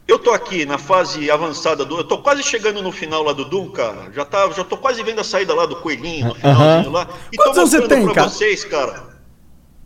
Eu 0.09 0.17
tô 0.17 0.31
aqui 0.31 0.65
na 0.65 0.79
fase 0.79 1.29
avançada 1.29 1.85
do. 1.85 1.99
Eu 1.99 2.03
tô 2.03 2.17
quase 2.17 2.41
chegando 2.41 2.81
no 2.81 2.91
final 2.91 3.21
lá 3.21 3.31
do 3.31 3.45
Doom, 3.45 3.69
cara. 3.69 4.11
Já, 4.11 4.25
tá, 4.25 4.49
já 4.49 4.63
tô 4.63 4.75
quase 4.75 5.03
vendo 5.03 5.21
a 5.21 5.23
saída 5.23 5.53
lá 5.53 5.67
do 5.67 5.75
coelhinho, 5.75 6.29
no 6.29 6.33
finalzinho 6.35 6.91
lá. 6.91 7.07
E 7.31 7.37
Quantos 7.37 7.53
tô 7.53 7.59
anos 7.59 7.69
você 7.69 7.87
tem, 7.87 8.05
pra 8.05 8.15
cara? 8.15 8.27
vocês, 8.27 8.65
cara. 8.65 9.07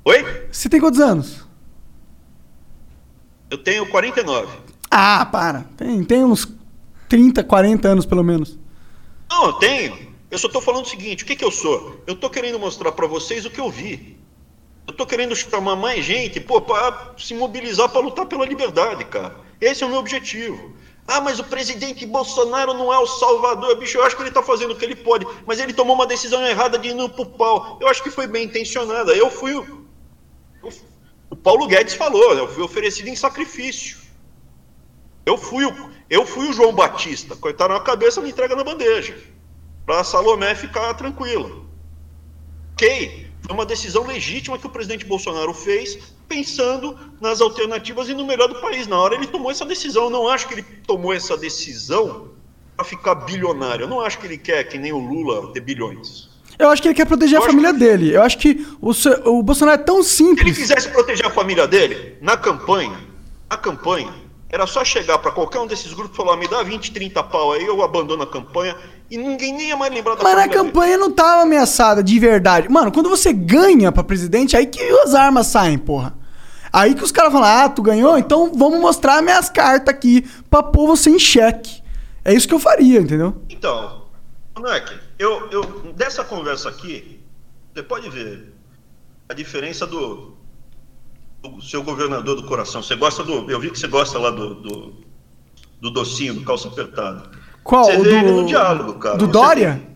Oi? 0.06 0.48
Você 0.50 0.70
tem 0.70 0.80
quantos 0.80 1.02
anos? 1.02 1.46
Eu 3.50 3.58
tenho 3.58 3.86
49. 3.86 4.48
Ah, 4.90 5.26
para. 5.26 5.66
Tem, 5.76 6.02
tem 6.06 6.24
uns 6.24 6.48
30, 7.10 7.44
40 7.44 7.86
anos 7.90 8.06
pelo 8.06 8.24
menos. 8.24 8.58
Não, 9.30 9.48
eu 9.48 9.54
tenho. 9.54 10.14
Eu 10.32 10.38
só 10.38 10.48
tô 10.48 10.62
falando 10.62 10.86
o 10.86 10.90
seguinte, 10.90 11.26
o 11.26 11.28
que 11.28 11.36
que 11.36 11.44
eu 11.44 11.52
sou? 11.52 12.02
Eu 12.08 12.16
tô 12.16 12.30
querendo 12.30 12.58
mostrar 12.58 12.94
pra 12.94 13.08
vocês 13.08 13.46
o 13.46 13.50
que 13.50 13.60
eu 13.60 13.70
vi. 13.70 14.18
Eu 14.88 14.94
tô 14.94 15.06
querendo 15.06 15.36
chamar 15.36 15.76
mais 15.76 16.06
gente, 16.06 16.40
pô, 16.40 16.62
pra 16.62 17.12
se 17.18 17.34
mobilizar 17.34 17.90
pra 17.90 18.00
lutar 18.00 18.26
pela 18.26 18.46
liberdade, 18.46 19.04
cara. 19.04 19.36
Esse 19.64 19.84
é 19.84 19.86
o 19.86 19.90
meu 19.90 20.00
objetivo. 20.00 20.74
Ah, 21.08 21.22
mas 21.22 21.40
o 21.40 21.44
presidente 21.44 22.06
Bolsonaro 22.06 22.74
não 22.74 22.94
é 22.94 22.98
o 23.00 23.08
salvador. 23.08 23.76
Bicho, 23.78 23.98
eu 23.98 24.04
acho 24.04 24.16
que 24.16 24.24
ele 24.24 24.32
tá 24.32 24.44
fazendo 24.44 24.72
o 24.72 24.76
que 24.76 24.86
ele 24.86 24.96
pode, 24.96 25.26
mas 25.46 25.60
ele 25.60 25.74
tomou 25.74 25.96
uma 25.96 26.06
decisão 26.06 26.46
errada 26.46 26.78
de 26.78 26.90
ir 26.90 26.94
no 26.94 27.10
pau. 27.10 27.78
Eu 27.82 27.88
acho 27.88 28.04
que 28.04 28.10
foi 28.10 28.28
bem 28.28 28.46
intencionada. 28.46 29.14
Eu 29.14 29.30
fui 29.30 29.54
o... 29.54 29.84
O 31.30 31.36
Paulo 31.36 31.66
Guedes 31.68 31.96
falou, 31.96 32.34
eu 32.34 32.48
fui 32.48 32.64
oferecido 32.64 33.08
em 33.08 33.16
sacrifício. 33.16 33.98
Eu 35.26 35.38
fui 35.38 35.66
o, 35.66 35.90
eu 36.10 36.26
fui 36.26 36.48
o 36.48 36.54
João 36.54 36.74
Batista. 36.74 37.36
Cortaram 37.36 37.76
a 37.76 37.82
cabeça, 37.82 38.22
me 38.22 38.30
entrega 38.30 38.56
na 38.56 38.64
bandeja. 38.64 39.18
Pra 39.86 40.04
Salomé 40.04 40.54
ficar 40.56 40.94
tranquila. 40.94 41.50
Ok. 42.74 43.32
Foi 43.42 43.54
uma 43.54 43.66
decisão 43.66 44.06
legítima 44.06 44.58
que 44.58 44.68
o 44.68 44.70
presidente 44.70 45.06
Bolsonaro 45.06 45.54
fez, 45.54 46.14
pensando 46.34 46.98
nas 47.22 47.40
alternativas 47.42 48.10
e 48.10 48.14
no 48.14 48.26
melhor 48.26 48.48
do 48.48 48.56
país. 48.56 48.88
Na 48.88 48.98
hora 49.00 49.16
ele 49.16 49.28
tomou 49.28 49.52
essa 49.52 49.66
decisão. 49.66 50.06
Eu 50.06 50.10
não 50.10 50.28
acho 50.28 50.48
que 50.48 50.56
ele 50.56 50.66
tomou 50.88 51.14
essa 51.14 51.38
decisão 51.38 52.30
para 52.76 52.86
ficar 52.86 53.16
bilionário. 53.16 53.84
Eu 53.84 53.88
não 53.88 54.02
acho 54.02 54.18
que 54.20 54.26
ele 54.26 54.38
quer, 54.38 54.64
que 54.64 54.78
nem 54.80 54.92
o 54.92 54.98
Lula, 54.98 55.52
ter 55.54 55.60
bilhões. 55.62 56.30
Eu 56.58 56.70
acho 56.70 56.82
que 56.82 56.88
ele 56.88 56.96
quer 56.96 57.06
proteger 57.06 57.38
Eu 57.38 57.44
a 57.44 57.46
família 57.46 57.74
que- 57.74 57.80
dele. 57.80 58.16
Eu 58.16 58.22
acho 58.24 58.38
que 58.38 58.66
o, 58.82 58.92
o 59.30 59.44
Bolsonaro 59.44 59.80
é 59.80 59.84
tão 59.84 60.02
Se 60.04 60.24
ele 60.24 60.30
simples. 60.36 60.58
quisesse 60.58 60.90
proteger 60.90 61.26
a 61.26 61.30
família 61.30 61.68
dele, 61.68 62.18
na 62.22 62.36
campanha, 62.38 62.98
na 63.50 63.58
campanha, 63.58 64.14
era 64.50 64.68
só 64.68 64.84
chegar 64.86 65.18
para 65.18 65.32
qualquer 65.32 65.60
um 65.60 65.68
desses 65.68 65.94
grupos 65.94 66.14
e 66.14 66.18
falar: 66.18 66.38
me 66.38 66.48
dá 66.48 66.62
20, 66.62 66.92
30 66.92 67.24
pau 67.24 67.54
aí, 67.54 67.66
eu 67.66 67.82
abandono 67.84 68.22
a 68.24 68.28
campanha 68.28 68.76
e 69.10 69.18
ninguém 69.18 69.52
nem 69.54 69.70
ia 69.70 69.78
mais 69.78 69.92
lembrar 69.92 70.14
da 70.16 70.24
Mas 70.24 70.34
na 70.34 70.42
família 70.42 70.60
dele. 70.60 70.72
campanha 70.72 70.98
não 70.98 71.12
tava 71.12 71.42
ameaçada 71.42 72.04
de 72.04 72.20
verdade. 72.20 72.70
Mano, 72.70 72.92
quando 72.92 73.10
você 73.10 73.34
ganha 73.34 73.92
pra 73.92 74.04
presidente, 74.04 74.56
aí 74.56 74.68
que 74.68 74.80
as 75.00 75.14
armas 75.16 75.48
saem, 75.48 75.78
porra. 75.80 76.16
Aí 76.74 76.96
que 76.96 77.04
os 77.04 77.12
caras 77.12 77.32
falam, 77.32 77.48
ah, 77.48 77.70
tu 77.70 77.84
ganhou? 77.84 78.18
Então 78.18 78.52
vamos 78.56 78.80
mostrar 78.80 79.22
minhas 79.22 79.48
cartas 79.48 79.94
aqui 79.94 80.28
pra 80.50 80.64
pôr 80.64 80.88
você 80.88 81.12
em 81.12 81.20
xeque. 81.20 81.84
É 82.26 82.34
isso 82.34 82.48
que 82.48 82.54
eu 82.54 82.60
faria, 82.60 83.00
entendeu? 83.00 83.44
Então, 83.48 84.06
moleque, 84.58 84.98
eu, 85.20 85.48
eu, 85.52 85.64
dessa 85.96 86.24
conversa 86.24 86.70
aqui, 86.70 87.22
você 87.74 87.84
pode 87.84 88.10
ver 88.10 88.54
a 89.30 89.34
diferença 89.36 89.86
do, 89.86 90.34
do 91.44 91.62
seu 91.62 91.84
governador 91.84 92.36
do 92.36 92.44
coração. 92.48 92.82
Você 92.82 92.96
gosta 92.96 93.24
do. 93.24 93.50
Eu 93.52 93.60
vi 93.60 93.70
que 93.70 93.78
você 93.78 93.88
gosta 93.88 94.18
lá 94.18 94.32
do, 94.32 94.56
do, 94.56 94.94
do 95.80 95.92
docinho, 95.92 96.34
do 96.34 96.42
calça 96.44 96.68
apertada. 96.70 97.30
Qual? 97.64 97.84
Você 97.86 97.98
O 97.98 98.04
vê 98.04 98.16
ele 98.16 98.32
do- 98.32 98.42
no 98.42 98.48
diálogo, 98.48 98.94
cara. 98.96 99.18
Do 99.18 99.26
Você 99.26 99.32
Dória? 99.32 99.74
tem- 99.86 99.93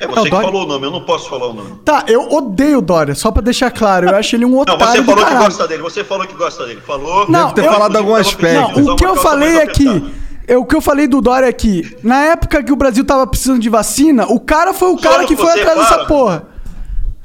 É 0.00 0.04
É, 0.04 0.06
o 0.08 0.10
você 0.14 0.22
que 0.22 0.30
Dória? 0.30 0.46
falou 0.48 0.64
o 0.64 0.66
nome, 0.66 0.86
eu 0.86 0.90
não 0.90 1.02
posso 1.02 1.28
falar 1.28 1.48
o 1.48 1.52
nome. 1.52 1.72
Tá, 1.84 2.04
eu 2.08 2.22
odeio 2.32 2.78
o 2.78 2.82
Dória, 2.82 3.14
só 3.14 3.30
pra 3.30 3.42
deixar 3.42 3.70
claro. 3.70 4.08
Eu 4.08 4.16
acho 4.16 4.34
ele 4.34 4.44
um 4.46 4.50
Não, 4.50 4.58
otário 4.60 4.86
você 4.86 5.00
do 5.02 5.04
falou 5.12 5.26
que 5.26 5.34
gosta 5.44 5.68
dele, 5.68 5.82
você 5.82 6.04
falou 6.04 6.26
que 6.26 6.34
gosta 6.34 6.66
dele. 6.66 6.80
Falou. 6.86 7.28
Não, 7.30 7.50
ter 7.52 7.64
eu- 7.66 7.72
falado 7.72 7.96
algum 7.96 8.14
aspecto. 8.14 8.80
Não, 8.80 8.92
o 8.94 8.96
que 8.96 9.04
eu 9.04 9.16
falei 9.16 9.60
aqui, 9.60 10.12
é 10.48 10.56
o 10.56 10.64
que 10.64 10.74
eu 10.74 10.80
falei 10.80 11.06
do 11.06 11.20
Dória 11.20 11.48
aqui. 11.48 11.96
Na 12.02 12.24
época 12.24 12.62
que 12.62 12.72
o 12.72 12.76
Brasil 12.76 13.04
tava 13.04 13.26
precisando 13.26 13.58
de 13.60 13.68
vacina, 13.68 14.26
o 14.26 14.40
cara 14.40 14.72
foi 14.72 14.90
o 14.90 14.96
cara 14.96 15.26
que 15.26 15.36
foi 15.36 15.46
você, 15.52 15.60
atrás 15.60 15.78
dessa 15.78 15.96
para. 15.98 16.06
porra. 16.06 16.42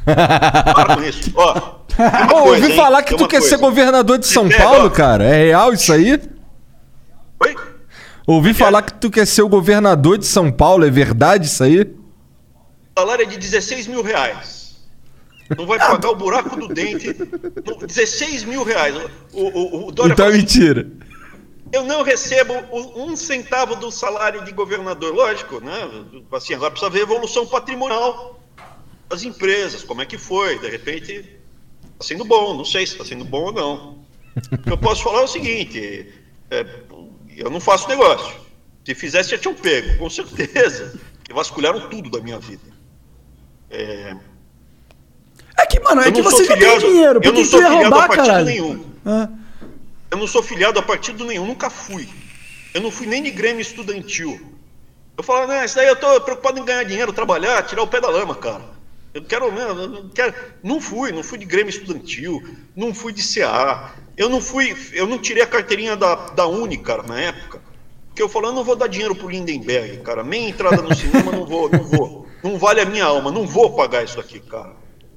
Para 0.05 0.95
com 0.97 1.01
isso. 1.03 1.31
Ó, 1.35 1.53
coisa, 1.53 2.49
ouvi 2.49 2.71
hein? 2.71 2.75
falar 2.75 3.01
que 3.03 3.09
Tem 3.09 3.17
tu 3.17 3.27
quer 3.27 3.39
coisa. 3.39 3.55
ser 3.55 3.61
governador 3.61 4.17
de 4.17 4.27
Se 4.27 4.33
São 4.33 4.49
Paulo, 4.49 4.87
ó. 4.87 4.89
cara. 4.89 5.23
É 5.23 5.45
real 5.45 5.73
isso 5.73 5.91
aí? 5.93 6.21
Oi? 7.41 7.55
Ouvi 8.27 8.53
falar 8.53 8.81
que 8.81 8.93
tu 8.93 9.09
quer 9.09 9.25
ser 9.25 9.41
o 9.43 9.47
governador 9.49 10.17
de 10.17 10.25
São 10.25 10.51
Paulo. 10.51 10.85
É 10.85 10.89
verdade 10.91 11.45
isso 11.47 11.63
aí? 11.63 11.89
Salário 12.97 13.23
é 13.23 13.25
de 13.25 13.37
16 13.37 13.87
mil 13.87 14.01
reais. 14.01 14.77
Não 15.57 15.65
vai 15.65 15.77
pagar 15.77 16.09
o 16.09 16.15
buraco 16.15 16.55
do 16.55 16.67
dente. 16.67 17.07
Não, 17.65 17.77
16 17.77 18.45
mil 18.45 18.63
reais. 18.63 18.95
O, 19.31 19.41
o, 19.41 19.87
o 19.87 19.91
Dória 19.91 20.13
Então 20.13 20.27
é 20.27 20.31
mentira. 20.31 20.89
Eu 21.71 21.83
não 21.83 22.03
recebo 22.03 22.53
um 22.95 23.15
centavo 23.15 23.75
do 23.75 23.91
salário 23.91 24.45
de 24.45 24.51
governador, 24.51 25.13
lógico, 25.13 25.59
né? 25.59 25.89
Assim, 26.31 26.53
agora 26.53 26.71
precisa 26.71 26.89
ver 26.89 26.99
a 26.99 27.03
evolução 27.03 27.45
patrimonial 27.45 28.39
das 29.09 29.23
empresas, 29.23 29.83
como 29.83 30.01
é 30.01 30.05
que 30.05 30.17
foi, 30.17 30.57
de 30.59 30.69
repente 30.69 31.11
está 31.11 32.05
sendo 32.05 32.23
bom, 32.23 32.55
não 32.55 32.65
sei 32.65 32.85
se 32.85 32.93
está 32.93 33.05
sendo 33.05 33.25
bom 33.25 33.45
ou 33.45 33.51
não. 33.51 34.05
O 34.51 34.57
que 34.57 34.71
eu 34.71 34.77
posso 34.77 35.03
falar 35.03 35.21
é 35.21 35.23
o 35.23 35.27
seguinte, 35.27 36.13
é, 36.49 36.65
eu 37.35 37.49
não 37.49 37.59
faço 37.59 37.87
negócio. 37.89 38.33
Se 38.85 38.95
fizesse, 38.95 39.31
já 39.31 39.37
tinham 39.37 39.55
pego, 39.55 39.97
com 39.97 40.09
certeza. 40.09 40.99
E 41.29 41.33
vasculharam 41.33 41.89
tudo 41.89 42.09
da 42.09 42.21
minha 42.21 42.39
vida. 42.39 42.74
É, 43.69 44.15
É 45.57 45.65
que, 45.65 45.79
mano, 45.79 46.01
é 46.01 46.11
que 46.11 46.21
você 46.21 46.37
sou 46.37 46.45
já 46.45 46.53
tem 46.53 46.61
filiado, 46.61 46.81
dinheiro. 46.81 47.21
Por 47.21 47.27
eu 47.27 47.33
não 47.33 47.45
sou 47.45 47.61
ia 47.61 47.67
filiado 47.67 47.85
a 47.85 47.89
roubar, 47.89 48.07
partido 48.07 48.25
caralho? 48.27 48.45
nenhum. 48.45 48.85
Ah, 49.05 49.29
Eu 50.11 50.17
não 50.17 50.27
sou 50.27 50.43
filiado 50.43 50.79
a 50.79 50.83
partido 50.83 51.25
nenhum, 51.25 51.45
nunca 51.45 51.69
fui. 51.69 52.07
Eu 52.73 52.81
não 52.81 52.91
fui 52.91 53.07
nem 53.07 53.23
de 53.23 53.31
Grêmio 53.31 53.61
Estudantil. 53.61 54.39
Eu 55.17 55.23
falo, 55.23 55.47
né, 55.47 55.63
isso 55.65 55.75
daí 55.75 55.87
eu 55.87 55.95
tô 55.95 56.19
preocupado 56.21 56.59
em 56.59 56.65
ganhar 56.65 56.83
dinheiro, 56.83 57.13
trabalhar, 57.13 57.63
tirar 57.63 57.81
o 57.83 57.87
pé 57.87 58.01
da 58.01 58.09
lama, 58.09 58.35
cara. 58.35 58.63
Eu 59.13 59.23
quero, 59.23 59.49
né, 59.51 59.63
eu 59.63 59.87
não 59.87 60.09
quero. 60.09 60.33
Não 60.61 60.81
fui, 60.81 61.11
não 61.13 61.23
fui 61.23 61.37
de 61.37 61.45
Grêmio 61.45 61.69
Estudantil, 61.69 62.43
não 62.75 62.93
fui 62.93 63.13
de 63.13 63.23
CA. 63.23 63.93
Eu 64.17 64.29
não 64.29 64.41
fui, 64.41 64.75
eu 64.93 65.07
não 65.07 65.17
tirei 65.17 65.41
a 65.41 65.47
carteirinha 65.47 65.95
da, 65.95 66.15
da 66.15 66.47
Uni, 66.47 66.77
cara, 66.77 67.03
na 67.03 67.19
época. 67.19 67.61
Porque 68.07 68.21
eu 68.21 68.29
falo, 68.29 68.47
eu 68.47 68.53
não 68.53 68.63
vou 68.63 68.75
dar 68.75 68.87
dinheiro 68.87 69.15
pro 69.15 69.29
Lindenberg, 69.29 69.97
cara. 69.97 70.23
Meia 70.23 70.49
entrada 70.49 70.81
no 70.81 70.93
cinema, 70.95 71.31
não 71.31 71.45
vou, 71.45 71.69
não 71.69 71.83
vou. 71.83 72.24
Não 72.45 72.59
vale 72.59 72.79
a 72.79 72.85
minha 72.85 73.03
alma, 73.03 73.31
não 73.31 73.47
vou 73.47 73.71
pagar 73.71 74.03
isso 74.03 74.19
aqui, 74.19 74.39
cara. 74.39 74.75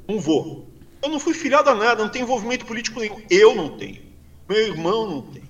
Não 0.08 0.18
vou. 0.18 0.66
Eu 1.02 1.10
não 1.10 1.20
fui 1.20 1.34
filiado 1.34 1.68
a 1.68 1.74
nada, 1.74 2.02
não 2.02 2.10
tenho 2.10 2.22
envolvimento 2.22 2.64
político 2.64 3.00
nenhum. 3.00 3.20
Eu 3.28 3.54
não 3.54 3.76
tenho. 3.76 4.00
Meu 4.48 4.58
irmão 4.58 5.06
não 5.06 5.20
tem. 5.20 5.42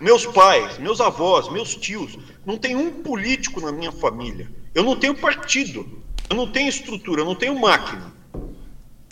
Meus 0.00 0.24
pais, 0.26 0.78
meus 0.78 1.00
avós, 1.00 1.50
meus 1.50 1.74
tios, 1.74 2.16
não 2.46 2.56
tem 2.56 2.76
um 2.76 3.02
político 3.02 3.60
na 3.60 3.72
minha 3.72 3.90
família. 3.90 4.48
Eu 4.72 4.84
não 4.84 4.94
tenho 4.94 5.12
partido, 5.12 6.04
eu 6.28 6.36
não 6.36 6.46
tenho 6.46 6.68
estrutura, 6.68 7.22
eu 7.22 7.24
não 7.24 7.34
tenho 7.34 7.58
máquina. 7.58 8.14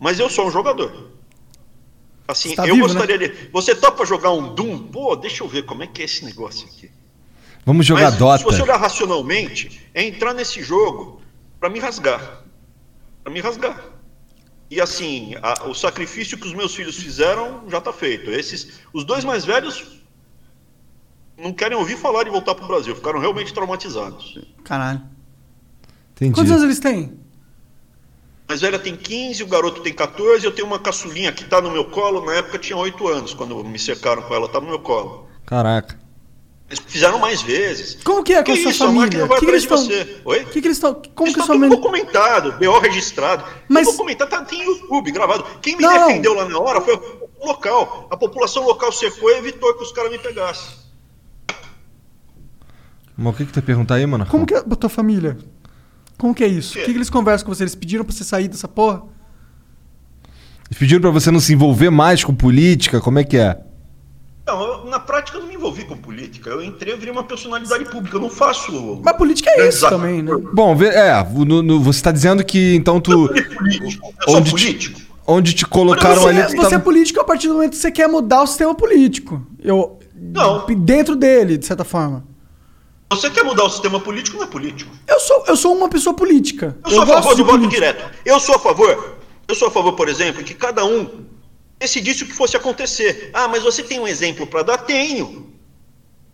Mas 0.01 0.21
eu 0.21 0.31
sou 0.31 0.47
um 0.47 0.53
jogador. 0.53 1.11
Assim, 2.29 2.55
tá 2.55 2.69
eu 2.69 2.77
vivo, 2.77 2.87
gostaria 2.87 3.19
de. 3.19 3.51
Você 3.51 3.75
topa 3.75 4.07
jogar 4.07 4.31
um 4.31 4.55
Doom? 4.55 4.79
Pô, 4.79 5.17
deixa 5.17 5.43
eu 5.43 5.49
ver 5.49 5.65
como 5.65 5.83
é 5.83 5.89
que 5.89 6.03
é 6.03 6.05
esse 6.05 6.25
negócio 6.25 6.69
aqui. 6.69 6.89
Vamos 7.67 7.85
jogar 7.85 8.11
Mas, 8.11 8.17
Dota. 8.17 8.39
Se 8.39 8.45
você 8.45 8.63
olhar 8.63 8.77
racionalmente, 8.77 9.91
é 9.93 10.05
entrar 10.05 10.33
nesse 10.33 10.63
jogo 10.63 11.19
para 11.61 11.69
me 11.69 11.79
rasgar. 11.79 12.43
Para 13.23 13.33
me 13.33 13.41
rasgar. 13.41 13.85
E 14.71 14.81
assim, 14.81 15.35
a- 15.43 15.65
o 15.69 15.75
sacrifício 15.75 16.37
que 16.39 16.47
os 16.47 16.53
meus 16.55 16.75
filhos 16.75 16.97
fizeram 16.97 17.65
já 17.69 17.79
está 17.79 17.93
feito. 17.93 18.31
Esses, 18.31 18.81
os 18.93 19.05
dois 19.05 19.25
mais 19.25 19.45
velhos 19.45 19.99
não 21.37 21.53
querem 21.53 21.77
ouvir 21.79 21.97
falar 21.97 22.25
de 22.25 22.31
voltar 22.31 22.55
para 22.55 22.65
o 22.65 22.69
Brasil, 22.69 22.95
ficaram 22.95 23.19
realmente 23.21 23.53
traumatizados. 23.55 24.39
caralho. 24.65 25.03
Entendi. 26.15 26.35
Quantos 26.35 26.51
anos 26.51 26.65
eles 26.65 26.81
têm? 26.81 27.17
A 28.47 28.53
mais 28.53 28.61
velha 28.61 28.79
tem 28.79 28.97
15, 28.97 29.43
o 29.43 29.47
garoto 29.47 29.83
tem 29.83 29.93
14, 29.95 30.45
eu 30.45 30.51
tenho 30.51 30.67
uma 30.67 30.79
caçulinha 30.79 31.31
que 31.33 31.45
está 31.45 31.61
no 31.61 31.71
meu 31.71 31.85
colo, 31.85 32.25
na 32.27 32.35
época 32.35 32.59
tinha 32.59 32.77
8 32.77 33.07
anos, 33.07 33.35
quando 33.35 33.63
me 33.63 33.79
cercaram 33.79 34.23
com 34.23 34.35
ela, 34.35 34.47
estava 34.47 34.65
no 34.65 34.71
meu 34.71 34.81
colo. 34.81 35.29
Caraca. 35.47 35.99
Eles 36.71 36.85
fizeram 36.87 37.19
mais 37.19 37.41
vezes. 37.41 37.97
Como 38.05 38.23
que 38.23 38.35
é 38.35 38.39
com 38.39 38.45
Que 38.45 38.53
a 38.53 38.57
sua 38.63 38.71
isso, 38.73 38.85
família? 38.85 39.25
O 39.25 39.29
que, 39.31 39.39
que 39.41 39.47
eles 39.47 39.63
estão. 39.63 39.79
você. 39.79 40.21
Oi? 40.25 40.45
que, 40.45 40.61
que 40.61 40.67
eles 40.69 40.77
estão. 40.77 40.95
Como 40.95 41.33
que 41.33 41.41
Está 41.41 41.43
a 41.43 41.47
sua 41.47 41.55
tudo 41.55 41.63
família. 41.63 41.77
documentado, 41.77 42.53
BO 42.59 42.79
registrado. 42.79 43.43
Mas- 43.69 43.87
Mas... 43.87 43.97
documentado, 43.97 44.31
tá, 44.31 44.45
tem 44.45 44.63
YouTube 44.65 45.11
gravado. 45.11 45.45
Quem 45.63 45.77
me 45.77 45.83
Não, 45.83 46.07
defendeu 46.09 46.35
lá 46.35 46.47
na 46.47 46.59
hora 46.59 46.81
foi 46.83 46.95
o 46.95 47.47
local. 47.47 48.07
A 48.11 48.17
população 48.19 48.65
local 48.65 48.93
secou 48.93 49.31
e 49.31 49.39
evitou 49.39 49.75
que 49.77 49.83
os 49.83 49.93
caras 49.93 50.11
me 50.13 50.19
pegassem. 50.19 50.77
Mas 53.17 53.35
o 53.35 53.37
que 53.37 53.47
que 53.47 53.53
tu 53.53 53.57
ia 53.57 53.63
perguntar 53.63 53.95
aí, 53.97 54.07
mano? 54.07 54.27
Como 54.27 54.47
que 54.47 54.55
é 54.55 54.59
a 54.59 54.63
tua 54.63 54.91
família? 54.91 55.37
Como 56.17 56.35
que 56.35 56.45
é 56.45 56.49
isso? 56.49 56.73
O 56.73 56.75
quê? 56.75 56.81
que, 56.85 56.93
que 56.93 56.99
eles 56.99 57.11
conversam 57.11 57.47
com 57.47 57.55
você? 57.55 57.63
Eles 57.65 57.75
pediram 57.75 58.05
pra 58.05 58.15
você 58.15 58.25
sair 58.25 58.47
dessa 58.49 58.69
porra? 58.69 59.03
Eles 60.69 60.79
pediram 60.79 61.01
pra 61.01 61.11
você 61.11 61.31
não 61.31 61.41
se 61.41 61.53
envolver 61.55 61.91
mais 61.91 62.23
com 62.23 62.35
política? 62.35 63.01
Como 63.01 63.19
é 63.19 63.25
que 63.25 63.37
é? 63.39 63.59
Eu, 64.89 64.91
na 64.91 64.99
prática 64.99 65.37
eu 65.37 65.43
não 65.43 65.49
me 65.49 65.55
envolvi 65.55 65.85
com 65.85 65.97
política. 65.97 66.49
Eu 66.51 66.63
entrei, 66.63 66.95
eu 66.95 66.99
virei 66.99 67.13
uma 67.13 67.23
personalidade 67.23 67.85
pública. 67.85 68.17
Eu 68.17 68.21
não 68.23 68.31
faço. 68.31 69.01
Mas 69.05 69.17
política 69.17 69.51
é 69.51 69.69
isso 69.69 69.87
também, 69.89 70.23
né? 70.23 70.33
Bom, 70.53 70.75
é, 70.83 71.23
no- 71.45 71.63
no- 71.63 71.81
você 71.81 72.03
tá 72.03 72.11
dizendo 72.11 72.43
que 72.45 72.75
então 72.75 73.01
tu. 73.01 73.13
Eu 73.13 73.27
sou 73.37 73.57
político. 73.57 74.15
Eu 74.21 74.25
sou 74.29 74.37
Onde 74.37 74.45
te- 74.45 74.51
político. 74.51 75.01
Onde 75.27 75.53
te 75.53 75.67
colocaram 75.67 76.23
Você, 76.23 76.29
ali. 76.31 76.39
é- 76.41 76.45
tu 76.47 76.51
você 76.53 76.57
tava- 76.63 76.75
é 76.75 76.79
político 76.79 77.21
a 77.21 77.25
partir 77.25 77.49
do 77.49 77.55
momento 77.55 77.71
que 77.73 77.77
você 77.77 77.93
quer 77.93 78.09
mudar 78.09 78.43
o 78.43 78.47
sistema 78.47 78.75
político. 78.75 79.47
Eu, 79.63 79.99
Não. 80.21 80.65
Dentro 80.67 81.15
dele, 81.15 81.59
de 81.59 81.67
certa 81.67 81.85
forma. 81.85 82.25
Você 83.13 83.31
quer 83.31 83.43
mudar 83.45 83.65
o 83.65 83.71
sistema 83.71 84.01
político, 84.01 84.37
não 84.37 84.45
é 84.45 84.47
político. 84.49 84.91
Eu 85.07 85.21
sou, 85.21 85.45
eu 85.47 85.57
sou 85.57 85.77
uma 85.77 85.89
pessoa 85.89 86.15
política. 86.15 86.77
Eu 86.85 86.91
sou 86.91 87.03
a 87.03 87.07
favor 87.07 87.35
de 87.37 87.43
do 87.43 87.47
voto 87.47 87.67
direto. 87.69 88.11
Eu 88.25 88.41
sou 88.41 88.55
a 88.57 88.59
favor. 88.59 89.17
Eu 89.47 89.55
sou 89.55 89.69
a 89.69 89.71
favor, 89.71 89.93
por 89.95 90.09
exemplo, 90.09 90.43
que 90.43 90.55
cada 90.55 90.85
um 90.85 91.09
decidisse 91.79 92.25
o 92.25 92.27
que 92.27 92.35
fosse 92.35 92.57
acontecer. 92.57 93.31
Ah, 93.33 93.49
mas 93.49 93.63
você 93.63 93.83
tem 93.83 94.01
um 94.01 94.09
exemplo 94.09 94.47
para 94.47 94.63
dar? 94.63 94.79
Tenho. 94.79 95.53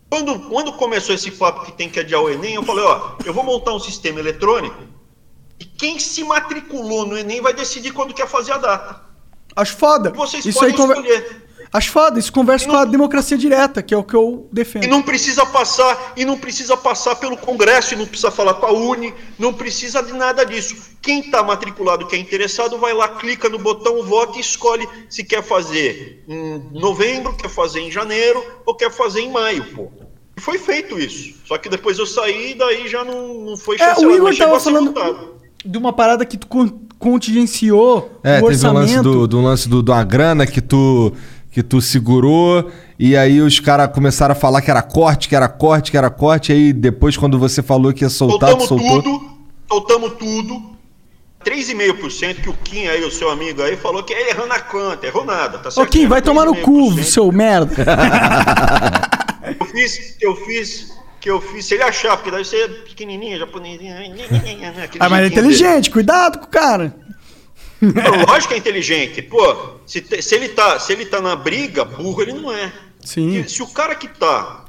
Quando, 0.09 0.39
quando 0.49 0.73
começou 0.73 1.13
esse 1.13 1.31
papo 1.31 1.65
que 1.65 1.71
tem 1.71 1.89
que 1.89 1.99
adiar 1.99 2.21
o 2.21 2.29
Enem, 2.29 2.55
eu 2.55 2.63
falei, 2.63 2.83
ó, 2.83 3.15
eu 3.25 3.33
vou 3.33 3.43
montar 3.43 3.73
um 3.73 3.79
sistema 3.79 4.19
eletrônico 4.19 4.83
e 5.59 5.65
quem 5.65 5.99
se 5.99 6.23
matriculou 6.23 7.05
no 7.05 7.17
Enem 7.17 7.41
vai 7.41 7.53
decidir 7.53 7.91
quando 7.91 8.13
quer 8.13 8.27
fazer 8.27 8.53
a 8.53 8.57
data. 8.57 9.01
Acho 9.55 9.77
foda. 9.77 10.09
E 10.09 10.13
vocês 10.13 10.45
Isso 10.45 10.63
aí 10.63 10.73
podem 10.73 10.95
conver... 10.95 11.15
escolher. 11.15 11.44
Acho 11.77 11.91
foda. 11.91 12.17
Isso 12.19 12.31
conversa 12.31 12.65
com 12.67 12.75
a 12.75 12.85
democracia 12.85 13.37
direta, 13.37 13.81
que 13.81 13.93
é 13.93 13.97
o 13.97 14.03
que 14.03 14.15
eu 14.15 14.47
defendo. 14.51 14.85
E 14.85 14.87
não 14.87 15.01
precisa 15.01 15.45
passar, 15.45 16.13
e 16.15 16.23
não 16.23 16.37
precisa 16.37 16.77
passar 16.77 17.15
pelo 17.15 17.35
Congresso, 17.35 17.93
e 17.93 17.97
não 17.97 18.05
precisa 18.05 18.31
falar 18.31 18.53
com 18.55 18.65
a 18.65 18.71
Uni, 18.71 19.13
não 19.37 19.51
precisa 19.53 20.01
de 20.01 20.13
nada 20.13 20.45
disso. 20.45 20.75
Quem 21.01 21.19
está 21.19 21.43
matriculado, 21.43 22.07
que 22.07 22.15
é 22.15 22.19
interessado, 22.19 22.77
vai 22.77 22.93
lá, 22.93 23.07
clica 23.09 23.49
no 23.49 23.59
botão, 23.59 24.03
vota 24.03 24.37
e 24.37 24.41
escolhe 24.41 24.87
se 25.09 25.23
quer 25.23 25.43
fazer 25.43 26.23
em 26.27 26.79
novembro, 26.79 27.35
quer 27.35 27.49
fazer 27.49 27.81
em 27.81 27.91
janeiro 27.91 28.41
ou 28.65 28.73
quer 28.75 28.89
fazer 28.91 29.21
em 29.21 29.31
maio, 29.31 29.65
pô. 29.75 29.91
E 30.37 30.41
foi 30.41 30.57
feito 30.57 30.97
isso. 30.99 31.35
Só 31.45 31.57
que 31.57 31.69
depois 31.69 31.97
eu 31.99 32.05
saí 32.05 32.51
e 32.51 32.55
daí 32.55 32.87
já 32.87 33.03
não, 33.03 33.33
não 33.45 33.57
foi 33.57 33.75
É, 33.75 33.79
chancelado, 33.79 34.07
o 34.07 34.11
Igor 34.15 34.23
mas 34.27 34.35
chegou 34.35 34.47
tava 34.51 34.57
a 34.57 34.59
ser 34.59 34.71
falando 34.71 34.93
votado. 34.93 35.35
de 35.65 35.77
uma 35.77 35.93
parada 35.93 36.25
que 36.25 36.37
tu 36.37 36.47
con- 36.47 36.79
contingenciou 36.99 38.19
É, 38.23 38.39
o 38.41 38.47
teve 38.47 38.65
um 38.67 38.73
lance 38.73 38.91
orçamento. 38.93 39.03
do, 39.03 39.27
do 39.27 39.41
lance 39.41 39.69
do, 39.69 39.83
de 39.83 39.91
uma 39.91 40.03
grana 40.03 40.45
que 40.45 40.61
tu, 40.61 41.13
que 41.55 41.63
tu 41.63 41.79
segurou, 41.79 42.69
e 42.99 43.15
aí 43.15 43.39
os 43.39 43.61
caras 43.61 43.89
começaram 43.93 44.33
a 44.33 44.35
falar 44.35 44.61
que 44.61 44.69
era 44.69 44.81
corte, 44.81 45.29
que 45.29 45.35
era 45.37 45.47
corte, 45.47 45.89
que 45.89 45.95
era 45.97 46.09
corte, 46.09 46.51
e 46.51 46.55
aí 46.55 46.73
depois, 46.73 47.15
quando 47.15 47.39
você 47.39 47.63
falou 47.63 47.93
que 47.93 48.03
ia 48.03 48.09
soltar, 48.09 48.53
tu 48.57 48.65
Soltamos 48.65 48.83
soltou. 48.83 49.01
tudo, 49.01 49.29
soltamos 49.71 50.11
tudo. 50.19 50.75
3,5% 51.45 52.41
que 52.41 52.49
o 52.49 52.53
Kim 52.61 52.87
aí, 52.87 53.05
o 53.05 53.09
seu 53.11 53.29
amigo 53.29 53.61
aí, 53.61 53.77
falou 53.77 54.03
que 54.03 54.13
é 54.13 54.31
errando 54.31 54.51
a 54.51 54.59
conta, 54.59 55.07
errou 55.07 55.23
nada, 55.23 55.59
tá 55.59 55.69
Ô, 55.69 55.71
certo? 55.71 55.89
Kim, 55.91 56.07
vai 56.07 56.21
tomar 56.21 56.43
no 56.45 56.57
cu, 56.57 57.01
seu 57.01 57.31
merda. 57.31 57.73
Eu 59.57 59.65
fiz, 59.67 60.17
eu 60.21 60.35
fiz, 60.35 60.91
que 61.21 61.29
eu 61.29 61.39
fiz, 61.39 61.65
se 61.65 61.75
ele 61.75 61.83
achar, 61.83 62.17
porque 62.17 62.31
deve 62.31 62.43
ser 62.43 62.67
pequenininha, 62.83 63.37
japonesinha. 63.37 63.95
aquele 63.99 64.19
ah, 64.99 65.07
mas 65.07 65.19
é 65.19 65.21
jeitinho 65.21 65.21
dele. 65.21 65.27
inteligente, 65.27 65.91
cuidado 65.91 66.39
com 66.39 66.45
o 66.45 66.49
cara. 66.49 66.95
Não, 67.81 68.25
lógico 68.27 68.49
que 68.49 68.53
é 68.53 68.57
inteligente. 68.57 69.21
Pô, 69.21 69.55
se, 69.85 70.01
te- 70.01 70.21
se 70.21 70.35
ele 70.35 70.49
tá, 70.49 70.79
se 70.79 70.93
ele 70.93 71.05
tá 71.05 71.19
na 71.21 71.35
briga, 71.35 71.83
burro 71.85 72.21
ele 72.21 72.33
não 72.33 72.51
é. 72.51 72.71
Sim. 73.03 73.43
Se, 73.43 73.55
se 73.55 73.63
o 73.63 73.67
cara 73.67 73.93
que 73.95 74.07
tá 74.07 74.63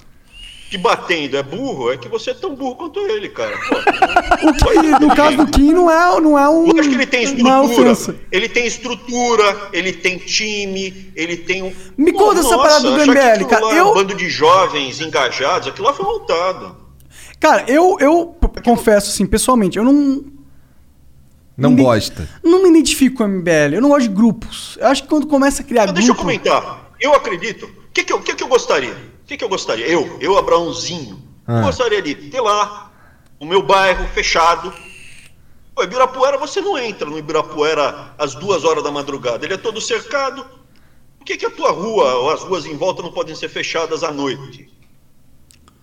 te 0.69 0.77
batendo 0.77 1.37
é 1.37 1.43
burro, 1.45 1.93
é 1.93 1.97
que 1.97 2.09
você 2.09 2.31
é 2.31 2.35
tão 2.35 2.55
burro 2.57 2.75
quanto 2.75 2.99
ele, 2.99 3.29
cara. 3.29 3.57
Pô, 3.57 4.71
O 4.71 4.81
que, 4.83 4.89
no 5.07 5.15
caso 5.15 5.37
do 5.37 5.47
Kim, 5.47 5.73
não 5.73 5.89
é, 5.89 6.21
não 6.21 6.37
é 6.39 6.49
um. 6.49 6.67
Lógico 6.67 6.89
que 6.89 6.95
ele 6.97 7.07
tem 7.07 7.27
Uma 7.41 7.65
estrutura. 7.65 8.19
Ele 8.33 8.49
tem 8.49 8.67
estrutura, 8.67 9.69
ele 9.73 9.93
tem 9.93 10.19
time, 10.19 11.13
ele 11.15 11.37
tem 11.37 11.63
um. 11.63 11.73
Me 11.97 12.13
conta 12.13 12.41
essa 12.41 12.57
Nossa, 12.57 12.83
parada 12.83 12.91
do 12.91 13.11
MBL, 13.13 13.45
cara. 13.49 13.65
lá 13.65 13.75
é 13.77 13.79
Eu- 13.81 13.91
Um 13.91 13.95
bando 13.95 14.15
de 14.15 14.29
jovens 14.29 15.01
engajados, 15.01 15.69
aquilo 15.69 15.87
lá 15.87 15.95
foi 15.95 16.05
montado. 16.05 16.77
Cara, 17.39 17.65
eu, 17.69 17.97
eu 18.01 18.37
confesso 18.65 19.11
assim, 19.11 19.25
pessoalmente, 19.27 19.79
eu 19.79 19.85
não, 19.85 20.25
Não 21.57 21.71
Ninguém- 21.71 21.85
gosta. 21.87 22.29
não 22.43 22.63
me 22.63 22.69
identifico 22.71 23.17
com 23.19 23.25
o 23.25 23.29
MBL. 23.29 23.75
Eu 23.77 23.81
não 23.81 23.89
gosto 23.89 24.03
de 24.09 24.15
grupos. 24.15 24.77
Eu 24.81 24.89
acho 24.89 25.03
que 25.03 25.09
quando 25.09 25.27
começa 25.27 25.63
a 25.63 25.65
criar 25.65 25.87
Mas 25.87 25.95
deixa 25.95 26.11
eu 26.11 26.15
comentar. 26.15 26.91
Eu 27.01 27.15
acredito. 27.15 27.65
O 27.67 27.93
que, 27.93 28.05
que, 28.05 28.13
eu, 28.13 28.21
que, 28.21 28.35
que 28.35 28.43
eu 28.43 28.49
gostaria? 28.49 28.93
O 28.93 29.27
que, 29.27 29.37
que 29.37 29.45
eu 29.45 29.49
gostaria? 29.49 29.87
Eu, 29.87 30.19
eu, 30.21 30.37
Abraãozinho, 30.37 31.23
Ah. 31.47 31.63
gostaria 31.63 32.03
de 32.03 32.15
ter 32.15 32.41
lá 32.41 32.93
o 33.41 33.47
meu 33.47 33.63
bairro 33.63 34.07
fechado. 34.09 34.73
O 35.75 35.83
Ibirapuera, 35.83 36.37
você 36.39 36.61
não 36.61 36.77
entra 36.79 37.09
no 37.09 37.19
Ibirapuera 37.19 38.15
às 38.19 38.35
duas 38.35 38.65
horas 38.65 38.83
da 38.85 38.91
madrugada. 38.91 39.45
Ele 39.45 39.55
é 39.55 39.59
todo 39.59 39.81
cercado. 39.81 40.45
Por 41.19 41.25
que, 41.25 41.37
que 41.39 41.47
a 41.47 41.51
tua 41.51 41.71
rua 41.71 42.15
ou 42.17 42.31
as 42.31 42.43
ruas 42.43 42.67
em 42.67 42.77
volta 42.77 43.03
não 43.03 43.13
podem 43.13 43.35
ser 43.35 43.49
fechadas 43.49 44.03
à 44.05 44.11
noite? 44.13 44.71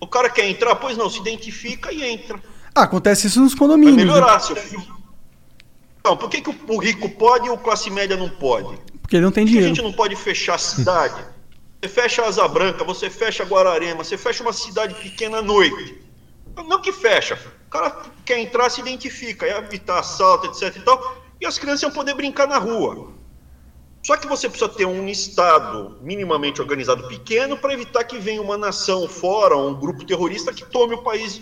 O 0.00 0.06
cara 0.06 0.28
quer 0.30 0.48
entrar, 0.48 0.74
pois 0.76 0.96
não, 0.96 1.08
se 1.10 1.18
identifica 1.20 1.92
e 1.92 2.02
entra. 2.04 2.40
Ah, 2.74 2.82
acontece 2.84 3.26
isso 3.26 3.40
nos 3.40 3.52
Vai 3.52 3.58
condomínios. 3.60 3.96
né? 3.96 4.04
melhorar, 4.04 4.38
seu 4.40 4.56
filho. 4.56 4.82
Não, 6.04 6.16
por 6.16 6.28
que, 6.28 6.42
que 6.42 6.50
o- 6.50 6.78
rico 6.78 7.08
pode 7.08 7.46
e 7.46 7.50
o 7.50 7.56
classe 7.56 7.88
média 7.90 8.16
não 8.16 8.28
pode? 8.28 8.78
Porque 9.00 9.16
ele 9.16 9.24
não 9.24 9.32
tem 9.32 9.44
Por 9.44 9.50
que 9.52 9.56
a 9.56 9.60
dinheiro. 9.60 9.74
gente 9.74 9.82
não 9.84 9.92
pode 9.92 10.14
fechar 10.16 10.56
a 10.56 10.58
cidade? 10.58 11.24
Você 11.82 11.88
fecha 11.88 12.22
Asa 12.24 12.46
Branca, 12.46 12.84
você 12.84 13.08
fecha 13.08 13.44
Guararema, 13.44 14.04
você 14.04 14.16
fecha 14.18 14.42
uma 14.42 14.52
cidade 14.52 14.94
pequena 14.94 15.38
à 15.38 15.42
noite. 15.42 15.98
Não 16.68 16.80
que 16.80 16.92
fecha. 16.92 17.38
O 17.66 17.70
cara 17.70 18.02
quer 18.24 18.38
entrar, 18.38 18.70
se 18.70 18.80
identifica, 18.80 19.46
é 19.46 19.58
evitar 19.58 19.98
assalto, 19.98 20.46
etc 20.46 20.76
e 20.76 20.80
tal. 20.80 21.16
E 21.40 21.46
as 21.46 21.58
crianças 21.58 21.82
vão 21.82 21.90
poder 21.92 22.14
brincar 22.14 22.46
na 22.46 22.58
rua. 22.58 23.08
Só 24.06 24.16
que 24.18 24.26
você 24.26 24.48
precisa 24.48 24.68
ter 24.70 24.84
um 24.84 25.08
Estado 25.08 25.96
minimamente 26.02 26.60
organizado 26.60 27.08
pequeno 27.08 27.56
para 27.56 27.72
evitar 27.72 28.04
que 28.04 28.18
venha 28.18 28.40
uma 28.42 28.56
nação 28.58 29.08
fora, 29.08 29.56
um 29.56 29.74
grupo 29.74 30.04
terrorista 30.04 30.52
que 30.52 30.64
tome 30.66 30.94
o 30.94 31.02
país 31.02 31.40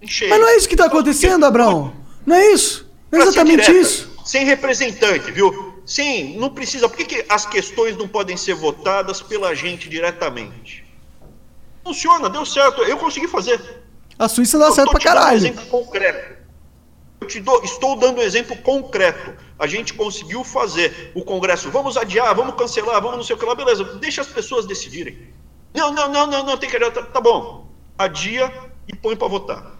em 0.00 0.08
cheio. 0.08 0.30
Mas 0.30 0.40
não 0.40 0.48
é 0.48 0.56
isso 0.56 0.68
que 0.68 0.76
tá 0.76 0.86
acontecendo, 0.86 1.44
Abraão. 1.46 1.92
Não 2.26 2.34
é 2.36 2.50
isso. 2.52 2.81
Exatamente 3.12 3.66
direta, 3.66 3.72
isso. 3.72 4.16
Sem 4.24 4.44
representante, 4.44 5.30
viu? 5.30 5.72
Sim, 5.84 6.38
não 6.38 6.50
precisa. 6.50 6.88
Por 6.88 6.96
que, 6.96 7.04
que 7.04 7.26
as 7.28 7.44
questões 7.44 7.96
não 7.96 8.08
podem 8.08 8.36
ser 8.36 8.54
votadas 8.54 9.20
pela 9.20 9.54
gente 9.54 9.88
diretamente? 9.88 10.84
Funciona, 11.84 12.30
deu 12.30 12.46
certo. 12.46 12.82
Eu 12.82 12.96
consegui 12.96 13.26
fazer. 13.28 13.60
A 14.18 14.28
Suíça 14.28 14.58
dá 14.58 14.66
Eu 14.66 14.72
certo 14.72 14.90
pra 14.90 14.98
dando 14.98 15.02
um 15.10 15.14
caralho. 15.14 15.36
exemplo 15.36 15.66
concreto. 15.66 16.42
Eu 17.20 17.26
te 17.26 17.40
dou, 17.40 17.62
estou 17.62 17.96
dando 17.96 18.18
um 18.18 18.22
exemplo 18.22 18.56
concreto. 18.58 19.34
A 19.58 19.66
gente 19.66 19.94
conseguiu 19.94 20.42
fazer 20.44 21.12
o 21.14 21.22
Congresso. 21.24 21.70
Vamos 21.70 21.96
adiar, 21.96 22.34
vamos 22.34 22.54
cancelar, 22.56 23.00
vamos 23.00 23.16
não 23.18 23.24
sei 23.24 23.36
o 23.36 23.38
que 23.38 23.44
lá, 23.44 23.54
beleza. 23.54 23.84
Deixa 23.98 24.20
as 24.22 24.26
pessoas 24.28 24.66
decidirem. 24.66 25.28
Não, 25.74 25.92
não, 25.92 26.08
não, 26.08 26.26
não, 26.26 26.44
não, 26.46 26.56
tem 26.56 26.68
que 26.68 26.76
adiar. 26.76 26.92
Tá, 26.92 27.02
tá 27.02 27.20
bom. 27.20 27.68
Adia 27.98 28.52
e 28.88 28.94
põe 28.94 29.16
pra 29.16 29.28
votar. 29.28 29.76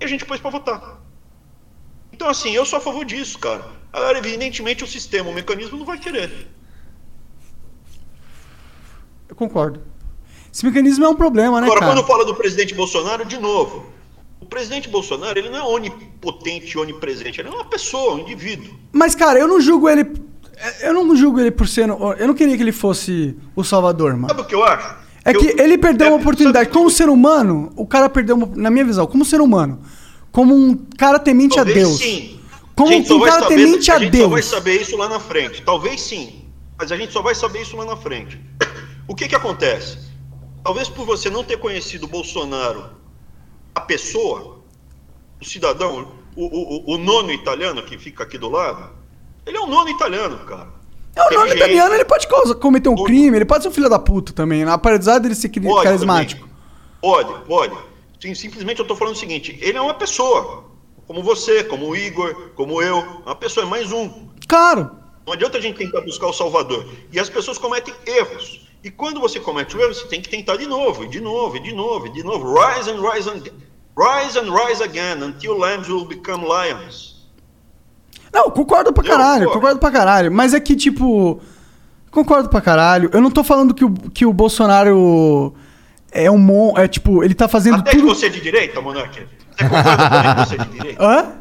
E 0.00 0.04
a 0.04 0.08
gente 0.08 0.24
pôs 0.24 0.40
pra 0.40 0.50
votar. 0.50 1.00
Então, 2.12 2.28
assim, 2.28 2.50
eu 2.54 2.64
sou 2.64 2.78
a 2.78 2.82
favor 2.82 3.04
disso, 3.04 3.38
cara. 3.38 3.64
Agora, 3.92 4.18
evidentemente, 4.18 4.84
o 4.84 4.86
sistema, 4.86 5.30
o 5.30 5.34
mecanismo 5.34 5.76
não 5.78 5.84
vai 5.84 5.98
querer. 5.98 6.48
Eu 9.28 9.34
concordo. 9.36 9.80
Esse 10.52 10.64
mecanismo 10.64 11.04
é 11.04 11.08
um 11.08 11.14
problema, 11.14 11.60
né, 11.60 11.66
Agora, 11.66 11.80
cara? 11.80 11.92
quando 11.94 12.06
fala 12.06 12.24
do 12.24 12.34
presidente 12.34 12.74
Bolsonaro, 12.74 13.24
de 13.24 13.38
novo, 13.38 13.86
o 14.40 14.46
presidente 14.46 14.88
Bolsonaro, 14.88 15.38
ele 15.38 15.48
não 15.48 15.58
é 15.58 15.62
onipotente, 15.62 16.76
onipresente, 16.78 17.40
ele 17.40 17.48
é 17.48 17.52
uma 17.52 17.64
pessoa, 17.64 18.14
um 18.14 18.18
indivíduo. 18.20 18.74
Mas, 18.92 19.14
cara, 19.14 19.38
eu 19.38 19.48
não 19.48 19.60
julgo 19.60 19.88
ele... 19.88 20.04
Eu 20.80 20.92
não 20.94 21.16
julgo 21.16 21.40
ele 21.40 21.50
por 21.50 21.66
ser... 21.66 21.88
Eu 21.88 22.26
não 22.28 22.34
queria 22.34 22.56
que 22.56 22.62
ele 22.62 22.70
fosse 22.72 23.36
o 23.56 23.64
Salvador, 23.64 24.12
mano. 24.14 24.28
Sabe 24.28 24.42
o 24.42 24.44
que 24.44 24.54
eu 24.54 24.62
acho? 24.62 24.94
É 25.24 25.32
que 25.32 25.46
Eu- 25.52 25.58
ele 25.64 25.78
perdeu 25.78 26.08
é, 26.08 26.10
uma 26.10 26.18
oportunidade. 26.18 26.66
sabe- 26.66 26.76
Como 26.76 26.90
ser 26.90 27.08
humano, 27.08 27.72
o 27.74 27.86
cara 27.86 28.08
perdeu 28.08 28.36
uma... 28.36 28.46
Na 28.54 28.70
minha 28.70 28.84
visão, 28.84 29.06
como 29.06 29.24
ser 29.24 29.40
humano. 29.40 29.80
Como 30.32 30.54
um 30.54 30.74
cara 30.98 31.18
temente 31.18 31.54
a 31.60 31.64
Talvez 31.64 31.76
Deus. 31.78 31.98
sim. 31.98 32.40
Como 32.74 32.92
A 32.92 32.96
um 32.96 33.20
cara 33.20 33.42
saber- 33.42 33.56
temente 33.56 33.90
a 33.90 33.94
A 33.96 33.98
gente 33.98 34.16
só 34.16 34.22
vai 34.28 34.40
Deus. 34.40 34.46
saber 34.46 34.80
isso 34.80 34.96
lá 34.96 35.08
na 35.08 35.20
frente. 35.20 35.62
Talvez 35.62 36.00
sim. 36.00 36.46
Mas 36.78 36.90
a 36.90 36.96
gente 36.96 37.12
só 37.12 37.20
vai 37.22 37.34
saber 37.34 37.60
isso 37.62 37.76
lá 37.76 37.84
na 37.84 37.96
frente. 37.96 38.40
O 39.06 39.14
que 39.16 39.28
que 39.28 39.34
acontece? 39.34 39.98
Talvez 40.64 40.88
por 40.88 41.04
você 41.04 41.28
não 41.28 41.42
ter 41.44 41.58
conhecido 41.58 42.04
o 42.06 42.08
Bolsonaro, 42.08 42.84
a 43.74 43.80
pessoa, 43.80 44.60
o 45.40 45.44
cidadão, 45.44 46.12
o, 46.36 46.44
o, 46.46 46.94
o- 46.94 46.98
nono 46.98 47.32
italiano 47.32 47.82
que 47.82 47.98
fica 47.98 48.22
aqui 48.22 48.38
do 48.38 48.48
lado, 48.48 48.90
ele 49.44 49.56
é 49.56 49.60
um 49.60 49.66
nono 49.68 49.88
italiano, 49.90 50.38
cara. 50.46 50.68
É 51.16 51.20
o 51.20 51.24
nome 51.24 51.34
Inteligente. 51.34 51.56
italiano, 51.58 51.94
ele 51.96 52.04
pode 52.04 52.26
causa- 52.28 52.54
cometer 52.54 52.88
um 52.88 52.94
crime, 52.94 53.36
ele 53.36 53.44
pode 53.44 53.64
ser 53.64 53.68
um 53.70 53.72
filho 53.72 53.90
da 53.90 53.98
puta 53.98 54.32
também, 54.32 54.64
né? 54.64 54.70
apesar 54.72 55.18
dele 55.18 55.34
ser 55.34 55.48
Pode 55.50 55.82
carismático. 55.82 56.40
também. 56.42 56.54
Pode, 57.02 57.44
pode. 57.46 57.76
Sim, 58.22 58.36
simplesmente 58.36 58.78
eu 58.78 58.86
tô 58.86 58.94
falando 58.94 59.16
o 59.16 59.18
seguinte: 59.18 59.58
ele 59.60 59.76
é 59.76 59.80
uma 59.80 59.94
pessoa, 59.94 60.62
como 61.08 61.24
você, 61.24 61.64
como 61.64 61.88
o 61.88 61.96
Igor, 61.96 62.50
como 62.54 62.80
eu, 62.80 62.98
uma 63.26 63.34
pessoa, 63.34 63.66
é 63.66 63.68
mais 63.68 63.90
um. 63.90 64.28
Claro. 64.46 64.92
Não 65.26 65.32
adianta 65.32 65.58
a 65.58 65.60
gente 65.60 65.76
tentar 65.76 66.02
buscar 66.02 66.28
o 66.28 66.32
Salvador. 66.32 66.86
E 67.10 67.18
as 67.18 67.28
pessoas 67.28 67.58
cometem 67.58 67.92
erros. 68.06 68.68
E 68.84 68.92
quando 68.92 69.20
você 69.20 69.40
comete 69.40 69.76
o 69.76 69.80
erro, 69.80 69.92
você 69.92 70.06
tem 70.06 70.20
que 70.20 70.28
tentar 70.28 70.56
de 70.56 70.66
novo, 70.66 71.02
e 71.02 71.08
de 71.08 71.20
novo, 71.20 71.56
e 71.56 71.60
de 71.60 71.74
novo, 71.74 72.06
e 72.06 72.12
de 72.12 72.22
novo. 72.22 72.54
Rise 72.54 72.90
and 72.90 73.00
rise 73.00 73.28
and 73.28 73.42
rise 73.98 74.38
and 74.38 74.54
rise 74.54 74.80
again 74.80 75.20
until 75.20 75.58
lambs 75.58 75.88
will 75.88 76.04
become 76.04 76.44
lions. 76.44 77.26
Não, 78.32 78.48
concordo 78.52 78.92
pra 78.92 79.02
caralho, 79.02 79.50
concordo 79.50 79.80
pra 79.80 79.90
caralho. 79.90 80.30
Mas 80.30 80.54
é 80.54 80.60
que, 80.60 80.76
tipo. 80.76 81.40
Concordo 82.08 82.48
pra 82.48 82.60
caralho. 82.60 83.10
Eu 83.12 83.20
não 83.20 83.32
tô 83.32 83.42
falando 83.42 83.74
que 83.74 83.84
o, 83.84 83.90
que 83.90 84.24
o 84.24 84.32
Bolsonaro 84.32 85.54
é 86.12 86.30
um 86.30 86.38
mon. 86.38 86.76
É 86.78 86.86
tipo, 86.86 87.24
ele 87.24 87.34
tá 87.34 87.48
fazendo 87.48 87.76
Até 87.76 87.90
que 87.92 87.96
tudo. 87.98 88.08
você 88.14 88.26
é 88.26 88.28
de 88.28 88.40
direita, 88.40 88.80
Monark. 88.80 89.18
Você 89.56 89.64
concorda 89.68 90.08
também 90.08 90.34
que 90.34 90.48
você 90.48 90.54
é 90.54 90.58
de 90.64 90.70
direita? 90.70 91.04
Hã? 91.04 91.32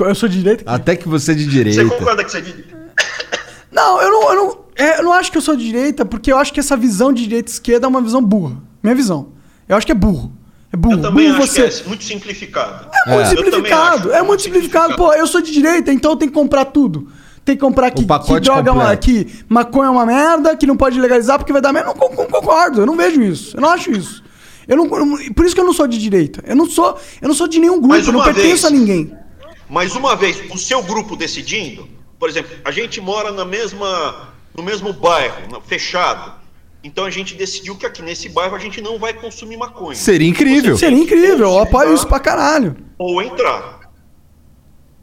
Eu 0.00 0.14
sou 0.14 0.28
de 0.28 0.38
direita? 0.38 0.64
Até 0.66 0.94
que 0.96 1.08
você 1.08 1.32
é 1.32 1.34
de 1.34 1.44
Você 1.44 1.50
direita. 1.50 1.84
concorda 1.86 2.22
que 2.24 2.30
você 2.30 2.38
é 2.38 2.40
de 2.40 2.52
direita? 2.52 2.78
Não, 3.72 4.00
eu 4.00 4.10
não, 4.10 4.32
eu 4.32 4.34
não, 4.36 4.58
é, 4.76 4.98
eu 5.00 5.02
não 5.04 5.12
acho 5.12 5.30
que 5.30 5.36
eu 5.38 5.42
sou 5.42 5.56
de 5.56 5.64
direita, 5.64 6.04
porque 6.04 6.32
eu 6.32 6.38
acho 6.38 6.52
que 6.52 6.60
essa 6.60 6.76
visão 6.76 7.12
de 7.12 7.24
direita 7.24 7.50
e 7.50 7.52
esquerda 7.52 7.86
é 7.86 7.88
uma 7.88 8.00
visão 8.00 8.22
burra. 8.22 8.56
Minha 8.82 8.94
visão. 8.94 9.28
Eu 9.68 9.76
acho 9.76 9.84
que 9.84 9.92
é 9.92 9.94
burro. 9.94 10.32
É 10.72 10.76
burro. 10.76 10.94
Eu 10.94 11.02
também 11.02 11.28
burro 11.30 11.42
acho 11.42 11.52
você. 11.52 11.68
que 11.68 11.82
é 11.84 11.88
muito 11.88 12.04
simplificado. 12.04 12.88
É 13.06 13.10
muito 13.14 13.20
É. 13.26 13.26
Simplificado. 13.36 14.12
É 14.12 14.22
muito 14.22 14.42
simplificado. 14.42 14.96
Pô, 14.96 15.12
eu 15.12 15.26
sou 15.26 15.40
de 15.42 15.50
direita, 15.52 15.92
então 15.92 16.12
eu 16.12 16.16
tenho 16.16 16.30
que 16.30 16.38
comprar 16.38 16.64
tudo. 16.66 17.08
Tem 17.48 17.56
que 17.56 17.60
comprar 17.62 17.90
que, 17.90 18.04
que 18.04 18.40
droga 18.40 18.68
é 18.68 18.72
uma, 18.74 18.96
que 18.96 19.26
maconha 19.48 19.86
é 19.86 19.90
uma 19.90 20.04
merda, 20.04 20.54
que 20.54 20.66
não 20.66 20.76
pode 20.76 21.00
legalizar 21.00 21.38
porque 21.38 21.50
vai 21.50 21.62
dar 21.62 21.72
merda. 21.72 21.88
Eu 21.90 21.94
não, 21.94 21.98
con- 22.08 22.14
não 22.22 22.26
concordo, 22.30 22.82
eu 22.82 22.86
não 22.86 22.94
vejo 22.94 23.22
isso. 23.22 23.56
Eu 23.56 23.62
não 23.62 23.70
acho 23.70 23.90
isso. 23.90 24.22
Eu 24.66 24.76
não, 24.76 24.86
por 25.34 25.46
isso 25.46 25.54
que 25.54 25.60
eu 25.62 25.64
não 25.64 25.72
sou 25.72 25.86
de 25.86 25.96
direita. 25.96 26.44
Eu 26.46 26.54
não 26.54 26.66
sou, 26.68 26.98
eu 27.22 27.26
não 27.28 27.34
sou 27.34 27.48
de 27.48 27.58
nenhum 27.58 27.78
grupo, 27.80 27.94
eu 28.06 28.12
não 28.12 28.22
pertenço 28.22 28.48
vez- 28.48 28.64
a 28.66 28.70
ninguém. 28.70 29.14
Mas 29.70 29.96
uma 29.96 30.14
vez 30.14 30.42
o 30.52 30.58
seu 30.58 30.82
grupo 30.82 31.16
decidindo, 31.16 31.88
por 32.18 32.28
exemplo, 32.28 32.54
a 32.62 32.70
gente 32.70 33.00
mora 33.00 33.32
na 33.32 33.46
mesma, 33.46 34.28
no 34.54 34.62
mesmo 34.62 34.92
bairro, 34.92 35.62
fechado. 35.66 36.32
Então 36.84 37.06
a 37.06 37.10
gente 37.10 37.34
decidiu 37.34 37.76
que 37.76 37.86
aqui 37.86 38.02
nesse 38.02 38.28
bairro 38.28 38.54
a 38.54 38.58
gente 38.58 38.82
não 38.82 38.98
vai 38.98 39.14
consumir 39.14 39.56
maconha. 39.56 39.94
Seria 39.96 40.28
incrível. 40.28 40.76
Seria 40.76 40.98
incrível, 40.98 41.48
eu 41.50 41.58
apoio 41.60 41.94
isso 41.94 42.06
pra 42.06 42.20
caralho. 42.20 42.76
Ou 42.98 43.22
entrar. 43.22 43.77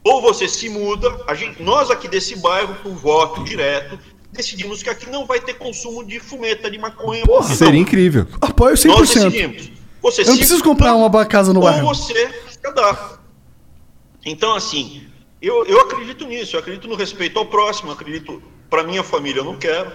Ou 0.06 0.22
você 0.22 0.46
se 0.48 0.68
muda, 0.68 1.08
a 1.26 1.34
gente, 1.34 1.60
nós 1.60 1.90
aqui 1.90 2.06
desse 2.06 2.36
bairro, 2.36 2.76
por 2.76 2.92
voto 2.94 3.42
direto, 3.42 3.98
decidimos 4.32 4.80
que 4.80 4.88
aqui 4.88 5.10
não 5.10 5.26
vai 5.26 5.40
ter 5.40 5.54
consumo 5.54 6.04
de 6.04 6.20
fumeta, 6.20 6.70
de 6.70 6.78
maconha. 6.78 7.24
porque 7.26 7.54
Seria 7.54 7.72
não. 7.72 7.80
incrível. 7.80 8.24
Apoio 8.40 8.76
Nós 8.86 9.08
100%. 9.10 9.14
decidimos. 9.30 9.70
Você 10.02 10.22
Eu 10.22 10.26
não 10.28 10.36
preciso 10.36 10.62
comprar 10.62 10.94
uma 10.94 11.26
casa 11.26 11.52
no 11.52 11.58
ou 11.58 11.66
bairro. 11.66 11.88
você 11.88 12.30
se 12.48 12.56
cadastra. 12.58 13.18
Então, 14.24 14.54
assim, 14.54 15.02
eu, 15.42 15.64
eu 15.66 15.80
acredito 15.80 16.24
nisso, 16.24 16.54
eu 16.54 16.60
acredito 16.60 16.86
no 16.86 16.94
respeito 16.94 17.36
ao 17.40 17.46
próximo, 17.46 17.88
eu 17.90 17.94
acredito 17.94 18.40
para 18.70 18.84
minha 18.84 19.02
família 19.02 19.40
eu 19.40 19.44
não 19.44 19.56
quero. 19.56 19.90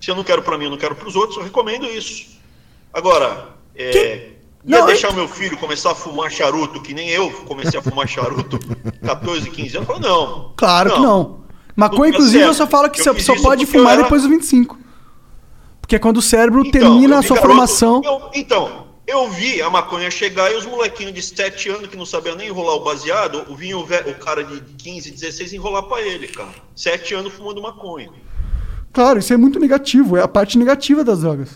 Se 0.00 0.10
eu 0.10 0.14
não 0.16 0.24
quero 0.24 0.42
para 0.42 0.56
mim, 0.56 0.64
eu 0.64 0.70
não 0.70 0.78
quero 0.78 0.94
para 0.94 1.06
os 1.06 1.14
outros, 1.16 1.36
eu 1.36 1.44
recomendo 1.44 1.84
isso. 1.84 2.38
Agora, 2.94 3.48
é, 3.74 4.30
ia 4.64 4.78
Não, 4.80 4.86
deixar 4.86 5.08
eu- 5.08 5.12
o 5.12 5.16
meu 5.16 5.28
filho 5.28 5.56
começar 5.58 5.92
a 5.92 5.94
fumar 5.94 6.30
charuto, 6.30 6.80
que 6.82 6.92
nem 6.94 7.08
eu 7.10 7.30
comecei 7.46 7.78
a 7.78 7.82
fumar 7.82 8.06
charuto 8.08 8.58
14, 9.04 9.50
15 9.50 9.76
anos, 9.78 9.88
eu 9.88 9.94
falo, 9.94 10.00
não. 10.00 10.52
Claro 10.56 10.94
que 10.94 11.00
não. 11.00 11.38
Maconha, 11.76 11.98
Não 11.98 12.02
tá 12.02 12.08
inclusive, 12.16 12.38
eu 12.44 12.54
certo. 12.54 12.56
só 12.56 12.66
falo 12.66 12.90
que 12.90 13.00
Eu 13.00 13.14
você 13.14 13.20
só 13.20 13.36
pode 13.36 13.62
eu 13.62 13.68
fumar 13.68 13.92
era- 13.94 14.02
depois 14.02 14.22
dos 14.22 14.30
25. 14.30 14.76
Porque 15.80 15.96
é 15.96 15.98
quando 15.98 16.16
o 16.18 16.22
cérebro 16.22 16.60
Então, 16.66 16.70
termina 16.72 17.14
eu 17.14 17.18
a 17.18 17.22
sua 17.22 17.36
garoto- 17.36 17.52
formação. 17.54 18.02
eu- 18.04 18.30
então, 18.34 18.86
Eu 19.10 19.26
vi 19.30 19.62
a 19.62 19.70
maconha 19.70 20.10
chegar 20.10 20.52
e 20.52 20.56
os 20.56 20.66
molequinhos 20.66 21.14
de 21.14 21.22
7 21.22 21.70
anos 21.70 21.86
que 21.88 21.96
não 21.96 22.04
sabiam 22.04 22.36
nem 22.36 22.48
enrolar 22.48 22.74
o 22.76 22.80
baseado, 22.84 23.42
vinha 23.56 23.78
o, 23.78 23.82
ve- 23.82 24.04
o 24.06 24.14
cara 24.16 24.44
de 24.44 24.60
15, 24.76 25.10
16 25.10 25.50
enrolar 25.54 25.84
pra 25.84 26.02
ele, 26.02 26.28
cara. 26.28 26.50
7 26.76 27.14
anos 27.14 27.32
fumando 27.32 27.62
maconha. 27.62 28.10
Claro, 28.92 29.18
isso 29.18 29.32
é 29.32 29.36
muito 29.38 29.58
negativo. 29.58 30.18
É 30.18 30.22
a 30.22 30.28
parte 30.28 30.58
negativa 30.58 31.02
das 31.02 31.20
drogas. 31.20 31.48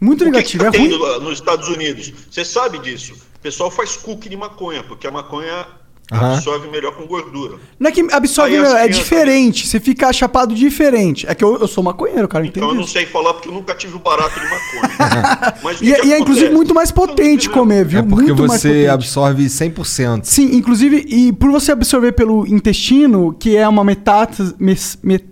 Muito 0.00 0.22
O 0.22 0.32
que, 0.32 0.42
que 0.42 0.58
negativo. 0.58 0.64
tá 0.70 0.76
é 0.76 0.80
ruim. 0.80 1.24
nos 1.24 1.34
Estados 1.34 1.68
Unidos? 1.68 2.12
Você 2.30 2.44
sabe 2.44 2.78
disso. 2.78 3.14
O 3.36 3.40
pessoal 3.40 3.70
faz 3.70 3.96
cookie 3.96 4.28
de 4.28 4.36
maconha, 4.36 4.82
porque 4.82 5.06
a 5.06 5.10
maconha 5.10 5.66
Aham. 6.12 6.34
absorve 6.34 6.68
melhor 6.68 6.94
com 6.94 7.06
gordura. 7.06 7.56
Não 7.80 7.88
é 7.88 7.92
que 7.92 8.00
absorve, 8.12 8.54
Aí 8.54 8.60
melhor, 8.60 8.76
é 8.76 8.82
crianças- 8.84 8.96
diferente. 9.02 9.66
Você 9.66 9.80
fica 9.80 10.12
chapado 10.12 10.54
diferente. 10.54 11.26
É 11.28 11.34
que 11.34 11.42
eu, 11.42 11.58
eu 11.58 11.66
sou 11.66 11.82
maconheiro, 11.82 12.28
cara, 12.28 12.44
Então 12.46 12.62
entende 12.62 12.74
eu 12.76 12.80
não 12.80 12.86
sei 12.86 13.06
falar 13.06 13.34
porque 13.34 13.48
eu 13.48 13.52
nunca 13.52 13.74
tive 13.74 13.96
o 13.96 13.98
barato 13.98 14.38
de 14.38 14.46
maconha. 14.46 15.54
Mas 15.64 15.76
o 15.76 15.80
que 15.80 15.90
E, 15.90 15.94
que 15.94 16.00
é- 16.00 16.06
e 16.06 16.12
é 16.12 16.18
inclusive 16.18 16.50
muito 16.50 16.74
mais 16.74 16.90
potente 16.92 17.48
comer, 17.48 17.84
viu? 17.84 18.00
É 18.00 18.02
porque 18.02 18.32
muito 18.32 18.46
você 18.46 18.86
absorve 18.88 19.46
100%. 19.48 20.24
Sim, 20.24 20.54
inclusive, 20.56 21.04
e 21.08 21.32
por 21.32 21.50
você 21.50 21.72
absorver 21.72 22.12
pelo 22.12 22.46
intestino, 22.46 23.32
que 23.32 23.56
é 23.56 23.66
uma 23.66 23.82
metástase. 23.84 24.54
mes- 24.58 24.98
met- 25.02 25.24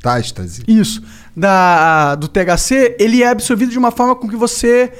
Tástase. 0.00 0.62
isso, 0.68 1.02
da, 1.36 2.14
do 2.14 2.28
THC, 2.28 2.96
ele 2.98 3.22
é 3.22 3.28
absorvido 3.28 3.70
de 3.70 3.78
uma 3.78 3.90
forma 3.90 4.16
com 4.16 4.26
que 4.26 4.36
você. 4.36 4.92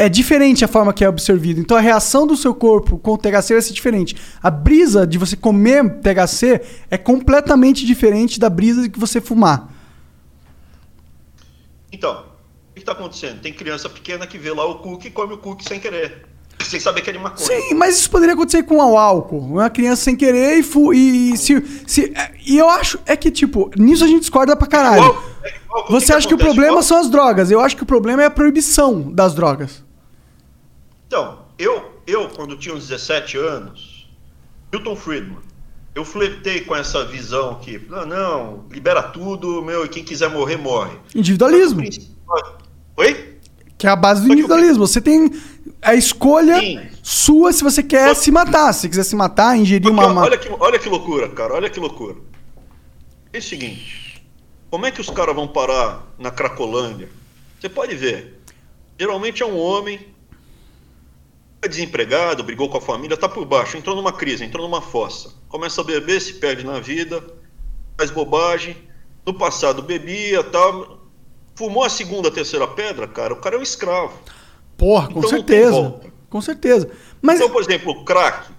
É 0.00 0.08
diferente 0.08 0.64
a 0.64 0.68
forma 0.68 0.92
que 0.92 1.02
é 1.02 1.08
absorvido. 1.08 1.60
Então 1.60 1.76
a 1.76 1.80
reação 1.80 2.24
do 2.24 2.36
seu 2.36 2.54
corpo 2.54 2.98
com 2.98 3.14
o 3.14 3.18
THC 3.18 3.54
vai 3.54 3.62
ser 3.62 3.72
diferente. 3.72 4.16
A 4.40 4.48
brisa 4.48 5.04
de 5.04 5.18
você 5.18 5.36
comer 5.36 5.98
THC 5.98 6.60
é 6.88 6.96
completamente 6.96 7.84
diferente 7.84 8.38
da 8.38 8.48
brisa 8.48 8.82
de 8.82 8.90
que 8.90 8.98
você 8.98 9.20
fumar. 9.20 9.74
Então, 11.90 12.26
o 12.70 12.74
que 12.74 12.80
está 12.80 12.92
acontecendo? 12.92 13.40
Tem 13.40 13.52
criança 13.52 13.90
pequena 13.90 14.24
que 14.24 14.38
vê 14.38 14.52
lá 14.52 14.64
o 14.66 14.78
cookie 14.78 15.08
e 15.08 15.10
come 15.10 15.34
o 15.34 15.38
cookie 15.38 15.64
sem 15.64 15.80
querer. 15.80 16.27
Sem 16.62 16.80
saber 16.80 17.00
que 17.02 17.10
é 17.10 17.12
de 17.12 17.18
maconha. 17.18 17.46
Sim, 17.46 17.74
mas 17.74 17.98
isso 17.98 18.10
poderia 18.10 18.34
acontecer 18.34 18.62
com 18.64 18.76
o 18.76 18.98
álcool. 18.98 19.38
Uma 19.38 19.70
criança 19.70 20.02
sem 20.04 20.16
querer 20.16 20.58
e, 20.58 20.62
fu 20.62 20.92
e, 20.92 21.36
se, 21.36 21.62
se- 21.86 22.12
é, 22.14 22.32
E 22.44 22.58
eu 22.58 22.68
acho. 22.68 22.98
É 23.06 23.16
que, 23.16 23.30
tipo, 23.30 23.70
nisso 23.76 24.04
a 24.04 24.06
gente 24.06 24.20
discorda 24.20 24.54
pra 24.56 24.66
caralho. 24.66 25.02
Igual- 25.04 25.24
é 25.44 25.56
igual- 25.64 25.84
o 25.86 25.90
Você 25.92 26.12
acha 26.12 26.26
que 26.26 26.34
o 26.34 26.36
acontece? 26.36 26.54
problema 26.56 26.82
são 26.82 26.98
as 26.98 27.08
drogas? 27.08 27.50
Eu 27.50 27.60
acho 27.60 27.76
que 27.76 27.82
o 27.82 27.86
problema 27.86 28.22
é 28.22 28.26
a 28.26 28.30
proibição 28.30 29.00
das 29.12 29.34
drogas. 29.34 29.82
Então, 31.06 31.38
eu, 31.58 31.82
eu, 32.06 32.28
quando 32.28 32.56
tinha 32.56 32.74
uns 32.74 32.88
17 32.88 33.38
anos, 33.38 34.08
Milton 34.72 34.96
Friedman, 34.96 35.38
eu 35.94 36.04
flertei 36.04 36.60
com 36.62 36.76
essa 36.76 37.04
visão 37.06 37.54
que, 37.56 37.78
não, 37.88 38.04
não, 38.06 38.64
libera 38.70 39.02
tudo, 39.02 39.62
meu, 39.62 39.84
e 39.84 39.88
quem 39.88 40.04
quiser 40.04 40.28
morrer, 40.28 40.56
morre. 40.56 40.96
Individualismo. 41.14 41.82
Oi? 42.96 43.38
Que 43.76 43.86
é 43.86 43.90
a 43.90 43.96
base 43.96 44.20
do 44.20 44.24
que 44.26 44.30
o- 44.30 44.34
individualismo. 44.34 44.86
Você 44.86 45.00
tem 45.00 45.30
a 45.82 45.94
escolha 45.94 46.58
Sim. 46.60 46.88
sua 47.02 47.52
se 47.52 47.62
você 47.62 47.82
quer 47.82 48.14
se 48.14 48.30
matar. 48.30 48.72
Se 48.72 48.88
quiser 48.88 49.04
se 49.04 49.16
matar, 49.16 49.56
ingerir 49.56 49.90
Porque, 49.90 50.04
uma. 50.04 50.22
olha, 50.22 50.38
que, 50.38 50.48
olha 50.48 50.78
que 50.78 50.88
loucura, 50.88 51.28
cara, 51.28 51.54
olha 51.54 51.70
que 51.70 51.80
loucura. 51.80 52.16
É 53.32 53.38
o 53.38 53.42
seguinte, 53.42 54.22
como 54.70 54.86
é 54.86 54.90
que 54.90 55.00
os 55.00 55.10
caras 55.10 55.34
vão 55.34 55.46
parar 55.46 56.06
na 56.18 56.30
Cracolândia? 56.30 57.08
Você 57.60 57.68
pode 57.68 57.94
ver, 57.94 58.40
geralmente 58.98 59.42
é 59.42 59.46
um 59.46 59.58
homem, 59.58 60.00
é 61.60 61.68
desempregado, 61.68 62.44
brigou 62.44 62.68
com 62.68 62.78
a 62.78 62.80
família, 62.80 63.16
tá 63.16 63.28
por 63.28 63.44
baixo, 63.44 63.76
entrou 63.76 63.96
numa 63.96 64.12
crise, 64.12 64.44
entrou 64.44 64.66
numa 64.66 64.80
fossa, 64.80 65.34
começa 65.48 65.80
a 65.80 65.84
beber, 65.84 66.20
se 66.20 66.34
perde 66.34 66.64
na 66.64 66.80
vida, 66.80 67.22
faz 67.96 68.10
bobagem, 68.10 68.76
no 69.26 69.34
passado 69.34 69.82
bebia, 69.82 70.42
tal, 70.44 71.00
fumou 71.54 71.84
a 71.84 71.88
segunda, 71.88 72.28
a 72.28 72.32
terceira 72.32 72.66
pedra, 72.66 73.06
cara, 73.08 73.34
o 73.34 73.40
cara 73.40 73.56
é 73.56 73.58
um 73.58 73.62
escravo. 73.62 74.16
Porra, 74.78 75.08
com 75.08 75.18
Então 75.18 75.28
certeza. 75.28 75.94
Com 76.30 76.40
certeza. 76.40 76.88
Mas. 77.20 77.40
Então, 77.40 77.50
por 77.50 77.60
exemplo, 77.60 78.04
crack. 78.04 78.50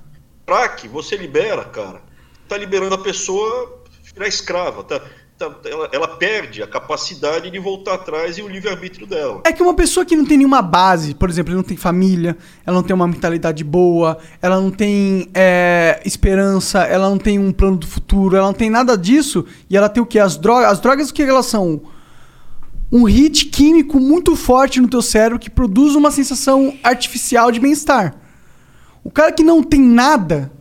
Crack, 0.46 0.88
você 0.88 1.16
libera, 1.16 1.64
cara. 1.64 2.02
Tá 2.48 2.58
liberando 2.58 2.94
a 2.96 2.98
pessoa 2.98 3.82
virar 4.14 4.28
escrava. 4.28 4.84
Tá, 4.84 5.00
tá- 5.38 5.56
ela, 5.66 5.90
ela 5.94 6.08
perde 6.08 6.62
a 6.62 6.68
capacidade 6.68 7.50
de 7.50 7.60
voltar 7.60 7.94
atrás 7.94 8.38
e 8.38 8.42
o 8.42 8.50
livre-arbítrio 8.50 9.08
dela. 9.08 9.42
É 9.46 9.54
que 9.54 9.64
uma 9.64 9.74
pessoa 9.74 10.06
que 10.06 10.16
não 10.16 10.26
tem 10.26 10.38
nenhuma 10.38 10.62
base, 10.62 11.14
por 11.14 11.30
exemplo, 11.30 11.54
não 11.54 11.64
tem 11.64 11.78
família, 11.78 12.36
ela 12.66 12.76
não 12.76 12.84
tem 12.84 12.94
uma 12.94 13.08
mentalidade 13.08 13.64
boa, 13.64 14.18
ela 14.42 14.60
não 14.60 14.72
tem 14.72 15.30
é, 15.34 16.02
esperança, 16.04 16.80
ela 16.80 17.10
não 17.10 17.18
tem 17.18 17.40
um 17.40 17.54
plano 17.54 17.78
do 17.78 17.88
futuro, 17.88 18.36
ela 18.36 18.48
não 18.48 18.54
tem 18.54 18.70
nada 18.70 18.98
disso, 18.98 19.46
e 19.70 19.78
ela 19.78 19.88
tem 19.88 20.04
o 20.04 20.06
que? 20.06 20.20
As 20.20 20.36
drogas. 20.36 20.72
As 20.72 20.80
drogas 20.80 21.10
o 21.12 21.14
que 21.14 21.24
elas 21.24 21.46
são? 21.46 21.82
Um 22.92 23.04
hit 23.04 23.46
químico 23.46 24.00
muito 24.00 24.36
forte 24.36 24.82
no 24.82 24.88
teu 24.88 25.02
cérebro 25.02 25.38
que 25.38 25.50
produz 25.50 25.96
uma 25.96 26.10
sensação 26.10 26.74
artificial 26.84 27.52
de 27.52 27.60
bem-estar. 27.60 28.16
O 29.04 29.12
cara 29.12 29.32
que 29.32 29.44
não 29.44 29.62
tem 29.62 29.80
nada, 29.80 30.52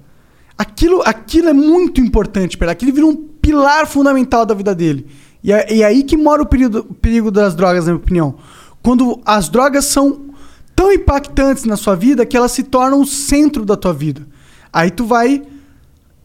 aquilo, 0.56 1.02
aquilo 1.04 1.48
é 1.48 1.52
muito 1.52 2.00
importante 2.00 2.56
para 2.56 2.66
ele. 2.66 2.72
Aquilo 2.72 2.92
vira 2.92 3.06
um 3.06 3.16
pilar 3.16 3.86
fundamental 3.86 4.44
da 4.44 4.54
vida 4.54 4.74
dele. 4.74 5.06
E 5.42 5.52
é, 5.52 5.72
e 5.72 5.82
é 5.82 5.86
aí 5.86 6.02
que 6.02 6.16
mora 6.16 6.42
o 6.42 6.46
perigo, 6.46 6.78
o 6.78 6.94
perigo 6.94 7.30
das 7.30 7.54
drogas, 7.54 7.86
na 7.86 7.92
minha 7.92 8.02
opinião. 8.02 8.34
Quando 8.82 9.20
as 9.24 9.48
drogas 9.48 9.86
são 9.86 10.28
tão 10.74 10.92
impactantes 10.92 11.64
na 11.64 11.76
sua 11.76 11.96
vida 11.96 12.24
que 12.24 12.36
elas 12.36 12.52
se 12.52 12.62
tornam 12.62 13.00
o 13.00 13.06
centro 13.06 13.64
da 13.64 13.76
tua 13.76 13.92
vida. 13.92 14.26
Aí 14.72 14.90
tu 14.90 15.04
vai 15.04 15.42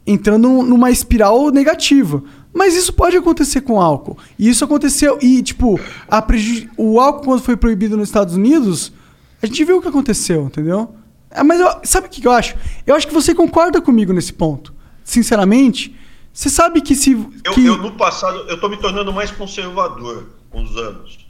entrando 0.05 0.47
numa 0.61 0.91
espiral 0.91 1.49
negativa. 1.49 2.23
Mas 2.53 2.75
isso 2.75 2.93
pode 2.93 3.17
acontecer 3.17 3.61
com 3.61 3.81
álcool. 3.81 4.17
E 4.37 4.47
isso 4.47 4.63
aconteceu. 4.63 5.17
E, 5.21 5.41
tipo, 5.41 5.79
a 6.07 6.21
preju- 6.21 6.69
o 6.77 6.99
álcool, 6.99 7.25
quando 7.25 7.41
foi 7.41 7.57
proibido 7.57 7.97
nos 7.97 8.09
Estados 8.09 8.35
Unidos, 8.35 8.93
a 9.41 9.45
gente 9.47 9.63
viu 9.63 9.77
o 9.77 9.81
que 9.81 9.87
aconteceu, 9.87 10.45
entendeu? 10.45 10.93
É, 11.31 11.41
mas 11.41 11.59
eu- 11.59 11.81
sabe 11.83 12.07
o 12.07 12.09
que 12.09 12.27
eu 12.27 12.31
acho? 12.31 12.55
Eu 12.85 12.95
acho 12.95 13.07
que 13.07 13.13
você 13.13 13.33
concorda 13.33 13.81
comigo 13.81 14.13
nesse 14.13 14.31
ponto. 14.31 14.71
Sinceramente, 15.03 15.95
você 16.31 16.47
sabe 16.49 16.79
que 16.81 16.95
se. 16.95 17.13
Eu, 17.43 17.53
que... 17.53 17.65
eu, 17.65 17.77
no 17.77 17.93
passado, 17.93 18.37
eu 18.47 18.59
tô 18.59 18.69
me 18.69 18.77
tornando 18.77 19.11
mais 19.11 19.31
conservador 19.31 20.29
com 20.49 20.61
os 20.63 20.77
anos. 20.77 21.25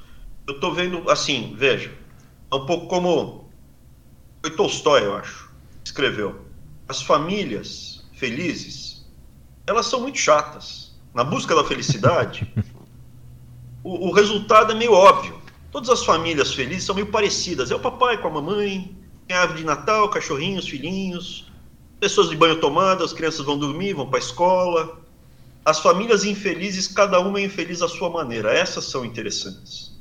Eu 0.45 0.59
tô 0.59 0.73
vendo, 0.73 1.09
assim, 1.09 1.55
veja, 1.57 1.89
é 2.51 2.55
um 2.55 2.65
pouco 2.65 2.87
como 2.87 3.49
foi 4.41 4.51
Tolstói, 4.51 5.05
eu 5.05 5.15
acho, 5.15 5.49
escreveu. 5.85 6.35
As 6.87 7.01
famílias 7.01 8.03
felizes, 8.13 9.05
elas 9.65 9.85
são 9.85 10.01
muito 10.01 10.17
chatas. 10.17 10.82
Na 11.13 11.23
busca 11.23 11.55
da 11.55 11.63
felicidade, 11.63 12.51
o, 13.83 14.09
o 14.09 14.11
resultado 14.11 14.71
é 14.71 14.75
meio 14.75 14.93
óbvio. 14.93 15.35
Todas 15.71 15.89
as 15.89 16.03
famílias 16.03 16.53
felizes 16.53 16.85
são 16.85 16.95
meio 16.95 17.07
parecidas. 17.07 17.71
É 17.71 17.75
o 17.75 17.79
papai 17.79 18.17
com 18.19 18.27
a 18.27 18.31
mamãe, 18.31 18.95
tem 19.27 19.35
a 19.37 19.41
árvore 19.41 19.59
de 19.59 19.65
Natal, 19.65 20.09
cachorrinhos, 20.09 20.67
filhinhos, 20.67 21.51
pessoas 21.99 22.29
de 22.29 22.35
banho 22.35 22.59
tomado, 22.59 23.03
as 23.03 23.13
crianças 23.13 23.45
vão 23.45 23.57
dormir, 23.57 23.93
vão 23.93 24.07
para 24.07 24.17
a 24.17 24.21
escola. 24.21 24.99
As 25.65 25.79
famílias 25.79 26.25
infelizes, 26.25 26.87
cada 26.87 27.19
uma 27.19 27.39
é 27.39 27.45
infeliz 27.45 27.81
à 27.81 27.87
sua 27.87 28.09
maneira. 28.09 28.51
Essas 28.53 28.85
são 28.85 29.05
interessantes. 29.05 29.93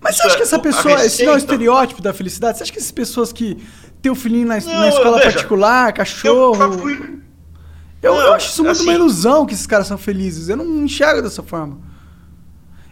Mas 0.00 0.16
você 0.16 0.22
acha 0.22 0.34
é- 0.34 0.36
que 0.36 0.42
essa 0.42 0.56
a 0.56 0.58
pessoa. 0.60 0.82
Esse 1.04 1.22
não 1.24 1.30
é 1.32 1.34
o 1.34 1.36
receita- 1.36 1.38
estereótipo 1.38 2.02
da 2.02 2.12
felicidade? 2.12 2.58
Você 2.58 2.64
acha 2.64 2.72
que 2.72 2.78
essas 2.78 2.90
pessoas 2.92 3.32
que 3.32 3.56
têm 4.02 4.12
o 4.12 4.14
filhinho 4.14 4.46
na, 4.46 4.58
Não, 4.60 4.72
na 4.80 4.88
escola 4.88 5.18
veja, 5.18 5.30
particular, 5.32 5.88
Eu 5.88 5.94
cachorro. 5.94 6.54
já 6.56 6.70
fui. 6.72 7.18
Eu, 8.02 8.14
Não, 8.14 8.20
eu 8.20 8.32
acho 8.34 8.48
isso 8.50 8.62
muito 8.62 8.76
assim- 8.76 8.84
uma 8.84 8.92
ilusão 8.94 9.44
que 9.46 9.54
esses 9.54 9.66
caras 9.66 9.86
são 9.86 9.98
felizes. 9.98 10.48
Eu 10.48 10.56
não 10.56 10.84
enxergo 10.84 11.20
dessa 11.22 11.42
forma. 11.42 11.78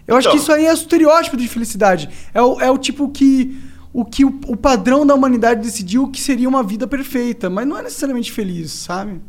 Eu 0.07 0.17
acho 0.17 0.29
Então. 0.29 0.37
que 0.37 0.43
isso 0.43 0.53
aí 0.53 0.67
é 0.67 0.71
o 0.71 0.75
estereótipo 0.75 1.37
de 1.37 1.47
felicidade. 1.49 2.09
É 2.35 2.41
o, 2.43 2.61
é 2.61 2.71
o 2.71 2.79
tipo 2.79 3.09
que. 3.11 3.57
O 3.93 4.05
que 4.05 4.25
o, 4.27 4.41
o 4.47 4.57
padrão 4.57 5.07
da 5.07 5.15
humanidade 5.15 5.63
decidiu 5.63 6.09
que 6.09 6.21
seria 6.21 6.47
uma 6.49 6.63
vida 6.63 6.87
perfeita, 6.87 7.49
mas 7.49 7.67
não 7.67 7.79
é 7.79 7.83
necessariamente 7.83 8.31
feliz, 8.31 8.71
sabe? 8.71 9.23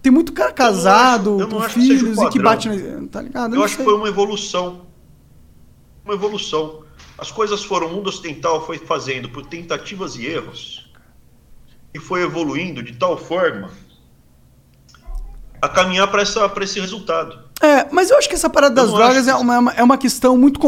Tem 0.00 0.12
muito 0.12 0.32
cara 0.32 0.52
casado, 0.52 1.40
eu 1.40 1.48
não 1.48 1.58
com 1.58 1.62
acho 1.64 1.74
que 1.74 1.80
filhos 1.80 2.18
e 2.20 2.28
que 2.28 2.38
bate 2.40 2.68
na. 2.68 3.08
Tá 3.08 3.20
ligado? 3.20 3.52
Eu 3.54 3.58
não 3.58 3.64
acho 3.64 3.76
que 3.76 3.82
sei. 3.82 3.84
foi 3.84 3.94
uma 3.98 4.08
evolução. 4.08 4.82
Uma 6.04 6.14
evolução. 6.14 6.84
As 7.18 7.30
coisas 7.32 7.64
foram, 7.64 7.88
o 7.88 7.92
mundo 7.94 8.08
ocidental 8.08 8.64
foi 8.64 8.78
fazendo 8.78 9.28
por 9.28 9.44
tentativas 9.46 10.14
e 10.16 10.24
erros 10.26 10.90
e 11.92 11.98
foi 11.98 12.22
evoluindo 12.22 12.80
de 12.82 12.92
tal 12.94 13.16
forma 13.18 13.70
a 15.62 15.68
caminhar 15.68 16.08
para 16.10 16.22
esse 16.22 16.80
resultado. 16.80 17.38
É, 17.62 17.86
mas 17.92 18.10
eu 18.10 18.18
acho 18.18 18.28
que 18.28 18.34
essa 18.34 18.50
parada 18.50 18.74
das 18.74 18.88
não 18.90 18.96
drogas 18.96 19.28
acho 19.28 19.30
é 19.30 19.34
uma, 19.36 19.72
é 19.74 19.82
uma 19.82 19.96
questão 19.96 20.36
muito. 20.36 20.58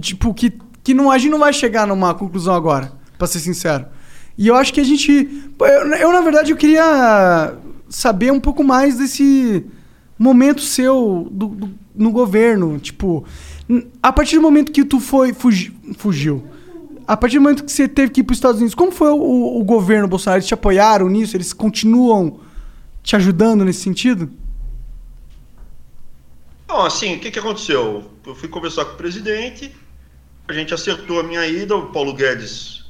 Tipo, 0.00 0.32
que, 0.32 0.52
que 0.84 0.94
não, 0.94 1.10
a 1.10 1.18
gente 1.18 1.32
não 1.32 1.40
vai 1.40 1.52
chegar 1.52 1.86
numa 1.86 2.14
conclusão 2.14 2.54
agora, 2.54 2.92
pra 3.18 3.26
ser 3.26 3.40
sincero. 3.40 3.86
E 4.38 4.46
eu 4.46 4.54
acho 4.54 4.72
que 4.72 4.80
a 4.80 4.84
gente. 4.84 5.28
Eu, 5.60 5.66
eu, 5.94 6.12
na 6.12 6.20
verdade, 6.20 6.52
eu 6.52 6.56
queria 6.56 7.54
saber 7.88 8.32
um 8.32 8.38
pouco 8.40 8.62
mais 8.64 8.96
desse 8.98 9.66
momento 10.18 10.62
seu 10.62 11.28
do, 11.30 11.48
do- 11.48 11.70
no 11.94 12.10
governo. 12.12 12.78
Tipo, 12.78 13.24
a 14.02 14.12
partir 14.12 14.36
do 14.36 14.42
momento 14.42 14.70
que 14.72 14.84
tu 14.84 15.00
foi 15.00 15.32
fugi- 15.32 15.76
fugiu. 15.98 16.44
A 17.06 17.16
partir 17.16 17.36
do 17.36 17.42
momento 17.42 17.64
que 17.64 17.70
você 17.72 17.86
teve 17.86 18.12
que 18.12 18.20
ir 18.20 18.24
para 18.24 18.32
os 18.32 18.38
Estados 18.38 18.58
Unidos, 18.58 18.74
como 18.74 18.90
foi 18.92 19.10
o, 19.10 19.60
o 19.60 19.64
governo 19.64 20.08
Bolsonaro? 20.08 20.38
Eles 20.38 20.46
te 20.48 20.54
apoiaram 20.54 21.08
nisso? 21.08 21.36
Eles 21.36 21.52
continuam 21.52 22.38
te 23.02 23.14
ajudando 23.14 23.64
nesse 23.64 23.80
sentido? 23.82 24.30
Não, 26.68 26.82
assim, 26.84 27.16
o 27.16 27.20
que, 27.20 27.30
que 27.30 27.38
aconteceu? 27.38 28.10
Eu 28.26 28.34
fui 28.34 28.48
conversar 28.48 28.84
com 28.86 28.94
o 28.94 28.96
presidente, 28.96 29.74
a 30.48 30.52
gente 30.52 30.72
acertou 30.72 31.20
a 31.20 31.22
minha 31.22 31.46
ida, 31.46 31.76
o 31.76 31.90
Paulo 31.90 32.14
Guedes 32.14 32.84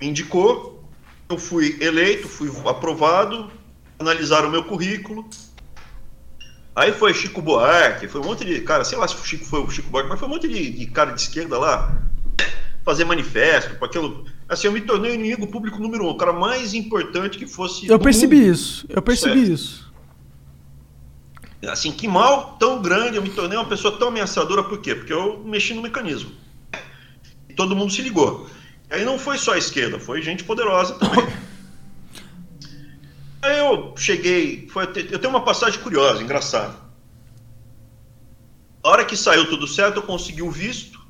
me 0.00 0.08
indicou, 0.08 0.84
eu 1.28 1.38
fui 1.38 1.76
eleito, 1.80 2.28
fui 2.28 2.50
aprovado, 2.66 3.50
analisaram 3.98 4.48
o 4.48 4.50
meu 4.50 4.64
currículo. 4.64 5.28
Aí 6.74 6.92
foi 6.92 7.14
Chico 7.14 7.40
Buarque, 7.40 8.08
foi 8.08 8.20
um 8.20 8.24
monte 8.24 8.44
de 8.44 8.60
cara, 8.60 8.84
sei 8.84 8.98
lá 8.98 9.06
se 9.06 9.14
o 9.14 9.24
Chico 9.24 9.44
foi 9.44 9.60
o 9.60 9.70
Chico 9.70 9.90
Buarque, 9.90 10.10
mas 10.10 10.18
foi 10.18 10.28
um 10.28 10.32
monte 10.32 10.48
de, 10.48 10.70
de 10.70 10.86
cara 10.86 11.12
de 11.12 11.20
esquerda 11.20 11.58
lá 11.58 12.02
fazer 12.84 13.04
manifesto, 13.04 13.76
para 13.76 13.86
aquilo. 13.88 14.26
Assim, 14.48 14.66
eu 14.66 14.72
me 14.72 14.80
tornei 14.80 15.12
o 15.12 15.14
inimigo 15.14 15.46
público 15.46 15.80
número 15.80 16.04
um, 16.04 16.10
o 16.10 16.16
cara 16.16 16.32
mais 16.32 16.74
importante 16.74 17.38
que 17.38 17.46
fosse. 17.46 17.88
Eu 17.88 17.98
percebi 17.98 18.36
mundo. 18.36 18.52
isso. 18.52 18.86
Eu 18.88 19.00
percebi 19.00 19.46
Certo. 19.46 19.52
isso. 19.52 19.93
Assim, 21.68 21.92
que 21.92 22.06
mal 22.06 22.56
tão 22.58 22.80
grande, 22.80 23.16
eu 23.16 23.22
me 23.22 23.30
tornei 23.30 23.56
uma 23.56 23.64
pessoa 23.64 23.96
tão 23.98 24.08
ameaçadora, 24.08 24.62
por 24.62 24.78
quê? 24.78 24.94
Porque 24.94 25.12
eu 25.12 25.42
mexi 25.44 25.74
no 25.74 25.82
mecanismo. 25.82 26.32
E 27.48 27.54
todo 27.54 27.76
mundo 27.76 27.92
se 27.92 28.02
ligou. 28.02 28.48
Aí 28.90 29.04
não 29.04 29.18
foi 29.18 29.38
só 29.38 29.54
a 29.54 29.58
esquerda, 29.58 29.98
foi 29.98 30.22
gente 30.22 30.44
poderosa 30.44 30.94
também. 30.94 31.26
Aí 33.42 33.58
eu 33.58 33.92
cheguei, 33.96 34.68
foi, 34.68 34.84
eu 34.84 35.18
tenho 35.18 35.28
uma 35.28 35.44
passagem 35.44 35.78
curiosa, 35.80 36.22
engraçada. 36.22 36.76
A 38.82 38.88
hora 38.88 39.04
que 39.04 39.16
saiu 39.16 39.48
tudo 39.48 39.66
certo, 39.66 39.96
eu 39.96 40.02
consegui 40.02 40.42
o 40.42 40.50
visto. 40.50 41.02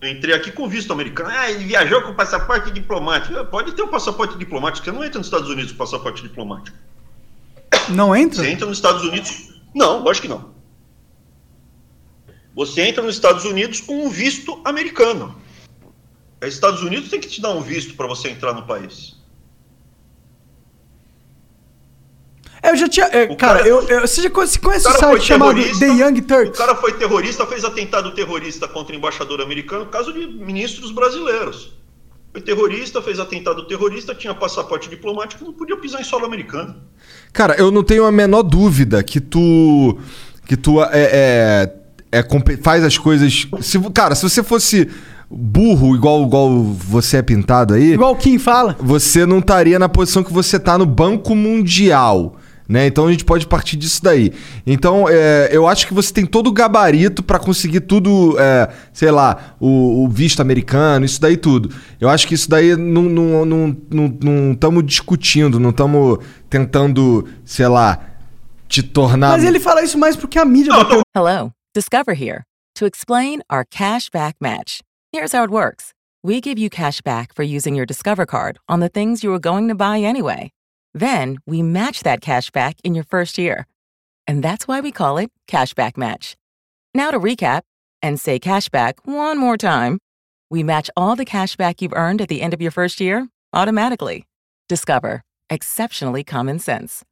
Eu 0.00 0.08
entrei 0.08 0.34
aqui 0.34 0.50
com 0.50 0.68
visto 0.68 0.92
americano. 0.92 1.28
Ah, 1.30 1.50
ele 1.50 1.64
viajou 1.64 2.00
com 2.02 2.14
passaporte 2.14 2.70
diplomático. 2.70 3.44
Pode 3.46 3.72
ter 3.72 3.82
um 3.82 3.88
passaporte 3.88 4.38
diplomático, 4.38 4.84
você 4.84 4.92
não 4.92 5.04
entra 5.04 5.18
nos 5.18 5.26
Estados 5.26 5.50
Unidos 5.50 5.72
com 5.72 5.78
passaporte 5.78 6.22
diplomático. 6.22 6.76
Não 7.90 8.14
entra? 8.14 8.42
Você 8.42 8.50
entra 8.50 8.66
nos 8.66 8.78
Estados 8.78 9.02
Unidos. 9.02 9.59
Não, 9.74 10.02
lógico 10.02 10.26
que 10.26 10.32
não. 10.32 10.50
Você 12.54 12.82
entra 12.82 13.02
nos 13.02 13.14
Estados 13.14 13.44
Unidos 13.44 13.80
com 13.80 14.04
um 14.04 14.08
visto 14.08 14.60
americano. 14.64 15.40
Os 16.42 16.48
Estados 16.52 16.82
Unidos 16.82 17.08
tem 17.10 17.20
que 17.20 17.28
te 17.28 17.40
dar 17.40 17.50
um 17.50 17.60
visto 17.60 17.94
para 17.94 18.06
você 18.06 18.28
entrar 18.30 18.52
no 18.54 18.66
país. 18.66 19.18
Eu 22.62 22.76
já 22.76 22.88
tinha. 22.88 23.06
é, 23.06 23.24
O 23.24 23.36
cara, 23.36 23.58
cara- 23.58 23.68
eu, 23.68 23.80
eu- 23.88 24.00
você 24.02 24.22
já 24.22 24.30
conhece, 24.30 24.58
conhece 24.58 24.86
O 24.86 24.90
o 24.90 24.94
site 24.94 25.22
chamado. 25.24 25.78
The 25.78 25.86
Young 25.86 26.18
O 26.18 26.22
Turks? 26.26 26.58
cara 26.58 26.74
foi 26.74 26.92
terrorista, 26.92 27.46
fez 27.46 27.64
atentado 27.64 28.12
terrorista 28.14 28.68
contra 28.68 28.94
o 28.94 28.98
embaixador 28.98 29.40
americano, 29.40 29.86
caso 29.86 30.12
de 30.12 30.26
ministros 30.26 30.90
brasileiros. 30.92 31.72
Foi 32.32 32.40
terrorista, 32.42 33.00
fez 33.00 33.18
atentado 33.18 33.66
terrorista, 33.66 34.14
tinha 34.14 34.34
passaporte 34.34 34.88
diplomático, 34.90 35.44
não 35.44 35.52
podia 35.54 35.76
pisar 35.76 36.00
em 36.00 36.04
solo 36.04 36.26
americano. 36.26 36.82
Cara, 37.32 37.54
eu 37.54 37.70
não 37.70 37.82
tenho 37.82 38.04
a 38.04 38.12
menor 38.12 38.42
dúvida 38.42 39.02
que 39.02 39.20
tu. 39.20 39.98
Que 40.46 40.56
tu 40.56 40.82
é. 40.82 40.88
é, 40.92 42.20
é 42.20 42.56
faz 42.62 42.84
as 42.84 42.98
coisas. 42.98 43.46
Se, 43.60 43.78
cara, 43.90 44.14
se 44.14 44.22
você 44.22 44.42
fosse 44.42 44.88
burro, 45.30 45.94
igual, 45.94 46.22
igual 46.24 46.62
você 46.62 47.18
é 47.18 47.22
pintado 47.22 47.74
aí. 47.74 47.92
Igual 47.92 48.16
Kim 48.16 48.38
fala. 48.38 48.76
você 48.80 49.24
não 49.24 49.38
estaria 49.38 49.78
na 49.78 49.88
posição 49.88 50.24
que 50.24 50.32
você 50.32 50.58
tá 50.58 50.76
no 50.76 50.86
Banco 50.86 51.36
Mundial. 51.36 52.36
Né? 52.70 52.86
Então 52.86 53.08
a 53.08 53.10
gente 53.10 53.24
pode 53.24 53.48
partir 53.48 53.76
disso 53.76 54.00
daí. 54.00 54.32
Então 54.64 55.08
é, 55.08 55.48
eu 55.50 55.66
acho 55.66 55.88
que 55.88 55.92
você 55.92 56.12
tem 56.14 56.24
todo 56.24 56.46
o 56.46 56.52
gabarito 56.52 57.20
para 57.20 57.36
conseguir 57.36 57.80
tudo, 57.80 58.36
é, 58.38 58.70
sei 58.92 59.10
lá, 59.10 59.56
o, 59.58 60.04
o 60.04 60.08
visto 60.08 60.40
americano, 60.40 61.04
isso 61.04 61.20
daí 61.20 61.36
tudo. 61.36 61.74
Eu 62.00 62.08
acho 62.08 62.28
que 62.28 62.34
isso 62.34 62.48
daí 62.48 62.76
não 62.76 63.08
estamos 63.08 63.76
não, 63.90 64.08
não, 64.20 64.56
não 64.60 64.82
discutindo, 64.84 65.58
não 65.58 65.70
estamos 65.70 66.20
tentando, 66.48 67.26
sei 67.44 67.66
lá, 67.66 67.98
te 68.68 68.84
tornar. 68.84 69.30
Mas 69.30 69.42
ele 69.42 69.58
fala 69.58 69.82
isso 69.82 69.98
mais 69.98 70.14
porque 70.14 70.38
a 70.38 70.44
mídia 70.44 70.72
Não, 70.72 70.84
bateu. 70.84 71.00
Hello, 71.12 71.50
Discover 71.74 72.14
here 72.14 72.44
to 72.76 72.86
explain 72.86 73.40
our 73.50 73.64
cash 73.68 74.08
back 74.12 74.36
match. 74.40 74.80
Here's 75.12 75.32
how 75.34 75.42
it 75.42 75.50
works 75.50 75.92
we 76.22 76.40
give 76.40 76.56
you 76.56 76.70
cash 76.70 77.00
back 77.00 77.34
for 77.34 77.42
using 77.42 77.74
your 77.74 77.84
Discover 77.84 78.26
card 78.26 78.60
on 78.68 78.78
the 78.78 78.88
things 78.88 79.24
you 79.24 79.30
were 79.30 79.40
going 79.40 79.66
to 79.66 79.74
buy 79.74 79.98
anyway. 79.98 80.52
Then 80.94 81.38
we 81.46 81.62
match 81.62 82.02
that 82.02 82.20
cash 82.20 82.50
back 82.50 82.76
in 82.84 82.94
your 82.94 83.04
first 83.04 83.38
year. 83.38 83.66
And 84.26 84.42
that's 84.42 84.68
why 84.68 84.80
we 84.80 84.92
call 84.92 85.18
it 85.18 85.30
Cashback 85.48 85.96
Match. 85.96 86.36
Now 86.94 87.10
to 87.10 87.18
recap 87.18 87.62
and 88.02 88.18
say 88.18 88.38
cashback 88.38 88.94
one 89.04 89.38
more 89.38 89.56
time. 89.56 89.98
We 90.50 90.62
match 90.62 90.90
all 90.96 91.16
the 91.16 91.24
cash 91.24 91.56
back 91.56 91.80
you've 91.80 91.92
earned 91.92 92.20
at 92.20 92.28
the 92.28 92.42
end 92.42 92.54
of 92.54 92.60
your 92.60 92.72
first 92.72 93.00
year 93.00 93.28
automatically. 93.52 94.26
Discover. 94.68 95.22
Exceptionally 95.48 96.24
common 96.24 96.58
sense. 96.58 97.04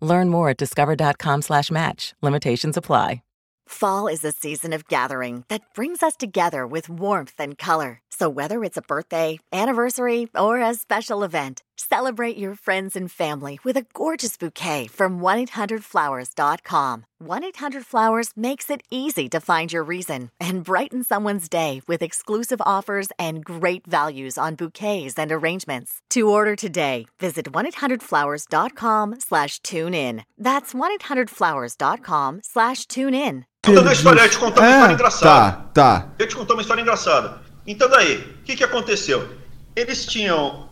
Learn 0.00 0.28
more 0.28 0.50
at 0.50 0.56
discover.com 0.56 1.42
slash 1.42 1.70
match. 1.70 2.14
Limitations 2.22 2.76
apply. 2.76 3.22
Fall 3.70 4.08
is 4.08 4.24
a 4.24 4.32
season 4.32 4.72
of 4.72 4.88
gathering 4.88 5.44
that 5.48 5.62
brings 5.74 6.02
us 6.02 6.16
together 6.16 6.66
with 6.66 6.88
warmth 6.88 7.34
and 7.38 7.56
color. 7.56 8.00
So 8.20 8.28
whether 8.28 8.62
it's 8.62 8.76
a 8.76 8.82
birthday, 8.82 9.38
anniversary, 9.50 10.28
or 10.36 10.60
a 10.60 10.74
special 10.74 11.22
event, 11.22 11.62
celebrate 11.76 12.36
your 12.36 12.54
friends 12.54 12.94
and 12.94 13.10
family 13.10 13.58
with 13.64 13.78
a 13.78 13.86
gorgeous 13.94 14.36
bouquet 14.36 14.88
from 14.88 15.22
1-800-Flowers.com. 15.22 17.04
1-800-Flowers 17.24 18.32
makes 18.36 18.68
it 18.68 18.82
easy 18.90 19.26
to 19.30 19.40
find 19.40 19.72
your 19.72 19.82
reason 19.82 20.30
and 20.38 20.62
brighten 20.62 21.02
someone's 21.02 21.48
day 21.48 21.80
with 21.88 22.02
exclusive 22.02 22.60
offers 22.66 23.08
and 23.18 23.42
great 23.42 23.86
values 23.86 24.36
on 24.36 24.54
bouquets 24.54 25.18
and 25.18 25.32
arrangements. 25.32 26.02
To 26.10 26.28
order 26.28 26.54
today, 26.54 27.06
visit 27.18 27.50
1-800-Flowers.com 27.50 29.14
slash 29.18 29.60
tune 29.60 29.94
in. 29.94 30.24
That's 30.36 30.74
1-800-Flowers.com 30.74 32.40
slash 32.42 32.84
tune 32.84 33.14
in. 33.14 33.46
Contando 33.64 33.92
história, 33.92 34.20
eu 34.22 34.28
te 34.28 34.38
contar 34.38 34.60
ah, 34.60 34.64
uma 34.64 34.72
história 34.72 34.94
engraçada. 34.94 35.52
Tá, 35.52 35.70
tá. 35.72 36.08
Eu 36.18 36.28
te 36.28 36.36
contar 36.36 36.54
uma 36.54 36.62
história 36.62 36.82
engraçada. 36.82 37.49
Então 37.70 37.88
daí, 37.88 38.16
o 38.16 38.42
que, 38.42 38.56
que 38.56 38.64
aconteceu? 38.64 39.28
Eles 39.76 40.04
tinham. 40.04 40.68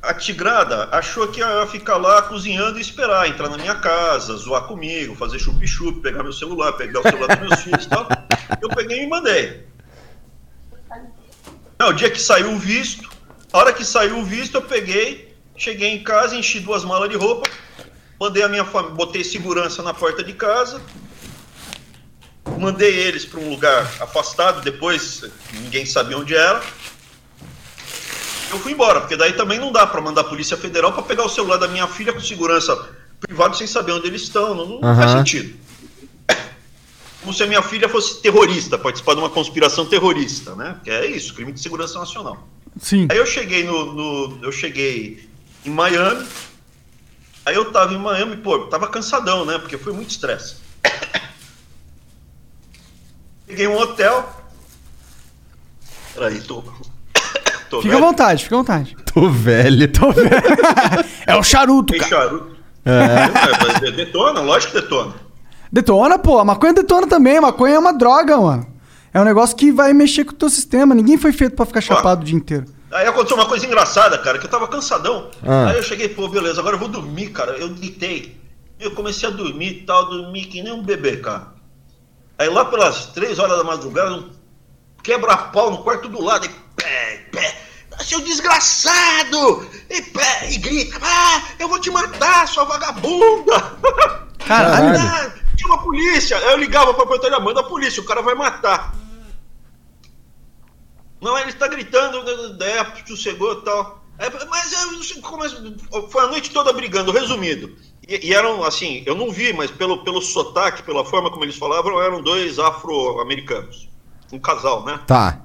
A 0.00 0.14
Tigrada 0.14 0.88
achou 0.90 1.28
que 1.28 1.40
ia 1.40 1.66
ficar 1.66 1.96
lá 1.96 2.22
cozinhando 2.22 2.78
e 2.78 2.80
esperar, 2.80 3.28
entrar 3.28 3.48
na 3.48 3.58
minha 3.58 3.74
casa, 3.74 4.34
zoar 4.36 4.64
comigo, 4.64 5.14
fazer 5.14 5.38
chup-chup, 5.38 6.00
pegar 6.00 6.22
meu 6.22 6.32
celular, 6.32 6.72
pegar 6.72 7.00
o 7.00 7.02
celular 7.02 7.36
dos 7.36 7.48
meus 7.48 7.62
filhos 7.62 7.84
e 7.84 7.88
tal. 7.88 8.08
Eu 8.60 8.68
peguei 8.70 9.02
e 9.02 9.06
mandei. 9.06 9.66
Não, 11.78 11.88
o 11.88 11.92
dia 11.92 12.10
que 12.10 12.20
saiu 12.20 12.52
o 12.52 12.58
visto, 12.58 13.08
a 13.52 13.58
hora 13.58 13.72
que 13.72 13.84
saiu 13.84 14.18
o 14.18 14.24
visto, 14.24 14.54
eu 14.56 14.62
peguei, 14.62 15.34
cheguei 15.56 15.88
em 15.90 16.02
casa, 16.02 16.36
enchi 16.36 16.60
duas 16.60 16.84
malas 16.84 17.08
de 17.08 17.16
roupa, 17.16 17.48
mandei 18.20 18.42
a 18.42 18.48
minha 18.48 18.64
família, 18.64 18.94
botei 18.94 19.24
segurança 19.24 19.82
na 19.82 19.92
porta 19.92 20.22
de 20.22 20.32
casa, 20.34 20.80
mandei 22.58 22.94
eles 22.94 23.24
para 23.24 23.40
um 23.40 23.48
lugar 23.50 23.82
afastado, 24.00 24.60
depois 24.62 25.22
ninguém 25.52 25.84
sabia 25.86 26.16
onde 26.18 26.34
era. 26.34 26.62
Eu 28.50 28.58
fui 28.60 28.72
embora, 28.72 29.00
porque 29.00 29.16
daí 29.16 29.32
também 29.32 29.58
não 29.58 29.72
dá 29.72 29.86
para 29.86 30.00
mandar 30.00 30.20
a 30.22 30.24
Polícia 30.24 30.56
Federal 30.56 30.92
para 30.92 31.02
pegar 31.02 31.24
o 31.24 31.28
celular 31.28 31.56
da 31.56 31.66
minha 31.68 31.86
filha 31.88 32.12
com 32.12 32.20
segurança 32.20 32.76
privada 33.20 33.54
sem 33.54 33.66
saber 33.66 33.92
onde 33.92 34.06
eles 34.06 34.22
estão, 34.22 34.54
não, 34.54 34.66
não 34.80 34.80
faz 34.94 35.10
Aham. 35.10 35.18
sentido. 35.18 35.56
Como 37.20 37.32
se 37.32 37.42
a 37.42 37.46
minha 37.46 37.62
filha 37.62 37.88
fosse 37.88 38.20
terrorista, 38.20 38.78
participar 38.78 39.14
de 39.14 39.20
uma 39.20 39.30
conspiração 39.30 39.86
terrorista, 39.86 40.54
né? 40.54 40.76
Que 40.84 40.90
é 40.90 41.06
isso, 41.06 41.34
crime 41.34 41.52
de 41.52 41.60
segurança 41.60 41.98
nacional. 41.98 42.46
Sim. 42.80 43.08
Aí 43.10 43.16
eu 43.16 43.26
cheguei 43.26 43.64
no, 43.64 43.92
no- 43.94 44.38
eu 44.44 44.52
cheguei 44.52 45.28
em 45.64 45.70
Miami. 45.70 46.26
Aí 47.46 47.54
eu 47.54 47.70
tava 47.72 47.92
em 47.94 47.98
Miami, 47.98 48.36
pô, 48.36 48.66
tava 48.66 48.86
cansadão, 48.88 49.44
né? 49.44 49.58
Porque 49.58 49.76
foi 49.78 49.92
muito 49.92 50.10
estresse. 50.10 50.56
Peguei 53.54 53.68
um 53.68 53.78
hotel. 53.78 54.28
Peraí, 56.12 56.40
tô. 56.40 56.60
tô 57.70 57.80
Fica 57.80 57.94
à 57.94 57.98
velho. 57.98 58.04
vontade, 58.04 58.42
fica 58.42 58.56
à 58.56 58.58
vontade. 58.58 58.96
Tô 59.14 59.28
velho. 59.30 59.88
É 61.24 61.36
o 61.36 61.42
charuto, 61.44 61.92
Tem 61.92 62.00
cara. 62.00 62.10
charuto. 62.24 62.56
É. 62.84 63.80
mas 63.80 63.94
Detona, 63.94 64.40
lógico 64.40 64.72
que 64.72 64.80
detona. 64.80 65.14
Detona, 65.70 66.18
pô. 66.18 66.40
A 66.40 66.44
maconha 66.44 66.74
detona 66.74 67.06
também. 67.06 67.36
A 67.36 67.42
maconha 67.42 67.76
é 67.76 67.78
uma 67.78 67.92
droga, 67.96 68.36
mano. 68.36 68.66
É 69.12 69.20
um 69.20 69.24
negócio 69.24 69.56
que 69.56 69.70
vai 69.70 69.92
mexer 69.92 70.24
com 70.24 70.32
o 70.32 70.34
teu 70.34 70.50
sistema. 70.50 70.96
Ninguém 70.96 71.16
foi 71.16 71.32
feito 71.32 71.54
pra 71.54 71.64
ficar 71.64 71.80
chapado 71.80 72.22
o 72.22 72.24
dia 72.24 72.36
inteiro. 72.36 72.64
Aí 72.90 73.06
aconteceu 73.06 73.36
uma 73.36 73.46
coisa 73.46 73.64
engraçada, 73.64 74.18
cara, 74.18 74.36
que 74.38 74.46
eu 74.46 74.50
tava 74.50 74.66
cansadão. 74.66 75.30
Ah. 75.46 75.68
Aí 75.68 75.76
eu 75.76 75.82
cheguei, 75.84 76.08
pô, 76.08 76.26
beleza, 76.28 76.58
agora 76.60 76.74
eu 76.74 76.80
vou 76.80 76.88
dormir, 76.88 77.28
cara. 77.28 77.52
Eu 77.52 77.68
deitei. 77.68 78.36
Eu 78.80 78.90
comecei 78.90 79.28
a 79.28 79.32
dormir 79.32 79.68
e 79.68 79.82
tal, 79.82 80.10
dormi 80.10 80.44
que 80.44 80.60
nem 80.60 80.72
um 80.72 80.82
bebê, 80.82 81.18
cara. 81.18 81.53
Aí 82.38 82.48
lá 82.48 82.64
pelas 82.64 83.06
três 83.06 83.38
horas 83.38 83.56
da 83.58 83.64
madrugada, 83.64 84.14
um 84.16 84.32
quebra-pau 85.02 85.70
no 85.70 85.82
quarto 85.82 86.08
do 86.08 86.20
lado, 86.22 86.46
e 86.46 86.48
pé, 86.76 87.28
pé, 87.30 87.62
seu 88.00 88.20
desgraçado! 88.20 89.68
E 89.88 90.02
pé, 90.02 90.50
e 90.50 90.58
grita, 90.58 90.98
ah, 91.02 91.42
eu 91.58 91.68
vou 91.68 91.78
te 91.78 91.90
matar, 91.90 92.48
sua 92.48 92.64
vagabunda! 92.64 93.76
Caralho. 94.44 94.98
Ah, 94.98 95.32
chama 95.56 95.76
a 95.76 95.78
polícia! 95.78 96.36
Aí 96.36 96.52
eu 96.52 96.58
ligava 96.58 96.92
pra 96.92 97.06
portaria, 97.06 97.38
manda 97.38 97.60
a 97.60 97.64
polícia, 97.64 98.02
o 98.02 98.06
cara 98.06 98.20
vai 98.22 98.34
matar. 98.34 98.94
Não, 101.20 101.38
ele 101.38 101.50
está 101.50 101.68
gritando, 101.68 102.22
né, 102.22 102.66
é, 102.66 103.06
sossegou 103.06 103.52
e 103.54 103.62
tal. 103.62 104.04
É, 104.18 104.28
mas 104.46 104.72
eu 104.72 104.92
não 104.92 105.02
sei 105.02 105.20
como 105.22 105.44
é- 105.44 106.08
foi 106.10 106.24
a 106.24 106.28
noite 106.28 106.50
toda 106.50 106.72
brigando, 106.72 107.12
resumido. 107.12 107.74
E, 108.08 108.28
e 108.28 108.34
eram, 108.34 108.62
assim, 108.62 109.02
eu 109.06 109.14
não 109.14 109.30
vi, 109.30 109.52
mas 109.52 109.70
pelo, 109.70 110.04
pelo 110.04 110.20
sotaque, 110.20 110.82
pela 110.82 111.04
forma 111.04 111.30
como 111.30 111.44
eles 111.44 111.56
falavam, 111.56 112.00
eram 112.00 112.22
dois 112.22 112.58
afro-americanos. 112.58 113.88
Um 114.32 114.38
casal, 114.38 114.84
né? 114.84 115.00
Tá. 115.06 115.40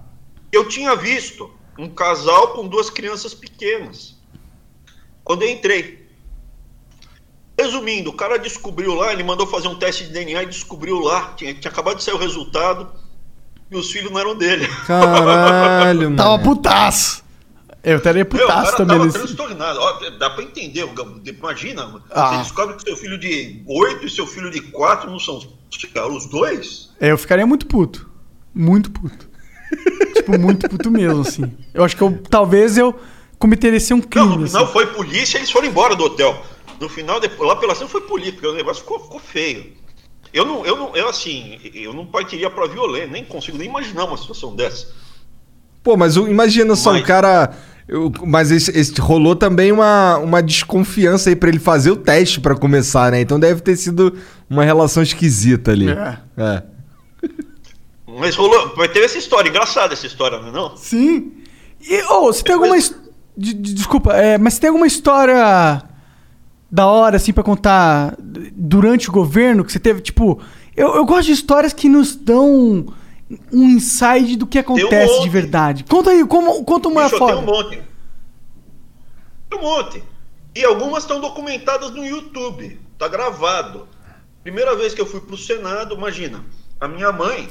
Eu 0.52 0.68
tinha 0.68 0.96
visto 0.96 1.52
um 1.78 1.90
casal 1.90 2.50
com 2.50 2.68
duas 2.68 2.90
crianças 2.90 3.34
pequenas. 3.34 4.18
Quando 5.24 5.44
eu 5.44 5.50
entrei. 5.50 6.08
Resumindo, 7.58 8.10
o 8.10 8.14
cara 8.14 8.40
descobriu 8.40 8.96
lá, 8.96 9.12
ele 9.12 9.24
mandou 9.24 9.46
fazer 9.46 9.68
um 9.68 9.76
teste 9.76 10.06
de 10.06 10.14
DNA 10.14 10.44
e 10.44 10.46
descobriu 10.46 11.00
lá, 11.00 11.34
tinha, 11.36 11.54
tinha 11.54 11.70
acabado 11.70 11.98
de 11.98 12.04
sair 12.04 12.14
o 12.14 12.18
resultado, 12.18 12.90
e 13.70 13.76
os 13.76 13.92
filhos 13.92 14.10
não 14.10 14.20
eram 14.20 14.34
dele. 14.36 14.66
Caralho, 14.88 16.04
mano. 16.04 16.16
Tava 16.16 16.40
putaço. 16.40 17.24
Eu 17.84 17.98
estaria 17.98 18.26
putaço 18.26 18.76
também 18.76 18.98
tava 18.98 19.06
nesse. 19.06 19.18
transtornado. 19.20 19.80
Ó, 19.80 20.10
dá 20.18 20.30
pra 20.30 20.44
entender. 20.44 20.86
Imagina, 21.26 22.02
Ah. 22.12 22.30
você 22.32 22.38
descobre 22.44 22.76
que 22.76 22.84
seu 22.84 22.98
filho 22.98 23.18
de 23.18 23.62
8 23.66 24.06
e 24.06 24.10
seu 24.10 24.28
filho 24.28 24.52
de 24.52 24.62
4 24.62 25.10
não 25.10 25.20
são 25.20 25.38
os 25.38 26.26
dois? 26.28 26.90
É, 27.00 27.12
Eu 27.12 27.18
ficaria 27.18 27.46
muito 27.48 27.66
puto. 27.66 28.10
Muito 28.54 28.92
puto. 28.92 29.30
tipo, 30.14 30.38
muito 30.38 30.68
puto 30.68 30.92
mesmo, 30.92 31.22
assim. 31.22 31.52
Eu 31.74 31.84
acho 31.84 31.96
que 31.96 32.02
eu 32.02 32.22
talvez 32.30 32.78
eu 32.78 33.00
cometeria 33.38 33.80
um 33.94 33.98
Não, 33.98 34.02
crime. 34.02 34.38
no 34.38 34.48
final 34.48 34.64
assim. 34.64 34.74
foi 34.74 34.88
polícia 34.88 35.38
eles 35.38 35.50
foram 35.52 35.68
embora 35.68 35.96
do 35.96 36.04
hotel. 36.04 36.44
No 36.82 36.90
final, 36.90 37.20
depois, 37.20 37.48
lá 37.48 37.56
pela 37.56 37.76
cena 37.76 37.90
foi 37.90 38.02
polícia, 38.02 38.34
porque 38.34 38.48
o 38.48 38.54
negócio 38.54 38.82
ficou, 38.84 39.00
ficou 39.00 39.20
feio. 39.20 39.74
Eu 40.34 40.46
não, 40.46 40.66
eu 40.66 40.76
não, 40.76 40.96
eu 40.96 41.08
assim, 41.10 41.60
eu 41.74 41.94
não 41.94 42.06
partiria 42.06 42.50
pra 42.50 42.68
violência, 42.68 43.08
nem 43.10 43.24
consigo 43.26 43.58
nem 43.58 43.68
imaginar 43.68 44.06
uma 44.06 44.18
situação 44.18 44.56
dessa. 44.56 44.88
Pô, 45.84 45.96
mas 45.98 46.18
o- 46.18 46.28
imagina 46.28 46.76
só, 46.76 46.92
Mas- 46.94 47.02
um 47.02 47.06
cara. 47.06 47.52
eu- 47.88 48.12
mas 48.26 48.52
esse, 48.52 48.70
esse- 48.78 49.00
rolou 49.00 49.36
também 49.36 49.72
uma, 49.72 50.18
uma 50.18 50.42
desconfiança 50.44 51.30
aí 51.30 51.36
pra 51.36 51.50
ele 51.50 51.60
fazer 51.60 51.92
o 51.92 51.96
teste 51.96 52.40
pra 52.40 52.56
começar, 52.56 53.12
né? 53.12 53.22
Então 53.22 53.40
deve 53.40 53.62
ter 53.62 53.76
sido 53.76 54.16
uma 54.50 54.64
relação 54.64 55.02
esquisita 55.02 55.72
ali. 55.72 55.90
É. 55.90 56.18
É. 56.38 56.64
Mas 58.20 58.36
rolou, 58.36 58.74
mas 58.76 58.92
teve 58.92 59.06
essa 59.06 59.18
história, 59.18 59.50
engraçada 59.50 59.94
essa 59.94 60.06
história, 60.06 60.40
não 60.40 60.48
é 60.50 60.52
não? 60.52 60.76
Sim. 60.78 61.32
E, 61.82 62.02
ô, 62.12 62.26
você 62.26 62.44
tem 62.44 62.56
alguma. 62.56 62.78
his- 62.78 62.94
de- 63.38 63.54
de- 63.54 63.74
desculpa, 63.74 64.14
é, 64.14 64.38
mas 64.38 64.56
você 64.56 64.62
tem 64.62 64.68
alguma 64.70 64.88
história 64.88 65.82
da 66.72 66.86
hora, 66.88 67.16
assim, 67.16 67.32
pra 67.32 67.44
contar 67.44 68.16
durante 68.54 69.10
o 69.10 69.12
governo 69.14 69.64
que 69.64 69.72
você 69.72 69.80
teve, 69.80 70.02
tipo. 70.02 70.40
Eu, 70.76 70.96
eu 70.96 71.06
gosto 71.06 71.28
de 71.28 71.34
histórias 71.34 71.72
que 71.74 71.88
nos 71.90 72.16
dão 72.16 72.88
um 73.52 73.64
insight 73.70 74.36
do 74.36 74.48
que 74.48 74.58
acontece 74.58 75.14
de 75.14 75.20
monte. 75.20 75.30
verdade. 75.30 75.84
Conta 75.84 76.10
aí, 76.10 76.26
como, 76.26 76.64
conta 76.64 76.90
uma 76.90 77.04
Bicho, 77.04 77.16
eu 77.16 77.20
tenho 77.20 77.40
foda. 77.40 77.52
um 77.52 77.56
monte. 77.56 77.82
Tem 79.50 79.60
um 79.60 79.62
monte. 79.62 80.04
E 80.56 80.66
algumas 80.66 81.04
estão 81.04 81.20
documentadas 81.20 81.92
no 81.92 82.06
YouTube. 82.06 82.80
Tá 82.98 83.08
gravado. 83.08 83.88
Primeira 84.42 84.76
vez 84.76 84.94
que 84.94 85.02
eu 85.02 85.06
fui 85.06 85.22
pro 85.22 85.38
Senado, 85.38 85.96
imagina. 85.96 86.44
A 86.80 86.88
minha 86.88 87.12
mãe. 87.12 87.50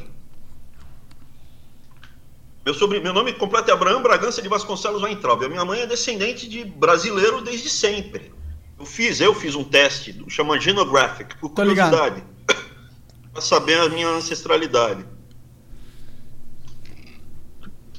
Meu, 2.65 2.75
sobre, 2.75 3.01
meu 3.01 3.15
nome 3.15 3.33
completo 3.33 3.71
é 3.71 3.75
Abraão 3.75 4.03
Bragança 4.03 4.43
de 4.43 4.49
Vasconcelos 4.49 5.03
Weintraub. 5.03 5.45
A 5.45 5.49
minha 5.49 5.65
mãe 5.65 5.81
é 5.81 5.87
descendente 5.87 6.49
de 6.49 6.65
brasileiro 6.65 7.41
desde 7.41 7.71
sempre. 7.71 8.33
Eu 8.79 8.85
fiz, 8.85 9.21
eu 9.21 9.35
fiz 9.35 9.55
um 9.55 9.65
teste, 9.65 10.25
chama 10.29 10.61
Genographic, 10.61 11.37
por 11.39 11.51
curiosidade. 11.51 12.23
pra 13.33 13.41
saber 13.41 13.81
a 13.81 13.89
minha 13.89 14.09
ancestralidade. 14.09 15.05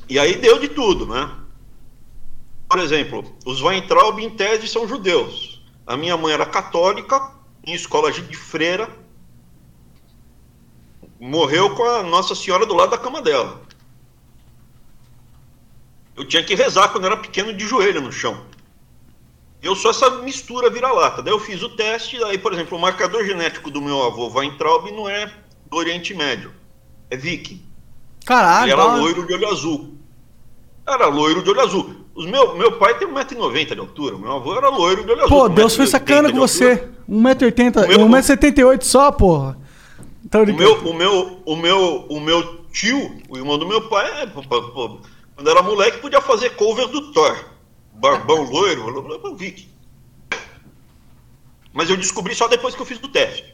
E 0.10 0.18
aí 0.18 0.36
deu 0.36 0.58
de 0.58 0.70
tudo, 0.70 1.06
né? 1.06 1.32
Por 2.68 2.80
exemplo, 2.80 3.38
os 3.46 3.62
Weintraub, 3.62 4.20
em 4.20 4.30
tese, 4.32 4.68
são 4.68 4.88
judeus. 4.88 5.62
A 5.86 5.96
minha 5.96 6.18
mãe 6.18 6.34
era 6.34 6.46
católica, 6.46 7.32
em 7.64 7.74
escola 7.74 8.12
de 8.12 8.36
freira. 8.36 8.90
Morreu 11.20 11.76
com 11.76 11.84
a 11.84 12.02
Nossa 12.02 12.34
Senhora 12.34 12.66
do 12.66 12.74
lado 12.74 12.90
da 12.90 12.98
cama 12.98 13.22
dela. 13.22 13.62
Eu 16.16 16.26
tinha 16.26 16.44
que 16.44 16.56
rezar 16.56 16.90
quando 16.90 17.06
era 17.06 17.18
pequeno 17.18 17.54
de 17.54 17.68
joelho 17.68 18.02
no 18.02 18.12
chão. 18.12 18.46
Eu 19.62 19.76
sou 19.76 19.92
essa 19.92 20.10
mistura 20.22 20.70
vira-lata. 20.70 21.22
Daí 21.22 21.34
eu 21.34 21.40
fiz 21.40 21.62
o 21.62 21.70
teste, 21.70 22.22
aí, 22.24 22.38
por 22.38 22.54
exemplo, 22.54 22.78
o 22.78 22.82
marcador 22.82 23.26
genético 23.26 23.70
do 23.70 23.82
meu 23.82 24.02
avô 24.04 24.28
Weintraub 24.30 24.90
não 24.92 25.08
é 25.08 25.32
do 25.70 25.78
Oriente 25.78 26.14
Médio, 26.14 26.54
é 27.10 27.18
viking. 27.18 27.64
Caralho, 28.26 28.66
Ele 28.66 28.72
era 28.72 28.96
loiro 28.96 29.28
de 29.28 29.34
olho 29.34 29.50
azul. 29.50 29.99
Era 30.94 31.08
loiro 31.08 31.44
de 31.44 31.50
olho 31.50 31.62
azul. 31.62 31.96
Os 32.16 32.26
meu, 32.26 32.56
meu 32.58 32.72
pai 32.80 32.98
tem 32.98 33.08
1,90m 33.08 33.74
de 33.76 33.80
altura. 33.80 34.18
Meu 34.18 34.32
avô 34.34 34.56
era 34.56 34.70
loiro 34.70 35.04
de 35.06 35.12
olho 35.12 35.24
azul. 35.24 35.38
Pô, 35.38 35.50
Deus 35.50 35.76
foi 35.76 35.86
1,80m 35.86 35.90
sacana 35.90 36.32
com 36.32 36.38
você. 36.40 36.90
1,80m, 37.08 37.86
O 37.86 37.88
meu- 37.88 38.00
1,78m 38.08 38.82
só, 38.84 39.12
porra. 39.12 39.58
Tá 40.30 40.42
O 40.42 40.46
meu, 40.46 40.74
o, 40.88 40.94
meu, 40.94 41.42
o, 41.46 41.56
meu, 41.56 42.06
o 42.10 42.20
meu 42.20 42.66
tio, 42.72 43.18
o 43.30 43.38
irmão 43.38 43.58
do 43.58 43.68
meu 43.68 43.88
pai, 43.88 44.24
é, 44.24 44.28
quando 44.28 45.50
era 45.50 45.62
moleque, 45.62 46.00
podia 46.00 46.22
fazer 46.22 46.52
cover 46.52 46.88
do 46.88 47.12
Thor. 47.14 47.38
Barbão 47.94 48.44
loiro, 48.44 48.90
eu- 49.24 49.36
vi. 49.36 49.70
Mas 51.74 51.90
eu 51.90 51.98
descobri 51.98 52.34
só 52.36 52.48
depois 52.48 52.76
que 52.76 52.82
eu 52.82 52.86
fiz 52.86 52.98
o 53.02 53.08
teste. 53.08 53.54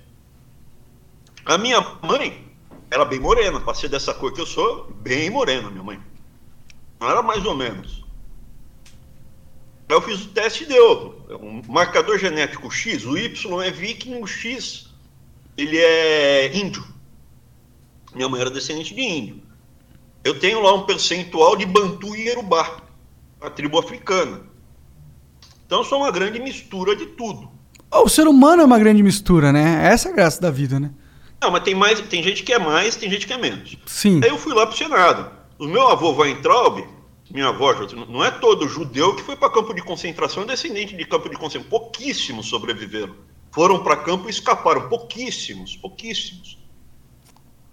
A 1.45 1.57
minha 1.57 1.79
mãe 2.01 2.45
era 2.89 3.05
bem 3.05 3.19
morena, 3.19 3.59
pra 3.59 3.73
ser 3.73 3.89
dessa 3.89 4.13
cor 4.13 4.31
que 4.33 4.41
eu 4.41 4.45
sou, 4.45 4.89
bem 5.01 5.29
morena, 5.29 5.69
minha 5.69 5.83
mãe. 5.83 5.99
Não 6.99 7.09
era 7.09 7.21
mais 7.21 7.45
ou 7.45 7.55
menos. 7.55 8.03
Eu 9.87 10.01
fiz 10.01 10.23
o 10.23 10.29
teste 10.29 10.63
e 10.63 10.67
deu. 10.67 11.25
Um 11.41 11.61
marcador 11.67 12.17
genético 12.17 12.71
X, 12.71 13.05
o 13.05 13.17
Y 13.17 13.61
é 13.61 13.71
viking, 13.71 14.21
o 14.21 14.27
X 14.27 14.89
ele 15.57 15.77
é 15.77 16.55
índio. 16.55 16.83
Minha 18.13 18.27
mãe 18.27 18.41
era 18.41 18.49
descendente 18.49 18.93
de 18.93 19.01
índio. 19.01 19.41
Eu 20.23 20.39
tenho 20.39 20.61
lá 20.61 20.73
um 20.73 20.85
percentual 20.85 21.55
de 21.55 21.65
Bantu 21.65 22.15
e 22.15 22.27
Yorubá, 22.27 22.77
a 23.39 23.49
tribo 23.49 23.77
africana. 23.77 24.41
Então 25.65 25.83
sou 25.83 25.99
uma 25.99 26.11
grande 26.11 26.39
mistura 26.39 26.95
de 26.95 27.05
tudo. 27.07 27.49
O 27.91 28.09
ser 28.09 28.27
humano 28.27 28.61
é 28.61 28.65
uma 28.65 28.79
grande 28.79 29.01
mistura, 29.03 29.53
né? 29.53 29.87
Essa 29.87 30.09
é 30.09 30.11
a 30.11 30.15
graça 30.15 30.41
da 30.41 30.51
vida, 30.51 30.79
né? 30.79 30.91
Não, 31.41 31.51
mas 31.51 31.63
tem 31.63 31.75
mais, 31.75 31.99
tem 32.01 32.23
gente 32.23 32.43
que 32.43 32.51
é 32.51 32.59
mais, 32.59 32.95
tem 32.95 33.09
gente 33.09 33.27
que 33.27 33.33
é 33.33 33.37
menos. 33.37 33.77
Sim. 33.85 34.19
Aí 34.23 34.29
eu 34.29 34.37
fui 34.37 34.53
lá 34.53 34.65
pro 34.65 34.75
Senado. 34.75 35.31
O 35.57 35.65
meu 35.65 35.87
avô 35.87 36.11
Weintraub, 36.11 36.85
minha 37.31 37.47
avó, 37.47 37.73
não 38.09 38.23
é 38.23 38.29
todo 38.29 38.67
judeu 38.67 39.15
que 39.15 39.23
foi 39.23 39.35
para 39.35 39.49
campo 39.49 39.73
de 39.73 39.81
concentração 39.81 40.43
é 40.43 40.47
descendente 40.47 40.95
de 40.95 41.05
campo 41.05 41.29
de 41.29 41.37
concentração. 41.37 41.69
Pouquíssimos 41.69 42.47
sobreviveram. 42.47 43.15
Foram 43.51 43.81
para 43.81 43.95
campo 43.97 44.27
e 44.27 44.29
escaparam. 44.29 44.89
Pouquíssimos, 44.89 45.77
pouquíssimos. 45.77 46.57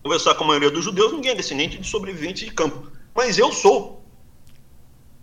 Conversar 0.02 0.34
com 0.36 0.44
a 0.44 0.46
maioria 0.48 0.70
dos 0.70 0.84
judeus, 0.84 1.12
ninguém 1.12 1.32
é 1.32 1.34
descendente 1.34 1.78
de 1.78 1.86
sobreviventes 1.86 2.44
de 2.44 2.52
campo. 2.52 2.90
Mas 3.14 3.36
eu 3.36 3.52
sou. 3.52 4.04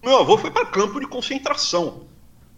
Meu 0.03 0.19
avô 0.19 0.37
foi 0.37 0.51
para 0.51 0.65
campo 0.65 0.99
de 0.99 1.07
concentração. 1.07 2.07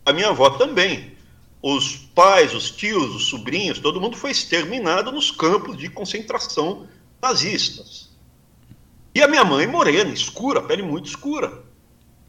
A 0.06 0.12
minha 0.12 0.30
avó 0.30 0.50
também. 0.52 1.16
Os 1.62 1.96
pais, 1.96 2.56
os 2.56 2.72
tios, 2.72 3.16
os 3.16 3.30
sobrinhos, 3.30 3.80
todo 3.80 4.02
mundo 4.02 4.18
foi 4.18 4.32
exterminado 4.32 5.12
nos 5.12 5.30
campos 5.30 5.78
de 5.78 5.90
concentração 5.90 6.88
nazistas. 7.22 8.11
E 9.14 9.22
a 9.22 9.28
minha 9.28 9.44
mãe, 9.44 9.68
morena, 9.68 10.10
escura, 10.12 10.62
pele 10.62 10.84
muito 10.84 11.08
escura. 11.08 11.52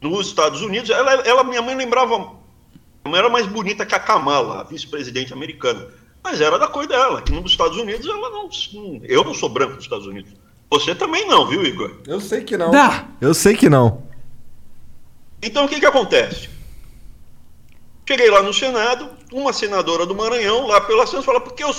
Nos 0.01 0.27
Estados 0.27 0.61
Unidos, 0.61 0.89
ela, 0.89 1.13
ela 1.13 1.43
minha 1.43 1.61
mãe 1.61 1.75
lembrava. 1.75 2.17
Minha 2.17 2.37
mãe 3.05 3.19
era 3.19 3.29
mais 3.29 3.47
bonita 3.47 3.85
que 3.85 3.95
a 3.95 3.99
Kamala, 3.99 4.61
a 4.61 4.63
vice-presidente 4.63 5.31
americana. 5.31 5.87
Mas 6.21 6.41
era 6.41 6.57
da 6.57 6.67
cor 6.67 6.87
dela. 6.87 7.19
Aqui 7.19 7.31
nos 7.31 7.51
Estados 7.51 7.77
Unidos, 7.77 8.05
ela 8.05 8.29
não. 8.29 8.49
Eu 9.03 9.23
não 9.23 9.33
sou 9.33 9.49
branco 9.49 9.75
nos 9.75 9.83
Estados 9.83 10.07
Unidos. 10.07 10.31
Você 10.69 10.95
também 10.95 11.27
não, 11.27 11.47
viu, 11.47 11.63
Igor? 11.63 11.99
Eu 12.07 12.19
sei 12.19 12.43
que 12.43 12.57
não. 12.57 12.71
Dá. 12.71 13.07
Eu 13.21 13.33
sei 13.33 13.55
que 13.55 13.69
não. 13.69 14.03
Então 15.41 15.65
o 15.65 15.67
que, 15.69 15.79
que 15.79 15.85
acontece? 15.85 16.49
Cheguei 18.07 18.29
lá 18.29 18.41
no 18.41 18.53
Senado, 18.53 19.09
uma 19.31 19.53
senadora 19.53 20.05
do 20.05 20.15
Maranhão, 20.15 20.67
lá 20.67 20.81
pela 20.81 21.05
Santos, 21.07 21.25
fala, 21.25 21.39
porque, 21.39 21.63
eu, 21.63 21.71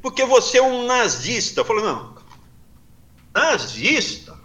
porque 0.00 0.24
você 0.24 0.58
é 0.58 0.62
um 0.62 0.86
nazista. 0.86 1.60
Eu 1.60 1.64
falei, 1.64 1.84
não, 1.84 2.14
nazista? 3.34 4.37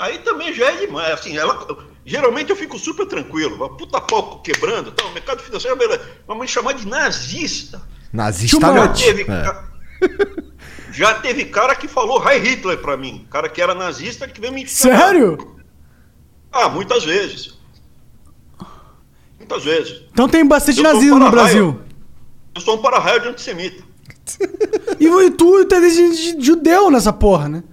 Aí 0.00 0.18
também 0.20 0.52
já 0.54 0.72
é 0.72 0.76
demais. 0.76 1.12
Assim, 1.12 1.36
ela, 1.36 1.66
geralmente 2.04 2.50
eu 2.50 2.56
fico 2.56 2.78
super 2.78 3.06
tranquilo, 3.06 3.68
puta 3.76 4.00
pau 4.00 4.40
quebrando, 4.40 4.90
tal, 4.92 5.10
mercado 5.12 5.42
financeiro, 5.42 5.76
me 6.34 6.48
chamar 6.48 6.72
de 6.72 6.88
nazista. 6.88 7.82
Nazista 8.12 8.58
não. 8.58 8.88
much. 8.88 9.02
Teve, 9.02 9.26
É. 9.30 9.70
Já 10.92 11.14
teve 11.14 11.44
cara 11.44 11.76
que 11.76 11.86
falou 11.86 12.20
Heil 12.26 12.42
Hitler 12.42 12.78
pra 12.78 12.96
mim, 12.96 13.24
cara 13.30 13.48
que 13.48 13.62
era 13.62 13.74
nazista 13.74 14.26
que 14.26 14.40
veio 14.40 14.52
me 14.52 14.66
chamar. 14.66 14.98
Sério? 14.98 15.56
Ah, 16.50 16.68
muitas 16.68 17.04
vezes. 17.04 17.54
Muitas 19.38 19.64
vezes. 19.64 20.02
Então 20.12 20.28
tem 20.28 20.44
bastante 20.44 20.78
Eu 20.78 20.84
sou 20.84 20.90
um 20.90 20.94
nazismo 20.94 21.18
no. 21.18 21.30
Brasil. 21.30 21.80
Eu 22.54 22.60
sou 22.60 22.74
um 22.76 22.82
para-raio 22.82 23.20
de 23.20 23.28
antissemita. 23.28 23.84
E, 25.00 25.30
tu 25.30 25.64
tá 25.64 25.80
de 25.80 26.44
judeu 26.44 26.90
nessa 26.90 27.12
porra, 27.12 27.48
né? 27.48 27.64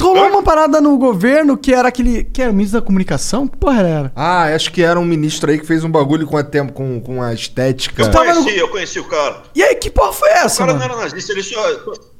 Rolou 0.00 0.28
uma 0.28 0.42
parada 0.42 0.80
no 0.80 0.96
governo 0.96 1.56
que 1.56 1.72
era 1.74 1.88
aquele. 1.88 2.24
Que 2.24 2.40
era 2.42 2.50
o 2.50 2.54
ministro 2.54 2.80
da 2.80 2.86
comunicação? 2.86 3.46
Que 3.46 3.56
porra 3.56 3.82
era? 3.82 4.12
Ah, 4.16 4.44
acho 4.54 4.72
que 4.72 4.82
era 4.82 4.98
um 4.98 5.04
ministro 5.04 5.50
aí 5.50 5.58
que 5.58 5.66
fez 5.66 5.84
um 5.84 5.90
bagulho 5.90 6.26
com 6.26 6.36
a 6.36 6.42
tempo, 6.44 6.72
com, 6.72 6.98
com 7.00 7.22
a 7.22 7.34
estética. 7.34 8.02
Eu 8.02 8.10
conheci, 8.10 8.58
eu 8.58 8.68
conheci 8.68 8.98
o 9.00 9.04
cara. 9.04 9.42
E 9.54 9.62
aí, 9.62 9.74
que 9.74 9.90
porra 9.90 10.12
foi 10.12 10.28
O 10.28 10.32
essa, 10.32 10.58
cara 10.58 10.72
não 10.72 10.80
mano? 10.80 10.92
era 10.94 11.02
nazista, 11.02 11.32
ele 11.32 11.42
só. 11.42 11.60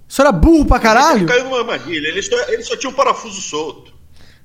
Isso 0.08 0.20
era 0.20 0.30
burro 0.32 0.66
pra 0.66 0.78
caralho? 0.78 1.20
Ele 1.20 1.26
caiu 1.26 1.44
numa 1.44 1.58
armadilha, 1.60 2.08
ele 2.08 2.22
só, 2.22 2.36
ele 2.48 2.62
só 2.62 2.76
tinha 2.76 2.90
um 2.90 2.94
parafuso 2.94 3.40
solto. 3.40 3.92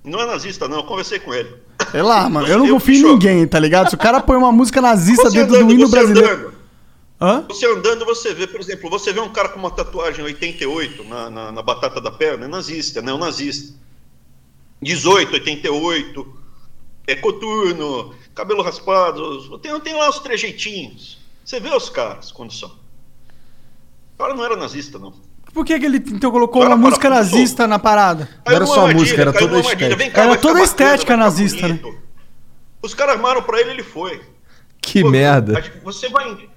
Não 0.03 0.19
é 0.19 0.25
nazista, 0.25 0.67
não, 0.67 0.77
eu 0.77 0.83
conversei 0.83 1.19
com 1.19 1.33
ele. 1.33 1.49
Sei 1.91 2.01
lá, 2.01 2.27
mano. 2.29 2.47
Eu 2.47 2.57
não 2.59 2.65
Eu- 2.65 2.73
confio 2.75 2.95
em 2.95 3.11
ninguém, 3.11 3.45
tá 3.45 3.59
ligado? 3.59 3.89
Se 3.89 3.95
o 3.95 3.97
cara 3.97 4.19
põe 4.21 4.37
uma 4.37 4.51
música 4.51 4.81
nazista 4.81 5.29
Você 5.29 5.37
dentro 5.37 5.51
do 5.51 5.57
andando, 5.57 5.71
hino 5.73 5.87
você 5.87 5.91
brasileiro. 5.97 6.29
andando, 6.33 6.53
Hã? 7.21 7.45
você 7.47 7.67
andando, 7.67 8.03
você 8.03 8.33
vê, 8.33 8.47
por 8.47 8.59
exemplo, 8.59 8.89
você 8.89 9.13
vê 9.13 9.19
um 9.19 9.29
cara 9.29 9.49
com 9.49 9.59
uma 9.59 9.69
tatuagem 9.69 10.25
88 10.25 11.03
na, 11.03 11.29
na, 11.29 11.51
na 11.51 11.61
batata 11.61 12.01
da 12.01 12.09
perna, 12.09 12.45
é 12.45 12.47
nazista, 12.47 12.97
é 12.97 13.01
neonazista. 13.03 13.75
18, 14.81 15.33
88, 15.33 16.37
é 17.05 17.15
coturno, 17.15 18.15
cabelo 18.33 18.63
raspado, 18.63 19.59
tem, 19.59 19.79
tem 19.81 19.93
lá 19.93 20.09
os 20.09 20.17
trejeitinhos. 20.17 21.19
Você 21.45 21.59
vê 21.59 21.69
os 21.69 21.89
caras 21.89 22.31
quando 22.31 22.51
são. 22.51 22.69
O 22.69 24.17
cara 24.17 24.33
não 24.33 24.43
era 24.43 24.55
nazista, 24.55 24.97
não. 24.97 25.13
Por 25.53 25.63
que, 25.63 25.79
que 25.79 25.85
ele 25.85 25.97
então 25.97 26.31
colocou 26.31 26.65
uma 26.65 26.77
música 26.77 27.07
para, 27.07 27.17
nazista 27.17 27.67
na 27.67 27.77
parada? 27.77 28.29
Não 28.47 28.55
era 28.55 28.65
só 28.65 28.87
a 28.87 28.93
música, 28.93 29.21
era 29.21 29.33
toda 29.33 29.57
a 29.57 29.59
estética. 29.59 30.11
Cá, 30.11 30.23
Era 30.23 30.37
toda 30.37 30.59
a 30.59 30.63
estética 30.63 31.17
nazista, 31.17 31.67
né? 31.67 31.79
Os 32.81 32.95
caras 32.95 33.15
armaram 33.15 33.43
pra 33.43 33.59
ele, 33.59 33.71
ele 33.71 33.83
foi. 33.83 34.21
Que 34.81 35.01
Pô, 35.01 35.09
merda. 35.09 35.61
Você 35.83 36.09
vai. 36.09 36.49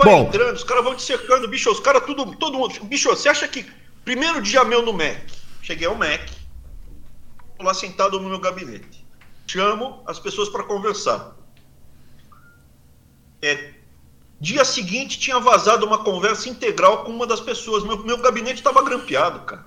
Vai 0.00 0.14
Bom. 0.14 0.22
entrando, 0.22 0.56
os 0.56 0.64
caras 0.64 0.82
vão 0.82 0.94
te 0.94 1.02
cercando, 1.02 1.46
bicho, 1.46 1.70
os 1.70 1.78
caras 1.78 2.04
tudo, 2.06 2.34
todo 2.36 2.56
mundo. 2.56 2.72
Bicho, 2.84 3.10
você 3.10 3.28
acha 3.28 3.46
que. 3.46 3.70
Primeiro 4.02 4.40
dia 4.40 4.64
meu 4.64 4.82
no 4.82 4.94
Mac. 4.94 5.28
Cheguei 5.60 5.86
ao 5.86 5.94
Mac. 5.94 6.26
Tô 7.58 7.64
lá 7.64 7.74
sentado 7.74 8.18
no 8.18 8.30
meu 8.30 8.38
gabinete. 8.38 9.06
Chamo 9.46 10.02
as 10.06 10.18
pessoas 10.18 10.48
para 10.48 10.64
conversar. 10.64 11.36
É, 13.42 13.74
dia 14.40 14.64
seguinte 14.64 15.18
tinha 15.18 15.38
vazado 15.38 15.84
uma 15.84 16.02
conversa 16.02 16.48
integral 16.48 17.04
com 17.04 17.12
uma 17.12 17.26
das 17.26 17.40
pessoas. 17.40 17.84
Meu, 17.84 17.98
meu 17.98 18.16
gabinete 18.16 18.56
estava 18.56 18.82
grampeado, 18.82 19.40
cara. 19.40 19.66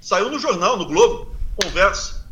Saiu 0.00 0.30
no 0.30 0.38
jornal, 0.38 0.76
no 0.76 0.86
Globo. 0.86 1.34
Conversa. 1.60 2.23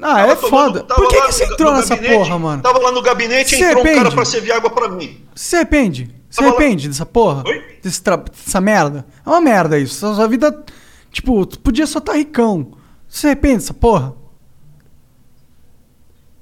Ah, 0.00 0.20
é 0.20 0.34
tomando- 0.36 0.48
foda. 0.48 0.84
Por 0.84 1.08
que, 1.08 1.20
que 1.22 1.32
você 1.32 1.44
entrou 1.44 1.72
nessa 1.74 1.96
gabinete, 1.96 2.18
porra, 2.18 2.38
mano? 2.38 2.62
Tava 2.62 2.78
lá 2.78 2.92
no 2.92 3.02
gabinete 3.02 3.54
e 3.54 3.58
entrou 3.58 3.68
um 3.68 3.80
arrepende? 3.80 3.96
cara 4.04 4.14
pra 4.14 4.24
servir 4.24 4.52
água 4.52 4.70
pra 4.70 4.88
mim. 4.88 5.24
Você 5.34 5.44
se 5.50 5.56
arrepende? 5.56 6.04
Você 6.04 6.10
se 6.30 6.36
Tava 6.36 6.48
lá- 6.50 6.56
arrepende 6.56 6.88
dessa 6.88 7.06
porra? 7.06 7.42
Oi? 7.46 7.60
Tra- 8.04 8.16
Dessa 8.16 8.60
merda? 8.60 9.06
É 9.24 9.28
uma 9.28 9.40
merda 9.40 9.78
isso. 9.78 9.94
Sua 9.96 10.14
sua 10.14 10.28
vida. 10.28 10.64
Tipo, 11.10 11.44
tu 11.46 11.58
podia 11.58 11.86
só 11.86 11.98
estar 11.98 12.12
ricão. 12.14 12.72
Você 13.08 13.20
se 13.20 13.26
arrepende 13.26 13.56
dessa 13.56 13.74
porra? 13.74 14.14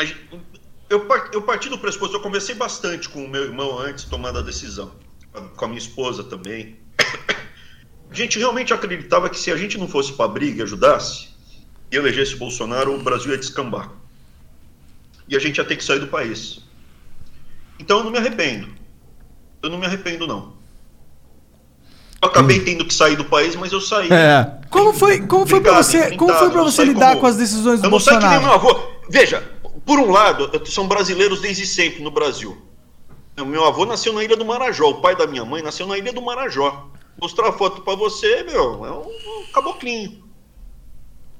A 0.00 0.04
Eu, 0.88 1.04
eu 1.32 1.42
parti 1.42 1.68
do 1.68 1.78
pressuposto, 1.78 2.16
eu 2.16 2.20
conversei 2.20 2.54
bastante 2.54 3.08
com 3.08 3.24
o 3.24 3.28
meu 3.28 3.42
irmão 3.44 3.78
antes 3.78 4.04
de 4.04 4.10
tomar 4.10 4.36
a 4.36 4.40
decisão, 4.42 4.92
com 5.56 5.64
a 5.64 5.68
minha 5.68 5.78
esposa 5.78 6.22
também. 6.22 6.76
A 8.10 8.14
gente 8.14 8.38
realmente 8.38 8.72
acreditava 8.72 9.28
que 9.28 9.36
se 9.38 9.50
a 9.50 9.56
gente 9.56 9.76
não 9.76 9.88
fosse 9.88 10.12
pra 10.12 10.28
briga 10.28 10.60
e 10.60 10.62
ajudasse, 10.62 11.28
e 11.90 11.96
elegesse 11.96 12.36
Bolsonaro, 12.36 12.94
o 12.94 13.02
Brasil 13.02 13.30
ia 13.32 13.38
descambar. 13.38 13.90
E 15.28 15.36
a 15.36 15.38
gente 15.38 15.56
ia 15.58 15.64
ter 15.64 15.76
que 15.76 15.84
sair 15.84 15.98
do 16.00 16.06
país. 16.08 16.60
Então 17.78 17.98
eu 17.98 18.04
não 18.04 18.10
me 18.10 18.18
arrependo. 18.18 18.68
Eu 19.62 19.70
não 19.70 19.78
me 19.78 19.86
arrependo, 19.86 20.26
não. 20.26 20.54
Eu 22.22 22.28
acabei 22.28 22.60
tendo 22.60 22.84
que 22.84 22.94
sair 22.94 23.16
do 23.16 23.24
país, 23.24 23.54
mas 23.56 23.72
eu 23.72 23.80
saí. 23.80 24.08
É. 24.12 24.58
Como 24.70 24.92
foi, 24.92 25.20
como 25.26 25.46
foi 25.46 25.60
pra 25.60 25.72
Obrigado, 25.78 25.84
você, 25.84 26.16
como 26.16 26.32
foi 26.34 26.50
pra 26.50 26.62
você 26.62 26.84
lidar 26.84 27.08
como- 27.10 27.20
com 27.20 27.26
as 27.26 27.36
decisões 27.36 27.80
do 27.80 27.86
Eu 27.86 27.90
não 27.90 28.00
sei 28.00 28.14
que 28.16 28.20
nem 28.26 28.38
Bolsonaro? 28.40 28.62
meu 28.64 28.70
avô. 28.72 28.86
Veja, 29.08 29.40
por 29.84 29.98
um 29.98 30.10
lado, 30.10 30.50
são 30.66 30.88
brasileiros 30.88 31.40
desde 31.40 31.66
sempre 31.66 32.02
no 32.02 32.10
Brasil. 32.10 32.56
Meu 33.36 33.64
avô 33.64 33.84
nasceu 33.84 34.12
na 34.14 34.24
ilha 34.24 34.36
do 34.36 34.44
Marajó, 34.46 34.88
o 34.88 35.00
pai 35.02 35.14
da 35.14 35.26
minha 35.26 35.44
mãe 35.44 35.62
nasceu 35.62 35.86
na 35.86 35.98
ilha 35.98 36.12
do 36.12 36.22
Marajó. 36.22 36.88
Mostrar 37.20 37.48
a 37.50 37.52
foto 37.52 37.82
pra 37.82 37.94
você, 37.94 38.42
meu, 38.44 38.84
é 38.86 38.90
um 38.92 39.52
caboclinho. 39.52 40.24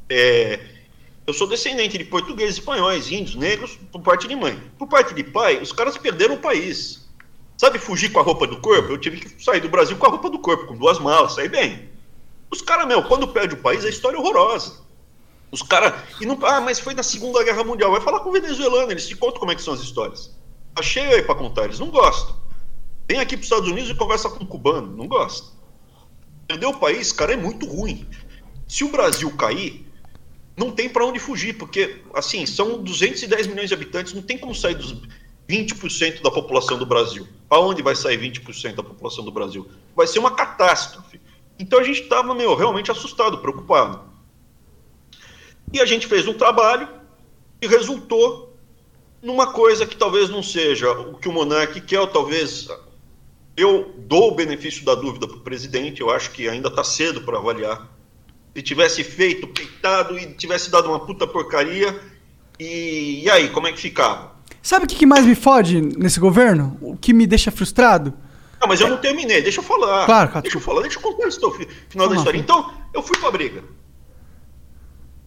É, 0.09 0.61
eu 1.27 1.35
sou 1.35 1.47
descendente 1.47 1.99
de 1.99 2.05
portugueses, 2.05 2.59
espanhóis, 2.59 3.11
índios, 3.11 3.35
negros, 3.35 3.79
por 3.91 4.01
parte 4.01 4.29
de 4.29 4.37
mãe. 4.37 4.61
Por 4.79 4.87
parte 4.89 5.13
de 5.15 5.25
pai, 5.25 5.61
os 5.61 5.73
caras 5.73 5.99
perderam 5.99 6.35
o 6.35 6.39
país. 6.39 7.09
Sabe 7.59 7.79
fugir 7.79 8.13
com 8.13 8.21
a 8.21 8.23
roupa 8.23 8.47
do 8.47 8.61
corpo? 8.61 8.93
Eu 8.93 8.99
tive 8.99 9.19
que 9.19 9.43
sair 9.43 9.61
do 9.61 9.69
Brasil 9.69 9.97
com 9.97 10.07
a 10.07 10.11
roupa 10.11 10.31
do 10.31 10.39
corpo, 10.39 10.67
com 10.67 10.77
duas 10.77 10.99
malas, 10.99 11.33
saí 11.33 11.49
bem. 11.49 11.89
Os 12.51 12.63
caras, 12.63 12.87
meu, 12.87 13.03
quando 13.03 13.27
perde 13.29 13.55
o 13.55 13.59
país, 13.59 13.85
a 13.85 13.89
história 13.89 14.17
é 14.17 14.21
horrorosa. 14.21 14.85
Os 15.51 15.63
caras. 15.63 15.95
E 16.21 16.27
não. 16.27 16.39
Ah, 16.45 16.61
mas 16.61 16.79
foi 16.79 16.95
na 16.95 17.03
Segunda 17.03 17.43
Guerra 17.43 17.65
Mundial. 17.65 17.91
Vai 17.91 18.01
falar 18.01 18.21
com 18.21 18.29
o 18.29 18.33
venezuelano, 18.33 18.91
eles 18.91 19.09
te 19.09 19.17
contam 19.17 19.41
como 19.41 19.53
é 19.53 19.55
que 19.55 19.63
são 19.63 19.75
as 19.75 19.81
histórias. 19.81 20.35
Cheio 20.83 21.11
aí 21.11 21.23
pra 21.23 21.35
contar, 21.35 21.65
eles 21.65 21.79
não 21.79 21.89
gostam. 21.89 22.37
Vem 23.09 23.19
aqui 23.19 23.37
pros 23.37 23.47
Estados 23.47 23.69
Unidos 23.69 23.91
e 23.91 23.95
conversa 23.95 24.29
com 24.29 24.45
um 24.45 24.47
cubano, 24.47 24.95
não 24.95 25.09
gosta. 25.09 25.49
Perder 26.47 26.67
o 26.67 26.79
país, 26.79 27.13
cara, 27.13 27.33
é 27.33 27.37
muito 27.37 27.67
ruim. 27.67 28.07
Se 28.69 28.85
o 28.85 28.91
Brasil 28.91 29.31
cair, 29.37 29.86
não 30.57 30.71
tem 30.71 30.89
pra 30.89 31.05
onde 31.05 31.19
fugir, 31.19 31.59
porque, 31.59 32.03
assim, 32.15 32.47
são 32.47 32.83
210 32.83 33.47
milhões 33.47 33.69
de 33.69 33.75
habitantes, 33.75 34.13
não 34.13 34.23
tem 34.23 34.39
como 34.39 34.55
sair 34.55 34.75
dos 34.75 34.95
20% 35.49 36.23
da 36.23 36.31
população 36.31 36.79
do 36.79 36.87
Brasil. 36.87 37.29
Pra 37.49 37.61
onde 37.61 37.83
vai 37.83 37.95
sair 37.95 38.19
20% 38.19 38.75
da 38.75 38.83
população 38.83 39.25
do 39.25 39.31
Brasil? 39.31 39.69
Vai 39.95 40.07
ser 40.07 40.19
uma 40.19 40.35
catástrofe. 40.35 41.21
Então 41.59 41.79
a 41.79 41.85
gente 41.85 42.03
tava, 42.03 42.35
meu, 42.35 42.55
realmente 42.55 42.91
assustado, 42.91 43.39
preocupado. 43.39 44.01
E 45.73 45.81
a 45.81 45.85
gente 45.85 46.07
fez 46.07 46.27
um 46.27 46.35
trabalho 46.35 46.89
e 47.61 47.67
resultou 47.67 48.57
numa 49.23 49.53
coisa 49.53 49.87
que 49.87 49.97
talvez 49.97 50.29
não 50.29 50.43
seja 50.43 50.91
o 50.91 51.19
que 51.19 51.29
o 51.29 51.33
Monark 51.33 51.81
quer, 51.81 52.01
ou 52.01 52.07
talvez 52.07 52.69
eu 53.57 53.95
dou 53.99 54.33
o 54.33 54.35
benefício 54.35 54.85
da 54.85 54.95
dúvida 54.95 55.27
para 55.27 55.37
o 55.37 55.41
presidente, 55.41 56.01
eu 56.01 56.11
acho 56.11 56.31
que 56.31 56.49
ainda 56.49 56.69
está 56.69 56.85
cedo 56.85 57.23
para 57.23 57.39
avaliar. 57.39 57.96
Se 58.57 58.63
tivesse 58.63 59.05
feito, 59.05 59.47
peitado 59.49 60.19
e 60.19 60.33
tivesse 60.33 60.71
dado 60.71 60.89
uma 60.89 60.99
puta 61.05 61.27
porcaria, 61.27 62.01
e, 62.59 63.21
e 63.23 63.31
aí, 63.31 63.51
como 63.51 63.67
é 63.67 63.73
que 63.73 63.79
ficava? 63.79 64.35
Sabe 64.63 64.87
o 64.87 64.89
que, 64.89 64.95
que 64.97 65.05
mais 65.05 65.27
me 65.27 65.35
fode 65.35 65.79
nesse 65.83 66.19
governo? 66.19 66.79
O 66.81 66.97
que 66.97 67.13
me 67.13 67.27
deixa 67.27 67.51
frustrado? 67.51 68.15
Ah, 68.59 68.67
mas 68.67 68.81
eu 68.81 68.89
não 68.89 68.97
terminei, 68.97 69.43
deixa 69.43 69.61
eu 69.61 69.63
falar. 69.63 70.07
Claro, 70.07 70.29
cara. 70.31 70.41
Deixa 70.41 70.57
eu 70.57 70.63
falar, 70.63 70.81
deixa 70.81 70.97
eu 70.99 71.03
contar 71.03 71.27
o 71.29 71.31
fi- 71.51 71.69
final 71.91 72.09
da 72.09 72.15
Vamos 72.15 72.15
lá. 72.15 72.17
história. 72.17 72.39
Então, 72.39 72.73
eu 72.95 73.03
fui 73.03 73.19
pra 73.19 73.31
briga. 73.31 73.63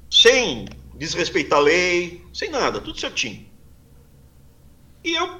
Sem 0.10 0.66
desrespeitar 0.96 1.60
a 1.60 1.62
lei, 1.62 2.26
sem 2.34 2.50
nada, 2.50 2.82
tudo 2.82 3.00
certinho. 3.00 3.46
E 5.04 5.14
eu 5.14 5.38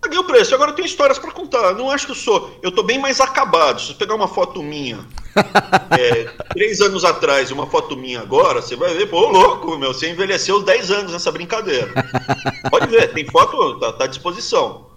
paguei 0.00 0.18
o 0.18 0.24
preço. 0.24 0.54
Agora 0.54 0.70
eu 0.70 0.74
tenho 0.74 0.86
histórias 0.86 1.18
pra 1.18 1.30
contar. 1.30 1.74
Não 1.74 1.90
acho 1.90 2.06
que 2.06 2.12
eu 2.12 2.16
sou. 2.16 2.58
Eu 2.62 2.72
tô 2.72 2.82
bem 2.82 2.98
mais 2.98 3.20
acabado. 3.20 3.80
Se 3.80 3.88
você 3.88 3.94
pegar 3.94 4.14
uma 4.14 4.28
foto 4.28 4.62
minha 4.62 5.06
é, 5.98 6.24
três 6.54 6.80
anos 6.80 7.04
atrás 7.04 7.50
e 7.50 7.52
uma 7.52 7.66
foto 7.66 7.96
minha 7.96 8.20
agora, 8.20 8.62
você 8.62 8.74
vai 8.76 8.94
ver, 8.94 9.08
pô, 9.08 9.28
louco, 9.28 9.76
meu, 9.78 9.92
você 9.92 10.10
envelheceu 10.10 10.56
os 10.56 10.64
10 10.64 10.90
anos 10.90 11.12
nessa 11.12 11.30
brincadeira. 11.30 11.92
Pode 12.70 12.86
ver, 12.88 13.12
tem 13.12 13.26
foto, 13.26 13.78
tá, 13.78 13.92
tá 13.92 14.04
à 14.04 14.08
disposição. 14.08 14.90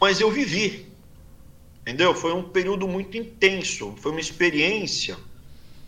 Mas 0.00 0.20
eu 0.20 0.30
vivi. 0.30 0.92
Entendeu? 1.82 2.14
Foi 2.14 2.32
um 2.32 2.42
período 2.42 2.86
muito 2.88 3.16
intenso. 3.16 3.94
Foi 3.98 4.10
uma 4.10 4.20
experiência 4.20 5.16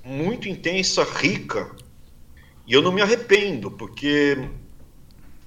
muito 0.05 0.49
intensa, 0.49 1.05
rica. 1.05 1.71
E 2.67 2.73
eu 2.73 2.83
não 2.83 2.93
me 2.93 3.01
arrependo, 3.01 3.71
porque. 3.71 4.39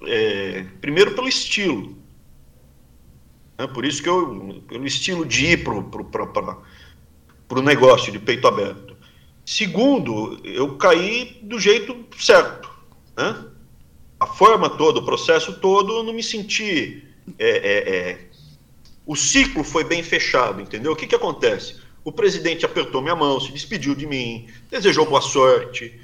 é, 0.06 0.64
primeiro 0.80 1.14
pelo 1.14 1.28
estilo. 1.28 1.99
Né? 3.60 3.66
Por 3.66 3.84
isso 3.84 4.02
que 4.02 4.08
eu. 4.08 4.62
Pelo 4.66 4.86
estilo 4.86 5.26
de 5.26 5.46
ir 5.52 5.64
pra- 5.64 5.82
pro 7.46 7.62
negócio 7.62 8.10
de 8.10 8.18
peito 8.18 8.48
aberto. 8.48 8.96
Segundo, 9.44 10.40
eu 10.44 10.76
caí 10.76 11.38
do 11.42 11.58
jeito 11.58 11.96
certo. 12.18 12.70
Né? 13.16 13.44
A 14.18 14.26
forma 14.26 14.70
toda, 14.70 15.00
o 15.00 15.04
processo 15.04 15.58
todo, 15.60 15.98
eu 15.98 16.02
não 16.02 16.12
me 16.12 16.22
senti. 16.22 17.04
é, 17.38 17.48
é, 17.48 17.96
é, 18.10 18.18
o 19.06 19.14
ciclo 19.14 19.62
foi 19.62 19.84
bem 19.84 20.02
fechado, 20.02 20.60
entendeu? 20.60 20.92
O 20.92 20.96
que, 20.96 21.06
que 21.06 21.14
acontece? 21.14 21.76
O 22.04 22.12
presidente 22.12 22.64
apertou 22.64 23.02
minha 23.02 23.16
mão, 23.16 23.38
se 23.40 23.52
despediu 23.52 23.94
de 23.94 24.06
mim, 24.06 24.46
desejou 24.70 25.04
boa 25.04 25.20
sorte. 25.20 26.00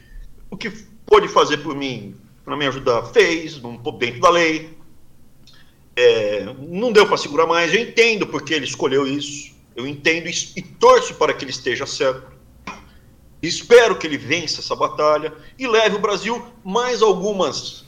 O 0.50 0.56
que 0.56 0.70
pôde 1.06 1.28
fazer 1.28 1.58
por 1.58 1.74
mim, 1.74 2.14
para 2.44 2.56
me 2.56 2.66
ajudar, 2.66 3.02
fez, 3.06 3.60
dentro 3.98 4.20
da 4.20 4.30
lei. 4.30 4.75
É, 5.96 6.44
não 6.68 6.92
deu 6.92 7.06
para 7.06 7.16
segurar 7.16 7.46
mais, 7.46 7.72
eu 7.72 7.80
entendo 7.80 8.26
porque 8.26 8.52
ele 8.52 8.66
escolheu 8.66 9.06
isso. 9.06 9.56
Eu 9.74 9.86
entendo 9.86 10.28
e, 10.28 10.32
e 10.56 10.62
torço 10.62 11.14
para 11.14 11.32
que 11.32 11.44
ele 11.44 11.50
esteja 11.50 11.86
certo. 11.86 12.36
Espero 13.42 13.98
que 13.98 14.06
ele 14.06 14.18
vença 14.18 14.60
essa 14.60 14.74
batalha 14.74 15.32
e 15.58 15.66
leve 15.66 15.96
o 15.96 16.00
Brasil 16.00 16.44
mais 16.64 17.02
algumas 17.02 17.84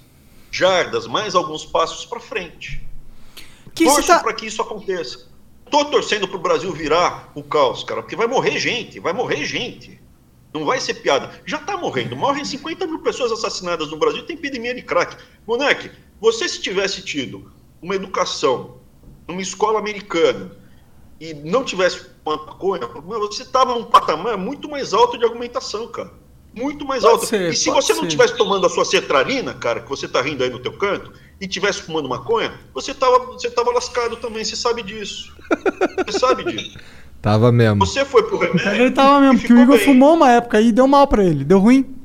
jardas, 0.51 1.07
mais 1.07 1.35
alguns 1.35 1.65
passos 1.65 2.05
para 2.07 2.21
frente. 2.21 2.87
Que 3.75 3.85
Torço 3.85 4.07
tá... 4.07 4.21
para 4.21 4.33
que 4.33 4.47
isso 4.47 4.61
aconteça. 4.63 5.29
Tô 5.71 5.85
torcendo 5.87 6.27
pro 6.27 6.39
Brasil 6.39 6.73
virar 6.73 7.31
o 7.35 7.43
caos, 7.43 7.85
cara, 7.85 8.03
porque 8.03 8.17
vai 8.17 8.27
morrer 8.27 8.59
gente, 8.59 8.99
vai 8.99 9.13
morrer 9.13 9.45
gente. 9.45 10.01
Não 10.53 10.65
vai 10.65 10.81
ser 10.81 10.95
piada. 10.95 11.43
Já 11.45 11.59
tá 11.59 11.77
morrendo. 11.77 12.17
Morrem 12.17 12.45
50 12.45 12.87
mil 12.87 13.01
pessoas 13.01 13.31
assassinadas 13.31 13.91
no 13.91 13.99
Brasil, 13.99 14.25
tem 14.25 14.37
epidemia 14.37 14.75
de 14.75 14.83
crack. 14.83 15.17
Moleque, 15.47 15.91
você 16.21 16.49
se 16.49 16.61
tivesse 16.61 17.03
tido 17.03 17.53
uma 17.83 17.95
educação 17.95 18.77
numa 19.27 19.43
escola 19.43 19.79
americana 19.79 20.51
e 21.21 21.35
não 21.35 21.65
tivesse 21.65 22.07
maconha, 22.25 22.87
você 22.87 23.45
tava 23.45 23.75
num 23.75 23.85
patamar 23.85 24.37
muito 24.37 24.69
mais 24.71 24.93
alto 24.93 25.19
de 25.19 25.25
argumentação, 25.25 25.89
cara. 25.89 26.11
muito 26.55 26.85
mais 26.87 27.03
Pode 27.03 27.15
alta. 27.15 27.27
ser, 27.27 27.53
e 27.53 27.57
se 27.57 27.71
você 27.71 27.93
não 27.93 28.01
ser. 28.01 28.07
estivesse 28.07 28.37
tomando 28.37 28.67
a 28.67 28.69
sua 28.71 28.85
cetralina, 28.85 29.55
cara, 29.55 29.81
que 29.81 29.89
você 29.89 30.07
tá 30.09 30.21
rindo 30.23 30.43
aí 30.45 30.51
no 30.51 30.59
teu 30.59 30.73
canto, 30.73 31.13
e 31.41 31.47
tivesse 31.47 31.83
fumando 31.83 32.09
maconha, 32.09 32.53
você 32.75 32.93
tava, 32.93 33.19
você 33.27 33.51
tava 33.51 33.71
lascado 33.73 34.17
também, 34.17 34.45
você 34.45 34.57
sabe 34.57 34.83
disso. 34.83 35.33
Você 36.07 36.19
sabe 36.19 36.45
disso. 36.45 36.77
Tava 37.21 37.51
mesmo. 37.51 37.85
Você 37.85 38.05
foi 38.05 38.23
pro 38.23 38.39
remédio. 38.39 38.71
Ele 38.81 38.91
tava 38.93 39.21
mesmo, 39.21 39.41
porque 39.41 39.53
o 39.53 39.59
Igor 39.61 39.77
bem. 39.77 39.85
fumou 39.85 40.15
uma 40.15 40.31
época 40.31 40.61
e 40.61 40.71
deu 40.71 40.87
mal 40.87 41.05
pra 41.09 41.25
ele, 41.25 41.43
deu 41.45 41.59
ruim. 41.59 41.97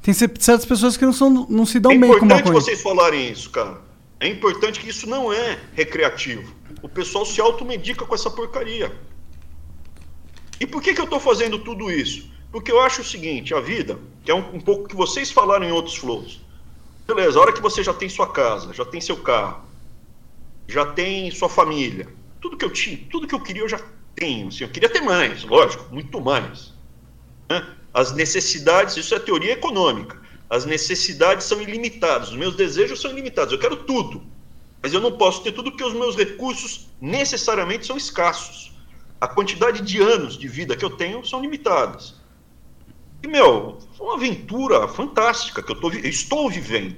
Tem 0.00 0.14
cer- 0.14 0.30
certas 0.38 0.64
pessoas 0.64 0.96
que 0.96 1.04
não, 1.04 1.12
são, 1.12 1.46
não 1.50 1.66
se 1.66 1.80
dão 1.80 1.90
É 1.90 1.98
bem 1.98 2.08
com 2.10 2.16
importante 2.16 2.44
maconha. 2.44 2.54
vocês 2.60 2.80
falarem 2.80 3.28
isso, 3.28 3.50
cara. 3.50 3.78
É 4.20 4.28
importante 4.28 4.78
que 4.78 4.90
isso 4.90 5.08
não 5.08 5.32
é 5.32 5.58
recreativo. 5.72 6.54
O 6.82 6.88
pessoal 6.88 7.24
se 7.24 7.40
automedica 7.40 8.04
com 8.04 8.14
essa 8.14 8.30
porcaria. 8.30 8.94
E 10.60 10.66
por 10.66 10.82
que, 10.82 10.92
que 10.92 11.00
eu 11.00 11.04
estou 11.06 11.18
fazendo 11.18 11.58
tudo 11.58 11.90
isso? 11.90 12.30
Porque 12.52 12.70
eu 12.70 12.80
acho 12.80 13.00
o 13.00 13.04
seguinte, 13.04 13.54
a 13.54 13.60
vida, 13.60 13.98
que 14.22 14.30
é 14.30 14.34
um, 14.34 14.56
um 14.56 14.60
pouco 14.60 14.86
que 14.86 14.94
vocês 14.94 15.30
falaram 15.30 15.64
em 15.66 15.72
outros 15.72 15.96
flows. 15.96 16.40
Beleza, 17.06 17.38
a 17.38 17.42
hora 17.42 17.52
que 17.52 17.62
você 17.62 17.82
já 17.82 17.94
tem 17.94 18.08
sua 18.08 18.30
casa, 18.30 18.74
já 18.74 18.84
tem 18.84 19.00
seu 19.00 19.16
carro, 19.16 19.64
já 20.68 20.84
tem 20.84 21.30
sua 21.30 21.48
família, 21.48 22.06
tudo 22.40 22.58
que 22.58 22.64
eu 22.64 22.70
tinha, 22.70 22.98
tudo 23.10 23.26
que 23.26 23.34
eu 23.34 23.42
queria 23.42 23.62
eu 23.62 23.68
já 23.68 23.80
tenho. 24.14 24.48
Assim, 24.48 24.64
eu 24.64 24.70
queria 24.70 24.88
ter 24.88 25.00
mais, 25.00 25.44
lógico, 25.44 25.92
muito 25.92 26.20
mais. 26.20 26.74
né? 27.48 27.66
As 27.92 28.12
necessidades, 28.12 28.96
isso 28.96 29.14
é 29.14 29.18
teoria 29.18 29.52
econômica. 29.52 30.19
As 30.50 30.64
necessidades 30.64 31.46
são 31.46 31.62
ilimitadas, 31.62 32.30
os 32.30 32.36
meus 32.36 32.56
desejos 32.56 33.00
são 33.00 33.12
ilimitados. 33.12 33.52
Eu 33.52 33.58
quero 33.60 33.76
tudo, 33.84 34.26
mas 34.82 34.92
eu 34.92 35.00
não 35.00 35.16
posso 35.16 35.44
ter 35.44 35.52
tudo 35.52 35.70
porque 35.70 35.84
os 35.84 35.94
meus 35.94 36.16
recursos 36.16 36.88
necessariamente 37.00 37.86
são 37.86 37.96
escassos. 37.96 38.72
A 39.20 39.28
quantidade 39.28 39.80
de 39.80 40.02
anos 40.02 40.36
de 40.36 40.48
vida 40.48 40.74
que 40.74 40.84
eu 40.84 40.90
tenho 40.90 41.24
são 41.24 41.40
limitadas. 41.40 42.16
E, 43.22 43.28
meu, 43.28 43.78
uma 44.00 44.14
aventura 44.14 44.88
fantástica 44.88 45.62
que 45.62 45.70
eu 45.70 45.78
tô, 45.78 45.90
estou 45.90 46.50
vivendo. 46.50 46.96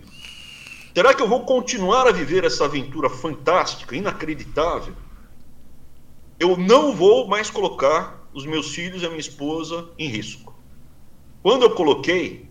Será 0.94 1.12
que 1.12 1.22
eu 1.22 1.28
vou 1.28 1.44
continuar 1.44 2.06
a 2.06 2.12
viver 2.12 2.44
essa 2.44 2.64
aventura 2.64 3.10
fantástica, 3.10 3.96
inacreditável? 3.96 4.94
Eu 6.38 6.56
não 6.56 6.94
vou 6.94 7.26
mais 7.26 7.50
colocar 7.50 8.26
os 8.32 8.46
meus 8.46 8.74
filhos 8.74 9.02
e 9.02 9.06
a 9.06 9.08
minha 9.08 9.20
esposa 9.20 9.90
em 9.98 10.08
risco. 10.08 10.54
Quando 11.42 11.64
eu 11.64 11.70
coloquei, 11.74 12.48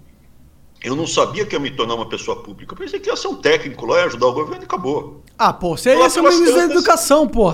eu 0.83 0.95
não 0.95 1.05
sabia 1.05 1.45
que 1.45 1.55
ia 1.55 1.59
me 1.59 1.69
tornar 1.69 1.95
uma 1.95 2.09
pessoa 2.09 2.41
pública. 2.41 2.73
Eu 2.73 2.77
pensei 2.77 2.99
que 2.99 3.09
ia 3.09 3.15
ser 3.15 3.27
um 3.27 3.35
técnico 3.35 3.85
lá, 3.85 3.99
ia 3.99 4.05
ajudar 4.05 4.27
o 4.27 4.33
governo 4.33 4.63
e 4.63 4.65
acabou. 4.65 5.23
Ah, 5.37 5.53
pô, 5.53 5.77
você 5.77 5.95
ia 5.95 6.09
ser 6.09 6.21
o 6.21 6.23
ministro 6.23 6.55
da 6.55 6.73
educação, 6.73 7.27
pô. 7.27 7.53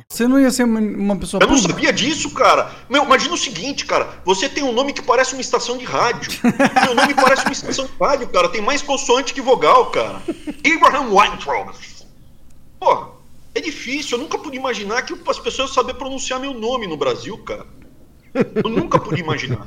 Você 0.09 0.27
não 0.27 0.39
ia 0.39 0.51
ser 0.51 0.63
uma, 0.63 1.15
pessoa 1.15 1.41
Eu 1.41 1.47
não 1.47 1.55
pública? 1.55 1.73
sabia 1.73 1.93
disso, 1.93 2.31
cara. 2.31 2.71
Meu, 2.89 3.03
imagina 3.03 3.33
o 3.33 3.37
seguinte, 3.37 3.85
cara. 3.85 4.21
Você 4.25 4.47
tem 4.49 4.63
um 4.63 4.71
nome 4.71 4.93
que 4.93 5.01
parece 5.01 5.33
uma 5.33 5.41
estação 5.41 5.77
de 5.77 5.85
rádio. 5.85 6.31
Meu 6.85 6.95
nome 6.95 7.13
parece 7.13 7.43
uma 7.45 7.51
estação 7.51 7.85
de 7.85 7.91
rádio, 7.99 8.27
cara. 8.29 8.49
Tem 8.49 8.61
mais 8.61 8.81
consoante 8.81 9.33
que 9.33 9.41
vogal, 9.41 9.87
cara. 9.87 10.21
Abraham 10.75 11.13
Weintraub. 11.13 11.71
Pô, 12.79 13.07
é 13.53 13.61
difícil. 13.61 14.17
Eu 14.17 14.23
nunca 14.23 14.37
pude 14.37 14.57
imaginar 14.57 15.01
que 15.03 15.13
as 15.27 15.39
pessoas 15.39 15.73
saber 15.73 15.93
pronunciar 15.95 16.39
meu 16.39 16.53
nome 16.53 16.87
no 16.87 16.97
Brasil, 16.97 17.37
cara. 17.39 17.65
Eu 18.63 18.69
nunca 18.69 18.99
pude 18.99 19.21
imaginar. 19.21 19.65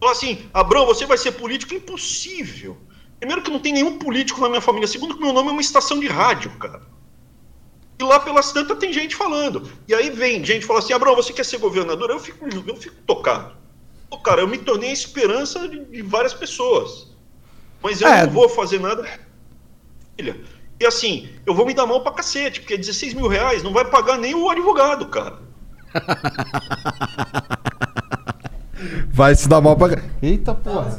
Falar 0.00 0.12
assim, 0.12 0.46
Abrão, 0.52 0.86
você 0.86 1.06
vai 1.06 1.16
ser 1.18 1.32
político? 1.32 1.74
Impossível. 1.74 2.76
Primeiro 3.18 3.42
que 3.42 3.50
não 3.50 3.58
tem 3.58 3.72
nenhum 3.72 3.98
político 3.98 4.40
na 4.40 4.48
minha 4.48 4.60
família. 4.60 4.86
Segundo 4.86 5.14
que 5.14 5.22
meu 5.22 5.32
nome 5.32 5.48
é 5.48 5.52
uma 5.52 5.60
estação 5.60 5.98
de 5.98 6.06
rádio, 6.06 6.50
cara. 6.58 6.82
E 7.98 8.04
lá 8.04 8.18
pelas 8.20 8.52
tantas 8.52 8.78
tem 8.78 8.92
gente 8.92 9.14
falando. 9.14 9.70
E 9.86 9.94
aí 9.94 10.10
vem 10.10 10.44
gente 10.44 10.66
fala 10.66 10.80
assim, 10.80 10.92
Abrão, 10.92 11.14
você 11.14 11.32
quer 11.32 11.44
ser 11.44 11.58
governador? 11.58 12.10
Eu 12.10 12.18
fico, 12.18 12.46
eu 12.66 12.76
fico 12.76 12.96
tocado. 13.06 13.54
Pô, 14.10 14.18
cara, 14.18 14.40
eu 14.42 14.48
me 14.48 14.58
tornei 14.58 14.90
a 14.90 14.92
esperança 14.92 15.68
de, 15.68 15.84
de 15.84 16.02
várias 16.02 16.34
pessoas. 16.34 17.08
Mas 17.82 18.00
eu 18.00 18.08
É. 18.08 18.24
não 18.26 18.32
vou 18.32 18.48
fazer 18.48 18.80
nada. 18.80 19.08
Filha. 20.16 20.40
E 20.80 20.86
assim, 20.86 21.28
eu 21.46 21.54
vou 21.54 21.64
me 21.64 21.72
dar 21.72 21.86
mal 21.86 22.02
pra 22.02 22.12
cacete, 22.12 22.60
porque 22.60 22.76
16 22.76 23.14
mil 23.14 23.28
reais 23.28 23.62
não 23.62 23.72
vai 23.72 23.84
pagar 23.84 24.18
nem 24.18 24.34
o 24.34 24.50
advogado, 24.50 25.06
cara. 25.06 25.38
Vai 29.08 29.34
se 29.34 29.48
dar 29.48 29.60
mal 29.60 29.76
pra. 29.76 30.02
Eita 30.20 30.54
porra. 30.54 30.90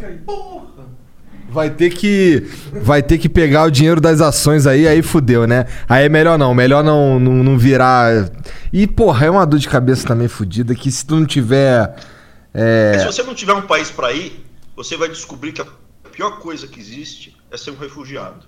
Vai 1.56 1.70
ter 1.70 1.90
que. 1.90 2.46
Vai 2.74 3.02
ter 3.02 3.18
que 3.18 3.30
pegar 3.30 3.64
o 3.64 3.72
dinheiro 3.72 4.02
das 4.02 4.20
ações 4.20 4.68
aí, 4.68 4.86
aí 4.86 5.02
fudeu, 5.02 5.48
né? 5.48 5.66
Aí 5.88 6.04
é 6.04 6.10
melhor 6.10 6.38
não, 6.38 6.54
melhor 6.54 6.84
não, 6.84 7.18
não, 7.18 7.42
não 7.42 7.58
virar. 7.58 8.30
E, 8.74 8.86
porra, 8.86 9.28
é 9.28 9.30
uma 9.32 9.46
dor 9.46 9.58
de 9.58 9.70
cabeça 9.70 10.06
também 10.06 10.28
fudida 10.28 10.76
que 10.76 10.92
se 10.92 11.06
tu 11.06 11.16
não 11.16 11.26
tiver. 11.26 11.96
Mas 12.54 12.62
É, 12.62 13.00
Se 13.00 13.06
você 13.06 13.24
não 13.24 13.34
tiver 13.34 13.54
um 13.54 13.62
país 13.62 13.90
para 13.90 14.12
ir, 14.12 14.46
você 14.76 14.98
vai 14.98 15.08
descobrir 15.08 15.54
que 15.54 15.62
a 15.62 15.68
pior 16.12 16.40
coisa 16.40 16.68
que 16.68 16.78
existe 16.78 17.38
é 17.50 17.56
ser 17.56 17.72
um 17.72 17.78
refugiado. 17.78 18.46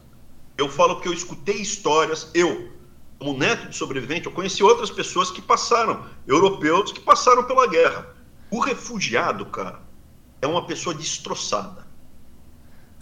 Eu 0.58 0.68
falo 0.68 0.96
porque 0.96 1.08
eu 1.08 1.14
escutei 1.14 1.56
histórias, 1.56 2.30
eu, 2.34 2.74
como 3.18 3.38
neto 3.38 3.70
de 3.70 3.76
sobrevivente, 3.78 4.26
eu 4.26 4.34
conheci 4.34 4.62
outras 4.62 4.90
pessoas 4.90 5.32
que 5.32 5.42
passaram, 5.42 6.04
europeus 6.28 6.92
que 6.92 7.00
passaram 7.00 7.44
pela 7.46 7.68
guerra. 7.68 8.06
O 8.52 8.60
refugiado, 8.60 9.46
cara, 9.46 9.80
é 10.42 10.48
uma 10.48 10.68
pessoa 10.68 10.94
destroçada. 10.94 11.87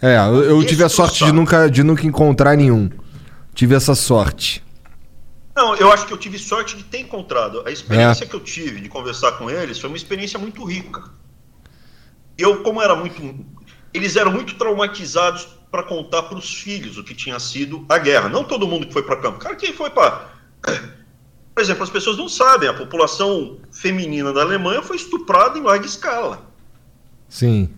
É 0.00 0.16
eu, 0.16 0.42
eu 0.42 0.64
tive 0.64 0.84
a 0.84 0.88
sorte 0.88 1.24
de 1.24 1.32
nunca, 1.32 1.70
de 1.70 1.82
nunca 1.82 2.06
encontrar 2.06 2.56
nenhum. 2.56 2.90
Tive 3.54 3.74
essa 3.74 3.94
sorte. 3.94 4.62
Não, 5.54 5.74
eu 5.76 5.90
acho 5.90 6.06
que 6.06 6.12
eu 6.12 6.18
tive 6.18 6.38
sorte 6.38 6.76
de 6.76 6.84
ter 6.84 6.98
encontrado. 6.98 7.62
A 7.66 7.70
experiência 7.70 8.26
que 8.26 8.34
eu 8.34 8.40
tive 8.40 8.80
de 8.80 8.90
conversar 8.90 9.32
com 9.32 9.50
eles 9.50 9.78
foi 9.78 9.88
uma 9.88 9.96
experiência 9.96 10.38
muito 10.38 10.62
rica. 10.64 11.02
Eu, 12.36 12.62
como 12.62 12.82
era 12.82 12.94
muito. 12.94 13.46
Eles 13.94 14.16
eram 14.16 14.30
muito 14.30 14.56
traumatizados 14.56 15.48
para 15.70 15.82
contar 15.82 16.24
para 16.24 16.36
os 16.36 16.54
filhos 16.54 16.98
o 16.98 17.04
que 17.04 17.14
tinha 17.14 17.38
sido 17.40 17.86
a 17.88 17.96
guerra. 17.96 18.28
Não 18.28 18.44
todo 18.44 18.68
mundo 18.68 18.86
que 18.86 18.92
foi 18.92 19.02
para 19.02 19.16
campo. 19.16 19.38
Cara, 19.38 19.56
quem 19.56 19.72
foi 19.72 19.88
para. 19.88 20.30
Por 21.54 21.62
exemplo, 21.62 21.82
as 21.82 21.88
pessoas 21.88 22.18
não 22.18 22.28
sabem, 22.28 22.68
a 22.68 22.74
população 22.74 23.56
feminina 23.72 24.30
da 24.30 24.42
Alemanha 24.42 24.82
foi 24.82 24.96
estuprada 24.96 25.58
em 25.58 25.62
larga 25.62 25.86
escala. 25.86 26.46
Sim, 27.30 27.70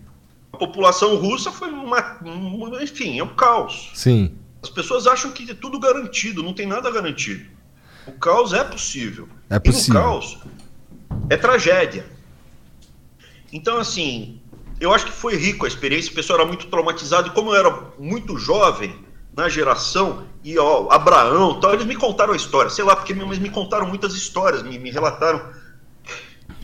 população 0.59 1.15
russa 1.15 1.51
foi 1.51 1.69
uma. 1.69 2.17
uma- 2.21 2.83
enfim, 2.83 3.17
é 3.19 3.23
um 3.23 3.33
caos. 3.35 3.91
sim. 3.95 4.35
As 4.61 4.69
pessoas 4.69 5.07
acham 5.07 5.31
que 5.31 5.49
é 5.49 5.53
tudo 5.53 5.79
garantido, 5.79 6.43
não 6.43 6.53
tem 6.53 6.67
nada 6.67 6.91
garantido. 6.91 7.45
O 8.05 8.11
caos 8.11 8.51
é 8.51 8.61
possível. 8.61 9.29
É 9.49 9.55
E 9.55 9.59
possível. 9.61 9.93
no 9.93 9.99
caos 10.05 10.37
é 11.29 11.37
tragédia. 11.37 12.05
Então, 13.53 13.77
assim, 13.77 14.41
eu 14.81 14.93
acho 14.93 15.05
que 15.05 15.11
foi 15.13 15.35
rico 15.37 15.63
a 15.63 15.67
experiência, 15.67 16.11
o 16.11 16.15
pessoal 16.15 16.39
era 16.39 16.47
muito 16.47 16.67
traumatizado, 16.67 17.29
e 17.29 17.31
como 17.31 17.51
eu 17.51 17.55
era 17.55 17.83
muito 17.97 18.37
jovem 18.37 18.93
na 19.35 19.47
geração, 19.47 20.25
e 20.43 20.57
ó, 20.59 20.89
Abraão 20.91 21.59
tal, 21.61 21.73
eles 21.73 21.85
me 21.85 21.95
contaram 21.95 22.33
a 22.33 22.35
história, 22.35 22.69
sei 22.69 22.83
lá, 22.83 22.95
porque 22.97 23.13
mas 23.13 23.39
me 23.39 23.49
contaram 23.49 23.87
muitas 23.87 24.13
histórias, 24.13 24.61
me, 24.61 24.77
me 24.77 24.91
relataram. 24.91 25.41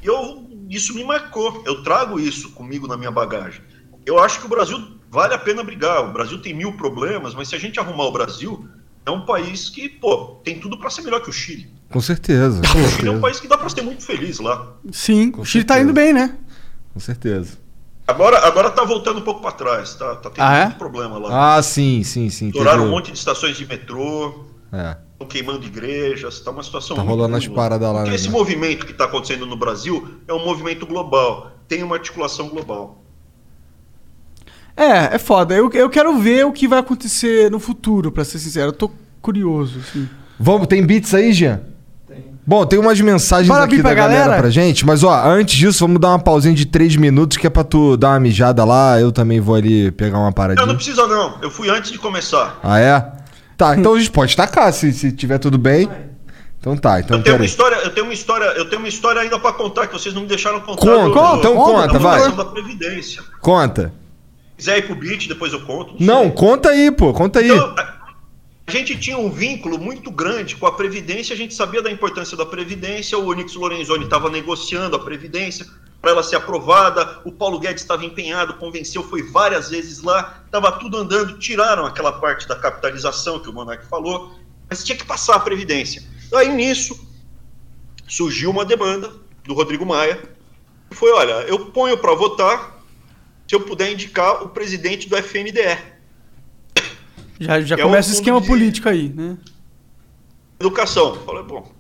E 0.03 0.06
eu, 0.07 0.49
isso 0.69 0.93
me 0.93 1.03
marcou, 1.03 1.64
eu 1.65 1.82
trago 1.82 2.19
isso 2.19 2.51
comigo 2.51 2.88
na 2.88 2.98
minha 2.98 3.11
bagagem. 3.11 3.61
Eu 4.06 4.19
acho 4.19 4.40
que 4.40 4.45
o 4.45 4.50
Brasil 4.50 4.80
vale 5.09 5.34
a 5.34 5.38
pena 5.38 5.64
brigar. 5.64 6.08
O 6.09 6.14
Brasil 6.14 6.40
tem 6.42 6.53
mil 6.53 6.74
problemas, 6.74 7.34
mas 7.34 7.48
se 7.48 7.56
a 7.56 7.59
gente 7.59 7.80
arrumar 7.80 8.06
o 8.06 8.11
Brasil, 8.11 8.67
é 9.06 9.11
um 9.11 9.22
país 9.25 9.69
que, 9.69 9.90
pô, 9.90 10.40
tem 10.43 10.59
tudo 10.59 10.77
para 10.77 10.90
ser 10.90 11.01
melhor 11.01 11.22
que 11.22 11.30
o 11.30 11.34
Chile. 11.34 11.69
Com 11.92 12.01
certeza. 12.01 12.61
Com 12.72 12.80
O 12.84 12.88
Chile 12.90 13.08
é 13.08 13.11
um 13.11 13.22
país 13.22 13.40
que 13.40 13.48
dá 13.48 13.58
para 13.58 13.69
ser 13.69 13.82
muito 13.82 14.03
feliz 14.03 14.40
lá. 14.40 14.74
Sim, 14.92 15.32
Com 15.32 15.42
o 15.42 15.45
Chile 15.45 15.64
tá 15.64 15.75
certeza. 15.75 15.92
indo 15.92 15.95
bem, 15.95 16.14
né? 16.14 16.38
Com 16.93 17.00
certeza. 17.00 17.58
Agora, 18.08 18.45
agora 18.45 18.69
tá 18.69 18.84
voltando 18.84 19.19
um 19.19 19.24
pouco 19.24 19.42
para 19.42 19.51
trás, 19.51 19.95
tá, 19.95 20.16
tá 20.17 20.30
tendo 20.30 20.43
Ah, 20.43 20.56
é? 20.56 20.66
muito 20.66 20.77
problema 20.77 21.17
lá. 21.17 21.58
Ah, 21.58 21.64
sim, 21.64 22.03
sim, 22.03 22.30
sim. 22.30 22.48
Estouraram 22.50 22.85
um 22.85 22.90
monte 22.92 23.11
de 23.11 23.17
estações 23.17 23.58
de 23.58 23.66
metrô, 23.66 24.45
É. 24.72 24.95
estão 25.14 25.27
queimando 25.27 25.66
igrejas, 25.66 26.40
tá 26.42 26.51
uma 26.51 26.61
situação 26.61 26.95
Tá 26.98 27.01
rolando 27.01 27.35
as 27.35 27.48
paradas 27.48 27.88
lá, 27.88 27.93
Porque 28.01 28.09
né, 28.11 28.16
esse 28.16 28.30
movimento 28.30 28.85
que 28.85 28.92
está 28.92 29.06
acontecendo 29.06 29.48
no 29.48 29.56
Brasil 29.58 30.19
é 30.27 30.34
um 30.34 30.45
movimento 30.45 30.85
global, 30.85 31.51
tem 31.67 31.82
uma 31.82 31.95
articulação 31.95 32.48
global. 32.50 33.03
É, 34.77 35.15
é 35.15 35.17
foda. 35.17 35.53
Eu, 35.55 35.69
eu 35.73 35.89
quero 35.89 36.17
ver 36.17 36.45
o 36.45 36.51
que 36.51 36.67
vai 36.67 36.79
acontecer 36.79 37.49
no 37.49 37.59
futuro, 37.59 38.11
pra 38.11 38.23
ser 38.25 38.39
sincero. 38.39 38.67
Eu 38.69 38.73
tô 38.73 38.91
curioso, 39.21 39.79
assim. 39.79 40.07
Vamos, 40.39 40.67
tem 40.67 40.85
beats 40.85 41.13
aí, 41.13 41.31
Jean? 41.31 41.61
Bom, 42.47 42.63
tem 42.65 42.77
umas 42.77 42.99
mensagens 43.01 43.47
Bora 43.47 43.63
aqui 43.65 43.77
da 43.77 43.83
pra 43.83 43.93
galera? 43.95 44.19
galera? 44.25 44.41
pra 44.41 44.49
gente, 44.51 44.85
mas 44.85 45.01
ó, 45.03 45.11
antes 45.27 45.55
disso, 45.55 45.79
vamos 45.79 45.99
dar 45.99 46.09
uma 46.09 46.19
pausinha 46.19 46.53
de 46.53 46.65
três 46.67 46.95
minutos, 46.95 47.37
que 47.37 47.47
é 47.47 47.49
pra 47.49 47.63
tu 47.63 47.97
dar 47.97 48.09
uma 48.09 48.19
mijada 48.19 48.63
lá, 48.63 48.99
eu 49.01 49.11
também 49.11 49.39
vou 49.39 49.55
ali 49.55 49.89
pegar 49.91 50.19
uma 50.19 50.31
paradinha. 50.31 50.63
não 50.67 50.75
precisa 50.75 51.07
não. 51.07 51.39
Eu 51.41 51.49
fui 51.49 51.69
antes 51.69 51.91
de 51.91 51.97
começar. 51.97 52.59
Ah, 52.61 52.79
é? 52.79 53.03
Tá, 53.57 53.75
então 53.75 53.95
a 53.95 53.97
gente 53.97 54.11
pode 54.11 54.35
tacar, 54.35 54.71
se, 54.73 54.93
se 54.93 55.11
tiver 55.11 55.39
tudo 55.39 55.57
bem. 55.57 55.89
Então 56.59 56.77
tá, 56.77 56.99
então 56.99 57.17
Eu 57.17 57.23
tenho 57.23 57.35
uma 57.37 57.45
história, 57.45 57.75
eu 57.77 57.89
tenho 57.91 58.05
uma 58.05 58.13
história, 58.13 58.45
eu 58.45 58.65
tenho 58.69 58.79
uma 58.81 58.87
história 58.89 59.21
ainda 59.21 59.39
pra 59.39 59.51
contar 59.53 59.87
que 59.87 59.93
vocês 59.93 60.13
não 60.13 60.21
me 60.21 60.27
deixaram 60.27 60.59
contar. 60.59 60.81
Conta, 60.81 61.01
do- 61.33 61.39
então 61.39 61.53
do- 61.55 61.63
conta, 61.63 61.93
da 61.93 61.99
vai. 61.99 62.31
da 62.31 62.45
previdência. 62.45 63.23
Conta. 63.41 63.91
Se 64.58 64.72
quiser 64.72 64.77
ir 64.77 64.85
pro 64.85 64.95
beat, 64.95 65.27
depois 65.27 65.51
eu 65.51 65.66
conto. 65.66 65.95
Não, 66.00 66.24
sei. 66.24 66.32
conta 66.32 66.69
aí, 66.69 66.92
pô, 66.92 67.14
conta 67.14 67.40
aí. 67.40 67.50
Então, 67.50 67.75
a 68.67 68.72
gente 68.72 68.98
tinha 68.98 69.17
um 69.17 69.30
vínculo 69.30 69.77
muito 69.77 70.09
grande 70.09 70.56
com 70.56 70.66
a 70.66 70.72
Previdência, 70.72 71.34
a 71.34 71.38
gente 71.38 71.53
sabia 71.53 71.82
da 71.82 71.92
importância 71.92 72.35
da 72.35 72.45
Previdência, 72.45 73.17
o 73.17 73.27
Onyx 73.27 73.53
Lorenzoni 73.53 74.06
estava 74.06 74.30
negociando 74.30 74.95
a 74.95 75.00
Previdência 75.00 75.67
para 76.01 76.11
ela 76.11 76.24
ser 76.24 76.35
aprovada, 76.35 77.19
o 77.25 77.32
Paulo 77.32 77.59
Guedes 77.59 77.82
estava 77.82 78.06
empenhado, 78.06 78.56
convenceu, 78.56 79.03
foi 79.03 79.24
várias 79.24 79.69
vezes 79.69 80.01
lá, 80.01 80.43
estava 80.45 80.72
tudo 80.74 80.98
andando, 80.98 81.38
tiraram 81.38 81.85
aquela 81.85 82.14
parte 82.14 82.48
da 82.48 82.56
capitalização 82.56 83.40
que 83.40 83.50
o 83.50 83.53
Monark 83.53 83.85
falou, 83.88 84.35
mas 84.69 84.84
tinha 84.84 84.98
que 84.98 85.06
passar 85.06 85.35
a 85.35 85.40
Previdência. 85.40 86.03
Aí 86.34 86.50
nisso 86.50 87.08
surgiu 88.08 88.50
uma 88.50 88.66
demanda 88.66 89.11
do 89.43 89.53
Rodrigo 89.53 89.85
Maia, 89.85 90.22
que 90.90 90.95
foi, 90.95 91.11
olha, 91.11 91.42
eu 91.48 91.67
ponho 91.67 91.98
para 91.98 92.14
votar 92.14 92.74
se 93.48 93.56
eu 93.56 93.61
puder 93.61 93.91
indicar 93.91 94.43
o 94.43 94.49
presidente 94.49 95.07
do 95.09 95.15
FNDE. 95.17 95.77
Já, 97.40 97.59
já 97.61 97.75
É 97.75 97.82
começa 97.82 98.09
o 98.09 98.14
esquema 98.14 98.40
de- 98.40 98.48
político 98.48 98.88
aí, 98.90 99.09
né? 99.09 99.38
educação. 100.59 101.15
Falei, 101.25 101.43
bom. 101.43 101.74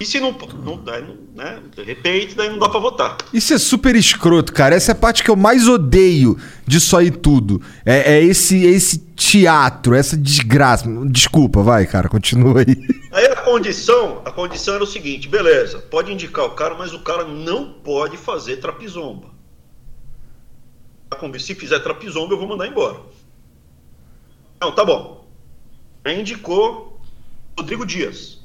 E 0.00 0.06
se 0.06 0.18
não, 0.18 0.32
não, 0.64 0.82
daí 0.82 1.02
não 1.02 1.16
né? 1.36 1.60
De 1.76 1.82
repente, 1.84 2.34
daí 2.34 2.48
não 2.48 2.58
dá 2.58 2.68
pra 2.68 2.80
votar. 2.80 3.16
Isso 3.32 3.54
é 3.54 3.58
super 3.58 3.94
escroto, 3.94 4.52
cara. 4.52 4.74
Essa 4.74 4.90
é 4.90 4.94
a 4.94 4.96
parte 4.96 5.22
que 5.22 5.30
eu 5.30 5.36
mais 5.36 5.68
odeio 5.68 6.36
disso 6.66 6.96
aí 6.96 7.10
tudo. 7.10 7.62
É, 7.84 8.14
é 8.14 8.22
esse, 8.22 8.64
esse 8.64 8.98
teatro, 9.14 9.94
essa 9.94 10.16
desgraça. 10.16 10.88
Desculpa, 11.06 11.62
vai, 11.62 11.86
cara, 11.86 12.08
continua 12.08 12.60
aí. 12.60 12.76
Aí 13.12 13.26
a 13.26 13.36
condição, 13.36 14.22
a 14.24 14.32
condição 14.32 14.74
era 14.74 14.82
o 14.82 14.86
seguinte, 14.86 15.28
beleza, 15.28 15.78
pode 15.78 16.10
indicar 16.10 16.46
o 16.46 16.50
cara, 16.50 16.74
mas 16.74 16.92
o 16.92 17.00
cara 17.00 17.24
não 17.24 17.72
pode 17.72 18.16
fazer 18.16 18.56
trapizomba. 18.56 19.30
Se 21.38 21.54
fizer 21.54 21.78
trapizomba, 21.80 22.34
eu 22.34 22.38
vou 22.38 22.48
mandar 22.48 22.66
embora. 22.66 23.00
Não, 24.60 24.72
tá 24.72 24.84
bom. 24.84 25.26
Aí 26.04 26.20
indicou 26.20 27.00
Rodrigo 27.58 27.86
Dias. 27.86 28.40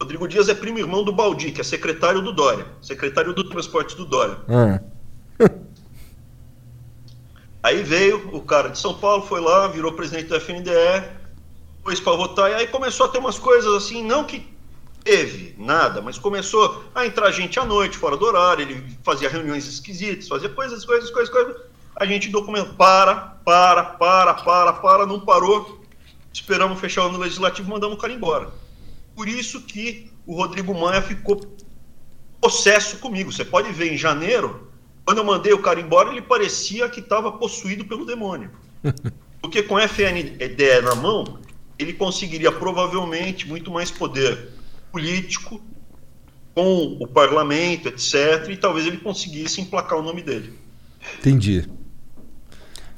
Rodrigo 0.00 0.28
Dias 0.28 0.48
é 0.48 0.54
primo 0.54 0.78
irmão 0.78 1.02
do 1.02 1.12
Baldi, 1.12 1.50
que 1.50 1.60
é 1.60 1.64
secretário 1.64 2.22
do 2.22 2.32
Dória, 2.32 2.66
secretário 2.80 3.34
do 3.34 3.48
Transporte 3.48 3.96
do 3.96 4.04
Dória. 4.04 4.38
Ah. 4.48 4.80
Aí 7.62 7.82
veio 7.82 8.34
o 8.34 8.40
cara 8.40 8.68
de 8.68 8.78
São 8.78 8.94
Paulo, 8.94 9.24
foi 9.24 9.40
lá, 9.40 9.66
virou 9.66 9.92
presidente 9.92 10.28
do 10.28 10.36
FNDE, 10.36 11.04
pôs 11.82 12.00
para 12.00 12.16
votar, 12.16 12.50
e 12.50 12.54
aí 12.54 12.66
começou 12.68 13.06
a 13.06 13.08
ter 13.08 13.18
umas 13.18 13.38
coisas 13.38 13.72
assim, 13.74 14.04
não 14.04 14.24
que 14.24 14.46
teve 15.02 15.54
nada, 15.58 16.00
mas 16.00 16.18
começou 16.18 16.84
a 16.94 17.06
entrar 17.06 17.30
gente 17.30 17.58
à 17.58 17.64
noite, 17.64 17.96
fora 17.96 18.16
do 18.16 18.24
horário, 18.24 18.62
ele 18.62 18.84
fazia 19.02 19.28
reuniões 19.28 19.66
esquisitas, 19.66 20.28
fazia 20.28 20.48
coisas, 20.48 20.84
coisas, 20.84 21.10
coisas, 21.10 21.32
coisas. 21.32 21.56
A 21.96 22.06
gente 22.06 22.28
documentou, 22.28 22.74
para, 22.74 23.14
para, 23.16 23.84
para, 23.84 24.34
para, 24.34 24.72
para, 24.74 25.06
não 25.06 25.20
parou. 25.20 25.80
Esperamos 26.32 26.78
fechar 26.78 27.04
o 27.04 27.08
ano 27.08 27.18
legislativo, 27.18 27.70
mandamos 27.70 27.96
o 27.96 28.00
cara 28.00 28.12
embora. 28.12 28.50
Por 29.16 29.28
isso 29.28 29.62
que 29.62 30.12
o 30.26 30.34
Rodrigo 30.34 30.78
Maia 30.78 31.02
ficou 31.02 31.40
possesso 32.40 32.98
comigo. 32.98 33.32
Você 33.32 33.44
pode 33.44 33.72
ver 33.72 33.92
em 33.92 33.96
janeiro, 33.96 34.70
quando 35.04 35.18
eu 35.18 35.24
mandei 35.24 35.52
o 35.52 35.62
cara 35.62 35.80
embora, 35.80 36.10
ele 36.10 36.22
parecia 36.22 36.88
que 36.88 37.00
estava 37.00 37.32
possuído 37.32 37.84
pelo 37.84 38.04
demônio. 38.04 38.50
Porque 39.40 39.62
com 39.62 39.78
FNDE 39.78 40.82
na 40.82 40.94
mão, 40.94 41.40
ele 41.78 41.92
conseguiria 41.92 42.52
provavelmente 42.52 43.48
muito 43.48 43.70
mais 43.70 43.90
poder 43.90 44.57
político 44.92 45.60
com 46.54 46.96
o 47.00 47.06
parlamento, 47.06 47.88
etc. 47.88 48.48
E 48.50 48.56
talvez 48.56 48.86
ele 48.86 48.96
conseguisse 48.98 49.60
emplacar 49.60 49.98
o 49.98 50.02
nome 50.02 50.22
dele. 50.22 50.52
Entendi. 51.18 51.68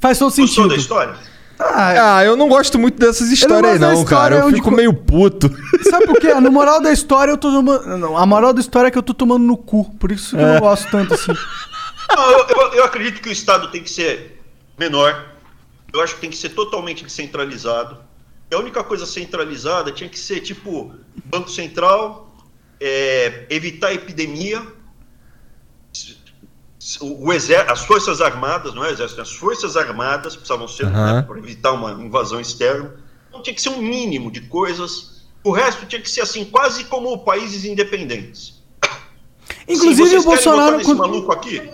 Faz 0.00 0.18
todo 0.18 0.28
Gostou 0.30 0.46
sentido. 0.46 0.68
da 0.68 0.76
história? 0.76 1.14
Ah, 1.58 2.16
Ah, 2.16 2.24
eu 2.24 2.36
não 2.36 2.48
gosto 2.48 2.78
muito 2.78 2.98
dessas 2.98 3.30
histórias 3.30 3.78
da 3.78 3.88
não, 3.92 4.02
história 4.02 4.36
cara. 4.38 4.48
Eu 4.48 4.54
fico 4.54 4.70
co- 4.70 4.74
meio 4.74 4.94
puto. 4.94 5.50
Sabe 5.90 6.06
por 6.06 6.18
quê? 6.18 6.32
No 6.34 6.50
moral 6.50 6.80
da 6.80 6.90
história 6.90 7.32
eu 7.32 7.36
tô 7.36 7.50
tomando. 7.52 7.98
Não, 7.98 8.16
a 8.16 8.24
moral 8.24 8.54
da 8.54 8.60
história 8.60 8.88
é 8.88 8.90
que 8.90 8.96
eu 8.96 9.02
tô 9.02 9.12
tomando 9.12 9.44
no 9.44 9.58
cu. 9.58 9.84
Por 9.98 10.10
isso 10.10 10.34
que 10.34 10.42
eu 10.42 10.46
É. 10.48 10.54
não 10.54 10.60
gosto 10.60 10.90
tanto 10.90 11.12
assim. 11.14 11.32
Não, 12.16 12.30
eu, 12.32 12.46
eu- 12.48 12.72
eu 12.74 12.84
acredito 12.84 13.20
que 13.22 13.28
o 13.28 13.32
Estado 13.32 13.70
tem 13.70 13.82
que 13.84 13.90
ser 13.90 14.42
menor. 14.78 15.26
Eu 15.92 16.00
acho 16.00 16.14
que 16.16 16.20
tem 16.22 16.30
que 16.30 16.36
ser 16.36 16.48
totalmente 16.48 17.04
descentralizado. 17.04 17.98
A 18.52 18.58
única 18.58 18.82
coisa 18.82 19.06
centralizada 19.06 19.92
tinha 19.92 20.08
que 20.08 20.18
ser 20.18 20.40
tipo 20.40 20.92
Banco 21.24 21.48
Central, 21.50 22.34
é, 22.80 23.46
evitar 23.48 23.88
a 23.88 23.94
epidemia, 23.94 24.60
o, 27.00 27.28
o 27.28 27.32
exer- 27.32 27.70
as 27.70 27.84
Forças 27.84 28.20
Armadas, 28.20 28.74
não 28.74 28.84
é 28.84 28.90
Exército, 28.90 29.20
as 29.20 29.32
Forças 29.32 29.76
Armadas 29.76 30.34
precisavam 30.34 30.66
ser 30.66 30.86
Aham. 30.86 31.14
né, 31.16 31.22
para 31.22 31.38
evitar 31.38 31.72
uma 31.72 31.92
invasão 31.92 32.40
externa. 32.40 32.94
Então 33.28 33.42
tinha 33.42 33.54
que 33.54 33.62
ser 33.62 33.68
um 33.68 33.80
mínimo 33.82 34.30
de 34.32 34.40
coisas. 34.42 35.22
O 35.44 35.52
resto 35.52 35.86
tinha 35.86 36.00
que 36.00 36.10
ser 36.10 36.22
assim, 36.22 36.44
quase 36.44 36.84
como 36.84 37.16
países 37.24 37.64
independentes. 37.64 38.60
Inclusive 39.68 40.16
o 40.16 40.22
vocês 40.22 40.24
querem 40.24 40.24
votar 40.24 40.34
Bolsonaro. 40.44 40.76
nesse 40.78 40.94
maluco 40.94 41.32
aqui? 41.32 41.70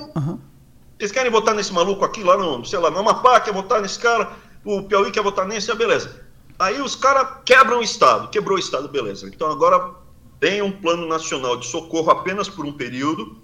Vocês 0.98 1.12
querem 1.12 1.30
votar 1.30 1.54
nesse 1.54 1.72
maluco 1.72 2.04
aqui 2.04 2.22
lá 2.22 2.36
no, 2.36 2.64
sei 2.64 2.78
lá, 2.78 2.90
no 2.90 2.98
Amapá, 2.98 3.40
quer 3.40 3.52
votar 3.54 3.80
nesse 3.80 3.98
cara, 3.98 4.32
o 4.64 4.82
Piauí 4.82 5.10
quer 5.10 5.22
votar 5.22 5.46
nesse, 5.46 5.70
ah, 5.70 5.74
beleza. 5.74 6.25
Aí 6.58 6.80
os 6.80 6.96
caras 6.96 7.38
quebram 7.44 7.80
o 7.80 7.82
Estado, 7.82 8.28
quebrou 8.28 8.56
o 8.56 8.60
Estado, 8.60 8.88
beleza. 8.88 9.28
Então 9.28 9.50
agora 9.50 9.94
vem 10.40 10.62
um 10.62 10.72
plano 10.72 11.06
nacional 11.06 11.56
de 11.56 11.66
socorro 11.66 12.10
apenas 12.10 12.48
por 12.48 12.64
um 12.64 12.72
período, 12.72 13.38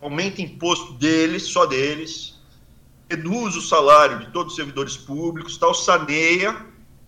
aumenta 0.00 0.40
imposto 0.40 0.94
deles, 0.94 1.44
só 1.44 1.66
deles, 1.66 2.38
reduz 3.08 3.56
o 3.56 3.60
salário 3.60 4.20
de 4.20 4.32
todos 4.32 4.52
os 4.52 4.56
servidores 4.56 4.96
públicos, 4.96 5.58
tal, 5.58 5.74
saneia 5.74 6.56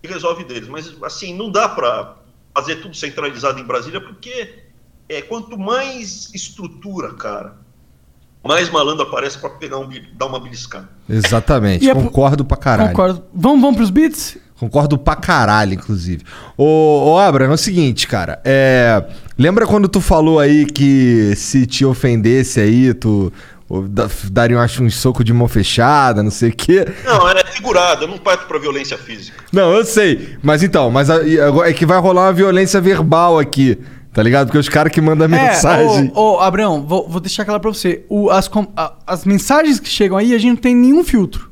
e 0.02 0.08
resolve 0.08 0.44
deles. 0.44 0.68
Mas 0.68 0.94
assim, 1.02 1.34
não 1.34 1.50
dá 1.50 1.68
para 1.68 2.16
fazer 2.54 2.76
tudo 2.76 2.94
centralizado 2.94 3.58
em 3.58 3.64
Brasília, 3.64 4.00
porque 4.00 4.64
é, 5.08 5.22
quanto 5.22 5.58
mais 5.58 6.32
estrutura, 6.34 7.14
cara, 7.14 7.56
mais 8.44 8.68
malandro 8.68 9.04
aparece 9.04 9.38
para 9.38 9.50
pegar 9.50 9.78
um, 9.78 9.88
dar 10.14 10.26
uma 10.26 10.40
beliscada. 10.40 10.88
Exatamente. 11.08 11.84
E 11.84 11.90
é 11.90 11.94
Concordo 11.94 12.44
pra 12.44 12.56
caralho. 12.56 12.90
Concordo. 12.90 13.24
Vamos, 13.32 13.60
vamos 13.60 13.76
pros 13.76 13.90
beats? 13.90 14.41
Concordo 14.62 14.96
pra 14.96 15.16
caralho, 15.16 15.74
inclusive. 15.74 16.22
Ô, 16.56 17.14
ô 17.14 17.18
Abra, 17.18 17.46
é 17.46 17.48
o 17.48 17.56
seguinte, 17.56 18.06
cara. 18.06 18.40
É, 18.44 19.02
lembra 19.36 19.66
quando 19.66 19.88
tu 19.88 20.00
falou 20.00 20.38
aí 20.38 20.66
que 20.66 21.34
se 21.34 21.66
te 21.66 21.84
ofendesse 21.84 22.60
aí, 22.60 22.94
tu 22.94 23.32
daria 24.30 24.60
acho, 24.60 24.84
um 24.84 24.88
soco 24.88 25.24
de 25.24 25.32
mão 25.32 25.48
fechada, 25.48 26.22
não 26.22 26.30
sei 26.30 26.50
o 26.50 26.54
quê? 26.54 26.86
Não, 27.04 27.28
é 27.28 27.44
figurado, 27.44 28.04
eu 28.04 28.08
não 28.08 28.18
parto 28.18 28.46
para 28.46 28.56
violência 28.56 28.96
física. 28.96 29.42
Não, 29.52 29.72
eu 29.72 29.84
sei. 29.84 30.36
Mas 30.40 30.62
então, 30.62 30.92
mas 30.92 31.10
é 31.10 31.72
que 31.72 31.84
vai 31.84 31.98
rolar 31.98 32.26
uma 32.26 32.32
violência 32.32 32.80
verbal 32.80 33.40
aqui, 33.40 33.76
tá 34.12 34.22
ligado? 34.22 34.46
Porque 34.46 34.58
os 34.58 34.68
caras 34.68 34.92
que 34.92 35.00
mandam 35.00 35.28
mensagem. 35.28 36.12
É, 36.14 36.16
ô, 36.16 36.34
ô, 36.36 36.40
Abraão, 36.40 36.86
vou, 36.86 37.08
vou 37.08 37.20
deixar 37.20 37.44
claro 37.44 37.58
pra 37.60 37.72
você. 37.72 38.04
O- 38.08 38.30
as, 38.30 38.46
com- 38.46 38.70
a- 38.76 38.92
as 39.08 39.24
mensagens 39.24 39.80
que 39.80 39.88
chegam 39.88 40.16
aí, 40.16 40.32
a 40.32 40.38
gente 40.38 40.50
não 40.50 40.56
tem 40.56 40.72
nenhum 40.76 41.02
filtro. 41.02 41.50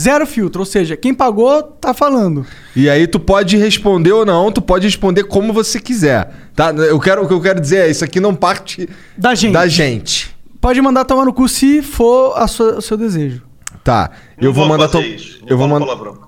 Zero 0.00 0.26
filtro. 0.26 0.60
Ou 0.62 0.66
seja, 0.66 0.96
quem 0.96 1.12
pagou, 1.12 1.62
tá 1.62 1.92
falando. 1.92 2.46
E 2.74 2.88
aí 2.88 3.06
tu 3.06 3.20
pode 3.20 3.56
responder 3.56 4.12
ou 4.12 4.24
não, 4.24 4.50
tu 4.50 4.62
pode 4.62 4.86
responder 4.86 5.24
como 5.24 5.52
você 5.52 5.78
quiser, 5.78 6.30
tá? 6.56 6.70
Eu 6.70 6.98
quero, 6.98 7.24
o 7.24 7.28
que 7.28 7.34
eu 7.34 7.40
quero 7.40 7.60
dizer 7.60 7.86
é, 7.86 7.90
isso 7.90 8.04
aqui 8.04 8.18
não 8.20 8.34
parte 8.34 8.88
Da 9.18 9.34
gente. 9.34 9.52
da 9.52 9.66
gente. 9.66 10.34
Pode 10.60 10.80
mandar 10.80 11.04
tomar 11.04 11.24
no 11.24 11.32
cu 11.32 11.48
se 11.48 11.82
for 11.82 12.34
a 12.36 12.46
sua- 12.46 12.78
o 12.78 12.82
seu 12.82 12.96
desejo. 12.96 13.42
Tá, 13.84 14.10
Não 14.40 14.48
eu 14.48 14.52
vou 14.52 14.66
mandar... 14.68 14.88
fazer 14.88 15.04
to- 15.04 15.08
isso. 15.14 15.40
Eu 15.46 15.56
vou 15.58 15.66
mandar... 15.68 15.86
palavrão. 15.86 16.18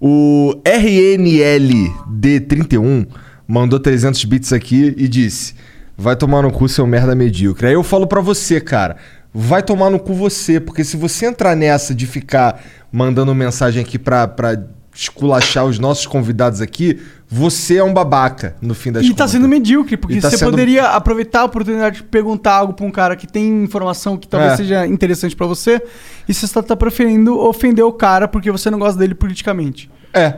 O 0.00 0.54
RNLD31 0.64 3.06
mandou 3.46 3.78
300 3.80 4.24
bits 4.24 4.52
aqui 4.52 4.94
e 4.96 5.08
disse: 5.08 5.54
Vai 5.96 6.14
tomar 6.16 6.42
no 6.42 6.52
cu, 6.52 6.68
seu 6.68 6.86
merda 6.86 7.14
medíocre. 7.14 7.66
Aí 7.66 7.72
eu 7.74 7.82
falo 7.82 8.06
pra 8.06 8.20
você, 8.20 8.60
cara, 8.60 8.96
vai 9.32 9.62
tomar 9.62 9.90
no 9.90 9.98
cu 9.98 10.14
você, 10.14 10.58
porque 10.60 10.82
se 10.84 10.96
você 10.96 11.26
entrar 11.26 11.54
nessa 11.54 11.94
de 11.94 12.06
ficar 12.06 12.62
mandando 12.90 13.34
mensagem 13.34 13.82
aqui 13.82 13.98
pra, 13.98 14.26
pra 14.26 14.56
esculachar 14.94 15.64
os 15.64 15.78
nossos 15.78 16.06
convidados 16.06 16.60
aqui, 16.60 17.00
você 17.28 17.76
é 17.76 17.84
um 17.84 17.92
babaca, 17.94 18.56
no 18.60 18.74
fim 18.74 18.90
das 18.90 19.04
e 19.04 19.10
contas. 19.10 19.26
tá 19.26 19.28
sendo 19.32 19.46
medíocre, 19.46 19.96
porque 19.96 20.16
E 20.16 20.20
tá 20.20 20.28
você 20.30 20.38
sendo- 20.38 20.50
poderia 20.50 20.86
aproveitar 20.88 21.40
a 21.42 21.44
oportunidade 21.44 21.98
de 21.98 22.02
perguntar 22.02 22.54
algo 22.54 22.72
pra 22.72 22.84
um 22.84 22.90
cara 22.90 23.14
que 23.14 23.26
tem 23.26 23.62
informação 23.62 24.16
que 24.16 24.26
talvez 24.26 24.54
É. 24.54 24.56
seja 24.56 24.86
interessante 24.86 25.36
pra 25.36 25.46
você, 25.46 25.80
e 26.28 26.34
você 26.34 26.46
só 26.48 26.60
tá 26.62 26.74
preferindo 26.74 27.38
ofender 27.38 27.84
o 27.84 27.92
cara 27.92 28.26
porque 28.26 28.50
você 28.50 28.70
não 28.70 28.78
gosta 28.78 28.98
dele 28.98 29.14
politicamente. 29.14 29.88
É. 30.12 30.34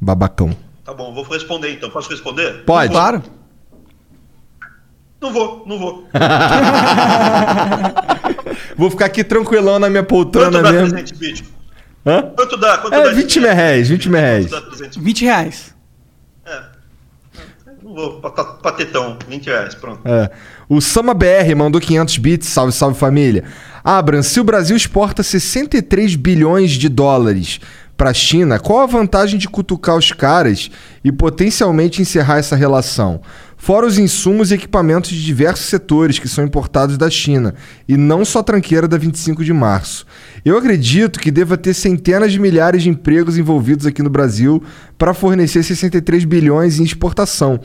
Babacão. 0.00 0.54
Tá 0.84 0.92
bom, 0.92 1.14
vou 1.14 1.24
responder 1.24 1.72
então. 1.72 1.88
Posso 1.88 2.10
responder? 2.10 2.64
Pode. 2.66 2.90
Claro. 2.92 3.22
Não 5.24 5.32
vou, 5.32 5.64
não 5.66 5.78
vou. 5.78 6.04
Vou 8.76 8.90
ficar 8.90 9.06
aqui 9.06 9.24
tranquilão 9.24 9.78
na 9.78 9.88
minha 9.88 10.02
Quanto 10.02 10.08
poltrona 10.30 10.62
dá 10.62 10.70
mesmo. 10.70 10.90
300 10.90 11.18
bits? 11.18 11.44
Hã? 12.04 12.22
Quanto 12.36 12.56
dá? 12.58 12.76
Quanto 12.78 12.92
É, 12.94 13.04
dá 13.04 13.10
20 13.12 13.32
dinheiro? 13.32 13.56
reais, 13.56 13.88
20 13.88 14.08
reais. 14.10 14.46
Quanto 14.50 14.62
dá 14.64 14.66
300 14.68 14.96
bits? 14.98 15.04
20 15.04 15.24
reais. 15.24 15.74
É. 16.44 16.60
Não 17.82 17.94
vou, 17.94 18.20
patetão, 18.20 19.16
20 19.26 19.46
reais, 19.46 19.74
pronto. 19.74 20.00
É. 20.06 20.30
O 20.68 20.80
Sama 20.82 21.14
BR 21.14 21.54
mandou 21.56 21.80
500 21.80 22.18
bits, 22.18 22.48
salve, 22.48 22.72
salve 22.72 22.98
família. 22.98 23.44
Abram, 23.82 24.22
se 24.22 24.38
o 24.40 24.44
Brasil 24.44 24.76
exporta 24.76 25.22
63 25.22 26.16
bilhões 26.16 26.72
de 26.72 26.88
dólares 26.90 27.60
para 27.96 28.10
a 28.10 28.14
China, 28.14 28.58
qual 28.58 28.80
a 28.80 28.86
vantagem 28.86 29.38
de 29.38 29.48
cutucar 29.48 29.96
os 29.96 30.12
caras 30.12 30.70
e 31.04 31.10
potencialmente 31.12 32.02
encerrar 32.02 32.38
essa 32.38 32.56
relação? 32.56 33.20
Fora 33.64 33.86
os 33.86 33.96
insumos 33.96 34.50
e 34.50 34.56
equipamentos 34.56 35.08
de 35.10 35.24
diversos 35.24 35.64
setores 35.64 36.18
que 36.18 36.28
são 36.28 36.44
importados 36.44 36.98
da 36.98 37.08
China, 37.08 37.54
e 37.88 37.96
não 37.96 38.22
só 38.22 38.40
a 38.40 38.42
tranqueira 38.42 38.86
da 38.86 38.98
25 38.98 39.42
de 39.42 39.54
março. 39.54 40.04
Eu 40.44 40.58
acredito 40.58 41.18
que 41.18 41.30
deva 41.30 41.56
ter 41.56 41.72
centenas 41.72 42.30
de 42.30 42.38
milhares 42.38 42.82
de 42.82 42.90
empregos 42.90 43.38
envolvidos 43.38 43.86
aqui 43.86 44.02
no 44.02 44.10
Brasil 44.10 44.62
para 44.98 45.14
fornecer 45.14 45.62
63 45.62 46.26
bilhões 46.26 46.78
em 46.78 46.84
exportação. 46.84 47.58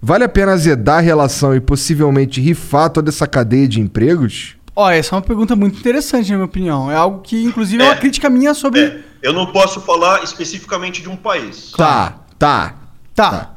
Vale 0.00 0.22
a 0.22 0.28
pena 0.28 0.52
azedar 0.52 0.98
a 0.98 1.00
relação 1.00 1.52
e 1.52 1.60
possivelmente 1.60 2.40
rifar 2.40 2.88
toda 2.88 3.10
essa 3.10 3.26
cadeia 3.26 3.66
de 3.66 3.80
empregos? 3.80 4.54
Ó, 4.76 4.88
essa 4.88 5.16
é 5.16 5.16
uma 5.16 5.22
pergunta 5.22 5.56
muito 5.56 5.80
interessante, 5.80 6.30
na 6.30 6.36
minha 6.36 6.46
opinião. 6.46 6.88
É 6.88 6.94
algo 6.94 7.22
que, 7.22 7.42
inclusive, 7.42 7.82
é, 7.82 7.86
uma 7.86 7.94
É. 7.94 7.98
crítica 7.98 8.30
minha 8.30 8.54
sobre. 8.54 8.82
É, 8.82 9.00
eu 9.20 9.32
não 9.32 9.46
posso 9.46 9.80
falar 9.80 10.22
especificamente 10.22 11.02
de 11.02 11.08
um 11.08 11.16
país. 11.16 11.72
Tá, 11.76 12.20
tá, 12.38 12.76
Tá. 13.16 13.56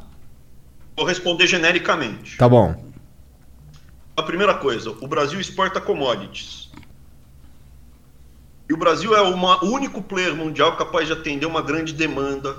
Vou 0.96 1.06
responder 1.06 1.48
genericamente. 1.48 2.38
tá 2.38 2.48
bom. 2.48 2.84
A 4.16 4.22
primeira 4.22 4.54
coisa, 4.54 4.92
o 4.92 5.08
Brasil 5.08 5.40
exporta 5.40 5.82
commodities. 5.82 6.70
E 8.70 8.74
o 8.74 8.78
Brasil 8.78 9.16
é 9.16 9.22
uma- 9.22 9.64
o 9.64 9.72
único 9.72 10.02
player 10.02 10.36
mundial 10.36 10.76
capaz 10.78 11.08
de 11.08 11.14
atender 11.14 11.46
uma 11.46 11.62
grande 11.62 11.94
demanda 11.94 12.56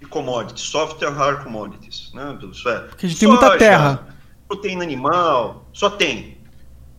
de 0.00 0.06
commodities, 0.06 0.62
soft 0.64 1.00
and 1.02 1.10
hard 1.10 1.42
commodities. 1.44 2.10
Né? 2.12 2.36
Isso 2.50 2.68
é, 2.68 2.80
Porque 2.80 3.06
a 3.06 3.08
gente 3.08 3.18
tem 3.18 3.28
muita 3.28 3.56
terra. 3.56 4.08
Proteína 4.48 4.82
animal, 4.82 5.64
só 5.72 5.88
tem. 5.88 6.36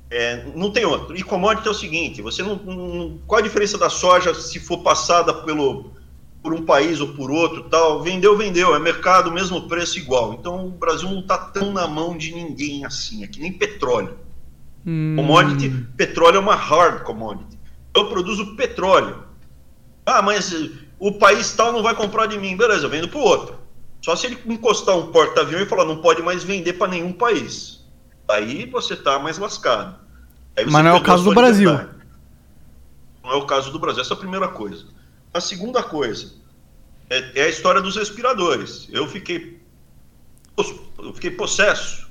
É, 0.10 0.46
não 0.56 0.72
tem 0.72 0.86
outro. 0.86 1.16
E 1.18 1.22
commodity 1.22 1.68
é 1.68 1.72
o 1.72 1.74
seguinte: 1.74 2.22
você 2.22 2.42
não, 2.42 2.56
não- 2.56 3.20
qual 3.28 3.40
a 3.40 3.44
diferença 3.44 3.78
da 3.78 3.90
soja 3.90 4.34
se 4.34 4.60
for 4.60 4.80
passada 4.80 5.34
pelo, 5.34 5.92
por 6.42 6.54
um 6.54 6.64
país 6.64 7.02
ou 7.02 7.10
por 7.10 7.30
outro, 7.32 7.64
tal? 7.64 8.02
Vendeu, 8.02 8.38
vendeu. 8.38 8.76
É 8.76 8.80
mercado, 8.80 9.32
mesmo 9.32 9.68
preço 9.68 9.98
igual. 9.98 10.34
Então 10.34 10.68
o 10.68 10.72
Brasil 10.72 11.10
não 11.10 11.20
está 11.20 11.38
tão 11.38 11.74
na 11.74 11.88
mão 11.88 12.18
de 12.18 12.34
ninguém 12.34 12.86
assim. 12.86 13.24
É 13.24 13.28
que 13.28 13.40
nem 13.40 13.52
petróleo. 13.52 14.18
Hum, 14.86 15.16
Commodity, 15.18 15.70
petróleo 15.98 16.38
é 16.38 16.40
uma 16.40 16.56
hard 16.56 17.04
commodity. 17.04 17.60
Eu 17.94 18.08
produzo 18.08 18.56
petróleo. 18.56 19.24
Ah, 20.06 20.22
mas 20.22 20.54
o 20.98 21.12
país 21.14 21.52
tal 21.54 21.74
não 21.74 21.84
vai 21.84 21.94
comprar 21.94 22.28
de 22.28 22.38
mim. 22.38 22.56
Beleza, 22.56 22.86
eu 22.86 22.90
vendo 22.90 23.10
para 23.10 23.20
o 23.20 23.24
outro. 23.24 23.56
Só 24.02 24.16
se 24.16 24.28
ele 24.28 24.40
encostar 24.46 24.96
um 24.96 25.12
porta-avião 25.12 25.62
e 25.62 25.66
falar 25.66 25.84
não 25.84 25.98
pode 25.98 26.22
mais 26.22 26.44
vender 26.44 26.74
para 26.74 26.92
nenhum 26.92 27.12
país. 27.12 27.86
Aí 28.30 28.66
você 28.70 28.96
tá 28.96 29.20
mais 29.20 29.38
lascado. 29.38 29.96
Mas 30.56 30.84
não 30.84 30.92
é 30.92 30.94
o 30.94 31.04
caso 31.04 31.24
do 31.24 31.34
Brasil. 31.34 31.72
Não 33.24 33.32
é 33.32 33.36
o 33.36 33.46
caso 33.46 33.72
do 33.72 33.80
Brasil. 33.80 34.02
Essa 34.02 34.14
é 34.14 34.16
a 34.16 34.20
primeira 34.20 34.48
coisa. 34.48 34.86
A 35.34 35.42
segunda 35.42 35.84
coisa 35.84 36.34
é, 37.10 37.42
é 37.42 37.44
a 37.44 37.50
história 37.50 37.82
dos 37.82 37.96
respiradores. 37.96 38.88
Eu 38.92 39.08
fiquei, 39.08 39.60
eu 40.58 41.14
fiquei 41.14 41.32
possesso. 41.32 42.08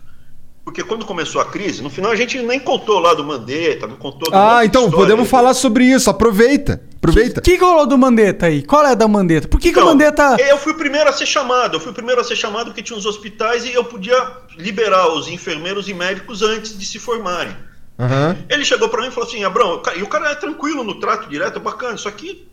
Porque 0.65 0.83
quando 0.83 1.07
começou 1.07 1.41
a 1.41 1.45
crise, 1.45 1.81
no 1.81 1.89
final 1.89 2.11
a 2.11 2.17
gente 2.17 2.43
nem 2.43 2.59
contou 2.59 2.99
lá 2.99 3.15
do 3.15 3.23
Mandetta, 3.23 3.87
não 3.87 3.95
contou 3.95 4.29
do 4.29 4.37
Ah, 4.37 4.65
então 4.65 4.87
história. 4.87 5.05
podemos 5.05 5.29
falar 5.31 5.55
sobre 5.55 5.85
isso. 5.85 6.11
Aproveita. 6.11 6.83
Aproveita. 6.97 7.39
O 7.39 7.43
que, 7.45 7.57
que 7.57 7.63
rolou 7.65 7.87
do 7.87 7.97
Mandetta 7.97 8.47
aí? 8.47 8.65
Qual 8.65 8.85
é 8.85 8.97
da 8.97 9.07
Mandetta? 9.07 9.47
Por 9.47 9.61
que, 9.61 9.71
que 9.73 9.79
o 9.79 9.81
Então, 9.83 9.93
Mandetta. 9.93 10.37
Eu 10.41 10.59
fui 10.59 10.73
o 10.73 10.77
primeiro 10.77 11.09
a 11.09 11.13
ser 11.13 11.25
chamado. 11.27 11.77
Eu 11.77 11.81
fui 11.81 11.93
o 11.93 11.95
primeiro 11.95 12.21
a 12.21 12.25
ser 12.25 12.35
chamado 12.35 12.67
porque 12.67 12.83
tinha 12.83 12.99
uns 12.99 13.07
hospitais 13.07 13.65
e 13.65 13.73
eu 13.73 13.85
podia 13.85 14.21
liberar 14.59 15.07
os 15.13 15.29
enfermeiros 15.29 15.89
e 15.89 15.95
médicos 15.95 16.43
antes 16.43 16.77
de 16.77 16.85
se 16.85 16.99
formarem. 16.99 17.57
Aham. 17.97 18.37
Ele 18.49 18.65
chegou 18.65 18.89
pra 18.89 19.03
mim 19.03 19.09
e 19.09 19.11
falou 19.13 19.29
assim, 19.29 19.45
Abrão, 19.45 19.81
e 19.97 20.03
o 20.03 20.09
cara 20.09 20.33
é 20.33 20.35
tranquilo 20.35 20.83
no 20.83 20.99
trato 20.99 21.29
direto, 21.31 21.59
é 21.59 21.63
bacana, 21.63 21.97
só 21.97 22.11
que 22.11 22.45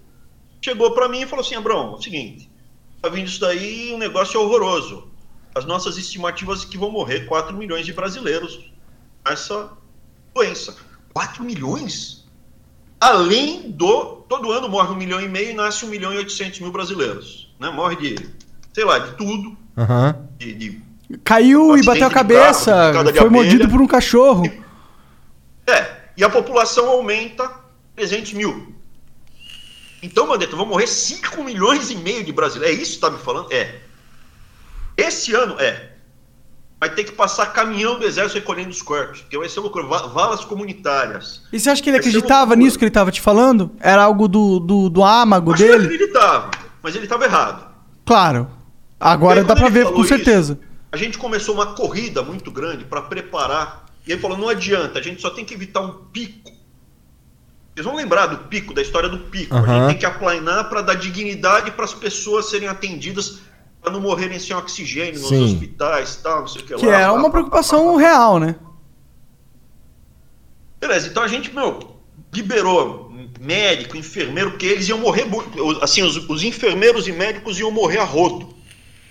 chegou 0.64 0.92
pra 0.92 1.10
mim 1.10 1.22
e 1.22 1.28
falou 1.28 1.46
assim, 1.46 1.56
Abrão, 1.56 1.94
é 1.94 1.96
o 1.96 2.02
seguinte, 2.02 2.50
tá 3.02 3.10
vindo 3.10 3.28
isso 3.28 3.40
daí, 3.40 3.94
um 3.94 3.98
negócio 3.98 4.40
horroroso. 4.40 5.12
As 5.54 5.66
nossas 5.66 5.98
estimativas 5.98 6.64
é 6.64 6.68
que 6.68 6.78
vão 6.78 6.90
morrer 6.90 7.26
4 7.26 7.56
milhões 7.56 7.86
de 7.86 7.94
brasileiros 7.94 8.72
com 9.24 9.32
essa 9.32 9.72
doença. 10.34 10.76
4 11.14 11.44
milhões? 11.44 12.26
Além 13.00 13.70
do. 13.70 14.24
Todo 14.28 14.52
ano 14.52 14.68
morre 14.68 14.92
um 14.94 14.96
milhão 14.96 15.22
e 15.22 15.28
meio 15.28 15.52
e 15.52 15.54
nasce 15.54 15.86
um 15.86 15.90
milhão 15.90 16.12
e 16.14 16.18
800 16.18 16.62
mil 16.62 16.72
brasileiros. 16.72 17.54
Né? 17.60 17.70
Morre 17.70 17.98
de, 17.98 18.30
sei 18.74 18.84
lá, 18.84 18.98
de 18.98 19.16
tudo. 19.16 19.56
Aham. 19.78 20.28
De, 20.40 20.54
de 20.54 20.82
Caiu 21.24 21.78
e 21.78 21.84
bateu 21.84 22.08
a 22.08 22.10
cabeça, 22.10 22.72
carro, 22.72 22.94
foi 22.94 23.10
abelha. 23.10 23.30
mordido 23.30 23.70
por 23.70 23.82
um 23.82 23.86
cachorro. 23.86 24.46
É, 25.68 25.98
e 26.18 26.24
a 26.24 26.30
população 26.30 26.90
aumenta 26.90 27.52
300 27.96 28.34
mil. 28.34 28.73
Então, 30.04 30.28
Mandetta, 30.28 30.56
vão 30.56 30.66
morrer 30.66 30.86
5 30.86 31.44
milhões 31.44 31.90
e 31.90 31.96
meio 31.96 32.24
de 32.24 32.32
brasileiros. 32.32 32.78
É 32.78 32.82
isso 32.82 32.94
que 32.96 33.00
tá 33.00 33.10
me 33.10 33.18
falando? 33.18 33.52
É. 33.52 33.80
Esse 34.98 35.34
ano, 35.34 35.56
é. 35.60 35.92
Vai 36.80 36.94
ter 36.94 37.06
que 37.06 37.14
passar 37.14 37.46
caminhão 37.48 37.98
do 37.98 38.06
exército 38.06 38.36
recolhendo 38.40 38.70
os 38.70 38.82
corpos. 38.82 39.22
Porque 39.22 39.38
vai 39.38 39.48
ser 39.48 39.62
loucura. 39.62 39.86
Va- 39.88 40.08
Valas 40.08 40.44
comunitárias. 40.44 41.44
E 41.54 41.60
você 41.60 41.70
acha 41.70 41.82
que 41.82 41.90
ele 41.90 41.98
Vai 41.98 42.08
acreditava 42.10 42.56
nisso 42.56 42.78
que 42.78 42.84
ele 42.84 42.92
tava 42.92 43.10
te 43.12 43.22
falando? 43.22 43.72
Era 43.80 44.04
algo 44.04 44.28
do, 44.28 44.60
do, 44.60 44.90
do 44.90 45.04
âmago 45.04 45.54
que 45.54 45.64
ele 45.64 45.72
dele? 45.72 45.86
acreditava, 45.86 46.52
mas 46.82 46.94
ele 46.96 47.06
estava 47.06 47.24
errado. 47.24 47.74
Claro. 48.06 48.50
Agora 49.00 49.40
aí, 49.42 49.48
dá 49.48 49.56
ele 49.58 49.70
ver 49.70 49.86
com 49.86 50.00
isso, 50.02 50.10
certeza. 50.10 50.60
a 50.92 50.98
gente 50.98 51.18
começou 51.18 51.56
uma 51.56 51.68
corrida 51.74 52.22
muito 52.22 52.52
grande 52.52 52.84
para 52.84 53.02
preparar. 53.02 53.86
E 54.06 54.12
ele 54.12 54.20
falou: 54.22 54.38
não 54.38 54.50
adianta, 54.50 55.00
a 55.00 55.02
gente 55.02 55.22
só 55.22 55.30
tem 55.30 55.46
que 55.46 55.54
evitar 55.54 55.80
um 55.80 55.94
pico. 56.12 56.52
Vocês 57.74 57.86
vão 57.86 57.96
lembrar 57.96 58.28
do 58.28 58.38
pico, 58.50 58.74
da 58.74 58.82
história 58.82 59.10
do 59.10 59.18
pico. 59.20 59.56
A 59.56 59.60
Aham. 59.60 59.80
gente 59.80 59.88
tem 59.90 59.98
que 59.98 60.06
aplanar 60.06 60.70
para 60.70 60.82
dar 60.82 60.94
dignidade 60.94 61.72
para 61.72 61.86
as 61.86 61.94
pessoas 61.94 62.50
serem 62.50 62.68
atendidas, 62.68 63.40
para 63.82 63.92
não 63.92 64.00
morrerem 64.00 64.40
sem 64.40 64.56
oxigênio 64.56 65.20
nos 65.20 65.30
Sim. 65.30 65.44
hospitais 65.44 66.16
tal, 66.18 66.42
não 66.42 66.48
sei 66.48 66.62
o 66.62 66.66
que, 66.66 66.76
Que 66.76 66.86
lá. 66.86 67.00
é 67.00 67.06
pá, 67.06 67.12
uma 67.14 67.32
preocupação 67.32 67.96
real, 67.96 68.40
né? 68.40 68.56
Beleza, 70.80 71.08
então 71.08 71.24
a 71.24 71.28
gente, 71.28 71.54
meu, 71.54 71.98
liberou 72.32 73.12
médico, 73.40 73.98
enfermeiro, 73.98 74.52
porque 74.52 74.66
eles 74.66 74.88
iam 74.88 75.00
morrer, 75.00 75.26
assim, 75.82 76.02
os, 76.04 76.18
os 76.30 76.44
enfermeiros 76.44 77.08
e 77.08 77.12
médicos 77.12 77.60
iam 77.60 77.72
morrer 77.72 77.98
a 78.00 78.04
rodo. 78.04 78.54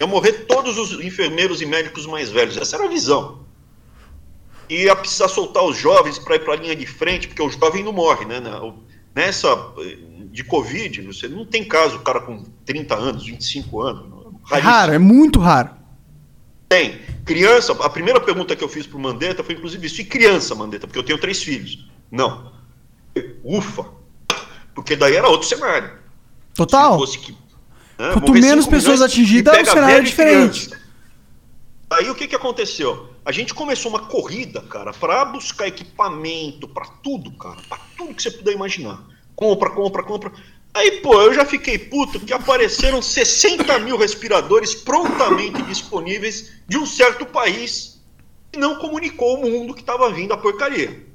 Iam 0.00 0.08
morrer 0.08 0.32
todos 0.46 0.78
os 0.78 0.92
enfermeiros 1.04 1.60
e 1.60 1.66
médicos 1.66 2.06
mais 2.06 2.30
velhos. 2.30 2.56
Essa 2.56 2.76
era 2.76 2.84
a 2.86 2.88
visão. 2.88 3.40
E 4.72 4.84
ia 4.84 4.96
precisar 4.96 5.28
soltar 5.28 5.62
os 5.64 5.76
jovens 5.76 6.18
para 6.18 6.36
ir 6.36 6.38
para 6.44 6.54
a 6.54 6.56
linha 6.56 6.74
de 6.74 6.86
frente, 6.86 7.28
porque 7.28 7.42
o 7.42 7.50
jovem 7.50 7.84
não 7.84 7.92
morre, 7.92 8.24
né? 8.24 8.40
O- 8.62 8.74
Nessa 9.14 9.48
eh, 9.80 9.98
de 10.30 10.42
Covid, 10.42 11.02
você 11.02 11.28
não 11.28 11.44
tem 11.44 11.62
caso, 11.62 11.96
o 11.96 12.00
cara 12.00 12.20
com 12.22 12.42
30 12.64 12.94
anos, 12.94 13.26
25 13.26 13.82
anos. 13.82 14.06
É 14.50 14.58
raro, 14.58 14.94
é 14.94 14.98
muito 14.98 15.38
raro. 15.38 15.68
Tem. 16.70 16.98
Criança, 17.26 17.72
a 17.84 17.90
primeira 17.90 18.18
pergunta 18.18 18.56
que 18.56 18.64
eu 18.64 18.68
fiz 18.70 18.86
pro 18.86 18.98
Mandetta 18.98 19.44
foi 19.44 19.54
inclusive 19.54 19.86
isso. 19.86 20.00
E 20.00 20.04
criança, 20.04 20.54
Mandetta? 20.54 20.86
Porque 20.86 20.98
eu 20.98 21.02
tenho 21.04 21.18
três 21.18 21.42
filhos. 21.42 21.86
Não. 22.10 22.50
Ufa. 23.44 23.84
Porque 24.74 24.96
daí 24.96 25.14
era 25.14 25.28
outro 25.28 25.46
cenário. 25.46 25.90
Total. 26.54 26.92
Se 26.94 26.98
fosse 26.98 27.18
que, 27.18 27.32
né, 27.32 28.12
Quanto 28.14 28.32
menos 28.32 28.64
pessoas 28.66 28.98
milhões 28.98 29.02
atingidas, 29.02 29.68
o 29.68 29.70
cenário 29.70 29.96
é 29.96 30.00
diferente. 30.00 30.68
criança. 30.68 30.82
Aí 31.90 32.08
o 32.08 32.14
que, 32.14 32.26
que 32.26 32.34
aconteceu? 32.34 33.11
A 33.24 33.30
gente 33.30 33.54
começou 33.54 33.90
uma 33.90 34.06
corrida, 34.06 34.60
cara, 34.62 34.92
para 34.92 35.24
buscar 35.24 35.68
equipamento, 35.68 36.66
para 36.66 36.86
tudo, 36.86 37.30
cara, 37.32 37.60
para 37.68 37.78
tudo 37.96 38.14
que 38.14 38.22
você 38.22 38.32
puder 38.32 38.52
imaginar. 38.52 39.04
Compra, 39.36 39.70
compra, 39.70 40.02
compra. 40.02 40.32
Aí, 40.74 41.02
pô, 41.02 41.20
eu 41.20 41.32
já 41.32 41.44
fiquei 41.44 41.78
puto 41.78 42.18
que 42.18 42.32
apareceram 42.32 43.00
60 43.00 43.78
mil 43.80 43.96
respiradores 43.96 44.74
prontamente 44.74 45.62
disponíveis 45.62 46.52
de 46.66 46.76
um 46.78 46.86
certo 46.86 47.24
país 47.24 48.02
e 48.52 48.58
não 48.58 48.78
comunicou 48.78 49.36
ao 49.36 49.42
mundo 49.42 49.74
que 49.74 49.80
estava 49.80 50.10
vindo 50.10 50.32
a 50.32 50.38
porcaria. 50.38 51.06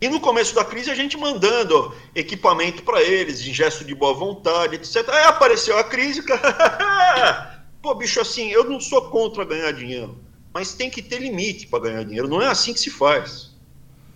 E 0.00 0.08
no 0.08 0.18
começo 0.18 0.52
da 0.56 0.64
crise 0.64 0.90
a 0.90 0.94
gente 0.96 1.16
mandando 1.16 1.94
equipamento 2.12 2.82
para 2.82 3.00
eles, 3.00 3.46
em 3.46 3.54
gesto 3.54 3.84
de 3.84 3.94
boa 3.94 4.12
vontade, 4.12 4.74
etc. 4.74 5.08
Aí 5.08 5.24
apareceu 5.26 5.78
a 5.78 5.84
crise, 5.84 6.20
cara. 6.26 7.64
Pô, 7.80 7.94
bicho, 7.94 8.20
assim, 8.20 8.50
eu 8.50 8.64
não 8.64 8.80
sou 8.80 9.02
contra 9.10 9.44
ganhar 9.44 9.70
dinheiro, 9.72 10.18
mas 10.52 10.74
tem 10.74 10.90
que 10.90 11.00
ter 11.02 11.18
limite 11.20 11.66
para 11.66 11.80
ganhar 11.84 12.04
dinheiro. 12.04 12.28
Não 12.28 12.40
é 12.42 12.46
assim 12.48 12.72
que 12.72 12.80
se 12.80 12.90
faz. 12.90 13.50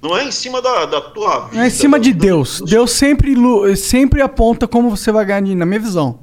Não 0.02 0.16
é 0.16 0.24
em 0.24 0.30
cima 0.30 0.60
da, 0.60 0.84
da 0.84 1.00
tua 1.00 1.46
vida. 1.48 1.62
É 1.64 1.66
em 1.66 1.70
cima 1.70 1.98
da- 1.98 2.04
de 2.04 2.12
da- 2.12 2.18
Deus. 2.20 2.60
dos- 2.60 2.70
Deus 2.70 2.90
sempre, 2.92 3.34
sempre 3.76 4.20
aponta 4.20 4.68
como 4.68 4.90
você 4.90 5.10
vai 5.10 5.24
ganhar 5.24 5.40
dinheiro, 5.40 5.58
na 5.58 5.66
minha 5.66 5.80
visão. 5.80 6.20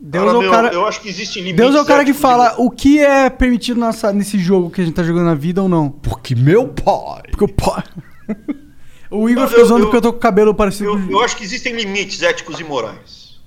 Deus 0.00 0.24
Cara, 0.24 0.34
é 0.34 0.38
o 0.38 0.42
meu, 0.42 0.50
cara. 0.50 0.72
Eu 0.72 0.86
acho 0.86 1.00
que 1.00 1.08
existe 1.08 1.40
limites. 1.40 1.56
Deus 1.56 1.74
é 1.74 1.80
o 1.80 1.84
cara 1.84 2.04
que 2.04 2.12
fala 2.12 2.54
o 2.58 2.70
que 2.70 2.98
é 3.00 3.30
permitido 3.30 3.80
nessa, 3.80 4.12
nesse 4.12 4.38
jogo 4.38 4.70
que 4.70 4.80
a 4.80 4.84
gente 4.84 4.94
tá 4.94 5.02
jogando 5.02 5.24
na 5.26 5.34
vida 5.34 5.62
ou 5.62 5.68
não. 5.68 5.88
Porque 5.90 6.34
meu 6.34 6.68
pai. 6.68 7.22
Porque 7.30 7.44
o 7.44 7.48
pó. 7.48 7.82
o 9.10 9.28
Igor 9.30 9.48
ficou 9.48 9.64
zoando 9.64 9.84
eu- 9.84 9.86
porque 9.86 9.96
eu 9.96 10.02
tô 10.02 10.12
com 10.12 10.18
o 10.18 10.20
cabelo 10.20 10.54
parecido 10.54 10.90
Eu, 10.90 11.10
eu 11.10 11.20
acho 11.24 11.36
que 11.36 11.42
existem 11.44 11.74
limites 11.74 12.22
éticos 12.22 12.60
e 12.60 12.64
morais. 12.64 13.40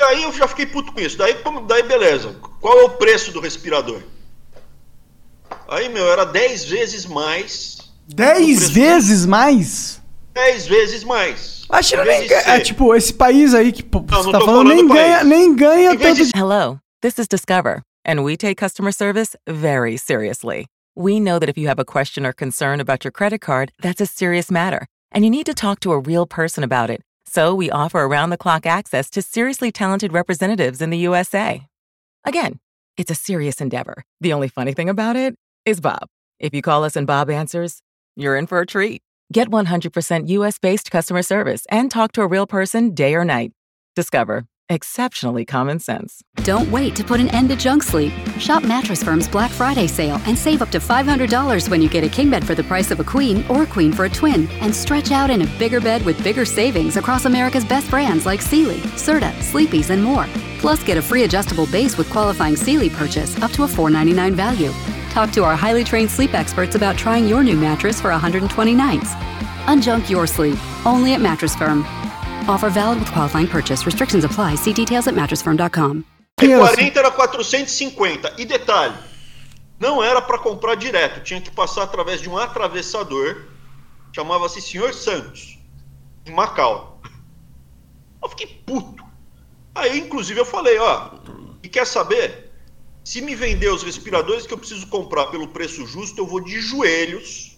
E 0.00 0.02
aí 0.02 0.22
eu 0.24 0.32
já 0.32 0.46
fiquei 0.48 0.66
puto 0.66 0.92
com 0.92 1.00
isso. 1.00 1.16
Daí, 1.16 1.34
como- 1.36 1.60
daí 1.62 1.82
beleza. 1.84 2.34
Qual 2.60 2.78
é 2.80 2.82
o 2.84 2.90
preço 2.90 3.32
do 3.32 3.40
respirador? 3.40 4.00
Aí, 5.68 5.88
meu, 5.88 6.10
era 6.10 6.24
10 6.24 6.64
vezes 6.64 7.06
mais. 7.06 7.78
10 8.06 8.56
preço- 8.56 8.72
vezes 8.72 9.26
mais? 9.26 10.00
10 10.32 10.66
vezes 10.66 11.04
mais. 11.04 11.66
A 11.68 11.82
China 11.82 12.04
nem 12.04 12.26
ganha. 12.26 12.40
É 12.56 12.60
tipo, 12.60 12.94
esse 12.94 13.12
país 13.12 13.52
aí 13.54 13.70
que 13.72 13.82
pô, 13.82 13.98
Não, 14.00 14.06
você 14.06 14.14
não 14.30 14.32
tá 14.32 14.40
falando, 14.40 14.68
falando 14.68 14.74
nem 14.74 14.88
ganha, 14.88 15.16
país. 15.18 15.26
nem 15.28 15.56
ganha 15.56 15.92
Em 15.92 15.98
tanto. 15.98 16.24
de- 16.24 16.30
Hello, 16.34 16.78
this 17.02 17.18
is 17.18 17.26
Discover, 17.28 17.82
and 18.06 18.22
we 18.22 18.36
take 18.36 18.54
customer 18.54 18.92
service 18.92 19.36
very 19.46 19.98
seriously. 19.98 20.66
We 20.96 21.20
know 21.20 21.38
that 21.38 21.50
if 21.50 21.58
you 21.58 21.68
have 21.68 21.78
a 21.80 21.84
question 21.84 22.24
or 22.26 22.32
concern 22.32 22.80
about 22.80 23.04
your 23.04 23.12
credit 23.12 23.40
card, 23.40 23.70
that's 23.82 24.00
a 24.00 24.06
serious 24.06 24.50
matter, 24.50 24.86
and 25.12 25.24
you 25.24 25.30
need 25.30 25.44
to 25.46 25.54
talk 25.54 25.80
to 25.80 25.92
a 25.92 25.98
real 26.00 26.26
person 26.26 26.64
about 26.64 26.88
it. 26.90 27.00
So 27.30 27.54
we 27.54 27.70
offer 27.70 27.98
around 28.00 28.30
the 28.30 28.38
clock 28.38 28.64
access 28.64 29.10
to 29.10 29.20
seriously 29.20 29.70
talented 29.70 30.12
representatives 30.14 30.80
in 30.80 30.88
the 30.90 30.98
USA. 31.06 31.60
Again, 32.24 32.58
it's 32.98 33.10
a 33.10 33.14
serious 33.14 33.60
endeavor. 33.60 34.04
The 34.20 34.32
only 34.32 34.48
funny 34.48 34.74
thing 34.74 34.88
about 34.88 35.16
it 35.16 35.34
is 35.64 35.80
Bob. 35.80 36.08
If 36.38 36.52
you 36.52 36.60
call 36.60 36.84
us 36.84 36.96
and 36.96 37.06
Bob 37.06 37.30
answers, 37.30 37.80
you're 38.16 38.36
in 38.36 38.46
for 38.46 38.60
a 38.60 38.66
treat. 38.66 39.00
Get 39.32 39.48
100% 39.48 40.28
US 40.28 40.58
based 40.58 40.90
customer 40.90 41.22
service 41.22 41.64
and 41.70 41.90
talk 41.90 42.12
to 42.12 42.22
a 42.22 42.26
real 42.26 42.46
person 42.46 42.94
day 42.94 43.14
or 43.14 43.24
night. 43.24 43.52
Discover 43.96 44.44
exceptionally 44.68 45.44
common 45.44 45.78
sense. 45.78 46.20
Don't 46.42 46.70
wait 46.70 46.94
to 46.96 47.04
put 47.04 47.20
an 47.20 47.28
end 47.30 47.48
to 47.48 47.56
junk 47.56 47.82
sleep. 47.82 48.12
Shop 48.38 48.62
Mattress 48.62 49.02
Firm's 49.02 49.28
Black 49.28 49.50
Friday 49.50 49.86
sale 49.86 50.20
and 50.26 50.36
save 50.36 50.62
up 50.62 50.70
to 50.70 50.78
$500 50.78 51.68
when 51.68 51.80
you 51.82 51.88
get 51.88 52.04
a 52.04 52.08
king 52.08 52.30
bed 52.30 52.46
for 52.46 52.54
the 52.54 52.64
price 52.64 52.90
of 52.90 53.00
a 53.00 53.04
queen 53.04 53.44
or 53.48 53.62
a 53.62 53.66
queen 53.66 53.92
for 53.92 54.04
a 54.04 54.10
twin. 54.10 54.46
And 54.60 54.74
stretch 54.74 55.10
out 55.10 55.30
in 55.30 55.42
a 55.42 55.58
bigger 55.58 55.80
bed 55.80 56.04
with 56.04 56.22
bigger 56.22 56.44
savings 56.44 56.96
across 56.96 57.24
America's 57.24 57.64
best 57.64 57.90
brands 57.90 58.26
like 58.26 58.42
Sealy, 58.42 58.80
Serta, 58.96 59.32
Sleepy's, 59.42 59.90
and 59.90 60.02
more. 60.02 60.26
Plus, 60.58 60.82
get 60.84 60.98
a 60.98 61.02
free 61.02 61.24
adjustable 61.24 61.66
base 61.66 61.96
with 61.96 62.10
qualifying 62.10 62.56
Sealy 62.56 62.90
purchase 62.90 63.36
up 63.42 63.50
to 63.52 63.64
a 63.64 63.66
$499 63.66 64.34
value. 64.34 64.72
Talk 65.10 65.32
to 65.32 65.44
our 65.44 65.56
highly 65.56 65.84
trained 65.84 66.10
sleep 66.10 66.34
experts 66.34 66.74
about 66.74 66.96
trying 66.96 67.26
your 67.26 67.42
new 67.42 67.56
mattress 67.56 68.00
for 68.00 68.10
120 68.10 68.74
nights. 68.74 69.14
Unjunk 69.66 70.08
your 70.10 70.26
sleep, 70.26 70.58
only 70.86 71.14
at 71.14 71.20
Mattress 71.20 71.54
Firm. 71.54 71.84
Offer 72.48 72.70
valid 72.70 72.98
with 73.00 73.10
qualifying 73.12 73.46
purchase. 73.46 73.84
Restrictions 73.86 74.24
apply. 74.24 74.56
See 74.56 74.72
details 74.72 75.06
at 75.06 75.14
mattressfirm.com. 75.14 76.04
Quem 76.38 76.52
era 76.52 76.60
40 76.60 76.98
era 76.98 77.10
450. 77.10 78.34
E 78.38 78.44
detalhe, 78.44 78.94
não 79.78 80.02
era 80.02 80.22
para 80.22 80.38
comprar 80.38 80.76
direto, 80.76 81.22
tinha 81.22 81.40
que 81.40 81.50
passar 81.50 81.82
através 81.84 82.20
de 82.20 82.28
um 82.28 82.36
atravessador, 82.36 83.44
chamava-se 84.12 84.60
Senhor 84.60 84.94
Santos, 84.94 85.58
em 86.26 86.32
Macau. 86.32 87.00
Eu 88.22 88.28
fiquei 88.30 88.46
puto. 88.66 89.07
Aí, 89.78 89.98
inclusive, 90.00 90.40
eu 90.40 90.44
falei, 90.44 90.76
ó, 90.78 91.10
e 91.62 91.68
quer 91.68 91.86
saber? 91.86 92.50
Se 93.04 93.20
me 93.20 93.34
vender 93.34 93.68
os 93.72 93.82
respiradores 93.82 94.46
que 94.46 94.52
eu 94.52 94.58
preciso 94.58 94.86
comprar 94.88 95.26
pelo 95.26 95.48
preço 95.48 95.86
justo, 95.86 96.20
eu 96.20 96.26
vou 96.26 96.40
de 96.40 96.60
joelhos 96.60 97.56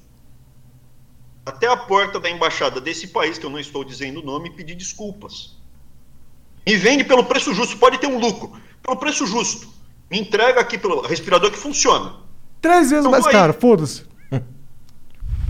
até 1.44 1.66
a 1.66 1.76
porta 1.76 2.20
da 2.20 2.30
embaixada 2.30 2.80
desse 2.80 3.08
país, 3.08 3.38
que 3.38 3.46
eu 3.46 3.50
não 3.50 3.58
estou 3.58 3.82
dizendo 3.82 4.20
o 4.20 4.24
nome, 4.24 4.50
e 4.50 4.52
pedir 4.52 4.74
desculpas. 4.74 5.56
Me 6.66 6.76
vende 6.76 7.02
pelo 7.04 7.24
preço 7.24 7.54
justo, 7.54 7.78
pode 7.78 7.98
ter 7.98 8.06
um 8.06 8.18
lucro. 8.18 8.52
Pelo 8.82 8.96
preço 8.96 9.26
justo. 9.26 9.66
Me 10.10 10.20
entrega 10.20 10.60
aqui 10.60 10.76
pelo 10.76 11.00
respirador 11.00 11.50
que 11.50 11.58
funciona. 11.58 12.16
Três 12.60 12.90
vezes 12.90 13.00
Então 13.06 13.10
mais 13.10 13.24
vai. 13.24 13.32
caro, 13.32 13.54
foda-se. 13.54 14.04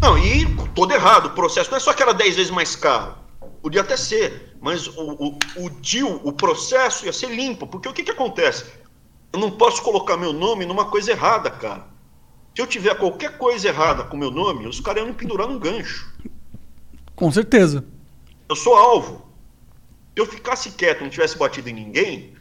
Não, 0.00 0.16
e 0.16 0.46
todo 0.74 0.92
errado. 0.92 1.26
O 1.26 1.30
processo 1.30 1.70
não 1.70 1.76
é 1.76 1.80
só 1.80 1.92
que 1.92 2.02
era 2.02 2.14
10 2.14 2.36
vezes 2.36 2.50
mais 2.50 2.74
caro. 2.74 3.16
Podia 3.60 3.82
até 3.82 3.96
ser. 3.96 4.49
Mas 4.60 4.86
o, 4.88 5.12
o, 5.12 5.38
o 5.64 5.70
deal, 5.80 6.20
o 6.22 6.32
processo 6.32 7.06
ia 7.06 7.12
ser 7.12 7.30
limpo. 7.30 7.66
Porque 7.66 7.88
o 7.88 7.92
que, 7.92 8.02
que 8.02 8.10
acontece? 8.10 8.66
Eu 9.32 9.38
não 9.38 9.50
posso 9.50 9.82
colocar 9.82 10.16
meu 10.16 10.32
nome 10.32 10.66
numa 10.66 10.86
coisa 10.86 11.12
errada, 11.12 11.50
cara. 11.50 11.86
Se 12.54 12.60
eu 12.60 12.66
tiver 12.66 12.94
qualquer 12.96 13.38
coisa 13.38 13.68
errada 13.68 14.04
com 14.04 14.16
meu 14.16 14.30
nome, 14.30 14.66
os 14.66 14.80
caras 14.80 15.02
iam 15.02 15.08
me 15.08 15.14
pendurar 15.14 15.48
num 15.48 15.58
gancho. 15.58 16.12
Com 17.14 17.30
certeza. 17.30 17.84
Eu 18.48 18.56
sou 18.56 18.74
alvo. 18.74 19.26
Se 20.14 20.20
eu 20.20 20.26
ficasse 20.26 20.72
quieto 20.72 21.00
e 21.00 21.02
não 21.04 21.10
tivesse 21.10 21.38
batido 21.38 21.68
em 21.70 21.72
ninguém, 21.74 22.34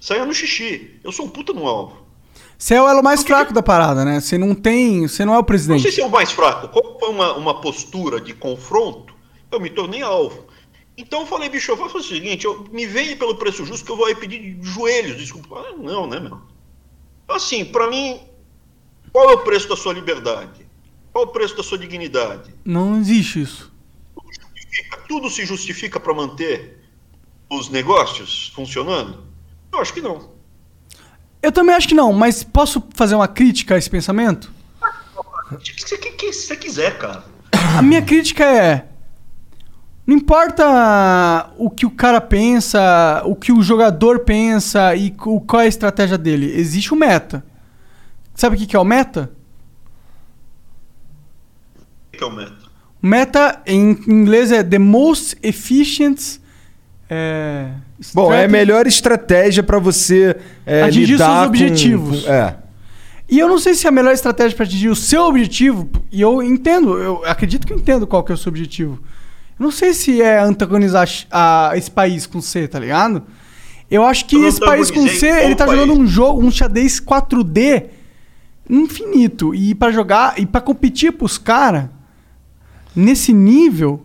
saia 0.00 0.24
no 0.24 0.34
xixi. 0.34 0.98
Eu 1.04 1.12
sou 1.12 1.26
um 1.26 1.28
puta 1.28 1.52
no 1.52 1.66
alvo. 1.66 2.06
Você 2.58 2.74
é 2.74 2.82
o 2.82 2.88
elo 2.88 3.02
mais 3.02 3.22
fraco 3.22 3.52
da 3.52 3.62
parada, 3.62 4.04
né? 4.04 4.18
Você 4.18 4.38
não 4.38 4.54
tem. 4.54 5.06
Você 5.06 5.24
não 5.24 5.34
é 5.34 5.36
o 5.36 5.40
Não 5.40 5.44
sei 5.44 5.46
presidente. 5.46 5.92
se 5.92 6.00
é 6.00 6.06
o 6.06 6.10
mais 6.10 6.32
fraco. 6.32 6.68
Como 6.68 6.98
foi 6.98 7.10
uma, 7.10 7.34
uma 7.34 7.60
postura 7.60 8.18
de 8.20 8.32
confronto, 8.32 9.14
eu 9.52 9.60
me 9.60 9.68
tornei 9.68 10.00
alvo. 10.02 10.46
Então 10.96 11.20
eu 11.20 11.26
falei, 11.26 11.48
bicho, 11.48 11.70
eu 11.70 11.76
faço 11.76 11.98
o 11.98 12.02
seguinte, 12.02 12.44
eu, 12.46 12.64
me 12.72 12.86
vende 12.86 13.16
pelo 13.16 13.34
preço 13.36 13.64
justo 13.66 13.84
que 13.84 13.92
eu 13.92 13.96
vou 13.96 14.06
aí 14.06 14.14
pedir 14.14 14.54
de 14.54 14.66
joelhos, 14.66 15.18
desculpa. 15.18 15.58
Ah, 15.60 15.74
não, 15.76 16.06
né, 16.06 16.18
meu? 16.18 16.40
Assim, 17.28 17.64
pra 17.64 17.90
mim, 17.90 18.20
qual 19.12 19.30
é 19.30 19.34
o 19.34 19.38
preço 19.44 19.68
da 19.68 19.76
sua 19.76 19.92
liberdade? 19.92 20.66
Qual 21.12 21.24
é 21.24 21.28
o 21.28 21.30
preço 21.30 21.56
da 21.56 21.62
sua 21.62 21.76
dignidade? 21.78 22.54
Não 22.64 22.98
existe 22.98 23.42
isso. 23.42 23.72
Justifica- 24.26 24.98
Tudo 25.08 25.28
se 25.30 25.44
justifica 25.44 26.00
para 26.00 26.14
manter 26.14 26.78
os 27.50 27.68
negócios 27.68 28.50
funcionando? 28.54 29.24
Eu 29.72 29.80
acho 29.80 29.92
que 29.92 30.00
não. 30.00 30.30
Eu 31.42 31.52
também 31.52 31.74
acho 31.74 31.86
que 31.88 31.94
não, 31.94 32.12
mas 32.12 32.42
posso 32.42 32.82
fazer 32.94 33.14
uma 33.14 33.28
crítica 33.28 33.74
a 33.74 33.78
esse 33.78 33.90
pensamento? 33.90 34.50
O 35.52 35.56
que 35.58 36.32
você 36.32 36.56
quiser, 36.56 36.98
cara. 36.98 37.24
A 37.76 37.82
minha 37.82 38.02
crítica 38.02 38.44
é. 38.44 38.88
Não 40.06 40.14
importa 40.14 41.50
o 41.58 41.68
que 41.68 41.84
o 41.84 41.90
cara 41.90 42.20
pensa, 42.20 43.22
o 43.24 43.34
que 43.34 43.50
o 43.52 43.60
jogador 43.60 44.20
pensa 44.20 44.94
e 44.94 45.10
qual 45.10 45.60
é 45.60 45.64
a 45.64 45.68
estratégia 45.68 46.16
dele. 46.16 46.52
Existe 46.54 46.92
o 46.94 46.96
meta. 46.96 47.44
Sabe 48.34 48.54
o 48.54 48.58
que 48.66 48.76
é 48.76 48.78
o 48.78 48.84
meta? 48.84 49.30
O 52.12 52.16
que 52.18 52.22
é 52.22 52.26
o 52.26 52.30
meta? 52.32 52.56
O 53.02 53.06
meta 53.06 53.62
em 53.66 53.90
inglês 54.08 54.52
é 54.52 54.62
the 54.62 54.78
most 54.78 55.36
efficient. 55.42 56.38
É, 57.08 57.70
Bom, 58.14 58.32
é 58.34 58.44
a 58.44 58.48
melhor 58.48 58.86
estratégia 58.86 59.62
pra 59.62 59.78
você 59.78 60.36
é, 60.64 60.82
Atingir 60.82 61.12
lidar 61.12 61.26
seus 61.26 61.38
com- 61.38 61.46
objetivos. 61.46 62.24
com- 62.24 62.32
é. 62.32 62.56
E 63.28 63.38
eu 63.38 63.48
não 63.48 63.58
sei 63.58 63.74
se 63.74 63.86
é 63.86 63.88
a 63.88 63.92
melhor 63.92 64.12
estratégia 64.12 64.56
para 64.56 64.66
atingir 64.66 64.88
o 64.88 64.94
seu 64.96 65.22
objetivo, 65.22 65.88
e 66.12 66.20
eu 66.20 66.40
entendo, 66.42 66.96
eu 66.98 67.24
acredito 67.24 67.66
que 67.66 67.72
eu 67.72 67.76
entendo 67.78 68.06
qual 68.06 68.22
que 68.24 68.30
é 68.32 68.34
o 68.34 68.38
seu 68.38 68.50
objetivo. 68.50 69.00
Não 69.58 69.70
sei 69.70 69.94
se 69.94 70.20
é 70.20 70.38
antagonizar 70.40 71.08
a, 71.30 71.72
esse 71.74 71.90
país 71.90 72.26
com 72.26 72.40
C, 72.40 72.68
tá 72.68 72.78
ligado? 72.78 73.22
Eu 73.90 74.04
acho 74.04 74.26
que 74.26 74.36
Eu 74.36 74.46
esse 74.46 74.60
país 74.60 74.90
com 74.90 75.06
C, 75.08 75.26
ele 75.28 75.54
tá 75.54 75.64
país. 75.66 75.80
jogando 75.80 75.98
um 76.00 76.06
jogo, 76.06 76.42
um 76.44 76.50
xadrez 76.50 77.00
4D 77.00 77.84
infinito. 78.68 79.54
E 79.54 79.74
pra 79.74 79.90
jogar, 79.90 80.38
e 80.38 80.44
pra 80.46 80.60
competir 80.60 81.12
pros 81.12 81.38
caras, 81.38 81.86
nesse 82.94 83.32
nível, 83.32 84.04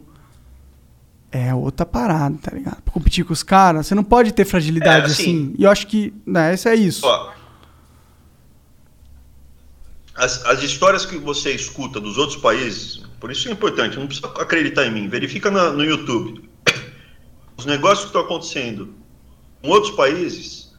é 1.31 1.53
outra 1.53 1.85
parada, 1.85 2.37
tá 2.41 2.51
ligado? 2.55 2.81
Pra 2.83 2.93
competir 2.93 3.25
com 3.25 3.33
os 3.33 3.43
caras, 3.43 3.87
você 3.87 3.95
não 3.95 4.03
pode 4.03 4.33
ter 4.33 4.45
fragilidade 4.45 5.07
É, 5.09 5.11
assim. 5.11 5.21
assim- 5.23 5.55
E 5.57 5.63
eu 5.63 5.71
acho 5.71 5.87
que, 5.87 6.13
né, 6.25 6.53
isso 6.53 6.67
é 6.69 6.75
isso. 6.75 7.05
Ó, 7.05 7.29
as, 10.15 10.43
as 10.45 10.61
histórias 10.63 11.05
que 11.05 11.17
você 11.17 11.51
escuta 11.51 11.99
dos 11.99 12.17
outros 12.17 12.37
países, 12.39 13.01
por 13.19 13.31
isso 13.31 13.47
é 13.47 13.51
importante, 13.51 13.97
não 13.97 14.07
precisa 14.07 14.27
acreditar 14.27 14.85
em 14.85 14.91
mim, 14.91 15.07
verifica 15.07 15.49
na- 15.49 15.71
no 15.71 15.83
YouTube. 15.83 16.49
Os 17.57 17.65
negócios 17.65 18.01
que 18.01 18.05
estão 18.07 18.21
acontecendo 18.21 18.93
em 19.63 19.69
outros 19.69 19.93
países 19.95 20.73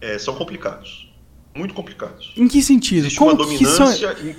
é, 0.00 0.18
são 0.18 0.34
complicados. 0.34 1.08
Muito 1.54 1.74
complicados. 1.74 2.32
Em 2.36 2.46
que 2.48 2.62
sentido? 2.62 2.98
Existe 3.00 3.18
Como 3.18 3.32
uma 3.32 3.46
que 3.58 3.64
são... 3.66 3.86
dominância. 3.86 4.16
e- 4.22 4.36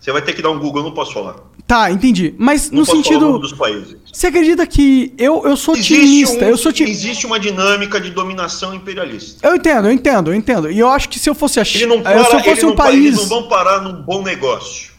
Você 0.00 0.12
vai 0.12 0.22
ter 0.22 0.32
que 0.32 0.40
dar 0.42 0.50
um 0.50 0.58
Google, 0.58 0.80
eu 0.82 0.86
não 0.88 0.94
posso 0.94 1.12
falar. 1.12 1.36
Tá, 1.68 1.90
entendi. 1.92 2.34
Mas 2.38 2.70
Não 2.70 2.78
no 2.80 2.86
sentido. 2.86 3.38
dos 3.38 3.52
países. 3.52 3.98
Você 4.10 4.28
acredita 4.28 4.66
que 4.66 5.12
eu, 5.18 5.44
eu 5.46 5.54
sou 5.54 5.74
Existe, 5.76 5.94
timista? 5.94 6.44
um- 6.46 6.48
eu 6.48 6.56
sou 6.56 6.72
tim... 6.72 6.84
existe 6.84 7.26
uma 7.26 7.38
dinâmica 7.38 8.00
de 8.00 8.10
dominação 8.10 8.74
imperialista. 8.74 9.46
Eu 9.46 9.54
entendo, 9.54 9.86
eu 9.86 9.92
entendo, 9.92 10.30
eu 10.30 10.34
entendo. 10.34 10.70
E 10.70 10.78
eu 10.78 10.88
acho 10.88 11.10
que 11.10 11.18
se 11.18 11.28
eu 11.28 11.34
fosse 11.34 11.60
a 11.60 11.64
China. 11.64 12.00
para, 12.00 12.24
se 12.24 12.34
eu 12.36 12.40
fosse 12.42 12.64
um 12.66 12.74
país. 12.74 13.04
eles 13.04 13.16
não 13.18 13.26
vão 13.26 13.48
parar 13.48 13.82
num 13.82 14.00
bom 14.02 14.22
negócio. 14.22 14.92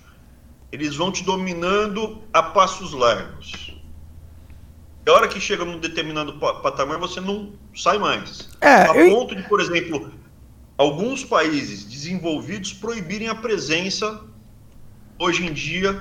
Eles 0.72 0.96
vão 0.96 1.12
te 1.12 1.24
dominando 1.24 2.20
a 2.32 2.44
passos 2.44 2.94
largos. 2.94 3.74
E 5.08 5.10
a 5.10 5.14
hora 5.16 5.28
que 5.28 5.40
chega 5.42 5.66
num 5.66 5.80
determinado 5.80 6.34
pa- 6.34 6.54
patamar, 6.56 7.00
você 7.00 7.20
não 7.20 7.52
sai 7.76 7.98
mais. 7.98 8.48
É, 8.62 8.68
a 8.92 8.96
eu- 8.96 9.10
ponto 9.10 9.36
de, 9.36 9.42
por 9.50 9.60
exemplo, 9.60 10.12
alguns 10.78 11.24
países 11.24 11.84
desenvolvidos 11.84 12.74
proibirem 12.74 13.28
a 13.28 13.34
presença, 13.34 14.22
hoje 15.18 15.48
em 15.48 15.52
dia, 15.52 16.00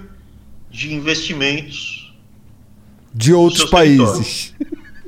de 0.70 0.92
investimentos 0.94 2.14
De 3.14 3.32
outros 3.32 3.64
países. 3.70 4.55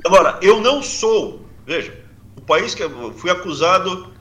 Agora, 0.03 0.39
eu 0.41 0.59
não 0.59 0.81
sou, 0.81 1.45
veja, 1.65 1.93
o 2.35 2.41
país 2.41 2.73
que 2.73 2.81
eu 2.83 3.13
fui 3.13 3.29
acusado 3.29 4.11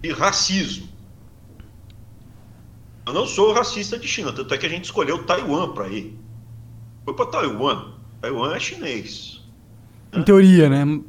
de 0.00 0.12
racismo. 0.12 0.88
Eu 3.06 3.12
não 3.12 3.26
sou 3.26 3.52
racista 3.52 3.98
de 3.98 4.08
China, 4.08 4.32
tanto 4.32 4.52
é 4.52 4.58
que 4.58 4.66
a 4.66 4.68
gente 4.68 4.84
escolheu 4.84 5.22
Taiwan 5.24 5.72
para 5.72 5.88
ir. 5.88 6.18
Foi 7.04 7.14
para 7.14 7.26
Taiwan. 7.26 7.92
Taiwan 8.20 8.54
é 8.54 8.58
chinês. 8.60 9.40
Em 10.12 10.22
teoria, 10.22 10.68
né? 10.68 11.00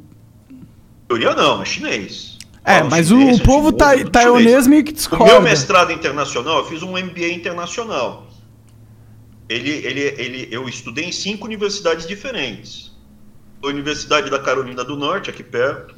Teoria 1.08 1.34
não, 1.34 1.62
é 1.62 1.64
chinês. 1.64 2.38
É, 2.64 2.78
Fala 2.78 2.90
mas 2.90 3.10
o, 3.10 3.18
chinês, 3.18 3.40
o 3.40 3.42
povo 3.42 3.68
é 3.70 3.72
tai- 3.72 3.96
chinês. 3.98 4.10
taiwanês 4.12 4.66
meio 4.68 4.84
que 4.84 4.90
O 4.90 4.94
meu 4.94 4.96
discorda. 4.96 5.40
mestrado 5.40 5.90
internacional, 5.92 6.58
eu 6.58 6.64
fiz 6.66 6.82
um 6.82 6.92
MBA 6.96 7.32
internacional. 7.32 8.27
Ele, 9.48 9.70
ele, 9.70 10.00
ele, 10.00 10.48
eu 10.50 10.68
estudei 10.68 11.06
em 11.06 11.12
cinco 11.12 11.46
universidades 11.46 12.06
diferentes. 12.06 12.92
A 13.62 13.66
Universidade 13.66 14.30
da 14.30 14.38
Carolina 14.38 14.84
do 14.84 14.94
Norte, 14.94 15.30
aqui 15.30 15.42
perto, 15.42 15.96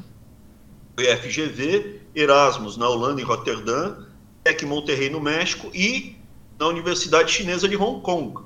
o 0.97 1.03
FGV, 1.03 2.01
Erasmus, 2.15 2.77
na 2.77 2.89
Holanda, 2.89 3.21
em 3.21 3.25
Roterdã, 3.25 3.97
Tec 4.45 4.63
Monterrey, 4.65 5.11
no 5.11 5.21
México, 5.21 5.71
e 5.75 6.17
na 6.59 6.69
Universidade 6.69 7.33
Chinesa 7.33 7.69
de 7.69 7.77
Hong 7.77 8.01
Kong. 8.03 8.43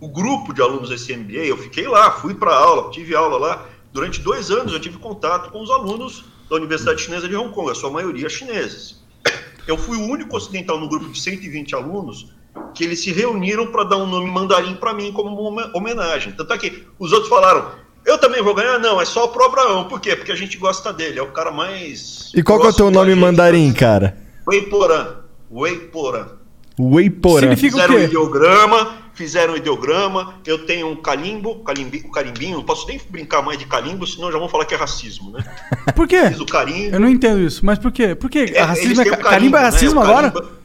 O 0.00 0.08
grupo 0.08 0.54
de 0.54 0.62
alunos 0.62 0.88
desse 0.88 1.14
MBA, 1.14 1.46
eu 1.46 1.58
fiquei 1.58 1.86
lá, 1.86 2.12
fui 2.12 2.34
para 2.34 2.54
aula, 2.54 2.90
tive 2.90 3.14
aula 3.14 3.36
lá. 3.36 3.68
Durante 3.92 4.20
dois 4.20 4.50
anos 4.50 4.72
eu 4.72 4.80
tive 4.80 4.98
contato 4.98 5.50
com 5.50 5.60
os 5.60 5.70
alunos 5.70 6.24
da 6.48 6.56
Universidade 6.56 7.02
Chinesa 7.02 7.28
de 7.28 7.36
Hong 7.36 7.52
Kong, 7.52 7.70
a 7.70 7.74
sua 7.74 7.90
maioria 7.90 8.28
chineses. 8.28 9.02
Eu 9.66 9.76
fui 9.76 9.98
o 9.98 10.06
único 10.06 10.36
ocidental 10.36 10.78
no 10.78 10.88
grupo 10.88 11.10
de 11.10 11.20
120 11.20 11.74
alunos 11.74 12.32
que 12.74 12.84
eles 12.84 13.02
se 13.02 13.12
reuniram 13.12 13.66
para 13.68 13.84
dar 13.84 13.96
um 13.96 14.06
nome 14.06 14.30
mandarim 14.30 14.74
para 14.74 14.92
mim 14.94 15.12
como 15.12 15.30
uma 15.30 15.48
home- 15.64 15.70
homenagem. 15.74 16.32
Tanto 16.32 16.52
é 16.52 16.58
que 16.58 16.84
os 16.98 17.12
outros 17.12 17.28
falaram, 17.28 17.66
eu 18.06 18.18
também 18.18 18.42
vou 18.42 18.54
ganhar? 18.54 18.78
Não, 18.78 19.00
é 19.00 19.04
só 19.04 19.26
pro 19.26 19.44
Abraão. 19.44 19.84
Por 19.88 20.00
quê? 20.00 20.14
Porque 20.16 20.32
a 20.32 20.36
gente 20.36 20.56
gosta 20.56 20.92
dele, 20.92 21.18
é 21.18 21.22
o 21.22 21.32
cara 21.32 21.50
mais... 21.50 22.30
E 22.34 22.42
qual 22.42 22.60
que 22.60 22.66
é 22.66 22.70
o 22.70 22.72
teu 22.72 22.90
nome 22.90 23.10
gente. 23.12 23.20
mandarim, 23.20 23.72
cara? 23.72 24.16
Weiporã. 24.46 25.16
Weiporã. 25.50 26.26
Weiporã. 26.78 27.40
Significa 27.40 27.76
o 27.76 27.80
Fizeram 27.80 27.94
um 27.94 27.98
quê? 27.98 28.04
ideograma, 28.04 28.94
fizeram 29.14 29.54
um 29.54 29.56
ideograma. 29.56 30.34
Eu 30.46 30.64
tenho 30.64 30.88
um 30.88 30.96
calimbo, 30.96 31.56
calimbi, 31.64 32.02
o 32.06 32.10
carimbinho. 32.12 32.58
Não 32.58 32.64
posso 32.64 32.86
nem 32.86 33.00
brincar 33.10 33.42
mais 33.42 33.58
de 33.58 33.66
calimbo, 33.66 34.06
senão 34.06 34.30
já 34.30 34.38
vão 34.38 34.48
falar 34.48 34.64
que 34.64 34.74
é 34.74 34.76
racismo, 34.78 35.30
né? 35.32 35.44
Por 35.96 36.06
quê? 36.06 36.28
Fiz 36.28 36.38
o 36.40 36.46
carimbo. 36.46 36.94
Eu 36.94 37.00
não 37.00 37.08
entendo 37.08 37.40
isso. 37.40 37.66
Mas 37.66 37.78
por 37.80 37.90
quê? 37.90 38.14
Por 38.14 38.30
quê? 38.30 38.52
É, 38.54 38.62
racismo 38.62 39.00
é, 39.00 39.04
têm 39.04 39.12
ca- 39.12 39.18
o 39.18 39.22
carimbo 39.22 39.56
é 39.56 39.60
né? 39.60 39.66
racismo 39.66 39.98
O 40.00 40.02
agora? 40.04 40.30
carimbo 40.30 40.52
é- 40.54 40.57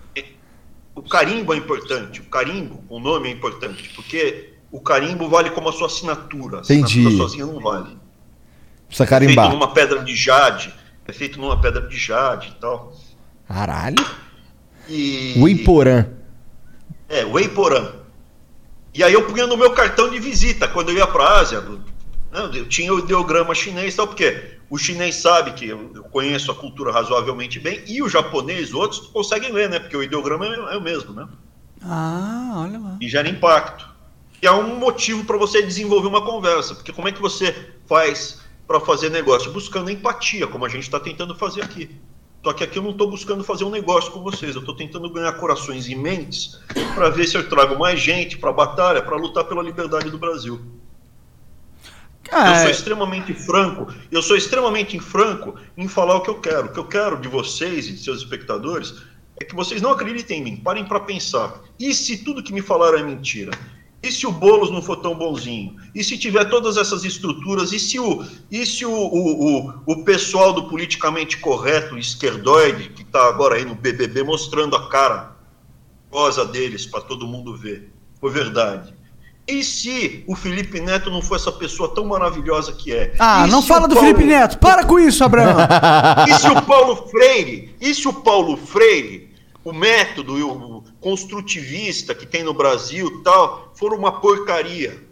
O 0.95 1.01
carimbo 1.01 1.53
é 1.53 1.57
importante. 1.57 2.21
O 2.21 2.25
carimbo, 2.25 2.83
o 2.89 2.99
nome 2.99 3.29
é 3.29 3.31
importante. 3.31 3.89
Porque 3.95 4.53
o 4.71 4.79
carimbo 4.79 5.27
vale 5.27 5.49
como 5.51 5.69
a 5.69 5.73
sua 5.73 5.87
assinatura. 5.87 6.57
A 6.57 6.61
Entendi. 6.61 6.83
assinatura 6.99 7.17
sozinha 7.17 7.45
não 7.45 7.59
vale. 7.59 7.97
Precisa 8.87 9.03
É 9.03 9.07
feito 9.07 9.09
carimbar. 9.09 9.49
numa 9.49 9.73
pedra 9.73 10.03
de 10.03 10.15
jade. 10.15 10.73
É 11.07 11.11
feito 11.13 11.39
numa 11.39 11.59
pedra 11.59 11.81
de 11.87 11.97
jade 11.97 12.53
e 12.55 12.59
tal. 12.61 12.93
Caralho. 13.47 14.05
E... 14.87 15.33
Weiporã. 15.37 16.07
É, 17.09 17.25
Weiporã. 17.25 17.93
E 18.93 19.03
aí 19.03 19.13
eu 19.13 19.25
punha 19.25 19.47
no 19.47 19.57
meu 19.57 19.71
cartão 19.71 20.09
de 20.09 20.19
visita 20.19 20.67
quando 20.67 20.89
eu 20.89 20.97
ia 20.97 21.07
para 21.07 21.23
a 21.23 21.39
Ásia. 21.39 21.59
né, 21.61 21.79
Eu 22.53 22.67
tinha 22.67 22.93
o 22.93 22.99
ideograma 22.99 23.55
chinês 23.55 23.93
e 23.93 23.97
tal, 23.97 24.07
porque 24.07 24.52
o 24.73 24.77
chinês 24.79 25.17
sabe 25.17 25.51
que 25.51 25.67
eu 25.67 26.03
conheço 26.09 26.51
a 26.51 26.55
cultura 26.55 26.91
razoavelmente 26.91 27.59
bem, 27.59 27.83
e 27.85 28.01
o 28.01 28.09
japonês, 28.09 28.73
outros 28.73 29.01
conseguem 29.01 29.51
ler, 29.51 29.69
né? 29.69 29.77
Porque 29.77 29.95
o 29.95 30.01
ideograma 30.01 30.47
é, 30.47 30.73
é 30.73 30.77
o 30.77 30.81
mesmo, 30.81 31.13
né? 31.13 31.27
Ah, 31.79 32.53
olha 32.55 32.79
lá. 32.79 32.97
E 32.99 33.07
gera 33.07 33.29
impacto. 33.29 33.87
E 34.41 34.47
é 34.47 34.51
um 34.51 34.79
motivo 34.79 35.25
para 35.25 35.37
você 35.37 35.61
desenvolver 35.61 36.07
uma 36.07 36.25
conversa, 36.25 36.73
porque 36.73 36.91
como 36.91 37.07
é 37.07 37.11
que 37.11 37.21
você 37.21 37.75
faz 37.85 38.41
para 38.65 38.79
fazer 38.79 39.11
negócio? 39.11 39.53
Buscando 39.53 39.91
empatia, 39.91 40.47
como 40.47 40.65
a 40.65 40.69
gente 40.69 40.85
está 40.85 40.99
tentando 40.99 41.35
fazer 41.35 41.61
aqui. 41.61 41.91
Só 42.43 42.51
que 42.51 42.63
aqui 42.63 42.79
eu 42.79 42.83
não 42.83 42.91
estou 42.91 43.11
buscando 43.11 43.43
fazer 43.43 43.65
um 43.65 43.69
negócio 43.69 44.11
com 44.11 44.23
vocês, 44.23 44.55
eu 44.55 44.61
estou 44.61 44.75
tentando 44.75 45.07
ganhar 45.07 45.33
corações 45.33 45.87
e 45.87 45.93
mentes 45.93 46.59
para 46.95 47.09
ver 47.09 47.27
se 47.27 47.37
eu 47.37 47.47
trago 47.47 47.77
mais 47.77 48.01
gente 48.01 48.39
para 48.39 48.49
a 48.49 48.53
batalha, 48.53 49.03
para 49.03 49.17
lutar 49.17 49.43
pela 49.43 49.61
liberdade 49.61 50.09
do 50.09 50.17
Brasil. 50.17 50.59
Eu 52.33 52.39
Ah, 52.39 52.55
sou 52.55 52.67
é- 52.67 52.71
extremamente 52.71 53.33
franco, 53.33 53.93
eu 54.11 54.21
sou 54.21 54.35
extremamente 54.35 54.99
franco 54.99 55.55
em 55.77 55.87
falar 55.87 56.15
o 56.15 56.21
que 56.21 56.29
eu 56.31 56.41
quero. 56.41 56.67
O 56.67 56.73
que 56.73 56.79
eu 56.79 56.87
quero 56.87 57.17
de 57.21 57.27
vocês 57.27 57.87
e 57.87 57.91
de 57.91 57.99
seus 58.03 58.19
espectadores 58.19 58.95
é 59.39 59.45
que 59.45 59.55
vocês 59.55 59.81
não 59.81 59.91
acreditem 59.91 60.39
em 60.39 60.43
mim, 60.43 60.57
parem 60.57 60.83
para 60.83 60.99
pensar. 60.99 61.61
E 61.79 61.93
se 61.93 62.23
tudo 62.23 62.41
que 62.41 62.51
me 62.53 62.61
falaram 62.61 62.97
é 62.97 63.03
mentira? 63.03 63.51
E 64.01 64.11
se 64.11 64.25
o 64.27 64.31
Boulos 64.31 64.69
não 64.71 64.81
for 64.81 64.97
tão 64.97 65.15
bonzinho? 65.15 65.75
E 65.95 66.03
se 66.03 66.17
tiver 66.17 66.45
todas 66.45 66.75
essas 66.75 67.05
estruturas? 67.05 67.71
E 67.71 67.79
se 67.79 67.99
o, 67.99 68.25
e 68.51 68.65
se 68.65 68.85
o, 68.85 68.91
o, 68.91 69.67
o, 69.67 69.83
o 69.85 70.03
pessoal 70.03 70.51
do 70.53 70.67
politicamente 70.67 71.37
correto, 71.37 71.97
esquerdoide, 71.97 72.89
que 72.89 73.03
está 73.03 73.27
agora 73.29 73.55
aí 73.55 73.63
no 73.63 73.75
BBB 73.75 74.23
mostrando 74.23 74.75
a 74.75 74.89
cara 74.89 75.37
rosa 76.11 76.45
deles 76.45 76.85
para 76.85 77.01
todo 77.01 77.25
mundo 77.27 77.55
ver, 77.55 77.93
foi 78.19 78.29
verdade? 78.31 78.93
E 79.47 79.61
se 79.63 80.23
o 80.25 80.35
Felipe 80.35 80.79
Neto 80.79 81.09
não 81.09 81.21
for 81.21 81.35
essa 81.35 81.51
pessoa 81.51 81.93
tão 81.93 82.05
maravilhosa 82.05 82.71
que 82.71 82.93
é? 82.93 83.13
Ah, 83.19 83.45
E 83.47 83.51
não 83.51 83.61
fala 83.61 83.87
do 83.89 83.95
Paulo- 83.95 84.09
Felipe 84.09 84.25
Neto. 84.25 84.57
Para 84.57 84.85
com 84.85 84.97
isso, 84.99 85.23
Abraão. 85.23 85.57
E 86.27 86.33
se 86.39 86.47
o 86.47 86.61
Paulo 86.61 87.07
Freire, 87.09 87.75
e 87.81 87.93
se 87.93 88.07
o 88.07 88.13
Paulo 88.13 88.55
Freire, 88.55 89.29
o 89.63 89.73
método 89.73 90.37
e 90.39 90.43
o 90.43 90.81
construtivista 91.01 92.15
que 92.15 92.25
tem 92.25 92.43
no 92.43 92.53
Brasil 92.53 93.07
e 93.19 93.23
tal, 93.23 93.71
for 93.75 93.93
uma 93.93 94.13
porcaria? 94.21 95.03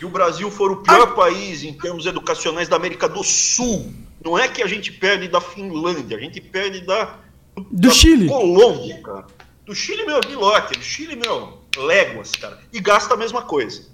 E 0.00 0.04
o 0.04 0.08
Brasil 0.08 0.50
for 0.50 0.70
o 0.70 0.76
pior 0.76 1.14
país 1.14 1.62
em 1.64 1.72
termos 1.72 2.06
educacionais 2.06 2.68
da 2.68 2.76
América 2.76 3.08
do 3.08 3.22
Sul. 3.22 3.92
Não 4.24 4.38
é 4.38 4.46
que 4.48 4.62
a 4.62 4.66
gente 4.66 4.90
perde 4.92 5.26
da 5.28 5.40
Finlândia, 5.40 6.16
a 6.16 6.20
gente 6.20 6.40
perde 6.40 6.80
da, 6.82 7.16
Do 7.56 7.66
da 7.88 7.90
Chile. 7.90 8.28
Colômbia, 8.28 9.00
cara. 9.02 9.26
Do 9.66 9.74
Chile, 9.74 10.04
meu, 10.06 10.20
de 10.20 10.34
lote. 10.34 10.74
Do 10.78 10.84
Chile, 10.84 11.14
meu, 11.16 11.58
léguas, 11.76 12.32
cara. 12.32 12.60
E 12.72 12.80
gasta 12.80 13.14
a 13.14 13.16
mesma 13.16 13.42
coisa. 13.42 13.86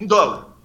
Em 0.00 0.06
dólar. 0.06 0.56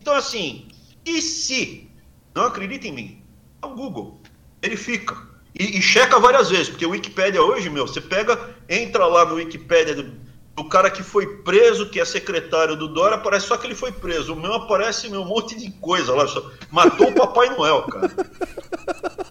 Então, 0.00 0.14
assim, 0.14 0.68
e 1.04 1.20
se? 1.20 1.90
Não 2.34 2.44
acredita 2.44 2.86
em 2.86 2.92
mim? 2.92 3.24
É 3.62 3.66
o 3.66 3.74
Google. 3.74 4.20
Verifica. 4.60 5.16
E, 5.58 5.78
e 5.78 5.82
checa 5.82 6.18
várias 6.18 6.50
vezes, 6.50 6.68
porque 6.68 6.86
o 6.86 6.90
Wikipédia 6.90 7.42
hoje, 7.42 7.68
meu, 7.68 7.86
você 7.86 8.00
pega, 8.00 8.54
entra 8.68 9.06
lá 9.06 9.24
no 9.24 9.34
Wikipédia 9.34 9.94
do, 9.94 10.21
do 10.54 10.64
cara 10.68 10.90
que 10.90 11.02
foi 11.02 11.26
preso, 11.38 11.88
que 11.88 11.98
é 11.98 12.04
secretário 12.04 12.76
do 12.76 12.86
Dória, 12.88 13.16
aparece 13.16 13.46
só 13.46 13.56
que 13.56 13.66
ele 13.66 13.74
foi 13.74 13.90
preso. 13.90 14.34
O 14.34 14.36
meu 14.36 14.52
aparece 14.52 15.08
meu, 15.08 15.22
um 15.22 15.26
monte 15.26 15.56
de 15.58 15.70
coisa 15.72 16.12
lá. 16.14 16.26
Só, 16.26 16.42
matou 16.70 17.08
o 17.08 17.14
Papai 17.14 17.48
Noel, 17.56 17.82
cara. 17.82 18.10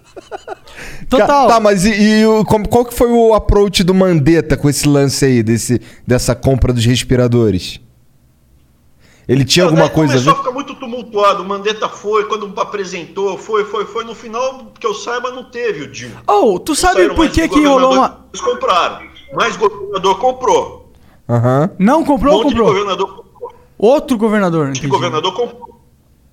Total. 1.09 1.47
Tá, 1.47 1.59
mas 1.59 1.85
e, 1.85 1.91
e 1.93 2.25
o- 2.25 2.43
como- 2.45 2.67
qual 2.67 2.85
que 2.85 2.93
foi 2.93 3.11
o 3.11 3.33
approach 3.33 3.83
do 3.83 3.93
Mandetta 3.93 4.55
com 4.57 4.69
esse 4.69 4.87
lance 4.87 5.25
aí, 5.25 5.43
desse, 5.43 5.81
dessa 6.07 6.33
compra 6.33 6.71
dos 6.73 6.85
respiradores? 6.85 7.79
Ele 9.27 9.45
tinha 9.45 9.65
alguma 9.65 9.85
Daí 9.85 9.93
coisa 9.93 10.13
Começou 10.13 10.33
a 10.33 10.37
ficar 10.37 10.51
muito 10.51 10.73
tumultuado. 10.75 11.43
O 11.43 11.45
Mandetta 11.47 11.87
foi, 11.87 12.25
quando 12.25 12.51
apresentou, 12.59 13.37
foi, 13.37 13.63
foi, 13.65 13.85
foi. 13.85 14.03
No 14.03 14.15
final, 14.15 14.71
que 14.79 14.85
eu 14.85 14.93
saiba, 14.93 15.31
não 15.31 15.43
teve 15.43 15.83
o 15.83 15.91
deal. 15.91 16.11
Oh, 16.27 16.59
tu 16.59 16.75
sabe 16.75 17.07
por 17.09 17.29
que 17.29 17.47
rolou 17.47 17.93
uma... 17.93 18.07
governadores 18.09 18.41
compraram. 18.41 19.07
Mais 19.33 19.55
governador 19.55 20.17
comprou. 20.19 20.80
Aham. 21.31 21.69
Não 21.79 22.01
Um 22.01 22.05
comprou 22.05 22.33
ou 22.35 22.43
monte 22.43 22.53
de 22.53 22.59
comprou? 22.59 22.73
governador 22.73 23.15
comprou. 23.15 23.53
Outro 23.77 24.17
governador, 24.17 24.67
Um 24.67 24.71
de 24.73 24.87
governador 24.87 25.33
comprou. 25.33 25.81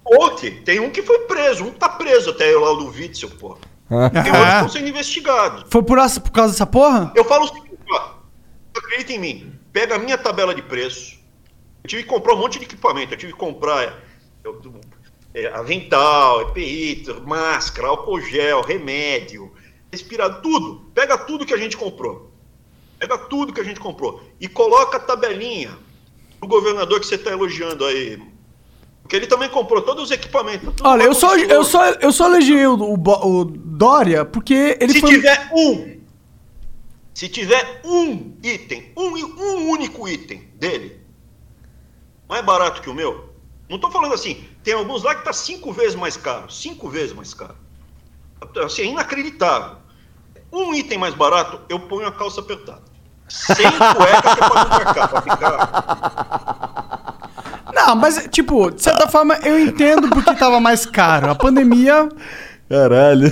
Outro, 0.04 0.50
tem 0.64 0.80
um 0.80 0.90
que 0.90 1.02
foi 1.02 1.20
preso. 1.20 1.64
Um 1.64 1.70
tá 1.70 1.88
preso 1.88 2.30
até 2.30 2.50
lá, 2.56 2.72
o 2.72 2.76
do 2.76 2.86
Witzel, 2.90 3.30
pô. 3.38 3.56
Tem 3.88 3.98
outros 3.98 4.22
que 4.22 4.28
Ah. 4.30 4.54
estão 4.56 4.68
sendo 4.68 4.88
investigados. 4.88 5.64
Foi 5.70 5.82
por, 5.82 5.98
essa- 5.98 6.20
por 6.20 6.30
causa 6.32 6.52
dessa 6.52 6.66
porra? 6.66 7.12
Eu 7.14 7.24
falo 7.24 7.44
o 7.44 7.48
seguinte, 7.48 7.68
ó. 7.90 8.10
Acredita 8.76 9.12
em 9.12 9.18
mim. 9.18 9.52
Pega 9.72 9.94
a 9.94 9.98
minha 9.98 10.18
tabela 10.18 10.54
de 10.54 10.62
preço. 10.62 11.16
Eu 11.84 11.88
tive 11.88 12.02
que 12.02 12.08
comprar 12.08 12.34
um 12.34 12.38
monte 12.38 12.58
de 12.58 12.64
equipamento. 12.64 13.14
Eu 13.14 13.18
tive 13.18 13.32
que 13.32 13.38
comprar 13.38 13.84
é, 13.84 13.92
eu- 14.44 14.60
é, 15.34 15.46
avental, 15.48 16.40
EPI, 16.50 17.04
máscara, 17.26 17.88
álcool 17.88 18.20
gel, 18.20 18.62
remédio, 18.62 19.52
respirador, 19.92 20.40
tudo. 20.42 20.90
Pega 20.94 21.16
tudo 21.16 21.46
que 21.46 21.54
a 21.54 21.58
gente 21.58 21.76
comprou. 21.76 22.27
Pega 22.98 23.16
tudo 23.16 23.52
que 23.52 23.60
a 23.60 23.64
gente 23.64 23.80
comprou. 23.80 24.22
E 24.40 24.48
coloca 24.48 24.96
a 24.96 25.00
tabelinha 25.00 25.78
do 26.40 26.46
governador 26.46 27.00
que 27.00 27.06
você 27.06 27.14
está 27.14 27.30
elogiando 27.30 27.84
aí. 27.84 28.20
Porque 29.02 29.16
ele 29.16 29.26
também 29.26 29.48
comprou 29.48 29.80
todos 29.82 30.04
os 30.04 30.10
equipamentos. 30.10 30.74
tudo 30.76 30.86
Olha, 30.86 31.04
eu 31.04 31.14
só, 31.14 31.36
eu 31.36 31.64
só, 31.64 31.86
eu 31.92 32.12
só 32.12 32.26
elogiei 32.26 32.66
o, 32.66 32.74
o 32.74 32.94
o 32.94 33.44
Dória 33.44 34.24
porque 34.24 34.76
ele 34.80 34.92
se 34.92 35.00
foi... 35.00 35.10
tiver 35.10 35.50
um, 35.54 35.98
se 37.14 37.28
tiver 37.28 37.80
um 37.84 38.36
item, 38.42 38.92
um, 38.96 39.08
um 39.08 39.70
único 39.70 40.08
item 40.08 40.48
dele, 40.54 41.00
mais 42.28 42.44
barato 42.44 42.82
que 42.82 42.90
o 42.90 42.94
meu, 42.94 43.30
não 43.68 43.78
tô 43.78 43.90
falando 43.90 44.14
assim, 44.14 44.44
tem 44.62 44.74
alguns 44.74 45.02
lá 45.02 45.14
que 45.14 45.24
tá 45.24 45.32
cinco 45.32 45.72
vezes 45.72 45.94
mais 45.94 46.16
caro, 46.16 46.50
cinco 46.50 46.88
vezes 46.88 47.12
mais 47.14 47.34
caro. 47.34 47.56
Assim, 48.64 48.82
é 48.82 48.84
inacreditável. 48.86 49.78
Um 50.52 50.74
item 50.74 50.98
mais 50.98 51.14
barato, 51.14 51.60
eu 51.68 51.78
ponho 51.80 52.06
a 52.06 52.12
calça 52.12 52.40
apertada. 52.40 52.82
Sem 53.28 53.56
cueca 53.56 54.22
que 54.22 54.42
é 54.42 54.48
pra 54.48 54.64
não 54.64 54.70
marcar, 54.70 55.08
pra 55.08 55.22
ficar... 55.22 56.88
Não, 57.74 57.94
mas, 57.94 58.28
tipo, 58.30 58.70
de 58.70 58.82
certa 58.82 59.06
forma, 59.08 59.34
eu 59.44 59.58
entendo 59.58 60.08
porque 60.08 60.34
tava 60.34 60.58
mais 60.58 60.84
caro. 60.86 61.30
A 61.30 61.34
pandemia. 61.34 62.08
Caralho. 62.68 63.30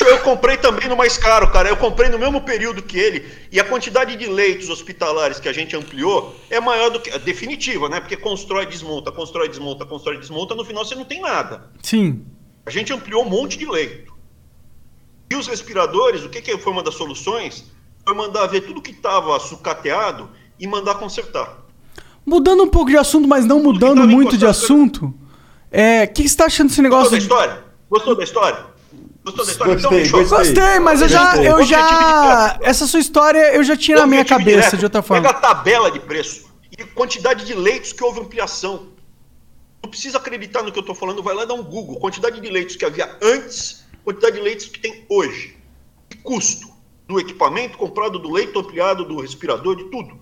Eu 0.00 0.20
comprei 0.20 0.56
também 0.56 0.88
no 0.88 0.96
mais 0.96 1.18
caro, 1.18 1.50
cara. 1.50 1.68
Eu 1.68 1.76
comprei 1.76 2.08
no 2.08 2.18
mesmo 2.18 2.40
período 2.42 2.82
que 2.82 2.96
ele. 2.96 3.26
E 3.50 3.58
a 3.58 3.64
quantidade 3.64 4.14
de 4.14 4.26
leitos 4.26 4.68
hospitalares 4.68 5.40
que 5.40 5.48
a 5.48 5.52
gente 5.52 5.74
ampliou 5.74 6.36
é 6.48 6.60
maior 6.60 6.90
do 6.90 7.00
que. 7.00 7.10
é 7.10 7.18
Definitiva, 7.18 7.88
né? 7.88 7.98
Porque 7.98 8.16
constrói, 8.16 8.66
desmonta, 8.66 9.10
constrói, 9.10 9.48
desmonta, 9.48 9.84
constrói, 9.84 10.18
desmonta. 10.18 10.54
No 10.54 10.64
final 10.64 10.84
você 10.84 10.94
não 10.94 11.04
tem 11.04 11.20
nada. 11.20 11.64
Sim. 11.82 12.24
A 12.64 12.70
gente 12.70 12.92
ampliou 12.92 13.24
um 13.24 13.28
monte 13.28 13.58
de 13.58 13.66
leito. 13.66 14.05
E 15.30 15.34
os 15.36 15.46
respiradores, 15.46 16.24
o 16.24 16.28
que, 16.28 16.40
que 16.40 16.56
foi 16.58 16.72
uma 16.72 16.82
das 16.82 16.94
soluções? 16.94 17.64
Foi 18.04 18.14
mandar 18.14 18.46
ver 18.46 18.60
tudo 18.62 18.80
que 18.80 18.92
estava 18.92 19.38
sucateado 19.40 20.30
e 20.58 20.66
mandar 20.66 20.94
consertar. 20.96 21.58
Mudando 22.24 22.62
um 22.64 22.68
pouco 22.68 22.90
de 22.90 22.96
assunto, 22.96 23.26
mas 23.28 23.44
não 23.44 23.60
mudando 23.62 23.96
tava 23.96 24.06
muito 24.06 24.36
de 24.36 24.46
assunto. 24.46 25.12
É. 25.70 26.04
O 26.04 26.08
que 26.08 26.22
que 26.22 26.28
você 26.28 26.36
tá 26.36 26.46
achando 26.46 26.68
desse 26.68 26.80
Gostou 26.82 26.98
negócio? 26.98 27.10
da 27.12 27.16
de- 27.18 27.22
história? 27.22 27.64
Gostou 27.90 28.14
da 28.16 28.24
história? 28.24 28.66
Gostou 29.24 29.44
da 29.44 29.50
história? 29.52 29.74
Gostei, 29.74 30.00
bicho, 30.02 30.16
gostei. 30.16 30.38
Gostei, 30.38 30.78
mas 30.80 31.02
eu 31.02 31.08
já. 31.08 31.36
Eu 31.42 31.62
já. 31.64 32.52
De 32.58 32.64
Essa 32.64 32.86
sua 32.86 33.00
história 33.00 33.52
eu 33.54 33.62
já 33.64 33.76
tinha 33.76 33.98
na 33.98 34.06
minha 34.06 34.20
Objetivo 34.22 34.38
cabeça 34.40 34.58
direto. 34.60 34.76
de 34.78 34.84
outra 34.86 35.02
forma. 35.02 35.22
Pega 35.22 35.36
a 35.36 35.40
tabela 35.40 35.90
de 35.90 35.98
preço 36.00 36.46
e 36.76 36.84
quantidade 36.84 37.44
de 37.44 37.52
leitos 37.54 37.92
que 37.92 38.02
houve 38.04 38.20
ampliação. 38.20 38.88
Não 39.82 39.90
precisa 39.90 40.18
acreditar 40.18 40.62
no 40.62 40.72
que 40.72 40.78
eu 40.78 40.80
estou 40.80 40.94
falando, 40.94 41.22
vai 41.22 41.34
lá 41.34 41.44
dar 41.44 41.54
um 41.54 41.62
Google. 41.62 41.98
Quantidade 42.00 42.40
de 42.40 42.48
leitos 42.50 42.74
que 42.76 42.84
havia 42.84 43.16
antes, 43.22 43.84
quantidade 44.06 44.36
de 44.36 44.42
leitos 44.42 44.66
que 44.66 44.78
tem 44.78 45.04
hoje. 45.08 45.56
E 46.08 46.14
custo 46.14 46.68
do 47.08 47.18
equipamento 47.18 47.76
comprado, 47.76 48.20
do 48.20 48.32
leito 48.32 48.56
ampliado, 48.56 49.04
do 49.04 49.20
respirador, 49.20 49.74
de 49.74 49.84
tudo. 49.90 50.16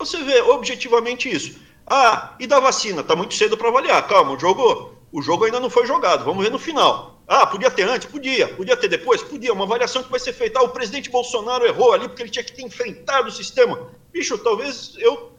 Você 0.00 0.20
vê 0.24 0.40
objetivamente 0.40 1.32
isso. 1.32 1.60
Ah, 1.86 2.34
e 2.40 2.46
da 2.46 2.58
vacina? 2.58 3.04
Tá 3.04 3.14
muito 3.14 3.34
cedo 3.34 3.56
para 3.56 3.68
avaliar. 3.68 4.06
Calma, 4.08 4.32
o 4.32 4.38
jogo, 4.38 4.94
o 5.12 5.22
jogo 5.22 5.44
ainda 5.44 5.60
não 5.60 5.70
foi 5.70 5.86
jogado. 5.86 6.24
Vamos 6.24 6.42
ver 6.42 6.50
no 6.50 6.58
final. 6.58 7.22
Ah, 7.26 7.46
podia 7.46 7.70
ter 7.70 7.88
antes? 7.88 8.08
Podia. 8.08 8.48
Podia 8.48 8.76
ter 8.76 8.88
depois? 8.88 9.22
Podia. 9.22 9.52
Uma 9.52 9.64
avaliação 9.64 10.02
que 10.02 10.10
vai 10.10 10.18
ser 10.18 10.32
feita. 10.32 10.58
Ah, 10.58 10.64
o 10.64 10.70
presidente 10.70 11.08
Bolsonaro 11.08 11.64
errou 11.64 11.92
ali 11.92 12.08
porque 12.08 12.22
ele 12.22 12.30
tinha 12.30 12.44
que 12.44 12.52
ter 12.52 12.62
enfrentado 12.62 13.28
o 13.28 13.32
sistema. 13.32 13.90
Bicho, 14.12 14.36
talvez 14.38 14.94
eu. 14.98 15.32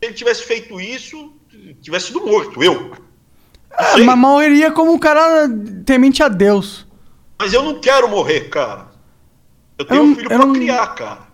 Se 0.00 0.08
ele 0.08 0.14
tivesse 0.14 0.42
feito 0.42 0.80
isso, 0.80 1.32
tivesse 1.80 2.08
sido 2.08 2.26
morto. 2.26 2.62
Eu. 2.62 3.05
Ah, 3.78 3.98
mas 4.04 4.18
morreria 4.18 4.70
como 4.70 4.92
um 4.92 4.98
cara 4.98 5.48
temente 5.84 6.22
a 6.22 6.28
Deus. 6.28 6.86
Mas 7.38 7.52
eu 7.52 7.62
não 7.62 7.80
quero 7.80 8.08
morrer, 8.08 8.48
cara. 8.48 8.86
Eu 9.78 9.84
tenho 9.84 10.00
Eu 10.00 10.04
um 10.04 10.14
filho 10.14 10.28
pra 10.28 10.38
não- 10.38 10.52
criar, 10.52 10.86
cara. 10.94 11.26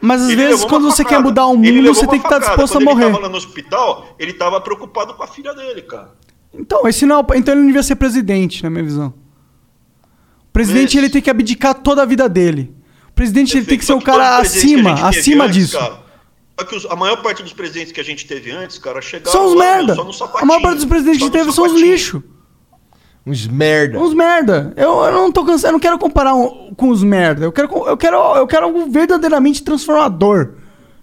Mas 0.00 0.22
às 0.22 0.28
Ele 0.30 0.36
vezes, 0.44 0.64
quando 0.64 0.90
você 0.90 1.04
quer 1.04 1.20
mudar 1.20 1.46
o 1.46 1.56
mundo, 1.56 1.94
você 1.94 2.06
tem 2.06 2.18
que 2.18 2.26
estar 2.26 2.40
facada. 2.40 2.46
disposto 2.46 2.72
a 2.72 2.80
Quando 2.80 2.84
morrer. 2.84 3.04
Ele 3.04 3.12
tava 3.12 3.22
lá 3.26 3.28
no 3.30 3.36
hospital, 3.36 4.14
ele 4.18 4.32
tava 4.32 4.60
preocupado 4.60 5.14
com 5.14 5.22
a 5.22 5.26
filha 5.26 5.54
dele, 5.54 5.82
cara. 5.82 6.10
Então, 6.52 6.86
esse 6.88 7.06
não, 7.06 7.20
então 7.34 7.54
ele 7.54 7.60
não 7.60 7.66
devia 7.66 7.82
ser 7.82 7.94
presidente, 7.96 8.62
na 8.62 8.68
minha 8.70 8.82
visão. 8.82 9.14
O 10.48 10.52
presidente 10.52 10.88
Esse. 10.96 10.98
ele 10.98 11.10
tem 11.10 11.22
que 11.22 11.30
abdicar 11.30 11.74
toda 11.74 12.02
a 12.02 12.04
vida 12.04 12.28
dele. 12.28 12.74
O 13.08 13.12
presidente 13.12 13.56
ele 13.56 13.66
tem 13.66 13.78
que 13.78 13.84
ser 13.84 13.92
o 13.92 14.00
cara 14.00 14.36
a 14.36 14.38
acima, 14.38 14.92
acima 15.08 15.48
disso. 15.48 15.78
cara, 15.78 15.98
só 16.58 16.64
que 16.66 16.74
os- 16.76 16.86
a 16.86 16.96
maior 16.96 17.22
parte 17.22 17.42
dos 17.42 17.52
presidentes 17.52 17.92
que 17.92 18.00
a 18.00 18.04
gente 18.04 18.26
teve 18.26 18.50
antes, 18.50 18.78
cara, 18.78 19.00
chegaram 19.02 19.32
São 19.32 19.46
os 19.46 19.54
lá, 19.54 19.64
meu, 19.64 19.74
merda. 19.86 19.94
só 19.94 20.04
no 20.04 20.38
A 20.38 20.44
maior 20.44 20.62
parte 20.62 20.76
dos 20.76 20.84
presidentes 20.86 21.22
que 21.22 21.30
teve 21.30 21.52
são 21.52 21.66
os 21.66 21.72
lixo. 21.80 22.22
Uns 23.26 23.46
merda. 23.48 23.98
Uns 23.98 24.14
merda. 24.14 24.72
Eu, 24.76 25.02
eu 25.02 25.12
não 25.12 25.32
tô 25.32 25.44
cansado, 25.44 25.70
eu 25.70 25.72
não 25.72 25.80
quero 25.80 25.98
comparar 25.98 26.34
um- 26.34 26.72
com 26.76 26.90
os 26.90 27.02
merda. 27.02 27.44
Eu 27.44 27.50
quero, 27.52 27.68
eu 27.88 27.96
quero, 27.96 28.16
eu 28.36 28.46
quero 28.46 28.66
algo 28.66 28.86
verdadeiramente 28.88 29.64
transformador. 29.64 30.54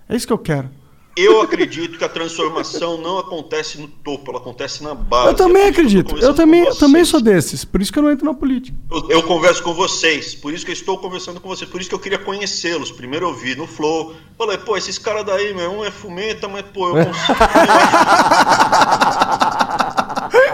É 0.07 0.15
isso 0.15 0.25
que 0.25 0.31
eu 0.33 0.37
quero. 0.37 0.69
Eu 1.15 1.41
acredito 1.41 1.97
que 1.97 2.03
a 2.03 2.09
transformação 2.09 2.97
não 2.97 3.19
acontece 3.19 3.79
no 3.79 3.87
topo, 3.87 4.31
ela 4.31 4.39
acontece 4.39 4.83
na 4.83 4.95
base. 4.95 5.27
Eu 5.27 5.35
também 5.35 5.61
É 5.61 5.65
eu 5.65 5.69
acredito. 5.69 6.17
Eu 6.17 6.33
também, 6.33 6.63
eu 6.65 6.75
também 6.75 7.05
sou 7.05 7.21
desses. 7.21 7.63
Por 7.63 7.81
isso 7.81 7.93
que 7.93 7.99
eu 7.99 8.03
não 8.03 8.11
entro 8.11 8.25
na 8.25 8.33
política. 8.33 8.75
Eu, 8.89 9.09
eu 9.09 9.23
converso 9.23 9.61
com 9.61 9.75
vocês, 9.75 10.33
por 10.33 10.51
isso 10.51 10.65
que 10.65 10.71
eu 10.71 10.73
estou 10.73 10.97
conversando 10.97 11.39
com 11.39 11.47
vocês, 11.47 11.69
por 11.69 11.79
isso 11.79 11.87
que 11.87 11.95
eu 11.95 11.99
queria 11.99 12.17
conhecê-los. 12.17 12.91
Primeiro 12.91 13.27
eu 13.27 13.33
vi 13.33 13.55
no 13.55 13.67
Flow, 13.67 14.15
falei, 14.37 14.57
pô, 14.57 14.75
esses 14.75 14.97
caras 14.97 15.23
daí, 15.23 15.53
meu, 15.53 15.71
um 15.71 15.85
é 15.85 15.91
fumeta, 15.91 16.47
mas 16.47 16.63
pô, 16.73 16.97
eu 16.97 17.05
consigo. 17.05 17.33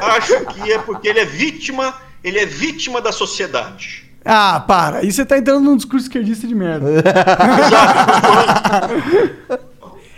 acho, 0.01 0.45
que 0.47 0.73
é 0.73 0.79
porque 0.79 1.07
ele 1.07 1.19
é 1.19 1.25
vítima, 1.25 1.95
ele 2.21 2.37
é 2.37 2.45
vítima 2.45 2.99
da 2.99 3.13
sociedade. 3.13 4.09
Ah, 4.25 4.59
para. 4.67 4.97
Aí 4.99 5.11
você 5.11 5.25
tá 5.25 5.37
entrando 5.37 5.63
num 5.63 5.77
discurso 5.77 6.05
esquerdista 6.05 6.45
de 6.45 6.53
merda. 6.53 7.01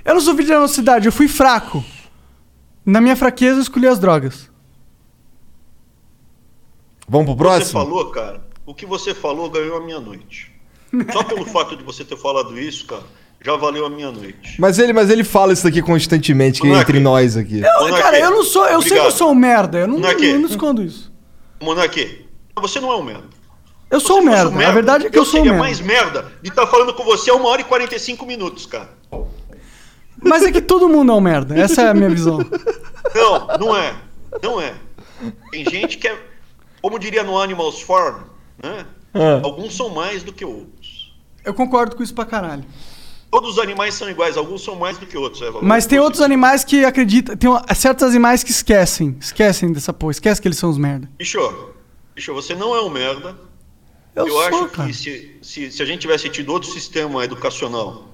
eu 0.06 0.14
não 0.14 0.22
sou 0.22 0.34
vítima 0.34 0.60
da 0.60 0.68
cidade, 0.68 1.08
eu 1.08 1.12
fui 1.12 1.28
fraco. 1.28 1.84
Na 2.86 3.00
minha 3.00 3.16
fraqueza, 3.16 3.58
eu 3.58 3.62
escolhi 3.62 3.88
as 3.88 4.00
drogas. 4.00 4.50
Vamos 7.08 7.26
pro 7.28 7.36
Você 7.36 7.44
próximo? 7.44 7.72
falou, 7.82 8.10
cara, 8.10 8.42
o 8.66 8.74
que 8.74 8.86
você 8.86 9.14
falou 9.14 9.50
ganhou 9.50 9.78
a 9.78 9.82
minha 9.82 10.00
noite. 10.00 10.52
Só 11.12 11.24
pelo 11.24 11.46
fato 11.52 11.76
de 11.76 11.84
você 11.84 12.04
ter 12.04 12.18
falado 12.18 12.58
isso, 12.58 12.86
cara, 12.86 13.04
já 13.44 13.56
valeu 13.58 13.86
a 13.86 13.90
minha 13.90 14.12
noite. 14.12 14.56
Mas 14.60 14.80
ele, 14.80 14.94
mas 14.94 15.10
ele 15.10 15.24
fala 15.24 15.54
isso 15.54 15.64
daqui 15.64 15.82
constantemente, 15.82 16.62
que 16.62 16.68
é 16.68 16.74
entre 16.74 17.00
nós 17.00 17.36
aqui. 17.36 17.60
Eu, 17.60 17.96
cara, 17.96 18.20
eu 18.20 18.32
não 18.32 18.44
sou. 18.44 18.66
Eu 18.66 18.82
sei 18.82 18.92
que 18.92 18.98
eu 18.98 19.02
obrigado. 19.02 19.18
sou 19.18 19.32
um 19.32 19.36
merda. 19.36 19.80
Eu 19.80 19.88
não, 19.88 20.00
eu 20.00 20.40
não 20.40 20.48
escondo 20.48 20.84
isso. 20.84 21.12
Monarque, 21.62 22.26
você 22.60 22.80
não 22.80 22.92
é 22.92 22.96
um 22.96 23.04
merda. 23.04 23.28
Eu 23.90 24.00
sou 24.00 24.20
um 24.20 24.24
você 24.24 24.30
fosse 24.30 24.56
merda. 24.56 24.70
A 24.70 24.72
verdade 24.72 25.08
é 25.08 25.10
que 25.10 25.18
eu, 25.20 25.26
sou 25.26 25.42
um 25.42 25.44
seria 25.44 25.52
merda. 25.52 25.66
mais 25.66 25.80
merda 25.82 26.32
de 26.42 26.50
estar 26.50 26.66
falando 26.66 26.94
com 26.94 27.04
você 27.04 27.30
a 27.30 27.36
uma 27.36 27.50
hora 27.50 27.62
e 27.62 27.66
45 27.66 28.26
minutos, 28.26 28.66
cara. 28.66 28.90
Mas 30.22 30.44
é 30.44 30.52
que 30.52 30.62
todo 30.62 30.88
mundo 30.88 31.12
é 31.12 31.16
um 31.16 31.22
merda. 31.22 31.58
Essa 31.60 31.82
é 31.84 31.88
a 31.90 31.94
minha 31.94 32.10
visão. 32.10 32.38
Não, 33.16 33.48
não 33.60 33.76
é. 33.78 33.96
Não 34.42 34.62
é. 34.62 34.74
Tem 35.52 35.66
gente 35.70 35.98
que 35.98 36.08
é, 36.08 36.18
como 36.82 36.98
diria 37.00 37.24
no 37.24 37.38
Animals 37.40 37.82
Farm, 37.82 38.22
né? 38.62 38.86
Ah. 39.14 39.42
Alguns 39.44 39.76
são 39.76 39.90
mais 39.90 40.24
do 40.24 40.32
que 40.32 40.46
outros. 40.46 41.14
Eu 41.44 41.54
concordo 41.54 41.96
com 41.96 42.04
isso 42.04 42.14
pra 42.14 42.26
caralho. 42.26 42.64
Todos 43.30 43.52
os 43.52 43.60
animais 43.60 43.94
são 43.94 44.10
iguais, 44.10 44.36
alguns 44.38 44.64
são 44.64 44.76
mais 44.76 44.98
do 44.98 45.06
que 45.06 45.18
outros. 45.18 45.42
Eva. 45.42 45.60
Mas 45.62 45.86
tem 45.86 46.00
outros 46.00 46.22
animais 46.22 46.64
que 46.64 46.84
acreditam. 46.86 47.36
Tem 47.36 47.50
uma- 47.50 47.64
certos 47.74 48.04
animais 48.08 48.44
que 48.44 48.52
esquecem. 48.52 49.16
Esquecem 49.20 49.72
dessa 49.72 49.92
porra. 49.94 50.12
Esquece 50.12 50.42
que 50.42 50.48
eles 50.48 50.58
são 50.58 50.70
os 50.70 50.78
merda. 50.78 51.10
Bicho, 51.18 51.40
bicho, 52.14 52.34
você 52.34 52.54
não 52.54 52.76
é 52.76 52.82
um 52.82 52.90
merda. 52.90 53.36
Eu, 54.14 54.28
Eu, 54.28 54.34
sou, 54.34 54.42
acho 54.42 54.68
cara. 54.70 54.88
que 54.90 54.94
se, 54.94 55.38
se, 55.42 55.72
se 55.72 55.82
a 55.82 55.86
gente 55.86 56.02
tivesse 56.02 56.30
tido 56.30 56.52
outro 56.52 56.70
sistema 56.70 57.24
educacional, 57.24 58.10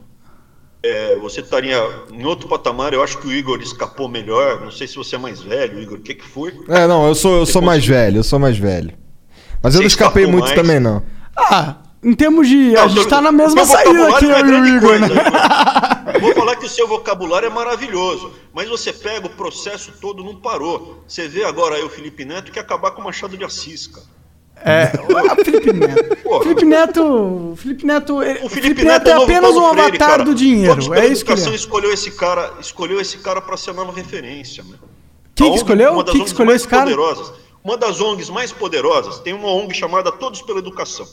é, 0.87 1.15
você 1.19 1.41
estaria 1.41 1.77
em 2.11 2.25
outro 2.25 2.47
patamar. 2.47 2.93
Eu 2.93 3.03
acho 3.03 3.17
que 3.17 3.27
o 3.27 3.31
Igor 3.31 3.59
escapou 3.61 4.07
melhor. 4.07 4.61
Não 4.61 4.71
sei 4.71 4.87
se 4.87 4.95
você 4.95 5.15
é 5.15 5.19
mais 5.19 5.41
velho, 5.41 5.79
Igor. 5.79 5.97
O 5.97 6.01
que, 6.01 6.15
que 6.15 6.25
foi? 6.27 6.53
É, 6.69 6.87
não, 6.87 7.07
eu 7.07 7.15
sou, 7.15 7.37
eu 7.37 7.45
sou 7.45 7.61
mais 7.61 7.85
velho, 7.85 8.17
eu 8.19 8.23
sou 8.23 8.39
mais 8.39 8.57
velho. 8.57 8.93
Mas 9.61 9.73
eu 9.73 9.79
Você 9.79 9.83
não 9.83 9.87
escapei 9.87 10.25
muito 10.25 10.45
mais. 10.45 10.55
também, 10.55 10.79
não. 10.79 11.03
Ah, 11.35 11.77
em 12.03 12.13
termos 12.13 12.47
de. 12.47 12.75
a 12.75 12.81
Não, 12.81 12.89
gente 12.89 13.01
seu- 13.01 13.09
tá 13.09 13.21
na 13.21 13.31
mesma 13.31 13.65
saída 13.65 14.07
aqui, 14.09 14.25
é 14.31 14.39
eu 14.41 14.47
e 14.47 14.51
o 14.61 14.67
Igor, 14.77 14.89
coisa, 14.89 15.07
né? 15.13 15.21
Eu 16.15 16.19
Vou 16.21 16.33
falar 16.33 16.55
que 16.55 16.65
o 16.65 16.69
seu 16.69 16.87
vocabulário 16.87 17.45
é 17.47 17.49
maravilhoso, 17.49 18.31
mas 18.53 18.67
você 18.69 18.91
pega 18.93 19.27
o 19.27 19.29
processo 19.29 19.91
todo, 20.01 20.23
não 20.23 20.35
parou. 20.35 21.03
Você 21.07 21.27
vê 21.27 21.43
agora 21.43 21.75
aí 21.75 21.83
o 21.83 21.89
Felipe 21.89 22.23
Neto 22.25 22.51
que 22.51 22.59
acabar 22.59 22.91
com 22.91 23.01
o 23.01 23.03
Machado 23.03 23.37
de 23.37 23.43
Assis, 23.43 23.87
cara. 23.87 24.05
É, 24.63 24.91
o 25.39 25.43
Felipe 25.45 25.71
Neto. 25.73 26.15
Porra. 26.17 26.43
Felipe 26.43 26.65
Neto. 26.65 27.53
Felipe 27.57 27.85
Neto. 27.85 28.23
ele- 28.23 28.39
O 28.39 28.45
o 28.45 28.49
Felipe, 28.49 28.83
Neto, 28.83 29.07
é, 29.07 29.11
é 29.11 29.15
o 29.15 29.19
novo 29.19 29.31
apenas 29.31 29.51
Paulo 29.53 29.65
um 29.65 29.69
Freire, 29.73 29.87
avatar 29.89 30.09
cara. 30.09 30.23
do 30.23 30.25
Todos 30.31 30.41
dinheiro. 30.41 30.75
pela 30.89 30.99
É 30.99 31.07
isso 31.07 31.23
que 31.23 31.31
ele 31.31 31.41
é. 31.51 31.55
escolheu 31.55 31.93
esse 31.93 32.11
cara, 32.11 32.53
escolheu 32.59 32.99
esse 32.99 33.17
cara 33.19 33.41
para 33.41 33.55
ser 33.55 33.69
a 33.69 33.73
nova 33.73 33.91
referência, 33.93 34.63
meu. 34.63 34.77
Quem 35.35 35.51
que 35.51 35.57
escolheu? 35.57 35.93
uma 35.93 36.03
das 36.03 36.11
Quem 36.11 36.21
que 36.21 36.23
ONGs 36.23 36.31
escolheu 36.31 36.55
esse 36.55 36.67
cara? 36.67 36.83
Poderosas, 36.83 37.33
uma 37.63 37.77
das 37.77 38.01
ONGs 38.01 38.29
mais 38.29 38.51
poderosas 38.51 39.19
tem 39.19 39.33
uma 39.33 39.49
ONG 39.49 39.73
chamada 39.73 40.11
Todos 40.11 40.41
pela 40.41 40.59
Educação. 40.59 41.07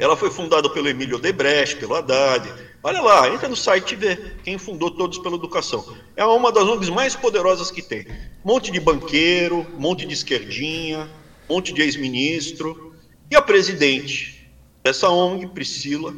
Ela 0.00 0.16
foi 0.16 0.30
fundada 0.30 0.70
pelo 0.70 0.88
Emílio 0.88 1.18
Odebrecht, 1.18 1.76
pelo 1.76 1.94
Haddad. 1.94 2.50
Olha 2.82 3.02
lá, 3.02 3.28
entra 3.28 3.46
no 3.50 3.54
site 3.54 3.92
e 3.92 3.96
vê 3.96 4.16
quem 4.42 4.56
fundou 4.56 4.90
Todos 4.90 5.18
pela 5.18 5.36
Educação. 5.36 5.94
É 6.16 6.24
uma 6.24 6.50
das 6.50 6.64
ONGs 6.64 6.88
mais 6.88 7.14
poderosas 7.14 7.70
que 7.70 7.82
tem. 7.82 8.06
Monte 8.42 8.72
de 8.72 8.80
banqueiro, 8.80 9.66
monte 9.76 10.06
de 10.06 10.14
esquerdinha, 10.14 11.06
monte 11.46 11.74
de 11.74 11.82
ex-ministro. 11.82 12.94
E 13.30 13.36
a 13.36 13.42
presidente 13.42 14.50
dessa 14.82 15.10
ONG, 15.10 15.46
Priscila, 15.48 16.14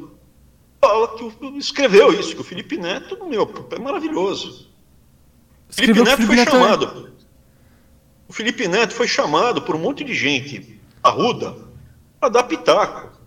fala 0.81 1.17
que 1.17 1.59
escreveu 1.59 2.13
isso, 2.13 2.37
que 2.37 2.41
o 2.41 2.45
Felipe 2.45 2.77
Neto, 2.77 3.19
meu, 3.27 3.53
é 3.73 3.81
maravilhoso. 3.81 4.71
Felipe 5.69 6.05
Neto 6.05 6.23
o 6.23 6.27
foi 6.27 6.37
Felipe 6.37 6.37
Neto 6.37 6.49
é- 6.49 6.53
chamado. 6.53 7.13
O 8.29 8.33
Felipe 8.33 8.69
Neto 8.69 8.95
foi 8.95 9.09
chamado 9.09 9.61
por 9.63 9.75
um 9.75 9.81
monte 9.81 10.05
de 10.05 10.15
gente 10.15 10.81
arruda 11.03 11.57
para 12.21 12.29
dar 12.29 12.45
pitaco. 12.45 13.22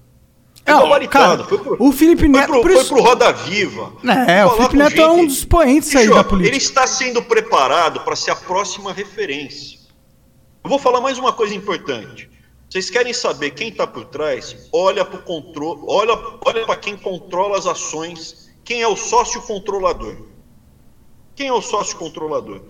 Foi 0.66 0.74
Não, 0.74 1.08
cara, 1.08 1.44
foi 1.44 1.58
pro- 1.60 1.78
o 1.80 1.92
Felipe 1.92 2.22
foi 2.22 2.28
Neto- 2.30 2.48
pro, 2.48 2.62
por 2.62 2.72
foi 2.72 2.86
pro 2.86 3.02
Roda 3.04 3.32
Viva. 3.32 3.94
É, 4.28 4.44
o 4.46 4.50
Felipe 4.52 4.78
Neto 4.78 5.00
é 5.00 5.08
um 5.12 5.16
gente- 5.18 5.28
dos 5.28 5.38
expoentes 5.38 5.96
aí 5.96 6.10
da 6.10 6.24
política. 6.24 6.50
Ele 6.56 6.58
está 6.58 6.88
sendo 6.88 7.22
preparado 7.22 8.00
para 8.02 8.16
ser 8.16 8.32
a 8.32 8.36
próxima 8.36 8.92
referência. 8.92 9.80
Eu 10.64 10.70
vou 10.70 10.80
falar 10.80 11.02
mais 11.02 11.20
uma 11.20 11.32
coisa 11.32 11.54
importante. 11.54 12.30
Vocês 12.68 12.90
querem 12.90 13.14
saber 13.14 13.52
quem 13.52 13.70
está 13.70 13.86
por 13.86 14.06
trás? 14.06 14.68
Olha 14.74 15.06
para 15.06 15.20
o 15.20 15.22
controle, 15.22 15.82
olha, 15.88 16.18
olha 16.44 16.66
para 16.66 16.76
quem 16.76 16.98
controla 16.98 17.58
as 17.60 17.68
ações, 17.68 18.50
quem 18.64 18.82
é 18.82 18.88
o 18.88 18.96
sócio 18.96 19.42
controlador. 19.44 20.18
Quem 21.36 21.48
é 21.50 21.54
o 21.54 21.62
sócio 21.62 21.96
controlador? 21.96 22.62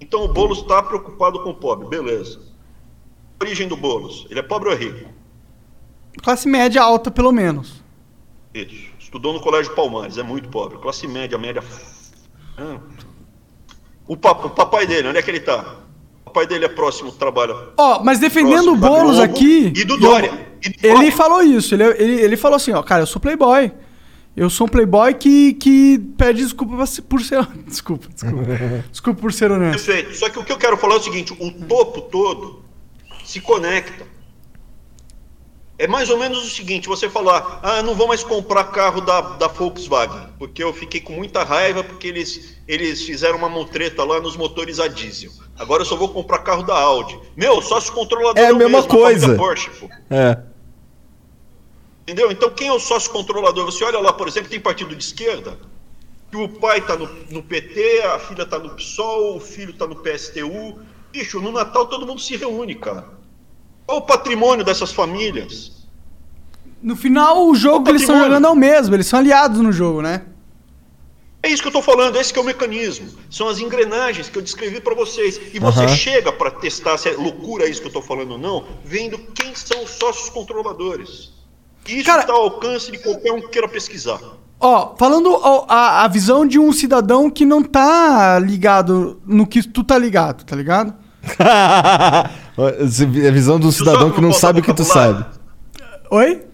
Então 0.00 0.22
o 0.24 0.28
Boulos 0.28 0.58
está 0.60 0.80
preocupado 0.82 1.42
com 1.42 1.50
o 1.50 1.54
pobre, 1.54 1.88
beleza. 1.88 2.40
Origem 3.42 3.66
do 3.66 3.76
Boulos, 3.76 4.26
ele 4.30 4.38
é 4.38 4.42
pobre 4.42 4.68
ou 4.68 4.74
é 4.74 4.78
rico? 4.78 5.10
Classe 6.22 6.48
média 6.48 6.82
alta, 6.82 7.10
pelo 7.10 7.32
menos. 7.32 7.82
Isso. 8.54 8.90
Estudou 8.98 9.32
no 9.32 9.40
Colégio 9.40 9.74
Palmares, 9.74 10.18
é 10.18 10.22
muito 10.22 10.48
pobre. 10.48 10.78
Classe 10.78 11.06
média, 11.06 11.36
média. 11.38 11.62
Ah. 12.56 12.78
O, 14.06 14.16
pa- 14.16 14.32
o 14.32 14.50
papai 14.50 14.86
dele, 14.86 15.08
onde 15.08 15.18
é 15.18 15.22
que 15.22 15.30
ele 15.30 15.40
tá? 15.40 15.76
O 16.22 16.30
papai 16.30 16.46
dele 16.46 16.64
é 16.64 16.68
próximo, 16.68 17.10
trabalha. 17.12 17.54
Ó, 17.76 18.02
mas 18.04 18.18
defendendo 18.18 18.72
o 18.72 18.76
Boulos 18.76 19.18
aqui. 19.18 19.72
E 19.74 19.84
do 19.84 19.96
Dória. 19.96 20.48
E 20.62 20.68
do 20.68 20.74
Ele 20.86 20.94
Dória. 20.94 21.12
falou 21.12 21.42
isso, 21.42 21.74
ele, 21.74 21.84
ele, 21.84 22.20
ele 22.22 22.36
falou 22.36 22.56
assim, 22.56 22.72
ó, 22.72 22.82
cara, 22.82 23.02
eu 23.02 23.06
sou 23.06 23.20
playboy. 23.20 23.72
Eu 24.36 24.48
sou 24.48 24.66
um 24.66 24.70
playboy 24.70 25.12
que, 25.14 25.54
que 25.54 25.98
pede 26.16 26.42
desculpa 26.44 26.76
por 27.08 27.20
ser. 27.20 27.44
Desculpa, 27.66 28.06
desculpa. 28.14 28.44
desculpa 28.90 29.20
por 29.20 29.32
ser 29.32 29.50
honesto. 29.50 29.84
Perfeito. 29.84 30.16
Só 30.16 30.28
que 30.28 30.38
o 30.38 30.44
que 30.44 30.52
eu 30.52 30.56
quero 30.56 30.76
falar 30.76 30.94
é 30.94 30.98
o 30.98 31.02
seguinte: 31.02 31.32
o 31.38 31.50
topo 31.66 32.02
todo 32.02 32.62
se 33.24 33.40
conecta. 33.40 34.06
É 35.80 35.86
mais 35.86 36.10
ou 36.10 36.18
menos 36.18 36.44
o 36.44 36.50
seguinte: 36.50 36.86
você 36.86 37.08
falar, 37.08 37.58
ah, 37.62 37.82
não 37.82 37.94
vou 37.94 38.06
mais 38.06 38.22
comprar 38.22 38.64
carro 38.64 39.00
da, 39.00 39.22
da 39.22 39.46
Volkswagen, 39.46 40.28
porque 40.38 40.62
eu 40.62 40.74
fiquei 40.74 41.00
com 41.00 41.14
muita 41.14 41.42
raiva 41.42 41.82
porque 41.82 42.06
eles, 42.06 42.58
eles 42.68 43.02
fizeram 43.02 43.38
uma 43.38 43.48
mutreta 43.48 44.04
lá 44.04 44.20
nos 44.20 44.36
motores 44.36 44.78
a 44.78 44.88
diesel. 44.88 45.32
Agora 45.58 45.80
eu 45.80 45.86
só 45.86 45.96
vou 45.96 46.10
comprar 46.10 46.40
carro 46.40 46.64
da 46.64 46.78
Audi. 46.78 47.18
Meu, 47.34 47.62
sócio 47.62 47.94
controlador 47.94 48.44
É 48.44 48.48
a 48.48 48.52
mesma 48.52 48.76
mesmo, 48.76 48.90
coisa. 48.90 49.34
Porsche, 49.36 49.70
pô. 49.70 49.88
É. 50.10 50.38
Entendeu? 52.02 52.30
Então 52.30 52.50
quem 52.50 52.68
é 52.68 52.72
o 52.74 52.78
sócio 52.78 53.10
controlador? 53.10 53.64
Você 53.64 53.82
olha 53.82 54.00
lá, 54.00 54.12
por 54.12 54.28
exemplo, 54.28 54.50
tem 54.50 54.60
partido 54.60 54.94
de 54.94 55.02
esquerda, 55.02 55.58
que 56.30 56.36
o 56.36 56.46
pai 56.46 56.82
tá 56.82 56.94
no, 56.94 57.08
no 57.30 57.42
PT, 57.42 58.02
a 58.02 58.18
filha 58.18 58.44
tá 58.44 58.58
no 58.58 58.68
PSOL, 58.68 59.38
o 59.38 59.40
filho 59.40 59.72
tá 59.72 59.86
no 59.86 59.96
PSTU. 59.96 60.78
Bicho, 61.10 61.40
no 61.40 61.50
Natal 61.50 61.86
todo 61.86 62.06
mundo 62.06 62.20
se 62.20 62.36
reúne, 62.36 62.74
cara. 62.74 63.18
Qual 63.90 63.98
o 63.98 64.02
patrimônio 64.02 64.64
dessas 64.64 64.92
famílias? 64.92 65.72
No 66.80 66.94
final, 66.94 67.48
o 67.48 67.56
jogo 67.56 67.82
que 67.84 67.90
eles 67.90 68.02
estão 68.02 68.20
jogando 68.22 68.46
é 68.46 68.48
o 68.48 68.54
mesmo, 68.54 68.94
eles 68.94 69.08
são 69.08 69.18
aliados 69.18 69.58
no 69.60 69.72
jogo, 69.72 70.00
né? 70.00 70.22
É 71.42 71.48
isso 71.48 71.60
que 71.60 71.66
eu 71.66 71.72
tô 71.72 71.82
falando, 71.82 72.14
esse 72.14 72.32
que 72.32 72.38
é 72.38 72.42
o 72.42 72.44
mecanismo. 72.44 73.08
São 73.28 73.48
as 73.48 73.58
engrenagens 73.58 74.28
que 74.28 74.38
eu 74.38 74.42
descrevi 74.42 74.80
para 74.80 74.94
vocês. 74.94 75.40
E 75.52 75.58
você 75.58 75.80
Aham. 75.80 75.88
chega 75.88 76.30
para 76.30 76.52
testar 76.52 76.96
se 76.98 77.08
é 77.08 77.16
loucura 77.16 77.68
isso 77.68 77.80
que 77.82 77.88
eu 77.88 77.92
tô 77.92 78.00
falando 78.00 78.30
ou 78.32 78.38
não, 78.38 78.64
vendo 78.84 79.18
quem 79.34 79.52
são 79.56 79.82
os 79.82 79.90
sócios 79.90 80.28
controladores. 80.30 81.32
E 81.88 81.96
isso 81.96 82.04
Cara- 82.06 82.20
está 82.20 82.32
ao 82.32 82.42
alcance 82.42 82.92
de 82.92 82.98
qualquer 82.98 83.32
um 83.32 83.40
que 83.40 83.48
queira 83.48 83.68
pesquisar. 83.68 84.20
Ó, 84.60 84.94
falando 84.96 85.32
ó, 85.32 85.66
a, 85.68 86.04
a 86.04 86.06
visão 86.06 86.46
de 86.46 86.60
um 86.60 86.72
cidadão 86.72 87.28
que 87.28 87.44
não 87.44 87.60
tá 87.60 88.38
ligado 88.38 89.20
no 89.26 89.44
que 89.48 89.66
tu 89.66 89.82
tá 89.82 89.98
ligado, 89.98 90.44
tá 90.44 90.54
ligado? 90.54 90.94
a 91.38 93.30
visão 93.32 93.58
do 93.58 93.70
cidadão 93.70 94.10
que 94.10 94.20
não 94.20 94.32
sabe 94.32 94.60
o 94.60 94.62
que 94.62 94.72
tu 94.72 94.84
sabe. 94.84 95.24
Oi? 96.10 96.46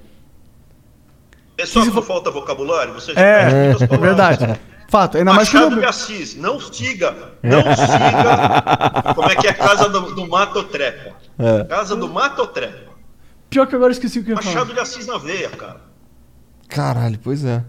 É 1.58 1.64
só 1.64 1.82
que 1.82 1.90
não 1.90 2.02
falta 2.02 2.30
vocabulário? 2.30 2.92
Você 2.94 3.14
já 3.14 3.20
É, 3.20 3.70
é 3.70 3.96
verdade. 3.96 4.60
Fato, 4.88 5.16
ainda 5.16 5.32
mais 5.32 5.48
Machado 5.48 5.70
quando... 5.70 5.80
de 5.80 5.86
Assis, 5.86 6.36
não 6.36 6.60
siga, 6.60 7.32
não 7.42 7.60
siga. 7.60 9.14
Como 9.14 9.28
é 9.28 9.34
que 9.34 9.48
é 9.48 9.52
casa 9.52 9.88
do, 9.88 10.14
do 10.14 10.28
Matotrepa? 10.28 11.16
É. 11.38 11.64
Casa 11.64 11.96
do 11.96 12.08
Matotrepa. 12.08 12.92
Pior 13.50 13.66
que 13.66 13.74
agora 13.74 13.90
eu 13.90 13.92
esqueci 13.92 14.20
o 14.20 14.24
que 14.24 14.30
eu 14.30 14.36
ia 14.36 14.42
falar. 14.42 14.54
Machado 14.54 14.74
de 14.74 14.80
Assis 14.80 15.06
na 15.06 15.18
veia, 15.18 15.48
cara. 15.50 15.80
Caralho, 16.68 17.18
pois 17.22 17.44
é. 17.44 17.64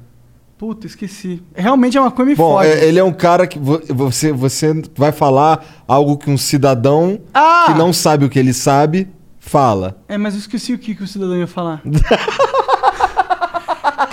Puta, 0.58 0.88
esqueci. 0.88 1.42
Realmente 1.56 1.98
é 1.98 2.02
uma 2.02 2.10
coisa 2.10 2.32
me 2.32 2.36
Bom, 2.36 2.54
fode. 2.56 2.68
é- 2.70 2.86
ele 2.86 2.98
é 2.98 3.04
um 3.04 3.14
cara 3.14 3.46
que 3.46 3.60
vo- 3.60 3.82
você, 3.90 4.32
você 4.32 4.74
vai 4.96 5.12
falar 5.12 5.84
algo 5.88 6.18
que 6.18 6.30
um 6.32 6.38
cidadão 6.38 7.20
Ah! 7.34 7.66
que 7.68 7.74
não 7.78 7.94
sabe 7.94 8.26
o 8.26 8.30
que 8.30 8.40
ele 8.40 8.54
sabe 8.54 9.08
fala. 9.40 10.02
É, 10.10 10.18
mas 10.18 10.34
eu 10.34 10.40
esqueci 10.40 10.74
o 10.74 10.80
que, 10.80 10.96
que 10.96 11.04
o 11.04 11.08
cidadão 11.08 11.38
ia 11.38 11.46
falar. 11.48 11.82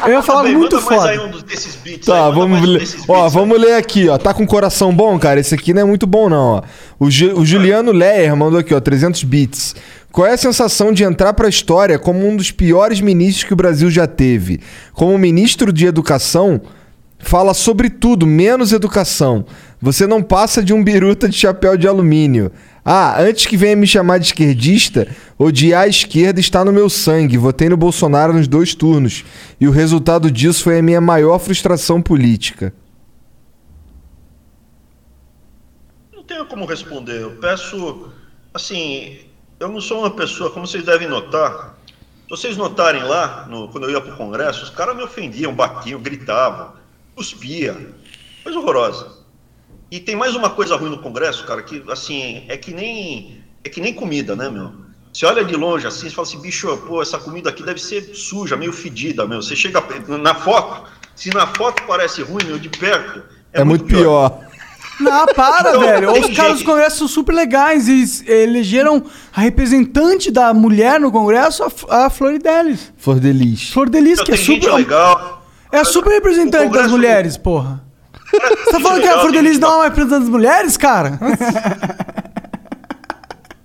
eu 0.06 0.12
ia 0.12 0.22
falar 0.22 0.44
muito 0.44 0.80
foda. 0.80 1.12
um 1.22 1.30
beats 1.30 2.06
Tá, 2.06 2.26
aí, 2.26 2.32
vamos 2.34 2.60
um 2.60 2.64
ler. 2.64 2.78
desses 2.80 3.04
Ó, 3.08 3.14
beats 3.14 3.26
aí. 3.26 3.30
vamos 3.40 3.60
ler 3.60 3.74
aqui, 3.74 4.08
ó. 4.08 4.16
Tá 4.18 4.32
com 4.32 4.46
coração 4.46 4.94
bom, 4.94 5.18
cara? 5.18 5.38
Esse 5.40 5.54
aqui 5.54 5.72
não 5.74 5.82
é 5.82 5.84
muito 5.84 6.06
bom, 6.06 6.28
não, 6.28 6.56
ó. 6.56 6.62
O, 6.98 7.10
Ju- 7.10 7.38
o 7.38 7.44
Juliano 7.44 7.92
Leyer 7.92 8.34
mandou 8.36 8.58
aqui, 8.60 8.74
ó, 8.74 8.80
300 8.80 9.22
bits. 9.24 9.74
Qual 10.12 10.26
é 10.26 10.32
a 10.34 10.36
sensação 10.36 10.92
de 10.92 11.02
entrar 11.02 11.32
pra 11.34 11.48
história 11.48 11.98
como 11.98 12.26
um 12.26 12.36
dos 12.36 12.50
piores 12.50 13.00
ministros 13.00 13.44
que 13.44 13.52
o 13.52 13.56
Brasil 13.56 13.90
já 13.90 14.06
teve? 14.06 14.60
Como 14.92 15.18
ministro 15.18 15.72
de 15.72 15.86
Educação, 15.86 16.60
fala 17.18 17.52
sobre 17.52 17.90
tudo, 17.90 18.26
menos 18.26 18.72
educação. 18.72 19.44
Você 19.82 20.06
não 20.06 20.22
passa 20.22 20.62
de 20.62 20.72
um 20.72 20.82
biruta 20.84 21.28
de 21.28 21.36
chapéu 21.36 21.76
de 21.76 21.88
alumínio. 21.88 22.50
Ah, 22.84 23.18
antes 23.20 23.46
que 23.46 23.56
venha 23.56 23.74
me 23.74 23.86
chamar 23.86 24.18
de 24.18 24.26
esquerdista, 24.26 25.08
odiar 25.38 25.84
a 25.84 25.88
esquerda 25.88 26.38
está 26.38 26.62
no 26.64 26.72
meu 26.72 26.90
sangue. 26.90 27.38
Votei 27.38 27.68
no 27.68 27.76
Bolsonaro 27.78 28.34
nos 28.34 28.46
dois 28.46 28.74
turnos. 28.74 29.24
E 29.58 29.66
o 29.66 29.70
resultado 29.70 30.30
disso 30.30 30.62
foi 30.64 30.78
a 30.78 30.82
minha 30.82 31.00
maior 31.00 31.38
frustração 31.38 32.02
política. 32.02 32.74
Não 36.14 36.22
tenho 36.24 36.44
como 36.46 36.66
responder. 36.66 37.22
Eu 37.22 37.30
peço, 37.36 38.08
assim, 38.52 39.18
eu 39.58 39.68
não 39.68 39.80
sou 39.80 40.00
uma 40.00 40.10
pessoa, 40.10 40.50
como 40.50 40.66
vocês 40.66 40.84
devem 40.84 41.08
notar. 41.08 41.74
Se 42.24 42.30
vocês 42.30 42.56
notarem 42.56 43.02
lá, 43.02 43.46
no- 43.48 43.68
quando 43.68 43.84
eu 43.84 43.90
ia 43.90 44.00
pro 44.00 44.16
Congresso, 44.16 44.62
os 44.64 44.70
caras 44.70 44.96
me 44.96 45.02
ofendiam, 45.02 45.54
batiam, 45.54 46.00
gritavam, 46.00 46.72
cuspia. 47.14 47.76
Coisa 48.42 48.58
horrorosa. 48.58 49.13
E 49.94 50.00
tem 50.00 50.16
mais 50.16 50.34
uma 50.34 50.50
coisa 50.50 50.74
ruim 50.74 50.90
no 50.90 50.98
Congresso, 50.98 51.44
cara, 51.44 51.62
que 51.62 51.80
assim, 51.88 52.42
é 52.48 52.56
que 52.56 52.74
nem 52.74 53.38
é 53.62 53.68
que 53.68 53.80
nem 53.80 53.94
comida, 53.94 54.34
né, 54.34 54.50
meu? 54.50 54.72
Você 55.12 55.24
olha 55.24 55.44
de 55.44 55.54
longe 55.54 55.86
assim, 55.86 56.08
você 56.08 56.10
fala 56.16 56.26
assim, 56.26 56.40
bicho, 56.40 56.76
pô, 56.78 57.00
essa 57.00 57.16
comida 57.16 57.48
aqui 57.50 57.62
deve 57.62 57.80
ser 57.80 58.02
suja, 58.12 58.56
meio 58.56 58.72
fedida, 58.72 59.24
meu. 59.24 59.40
Você 59.40 59.54
chega 59.54 59.80
na 60.20 60.34
foto, 60.34 60.90
se 61.14 61.30
na 61.32 61.46
foto 61.46 61.84
parece 61.86 62.22
ruim, 62.22 62.42
meu, 62.44 62.58
de 62.58 62.68
perto, 62.70 63.22
É, 63.52 63.62
muito 63.62 63.84
pior. 63.84 64.40
Não, 64.98 65.26
para, 65.26 65.68
Então, 65.70 65.80
velho. 65.82 66.10
Os 66.10 66.36
caras 66.36 66.52
gente- 66.54 66.64
do 66.64 66.64
Congresso 66.64 66.96
são 66.98 67.06
super 67.06 67.32
legais. 67.32 67.88
Eles 67.88 68.24
elegeram 68.26 69.04
a 69.32 69.40
representante 69.42 70.28
da 70.28 70.52
mulher 70.52 70.98
no 70.98 71.12
Congresso, 71.12 71.62
a, 71.88 72.06
a 72.06 72.10
Floridelis. 72.10 72.92
Flor 72.96 73.20
de 73.20 73.32
lis. 73.32 73.70
Flor 73.70 73.88
de 73.88 74.00
Lis, 74.00 74.14
Então, 74.14 74.24
que 74.24 74.32
é 74.32 74.36
super. 74.36 74.74
legal. 74.74 75.46
É 75.70 75.78
a 75.78 75.84
super 75.84 76.10
representante 76.10 76.72
das 76.72 76.90
mulheres, 76.90 77.36
porra. 77.36 77.84
Você 78.64 78.70
tá 78.72 78.80
falando 78.80 79.00
que 79.02 79.08
a 79.08 79.20
Flor 79.20 79.32
tem 79.32 79.42
não 79.58 79.72
é 79.72 79.76
uma 79.76 79.84
representante 79.84 80.20
das 80.20 80.28
mulheres, 80.28 80.76
cara? 80.76 81.18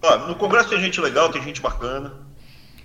Ó, 0.02 0.18
no 0.28 0.36
Congresso 0.36 0.70
tem 0.70 0.80
gente 0.80 1.00
legal, 1.02 1.30
tem 1.30 1.42
gente 1.44 1.62
bacana. 1.62 2.14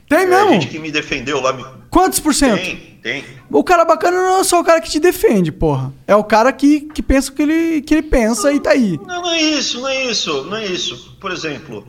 Tem 0.09 0.21
É, 0.21 0.27
mesmo? 0.27 0.53
gente 0.53 0.69
que 0.69 0.79
me 0.79 0.91
defendeu 0.91 1.41
lá. 1.41 1.53
Me... 1.53 1.65
Quantos 1.91 2.21
por 2.21 2.35
cento? 2.35 2.57
Tem, 2.57 2.99
tem. 3.03 3.25
O 3.51 3.65
cara 3.65 3.85
bacana 3.85 4.17
não 4.21 4.41
é 4.41 4.45
só 4.45 4.61
o 4.61 4.65
cara 4.65 4.81
que 4.81 4.91
te 4.91 5.01
defende, 5.01 5.51
porra. 5.51 5.93
É 6.07 6.15
o 6.15 6.25
cara 6.25 6.53
que, 6.53 6.81
que 6.81 7.03
pensa 7.03 7.31
o 7.31 7.35
que 7.35 7.43
ele, 7.43 7.81
que 7.83 7.95
ele 7.95 8.03
pensa 8.03 8.53
e 8.53 8.61
tá 8.61 8.71
aí. 8.71 8.99
Não, 9.07 9.23
não 9.23 9.31
é 9.31 9.41
isso, 9.41 9.81
não 9.81 9.89
é 9.89 10.05
isso, 10.05 10.45
não 10.45 10.57
é 10.57 10.67
isso. 10.67 11.17
Por 11.21 11.31
exemplo, 11.33 11.87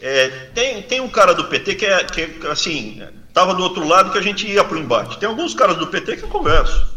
é, 0.00 0.28
tem, 0.54 0.80
tem 0.82 1.00
um 1.00 1.08
cara 1.08 1.34
do 1.34 1.44
PT 1.44 1.74
que 1.74 1.84
é, 1.84 2.04
que 2.04 2.20
é, 2.22 2.50
assim, 2.50 3.02
tava 3.34 3.54
do 3.54 3.62
outro 3.62 3.86
lado 3.86 4.10
que 4.12 4.18
a 4.18 4.22
gente 4.22 4.46
ia 4.46 4.64
pro 4.64 4.78
embate. 4.78 5.18
Tem 5.18 5.28
alguns 5.28 5.54
caras 5.54 5.76
do 5.76 5.88
PT 5.88 6.16
que 6.16 6.22
eu 6.22 6.28
converso. 6.28 6.88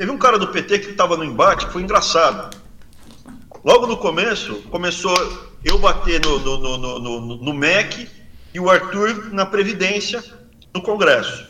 Teve 0.00 0.12
um 0.12 0.16
cara 0.16 0.38
do 0.38 0.48
PT 0.48 0.78
que 0.78 0.92
tava 0.94 1.14
no 1.14 1.22
embate 1.22 1.66
que 1.66 1.72
foi 1.74 1.82
engraçado. 1.82 2.56
Logo 3.62 3.86
no 3.86 3.98
começo, 3.98 4.62
começou 4.70 5.14
eu 5.62 5.76
bater 5.76 6.24
no, 6.24 6.38
no, 6.38 6.56
no, 6.56 6.78
no, 6.78 7.20
no, 7.20 7.36
no 7.36 7.52
MEC 7.52 8.08
e 8.54 8.58
o 8.58 8.70
Arthur 8.70 9.28
na 9.30 9.44
Previdência 9.44 10.24
no 10.74 10.80
Congresso. 10.80 11.46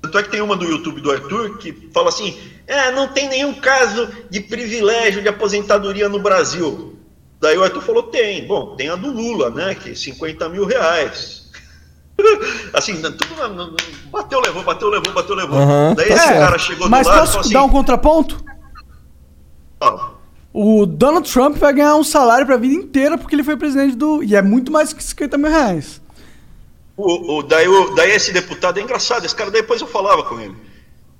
Tanto 0.00 0.18
é 0.18 0.22
que 0.22 0.30
tem 0.30 0.40
uma 0.40 0.54
do 0.54 0.64
YouTube 0.64 1.00
do 1.00 1.10
Arthur 1.10 1.58
que 1.58 1.90
fala 1.92 2.10
assim: 2.10 2.40
é, 2.64 2.92
não 2.92 3.08
tem 3.08 3.28
nenhum 3.28 3.54
caso 3.54 4.08
de 4.30 4.38
privilégio 4.38 5.22
de 5.22 5.28
aposentadoria 5.28 6.08
no 6.08 6.20
Brasil. 6.20 6.96
Daí 7.40 7.58
o 7.58 7.64
Arthur 7.64 7.82
falou: 7.82 8.04
tem. 8.04 8.46
Bom, 8.46 8.76
tem 8.76 8.88
a 8.88 8.94
do 8.94 9.10
Lula, 9.10 9.50
né? 9.50 9.74
Que 9.74 9.90
é 9.90 9.94
50 9.96 10.48
mil 10.48 10.64
reais. 10.64 11.39
assim, 12.74 13.00
tudo 13.00 13.36
na- 13.36 13.48
na- 13.48 13.70
bateu, 14.10 14.40
levou, 14.40 14.62
bateu, 14.62 14.88
levou, 14.88 15.12
bateu, 15.12 15.34
levou. 15.34 15.58
Aham, 15.58 15.94
Daí 15.96 16.08
tá 16.08 16.14
esse 16.14 16.24
certo. 16.24 16.40
cara 16.40 16.58
chegou 16.58 16.84
do 16.86 16.90
Mas 16.90 17.06
lado 17.06 17.20
posso 17.20 17.38
assim: 17.40 17.52
dar 17.52 17.62
um 17.64 17.68
contraponto? 17.68 18.44
"Ó, 19.80 20.10
O 20.52 20.84
Donald 20.84 21.30
Trump 21.32 21.56
vai 21.56 21.72
ganhar 21.72 21.94
um 21.94 22.02
salário 22.04 22.44
pra 22.44 22.56
vida 22.56 22.74
inteira 22.74 23.16
porque 23.16 23.34
ele 23.34 23.44
foi 23.44 23.56
presidente 23.56 23.94
do. 23.96 24.22
E 24.22 24.34
é 24.34 24.42
muito 24.42 24.72
mais 24.72 24.92
que 24.92 25.02
50 25.02 25.38
mil 25.38 25.50
reais. 25.50 26.00
O, 26.96 27.38
o- 27.38 27.42
daí, 27.42 27.68
o- 27.68 27.94
daí 27.94 28.10
esse 28.10 28.32
deputado 28.32 28.78
é 28.78 28.82
engraçado, 28.82 29.24
esse 29.24 29.34
cara 29.34 29.50
depois 29.50 29.80
eu 29.80 29.86
falava 29.86 30.24
com 30.24 30.38
ele. 30.40 30.54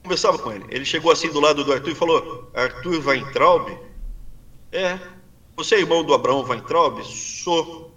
Conversava 0.02 0.38
com 0.38 0.50
ele. 0.50 0.64
Ele 0.68 0.84
chegou 0.84 1.12
assim 1.12 1.30
do 1.30 1.38
lado 1.40 1.62
do 1.64 1.72
Arthur 1.72 1.90
e 1.90 1.94
falou: 1.94 2.50
Arthur 2.54 3.06
Weintraub? 3.06 3.68
É. 4.72 4.98
Você 5.56 5.74
é 5.76 5.80
irmão 5.80 6.02
do 6.02 6.12
Abraão 6.14 6.42
Weintraub? 6.42 7.00
Sou. 7.04 7.89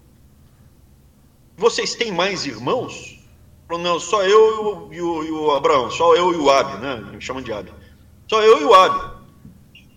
Vocês 1.57 1.95
têm 1.95 2.11
mais 2.11 2.45
irmãos? 2.45 3.19
Falou, 3.67 3.83
não, 3.83 3.99
só 3.99 4.23
eu 4.23 4.89
e 4.91 5.01
o, 5.01 5.23
e 5.23 5.31
o- 5.31 5.51
Abraão, 5.51 5.89
só 5.89 6.15
eu 6.15 6.33
e 6.33 6.37
o 6.37 6.49
Abi, 6.49 6.77
né? 6.81 6.95
Me 7.11 7.21
chamam 7.21 7.41
de 7.41 7.51
Abi. 7.53 7.71
Só 8.29 8.41
eu 8.41 8.61
e 8.61 8.65
o 8.65 8.73
Abi. 8.73 9.13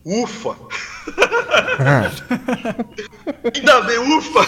Ufa! 0.05 0.57
Ainda 3.55 3.81
bem, 3.83 3.99
ufa! 3.99 4.41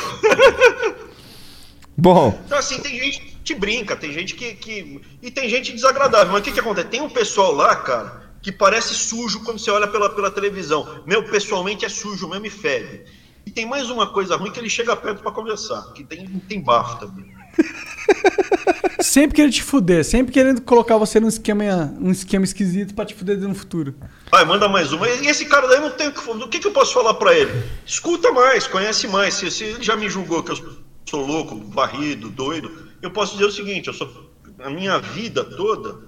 Bom, 1.96 2.40
Então, 2.46 2.58
assim, 2.58 2.80
tem 2.80 2.96
gente 2.98 3.36
que 3.44 3.54
brinca, 3.54 3.96
tem 3.96 4.12
gente 4.12 4.34
que. 4.34 4.54
que... 4.54 5.00
E 5.20 5.30
tem 5.30 5.48
gente 5.48 5.72
desagradável. 5.72 6.32
Mas 6.32 6.42
o 6.42 6.44
que, 6.44 6.52
que 6.52 6.60
acontece? 6.60 6.88
Tem 6.88 7.00
um 7.00 7.10
pessoal 7.10 7.52
lá, 7.52 7.74
cara, 7.74 8.22
que 8.40 8.52
parece 8.52 8.94
sujo 8.94 9.42
quando 9.42 9.58
você 9.58 9.70
olha 9.70 9.88
pela, 9.88 10.08
pela 10.10 10.30
televisão. 10.30 11.02
Meu, 11.06 11.24
pessoalmente 11.24 11.84
é 11.84 11.88
sujo 11.88 12.28
mesmo 12.28 12.46
e 12.46 12.50
fede. 12.50 13.04
E 13.48 13.50
tem 13.50 13.64
mais 13.64 13.88
uma 13.88 14.06
coisa 14.06 14.36
ruim 14.36 14.50
que 14.50 14.60
ele 14.60 14.68
chega 14.68 14.94
perto 14.94 15.22
pra 15.22 15.32
conversar, 15.32 15.94
que 15.94 16.04
tem, 16.04 16.28
tem 16.46 16.60
bafo 16.60 17.00
também. 17.00 17.34
Sempre 19.00 19.36
querendo 19.36 19.52
te 19.54 19.62
fuder, 19.62 20.04
sempre 20.04 20.32
querendo 20.32 20.60
colocar 20.60 20.98
você 20.98 21.18
num 21.18 21.28
esquema, 21.28 21.64
um 21.98 22.10
esquema 22.10 22.44
esquisito 22.44 22.94
pra 22.94 23.06
te 23.06 23.14
fuder 23.14 23.38
no 23.38 23.54
futuro. 23.54 23.94
Vai, 24.30 24.44
manda 24.44 24.68
mais 24.68 24.92
uma. 24.92 25.08
E 25.08 25.28
esse 25.28 25.46
cara 25.46 25.66
daí 25.66 25.80
não 25.80 25.90
tem 25.92 26.08
o 26.08 26.12
que. 26.12 26.30
O 26.30 26.48
que, 26.48 26.58
que 26.58 26.66
eu 26.66 26.72
posso 26.72 26.92
falar 26.92 27.14
pra 27.14 27.34
ele? 27.34 27.64
Escuta 27.86 28.30
mais, 28.32 28.66
conhece 28.66 29.08
mais. 29.08 29.34
Se, 29.34 29.50
se 29.50 29.64
ele 29.64 29.82
já 29.82 29.96
me 29.96 30.10
julgou 30.10 30.42
que 30.42 30.52
eu 30.52 30.76
sou 31.08 31.24
louco, 31.24 31.56
varrido, 31.70 32.28
doido, 32.28 32.70
eu 33.00 33.10
posso 33.10 33.32
dizer 33.32 33.46
o 33.46 33.52
seguinte: 33.52 33.88
eu 33.88 33.94
sou, 33.94 34.30
a 34.58 34.68
minha 34.68 34.98
vida 34.98 35.42
toda 35.42 36.00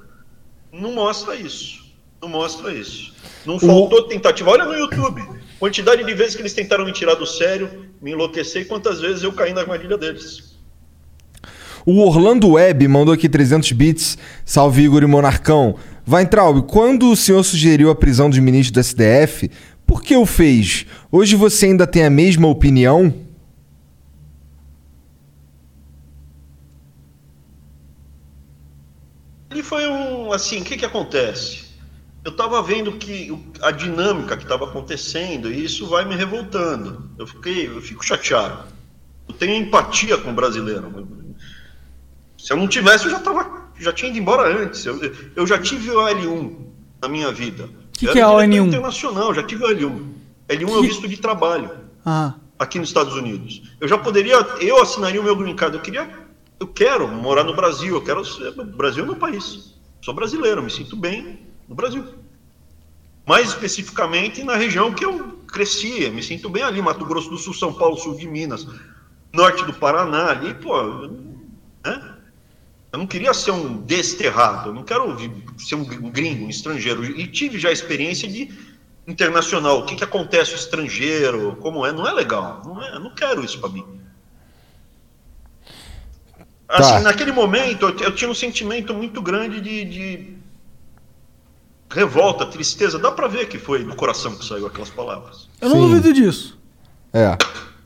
não 0.70 0.92
mostra 0.92 1.34
isso. 1.36 1.80
Não 2.20 2.28
mostra 2.28 2.72
isso. 2.74 3.14
Não 3.46 3.58
faltou 3.58 4.02
tentativa. 4.08 4.50
Olha 4.50 4.66
no 4.66 4.74
YouTube. 4.74 5.26
Quantidade 5.60 6.02
de 6.02 6.14
vezes 6.14 6.34
que 6.34 6.40
eles 6.40 6.54
tentaram 6.54 6.86
me 6.86 6.92
tirar 6.92 7.14
do 7.16 7.26
sério, 7.26 7.70
me 8.00 8.12
enlouquecer 8.12 8.62
e 8.62 8.64
quantas 8.64 8.98
vezes 8.98 9.22
eu 9.22 9.30
caí 9.30 9.52
na 9.52 9.60
armadilha 9.60 9.98
deles. 9.98 10.56
o 11.84 12.00
Orlando 12.00 12.52
Web 12.52 12.88
mandou 12.88 13.12
aqui 13.12 13.28
300 13.28 13.70
bits. 13.72 14.16
Salve 14.42 14.82
Igor 14.82 15.02
e 15.02 15.06
Monarcão. 15.06 15.76
Weintraub, 16.08 16.62
quando 16.62 17.10
o 17.10 17.16
senhor 17.16 17.44
sugeriu 17.44 17.90
a 17.90 17.94
prisão 17.94 18.30
dos 18.30 18.38
ministros 18.38 18.72
do 18.72 18.80
SDF, 18.80 19.50
por 19.86 20.02
que 20.02 20.16
o 20.16 20.24
fez? 20.24 20.86
Hoje 21.12 21.36
você 21.36 21.66
ainda 21.66 21.86
tem 21.86 22.04
a 22.04 22.10
mesma 22.10 22.48
opinião? 22.48 23.12
E 29.54 29.62
foi 29.62 29.86
um, 29.86 30.32
assim, 30.32 30.62
o 30.62 30.64
que 30.64 30.78
que 30.78 30.86
acontece? 30.86 31.69
Eu 32.24 32.32
estava 32.32 32.62
vendo 32.62 32.92
que 32.92 33.32
a 33.62 33.70
dinâmica 33.70 34.36
que 34.36 34.42
estava 34.42 34.66
acontecendo 34.66 35.50
e 35.50 35.64
isso 35.64 35.86
vai 35.86 36.04
me 36.04 36.14
revoltando. 36.14 37.10
Eu 37.18 37.26
fiquei, 37.26 37.66
eu 37.66 37.80
fico 37.80 38.04
chateado. 38.04 38.64
Eu 39.26 39.34
tenho 39.34 39.54
empatia 39.62 40.18
com 40.18 40.30
o 40.30 40.34
brasileiro. 40.34 41.08
Se 42.36 42.52
eu 42.52 42.56
não 42.56 42.68
tivesse, 42.68 43.06
eu 43.06 43.10
já 43.10 43.20
tava, 43.20 43.70
já 43.78 43.92
tinha 43.92 44.10
ido 44.10 44.18
embora 44.18 44.54
antes. 44.64 44.84
Eu, 44.84 44.98
eu 45.34 45.46
já 45.46 45.58
tive 45.58 45.90
o 45.90 45.96
L1 46.06 46.56
na 47.00 47.08
minha 47.08 47.32
vida. 47.32 47.68
Que 47.92 48.06
Eu 48.06 48.12
que 48.12 48.18
é 48.20 48.26
o 48.26 48.40
diretor 48.40 48.64
N1? 48.64 48.68
Internacional, 48.68 49.34
já 49.34 49.42
tive 49.42 49.64
o 49.64 49.68
L1. 49.68 50.08
L1 50.48 50.68
é 50.68 50.76
o 50.76 50.80
Que- 50.80 50.86
visto 50.88 51.08
de 51.08 51.16
trabalho 51.16 51.70
Ah. 52.04 52.34
aqui 52.58 52.78
nos 52.78 52.88
Estados 52.88 53.14
Unidos. 53.14 53.62
Eu 53.80 53.88
já 53.88 53.96
poderia, 53.96 54.36
eu 54.60 54.82
assinaria 54.82 55.20
o 55.20 55.24
meu 55.24 55.36
green 55.36 55.54
card. 55.56 55.76
Eu 55.76 55.82
queria, 55.82 56.08
eu 56.58 56.66
quero 56.66 57.08
morar 57.08 57.44
no 57.44 57.54
Brasil. 57.56 57.94
Eu 57.94 58.02
quero 58.02 58.22
ser, 58.26 58.48
o 58.58 58.64
Brasil 58.64 59.04
é 59.04 59.06
meu 59.06 59.16
país. 59.16 59.74
Sou 60.02 60.12
brasileiro, 60.14 60.62
me 60.62 60.70
sinto 60.70 60.96
bem 60.96 61.46
no 61.70 61.76
Brasil. 61.76 62.04
Mais 63.24 63.48
especificamente 63.48 64.42
na 64.42 64.56
região 64.56 64.92
que 64.92 65.04
eu 65.04 65.38
cresci, 65.46 66.02
eu 66.02 66.12
me 66.12 66.22
sinto 66.22 66.50
bem 66.50 66.64
ali, 66.64 66.82
Mato 66.82 67.04
Grosso 67.06 67.30
do 67.30 67.38
Sul, 67.38 67.54
São 67.54 67.72
Paulo, 67.72 67.96
sul 67.96 68.16
de 68.16 68.26
Minas, 68.26 68.66
norte 69.32 69.64
do 69.64 69.72
Paraná, 69.72 70.30
ali, 70.30 70.52
pô, 70.54 70.76
eu- 70.76 71.10
né? 71.84 72.16
Eu 72.92 72.98
não 72.98 73.06
queria 73.06 73.32
ser 73.32 73.52
um 73.52 73.76
desterrado, 73.82 74.70
eu 74.70 74.74
não 74.74 74.82
quero 74.82 75.16
ser 75.56 75.76
um 75.76 75.84
gringo, 76.10 76.44
um 76.46 76.50
estrangeiro. 76.50 77.04
E 77.04 77.24
tive 77.28 77.56
já 77.56 77.68
a 77.68 77.72
experiência 77.72 78.28
de 78.28 78.50
internacional. 79.06 79.78
O 79.78 79.86
que, 79.86 79.94
que 79.94 80.02
acontece 80.02 80.50
no 80.50 80.56
estrangeiro, 80.58 81.54
como 81.60 81.86
é, 81.86 81.92
não 81.92 82.04
é 82.04 82.12
legal. 82.12 82.62
Não 82.64 82.82
é, 82.82 82.96
eu 82.96 82.98
não 82.98 83.14
quero 83.14 83.44
isso 83.44 83.60
para 83.60 83.70
mim. 83.70 83.84
Assim, 86.68 86.94
Tá. 86.94 87.00
naquele 87.00 87.30
momento, 87.30 87.86
eu, 87.88 87.96
eu 88.00 88.14
tinha 88.14 88.28
um 88.28 88.34
sentimento 88.34 88.92
muito 88.92 89.22
grande 89.22 89.60
de, 89.60 89.84
de 89.84 90.36
revolta, 91.90 92.46
tristeza. 92.46 92.98
Dá 92.98 93.10
para 93.10 93.28
ver 93.28 93.48
que 93.48 93.58
foi 93.58 93.84
do 93.84 93.94
coração 93.94 94.36
que 94.36 94.44
saiu 94.44 94.66
aquelas 94.66 94.90
palavras. 94.90 95.48
Eu 95.60 95.68
não 95.68 95.76
Sim. 95.76 95.88
duvido 95.88 96.12
disso. 96.12 96.58
É. 97.12 97.36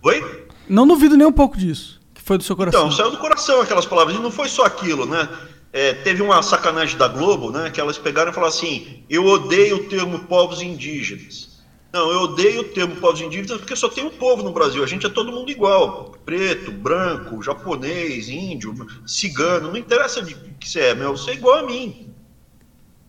Oi? 0.02 0.46
Não 0.68 0.86
duvido 0.86 1.16
nem 1.16 1.26
um 1.26 1.32
pouco 1.32 1.56
disso. 1.56 2.00
Que 2.12 2.22
foi 2.22 2.38
do 2.38 2.44
seu 2.44 2.54
coração. 2.54 2.86
Então, 2.86 2.92
saiu 2.92 3.10
do 3.10 3.18
coração 3.18 3.60
aquelas 3.60 3.86
palavras. 3.86 4.16
E 4.16 4.20
não 4.20 4.30
foi 4.30 4.48
só 4.48 4.64
aquilo, 4.64 5.06
né? 5.06 5.28
É, 5.72 5.92
teve 5.92 6.22
uma 6.22 6.40
sacanagem 6.42 6.96
da 6.96 7.08
Globo, 7.08 7.50
né? 7.50 7.70
Que 7.70 7.80
elas 7.80 7.98
pegaram 7.98 8.30
e 8.30 8.34
falaram 8.34 8.54
assim: 8.54 9.02
eu 9.08 9.24
odeio 9.24 9.76
o 9.76 9.84
termo 9.84 10.20
povos 10.20 10.62
indígenas. 10.62 11.54
Não, 11.92 12.10
eu 12.10 12.22
odeio 12.22 12.60
o 12.60 12.64
termo 12.64 12.96
povos 12.96 13.20
indígenas 13.20 13.58
porque 13.58 13.76
só 13.76 13.88
tem 13.88 14.04
um 14.04 14.10
povo 14.10 14.42
no 14.42 14.52
Brasil. 14.52 14.82
A 14.84 14.86
gente 14.86 15.06
é 15.06 15.08
todo 15.08 15.32
mundo 15.32 15.50
igual: 15.50 16.14
preto, 16.24 16.70
branco, 16.70 17.42
japonês, 17.42 18.28
índio, 18.28 18.74
cigano. 19.06 19.68
Não 19.68 19.76
interessa 19.76 20.22
de 20.22 20.34
que 20.34 20.68
você 20.68 20.80
é, 20.80 20.94
meu, 20.94 21.16
você 21.16 21.32
é 21.32 21.34
igual 21.34 21.58
a 21.58 21.62
mim. 21.64 22.13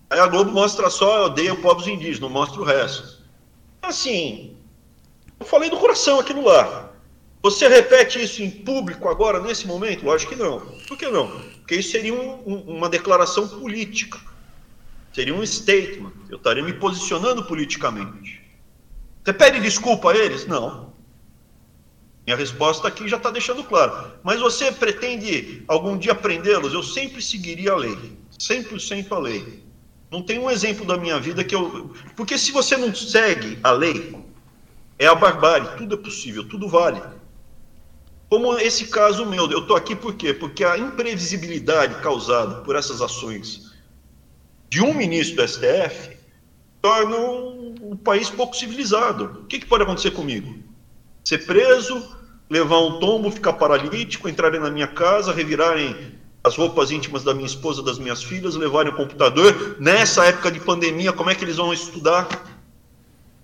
Aí 0.09 0.19
a 0.19 0.27
Globo 0.27 0.51
mostra 0.51 0.90
só: 0.90 1.19
eu 1.19 1.24
odeio 1.25 1.61
povos 1.61 1.88
indígenas, 1.88 2.19
não 2.19 2.30
mostra 2.30 2.61
o 2.61 2.64
resto. 2.64 3.24
Assim, 3.82 4.56
eu 5.40 5.45
falei 5.45 5.69
do 5.69 5.77
coração 5.77 6.19
aquilo 6.19 6.43
lá. 6.45 6.92
Você 7.43 7.67
repete 7.67 8.22
isso 8.24 8.42
em 8.42 8.50
público 8.50 9.08
agora, 9.08 9.40
nesse 9.40 9.67
momento? 9.67 10.03
Lógico 10.03 10.34
que 10.34 10.38
não. 10.40 10.59
Por 10.88 10.98
que 10.98 11.08
não? 11.08 11.27
Porque 11.59 11.75
isso 11.75 11.92
seria 11.92 12.14
um- 12.14 12.42
um- 12.45 12.77
uma 12.77 12.90
declaração 12.90 13.48
política. 13.48 14.19
Seria 15.14 15.34
um 15.34 15.45
statement. 15.45 16.11
Eu 16.30 16.38
estaria 16.38 16.64
me 16.64 16.74
posicionando 16.74 17.43
politicamente. 17.45 18.42
Você 19.24 19.34
pede 19.34 19.59
desculpa 19.59 20.11
a 20.11 20.17
eles? 20.17 20.48
Não. 20.48 20.93
Minha 22.25 22.35
resposta 22.35 22.88
aqui 22.88 23.08
já 23.08 23.17
está 23.17 23.30
deixando 23.30 23.64
claro. 23.64 24.14
Mas 24.24 24.40
você 24.40 24.72
pretende 24.72 25.64
algum 25.67 25.95
dia 25.95 26.16
prendê-los? 26.16 26.74
Eu 26.74 26.82
sempre 26.82 27.22
seguiria 27.22 27.74
a 27.74 27.75
lei. 27.77 28.17
100% 28.40 29.14
a 29.14 29.19
lei. 29.19 29.64
Não 30.16 30.22
tem 30.22 30.40
um 30.40 30.50
exemplo 30.50 30.85
da 30.85 30.95
minha 30.95 31.19
vida 31.19 31.44
que 31.44 31.53
eu. 31.53 31.94
Porque 32.16 32.38
se 32.38 32.53
você 32.53 32.77
não 32.77 32.95
segue 32.95 33.60
a 33.61 33.72
lei, 33.72 34.16
é 34.98 35.08
a 35.08 35.14
barbárie. 35.14 35.68
Tudo 35.77 35.95
é 35.95 35.98
possível, 35.98 36.48
tudo 36.48 36.69
vale. 36.69 37.02
Como 38.30 38.58
esse 38.58 38.88
caso 38.88 39.26
meu, 39.26 39.52
eu 39.52 39.60
estou 39.60 39.76
aqui 39.76 39.94
por 39.94 40.16
quê? 40.16 40.34
Porque 40.34 40.64
a 40.64 40.77
imprevisibilidade 40.77 41.95
causada 41.95 42.61
por 42.61 42.77
essas 42.77 43.02
ações 43.02 43.74
de 44.69 44.82
um 44.82 44.94
ministro 44.94 45.35
do 45.35 45.48
STF 45.50 46.16
torna 46.82 47.18
um, 47.18 47.76
um 47.82 47.98
país 47.98 48.30
pouco 48.30 48.56
civilizado. 48.56 49.42
O 49.42 49.45
que, 49.48 49.60
que 49.60 49.66
pode 49.66 49.84
acontecer 49.84 50.11
comigo? 50.11 50.58
Ser 51.26 51.45
preso, 51.45 52.02
levar 52.50 52.80
um 52.80 53.00
tombo, 53.02 53.30
ficar 53.30 53.52
paralítico, 53.53 54.30
entrarem 54.30 54.61
na 54.61 54.72
minha 54.72 54.88
casa, 54.88 55.34
revirarem 55.34 56.16
as 56.45 56.56
roupas 56.56 56.91
íntimas 56.91 57.24
da 57.24 57.33
minha 57.33 57.48
esposa, 57.48 57.82
das 57.82 57.98
minhas 57.98 58.22
filhas, 58.22 58.56
levarem 58.56 58.93
o 58.93 58.95
computador. 58.95 59.77
Nessa 59.80 60.25
época 60.25 60.51
de 60.51 60.59
pandemia, 60.59 61.11
como 61.11 61.32
é 61.32 61.35
que 61.35 61.43
eles 61.43 61.56
vão 61.56 61.74
estudar? 61.74 62.27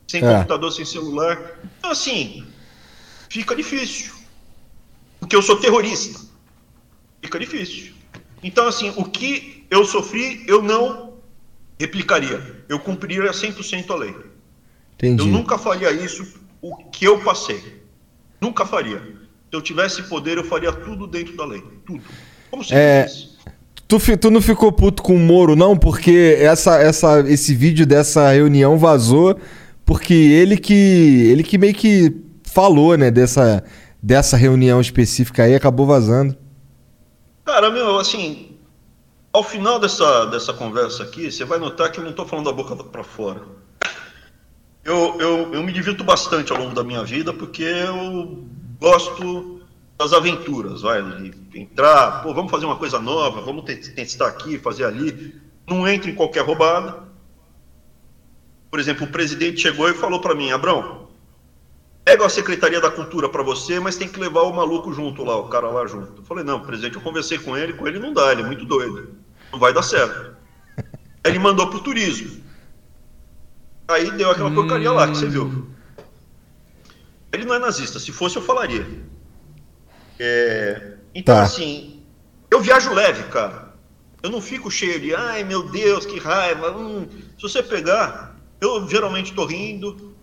Sem 0.08 0.24
É. 0.24 0.36
computador, 0.36 0.72
sem 0.72 0.86
celular. 0.86 1.60
Então, 1.80 1.90
assim, 1.90 2.46
fica 3.28 3.56
difícil. 3.56 4.14
Porque 5.20 5.36
eu 5.36 5.42
sou 5.42 5.58
terrorista. 5.58 6.20
Fica 7.24 7.40
difícil. 7.40 7.94
Então, 8.44 8.68
assim, 8.68 8.94
o 8.96 9.06
que 9.06 9.66
eu 9.72 9.84
sofri, 9.84 10.44
eu 10.48 10.62
não 10.62 11.16
replicaria. 11.80 12.64
Eu 12.70 12.80
cumpriria 12.80 13.34
100% 13.34 13.90
a 13.90 13.96
lei. 13.96 14.16
Entendi. 14.94 15.24
Eu 15.24 15.28
nunca 15.28 15.58
faria 15.58 15.92
isso, 15.92 16.40
o 16.62 16.76
que 16.76 17.06
eu 17.06 17.20
passei. 17.24 17.82
Nunca 18.40 18.64
faria. 18.64 19.00
Se 19.00 19.58
eu 19.58 19.62
tivesse 19.62 20.04
poder, 20.04 20.38
eu 20.38 20.44
faria 20.44 20.72
tudo 20.72 21.08
dentro 21.08 21.36
da 21.36 21.46
lei. 21.46 21.64
Tudo. 21.84 22.04
Como 22.52 22.64
se 22.64 22.74
É. 22.74 23.08
fosse. 23.08 23.32
Tu, 23.88 24.18
tu 24.18 24.32
não 24.32 24.42
ficou 24.42 24.72
puto 24.72 25.02
com 25.02 25.16
o 25.16 25.20
Moro, 25.20 25.56
não? 25.56 25.76
Porque 25.76 26.38
essa, 26.40 26.78
essa, 26.78 27.20
esse 27.22 27.54
vídeo 27.56 27.86
dessa 27.86 28.30
reunião 28.32 28.78
vazou 28.78 29.38
porque 29.86 30.14
ele 30.14 30.56
que. 30.58 30.74
ele 31.30 31.44
que 31.44 31.58
meio 31.58 31.74
que 31.74 32.16
falou, 32.44 32.98
né, 32.98 33.10
dessa, 33.12 33.64
dessa 34.02 34.38
reunião 34.38 34.80
específica 34.80 35.44
aí, 35.44 35.56
acabou 35.56 35.86
vazando. 35.86 36.38
Cara, 37.44 37.70
meu, 37.70 38.00
assim, 38.00 38.52
ao 39.34 39.44
final 39.44 39.80
dessa, 39.80 40.26
dessa 40.28 40.54
conversa 40.54 41.04
aqui, 41.04 41.32
você 41.32 41.44
vai 41.44 41.60
notar 41.60 41.92
que 41.92 42.00
eu 42.00 42.04
não 42.04 42.12
estou 42.12 42.26
falando 42.26 42.46
da 42.46 42.54
boca 42.54 42.76
para 42.76 43.04
fora. 43.04 43.42
Eu, 44.84 45.16
eu, 45.20 45.54
eu 45.54 45.64
me 45.64 45.72
divirto 45.72 46.04
bastante 46.04 46.52
ao 46.52 46.58
longo 46.58 46.74
da 46.74 46.84
minha 46.84 47.04
vida 47.04 47.32
porque 47.34 47.64
eu 47.64 48.44
gosto 48.80 49.61
das 50.02 50.14
aventuras, 50.14 50.82
vai, 50.82 51.00
entrar, 51.54 52.24
pô, 52.24 52.34
vamos 52.34 52.50
fazer 52.50 52.66
uma 52.66 52.76
coisa 52.76 52.98
nova, 53.00 53.40
vamos 53.42 53.66
te- 53.66 53.92
testar 53.94 54.28
aqui, 54.30 54.58
fazer 54.58 54.84
ali. 54.84 55.40
Não 55.68 55.88
entro 55.88 56.10
em 56.10 56.16
qualquer 56.16 56.44
roubada. 56.44 57.04
Por 58.72 58.80
exemplo, 58.80 59.06
o 59.06 59.12
presidente 59.12 59.62
chegou 59.62 59.88
e 59.90 59.94
falou 59.94 60.20
para 60.20 60.34
mim, 60.34 60.52
Abrão, 60.52 61.08
pega 62.04 62.26
a 62.26 62.30
Secretaria 62.30 62.82
da 62.82 62.90
Cultura 62.90 63.30
para 63.30 63.44
você, 63.44 63.80
mas 63.80 63.96
tem 63.96 64.08
que 64.08 64.20
levar 64.20 64.42
o 64.42 64.54
maluco 64.54 64.92
junto 64.92 65.24
lá, 65.24 65.38
o 65.38 65.50
cara 65.50 65.70
lá 65.70 65.86
junto. 65.86 66.22
Eu 66.22 66.26
falei, 66.26 66.44
não, 66.44 66.62
presidente, 66.62 66.96
eu 66.96 67.02
conversei 67.02 67.38
com 67.38 67.56
ele, 67.56 67.74
com 67.74 67.88
ele 67.88 68.00
não 68.00 68.12
dá, 68.12 68.32
ele 68.32 68.42
é 68.42 68.46
muito 68.46 68.66
doido. 68.66 69.16
Não 69.52 69.60
vai 69.60 69.72
dar 69.72 69.84
certo. 69.84 70.36
Aí 71.24 71.32
ele 71.32 71.38
mandou 71.40 71.70
pro 71.70 71.80
turismo. 71.82 72.42
Aí 73.88 74.10
deu 74.12 74.32
aquela 74.32 74.50
porcaria 74.50 74.92
lá 74.92 75.08
que 75.08 75.18
você 75.18 75.28
viu. 75.28 75.68
Ele 77.32 77.46
não 77.46 77.54
é 77.54 77.60
nazista, 77.60 78.00
se 78.00 78.12
fosse 78.12 78.38
eu 78.38 78.42
falaria. 78.42 79.11
É, 80.24 80.94
então, 81.16 81.36
Tá. 81.36 81.42
assim, 81.42 82.04
eu 82.52 82.62
viajo 82.62 82.94
leve, 82.94 83.24
cara. 83.32 83.74
Eu 84.22 84.30
não 84.30 84.40
fico 84.40 84.70
cheio 84.70 85.00
de, 85.00 85.16
ai 85.16 85.44
meu 85.44 85.68
Deus, 85.70 86.06
que 86.06 86.20
raiva. 86.20 86.78
Hum, 86.78 87.08
se 87.36 87.42
você 87.42 87.64
pegar, 87.64 88.36
eu 88.62 88.88
geralmente 88.88 89.34
tô 89.34 89.46
rindo, 89.46 90.14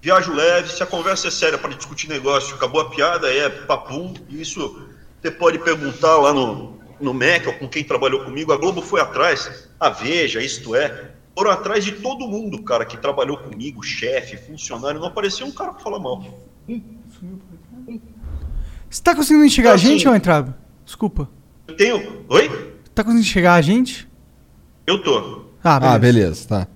viajo 0.00 0.32
leve. 0.32 0.70
Se 0.72 0.80
a 0.80 0.86
conversa 0.86 1.26
é 1.26 1.30
séria 1.32 1.58
para 1.58 1.74
discutir 1.74 2.08
negócio, 2.08 2.54
acabou 2.54 2.80
a 2.82 2.88
piada, 2.88 3.28
é 3.32 3.48
papum. 3.48 4.14
Isso 4.28 4.86
você 5.20 5.28
pode 5.28 5.58
perguntar 5.58 6.16
lá 6.18 6.32
no, 6.32 6.78
no 7.00 7.12
MEC 7.12 7.48
ou 7.48 7.54
com 7.54 7.68
quem 7.68 7.82
trabalhou 7.82 8.24
comigo. 8.24 8.52
A 8.52 8.56
Globo 8.56 8.80
foi 8.80 9.00
atrás, 9.00 9.68
a 9.80 9.90
Veja, 9.90 10.40
isto 10.40 10.76
é. 10.76 11.10
Foram 11.36 11.50
atrás 11.50 11.84
de 11.84 11.92
todo 11.92 12.28
mundo, 12.28 12.62
cara, 12.62 12.84
que 12.84 12.96
trabalhou 12.96 13.36
comigo, 13.38 13.82
chefe, 13.82 14.36
funcionário. 14.36 15.00
Não 15.00 15.08
apareceu 15.08 15.46
um 15.48 15.52
cara 15.52 15.72
pra 15.72 15.82
falar 15.82 15.98
mal. 15.98 16.22
Você 18.90 19.02
tá 19.02 19.14
conseguindo 19.14 19.44
enxergar 19.44 19.70
Então, 19.70 19.74
a 19.74 19.78
gente, 19.92 20.00
assim- 20.00 20.08
ô 20.08 20.16
Entrado? 20.16 20.54
Desculpa. 20.84 21.28
Eu 21.68 21.76
tenho. 21.76 22.24
Oi? 22.28 22.48
Tá 22.94 23.04
conseguindo 23.04 23.24
enxergar 23.26 23.54
a 23.54 23.62
gente? 23.62 24.08
Eu 24.86 25.00
tô. 25.02 25.44
Ah, 25.62 25.78
beleza. 25.78 25.94
Ah, 25.94 25.98
beleza, 25.98 26.48
tá. 26.48 26.68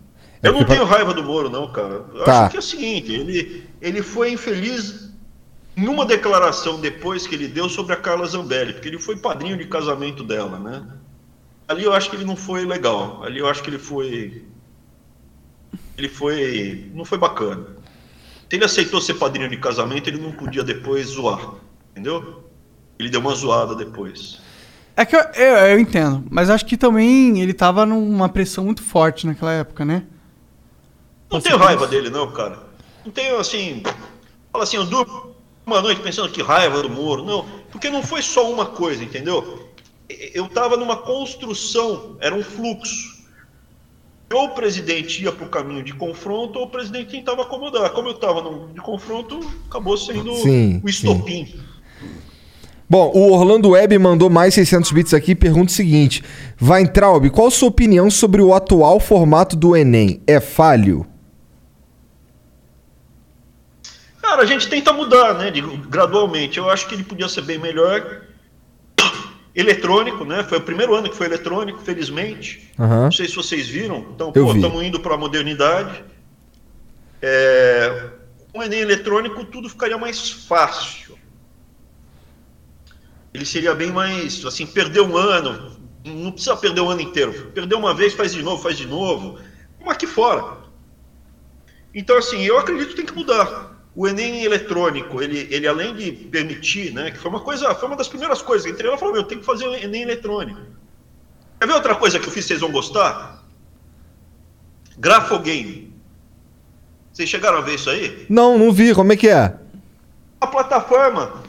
É 0.42 0.48
Eu 0.48 0.52
não 0.52 0.58
porque 0.60 0.74
tenho 0.74 0.84
raiva 0.86 1.12
do 1.12 1.24
Moro, 1.24 1.50
não, 1.50 1.70
cara. 1.72 2.04
Eu 2.14 2.24
Tá. 2.24 2.42
acho 2.42 2.50
que 2.50 2.56
é 2.56 2.60
o 2.60 2.62
seguinte, 2.62 3.12
ele, 3.12 3.66
ele 3.80 4.02
foi 4.02 4.30
infeliz 4.30 5.10
em 5.76 5.88
uma 5.88 6.06
declaração 6.06 6.80
depois 6.80 7.26
que 7.26 7.34
ele 7.34 7.48
deu 7.48 7.68
sobre 7.68 7.92
a 7.94 7.96
Carla 7.96 8.26
Zambelli, 8.26 8.74
porque 8.74 8.86
ele 8.88 8.98
foi 8.98 9.16
padrinho 9.16 9.56
de 9.56 9.64
casamento 9.64 10.22
dela, 10.22 10.58
né? 10.58 10.82
Ali 11.66 11.82
eu 11.82 11.92
acho 11.94 12.10
que 12.10 12.14
ele 12.16 12.24
não 12.26 12.36
foi 12.36 12.64
legal. 12.64 13.24
Ali 13.24 13.40
eu 13.40 13.48
acho 13.48 13.62
que 13.62 13.70
ele 13.70 13.78
foi. 13.78 14.44
Ele 15.96 16.08
foi. 16.08 16.90
Não 16.94 17.04
foi 17.04 17.18
bacana. 17.18 17.66
Se 18.48 18.56
ele 18.56 18.64
aceitou 18.64 19.00
ser 19.00 19.14
padrinho 19.14 19.48
de 19.48 19.56
casamento, 19.56 20.08
ele 20.08 20.18
não 20.20 20.30
podia 20.30 20.62
depois 20.62 21.06
zoar. 21.08 21.54
Entendeu? 21.94 22.44
Ele 22.98 23.08
deu 23.08 23.20
uma 23.20 23.34
zoada 23.34 23.74
depois. 23.76 24.40
É 24.96 25.04
que 25.04 25.14
eu, 25.14 25.20
eu, 25.20 25.56
eu 25.56 25.78
entendo, 25.78 26.24
mas 26.28 26.50
acho 26.50 26.66
que 26.66 26.76
também 26.76 27.40
ele 27.40 27.54
tava 27.54 27.86
numa 27.86 28.28
pressão 28.28 28.64
muito 28.64 28.82
forte 28.82 29.26
naquela 29.26 29.52
época, 29.52 29.84
né? 29.84 30.04
Não 31.30 31.40
tenho 31.40 31.56
raiva 31.56 31.86
dele, 31.86 32.10
não, 32.10 32.30
cara. 32.30 32.58
Não 33.04 33.12
tenho 33.12 33.38
assim. 33.38 33.82
Fala 34.52 34.64
assim, 34.64 34.76
eu 34.76 34.84
durmo 34.84 35.34
uma 35.66 35.80
noite 35.80 36.00
pensando 36.00 36.28
que 36.30 36.42
raiva 36.42 36.82
do 36.82 36.90
Moro. 36.90 37.24
Não, 37.24 37.44
porque 37.70 37.90
não 37.90 38.02
foi 38.02 38.22
só 38.22 38.50
uma 38.50 38.66
coisa, 38.66 39.02
entendeu? 39.02 39.68
Eu 40.08 40.48
tava 40.48 40.76
numa 40.76 40.96
construção, 40.96 42.16
era 42.20 42.34
um 42.34 42.42
fluxo. 42.42 43.14
Ou 44.32 44.46
o 44.46 44.54
presidente 44.54 45.22
ia 45.22 45.30
para 45.30 45.46
o 45.46 45.48
caminho 45.48 45.82
de 45.82 45.92
confronto, 45.94 46.58
ou 46.58 46.66
o 46.66 46.70
presidente 46.70 47.10
tentava 47.10 47.42
acomodar. 47.42 47.90
Como 47.90 48.08
eu 48.08 48.14
estava 48.14 48.42
de 48.72 48.80
confronto, 48.80 49.40
acabou 49.68 49.96
sendo 49.96 50.34
Sim, 50.36 50.80
o 50.84 50.88
estopim. 50.88 51.52
Bom, 52.94 53.10
o 53.12 53.32
Orlando 53.32 53.70
Web 53.70 53.98
mandou 53.98 54.30
mais 54.30 54.54
600 54.54 54.92
bits 54.92 55.12
aqui 55.12 55.32
e 55.32 55.34
pergunta 55.34 55.72
o 55.72 55.74
seguinte: 55.74 56.22
Weintraub, 56.62 57.28
qual 57.30 57.48
a 57.48 57.50
sua 57.50 57.68
opinião 57.68 58.08
sobre 58.08 58.40
o 58.40 58.54
atual 58.54 59.00
formato 59.00 59.56
do 59.56 59.74
Enem? 59.76 60.22
É 60.28 60.38
falho? 60.38 61.04
Cara, 64.22 64.42
a 64.42 64.46
gente 64.46 64.68
tenta 64.68 64.92
mudar, 64.92 65.34
né? 65.34 65.52
gradualmente. 65.88 66.58
Eu 66.58 66.70
acho 66.70 66.86
que 66.86 66.94
ele 66.94 67.02
podia 67.02 67.28
ser 67.28 67.42
bem 67.42 67.58
melhor. 67.58 68.28
Eletrônico, 69.56 70.24
né? 70.24 70.44
Foi 70.44 70.58
o 70.58 70.60
primeiro 70.60 70.94
ano 70.94 71.10
que 71.10 71.16
foi 71.16 71.26
eletrônico, 71.26 71.80
felizmente. 71.80 72.70
Aham. 72.78 73.06
Não 73.06 73.12
sei 73.12 73.26
se 73.26 73.34
vocês 73.34 73.68
viram. 73.68 74.06
Então, 74.14 74.30
Eu 74.32 74.46
pô, 74.46 74.54
estamos 74.54 74.80
indo 74.84 75.00
para 75.00 75.14
a 75.14 75.18
modernidade. 75.18 76.04
É, 77.20 78.04
com 78.52 78.60
o 78.60 78.62
Enem 78.62 78.78
eletrônico, 78.78 79.44
tudo 79.46 79.68
ficaria 79.68 79.98
mais 79.98 80.30
fácil. 80.30 81.03
Ele 83.34 83.44
seria 83.44 83.74
bem 83.74 83.90
mais, 83.90 84.44
assim, 84.44 84.64
perder 84.64 85.00
um 85.00 85.16
ano. 85.16 85.76
Não 86.04 86.30
precisa 86.30 86.56
perder 86.56 86.80
o 86.80 86.88
ano 86.88 87.00
inteiro. 87.00 87.50
Perder 87.52 87.74
uma 87.74 87.92
vez, 87.92 88.14
faz 88.14 88.32
de 88.32 88.40
novo, 88.42 88.62
faz 88.62 88.78
de 88.78 88.86
novo. 88.86 89.40
Como 89.76 89.90
aqui 89.90 90.06
fora. 90.06 90.58
Então, 91.92 92.16
assim, 92.16 92.44
eu 92.44 92.56
acredito 92.56 92.90
que 92.90 92.96
tem 92.96 93.06
que 93.06 93.14
mudar. 93.14 93.74
O 93.96 94.06
Enem 94.06 94.44
eletrônico, 94.44 95.20
ele, 95.20 95.48
ele 95.50 95.66
além 95.66 95.94
de 95.94 96.12
permitir, 96.12 96.92
né, 96.92 97.10
que 97.10 97.18
foi 97.18 97.30
uma 97.30 97.40
coisa, 97.40 97.74
foi 97.74 97.88
uma 97.88 97.96
das 97.96 98.08
primeiras 98.08 98.40
coisas 98.40 98.66
que 98.66 98.72
entrei 98.72 98.88
lá 98.88 98.96
e 98.96 98.98
falou, 98.98 99.14
meu, 99.14 99.24
tem 99.24 99.38
que 99.38 99.44
fazer 99.44 99.66
o 99.66 99.74
Enem 99.74 100.02
eletrônico. 100.02 100.60
Quer 101.60 101.66
ver 101.66 101.74
outra 101.74 101.94
coisa 101.96 102.20
que 102.20 102.26
eu 102.26 102.32
fiz, 102.32 102.44
vocês 102.44 102.60
vão 102.60 102.70
gostar? 102.70 103.44
Grafogame. 104.96 105.92
Vocês 107.12 107.28
chegaram 107.28 107.58
a 107.58 107.60
ver 107.60 107.74
isso 107.74 107.90
aí? 107.90 108.26
Não, 108.28 108.58
não 108.58 108.72
vi. 108.72 108.94
Como 108.94 109.12
é 109.12 109.16
que 109.16 109.28
é? 109.28 109.56
A 110.40 110.46
plataforma 110.46 111.42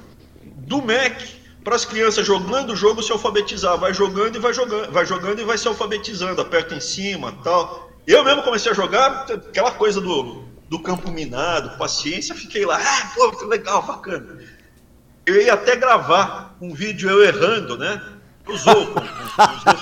do 0.43 0.81
Mac 0.81 1.19
para 1.65 1.75
as 1.75 1.83
crianças 1.83 2.25
jogando 2.25 2.73
o 2.73 2.75
jogo 2.75 3.01
se 3.01 3.11
alfabetizar. 3.11 3.77
Vai 3.77 3.93
jogando 3.93 4.35
e 4.35 4.39
vai 4.39 4.53
jogando, 4.53 4.91
vai 4.91 5.05
jogando 5.05 5.41
e 5.41 5.43
vai 5.43 5.57
se 5.57 5.67
alfabetizando. 5.67 6.39
Aperta 6.39 6.75
em 6.75 6.79
cima 6.79 7.33
tal. 7.43 7.91
Eu 8.07 8.23
mesmo 8.23 8.43
comecei 8.43 8.71
a 8.71 8.75
jogar 8.75 9.25
aquela 9.31 9.71
coisa 9.71 9.99
do, 9.99 10.43
do 10.69 10.79
campo 10.79 11.11
minado, 11.11 11.75
paciência, 11.77 12.35
fiquei 12.35 12.63
lá, 12.63 12.79
ah, 12.79 13.11
pô, 13.15 13.31
que 13.31 13.45
legal, 13.45 13.81
bacana. 13.81 14.37
Eu 15.25 15.41
ia 15.41 15.55
até 15.55 15.75
gravar 15.75 16.55
um 16.61 16.71
vídeo 16.71 17.09
eu 17.09 17.23
errando, 17.23 17.75
né? 17.79 17.99
Usou, 18.47 18.85
com, 18.93 19.01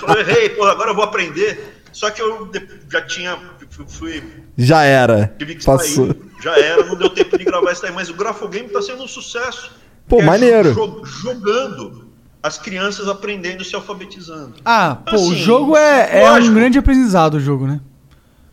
com, 0.06 0.12
eu 0.14 0.20
errei, 0.20 0.48
pô, 0.48 0.64
agora 0.64 0.90
eu 0.90 0.94
vou 0.94 1.04
aprender. 1.04 1.82
Só 1.92 2.10
que 2.10 2.22
eu 2.22 2.50
já 2.90 3.02
tinha, 3.02 3.38
fui- 3.86 4.22
Já 4.56 4.82
era. 4.84 5.34
Tive 5.38 5.56
que 5.56 5.64
Passou. 5.66 6.06
sair. 6.06 6.20
Já 6.42 6.58
era, 6.58 6.82
não 6.86 6.96
deu 6.96 7.10
tempo 7.10 7.36
de 7.36 7.44
gravar 7.44 7.72
isso 7.72 7.82
daí, 7.82 7.92
mas 7.92 8.08
o 8.08 8.14
Grafogame 8.14 8.70
tá 8.70 8.80
sendo 8.80 9.04
um 9.04 9.08
sucesso. 9.08 9.70
Pô, 10.08 10.20
É, 10.20 10.24
maneiro. 10.24 10.72
jo- 10.74 11.04
jogando, 11.04 12.04
as 12.42 12.58
crianças 12.58 13.08
aprendendo 13.08 13.62
e 13.62 13.64
se 13.64 13.74
alfabetizando. 13.74 14.54
Ah, 14.64 14.96
pô, 15.06 15.12
o 15.12 15.14
Assim, 15.14 15.36
jogo 15.36 15.76
é, 15.76 16.22
é 16.24 16.32
um 16.32 16.54
grande 16.54 16.78
aprendizado, 16.78 17.34
o 17.34 17.40
jogo, 17.40 17.66
né? 17.66 17.80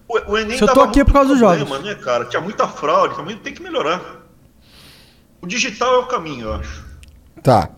O, 0.07 0.31
o 0.33 0.37
Enem 0.37 0.57
Se 0.57 0.63
eu 0.63 0.73
tô 0.73 0.81
aqui 0.81 0.99
é 0.99 1.03
por 1.05 1.13
causa 1.13 1.29
dos 1.29 1.39
problema, 1.39 1.65
jogos. 1.67 1.85
né, 1.85 1.95
cara? 1.95 2.25
Tinha 2.25 2.41
muita 2.41 2.67
fraude, 2.67 3.15
também 3.15 3.37
tem 3.37 3.53
que 3.53 3.61
melhorar. 3.61 4.01
O 5.41 5.47
digital 5.47 5.95
é 5.95 5.97
o 5.99 6.05
caminho, 6.07 6.47
eu 6.47 6.53
acho. 6.53 6.85
Tá. 7.41 7.69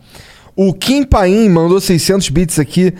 O 0.56 0.72
Kim 0.74 1.04
Paim 1.04 1.48
mandou 1.48 1.80
600 1.80 2.28
bits 2.28 2.58
aqui. 2.58 2.94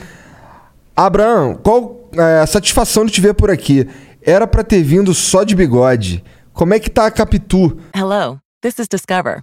Abraão, 0.96 1.54
qual 1.56 2.08
é, 2.12 2.40
a 2.40 2.46
satisfação 2.46 3.04
de 3.04 3.12
te 3.12 3.20
ver 3.20 3.34
por 3.34 3.50
aqui? 3.50 3.88
Era 4.22 4.46
pra 4.46 4.62
ter 4.64 4.82
vindo 4.82 5.12
só 5.12 5.42
de 5.44 5.54
bigode. 5.54 6.24
Como 6.52 6.72
é 6.72 6.78
que 6.78 6.88
tá 6.88 7.06
a 7.06 7.10
Capitu? 7.10 7.76
Hello, 7.94 8.38
this 8.62 8.78
is 8.78 8.86
Discover, 8.88 9.42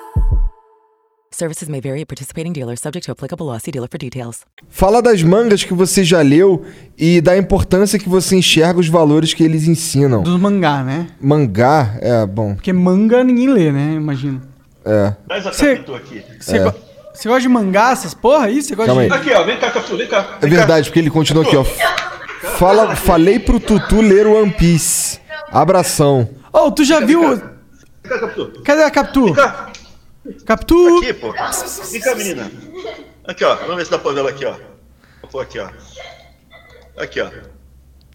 Services 1.41 1.67
may 1.67 1.81
vary 1.81 2.01
at 2.01 2.07
participating 2.07 2.53
dealers, 2.53 2.79
subject 2.79 3.03
to 3.07 3.11
applicable 3.13 3.47
law. 3.47 3.57
See 3.57 3.71
dealer 3.71 3.87
for 3.89 3.97
details. 3.97 4.41
Fala 4.69 5.01
das 5.01 5.23
mangas 5.23 5.63
que 5.63 5.73
você 5.73 6.03
já 6.03 6.21
leu 6.21 6.63
e 6.95 7.19
da 7.19 7.35
importância 7.35 7.97
que 7.97 8.07
você 8.07 8.35
enxerga 8.35 8.79
os 8.79 8.87
valores 8.87 9.33
que 9.33 9.43
eles 9.43 9.67
ensinam. 9.67 10.21
Dos 10.21 10.39
mangá, 10.39 10.83
né? 10.83 11.07
Mangá, 11.19 11.97
é 11.99 12.23
bom. 12.27 12.53
Porque 12.53 12.71
manga 12.71 13.23
ninguém 13.23 13.49
lê, 13.49 13.71
né? 13.71 13.93
Imagino. 13.93 14.39
É. 14.85 15.15
A. 15.31 15.39
Você 15.51 15.79
go- 16.59 16.73
você 17.11 17.27
gosta 17.27 17.41
de 17.41 17.49
mangá, 17.49 17.89
essas 17.91 18.13
porra 18.13 18.45
aí? 18.45 18.61
Você 18.61 18.75
gosta 18.75 18.93
Calma 18.93 19.07
de. 19.07 19.11
aí. 19.11 19.19
Aqui, 19.19 19.33
ó, 19.33 19.43
vem 19.43 19.57
cá, 19.59 19.71
Capitu, 19.71 19.97
vem 19.97 20.07
cá. 20.07 20.37
É 20.43 20.45
verdade, 20.45 20.89
porque 20.89 20.99
ele 20.99 21.09
continua 21.09 21.43
aqui, 21.43 21.55
ó. 21.57 21.63
Fala, 21.63 22.95
falei 22.95 23.39
pro 23.39 23.59
Tutu 23.59 23.99
ler 23.99 24.27
o 24.27 24.39
One 24.39 24.51
Piece. 24.51 25.19
Abração. 25.51 26.29
Oh, 26.53 26.69
tu 26.71 26.83
já 26.83 26.99
viu. 26.99 27.21
Vem 27.35 27.39
cá, 28.03 28.19
Capitu. 28.19 28.61
Cadê 28.63 28.83
a 28.83 28.91
Capitu? 28.91 29.33
Capitu! 30.45 30.97
Aqui, 30.99 31.13
pô. 31.13 31.33
Vem 31.91 32.01
cá, 32.01 32.15
menina. 32.15 32.51
Aqui, 33.27 33.43
ó. 33.43 33.55
Vamos 33.55 33.75
ver 33.77 33.85
se 33.85 33.91
dá 33.91 33.97
pra 33.99 34.11
ver 34.11 34.19
ela 34.19 34.29
aqui, 34.29 34.45
ó. 34.45 34.53
Vou 35.21 35.29
pôr 35.31 35.41
aqui, 35.41 35.59
ó. 35.59 35.69
Aqui, 36.97 37.21
ó. 37.21 37.29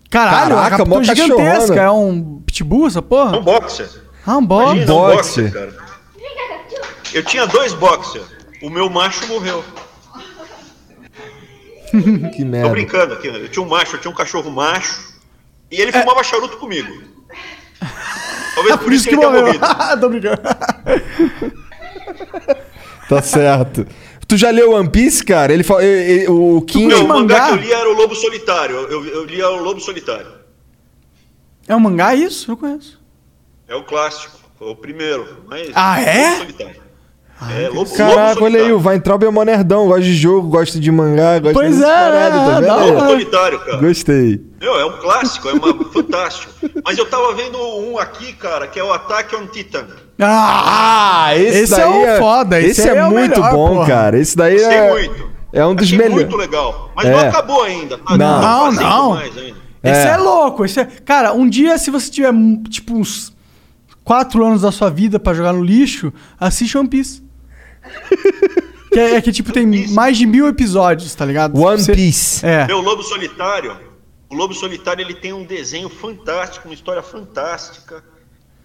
Caralho, 0.09 0.55
Caraca, 0.55 0.67
a 0.67 0.71
Capitu 0.79 0.89
mó 0.89 1.01
é 1.01 1.05
gigantesca. 1.05 1.81
É 1.81 1.91
um 1.91 2.41
pitbull 2.47 2.87
essa 2.87 3.01
É 3.01 3.03
porra? 3.03 3.37
um 3.39 3.43
boxer. 3.43 3.89
Ah, 4.25 4.37
um 4.37 4.47
bob. 4.47 4.63
Imagina, 4.77 4.93
um 4.93 4.97
boxer. 4.97 5.45
boxer, 5.45 5.53
cara. 5.53 5.87
Eu 7.15 7.25
tinha 7.25 7.47
dois 7.47 7.73
boxer. 7.75 8.23
O 8.63 8.71
meu 8.71 8.89
macho 8.89 9.27
morreu. 9.27 9.65
Que 11.91 12.43
Tô 12.43 12.45
merda. 12.45 12.69
brincando 12.71 13.15
aqui. 13.15 13.31
né? 13.31 13.39
Eu 13.41 13.49
tinha 13.49 13.65
um 13.65 13.69
macho, 13.69 13.97
eu 13.97 14.01
tinha 14.01 14.11
um 14.11 14.15
cachorro 14.15 14.51
macho. 14.51 15.15
E 15.71 15.77
É. 15.77 15.83
ele 15.83 15.93
fumava 15.93 16.23
charuto 16.23 16.57
comigo. 16.59 16.89
Talvez 18.55 18.77
Por 18.77 18.93
isso 18.93 19.05
que 19.09 19.15
ele 19.15 19.19
tenha 19.21 19.31
morreu. 19.31 19.47
morrido. 19.47 19.67
Tô 20.01 20.09
brincando. 20.09 20.43
Tá 23.09 23.23
certo. 23.23 23.87
Tu 24.27 24.37
já 24.37 24.51
leu 24.51 24.73
One 24.73 24.89
Piece, 24.91 25.25
cara? 25.25 25.53
Ele 25.53 25.63
fa- 25.63 25.83
e- 25.85 26.25
e- 26.25 26.29
o 26.29 26.61
King. 26.63 26.89
Não, 26.89 27.05
o 27.05 27.09
mangá? 27.09 27.47
que 27.49 27.53
eu 27.53 27.57
li 27.57 27.73
era 27.73 27.89
o 27.89 27.93
Lobo 27.95 28.15
Solitário. 28.17 28.75
Eu, 28.77 29.05
eu 29.07 29.25
lia 29.25 29.49
o 29.49 29.63
Lobo 29.63 29.81
Solitário. 29.81 30.27
É 31.69 31.75
um 31.77 31.81
mangá 31.81 32.15
isso? 32.15 32.51
Eu 32.51 32.57
conheço. 32.57 33.01
É 33.69 33.75
o 33.77 33.85
clássico. 33.85 34.37
Foi 34.59 34.69
o 34.71 34.75
primeiro. 34.77 35.45
Mas 35.49 35.71
Ah, 35.75 36.01
é? 36.01 36.31
Lobo 36.31 36.39
Solitário. 36.39 36.81
é, 37.57 37.69
Lobo, 37.69 37.97
Caraca, 37.97 38.31
Lobo 38.35 38.45
olha 38.47 38.61
aí, 38.63 38.73
o. 38.73 38.81
Weintraub 38.81 39.23
é 39.25 39.31
mó 39.31 39.45
nerdão, 39.45 39.87
gosta 39.87 40.03
de 40.03 40.15
jogo, 40.15 40.49
gosta 40.49 40.81
de 40.81 40.91
mangá, 40.91 41.39
gosta 41.39 41.55
Pois 41.55 41.81
é, 41.81 41.85
paradas, 41.85 42.67
tá 42.67 42.77
é. 42.77 42.91
Lobo 42.91 43.01
Solitário, 43.11 43.61
cara. 43.61 43.77
Gostei. 43.77 44.41
Meu, 44.61 44.75
é 44.81 44.85
um 44.87 44.99
clássico, 44.99 45.49
é 45.49 45.53
uma, 45.53 45.85
fantástico. 45.93 46.53
Mas 46.85 46.99
eu 46.99 47.07
tava 47.07 47.33
vendo 47.35 47.59
um 47.59 47.97
aqui, 47.99 48.33
cara, 48.33 48.67
que 48.67 48.81
é 48.81 48.83
o 48.83 48.93
Attack 48.93 49.37
on 49.37 49.47
Titan. 49.47 49.87
Ah, 50.19 51.31
esse, 51.37 51.75
é 51.75 51.77
daí 51.77 52.15
o 52.15 52.19
foda. 52.19 52.61
Esse, 52.61 52.89
aí 52.89 52.97
é, 52.97 53.05
o 53.05 53.11
muito 53.11 53.31
melhor, 53.41 53.53
bom, 53.53 53.69
porra. 53.75 53.87
cara. 53.87 54.19
Esse 54.19 54.37
daí 54.37 54.55
Gostei 54.57 54.77
é, 54.77 54.91
muito. 54.91 55.31
é 55.53 55.67
um 55.67 55.75
dos 55.75 55.85
Achei 55.87 55.99
melhores. 55.99 56.25
muito 56.25 56.37
legal. 56.37 56.91
Mas 56.97 57.07
É. 57.07 57.11
não 57.13 57.19
acabou 57.29 57.63
ainda. 57.63 57.99
Tá? 57.99 58.17
Não. 58.17 58.41
Não, 58.41 58.73
não. 58.73 59.11
mais 59.15 59.37
ainda. 59.37 59.57
Esse 59.83 60.07
É. 60.09 60.11
é. 60.13 60.17
louco. 60.17 60.65
Esse 60.65 60.81
é... 60.81 60.85
Cara, 60.85 61.33
um 61.33 61.49
dia, 61.49 61.77
se 61.79 61.91
você 61.91 62.11
tiver, 62.11 62.33
tipo, 62.71 62.95
uns 62.95 63.33
quatro 64.03 64.45
anos 64.45 64.63
da 64.63 64.73
sua 64.73 64.89
vida 64.91 65.19
pra 65.21 65.35
jogar 65.35 65.53
no 65.53 65.63
lixo, 65.63 66.13
assiste 66.41 66.77
One 66.79 66.89
Piece. 66.89 67.23
que 68.91 68.99
é, 68.99 69.15
é 69.17 69.21
que, 69.21 69.31
tipo, 69.33 69.53
tem 69.53 69.89
mais 69.93 70.17
de 70.17 70.27
mil 70.27 70.49
episódios, 70.49 71.15
tá 71.15 71.25
ligado? 71.25 71.59
One 71.61 71.79
Você- 71.83 71.95
Piece. 71.95 72.45
É. 72.45 72.67
Meu 72.67 72.81
Lobo 72.81 73.03
Solitário, 73.03 73.77
o 74.31 74.35
Lobo 74.35 74.55
Solitário 74.55 75.03
ele 75.05 75.15
tem 75.15 75.33
um 75.33 75.45
desenho 75.45 75.89
fantástico, 75.89 76.67
uma 76.69 76.75
história 76.75 77.03
fantástica. 77.03 78.03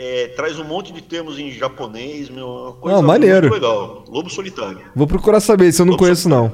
É, 0.03 0.27
traz 0.35 0.57
um 0.57 0.63
monte 0.63 0.91
de 0.91 0.99
termos 1.01 1.37
em 1.37 1.51
japonês, 1.51 2.27
meu, 2.27 2.47
uma 2.47 2.71
coisa 2.73 2.97
Ah, 2.97 3.01
maneiro. 3.03 3.41
muito 3.49 3.53
legal. 3.53 4.03
Lobo 4.09 4.29
Solitário. 4.31 4.79
Vou 4.95 5.05
procurar 5.05 5.39
saber, 5.39 5.71
se 5.71 5.79
eu 5.79 5.85
não 5.85 5.91
Lobo 5.91 6.03
conheço, 6.03 6.27
não. 6.27 6.51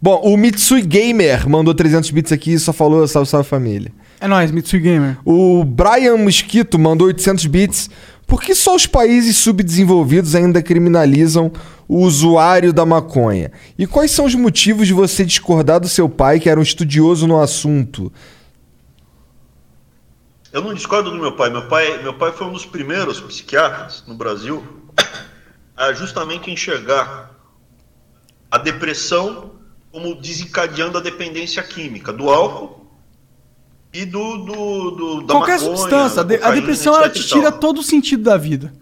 Bom, 0.00 0.18
o 0.24 0.34
Mitsui 0.34 0.80
Gamer 0.80 1.46
mandou 1.46 1.74
300 1.74 2.10
bits 2.10 2.32
aqui 2.32 2.52
e 2.54 2.58
só 2.58 2.72
falou 2.72 3.06
salve, 3.06 3.28
salve 3.28 3.46
família. 3.46 3.92
É 4.18 4.26
nóis, 4.26 4.50
Mitsui 4.50 4.80
Gamer. 4.80 5.18
O 5.26 5.62
Brian 5.62 6.16
Mosquito 6.16 6.78
mandou 6.78 7.06
800 7.08 7.44
bits. 7.46 7.90
Por 8.26 8.40
que 8.40 8.54
só 8.54 8.74
os 8.74 8.86
países 8.86 9.36
subdesenvolvidos 9.36 10.34
ainda 10.34 10.62
criminalizam 10.62 11.52
o 11.86 11.98
usuário 11.98 12.72
da 12.72 12.86
maconha? 12.86 13.50
E 13.78 13.86
quais 13.86 14.10
são 14.10 14.24
os 14.24 14.34
motivos 14.34 14.86
de 14.86 14.94
você 14.94 15.22
discordar 15.24 15.80
do 15.80 15.88
seu 15.88 16.08
pai, 16.08 16.40
que 16.40 16.48
era 16.48 16.58
um 16.58 16.62
estudioso 16.62 17.26
no 17.26 17.38
assunto? 17.38 18.10
Eu 20.52 20.62
não 20.62 20.74
discordo 20.74 21.10
do 21.10 21.16
meu 21.18 21.32
pai. 21.32 21.50
Meu 21.50 21.66
pai, 21.68 22.02
meu 22.02 22.14
pai 22.14 22.32
foi 22.32 22.46
um 22.46 22.52
dos 22.52 22.66
primeiros 22.66 23.20
psiquiatras 23.20 24.02
no 24.06 24.14
Brasil 24.14 24.64
a 25.76 25.92
justamente 25.92 26.50
enxergar 26.50 27.30
a 28.50 28.58
depressão 28.58 29.52
como 29.92 30.14
desencadeando 30.20 30.98
a 30.98 31.00
dependência 31.00 31.62
química 31.62 32.12
do 32.12 32.28
álcool 32.28 32.86
e 33.92 34.04
do, 34.04 34.36
do, 34.38 34.90
do 34.90 35.20
da 35.22 35.34
Qualquer 35.34 35.58
maconha, 35.58 35.76
substância. 35.76 36.20
A, 36.20 36.24
da 36.24 36.28
de- 36.28 36.34
a 36.34 36.38
cocaína, 36.38 36.60
depressão, 36.60 36.94
ela 36.96 37.08
te 37.10 37.26
tira 37.26 37.50
todo 37.52 37.78
o 37.78 37.82
sentido 37.82 38.22
da 38.24 38.36
vida. 38.36 38.72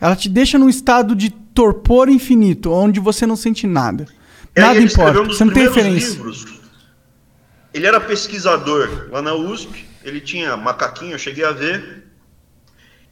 Ela 0.00 0.14
te 0.16 0.28
deixa 0.28 0.58
num 0.58 0.68
estado 0.68 1.14
de 1.14 1.30
torpor 1.30 2.08
infinito, 2.08 2.70
onde 2.72 3.00
você 3.00 3.26
não 3.26 3.36
sente 3.36 3.66
nada. 3.66 4.06
Aí 4.56 4.62
Nada 4.62 4.80
importa. 4.80 5.20
um 5.20 5.24
Você 5.26 5.44
não 5.44 5.52
tem 5.52 5.62
referência. 5.64 6.10
livros. 6.10 6.46
Ele 7.72 7.86
era 7.86 8.00
pesquisador 8.00 9.08
lá 9.10 9.20
na 9.22 9.34
USP, 9.34 9.84
ele 10.04 10.20
tinha 10.20 10.56
macaquinho, 10.56 11.12
eu 11.12 11.18
cheguei 11.18 11.44
a 11.44 11.52
ver. 11.52 12.04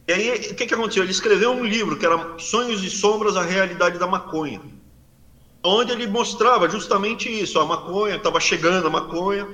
E 0.07 0.11
aí, 0.13 0.29
o 0.51 0.55
que, 0.55 0.65
que 0.65 0.73
aconteceu? 0.73 1.03
Ele 1.03 1.11
escreveu 1.11 1.51
um 1.51 1.63
livro 1.63 1.97
que 1.97 2.05
era 2.05 2.37
Sonhos 2.37 2.83
e 2.83 2.89
Sombras, 2.89 3.37
a 3.37 3.41
Realidade 3.41 3.97
da 3.97 4.05
Maconha. 4.07 4.61
Onde 5.63 5.93
ele 5.93 6.07
mostrava 6.07 6.67
justamente 6.69 7.29
isso, 7.29 7.57
a 7.59 7.65
maconha, 7.65 8.17
estava 8.17 8.37
chegando 8.39 8.85
a 8.87 8.89
maconha, 8.89 9.47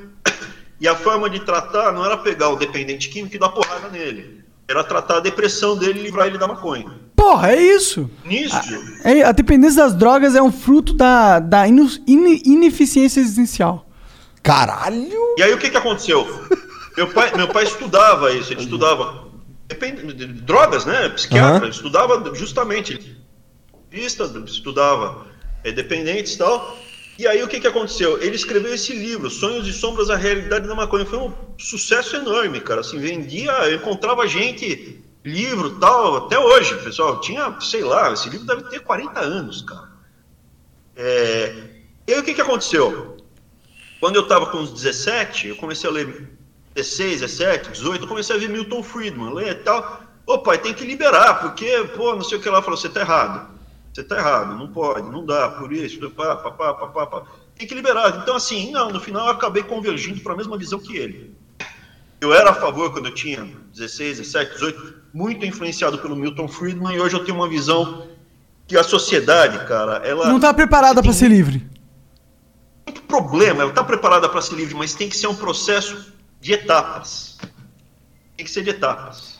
e 0.82 0.88
a 0.88 0.96
forma 0.96 1.30
de 1.30 1.40
tratar 1.42 1.92
não 1.92 2.04
era 2.04 2.18
pegar 2.18 2.50
o 2.50 2.56
dependente 2.56 3.10
químico 3.10 3.36
e 3.36 3.40
dar 3.40 3.50
porrada 3.50 3.90
nele. 3.90 4.44
Era 4.68 4.84
tratar 4.84 5.18
a 5.18 5.20
depressão 5.20 5.78
dele 5.78 6.00
e 6.00 6.04
livrar 6.04 6.26
ele 6.26 6.38
da 6.40 6.48
maconha. 6.48 6.90
Porra, 7.16 7.52
é 7.52 7.62
isso. 7.62 8.10
Nisso, 8.26 8.56
É, 9.04 9.22
a 9.24 9.32
dependência 9.32 9.84
das 9.84 9.94
drogas 9.94 10.36
é 10.36 10.42
um 10.42 10.52
fruto 10.52 10.94
da, 10.94 11.38
da 11.40 11.68
inu- 11.68 11.90
ine- 12.08 12.42
ineficiência 12.44 13.20
existencial. 13.20 13.88
Caralho! 14.42 15.36
E 15.38 15.44
aí 15.44 15.54
o 15.54 15.58
que 15.60 15.70
que 15.70 15.78
aconteceu? 15.78 16.26
Meu 17.00 17.08
pai, 17.08 17.34
meu 17.34 17.48
pai 17.48 17.64
estudava 17.64 18.30
isso, 18.34 18.52
ele 18.52 18.60
estudava 18.60 19.30
drogas, 20.44 20.84
né? 20.84 21.08
Psiquiatra, 21.08 21.64
ele 21.64 21.74
estudava 21.74 22.36
justamente 22.36 23.18
estudava 23.90 25.26
é, 25.64 25.72
dependentes 25.72 26.34
e 26.34 26.38
tal. 26.40 26.78
E 27.18 27.26
aí 27.26 27.42
o 27.42 27.48
que 27.48 27.62
que 27.62 27.68
aconteceu? 27.68 28.22
Ele 28.22 28.36
escreveu 28.36 28.74
esse 28.74 28.94
livro, 28.94 29.30
Sonhos 29.30 29.66
e 29.66 29.72
Sombras, 29.72 30.10
a 30.10 30.18
Realidade 30.18 30.68
da 30.68 30.76
Maconha. 30.76 31.06
Foi 31.06 31.20
um 31.20 31.34
sucesso 31.58 32.18
enorme, 32.18 32.60
cara. 32.60 32.82
Assim, 32.82 33.00
vendia, 33.00 33.54
eu 33.70 33.78
encontrava 33.78 34.28
gente, 34.28 35.02
livro 35.24 35.80
tal, 35.80 36.26
até 36.26 36.38
hoje, 36.38 36.76
pessoal. 36.84 37.22
Tinha, 37.22 37.62
sei 37.62 37.82
lá, 37.82 38.12
esse 38.12 38.28
livro 38.30 38.46
deve 38.46 38.64
ter 38.64 38.82
40 38.82 39.22
anos, 39.22 39.62
cara. 39.62 39.88
É, 40.98 41.56
e 42.06 42.14
aí 42.14 42.20
o 42.20 42.24
que 42.24 42.34
que 42.34 42.42
aconteceu? 42.42 43.16
Quando 44.02 44.18
eu 44.18 44.24
estava 44.24 44.48
com 44.48 44.58
uns 44.58 44.74
17, 44.74 45.48
eu 45.48 45.56
comecei 45.56 45.90
a 45.90 45.94
ler 45.94 46.39
16, 46.80 47.22
17, 47.22 47.72
18, 47.72 48.04
eu 48.04 48.08
comecei 48.08 48.36
a 48.36 48.40
ver 48.40 48.50
Milton 48.50 48.82
Friedman, 48.82 49.34
ler 49.34 49.52
e 49.52 49.56
tal. 49.56 50.04
Ô 50.26 50.38
pai, 50.40 50.58
tem 50.58 50.74
que 50.74 50.86
liberar, 50.86 51.42
porque, 51.42 51.90
pô, 51.96 52.16
não 52.16 52.24
sei 52.24 52.38
o 52.38 52.42
que 52.42 52.50
lá, 52.50 52.62
falou, 52.62 52.78
você 52.78 52.88
tá 52.88 53.02
errado. 53.02 53.50
Você 53.94 54.04
tá 54.04 54.18
errado, 54.18 54.56
não 54.56 54.68
pode, 54.68 55.10
não 55.10 55.26
dá, 55.26 55.50
por 55.50 55.74
isso, 55.74 56.10
pá, 56.12 56.36
pá, 56.36 56.52
pá, 56.52 56.74
pá, 56.74 56.88
pá, 56.88 57.06
pá. 57.08 57.24
Tem 57.58 57.68
que 57.68 57.76
liberar. 57.76 58.20
Então, 58.22 58.36
assim, 58.36 58.72
não, 58.72 58.90
no 58.90 59.00
final 59.00 59.26
eu 59.28 59.34
acabei 59.34 59.64
convergindo 59.64 60.22
para 60.22 60.34
a 60.34 60.38
mesma 60.38 60.58
visão 60.58 60.80
que 60.80 60.96
ele. 60.96 61.36
Eu 62.22 62.34
era 62.34 62.52
a 62.52 62.54
favor 62.54 62.92
quando 62.92 63.08
eu 63.08 63.14
tinha 63.14 63.46
16, 63.74 64.20
17, 64.20 64.54
18, 64.54 64.94
muito 65.14 65.46
influenciado 65.46 65.98
pelo 65.98 66.16
Milton 66.16 66.48
Friedman, 66.48 66.96
e 66.96 67.02
hoje 67.02 67.16
eu 67.16 67.26
tenho 67.26 67.38
uma 67.38 67.50
visão 67.50 68.08
que 68.68 68.78
a 68.78 68.84
sociedade, 68.84 69.66
cara, 69.68 69.98
ela 70.06 70.30
Não 70.30 70.40
tá 70.40 70.54
preparada 70.54 71.02
pra 71.02 71.12
ser 71.12 71.28
livre. 71.28 71.68
muito 72.86 73.02
problema, 73.04 73.62
ela 73.62 73.72
está 73.72 73.84
preparada 73.84 74.30
para 74.30 74.42
ser 74.42 74.56
livre, 74.56 74.76
mas 74.76 74.94
tem 74.94 75.10
que 75.10 75.18
ser 75.18 75.28
um 75.28 75.36
processo 75.36 76.14
de 76.40 76.54
etapas. 76.54 77.38
Tem 78.38 78.46
que 78.46 78.52
ser 78.52 78.64
de 78.64 78.70
etapas. 78.72 79.40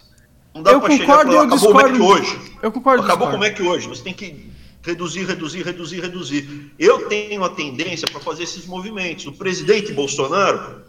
Não 0.54 0.64
dá 0.64 0.80
para 0.80 0.92
chegar 0.92 1.04
e 1.04 1.08
falar, 1.32 1.44
acabou 1.46 1.60
como 1.68 1.80
é 1.80 1.84
que 1.84 1.90
discordo. 1.92 2.06
hoje. 2.06 2.52
Eu 2.62 2.72
concordo 2.72 3.04
Acabou 3.04 3.28
discordo. 3.28 3.32
como 3.32 3.44
é 3.46 3.50
que 3.52 3.62
hoje. 3.64 3.88
Você 3.88 4.04
tem 4.04 4.14
que 4.14 4.50
reduzir, 4.82 5.26
reduzir, 5.26 5.62
reduzir, 5.64 6.02
reduzir. 6.02 6.74
Eu 6.78 7.08
tenho 7.08 7.44
a 7.44 7.50
tendência 7.50 8.08
para 8.10 8.20
fazer 8.20 8.44
esses 8.44 8.66
movimentos. 8.66 9.26
O 9.28 9.32
presidente 9.34 9.94
Bolsonaro 9.94 10.82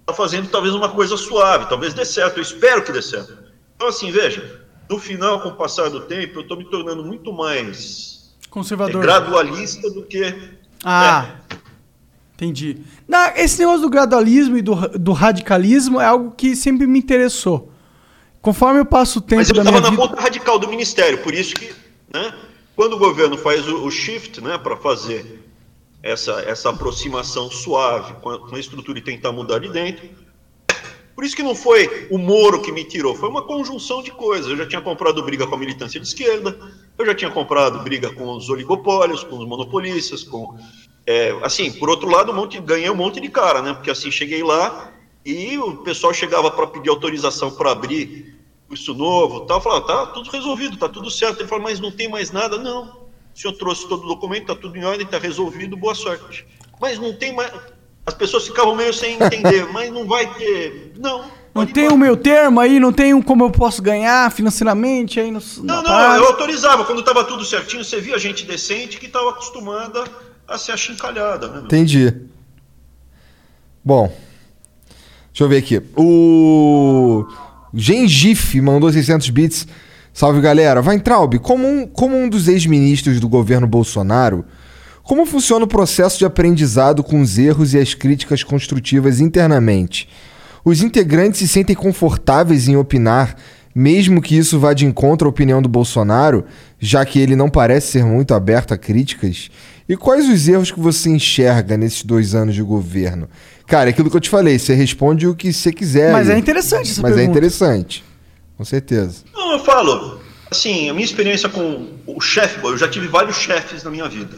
está 0.00 0.12
fazendo 0.12 0.48
talvez 0.50 0.74
uma 0.74 0.88
coisa 0.90 1.16
suave, 1.16 1.66
talvez 1.68 1.94
dê 1.94 2.04
certo. 2.04 2.36
Eu 2.38 2.42
espero 2.42 2.82
que 2.84 2.92
dê 2.92 3.00
certo. 3.00 3.36
Então, 3.76 3.88
assim, 3.88 4.10
veja, 4.10 4.62
no 4.90 4.98
final, 4.98 5.40
com 5.40 5.50
o 5.50 5.54
passar 5.56 5.88
do 5.88 6.00
tempo, 6.00 6.38
eu 6.38 6.42
estou 6.42 6.56
me 6.56 6.64
tornando 6.64 7.04
muito 7.04 7.32
mais 7.32 8.34
é, 8.44 8.48
Conservador. 8.50 9.00
gradualista 9.02 9.88
do 9.90 10.02
que 10.04 10.50
Ah, 10.84 11.36
entendi. 12.38 12.78
Não, 13.06 13.32
esse 13.34 13.58
negócio 13.58 13.80
do 13.80 13.90
gradualismo 13.90 14.56
e 14.56 14.62
do, 14.62 14.74
do 14.96 15.12
radicalismo 15.12 16.00
é 16.00 16.06
algo 16.06 16.30
que 16.36 16.54
sempre 16.54 16.86
me 16.86 17.00
interessou. 17.00 17.72
Conforme 18.40 18.80
eu 18.80 18.86
passo 18.86 19.18
o 19.18 19.22
tempo 19.22 19.40
Mas 19.40 19.48
eu 19.48 19.56
da 19.56 19.62
estava 19.62 19.80
na 19.80 19.90
vida... 19.90 20.00
ponta 20.00 20.20
radical 20.20 20.58
do 20.58 20.68
ministério, 20.68 21.18
por 21.18 21.34
isso 21.34 21.54
que, 21.56 21.74
né, 22.14 22.32
quando 22.76 22.92
o 22.92 22.98
governo 22.98 23.36
faz 23.36 23.66
o, 23.66 23.84
o 23.84 23.90
shift, 23.90 24.40
né, 24.40 24.56
para 24.56 24.76
fazer 24.76 25.44
essa, 26.00 26.40
essa 26.42 26.70
aproximação 26.70 27.50
suave 27.50 28.14
com 28.22 28.30
a, 28.30 28.38
com 28.38 28.54
a 28.54 28.60
estrutura 28.60 29.00
e 29.00 29.02
tentar 29.02 29.32
mudar 29.32 29.58
de 29.58 29.68
dentro, 29.68 30.08
por 31.18 31.24
isso 31.24 31.34
que 31.34 31.42
não 31.42 31.56
foi 31.56 32.06
o 32.12 32.16
Moro 32.16 32.62
que 32.62 32.70
me 32.70 32.84
tirou, 32.84 33.12
foi 33.12 33.28
uma 33.28 33.42
conjunção 33.42 34.00
de 34.00 34.12
coisas. 34.12 34.48
Eu 34.48 34.56
já 34.56 34.68
tinha 34.68 34.80
comprado 34.80 35.20
briga 35.24 35.48
com 35.48 35.56
a 35.56 35.58
militância 35.58 35.98
de 35.98 36.06
esquerda, 36.06 36.56
eu 36.96 37.04
já 37.04 37.12
tinha 37.12 37.28
comprado 37.28 37.82
briga 37.82 38.14
com 38.14 38.36
os 38.36 38.48
oligopólios, 38.48 39.24
com 39.24 39.36
os 39.36 39.44
monopolistas, 39.44 40.22
com. 40.22 40.56
É, 41.08 41.34
assim, 41.42 41.72
por 41.72 41.88
outro 41.88 42.06
lado, 42.06 42.30
um 42.30 42.34
monte, 42.34 42.60
ganhei 42.60 42.90
um 42.90 42.94
monte 42.94 43.18
de 43.18 43.30
cara, 43.30 43.62
né? 43.62 43.72
Porque 43.72 43.90
assim, 43.90 44.10
cheguei 44.10 44.42
lá 44.42 44.92
e 45.24 45.56
o 45.56 45.78
pessoal 45.78 46.12
chegava 46.12 46.50
para 46.50 46.66
pedir 46.66 46.90
autorização 46.90 47.50
para 47.50 47.72
abrir 47.72 48.36
curso 48.68 48.92
novo 48.92 49.46
tal. 49.46 49.56
Eu 49.56 49.62
falava, 49.62 49.86
tá 49.86 50.06
tudo 50.08 50.28
resolvido, 50.30 50.76
tá 50.76 50.86
tudo 50.86 51.10
certo. 51.10 51.40
Ele 51.40 51.48
falou, 51.48 51.64
mas 51.64 51.80
não 51.80 51.90
tem 51.90 52.10
mais 52.10 52.30
nada? 52.30 52.58
Não. 52.58 53.08
O 53.34 53.40
senhor 53.40 53.54
trouxe 53.54 53.88
todo 53.88 54.04
o 54.04 54.08
documento, 54.08 54.48
tá 54.48 54.54
tudo 54.54 54.76
em 54.76 54.84
ordem, 54.84 55.06
tá 55.06 55.18
resolvido, 55.18 55.78
boa 55.78 55.94
sorte. 55.94 56.46
Mas 56.78 56.98
não 56.98 57.14
tem 57.14 57.34
mais. 57.34 57.50
As 58.04 58.12
pessoas 58.12 58.46
ficavam 58.46 58.76
meio 58.76 58.92
sem 58.92 59.14
entender, 59.14 59.66
mas 59.72 59.90
não 59.90 60.06
vai 60.06 60.26
ter. 60.34 60.92
Não. 60.98 61.24
Não 61.54 61.64
tem 61.64 61.88
o 61.88 61.96
meu 61.96 62.18
termo 62.18 62.60
aí, 62.60 62.78
não 62.78 62.92
tem 62.92 63.14
um 63.14 63.22
como 63.22 63.44
eu 63.44 63.50
posso 63.50 63.80
ganhar 63.80 64.30
financeiramente 64.30 65.18
aí 65.18 65.30
no. 65.30 65.40
Não, 65.62 65.82
não, 65.82 66.16
eu 66.16 66.26
autorizava. 66.26 66.84
Quando 66.84 67.00
estava 67.00 67.24
tudo 67.24 67.46
certinho, 67.46 67.82
você 67.82 67.98
via 67.98 68.18
gente 68.18 68.44
decente 68.44 68.98
que 68.98 69.06
estava 69.06 69.30
acostumada 69.30 70.04
a 70.48 70.56
ser 70.56 70.72
achincalhada, 70.72 71.48
né? 71.48 71.60
Entendi. 71.64 72.14
Bom. 73.84 74.12
Deixa 75.30 75.44
eu 75.44 75.48
ver 75.48 75.58
aqui. 75.58 75.82
O 75.96 77.26
Gengif 77.74 78.60
mandou 78.60 78.90
600 78.90 79.28
bits. 79.30 79.68
Salve 80.12 80.40
galera. 80.40 80.80
Weintraub, 80.80 81.38
como 81.38 81.68
um, 81.68 81.86
como 81.86 82.16
um 82.16 82.28
dos 82.28 82.48
ex-ministros 82.48 83.20
do 83.20 83.28
governo 83.28 83.66
Bolsonaro, 83.66 84.44
como 85.04 85.24
funciona 85.24 85.64
o 85.64 85.68
processo 85.68 86.18
de 86.18 86.24
aprendizado 86.24 87.04
com 87.04 87.20
os 87.20 87.38
erros 87.38 87.72
e 87.72 87.78
as 87.78 87.94
críticas 87.94 88.42
construtivas 88.42 89.20
internamente? 89.20 90.08
Os 90.64 90.82
integrantes 90.82 91.38
se 91.38 91.48
sentem 91.48 91.76
confortáveis 91.76 92.66
em 92.66 92.76
opinar, 92.76 93.36
mesmo 93.74 94.20
que 94.20 94.36
isso 94.36 94.58
vá 94.58 94.74
de 94.74 94.84
encontro 94.84 95.28
à 95.28 95.30
opinião 95.30 95.62
do 95.62 95.68
Bolsonaro, 95.68 96.44
já 96.80 97.04
que 97.04 97.20
ele 97.20 97.36
não 97.36 97.48
parece 97.48 97.92
ser 97.92 98.04
muito 98.04 98.34
aberto 98.34 98.74
a 98.74 98.76
críticas? 98.76 99.50
E 99.88 99.96
quais 99.96 100.28
os 100.28 100.46
erros 100.46 100.70
que 100.70 100.78
você 100.78 101.08
enxerga 101.08 101.76
nesses 101.76 102.02
dois 102.02 102.34
anos 102.34 102.54
de 102.54 102.62
governo? 102.62 103.28
Cara, 103.66 103.88
é 103.88 103.92
aquilo 103.92 104.10
que 104.10 104.16
eu 104.16 104.20
te 104.20 104.28
falei, 104.28 104.58
você 104.58 104.74
responde 104.74 105.26
o 105.26 105.34
que 105.34 105.52
você 105.52 105.72
quiser. 105.72 106.12
Mas 106.12 106.28
é 106.28 106.36
interessante 106.36 106.90
essa 106.90 107.00
Mas 107.00 107.12
é 107.12 107.16
pergunta. 107.16 107.38
interessante. 107.38 108.04
Com 108.56 108.64
certeza. 108.64 109.24
Não, 109.32 109.52
eu 109.52 109.64
falo. 109.64 110.20
Assim, 110.50 110.88
a 110.88 110.94
minha 110.94 111.04
experiência 111.04 111.48
com 111.48 111.98
o 112.06 112.20
chefe, 112.20 112.62
eu 112.64 112.76
já 112.76 112.88
tive 112.88 113.06
vários 113.06 113.36
chefes 113.36 113.82
na 113.82 113.90
minha 113.90 114.08
vida. 114.08 114.36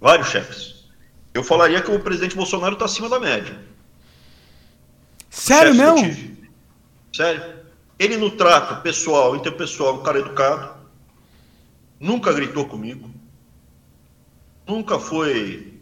Vários 0.00 0.28
chefes. 0.28 0.84
Eu 1.32 1.42
falaria 1.42 1.80
que 1.80 1.90
o 1.90 2.00
presidente 2.00 2.34
Bolsonaro 2.36 2.74
está 2.74 2.84
acima 2.84 3.08
da 3.08 3.20
média. 3.20 3.58
Sério 5.30 5.74
mesmo? 5.74 6.36
Sério. 7.14 7.42
Ele 7.98 8.16
no 8.16 8.30
trato 8.30 8.82
pessoal, 8.82 9.36
interpessoal, 9.36 10.00
um 10.00 10.02
cara 10.02 10.18
educado. 10.18 10.74
Nunca 12.00 12.32
gritou 12.32 12.66
comigo. 12.66 13.11
Nunca 14.72 14.98
foi 14.98 15.78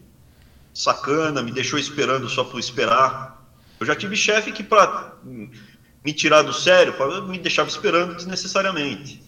sacana, 0.75 1.41
me 1.43 1.53
deixou 1.53 1.79
esperando 1.79 2.29
só 2.29 2.43
por 2.43 2.59
esperar. 2.59 3.41
Eu 3.79 3.87
já 3.87 3.95
tive 3.95 4.17
chefe 4.17 4.51
que 4.51 4.65
para 4.65 5.15
me 6.05 6.13
tirar 6.13 6.43
do 6.43 6.53
sério, 6.53 6.93
me 7.29 7.39
deixava 7.39 7.69
esperando 7.69 8.17
desnecessariamente. 8.17 9.23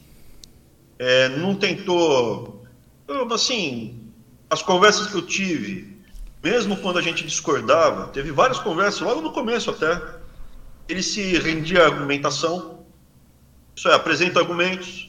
É, 0.98 1.28
não 1.28 1.54
tentou, 1.54 2.66
eu, 3.06 3.32
assim, 3.32 4.10
as 4.50 4.62
conversas 4.62 5.06
que 5.06 5.14
eu 5.14 5.22
tive, 5.22 5.96
mesmo 6.42 6.76
quando 6.78 6.98
a 6.98 7.02
gente 7.02 7.24
discordava, 7.24 8.08
teve 8.08 8.32
várias 8.32 8.58
conversas, 8.58 9.00
logo 9.00 9.20
no 9.20 9.30
começo 9.30 9.70
até, 9.70 10.02
ele 10.88 11.04
se 11.04 11.38
rendia 11.38 11.84
à 11.84 11.86
argumentação, 11.86 12.84
isso 13.76 13.88
é, 13.88 13.94
apresenta 13.94 14.40
argumentos, 14.40 15.08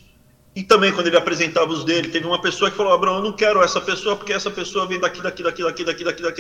e 0.56 0.62
também 0.62 0.92
quando 0.92 1.08
ele 1.08 1.18
apresentava 1.18 1.72
os 1.72 1.84
dele, 1.84 2.10
teve 2.10 2.28
uma 2.28 2.40
pessoa 2.40 2.70
que 2.70 2.78
falou, 2.78 2.94
Abraão, 2.94 3.18
eu 3.18 3.24
não 3.24 3.32
quero 3.34 3.64
essa 3.64 3.82
pessoa, 3.82 4.16
porque 4.16 4.32
essa 4.32 4.52
pessoa 4.52 4.86
vem 4.86 5.00
daqui, 5.00 5.20
daqui, 5.20 5.42
daqui, 5.42 5.64
daqui, 5.64 5.84
daqui, 5.84 6.04
daqui, 6.04 6.22
daqui. 6.22 6.40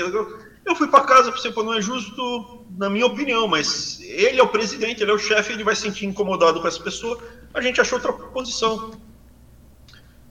Eu 0.64 0.76
fui 0.76 0.88
para 0.88 1.04
casa, 1.04 1.32
pensei, 1.32 1.52
pô, 1.52 1.64
não 1.64 1.74
é 1.74 1.82
justo, 1.82 2.64
na 2.78 2.92
minha 2.92 3.08
opinião, 3.08 3.48
mas 3.48 4.00
ele 4.02 4.40
é 4.40 4.44
o 4.44 4.48
presidente, 4.48 5.02
ele 5.02 5.10
é 5.10 5.14
o 5.16 5.18
chefe, 5.18 5.54
ele 5.54 5.64
vai 5.64 5.76
se 5.76 5.82
sentir 5.82 6.06
incomodado 6.06 6.62
com 6.62 6.68
essa 6.68 6.80
pessoa, 6.80 7.18
a 7.56 7.62
gente 7.62 7.82
achou 7.82 7.98
outra 7.98 8.14
posição. 8.14 8.92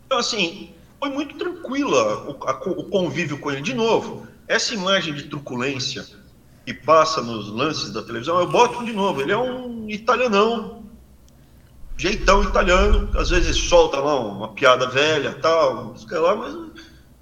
Então, 0.07 0.19
assim, 0.19 0.73
foi 1.01 1.11
muito 1.11 1.37
tranquila 1.37 2.25
o, 2.29 2.71
o 2.71 2.85
convívio 2.85 3.39
com 3.39 3.51
ele. 3.51 3.63
De 3.63 3.75
novo, 3.75 4.29
essa 4.47 4.75
imagem 4.75 5.13
de 5.13 5.25
truculência 5.25 6.07
que 6.65 6.73
passa 6.73 7.21
nos 7.21 7.49
lances 7.49 7.91
da 7.91 8.01
televisão, 8.01 8.39
eu 8.39 8.47
boto 8.47 8.85
de 8.85 8.93
novo, 8.93 9.21
ele 9.21 9.33
é 9.33 9.37
um 9.37 9.91
italianão, 9.91 10.82
jeitão 12.03 12.43
italiano, 12.43 13.09
às 13.17 13.31
vezes 13.31 13.57
solta 13.57 14.01
lá 14.01 14.19
uma 14.19 14.49
piada 14.49 14.89
velha, 14.89 15.39
tal, 15.41 15.95
sei 15.97 16.19
lá, 16.19 16.35
mas 16.35 16.53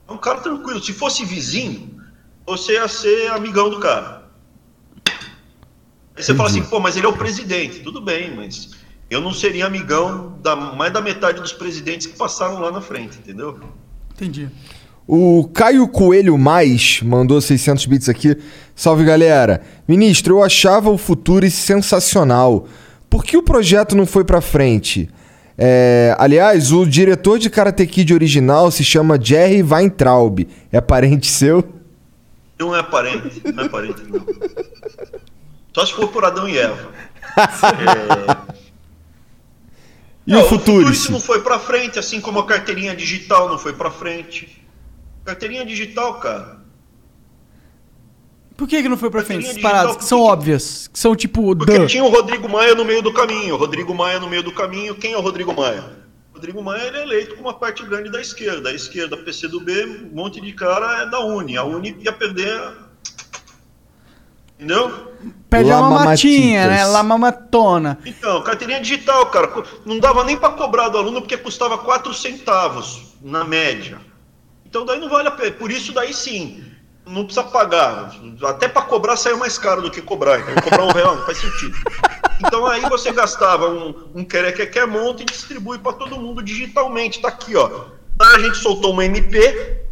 é 0.09 0.13
um 0.13 0.17
cara 0.17 0.41
tranquilo. 0.41 0.83
Se 0.83 0.95
fosse 0.95 1.23
vizinho, 1.23 2.01
você 2.47 2.73
ia 2.73 2.89
ser 2.89 3.31
amigão 3.31 3.69
do 3.69 3.79
cara. 3.79 4.23
Aí 6.17 6.23
você 6.23 6.35
fala 6.35 6.49
assim, 6.49 6.63
pô, 6.63 6.81
mas 6.81 6.97
ele 6.97 7.05
é 7.05 7.09
o 7.11 7.13
presidente. 7.13 7.81
Tudo 7.81 8.01
bem, 8.01 8.35
mas 8.35 8.71
eu 9.11 9.21
não 9.21 9.35
seria 9.35 9.67
amigão 9.67 10.39
da 10.43 10.57
mais 10.57 10.91
da 10.91 11.03
metade 11.03 11.43
dos 11.43 11.53
presidentes 11.53 12.07
que 12.07 12.17
passaram 12.17 12.59
lá 12.59 12.73
na 12.73 12.81
frente, 12.81 13.19
entendeu? 13.19 13.61
Entendi. 14.15 14.49
O 15.07 15.47
Caio 15.53 15.87
Coelho 15.89 16.39
Mais 16.39 17.03
mandou 17.03 17.39
600 17.39 17.85
bits 17.85 18.09
aqui. 18.09 18.35
Salve 18.75 19.05
galera. 19.05 19.61
Ministro, 19.87 20.37
eu 20.37 20.43
achava 20.43 20.89
o 20.89 20.97
futuro 20.97 21.51
sensacional. 21.51 22.67
Por 23.11 23.25
que 23.25 23.37
o 23.37 23.43
projeto 23.43 23.97
não 23.97 24.07
foi 24.07 24.25
pra 24.25 24.41
frente? 24.41 25.11
É, 25.59 26.15
aliás, 26.19 26.73
o 26.73 26.87
diretor 26.87 27.39
de 27.39 27.51
Karate 27.51 27.87
Kid 27.87 28.15
original 28.15 28.71
se 28.71 28.83
chama 28.83 29.19
Jerry 29.23 29.63
Weintraub. 29.63 30.47
É 30.73 30.81
parente 30.81 31.27
seu? 31.27 31.63
Não 32.59 32.75
é 32.75 32.83
parente, 32.83 33.43
não 33.53 33.65
é 33.65 33.69
parente, 33.69 34.03
não. 34.09 34.25
Só 35.75 35.85
se 35.85 35.93
for 35.93 36.09
por 36.09 36.25
Adão 36.25 36.49
e 36.49 36.57
Eva. 36.57 36.89
É, 37.37 38.37
E 40.27 40.33
Não, 40.33 40.43
o 40.43 40.49
futuro? 40.49 40.91
isso 40.91 41.11
não 41.13 41.21
foi 41.21 41.41
pra 41.43 41.59
frente, 41.59 41.99
assim 41.99 42.21
como 42.21 42.39
a 42.41 42.47
carteirinha 42.47 42.95
digital 42.95 43.49
não 43.49 43.59
foi 43.59 43.73
pra 43.73 43.91
frente. 43.91 44.63
Carteirinha 45.25 45.65
digital, 45.65 46.15
cara. 46.21 46.60
Por 48.61 48.69
que, 48.69 48.83
que 48.83 48.91
não 48.91 48.99
foi 48.99 49.09
pra 49.09 49.25
frente? 49.25 49.47
Essas 49.47 49.63
paradas 49.63 49.97
que 49.97 50.05
são 50.05 50.21
óbvias, 50.21 50.87
que 50.93 50.99
são 50.99 51.17
tipo. 51.17 51.57
Porque 51.57 51.79
duh. 51.79 51.87
tinha 51.87 52.05
o 52.05 52.11
Rodrigo 52.11 52.47
Maia 52.47 52.75
no 52.75 52.85
meio 52.85 53.01
do 53.01 53.11
caminho. 53.11 53.55
O 53.55 53.57
Rodrigo 53.57 53.95
Maia 53.95 54.21
no 54.21 54.29
meio 54.29 54.43
do 54.43 54.53
caminho. 54.53 54.95
Quem 54.95 55.15
é 55.15 55.17
o 55.17 55.23
Rodrigo 55.23 55.55
Maia? 55.55 55.83
O 56.31 56.35
Rodrigo 56.35 56.63
Maia 56.63 56.89
ele 56.89 56.99
é 56.99 57.03
eleito 57.05 57.37
com 57.37 57.41
uma 57.41 57.55
parte 57.55 57.83
grande 57.83 58.11
da 58.11 58.21
esquerda. 58.21 58.69
A 58.69 58.75
esquerda, 58.75 59.17
PCdoB, 59.17 60.11
um 60.13 60.15
monte 60.15 60.43
de 60.43 60.53
cara 60.53 61.05
é 61.05 61.07
da 61.07 61.21
Uni. 61.21 61.57
A 61.57 61.65
Uni 61.65 61.97
ia 62.01 62.13
perder. 62.13 62.61
Entendeu? 64.57 65.11
Perde 65.49 65.71
a 65.71 65.81
mamatinha, 65.81 66.67
né? 66.67 66.85
La 66.85 67.03
mamatona. 67.03 67.99
Então, 68.05 68.43
carteirinha 68.43 68.79
digital, 68.79 69.25
cara, 69.31 69.51
não 69.87 69.99
dava 69.99 70.23
nem 70.23 70.37
para 70.37 70.53
cobrar 70.53 70.91
do 70.91 70.99
aluno 70.99 71.23
porque 71.23 71.39
custava 71.39 71.79
4 71.79 72.13
centavos 72.13 73.15
na 73.23 73.43
média. 73.43 73.99
Então 74.67 74.85
daí 74.85 75.01
não 75.01 75.09
vale 75.09 75.29
a 75.29 75.31
pena. 75.31 75.53
Por 75.53 75.71
isso 75.71 75.95
daí 75.95 76.13
sim, 76.13 76.70
não 77.11 77.25
precisa 77.25 77.45
pagar. 77.45 78.13
Até 78.45 78.69
para 78.69 78.83
cobrar 78.83 79.17
saiu 79.17 79.37
mais 79.37 79.59
caro 79.59 79.83
do 79.83 79.91
que 79.91 80.01
cobrar. 80.01 80.41
Então 80.41 80.55
cobrar 80.63 80.85
um 80.85 80.93
real 80.93 81.17
não 81.17 81.27
faz 81.27 81.39
sentido. 81.39 81.77
Então 82.39 82.67
aí 82.67 82.81
você 82.83 83.13
gastava 83.13 83.69
um, 83.69 83.95
um 84.15 84.25
quer 84.25 84.53
que 84.53 84.65
quer 84.67 84.87
monta 84.87 85.23
e 85.23 85.27
distribui 85.27 85.79
para 85.79 85.93
todo 85.93 86.21
mundo 86.21 86.43
digitalmente. 86.43 87.21
Tá 87.21 87.29
aqui, 87.29 87.57
ó. 87.57 87.87
A 88.19 88.39
gente 88.39 88.59
soltou 88.59 88.93
uma 88.93 89.05
MP. 89.05 89.85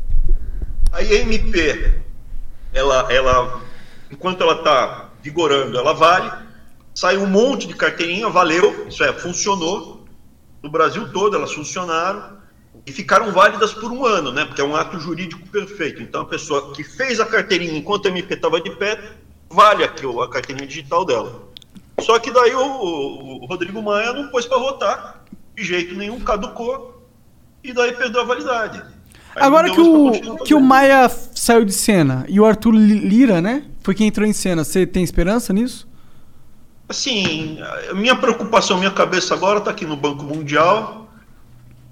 Aí 0.93 1.19
a 1.19 1.21
MP, 1.21 2.01
ela, 2.73 3.13
ela, 3.13 3.61
enquanto 4.11 4.43
ela 4.43 4.55
está 4.55 5.11
vigorando, 5.23 5.77
ela 5.77 5.93
vale. 5.93 6.31
Saiu 6.95 7.23
um 7.23 7.27
monte 7.27 7.67
de 7.67 7.75
carteirinha, 7.75 8.29
valeu, 8.29 8.89
isso 8.89 9.05
é, 9.05 9.13
funcionou. 9.13 10.07
No 10.63 10.71
Brasil 10.71 11.13
todo 11.13 11.37
elas 11.37 11.53
funcionaram 11.53 12.38
e 12.89 12.93
ficaram 12.93 13.31
válidas 13.33 13.73
por 13.75 13.93
um 13.93 14.05
ano, 14.07 14.33
né? 14.33 14.45
Porque 14.47 14.61
é 14.61 14.65
um 14.65 14.75
ato 14.75 14.99
jurídico 14.99 15.47
perfeito. 15.49 16.03
Então 16.03 16.23
a 16.23 16.25
pessoa 16.25 16.73
que 16.73 16.83
fez 16.83 17.21
a 17.21 17.27
carteirinha 17.27 17.77
enquanto 17.77 18.07
a 18.07 18.09
MP 18.11 18.35
estava 18.35 18.61
de 18.61 18.71
pé, 18.71 18.99
vale 19.51 19.85
aqui 19.85 20.07
o- 20.07 20.23
a 20.23 20.31
carteirinha 20.31 20.67
digital 20.67 21.05
dela. 21.05 21.43
Só 22.01 22.19
que 22.19 22.31
daí 22.31 22.55
o, 22.55 22.61
o- 23.43 23.47
Rodrigo 23.47 23.83
Maia 23.83 24.13
não 24.13 24.29
pôs 24.29 24.47
para 24.47 24.59
votar, 24.59 25.25
de 25.57 25.65
jeito 25.65 25.95
nenhum, 25.95 26.19
caducou, 26.21 27.07
e 27.63 27.73
daí 27.73 27.93
perdeu 27.93 28.21
a 28.23 28.25
validade. 28.25 28.83
Aí 29.37 29.43
Agora 29.45 29.71
que 29.71 29.81
o, 29.81 30.37
que 30.45 30.55
o. 30.55 30.61
Maia 30.61 31.09
saiu 31.09 31.65
de 31.65 31.73
cena 31.73 32.25
e 32.29 32.41
o 32.41 32.47
Arthur 32.47 32.71
Li- 32.73 33.01
Lira, 33.01 33.41
né? 33.43 33.65
Foi 33.83 33.95
quem 33.95 34.07
entrou 34.09 34.27
em 34.27 34.33
cena. 34.33 34.65
Você 34.65 34.87
tem 34.87 35.03
esperança 35.05 35.53
nisso? 35.53 35.87
Assim, 36.89 37.59
a 37.91 37.95
minha 37.95 38.17
preocupação, 38.17 38.79
minha 38.79 38.91
cabeça 38.91 39.35
agora 39.35 39.59
está 39.59 39.71
aqui 39.71 39.85
no 39.85 39.97
Banco 39.97 40.25
Mundial. 40.25 40.98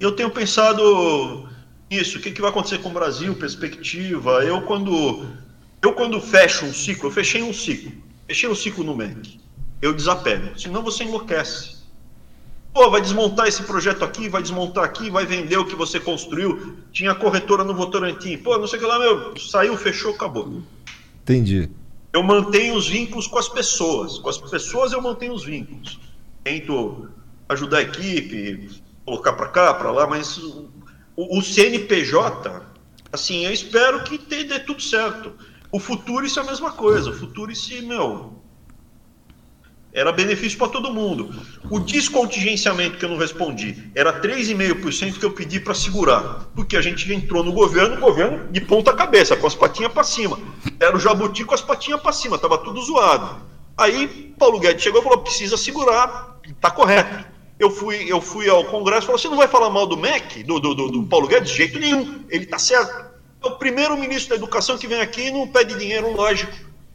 E 0.00 0.04
eu 0.04 0.12
tenho 0.12 0.30
pensado 0.30 1.48
nisso, 1.90 2.18
o 2.18 2.20
que, 2.20 2.30
que 2.30 2.40
vai 2.40 2.50
acontecer 2.50 2.78
com 2.78 2.90
o 2.90 2.92
Brasil, 2.92 3.34
perspectiva. 3.34 4.44
Eu 4.44 4.62
quando 4.62 5.26
eu 5.82 5.92
quando 5.92 6.20
fecho 6.20 6.64
um 6.64 6.72
ciclo, 6.72 7.08
eu 7.08 7.12
fechei 7.12 7.42
um 7.42 7.52
ciclo, 7.52 7.92
fechei 8.26 8.48
um 8.48 8.54
ciclo 8.54 8.84
no 8.84 8.96
MEC, 8.96 9.40
eu 9.80 9.92
desapego, 9.92 10.58
senão 10.58 10.82
você 10.82 11.04
enlouquece. 11.04 11.76
Pô, 12.74 12.90
vai 12.90 13.00
desmontar 13.00 13.46
esse 13.46 13.62
projeto 13.62 14.04
aqui, 14.04 14.28
vai 14.28 14.42
desmontar 14.42 14.84
aqui, 14.84 15.08
vai 15.08 15.24
vender 15.24 15.56
o 15.56 15.64
que 15.64 15.74
você 15.74 15.98
construiu. 15.98 16.76
Tinha 16.92 17.14
corretora 17.14 17.64
no 17.64 17.74
Votorantim. 17.74 18.36
Pô, 18.36 18.58
não 18.58 18.66
sei 18.66 18.78
o 18.78 18.82
que 18.82 18.86
lá, 18.86 18.98
meu, 18.98 19.34
saiu, 19.38 19.74
fechou, 19.78 20.12
acabou. 20.12 20.62
Entendi. 21.22 21.70
Eu 22.12 22.22
mantenho 22.22 22.74
os 22.74 22.86
vínculos 22.86 23.26
com 23.26 23.38
as 23.38 23.48
pessoas. 23.48 24.18
Com 24.18 24.28
as 24.28 24.36
pessoas 24.36 24.92
eu 24.92 25.00
mantenho 25.00 25.32
os 25.32 25.42
vínculos. 25.42 25.98
tento 26.44 27.08
ajudar 27.48 27.78
a 27.78 27.82
equipe, 27.82 28.82
colocar 29.06 29.32
para 29.34 29.48
cá, 29.48 29.72
para 29.72 29.92
lá, 29.92 30.06
mas 30.06 30.36
o, 30.36 30.68
o 31.16 31.40
CNPJ, 31.40 32.62
assim, 33.12 33.46
eu 33.46 33.52
espero 33.52 34.02
que 34.02 34.18
dê, 34.18 34.42
dê 34.42 34.58
tudo 34.58 34.82
certo. 34.82 35.32
O 35.70 35.78
futuro 35.78 36.26
isso 36.26 36.40
é 36.40 36.42
a 36.42 36.46
mesma 36.46 36.72
coisa. 36.72 37.10
O 37.10 37.14
futuro 37.14 37.52
isso, 37.52 37.70
meu, 37.86 38.42
era 39.92 40.10
benefício 40.10 40.58
para 40.58 40.68
todo 40.68 40.92
mundo. 40.92 41.34
O 41.70 41.78
descontingenciamento 41.78 42.98
que 42.98 43.04
eu 43.04 43.08
não 43.08 43.16
respondi 43.16 43.90
era 43.94 44.20
3,5% 44.20 45.18
que 45.18 45.24
eu 45.24 45.32
pedi 45.32 45.60
para 45.60 45.72
segurar, 45.72 46.48
porque 46.54 46.76
a 46.76 46.82
gente 46.82 47.10
entrou 47.12 47.44
no 47.44 47.52
governo, 47.52 48.00
governo 48.00 48.52
de 48.52 48.60
ponta 48.60 48.92
cabeça, 48.92 49.36
com 49.36 49.46
as 49.46 49.54
patinhas 49.54 49.92
para 49.92 50.02
cima. 50.02 50.38
Era 50.80 50.96
o 50.96 51.00
jabuti 51.00 51.44
com 51.44 51.54
as 51.54 51.62
patinhas 51.62 52.00
para 52.00 52.12
cima, 52.12 52.38
tava 52.38 52.58
tudo 52.58 52.82
zoado. 52.82 53.40
Aí 53.78 54.34
Paulo 54.38 54.58
Guedes 54.58 54.82
chegou 54.82 55.00
e 55.00 55.04
falou: 55.04 55.18
precisa 55.18 55.56
segurar, 55.56 56.38
tá 56.60 56.70
correto. 56.70 57.35
Eu 57.58 57.70
fui, 57.70 58.04
eu 58.10 58.20
fui 58.20 58.48
ao 58.50 58.64
Congresso 58.64 59.04
e 59.04 59.06
falei: 59.06 59.22
você 59.22 59.28
não 59.28 59.36
vai 59.36 59.48
falar 59.48 59.70
mal 59.70 59.86
do 59.86 59.96
MEC, 59.96 60.42
do, 60.42 60.60
do, 60.60 60.74
do, 60.74 60.90
do 60.90 61.02
Paulo 61.04 61.26
Guedes? 61.26 61.50
De 61.50 61.56
jeito 61.56 61.78
nenhum, 61.78 62.22
ele 62.28 62.44
tá 62.46 62.58
certo. 62.58 63.06
É 63.42 63.46
o 63.48 63.52
primeiro 63.56 63.96
ministro 63.96 64.30
da 64.30 64.36
Educação 64.36 64.76
que 64.76 64.86
vem 64.86 65.00
aqui 65.00 65.28
e 65.28 65.30
não 65.30 65.46
pede 65.48 65.74
dinheiro, 65.78 66.14
lógico. 66.14 66.52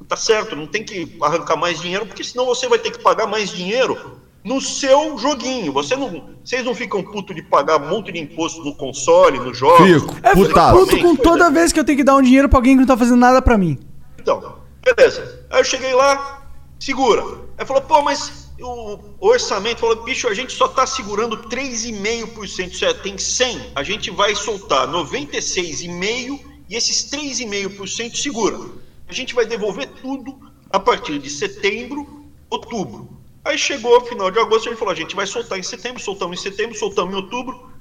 Tá 0.08 0.18
certo, 0.18 0.56
não 0.56 0.68
tem 0.68 0.84
que 0.84 1.18
arrancar 1.22 1.56
mais 1.56 1.80
dinheiro, 1.80 2.06
porque 2.06 2.24
senão 2.24 2.46
você 2.46 2.68
vai 2.68 2.78
ter 2.78 2.92
que 2.92 3.00
pagar 3.00 3.28
mais 3.28 3.50
dinheiro 3.50 4.20
no 4.44 4.60
seu 4.60 5.18
joguinho. 5.18 5.72
Você 5.72 5.96
não, 5.96 6.30
vocês 6.44 6.66
não 6.66 6.76
ficam 6.76 7.02
puto 7.02 7.34
de 7.34 7.42
pagar 7.42 7.82
um 7.82 7.88
monte 7.88 8.12
de 8.12 8.20
imposto 8.20 8.62
no 8.64 8.76
console, 8.76 9.40
no 9.40 9.54
jogo. 9.54 9.86
Fico, 9.86 10.16
É, 10.22 10.34
putaço. 10.34 10.78
puto 10.80 11.00
com 11.00 11.16
toda 11.16 11.50
vez 11.50 11.72
que 11.72 11.80
eu 11.80 11.84
tenho 11.86 11.98
que 12.00 12.04
dar 12.04 12.16
um 12.18 12.22
dinheiro 12.22 12.50
pra 12.50 12.58
alguém 12.60 12.74
que 12.74 12.80
não 12.82 12.88
tá 12.88 12.98
fazendo 12.98 13.18
nada 13.20 13.42
pra 13.42 13.58
mim. 13.58 13.80
Então, 14.20 14.56
beleza. 14.84 15.46
Aí 15.50 15.62
eu 15.62 15.64
cheguei 15.64 15.94
lá, 15.94 16.44
segura. 16.80 17.24
Aí 17.58 17.66
falou, 17.66 17.82
pô, 17.84 18.02
mas 18.02 18.41
o 18.64 19.28
orçamento, 19.28 19.80
falou, 19.80 20.04
bicho, 20.04 20.28
a 20.28 20.34
gente 20.34 20.54
só 20.54 20.68
tá 20.68 20.86
segurando 20.86 21.38
3,5%, 21.50 22.72
isso 22.72 22.86
é, 22.86 22.94
tem 22.94 23.18
100, 23.18 23.72
a 23.76 23.84
gente 23.84 24.12
vai 24.12 24.36
soltar 24.36 24.88
96,5% 24.88 26.40
e 26.70 26.76
esses 26.76 27.10
3,5% 27.10 28.16
segura. 28.16 28.60
A 29.08 29.14
gente 29.14 29.34
vai 29.34 29.46
devolver 29.46 29.88
tudo 30.02 30.40
a 30.70 30.80
partir 30.80 31.20
de 31.20 31.30
setembro, 31.30 32.26
outubro. 32.50 33.10
Aí 33.44 33.58
chegou 33.58 34.00
final 34.02 34.30
de 34.30 34.40
agosto, 34.40 34.70
gente 34.70 34.78
falou, 34.78 34.94
a 34.94 34.96
gente 34.96 35.16
vai 35.16 35.26
soltar 35.26 35.58
em 35.58 35.64
setembro, 35.64 36.02
soltamos 36.02 36.40
em 36.40 36.44
setembro, 36.44 36.78
soltamos 36.78 37.14
em 37.14 37.18
outubro, 37.18 37.72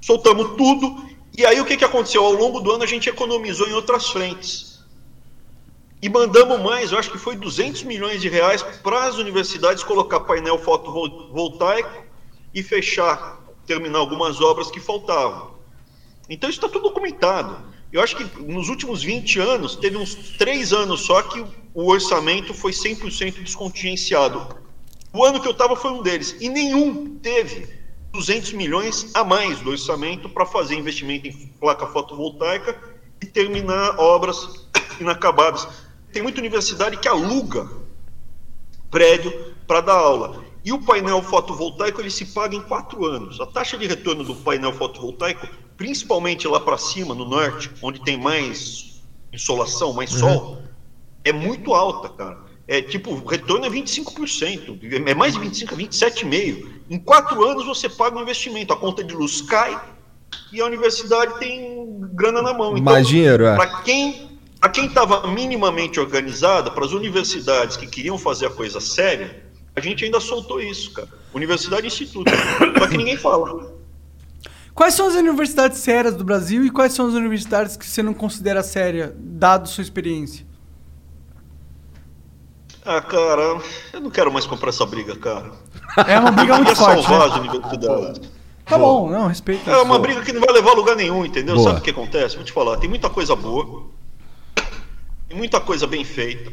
soltamos 0.00 0.56
tudo. 0.56 1.04
E 1.36 1.44
aí 1.44 1.60
o 1.60 1.64
que, 1.64 1.76
que 1.76 1.84
aconteceu? 1.84 2.24
Ao 2.24 2.32
longo 2.32 2.60
do 2.60 2.70
ano 2.70 2.84
a 2.84 2.86
gente 2.86 3.08
economizou 3.08 3.68
em 3.68 3.72
outras 3.72 4.08
frentes. 4.08 4.67
E 6.00 6.08
mandamos 6.08 6.60
mais, 6.60 6.92
eu 6.92 6.98
acho 6.98 7.10
que 7.10 7.18
foi 7.18 7.36
200 7.36 7.82
milhões 7.82 8.20
de 8.20 8.28
reais 8.28 8.62
para 8.62 9.04
as 9.04 9.16
universidades 9.16 9.82
colocar 9.82 10.20
painel 10.20 10.58
fotovoltaico 10.58 12.04
e 12.54 12.62
fechar, 12.62 13.40
terminar 13.66 13.98
algumas 13.98 14.40
obras 14.40 14.70
que 14.70 14.78
faltavam. 14.78 15.58
Então 16.28 16.48
isso 16.48 16.58
está 16.58 16.68
tudo 16.68 16.84
documentado. 16.84 17.58
Eu 17.92 18.02
acho 18.02 18.16
que 18.16 18.42
nos 18.42 18.68
últimos 18.68 19.02
20 19.02 19.40
anos, 19.40 19.74
teve 19.74 19.96
uns 19.96 20.14
3 20.36 20.72
anos 20.72 21.00
só 21.00 21.22
que 21.22 21.44
o 21.74 21.90
orçamento 21.90 22.52
foi 22.52 22.72
100% 22.72 23.42
descontingenciado. 23.42 24.46
O 25.12 25.24
ano 25.24 25.40
que 25.40 25.48
eu 25.48 25.52
estava 25.52 25.74
foi 25.74 25.90
um 25.90 26.02
deles. 26.02 26.36
E 26.38 26.48
nenhum 26.48 27.18
teve 27.18 27.66
200 28.12 28.52
milhões 28.52 29.10
a 29.14 29.24
mais 29.24 29.60
do 29.60 29.70
orçamento 29.70 30.28
para 30.28 30.44
fazer 30.44 30.74
investimento 30.74 31.28
em 31.28 31.32
placa 31.58 31.86
fotovoltaica 31.86 32.78
e 33.22 33.26
terminar 33.26 33.98
obras 33.98 34.68
inacabadas. 35.00 35.66
Tem 36.12 36.22
muita 36.22 36.40
universidade 36.40 36.96
que 36.96 37.08
aluga 37.08 37.68
prédio 38.90 39.54
para 39.66 39.80
dar 39.80 39.94
aula. 39.94 40.44
E 40.64 40.72
o 40.72 40.82
painel 40.82 41.22
fotovoltaico 41.22 42.00
ele 42.00 42.10
se 42.10 42.26
paga 42.26 42.54
em 42.54 42.60
quatro 42.62 43.04
anos. 43.04 43.40
A 43.40 43.46
taxa 43.46 43.78
de 43.78 43.86
retorno 43.86 44.24
do 44.24 44.34
painel 44.34 44.72
fotovoltaico, 44.72 45.46
principalmente 45.76 46.46
lá 46.48 46.60
para 46.60 46.76
cima, 46.76 47.14
no 47.14 47.24
norte, 47.24 47.70
onde 47.82 48.02
tem 48.02 48.16
mais 48.16 49.02
insolação, 49.32 49.92
mais 49.92 50.10
sol, 50.10 50.62
é 51.24 51.32
muito 51.32 51.74
alta, 51.74 52.08
cara. 52.08 52.38
É 52.66 52.82
tipo, 52.82 53.12
o 53.12 53.24
retorno 53.24 53.64
é 53.64 53.70
25%, 53.70 54.78
é 55.06 55.14
mais 55.14 55.34
de 55.34 55.40
25%, 55.40 55.72
é 55.72 55.76
27,5%. 55.76 56.66
Em 56.90 56.98
quatro 56.98 57.42
anos 57.44 57.64
você 57.64 57.88
paga 57.88 58.18
o 58.18 58.22
investimento, 58.22 58.72
a 58.72 58.76
conta 58.76 59.02
de 59.02 59.14
luz 59.14 59.40
cai 59.40 59.80
e 60.52 60.60
a 60.60 60.66
universidade 60.66 61.38
tem 61.38 62.00
grana 62.12 62.42
na 62.42 62.52
mão. 62.52 62.72
Então, 62.72 62.92
Mais 62.92 63.06
dinheiro, 63.06 63.46
é. 63.46 63.56
Para 63.56 63.82
quem 63.82 64.27
para 64.60 64.70
quem 64.70 64.86
estava 64.86 65.26
minimamente 65.28 66.00
organizada, 66.00 66.70
para 66.70 66.84
as 66.84 66.92
universidades 66.92 67.76
que 67.76 67.86
queriam 67.86 68.18
fazer 68.18 68.46
a 68.46 68.50
coisa 68.50 68.80
séria, 68.80 69.44
a 69.76 69.80
gente 69.80 70.04
ainda 70.04 70.20
soltou 70.20 70.60
isso, 70.60 70.92
cara. 70.92 71.08
Universidade 71.32 71.84
e 71.84 71.86
instituto. 71.86 72.30
Só 72.78 72.86
que 72.88 72.96
ninguém 72.96 73.16
fala. 73.16 73.72
Quais 74.74 74.94
são 74.94 75.06
as 75.08 75.14
universidades 75.14 75.78
sérias 75.78 76.14
do 76.16 76.24
Brasil 76.24 76.64
e 76.64 76.70
quais 76.70 76.92
são 76.92 77.06
as 77.06 77.14
universidades 77.14 77.76
que 77.76 77.84
você 77.86 78.02
não 78.02 78.14
considera 78.14 78.62
séria, 78.62 79.14
dado 79.18 79.68
sua 79.68 79.82
experiência? 79.82 80.46
Ah, 82.84 83.00
cara, 83.02 83.60
eu 83.92 84.00
não 84.00 84.10
quero 84.10 84.32
mais 84.32 84.46
comprar 84.46 84.70
essa 84.70 84.86
briga, 84.86 85.14
cara. 85.16 85.52
É 86.06 86.18
uma 86.18 86.30
briga 86.30 86.54
Eu 86.54 86.56
muito 86.56 86.76
forte. 86.76 87.02
salvar 87.02 87.28
Né? 87.28 87.34
as 87.34 87.40
universidades. 87.40 88.30
Tá 88.64 88.78
bom, 88.78 89.10
não, 89.10 89.26
respeito. 89.26 89.68
É 89.68 89.80
uma 89.82 89.98
briga 89.98 90.22
que 90.22 90.32
não 90.32 90.40
vai 90.40 90.52
levar 90.52 90.70
a 90.70 90.74
lugar 90.74 90.94
nenhum, 90.96 91.24
entendeu? 91.24 91.54
Boa. 91.56 91.68
Sabe 91.68 91.80
o 91.80 91.82
que 91.82 91.90
acontece? 91.90 92.36
Vou 92.36 92.44
te 92.44 92.52
falar, 92.52 92.76
tem 92.78 92.88
muita 92.88 93.08
coisa 93.10 93.34
boa, 93.34 93.86
tem 95.28 95.36
muita 95.36 95.60
coisa 95.60 95.86
bem 95.86 96.04
feita, 96.04 96.52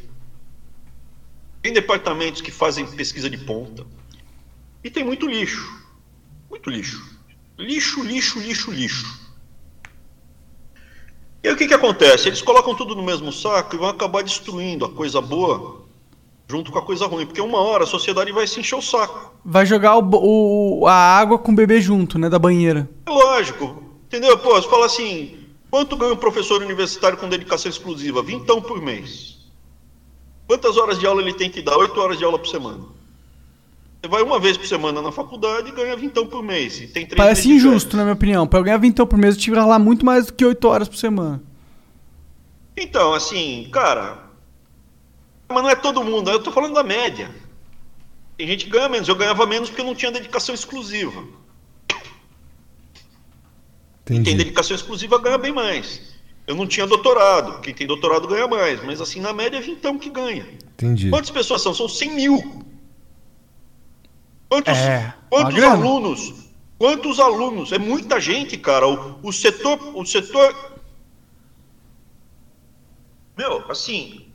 tem 1.61 1.73
departamentos 1.73 2.41
que 2.41 2.51
fazem 2.51 2.85
pesquisa 2.85 3.29
de 3.29 3.37
ponta, 3.37 3.85
e 4.83 4.89
tem 4.89 5.03
muito 5.03 5.27
lixo. 5.27 5.83
Muito 6.49 6.69
lixo. 6.69 7.17
Lixo, 7.57 8.03
lixo, 8.03 8.39
lixo, 8.39 8.71
lixo. 8.71 9.25
E 11.43 11.47
aí 11.47 11.53
o 11.53 11.57
que, 11.57 11.67
que 11.67 11.73
acontece? 11.73 12.27
Eles 12.27 12.41
colocam 12.41 12.75
tudo 12.75 12.95
no 12.95 13.03
mesmo 13.03 13.31
saco 13.31 13.75
e 13.75 13.79
vão 13.79 13.89
acabar 13.89 14.23
destruindo 14.23 14.85
a 14.85 14.91
coisa 14.91 15.21
boa 15.21 15.83
junto 16.47 16.71
com 16.71 16.77
a 16.77 16.81
coisa 16.83 17.07
ruim, 17.07 17.25
porque 17.25 17.41
uma 17.41 17.57
hora 17.59 17.83
a 17.85 17.87
sociedade 17.87 18.31
vai 18.31 18.45
se 18.45 18.59
encher 18.59 18.75
o 18.75 18.81
saco. 18.81 19.33
Vai 19.43 19.65
jogar 19.65 19.97
o, 19.97 20.79
o- 20.81 20.87
a 20.87 20.93
água 20.93 21.39
com 21.39 21.51
o 21.51 21.55
bebê 21.55 21.81
junto, 21.81 22.19
né, 22.19 22.29
da 22.29 22.37
banheira. 22.37 22.87
É 23.07 23.09
lógico, 23.09 23.81
entendeu? 24.05 24.37
Pô, 24.37 24.49
você 24.55 24.69
fala 24.69 24.85
assim, 24.85 25.44
quanto 25.75 25.97
ganha 25.97 26.13
um 26.13 26.15
professor 26.15 26.61
universitário 26.61 27.17
com 27.17 27.27
dedicação 27.27 27.69
exclusiva? 27.69 28.23
Vintão 28.23 28.61
por 28.61 28.81
mês. 28.81 29.39
Quantas 30.47 30.77
horas 30.77 30.97
de 30.97 31.05
aula 31.05 31.21
ele 31.21 31.33
tem 31.33 31.49
que 31.49 31.61
dar? 31.61 31.75
Oito 31.75 31.99
horas 31.99 32.17
de 32.17 32.23
aula 32.23 32.39
por 32.39 32.47
semana. 32.47 32.85
Você 34.01 34.07
vai 34.07 34.21
uma 34.21 34.39
vez 34.39 34.55
por 34.55 34.65
semana 34.65 35.01
na 35.01 35.11
faculdade 35.11 35.67
e 35.67 35.71
ganha 35.73 35.97
vintão 35.97 36.25
por 36.27 36.41
mês. 36.41 36.79
E 36.79 36.87
tem 36.87 37.05
três 37.05 37.17
Parece 37.17 37.51
injusto, 37.51 37.89
férias. 37.89 37.93
na 37.97 38.03
minha 38.05 38.13
opinião. 38.13 38.47
Pra 38.47 38.59
eu 38.59 38.63
ganhar 38.63 38.77
vintão 38.77 39.05
por 39.05 39.19
mês, 39.19 39.35
eu 39.35 39.41
tive 39.41 39.57
que 39.57 39.61
ralar 39.61 39.77
muito 39.77 40.05
mais 40.05 40.27
do 40.27 40.33
que 40.33 40.45
8 40.45 40.65
horas 40.65 40.87
por 40.87 40.95
semana. 40.95 41.43
Então, 42.77 43.13
assim, 43.13 43.67
cara. 43.69 44.29
Mas 45.49 45.61
não 45.61 45.69
é 45.69 45.75
todo 45.75 46.05
mundo, 46.05 46.29
eu 46.31 46.41
tô 46.41 46.53
falando 46.53 46.73
da 46.73 46.83
média. 46.83 47.35
Tem 48.37 48.47
gente 48.47 48.63
que 48.63 48.71
ganha 48.71 48.87
menos. 48.87 49.09
Eu 49.09 49.15
ganhava 49.15 49.45
menos 49.45 49.67
porque 49.67 49.81
eu 49.81 49.85
não 49.85 49.93
tinha 49.93 50.09
dedicação 50.09 50.55
exclusiva. 50.55 51.21
Quem 54.05 54.17
tem 54.17 54.33
Entendi. 54.33 54.37
dedicação 54.37 54.75
exclusiva 54.75 55.19
ganha 55.19 55.37
bem 55.37 55.51
mais. 55.51 56.13
Eu 56.45 56.55
não 56.55 56.67
tinha 56.67 56.85
doutorado. 56.85 57.59
Quem 57.61 57.73
tem 57.73 57.87
doutorado 57.87 58.27
ganha 58.27 58.47
mais. 58.47 58.83
Mas 58.83 59.01
assim, 59.01 59.19
na 59.19 59.33
média 59.33 59.57
é 59.57 59.61
vintão 59.61 59.97
que 59.97 60.09
ganha. 60.09 60.45
Entendi. 60.73 61.09
Quantas 61.09 61.31
pessoas 61.31 61.61
são? 61.61 61.73
São 61.73 61.89
100 61.89 62.11
mil. 62.11 62.65
Quantos, 64.47 64.77
É, 64.77 65.13
quantos 65.29 65.63
alunos? 65.63 66.33
Quantos 66.77 67.19
alunos? 67.19 67.71
É 67.71 67.79
muita 67.79 68.19
gente, 68.21 68.57
cara. 68.57 68.87
O, 68.87 69.19
o 69.23 69.33
setor, 69.33 69.79
o 69.97 70.05
setor. 70.05 70.75
Meu, 73.35 73.69
assim, 73.71 74.27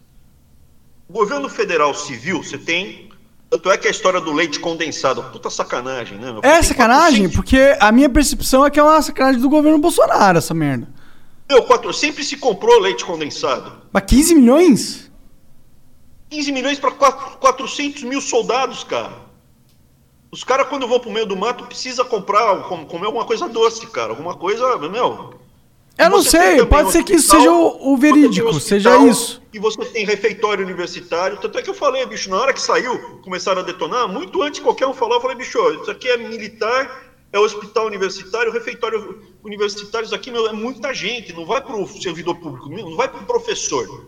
o 1.09 1.13
governo 1.13 1.49
federal 1.49 1.95
civil, 1.95 2.43
você 2.43 2.59
tem. 2.59 3.10
Tanto 3.51 3.71
é 3.71 3.77
que 3.77 3.89
a 3.89 3.91
história 3.91 4.21
do 4.21 4.33
leite 4.33 4.61
condensado, 4.61 5.23
puta 5.25 5.51
sacanagem, 5.51 6.19
né? 6.19 6.31
meu? 6.33 6.41
É 6.45 6.63
sacanagem, 6.63 7.29
400 7.29 7.35
porque 7.37 7.77
a 7.81 7.91
minha 7.91 8.09
percepção 8.09 8.65
é 8.65 8.71
que 8.71 8.79
é 8.79 8.83
uma 8.83 9.03
sacanagem 9.03 9.41
do 9.41 9.49
governo 9.49 9.77
Bolsonaro, 9.79 10.39
essa 10.39 10.55
merda. 10.55 10.89
Meu, 11.49 11.65
quatro, 11.65 11.93
sempre 11.93 12.23
se 12.23 12.37
comprou 12.37 12.79
leite 12.79 13.05
condensado. 13.05 13.73
Mas 13.93 14.05
15 14.07 14.35
milhões? 14.37 15.11
15 16.31 16.53
milhões 16.53 16.79
para 16.79 16.93
400 16.93 18.05
mil 18.05 18.21
soldados, 18.21 18.85
cara. 18.85 19.29
Os 20.31 20.45
caras, 20.45 20.69
quando 20.69 20.87
vão 20.87 21.01
pro 21.01 21.11
meio 21.11 21.27
do 21.27 21.35
mato, 21.37 21.65
precisa 21.67 22.05
comprar, 22.05 22.63
com- 22.69 22.87
comer 22.87 23.07
alguma 23.07 23.25
coisa 23.25 23.49
doce, 23.49 23.85
cara. 23.89 24.11
Alguma 24.11 24.37
coisa, 24.37 24.79
meu. 24.89 25.35
Eu 25.99 26.11
não 26.11 26.23
sei, 26.23 26.65
pode 26.65 26.93
ser 26.93 27.05
que 27.05 27.15
isso 27.15 27.31
seja 27.31 27.53
o, 27.53 27.93
o 27.93 27.97
verídico, 27.97 28.49
hospital 28.49 28.61
seja 28.61 29.07
isso. 29.07 29.43
E 29.53 29.59
você 29.59 29.85
tem 29.85 30.07
refeitório 30.07 30.65
universitário. 30.65 31.37
Tanto 31.39 31.59
é 31.59 31.63
que 31.63 31.69
eu 31.69 31.75
falei, 31.75 32.05
bicho, 32.07 32.31
na 32.31 32.39
hora 32.39 32.53
que 32.53 32.61
saiu, 32.61 32.99
começaram 33.21 33.61
a 33.61 33.65
detonar, 33.65 34.09
muito 34.09 34.43
antes 34.43 34.61
de 34.61 34.65
qualquer 34.65 34.87
um 34.87 34.95
falar, 34.95 35.17
eu 35.17 35.21
falei, 35.21 35.37
bicho, 35.37 35.59
isso 35.73 35.91
aqui 35.91 36.09
é 36.09 36.17
militar, 36.17 37.11
é 37.33 37.39
hospital 37.39 37.87
universitário, 37.87 38.53
refeitório 38.53 39.21
universitário, 39.45 40.07
isso 40.07 40.15
aqui, 40.15 40.31
meu, 40.31 40.49
é 40.49 40.53
muita 40.53 40.95
gente, 40.95 41.33
não 41.33 41.45
vai 41.45 41.61
pro 41.61 41.87
servidor 41.87 42.37
público, 42.37 42.69
não 42.69 42.97
vai 42.97 43.09
pro 43.09 43.23
professor. 43.25 44.07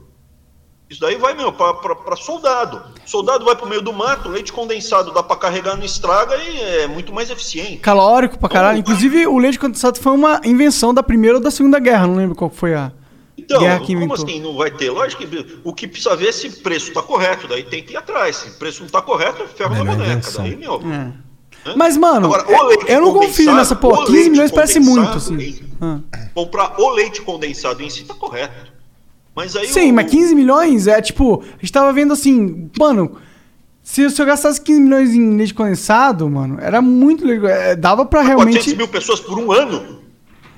Isso 0.92 1.00
daí 1.00 1.16
vai, 1.16 1.32
meu, 1.34 1.50
pra 1.52 2.16
soldado. 2.16 2.82
Soldado 3.06 3.44
vai 3.46 3.56
pro 3.56 3.66
meio 3.66 3.80
do 3.80 3.92
mato, 3.94 4.28
leite 4.28 4.52
condensado 4.52 5.10
dá 5.10 5.22
pra 5.22 5.36
carregar 5.36 5.74
no 5.74 5.84
estraga 5.84 6.36
e 6.36 6.60
é 6.60 6.86
muito 6.86 7.12
mais 7.14 7.30
eficiente. 7.30 7.78
Calórico 7.78 8.38
pra 8.38 8.48
caralho. 8.48 8.78
Inclusive, 8.78 9.26
o 9.26 9.38
leite 9.38 9.58
condensado 9.58 9.98
foi 9.98 10.12
uma 10.12 10.40
invenção 10.44 10.92
da 10.92 11.02
Primeira 11.02 11.38
ou 11.38 11.42
da 11.42 11.50
Segunda 11.50 11.78
Guerra. 11.78 12.06
Não 12.06 12.16
lembro 12.16 12.34
qual 12.36 12.50
foi 12.50 12.74
a 12.74 12.92
Então, 13.38 13.60
guerra 13.60 13.80
que 13.80 13.86
como 13.94 14.04
inventou. 14.04 14.24
assim 14.26 14.40
não 14.42 14.54
vai 14.54 14.70
ter? 14.70 14.90
Lógico 14.90 15.26
que 15.26 15.60
o 15.64 15.72
que 15.72 15.88
precisa 15.88 16.14
ver 16.14 16.28
é 16.28 16.32
se 16.32 16.48
o 16.48 16.56
preço 16.62 16.92
tá 16.92 17.00
correto, 17.02 17.48
daí 17.48 17.62
tem 17.64 17.82
que 17.82 17.94
ir 17.94 17.96
atrás. 17.96 18.36
Se 18.36 18.48
o 18.50 18.54
preço 18.58 18.82
não 18.82 18.90
tá 18.90 19.00
correto, 19.00 19.42
é 19.42 19.46
ferro 19.46 19.74
na 19.74 19.84
boneca. 19.84 20.04
invenção. 20.12 20.42
Daí, 20.44 20.56
meu. 20.56 20.80
É. 21.64 21.74
Mas, 21.76 21.96
mano, 21.96 22.26
Agora, 22.34 22.44
eu 22.88 23.00
não 23.00 23.12
confio 23.14 23.54
nessa 23.54 23.74
porra. 23.76 24.00
o 24.02 24.04
15 24.04 24.12
leite 24.12 24.30
milhões 24.30 24.50
parece 24.50 24.80
muito, 24.80 25.16
assim. 25.16 25.38
hein? 25.40 25.60
Ah. 25.80 26.00
Comprar 26.34 26.78
o 26.78 26.90
leite 26.90 27.22
condensado 27.22 27.82
em 27.82 27.88
si 27.88 28.04
tá 28.04 28.14
correto. 28.14 28.71
Mas 29.34 29.56
aí 29.56 29.66
Sim, 29.68 29.90
o- 29.90 29.94
mas 29.94 30.10
15 30.10 30.34
milhões 30.34 30.86
é 30.86 31.00
tipo. 31.00 31.42
A 31.42 31.60
gente 31.60 31.72
tava 31.72 31.92
vendo 31.92 32.12
assim, 32.12 32.70
mano. 32.78 33.16
Se, 33.82 34.08
se 34.10 34.22
eu 34.22 34.26
gastasse 34.26 34.60
15 34.60 34.80
milhões 34.80 35.12
em 35.12 35.36
leite 35.36 35.52
condensado, 35.54 36.28
mano, 36.30 36.58
era 36.60 36.80
muito 36.80 37.26
legal. 37.26 37.50
é, 37.50 37.74
dava 37.74 38.06
pra 38.06 38.20
400 38.20 38.44
realmente. 38.46 38.76
mil 38.76 38.86
pessoas 38.88 39.18
por 39.18 39.38
um 39.38 39.50
ano? 39.50 39.98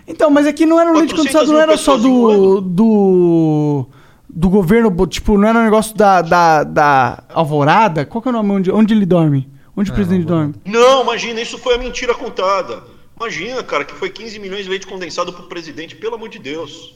Então, 0.07 0.29
mas 0.31 0.47
aqui 0.47 0.67
não 0.67 0.79
era 0.79 0.91
um 0.91 0.95
leite 0.99 1.15
400 1.15 1.33
condensado, 1.33 1.53
não 1.53 1.61
era 1.61 1.77
só 1.79 1.97
em 1.97 2.01
um 2.01 2.03
do. 2.03 2.61
do. 2.61 3.87
do 4.29 4.49
governo, 4.51 5.07
tipo, 5.07 5.39
não 5.39 5.49
era 5.49 5.59
um 5.59 5.65
negócio 5.65 5.97
da, 5.97 6.21
da, 6.21 6.65
da 6.65 7.25
Alvorada? 7.33 8.05
Qual 8.05 8.21
que 8.21 8.29
é 8.29 8.31
o 8.31 8.35
nome 8.35 8.51
onde, 8.51 8.71
onde 8.71 8.93
ele 8.93 9.07
dorme? 9.07 9.49
Onde 9.77 9.91
o 9.91 9.95
presidente 9.95 10.25
dorme? 10.27 10.55
Não, 10.65 11.03
imagina, 11.03 11.41
isso 11.41 11.57
foi 11.59 11.75
a 11.75 11.79
mentira 11.79 12.15
contada. 12.15 12.83
Imagina, 13.19 13.63
cara, 13.63 13.85
que 13.85 13.95
foi 13.95 14.11
15 14.11 14.39
milhões 14.39 14.65
de 14.65 14.71
leite 14.71 14.87
condensado 14.87 15.33
pro 15.33 15.45
presidente, 15.45 15.97
pelo 15.97 16.17
amor 16.17 16.29
de 16.29 16.39
Deus. 16.39 16.95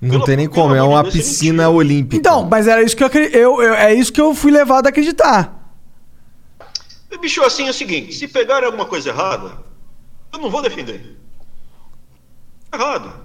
Não 0.00 0.10
Pelo- 0.10 0.24
tem 0.24 0.36
nem 0.36 0.48
como, 0.48 0.74
é 0.74 0.82
uma 0.82 1.00
é 1.00 1.10
piscina 1.10 1.64
mentira. 1.64 1.70
olímpica. 1.70 2.16
Então, 2.16 2.44
mas 2.44 2.66
era 2.68 2.82
isso 2.82 2.94
que 2.96 3.02
eu, 3.02 3.08
eu, 3.08 3.62
eu 3.62 3.74
é 3.74 3.94
isso 3.94 4.12
que 4.12 4.20
eu 4.20 4.34
fui 4.34 4.50
levado 4.52 4.86
a 4.86 4.90
acreditar. 4.90 5.54
Bicho, 7.20 7.42
assim 7.42 7.66
é 7.66 7.70
o 7.70 7.74
seguinte: 7.74 8.12
se 8.12 8.28
pegarem 8.28 8.66
alguma 8.66 8.84
coisa 8.84 9.08
errada, 9.08 9.58
eu 10.32 10.38
não 10.38 10.50
vou 10.50 10.60
defender. 10.60 11.16
Errado. 12.72 13.24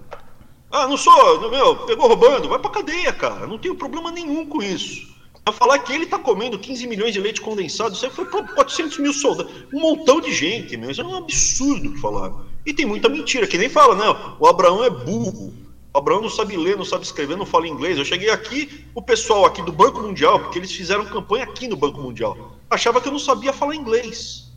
Ah, 0.72 0.88
não 0.88 0.96
sou, 0.96 1.50
meu, 1.52 1.76
pegou 1.86 2.08
roubando, 2.08 2.48
vai 2.48 2.58
pra 2.58 2.70
cadeia, 2.72 3.12
cara. 3.12 3.46
Não 3.46 3.58
tenho 3.58 3.76
problema 3.76 4.10
nenhum 4.10 4.46
com 4.46 4.64
isso. 4.64 5.12
A 5.46 5.52
falar 5.52 5.80
que 5.80 5.92
ele 5.92 6.06
tá 6.06 6.18
comendo 6.18 6.58
15 6.58 6.88
milhões 6.88 7.14
de 7.14 7.20
leite 7.20 7.42
condensado, 7.42 7.94
isso 7.96 8.06
aí 8.06 8.12
foi 8.12 8.24
pra 8.26 8.44
400 8.44 8.98
mil 9.00 9.12
soldados. 9.12 9.52
Um 9.74 9.80
montão 9.82 10.22
de 10.22 10.32
gente, 10.34 10.78
meu. 10.78 10.90
Isso 10.92 11.02
é 11.02 11.04
um 11.04 11.18
absurdo 11.18 11.92
que 11.92 12.00
falaram. 12.00 12.46
E 12.66 12.74
tem 12.74 12.86
muita 12.86 13.10
mentira, 13.10 13.46
que 13.48 13.58
nem 13.58 13.68
fala, 13.68 13.96
não, 13.96 14.38
o 14.40 14.48
Abraão 14.48 14.84
é 14.84 14.90
burro. 14.90 15.54
O 15.94 15.98
Abraão 15.98 16.22
não 16.22 16.30
sabe 16.30 16.56
ler, 16.56 16.78
não 16.78 16.86
sabe 16.86 17.04
escrever, 17.04 17.36
não 17.36 17.46
fala 17.46 17.68
inglês. 17.68 17.98
Eu 17.98 18.06
cheguei 18.06 18.30
aqui, 18.30 18.86
o 18.96 19.02
pessoal 19.02 19.46
aqui 19.46 19.62
do 19.62 19.72
Banco 19.72 20.00
Mundial, 20.02 20.40
porque 20.40 20.58
eles 20.58 20.72
fizeram 20.72 21.06
campanha 21.06 21.44
aqui 21.44 21.68
no 21.68 21.76
Banco 21.76 22.00
Mundial, 22.02 22.56
achava 22.70 23.02
que 23.02 23.08
eu 23.08 23.12
não 23.12 23.20
sabia 23.20 23.52
falar 23.52 23.76
inglês. 23.76 24.50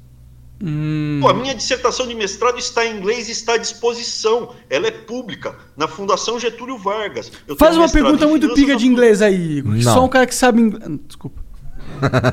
Pô, 1.21 1.29
a 1.29 1.35
minha 1.35 1.55
dissertação 1.55 2.07
de 2.07 2.15
mestrado 2.15 2.59
está 2.59 2.87
em 2.87 2.97
inglês 2.97 3.29
e 3.29 3.33
está 3.33 3.55
à 3.55 3.57
disposição. 3.57 4.55
Ela 4.71 4.87
é 4.87 4.91
pública, 4.91 5.59
na 5.77 5.89
Fundação 5.89 6.39
Getúlio 6.39 6.79
Vargas. 6.79 7.31
Eu 7.47 7.57
Faz 7.57 7.77
uma 7.77 7.89
pergunta 7.89 8.27
muito 8.27 8.55
pica 8.55 8.77
de 8.77 8.87
inglês 8.87 9.21
aí, 9.21 9.59
Igor. 9.59 9.75
Não. 9.75 9.83
Só 9.83 10.05
um 10.05 10.09
cara 10.09 10.27
que 10.27 10.35
sabe 10.35 10.61
inglês. 10.61 11.01
Desculpa. 11.07 11.43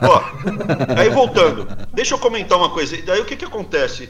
Ó, 0.07 0.21
aí 0.97 1.09
voltando, 1.09 1.67
deixa 1.93 2.13
eu 2.13 2.19
comentar 2.19 2.57
uma 2.57 2.69
coisa. 2.69 2.95
E 2.95 3.01
daí 3.01 3.19
o 3.19 3.25
que 3.25 3.35
que 3.35 3.45
acontece? 3.45 4.09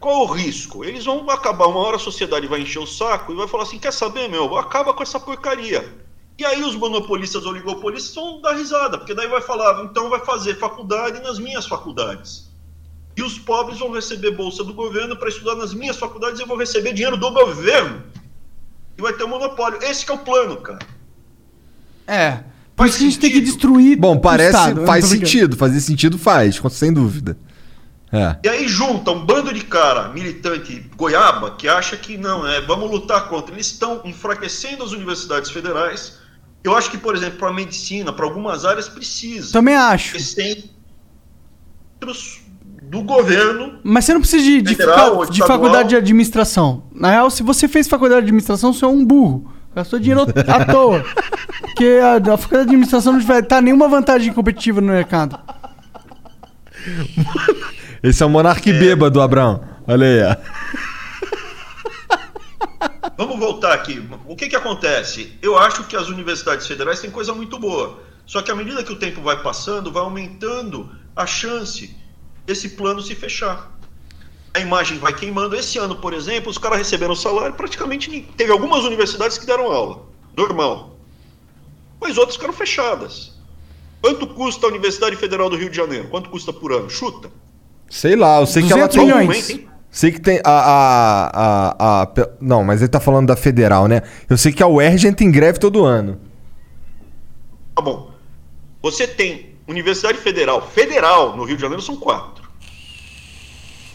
Qual 0.00 0.22
o 0.22 0.32
risco? 0.32 0.84
Eles 0.84 1.04
vão 1.04 1.28
acabar, 1.30 1.66
uma 1.66 1.80
hora 1.80 1.96
a 1.96 2.00
sociedade 2.00 2.46
vai 2.46 2.60
encher 2.60 2.78
o 2.78 2.86
saco 2.86 3.32
e 3.32 3.36
vai 3.36 3.48
falar 3.48 3.64
assim: 3.64 3.78
quer 3.78 3.92
saber, 3.92 4.28
meu? 4.28 4.56
Acaba 4.56 4.92
com 4.92 5.02
essa 5.02 5.18
porcaria. 5.20 5.92
E 6.38 6.44
aí 6.44 6.62
os 6.62 6.74
monopolistas, 6.74 7.46
oligopolistas 7.46 8.14
vão 8.14 8.40
dar 8.40 8.54
risada, 8.54 8.98
porque 8.98 9.14
daí 9.14 9.28
vai 9.28 9.40
falar, 9.40 9.84
então 9.84 10.10
vai 10.10 10.20
fazer 10.24 10.58
faculdade 10.58 11.20
nas 11.22 11.38
minhas 11.38 11.66
faculdades. 11.66 12.50
E 13.16 13.22
os 13.22 13.38
pobres 13.38 13.78
vão 13.78 13.92
receber 13.92 14.32
bolsa 14.32 14.64
do 14.64 14.74
governo 14.74 15.16
para 15.16 15.28
estudar 15.28 15.54
nas 15.54 15.72
minhas 15.72 15.96
faculdades 15.96 16.40
e 16.40 16.42
eu 16.42 16.48
vou 16.48 16.56
receber 16.56 16.92
dinheiro 16.92 17.16
do 17.16 17.30
governo. 17.30 18.02
E 18.98 19.02
vai 19.02 19.12
ter 19.12 19.24
um 19.24 19.28
monopólio. 19.28 19.78
Esse 19.82 20.04
que 20.04 20.10
é 20.10 20.14
o 20.14 20.18
plano, 20.18 20.56
cara. 20.56 20.84
É. 22.06 22.42
Por 22.74 22.88
Faz 22.88 22.90
isso 22.90 22.98
que 22.98 23.04
a 23.04 23.10
gente 23.10 23.20
tem 23.20 23.30
que 23.30 23.36
sentido. 23.36 23.52
destruir. 23.52 23.96
Bom, 23.96 24.18
parece. 24.18 24.56
Estado. 24.56 24.80
Eu 24.80 24.86
faz 24.86 25.04
sentido. 25.04 25.56
Fazer 25.56 25.80
sentido 25.80 26.18
faz, 26.18 26.60
sem 26.70 26.92
dúvida. 26.92 27.38
É. 28.14 28.36
E 28.44 28.48
aí 28.48 28.68
junta 28.68 29.10
um 29.10 29.26
bando 29.26 29.52
de 29.52 29.62
cara 29.62 30.08
militante 30.10 30.88
goiaba 30.96 31.56
que 31.56 31.66
acha 31.66 31.96
que 31.96 32.16
não, 32.16 32.46
é, 32.46 32.60
vamos 32.60 32.88
lutar 32.88 33.28
contra. 33.28 33.52
Eles 33.52 33.66
estão 33.66 34.00
enfraquecendo 34.04 34.84
as 34.84 34.92
universidades 34.92 35.50
federais. 35.50 36.18
Eu 36.62 36.76
acho 36.76 36.90
que, 36.90 36.96
por 36.96 37.16
exemplo, 37.16 37.38
para 37.38 37.48
a 37.48 37.52
medicina, 37.52 38.12
para 38.12 38.24
algumas 38.24 38.64
áreas, 38.64 38.88
precisa. 38.88 39.52
Também 39.52 39.74
acho. 39.74 40.18
Centros 40.20 42.40
do 42.82 43.02
governo. 43.02 43.80
Mas 43.82 44.04
você 44.04 44.14
não 44.14 44.20
precisa 44.20 44.44
de, 44.44 44.62
de, 44.62 44.76
Federal 44.76 45.26
de 45.26 45.40
faculdade 45.40 45.88
de 45.88 45.96
administração. 45.96 46.84
Na 46.94 47.10
real, 47.10 47.30
se 47.30 47.42
você 47.42 47.66
fez 47.66 47.88
faculdade 47.88 48.20
de 48.20 48.26
administração, 48.26 48.72
você 48.72 48.84
é 48.84 48.88
um 48.88 49.04
burro. 49.04 49.52
Gastou 49.74 49.98
dinheiro 49.98 50.22
à 50.22 50.64
toa. 50.64 51.04
Porque 51.60 51.98
a, 52.00 52.16
a 52.16 52.36
faculdade 52.36 52.68
de 52.68 52.74
administração 52.74 53.14
não 53.14 53.20
vai 53.20 53.42
dar 53.42 53.60
nenhuma 53.60 53.88
vantagem 53.88 54.32
competitiva 54.32 54.80
no 54.80 54.86
mercado. 54.86 55.36
Esse 58.04 58.22
é 58.22 58.26
o 58.26 58.28
monarque 58.28 58.70
bêbado, 58.70 59.18
Abraão. 59.22 59.66
Olha 59.88 60.06
aí, 60.06 60.22
ó. 60.22 60.36
Vamos 63.16 63.38
voltar 63.38 63.72
aqui. 63.72 64.06
O 64.26 64.36
que, 64.36 64.46
que 64.46 64.54
acontece? 64.54 65.38
Eu 65.40 65.56
acho 65.56 65.84
que 65.84 65.96
as 65.96 66.08
universidades 66.08 66.66
federais 66.66 67.00
têm 67.00 67.10
coisa 67.10 67.32
muito 67.32 67.58
boa. 67.58 67.98
Só 68.26 68.42
que 68.42 68.50
à 68.50 68.54
medida 68.54 68.84
que 68.84 68.92
o 68.92 68.98
tempo 68.98 69.22
vai 69.22 69.42
passando, 69.42 69.90
vai 69.90 70.02
aumentando 70.02 70.90
a 71.16 71.24
chance 71.24 71.96
desse 72.44 72.68
plano 72.76 73.00
se 73.00 73.14
fechar. 73.14 73.72
A 74.52 74.60
imagem 74.60 74.98
vai 74.98 75.14
queimando. 75.14 75.56
Esse 75.56 75.78
ano, 75.78 75.96
por 75.96 76.12
exemplo, 76.12 76.50
os 76.50 76.58
caras 76.58 76.76
receberam 76.76 77.16
salário, 77.16 77.56
praticamente 77.56 78.20
teve 78.36 78.52
algumas 78.52 78.84
universidades 78.84 79.38
que 79.38 79.46
deram 79.46 79.72
aula. 79.72 80.02
Normal. 80.36 80.98
Mas 81.98 82.18
outras 82.18 82.34
ficaram 82.36 82.52
fechadas. 82.52 83.32
Quanto 84.02 84.26
custa 84.26 84.66
a 84.66 84.68
Universidade 84.68 85.16
Federal 85.16 85.48
do 85.48 85.56
Rio 85.56 85.70
de 85.70 85.76
Janeiro? 85.78 86.08
Quanto 86.08 86.28
custa 86.28 86.52
por 86.52 86.70
ano? 86.70 86.90
Chuta. 86.90 87.30
Sei 87.88 88.16
lá, 88.16 88.40
eu 88.40 88.46
sei 88.46 88.62
que 88.62 88.72
ela 88.72 88.86
200 88.88 88.96
tem. 88.96 89.04
milhões. 89.06 89.28
Aumenta, 89.28 89.52
hein? 89.52 89.68
Sei 89.90 90.10
que 90.10 90.20
tem 90.20 90.40
a, 90.44 90.50
a, 90.50 91.72
a, 91.78 92.02
a- 92.02 92.28
Não, 92.40 92.64
mas 92.64 92.80
ele 92.82 92.88
tá 92.88 92.98
falando 92.98 93.28
da 93.28 93.36
federal, 93.36 93.86
né? 93.86 94.02
Eu 94.28 94.36
sei 94.36 94.52
que 94.52 94.62
a 94.62 94.66
UERJ 94.66 95.06
entra 95.08 95.24
em 95.24 95.30
greve 95.30 95.58
todo 95.60 95.84
ano. 95.84 96.18
Tá 97.76 97.82
bom. 97.82 98.10
Você 98.82 99.06
tem 99.06 99.54
Universidade 99.68 100.18
Federal, 100.18 100.60
federal 100.62 101.36
no 101.36 101.44
Rio 101.44 101.56
de 101.56 101.62
Janeiro 101.62 101.82
são 101.82 101.96
quatro. 101.96 102.44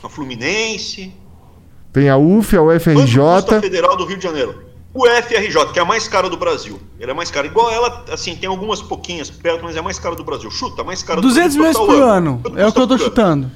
A 0.02 0.08
Fluminense. 0.10 1.14
Tem 1.92 2.10
a 2.10 2.18
UF, 2.18 2.56
a 2.56 2.62
custa 2.62 2.92
a 2.92 2.96
UFRJ. 2.96 3.60
Federal 3.62 3.98
do 3.98 4.06
Rio 4.06 4.18
de 4.18 4.24
Janeiro? 4.24 4.64
O 4.94 5.06
FRJ, 5.06 5.72
que 5.74 5.80
é 5.80 5.82
a 5.82 5.86
mais 5.86 6.08
cara 6.08 6.30
do 6.30 6.38
Brasil. 6.38 6.80
Ele 7.00 7.12
é 7.12 7.14
mais 7.14 7.30
cara. 7.30 7.46
Igual 7.46 7.70
ela, 7.72 8.06
assim, 8.12 8.36
tem 8.36 8.50
algumas 8.50 8.82
pouquinhas 8.82 9.30
perto, 9.30 9.64
mas 9.64 9.76
é 9.76 9.80
a 9.80 9.84
mais 9.84 10.00
cara 10.00 10.16
do 10.16 10.24
Brasil. 10.24 10.50
Chuta, 10.50 10.84
mais 10.84 11.04
cara 11.04 11.22
do 11.22 11.28
200 11.28 11.56
Brasil. 11.56 11.60
milhões 11.60 11.78
total 11.78 11.96
por 11.96 12.04
ano. 12.04 12.40
Quanto 12.42 12.58
É 12.58 12.68
o 12.68 12.72
que 12.74 12.80
eu 12.80 12.88
tô 12.88 12.94
ano? 12.96 13.04
chutando. 13.04 13.52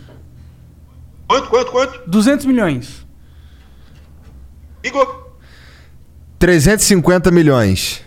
Quanto, 1.34 1.50
quanto, 1.50 1.72
quanto? 1.72 2.02
200 2.10 2.46
milhões. 2.46 3.08
Igor? 4.84 5.30
350 6.38 7.32
milhões. 7.32 8.04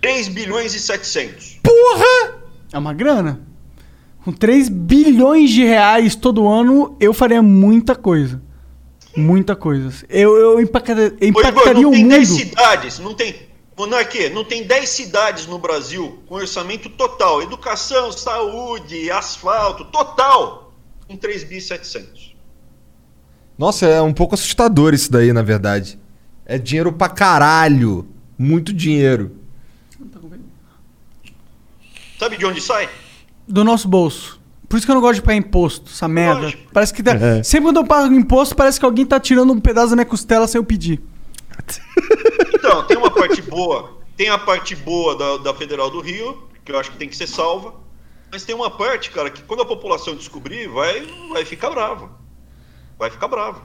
3 0.00 0.28
bilhões 0.28 0.74
e 0.74 0.78
700. 0.78 1.58
É 2.72 2.78
uma 2.78 2.94
grana. 2.94 3.40
Com 4.24 4.32
3 4.32 4.68
bilhões 4.68 5.50
de 5.50 5.64
reais 5.64 6.14
todo 6.14 6.46
ano, 6.46 6.96
eu 7.00 7.12
faria 7.12 7.42
muita 7.42 7.96
coisa. 7.96 8.40
Muita 9.16 9.56
coisa. 9.56 10.06
Eu, 10.08 10.36
eu 10.36 10.60
impacta- 10.60 10.94
Ô, 11.20 11.24
impactaria 11.24 11.80
Igor, 11.80 11.82
não 11.82 11.90
o 11.90 11.92
tem 11.92 12.08
10 12.08 12.30
mundo. 12.30 12.38
cidades, 12.38 12.98
não 13.00 13.14
tem. 13.14 13.34
Monarquia, 13.76 14.30
não 14.30 14.44
tem 14.44 14.62
10 14.62 14.88
cidades 14.88 15.46
no 15.48 15.58
Brasil 15.58 16.22
com 16.28 16.36
orçamento 16.36 16.88
total. 16.90 17.42
Educação, 17.42 18.12
saúde, 18.12 19.10
asfalto, 19.10 19.84
total. 19.86 20.61
Com 21.12 21.16
3 21.18 21.44
bi 21.44 21.60
700. 21.60 22.34
Nossa, 23.58 23.86
é 23.86 24.00
um 24.00 24.12
pouco 24.12 24.34
assustador 24.34 24.94
isso 24.94 25.10
daí, 25.12 25.32
na 25.32 25.42
verdade. 25.42 25.98
É 26.46 26.58
dinheiro 26.58 26.92
pra 26.92 27.08
caralho. 27.08 28.06
Muito 28.38 28.72
dinheiro. 28.72 29.36
Sabe 32.18 32.36
de 32.36 32.46
onde 32.46 32.60
sai? 32.60 32.88
Do 33.46 33.64
nosso 33.64 33.88
bolso. 33.88 34.40
Por 34.68 34.76
isso 34.78 34.86
que 34.86 34.90
eu 34.90 34.94
não 34.94 35.02
gosto 35.02 35.16
de 35.16 35.22
pagar 35.22 35.36
imposto, 35.36 35.90
essa 35.92 36.08
merda. 36.08 36.40
Lógico. 36.42 36.70
Parece 36.72 36.94
que. 36.94 37.02
tá- 37.02 37.12
É. 37.14 37.42
Sempre 37.42 37.66
quando 37.68 37.76
eu 37.76 37.84
pago 37.84 38.14
imposto, 38.14 38.54
parece 38.56 38.78
que 38.78 38.86
alguém 38.86 39.04
tá 39.04 39.20
tirando 39.20 39.52
um 39.52 39.60
pedaço 39.60 39.90
da 39.90 39.96
minha 39.96 40.06
costela 40.06 40.46
sem 40.48 40.58
eu 40.58 40.64
pedir. 40.64 41.00
Então, 42.54 42.86
tem 42.86 42.96
uma 42.96 43.10
parte 43.10 43.42
boa. 43.42 43.98
Tem 44.16 44.28
a 44.28 44.38
parte 44.38 44.74
boa 44.76 45.16
da, 45.16 45.36
da 45.38 45.54
Federal 45.54 45.90
do 45.90 46.00
Rio, 46.00 46.48
que 46.64 46.72
eu 46.72 46.78
acho 46.78 46.90
que 46.90 46.96
tem 46.96 47.08
que 47.08 47.16
ser 47.16 47.26
salva. 47.26 47.74
Mas 48.32 48.44
tem 48.44 48.54
uma 48.54 48.70
parte, 48.70 49.10
cara, 49.10 49.30
que 49.30 49.42
quando 49.42 49.60
a 49.60 49.66
população 49.66 50.16
descobrir, 50.16 50.66
vai, 50.66 51.06
vai 51.30 51.44
ficar 51.44 51.68
brava. 51.68 52.10
Vai 52.98 53.10
ficar 53.10 53.28
brava. 53.28 53.60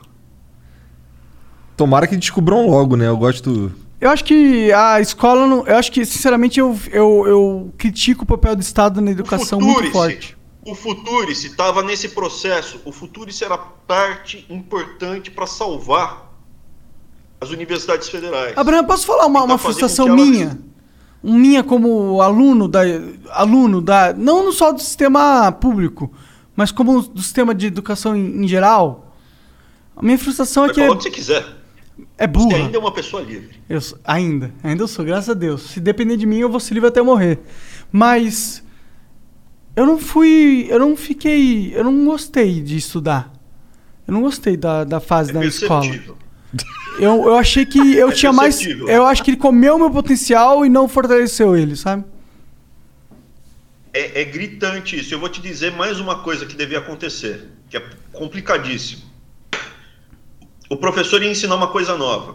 Tomara 1.77 2.05
que 2.05 2.17
descubram 2.17 2.67
logo, 2.67 2.97
né? 2.97 3.07
Eu 3.07 3.15
gosto. 3.15 3.71
Eu 4.01 4.09
acho 4.09 4.25
que 4.25 4.69
a 4.73 4.99
escola 4.99 5.47
não. 5.47 5.65
Eu 5.65 5.77
acho 5.77 5.89
que, 5.89 6.05
sinceramente, 6.05 6.59
eu, 6.59 6.77
eu, 6.91 7.23
eu 7.25 7.73
critico 7.77 8.23
o 8.23 8.27
papel 8.27 8.57
do 8.57 8.61
Estado 8.61 8.99
na 8.99 9.11
educação 9.11 9.61
muito 9.61 9.89
forte. 9.91 10.37
O 10.65 10.75
Futurice 10.75 11.47
estava 11.47 11.81
nesse 11.81 12.09
processo. 12.09 12.81
O 12.83 12.91
Futurice 12.91 13.45
era 13.45 13.57
parte 13.57 14.45
importante 14.49 15.31
para 15.31 15.47
salvar 15.47 16.29
as 17.39 17.51
universidades 17.51 18.09
federais. 18.09 18.57
Abraham, 18.57 18.83
posso 18.83 19.05
falar 19.05 19.27
uma, 19.27 19.39
Tentar 19.41 19.53
uma 19.53 19.57
frustração 19.57 20.13
minha? 20.13 20.59
Minha 21.23 21.63
como 21.63 22.21
aluno 22.21 22.67
da. 22.67 22.81
Aluno 23.31 23.81
da. 23.81 24.13
Não 24.13 24.51
só 24.51 24.71
do 24.71 24.79
sistema 24.79 25.51
público, 25.51 26.11
mas 26.55 26.71
como 26.71 27.01
do 27.01 27.21
sistema 27.21 27.53
de 27.55 27.65
educação 27.67 28.15
em, 28.15 28.43
em 28.43 28.47
geral. 28.47 29.15
A 29.95 30.01
minha 30.03 30.17
frustração 30.17 30.65
é 30.65 30.67
Vai 30.67 30.75
que 30.75 30.81
é, 30.81 30.89
o 30.91 30.95
que 30.95 31.03
você 31.03 31.09
quiser. 31.11 31.43
é 32.17 32.27
Você 32.27 32.31
burra. 32.31 32.57
ainda 32.57 32.77
é 32.77 32.79
uma 32.79 32.91
pessoa 32.91 33.23
livre. 33.23 33.59
Eu 33.67 33.79
ainda, 34.05 34.53
ainda 34.63 34.83
eu 34.83 34.87
sou, 34.87 35.03
graças 35.03 35.29
a 35.29 35.33
Deus. 35.33 35.63
Se 35.71 35.79
depender 35.79 36.17
de 36.17 36.25
mim, 36.27 36.37
eu 36.37 36.49
vou 36.49 36.59
ser 36.59 36.75
livre 36.75 36.87
até 36.89 37.01
morrer. 37.01 37.39
Mas 37.91 38.63
eu 39.75 39.85
não 39.87 39.97
fui, 39.97 40.67
eu 40.69 40.77
não 40.79 40.95
fiquei, 40.95 41.73
eu 41.75 41.83
não 41.83 42.05
gostei 42.05 42.61
de 42.61 42.77
estudar. 42.77 43.33
Eu 44.07 44.13
não 44.13 44.21
gostei 44.21 44.55
da, 44.55 44.83
da 44.83 44.99
fase 44.99 45.31
É 45.31 45.33
da 45.33 45.45
escola. 45.45 45.81
perceptível. 45.81 46.15
Eu, 46.99 47.25
eu 47.25 47.35
achei 47.35 47.65
que 47.65 47.79
eu 47.95 48.09
É 48.09 48.11
tinha 48.11 48.33
mais, 48.33 48.59
eu 48.65 49.05
acho 49.05 49.23
que 49.23 49.31
ele 49.31 49.37
comeu 49.37 49.77
meu 49.77 49.91
potencial 49.91 50.65
e 50.65 50.69
não 50.69 50.87
fortaleceu 50.87 51.55
ele, 51.55 51.75
sabe? 51.75 52.03
É, 53.93 54.21
é 54.21 54.25
gritante 54.25 54.99
isso. 54.99 55.13
Eu 55.13 55.19
vou 55.19 55.29
te 55.29 55.41
dizer 55.41 55.71
mais 55.71 55.99
uma 55.99 56.19
coisa 56.19 56.45
que 56.45 56.55
devia 56.55 56.79
acontecer, 56.79 57.47
que 57.69 57.77
é 57.77 57.89
complicadíssimo. 58.11 59.03
O 60.69 60.77
professor 60.77 61.23
ia 61.23 61.31
ensinar 61.31 61.55
uma 61.55 61.67
coisa 61.69 61.95
nova. 61.95 62.33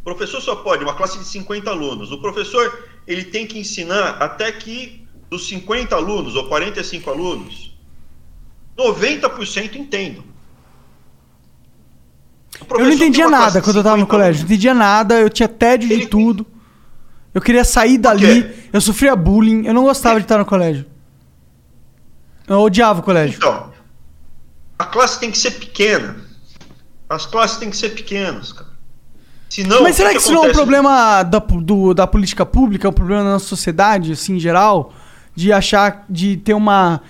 O 0.00 0.04
professor 0.04 0.40
só 0.40 0.56
pode, 0.56 0.84
uma 0.84 0.94
classe 0.94 1.18
de 1.18 1.24
50 1.24 1.70
alunos. 1.70 2.12
O 2.12 2.20
professor 2.20 2.86
ele 3.06 3.24
tem 3.24 3.46
que 3.46 3.58
ensinar 3.58 4.22
até 4.22 4.52
que 4.52 5.06
dos 5.30 5.48
50 5.48 5.96
alunos 5.96 6.36
ou 6.36 6.46
45 6.46 7.10
alunos, 7.10 7.74
90% 8.76 9.76
entendam. 9.76 10.22
Eu 12.70 12.78
não 12.84 12.92
entendia 12.92 13.28
nada 13.28 13.60
de 13.60 13.64
quando 13.64 13.76
eu 13.76 13.82
tava 13.82 13.96
no 13.96 14.02
50 14.02 14.10
colégio. 14.10 14.40
Não 14.42 14.46
entendia 14.46 14.74
nada, 14.74 15.14
eu 15.20 15.28
tinha 15.30 15.48
tédio 15.48 15.88
de 15.88 15.94
Ele- 15.94 16.06
tudo. 16.06 16.46
Eu 17.32 17.40
queria 17.40 17.64
sair 17.64 17.98
dali, 17.98 18.48
eu 18.72 18.80
sofria 18.80 19.16
bullying, 19.16 19.66
eu 19.66 19.74
não 19.74 19.82
gostava 19.82 20.20
de 20.20 20.24
estar 20.24 20.38
no 20.38 20.44
colégio. 20.44 20.86
Eu 22.46 22.60
odiava 22.60 23.00
o 23.00 23.02
colégio. 23.02 23.36
Então, 23.38 23.70
a 24.78 24.84
classe 24.84 25.18
tem 25.18 25.30
que 25.32 25.38
ser 25.38 25.50
pequena. 25.52 26.16
As 27.08 27.26
classes 27.26 27.56
têm 27.58 27.70
que 27.70 27.76
ser 27.76 27.90
pequenas, 27.90 28.52
cara. 28.52 28.70
Senão, 29.48 29.82
Mas 29.82 29.96
será 29.96 30.10
que, 30.10 30.16
isso 30.18 30.32
não 30.32 30.44
é 30.46 30.50
um 30.50 30.52
problema 30.52 31.22
da, 31.22 31.38
do- 31.38 31.92
da 31.94 32.06
política 32.06 32.44
pública, 32.46 32.86
é 32.86 32.90
um 32.90 32.92
problema 32.94 33.22
da 33.24 33.30
nossa 33.32 33.46
sociedade, 33.46 34.12
assim, 34.12 34.36
em 34.36 34.40
geral? 34.40 34.92
De 35.34 35.52
achar, 35.52 36.04
de 36.08 36.36
ter 36.36 36.54
uma 36.54 37.00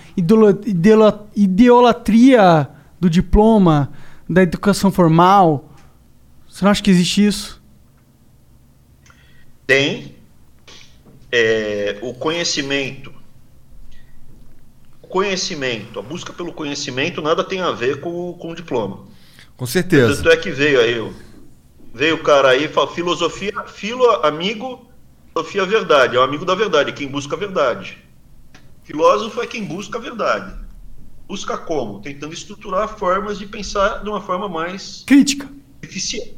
idolatria 1.35 2.67
do 2.99 3.09
diploma, 3.09 3.91
da 4.29 4.41
educação 4.43 4.91
formal? 4.91 5.71
Você 6.47 6.63
não 6.63 6.71
acha 6.71 6.81
que 6.81 6.89
existe 6.89 7.25
isso? 7.25 7.61
Tem 9.67 10.15
é, 11.31 11.97
o 12.01 12.13
conhecimento. 12.13 13.13
O 15.01 15.07
conhecimento, 15.07 15.99
a 15.99 16.01
busca 16.01 16.33
pelo 16.33 16.51
conhecimento, 16.51 17.21
nada 17.21 17.43
tem 17.43 17.61
a 17.61 17.71
ver 17.71 17.99
com, 17.99 18.33
com 18.33 18.51
o 18.51 18.55
diploma. 18.55 19.05
Com 19.55 19.65
certeza. 19.65 20.15
Tanto 20.15 20.29
é 20.29 20.37
que 20.37 20.51
veio 20.51 20.79
aí, 20.79 21.13
veio 21.93 22.15
o 22.15 22.23
cara 22.23 22.49
aí 22.49 22.65
e 22.65 22.67
fala, 22.67 22.87
filosofia, 22.87 23.63
filo, 23.67 24.05
amigo, 24.25 24.89
filosofia, 25.33 25.65
verdade. 25.65 26.15
É 26.15 26.19
o 26.19 26.23
amigo 26.23 26.43
da 26.43 26.55
verdade, 26.55 26.91
quem 26.91 27.07
busca 27.07 27.35
a 27.35 27.39
verdade. 27.39 27.97
Filósofo 28.83 29.41
é 29.41 29.47
quem 29.47 29.63
busca 29.63 29.97
a 29.97 30.01
verdade. 30.01 30.64
Busca 31.27 31.57
como? 31.57 31.99
Tentando 32.01 32.33
estruturar 32.33 32.87
formas 32.87 33.37
de 33.39 33.45
pensar 33.47 34.03
de 34.03 34.09
uma 34.09 34.21
forma 34.21 34.47
mais 34.47 35.03
Crítica. 35.07 35.49
eficiente. 35.81 36.35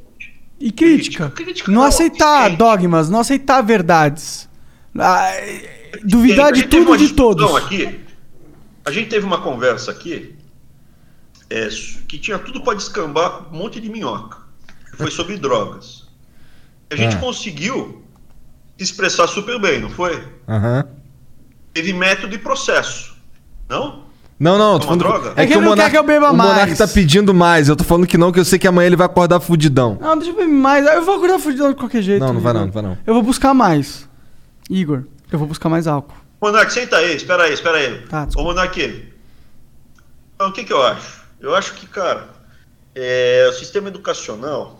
E 0.60 0.72
crítica. 0.72 1.30
Crítica 1.30 1.72
não 1.72 1.82
não, 1.82 1.88
aceitar 1.88 2.56
dogmas, 2.56 3.10
não 3.10 3.20
aceitar 3.20 3.62
verdades. 3.62 4.50
Ah, 4.98 5.30
duvidar 6.04 6.52
de 6.52 6.64
tudo 6.68 6.96
e 6.96 6.98
de 6.98 7.14
todos. 7.14 7.56
Aqui, 7.56 8.00
a 8.86 8.92
gente 8.92 9.10
teve 9.10 9.26
uma 9.26 9.40
conversa 9.42 9.92
aqui 9.92 10.36
é, 11.50 11.68
que 12.08 12.18
tinha 12.18 12.40
tudo 12.40 12.64
para 12.64 12.74
descambar 12.76 13.54
um 13.54 13.58
monte 13.58 13.80
de 13.80 13.90
minhoca. 13.90 14.38
Foi 14.96 15.12
sobre 15.12 15.38
drogas. 15.38 16.08
A 16.90 16.96
gente 16.96 17.18
Ah. 17.18 17.20
conseguiu 17.20 18.04
se 18.78 18.84
expressar 18.86 19.28
super 19.28 19.60
bem, 19.62 19.80
não 19.80 19.90
foi? 19.90 20.26
Aham. 20.48 20.88
Teve 21.74 21.94
método 21.94 22.34
e 22.34 22.38
processo. 22.40 23.16
Não? 23.70 24.07
Não, 24.40 24.58
não, 24.58 24.80
tô 24.80 24.86
Uma 24.88 24.98
falando. 24.98 25.00
droga? 25.00 25.34
É 25.36 25.48
que 25.48 25.54
ele 25.54 25.62
não 25.66 25.76
quer 25.76 25.90
que 25.90 25.98
eu 25.98 26.04
beba 26.04 26.30
o 26.32 26.36
Monark 26.36 26.68
mais. 26.68 26.78
tá 26.78 26.88
pedindo 26.88 27.34
mais. 27.34 27.70
Eu 27.70 27.76
tô 27.76 27.84
falando 27.84 28.06
que 28.06 28.18
não, 28.18 28.32
que 28.32 28.40
eu 28.40 28.46
sei 28.46 28.60
que 28.60 28.68
amanhã 28.68 28.86
ele 28.88 28.96
vai 28.96 29.08
acordar 29.08 29.40
fudidão. 29.40 29.98
Não, 30.00 30.16
deixa 30.16 30.32
eu 30.32 30.36
ver 30.36 30.46
mais. 30.48 30.86
Eu 30.86 31.02
vou 31.04 31.16
acordar 31.16 31.40
fudido 31.40 31.70
de 31.70 31.76
qualquer 31.76 32.02
jeito. 32.04 32.20
Não, 32.24 32.34
não 32.34 32.42
vai 32.42 32.52
Igor. 32.52 32.60
não, 32.60 32.66
não 32.68 32.74
vai 32.74 32.84
não. 32.84 32.98
Eu 33.06 33.14
vou 33.16 33.24
buscar 33.24 33.54
mais. 33.54 34.08
Igor, 34.70 35.04
eu 35.32 35.40
vou 35.40 35.48
buscar 35.48 35.70
mais 35.70 35.88
álcool. 35.88 36.14
Monark, 36.40 36.72
senta 36.72 36.98
aí, 36.98 37.16
espera 37.16 37.44
aí, 37.44 37.54
espera 37.54 37.78
aí. 37.78 38.02
Tá, 38.08 38.28
Ô. 38.36 38.44
Monark, 38.44 39.08
então, 40.36 40.50
o 40.50 40.52
que, 40.52 40.64
que 40.64 40.72
eu 40.72 40.84
acho? 40.84 41.22
Eu 41.40 41.56
acho 41.56 41.74
que, 41.74 41.88
cara, 41.88 42.30
é, 42.94 43.48
o 43.50 43.54
sistema 43.54 43.88
educacional 43.88 44.80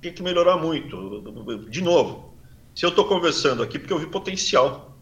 tem 0.00 0.12
que 0.12 0.22
melhorar 0.22 0.56
muito. 0.56 1.66
De 1.68 1.82
novo, 1.82 2.32
se 2.72 2.86
eu 2.86 2.90
estou 2.90 3.04
conversando 3.06 3.60
aqui, 3.60 3.76
porque 3.76 3.92
eu 3.92 3.98
vi 3.98 4.06
potencial 4.06 4.93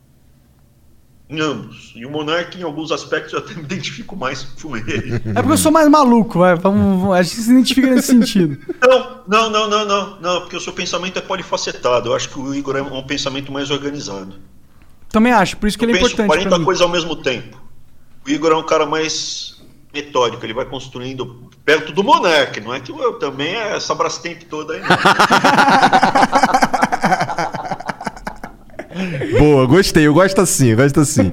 em 1.32 1.40
ambos. 1.40 1.92
E 1.96 2.04
o 2.04 2.10
Monark, 2.10 2.58
em 2.58 2.62
alguns 2.62 2.92
aspectos, 2.92 3.32
eu 3.32 3.38
até 3.38 3.54
me 3.54 3.62
identifico 3.62 4.14
mais 4.14 4.42
com 4.60 4.76
ele. 4.76 5.14
É 5.14 5.34
porque 5.34 5.52
eu 5.52 5.58
sou 5.58 5.72
mais 5.72 5.88
maluco, 5.88 6.38
vai. 6.38 6.54
Vamos, 6.54 7.12
a 7.12 7.22
gente 7.22 7.36
se 7.36 7.50
identifica 7.50 7.88
nesse 7.88 8.08
sentido. 8.08 8.58
Não, 8.80 9.20
não, 9.26 9.50
não, 9.50 9.68
não, 9.68 9.84
não, 9.84 10.20
não, 10.20 10.40
porque 10.42 10.56
o 10.56 10.60
seu 10.60 10.72
pensamento 10.72 11.18
é 11.18 11.22
polifacetado. 11.22 12.10
Eu 12.10 12.14
acho 12.14 12.28
que 12.28 12.38
o 12.38 12.54
Igor 12.54 12.76
é 12.76 12.82
um 12.82 13.02
pensamento 13.02 13.50
mais 13.50 13.70
organizado. 13.70 14.34
Também 15.08 15.32
acho, 15.32 15.56
por 15.56 15.66
isso 15.66 15.78
que 15.78 15.84
Eu 15.84 15.90
ele 15.90 15.98
é 15.98 16.00
importante 16.00 16.26
40 16.26 16.48
pra 16.48 16.58
mim. 16.58 16.64
coisas 16.64 16.82
ao 16.82 16.88
mesmo 16.88 17.16
tempo. 17.16 17.60
O 18.26 18.30
Igor 18.30 18.52
é 18.52 18.56
um 18.56 18.62
cara 18.62 18.86
mais 18.86 19.60
metódico, 19.92 20.44
ele 20.46 20.54
vai 20.54 20.64
construindo 20.64 21.50
perto 21.64 21.92
do 21.92 22.02
Monark, 22.02 22.58
não 22.62 22.72
é 22.72 22.80
que 22.80 22.90
eu 22.90 23.18
também 23.18 23.54
é 23.54 23.76
essa 23.76 23.94
Brastemp 23.94 24.42
toda 24.48 24.72
aí. 24.72 24.80
Boa, 29.38 29.66
gostei. 29.66 30.06
Eu 30.06 30.14
gosto 30.14 30.40
assim, 30.40 30.68
eu 30.68 30.76
gosto 30.76 31.00
assim. 31.00 31.30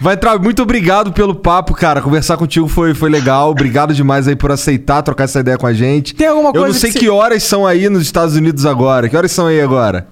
Vai 0.00 0.14
entrar. 0.14 0.38
Muito 0.38 0.62
obrigado 0.62 1.12
pelo 1.12 1.34
papo, 1.34 1.74
cara. 1.74 2.00
Conversar 2.00 2.36
contigo 2.36 2.66
foi, 2.68 2.94
foi 2.94 3.10
legal. 3.10 3.50
Obrigado 3.50 3.92
demais 3.94 4.26
aí 4.28 4.36
por 4.36 4.50
aceitar 4.52 5.02
trocar 5.02 5.24
essa 5.24 5.40
ideia 5.40 5.58
com 5.58 5.66
a 5.66 5.72
gente. 5.72 6.14
Tem 6.14 6.26
alguma 6.26 6.50
Eu 6.50 6.54
não 6.54 6.60
coisa 6.62 6.78
sei 6.78 6.90
que 6.92 6.98
que, 7.00 7.04
você- 7.06 7.10
horas 7.10 7.42
são 7.42 7.66
aí 7.66 7.88
nos 7.88 8.02
Estados 8.02 8.34
Unidos 8.36 8.64
agora. 8.66 9.08
Que 9.08 9.16
horas 9.16 9.30
são 9.32 9.46
aí 9.46 9.60
agora? 9.60 10.06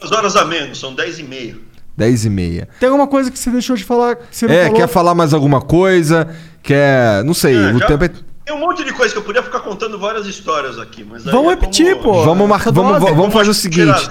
Duas 0.00 0.12
horas 0.12 0.36
a 0.36 0.44
menos, 0.44 0.78
são 0.78 0.94
10 0.94 1.18
e 1.18 1.22
meia. 1.24 1.56
10 1.96 2.24
e 2.26 2.30
meia. 2.30 2.68
Tem 2.78 2.88
alguma 2.88 3.08
coisa 3.08 3.28
que 3.30 3.38
você 3.38 3.50
deixou 3.50 3.74
de 3.76 3.82
falar 3.84 4.14
que 4.16 4.22
você 4.30 4.46
não 4.46 4.54
É, 4.54 4.64
falou? 4.66 4.76
quer 4.80 4.86
falar 4.88 5.14
mais 5.16 5.34
alguma 5.34 5.60
coisa? 5.60 6.28
Quer. 6.62 7.24
Não 7.24 7.34
sei. 7.34 7.56
É, 7.56 7.72
o 7.72 7.78
já- 7.78 7.86
tempo 7.86 8.04
é. 8.04 8.10
Tem 8.44 8.54
um 8.56 8.60
monte 8.60 8.82
de 8.84 8.92
coisa 8.92 9.12
que 9.12 9.18
eu 9.18 9.24
podia 9.24 9.42
ficar 9.42 9.60
contando 9.60 9.98
várias 9.98 10.24
histórias 10.26 10.78
aqui, 10.78 11.04
mas 11.04 11.26
aí 11.26 11.32
Vamos 11.32 11.52
é 11.52 11.54
repetir, 11.56 11.96
como- 11.96 12.14
pô. 12.14 12.24
Vamos, 12.24 12.48
mar... 12.48 12.60
essa 12.60 12.70
vamos, 12.72 12.98
vamos 13.10 13.32
fazer 13.34 13.50
o 13.50 13.54
seguinte. 13.54 14.08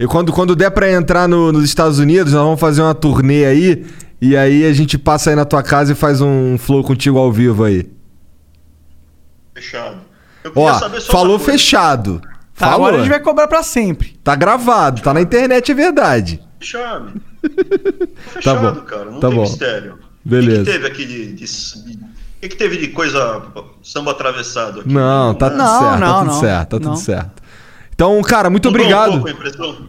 Eu, 0.00 0.08
quando, 0.08 0.32
quando 0.32 0.56
der 0.56 0.70
pra 0.70 0.90
entrar 0.90 1.28
no- 1.28 1.52
nos 1.52 1.62
Estados 1.64 1.98
Unidos, 1.98 2.32
nós 2.32 2.42
vamos 2.42 2.58
fazer 2.58 2.80
uma 2.80 2.94
turnê 2.94 3.44
aí. 3.44 3.86
E 4.20 4.34
aí 4.36 4.64
a 4.64 4.72
gente 4.72 4.96
passa 4.98 5.28
aí 5.30 5.36
na 5.36 5.44
tua 5.44 5.62
casa 5.62 5.92
e 5.92 5.94
faz 5.94 6.20
um 6.22 6.56
flow 6.58 6.82
contigo 6.82 7.18
ao 7.18 7.30
vivo 7.30 7.64
aí. 7.64 7.86
Fechado. 9.54 9.98
Eu 10.42 10.52
queria 10.52 10.68
Ó, 10.72 10.78
saber 10.78 11.00
só 11.02 11.12
falou 11.12 11.38
fechado. 11.38 12.20
Tá, 12.56 12.66
Falou. 12.66 12.74
agora 12.86 12.96
a 12.96 12.98
gente 13.00 13.10
vai 13.10 13.20
cobrar 13.20 13.46
pra 13.48 13.62
sempre. 13.62 14.18
Tá 14.24 14.34
gravado, 14.34 15.00
tá 15.02 15.12
na 15.14 15.20
internet, 15.20 15.70
é 15.70 15.74
verdade. 15.74 16.40
Fechado. 16.58 17.12
Fechado, 18.34 18.80
bom, 18.80 18.86
cara. 18.86 19.04
Não 19.06 19.20
tá 19.20 19.28
tem 19.28 19.36
bom. 19.36 19.42
mistério. 19.42 19.98
Beleza. 20.24 20.62
O 20.62 20.64
que, 20.64 20.70
que 20.72 20.78
teve 20.78 20.86
aqui 20.86 21.04
de. 21.06 21.26
de- 21.32 21.44
de- 21.44 22.00
o 22.36 22.40
que, 22.40 22.48
que 22.48 22.56
teve 22.56 22.76
de 22.78 22.88
coisa 22.88 23.42
samba 23.82 24.12
atravessado 24.12 24.80
aqui? 24.80 24.88
Não, 24.90 25.34
tá 25.34 25.50
tudo 25.50 25.58
Não, 25.58 25.78
certo, 25.78 26.00
tá 26.00 26.18
tudo 26.18 26.24
não. 26.26 26.40
certo, 26.40 26.68
tá 26.70 26.80
tudo 26.80 26.96
certo. 26.96 27.39
Então, 28.00 28.22
cara, 28.22 28.48
muito 28.48 28.70
Mudou 28.70 28.80
Um 28.80 28.84
obrigado. 28.86 29.10
pouco 29.12 29.28
a 29.28 29.30
impressão? 29.30 29.88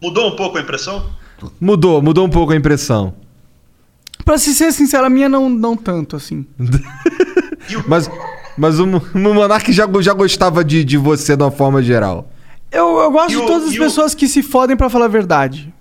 Mudou 0.00 0.28
um 0.28 0.36
pouco 0.36 0.56
a 0.56 0.60
impressão? 0.60 1.06
Mudou, 1.60 2.00
mudou 2.00 2.24
um 2.24 2.30
pouco 2.30 2.52
a 2.52 2.56
impressão. 2.56 3.12
Pra 4.24 4.38
se 4.38 4.54
ser 4.54 4.70
sincero, 4.72 5.06
a 5.06 5.10
minha 5.10 5.28
não, 5.28 5.50
não 5.50 5.76
tanto, 5.76 6.14
assim. 6.14 6.46
Mas, 7.88 8.08
mas 8.56 8.78
o, 8.80 8.84
o 8.84 9.18
Monark 9.18 9.72
já, 9.72 9.88
já 10.00 10.12
gostava 10.12 10.64
de, 10.64 10.82
de 10.84 10.96
você 10.96 11.36
de 11.36 11.42
uma 11.42 11.50
forma 11.52 11.80
geral. 11.82 12.28
Eu, 12.70 12.98
eu 12.98 13.10
gosto 13.10 13.32
E 13.32 13.36
de 13.36 13.42
o- 13.42 13.46
todas 13.46 13.68
as 13.68 13.74
e 13.74 13.78
o- 13.78 13.82
pessoas 13.82 14.14
que 14.14 14.26
se 14.28 14.42
fodem 14.44 14.76
pra 14.76 14.88
falar 14.90 15.04
a 15.06 15.08
verdade. 15.08 15.72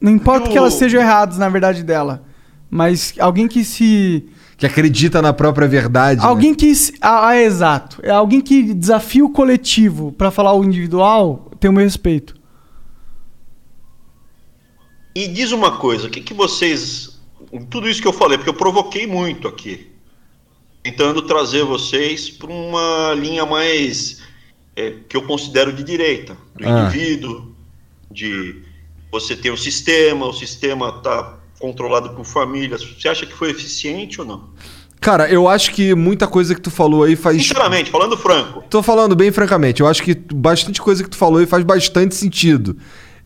Não 0.00 0.10
importa 0.12 0.48
E 0.48 0.52
que 0.52 0.58
elas 0.58 0.74
sejam 0.74 1.00
erradas 1.00 1.38
na 1.38 1.48
verdade 1.48 1.82
dela. 1.84 2.22
Mas 2.70 3.14
alguém 3.20 3.46
que 3.48 3.64
se. 3.64 4.26
Que 4.56 4.66
acredita 4.66 5.20
na 5.20 5.32
própria 5.32 5.66
verdade. 5.66 6.20
né? 6.20 6.26
Alguém 6.26 6.54
que. 6.54 6.74
se- 6.74 6.94
Ah, 7.00 7.28
ah, 7.28 7.36
exato. 7.42 7.98
É 8.02 8.10
alguém 8.10 8.40
que 8.40 8.72
desafia 8.74 9.24
o 9.24 9.30
coletivo 9.30 10.12
pra 10.12 10.30
falar 10.30 10.52
o 10.54 10.64
individual. 10.64 11.50
tem 11.58 11.70
o 11.70 11.72
meu 11.72 11.82
respeito. 11.82 12.34
E 15.14 15.28
diz 15.28 15.52
uma 15.52 15.78
coisa, 15.78 16.06
o 16.06 16.10
que, 16.10 16.20
que 16.20 16.34
vocês. 16.34 17.18
Tudo 17.70 17.88
isso 17.88 18.02
que 18.02 18.08
eu 18.08 18.12
falei, 18.12 18.36
porque 18.36 18.50
eu 18.50 18.54
provoquei 18.54 19.06
muito 19.06 19.46
aqui, 19.46 19.90
tentando 20.82 21.22
trazer 21.22 21.64
vocês 21.64 22.28
para 22.30 22.50
uma 22.50 23.14
linha 23.14 23.46
mais. 23.46 24.22
é, 24.76 24.90
que 25.08 25.16
eu 25.16 25.22
considero 25.22 25.72
de 25.72 25.84
direita, 25.84 26.36
do 26.56 26.66
Ah. 26.68 26.86
indivíduo, 26.88 27.54
de 28.10 28.60
você 29.08 29.36
ter 29.36 29.52
um 29.52 29.56
sistema, 29.56 30.26
o 30.26 30.32
sistema 30.32 30.88
está 30.88 31.38
controlado 31.58 32.10
por 32.10 32.24
famílias. 32.24 32.82
Você 32.84 33.08
acha 33.08 33.26
que 33.26 33.32
foi 33.32 33.50
eficiente 33.50 34.20
ou 34.20 34.26
não? 34.26 34.44
Cara, 35.00 35.28
eu 35.28 35.46
acho 35.46 35.72
que 35.72 35.94
muita 35.94 36.26
coisa 36.26 36.54
que 36.54 36.60
tu 36.60 36.70
falou 36.70 37.04
aí 37.04 37.14
faz. 37.14 37.36
Sinceramente, 37.36 37.90
falando 37.90 38.16
franco. 38.16 38.64
Tô 38.70 38.82
falando 38.82 39.14
bem 39.14 39.30
francamente, 39.30 39.82
eu 39.82 39.86
acho 39.86 40.02
que 40.02 40.14
bastante 40.14 40.80
coisa 40.80 41.02
que 41.02 41.10
tu 41.10 41.16
falou 41.16 41.40
aí 41.40 41.46
faz 41.46 41.62
bastante 41.62 42.14
sentido. 42.14 42.76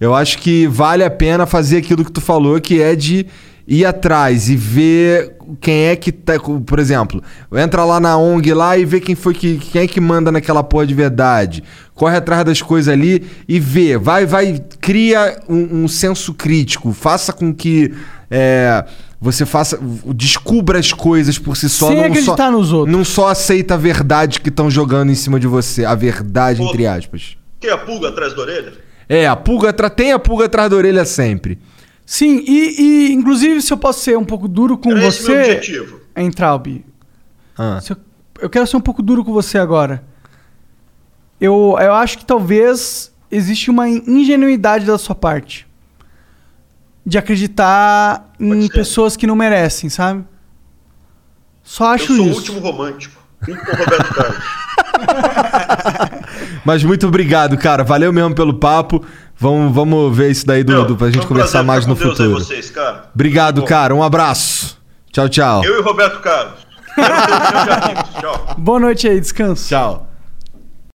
Eu 0.00 0.14
acho 0.14 0.38
que 0.38 0.66
vale 0.66 1.04
a 1.04 1.10
pena 1.10 1.46
fazer 1.46 1.78
aquilo 1.78 2.04
que 2.04 2.12
tu 2.12 2.20
falou, 2.20 2.60
que 2.60 2.80
é 2.80 2.94
de 2.94 3.26
ir 3.66 3.84
atrás 3.84 4.48
e 4.48 4.56
ver 4.56 5.36
quem 5.60 5.84
é 5.84 5.96
que 5.96 6.10
tá. 6.10 6.34
Por 6.38 6.78
exemplo, 6.78 7.22
entra 7.52 7.84
lá 7.84 8.00
na 8.00 8.16
ONG 8.16 8.54
lá 8.54 8.78
e 8.78 8.84
vê 8.84 9.00
quem 9.00 9.14
foi 9.14 9.34
que. 9.34 9.58
quem 9.58 9.82
é 9.82 9.86
que 9.86 10.00
manda 10.00 10.32
naquela 10.32 10.64
porra 10.64 10.86
de 10.86 10.94
verdade. 10.94 11.62
Corre 11.94 12.16
atrás 12.16 12.44
das 12.44 12.62
coisas 12.62 12.92
ali 12.92 13.26
e 13.46 13.60
vê. 13.60 13.98
Vai, 13.98 14.24
vai, 14.24 14.62
cria 14.80 15.38
um, 15.48 15.84
um 15.84 15.88
senso 15.88 16.32
crítico. 16.32 16.92
Faça 16.92 17.32
com 17.32 17.52
que. 17.54 17.92
É, 18.30 18.84
você 19.20 19.44
faça. 19.46 19.78
Descubra 20.14 20.78
as 20.78 20.92
coisas 20.92 21.38
por 21.38 21.56
si 21.56 21.68
só. 21.68 21.88
Sem 21.88 21.96
não 21.96 22.04
acreditar 22.04 22.36
só, 22.46 22.50
nos 22.50 22.72
outros. 22.72 22.96
Não 22.96 23.04
só 23.04 23.28
aceita 23.28 23.74
a 23.74 23.76
verdade 23.76 24.40
que 24.40 24.48
estão 24.48 24.70
jogando 24.70 25.10
em 25.10 25.14
cima 25.14 25.38
de 25.40 25.46
você. 25.46 25.84
A 25.84 25.94
verdade, 25.94 26.58
Pô. 26.60 26.68
entre 26.68 26.86
aspas. 26.86 27.36
Tem 27.60 27.70
a 27.70 27.78
pulga 27.78 28.08
atrás 28.08 28.34
da 28.34 28.42
orelha? 28.42 28.72
É, 29.08 29.26
a 29.26 29.34
pulga 29.34 29.70
atra- 29.70 29.90
tem 29.90 30.12
a 30.12 30.18
pulga 30.18 30.44
atrás 30.46 30.70
da 30.70 30.76
orelha 30.76 31.04
sempre. 31.04 31.58
Sim, 32.04 32.42
e, 32.46 33.08
e, 33.08 33.12
inclusive 33.12 33.60
se 33.60 33.72
eu 33.72 33.76
posso 33.76 34.00
ser 34.00 34.16
um 34.16 34.24
pouco 34.24 34.46
duro 34.48 34.78
com 34.78 34.90
Era 34.92 35.06
esse 35.06 35.22
você. 35.22 35.32
meu 35.32 35.40
objetivo. 35.44 36.00
Entralbi. 36.16 36.84
Ah. 37.56 37.80
Eu, 37.88 37.96
eu 38.42 38.50
quero 38.50 38.66
ser 38.66 38.76
um 38.76 38.80
pouco 38.80 39.02
duro 39.02 39.24
com 39.24 39.32
você 39.32 39.58
agora. 39.58 40.02
Eu, 41.40 41.76
eu 41.80 41.92
acho 41.92 42.18
que 42.18 42.24
talvez 42.24 43.12
existe 43.30 43.70
uma 43.70 43.88
ingenuidade 43.88 44.84
da 44.86 44.98
sua 44.98 45.14
parte. 45.14 45.66
De 47.08 47.16
acreditar 47.16 48.30
em 48.38 48.62
ser. 48.62 48.72
pessoas 48.72 49.16
que 49.16 49.26
não 49.26 49.34
merecem, 49.34 49.88
sabe? 49.88 50.24
Só 51.62 51.94
acho 51.94 52.12
eu 52.12 52.16
sou 52.16 52.26
o 52.26 52.28
isso. 52.28 52.38
último 52.38 52.60
romântico. 52.60 53.18
O 53.46 53.52
Roberto 53.52 54.14
Carlos. 54.14 54.44
Mas 56.64 56.82
muito 56.84 57.06
obrigado, 57.06 57.56
cara. 57.56 57.82
Valeu 57.84 58.12
mesmo 58.12 58.34
pelo 58.34 58.54
papo. 58.54 59.04
Vamos, 59.36 59.72
vamos 59.74 60.16
ver 60.16 60.30
isso 60.30 60.44
daí 60.46 60.64
do, 60.64 60.96
pra 60.96 61.10
gente 61.10 61.24
um 61.24 61.28
conversar 61.28 61.62
mais 61.62 61.86
no 61.86 61.94
Deus 61.94 62.10
futuro. 62.10 62.30
vocês, 62.44 62.68
cara. 62.70 63.04
Obrigado, 63.14 63.60
Bom, 63.60 63.66
cara. 63.66 63.94
Um 63.94 64.02
abraço. 64.02 64.76
Tchau, 65.12 65.28
tchau. 65.28 65.64
Eu 65.64 65.76
e 65.76 65.78
o 65.78 65.82
Roberto 65.84 66.20
Carlos. 66.20 66.66
Um 66.98 67.02
milhão 67.02 67.64
de 67.64 67.70
amigos. 67.84 68.10
Tchau. 68.20 68.54
Boa 68.58 68.80
noite 68.80 69.08
aí, 69.08 69.20
descanso. 69.20 69.68
Tchau. 69.68 70.07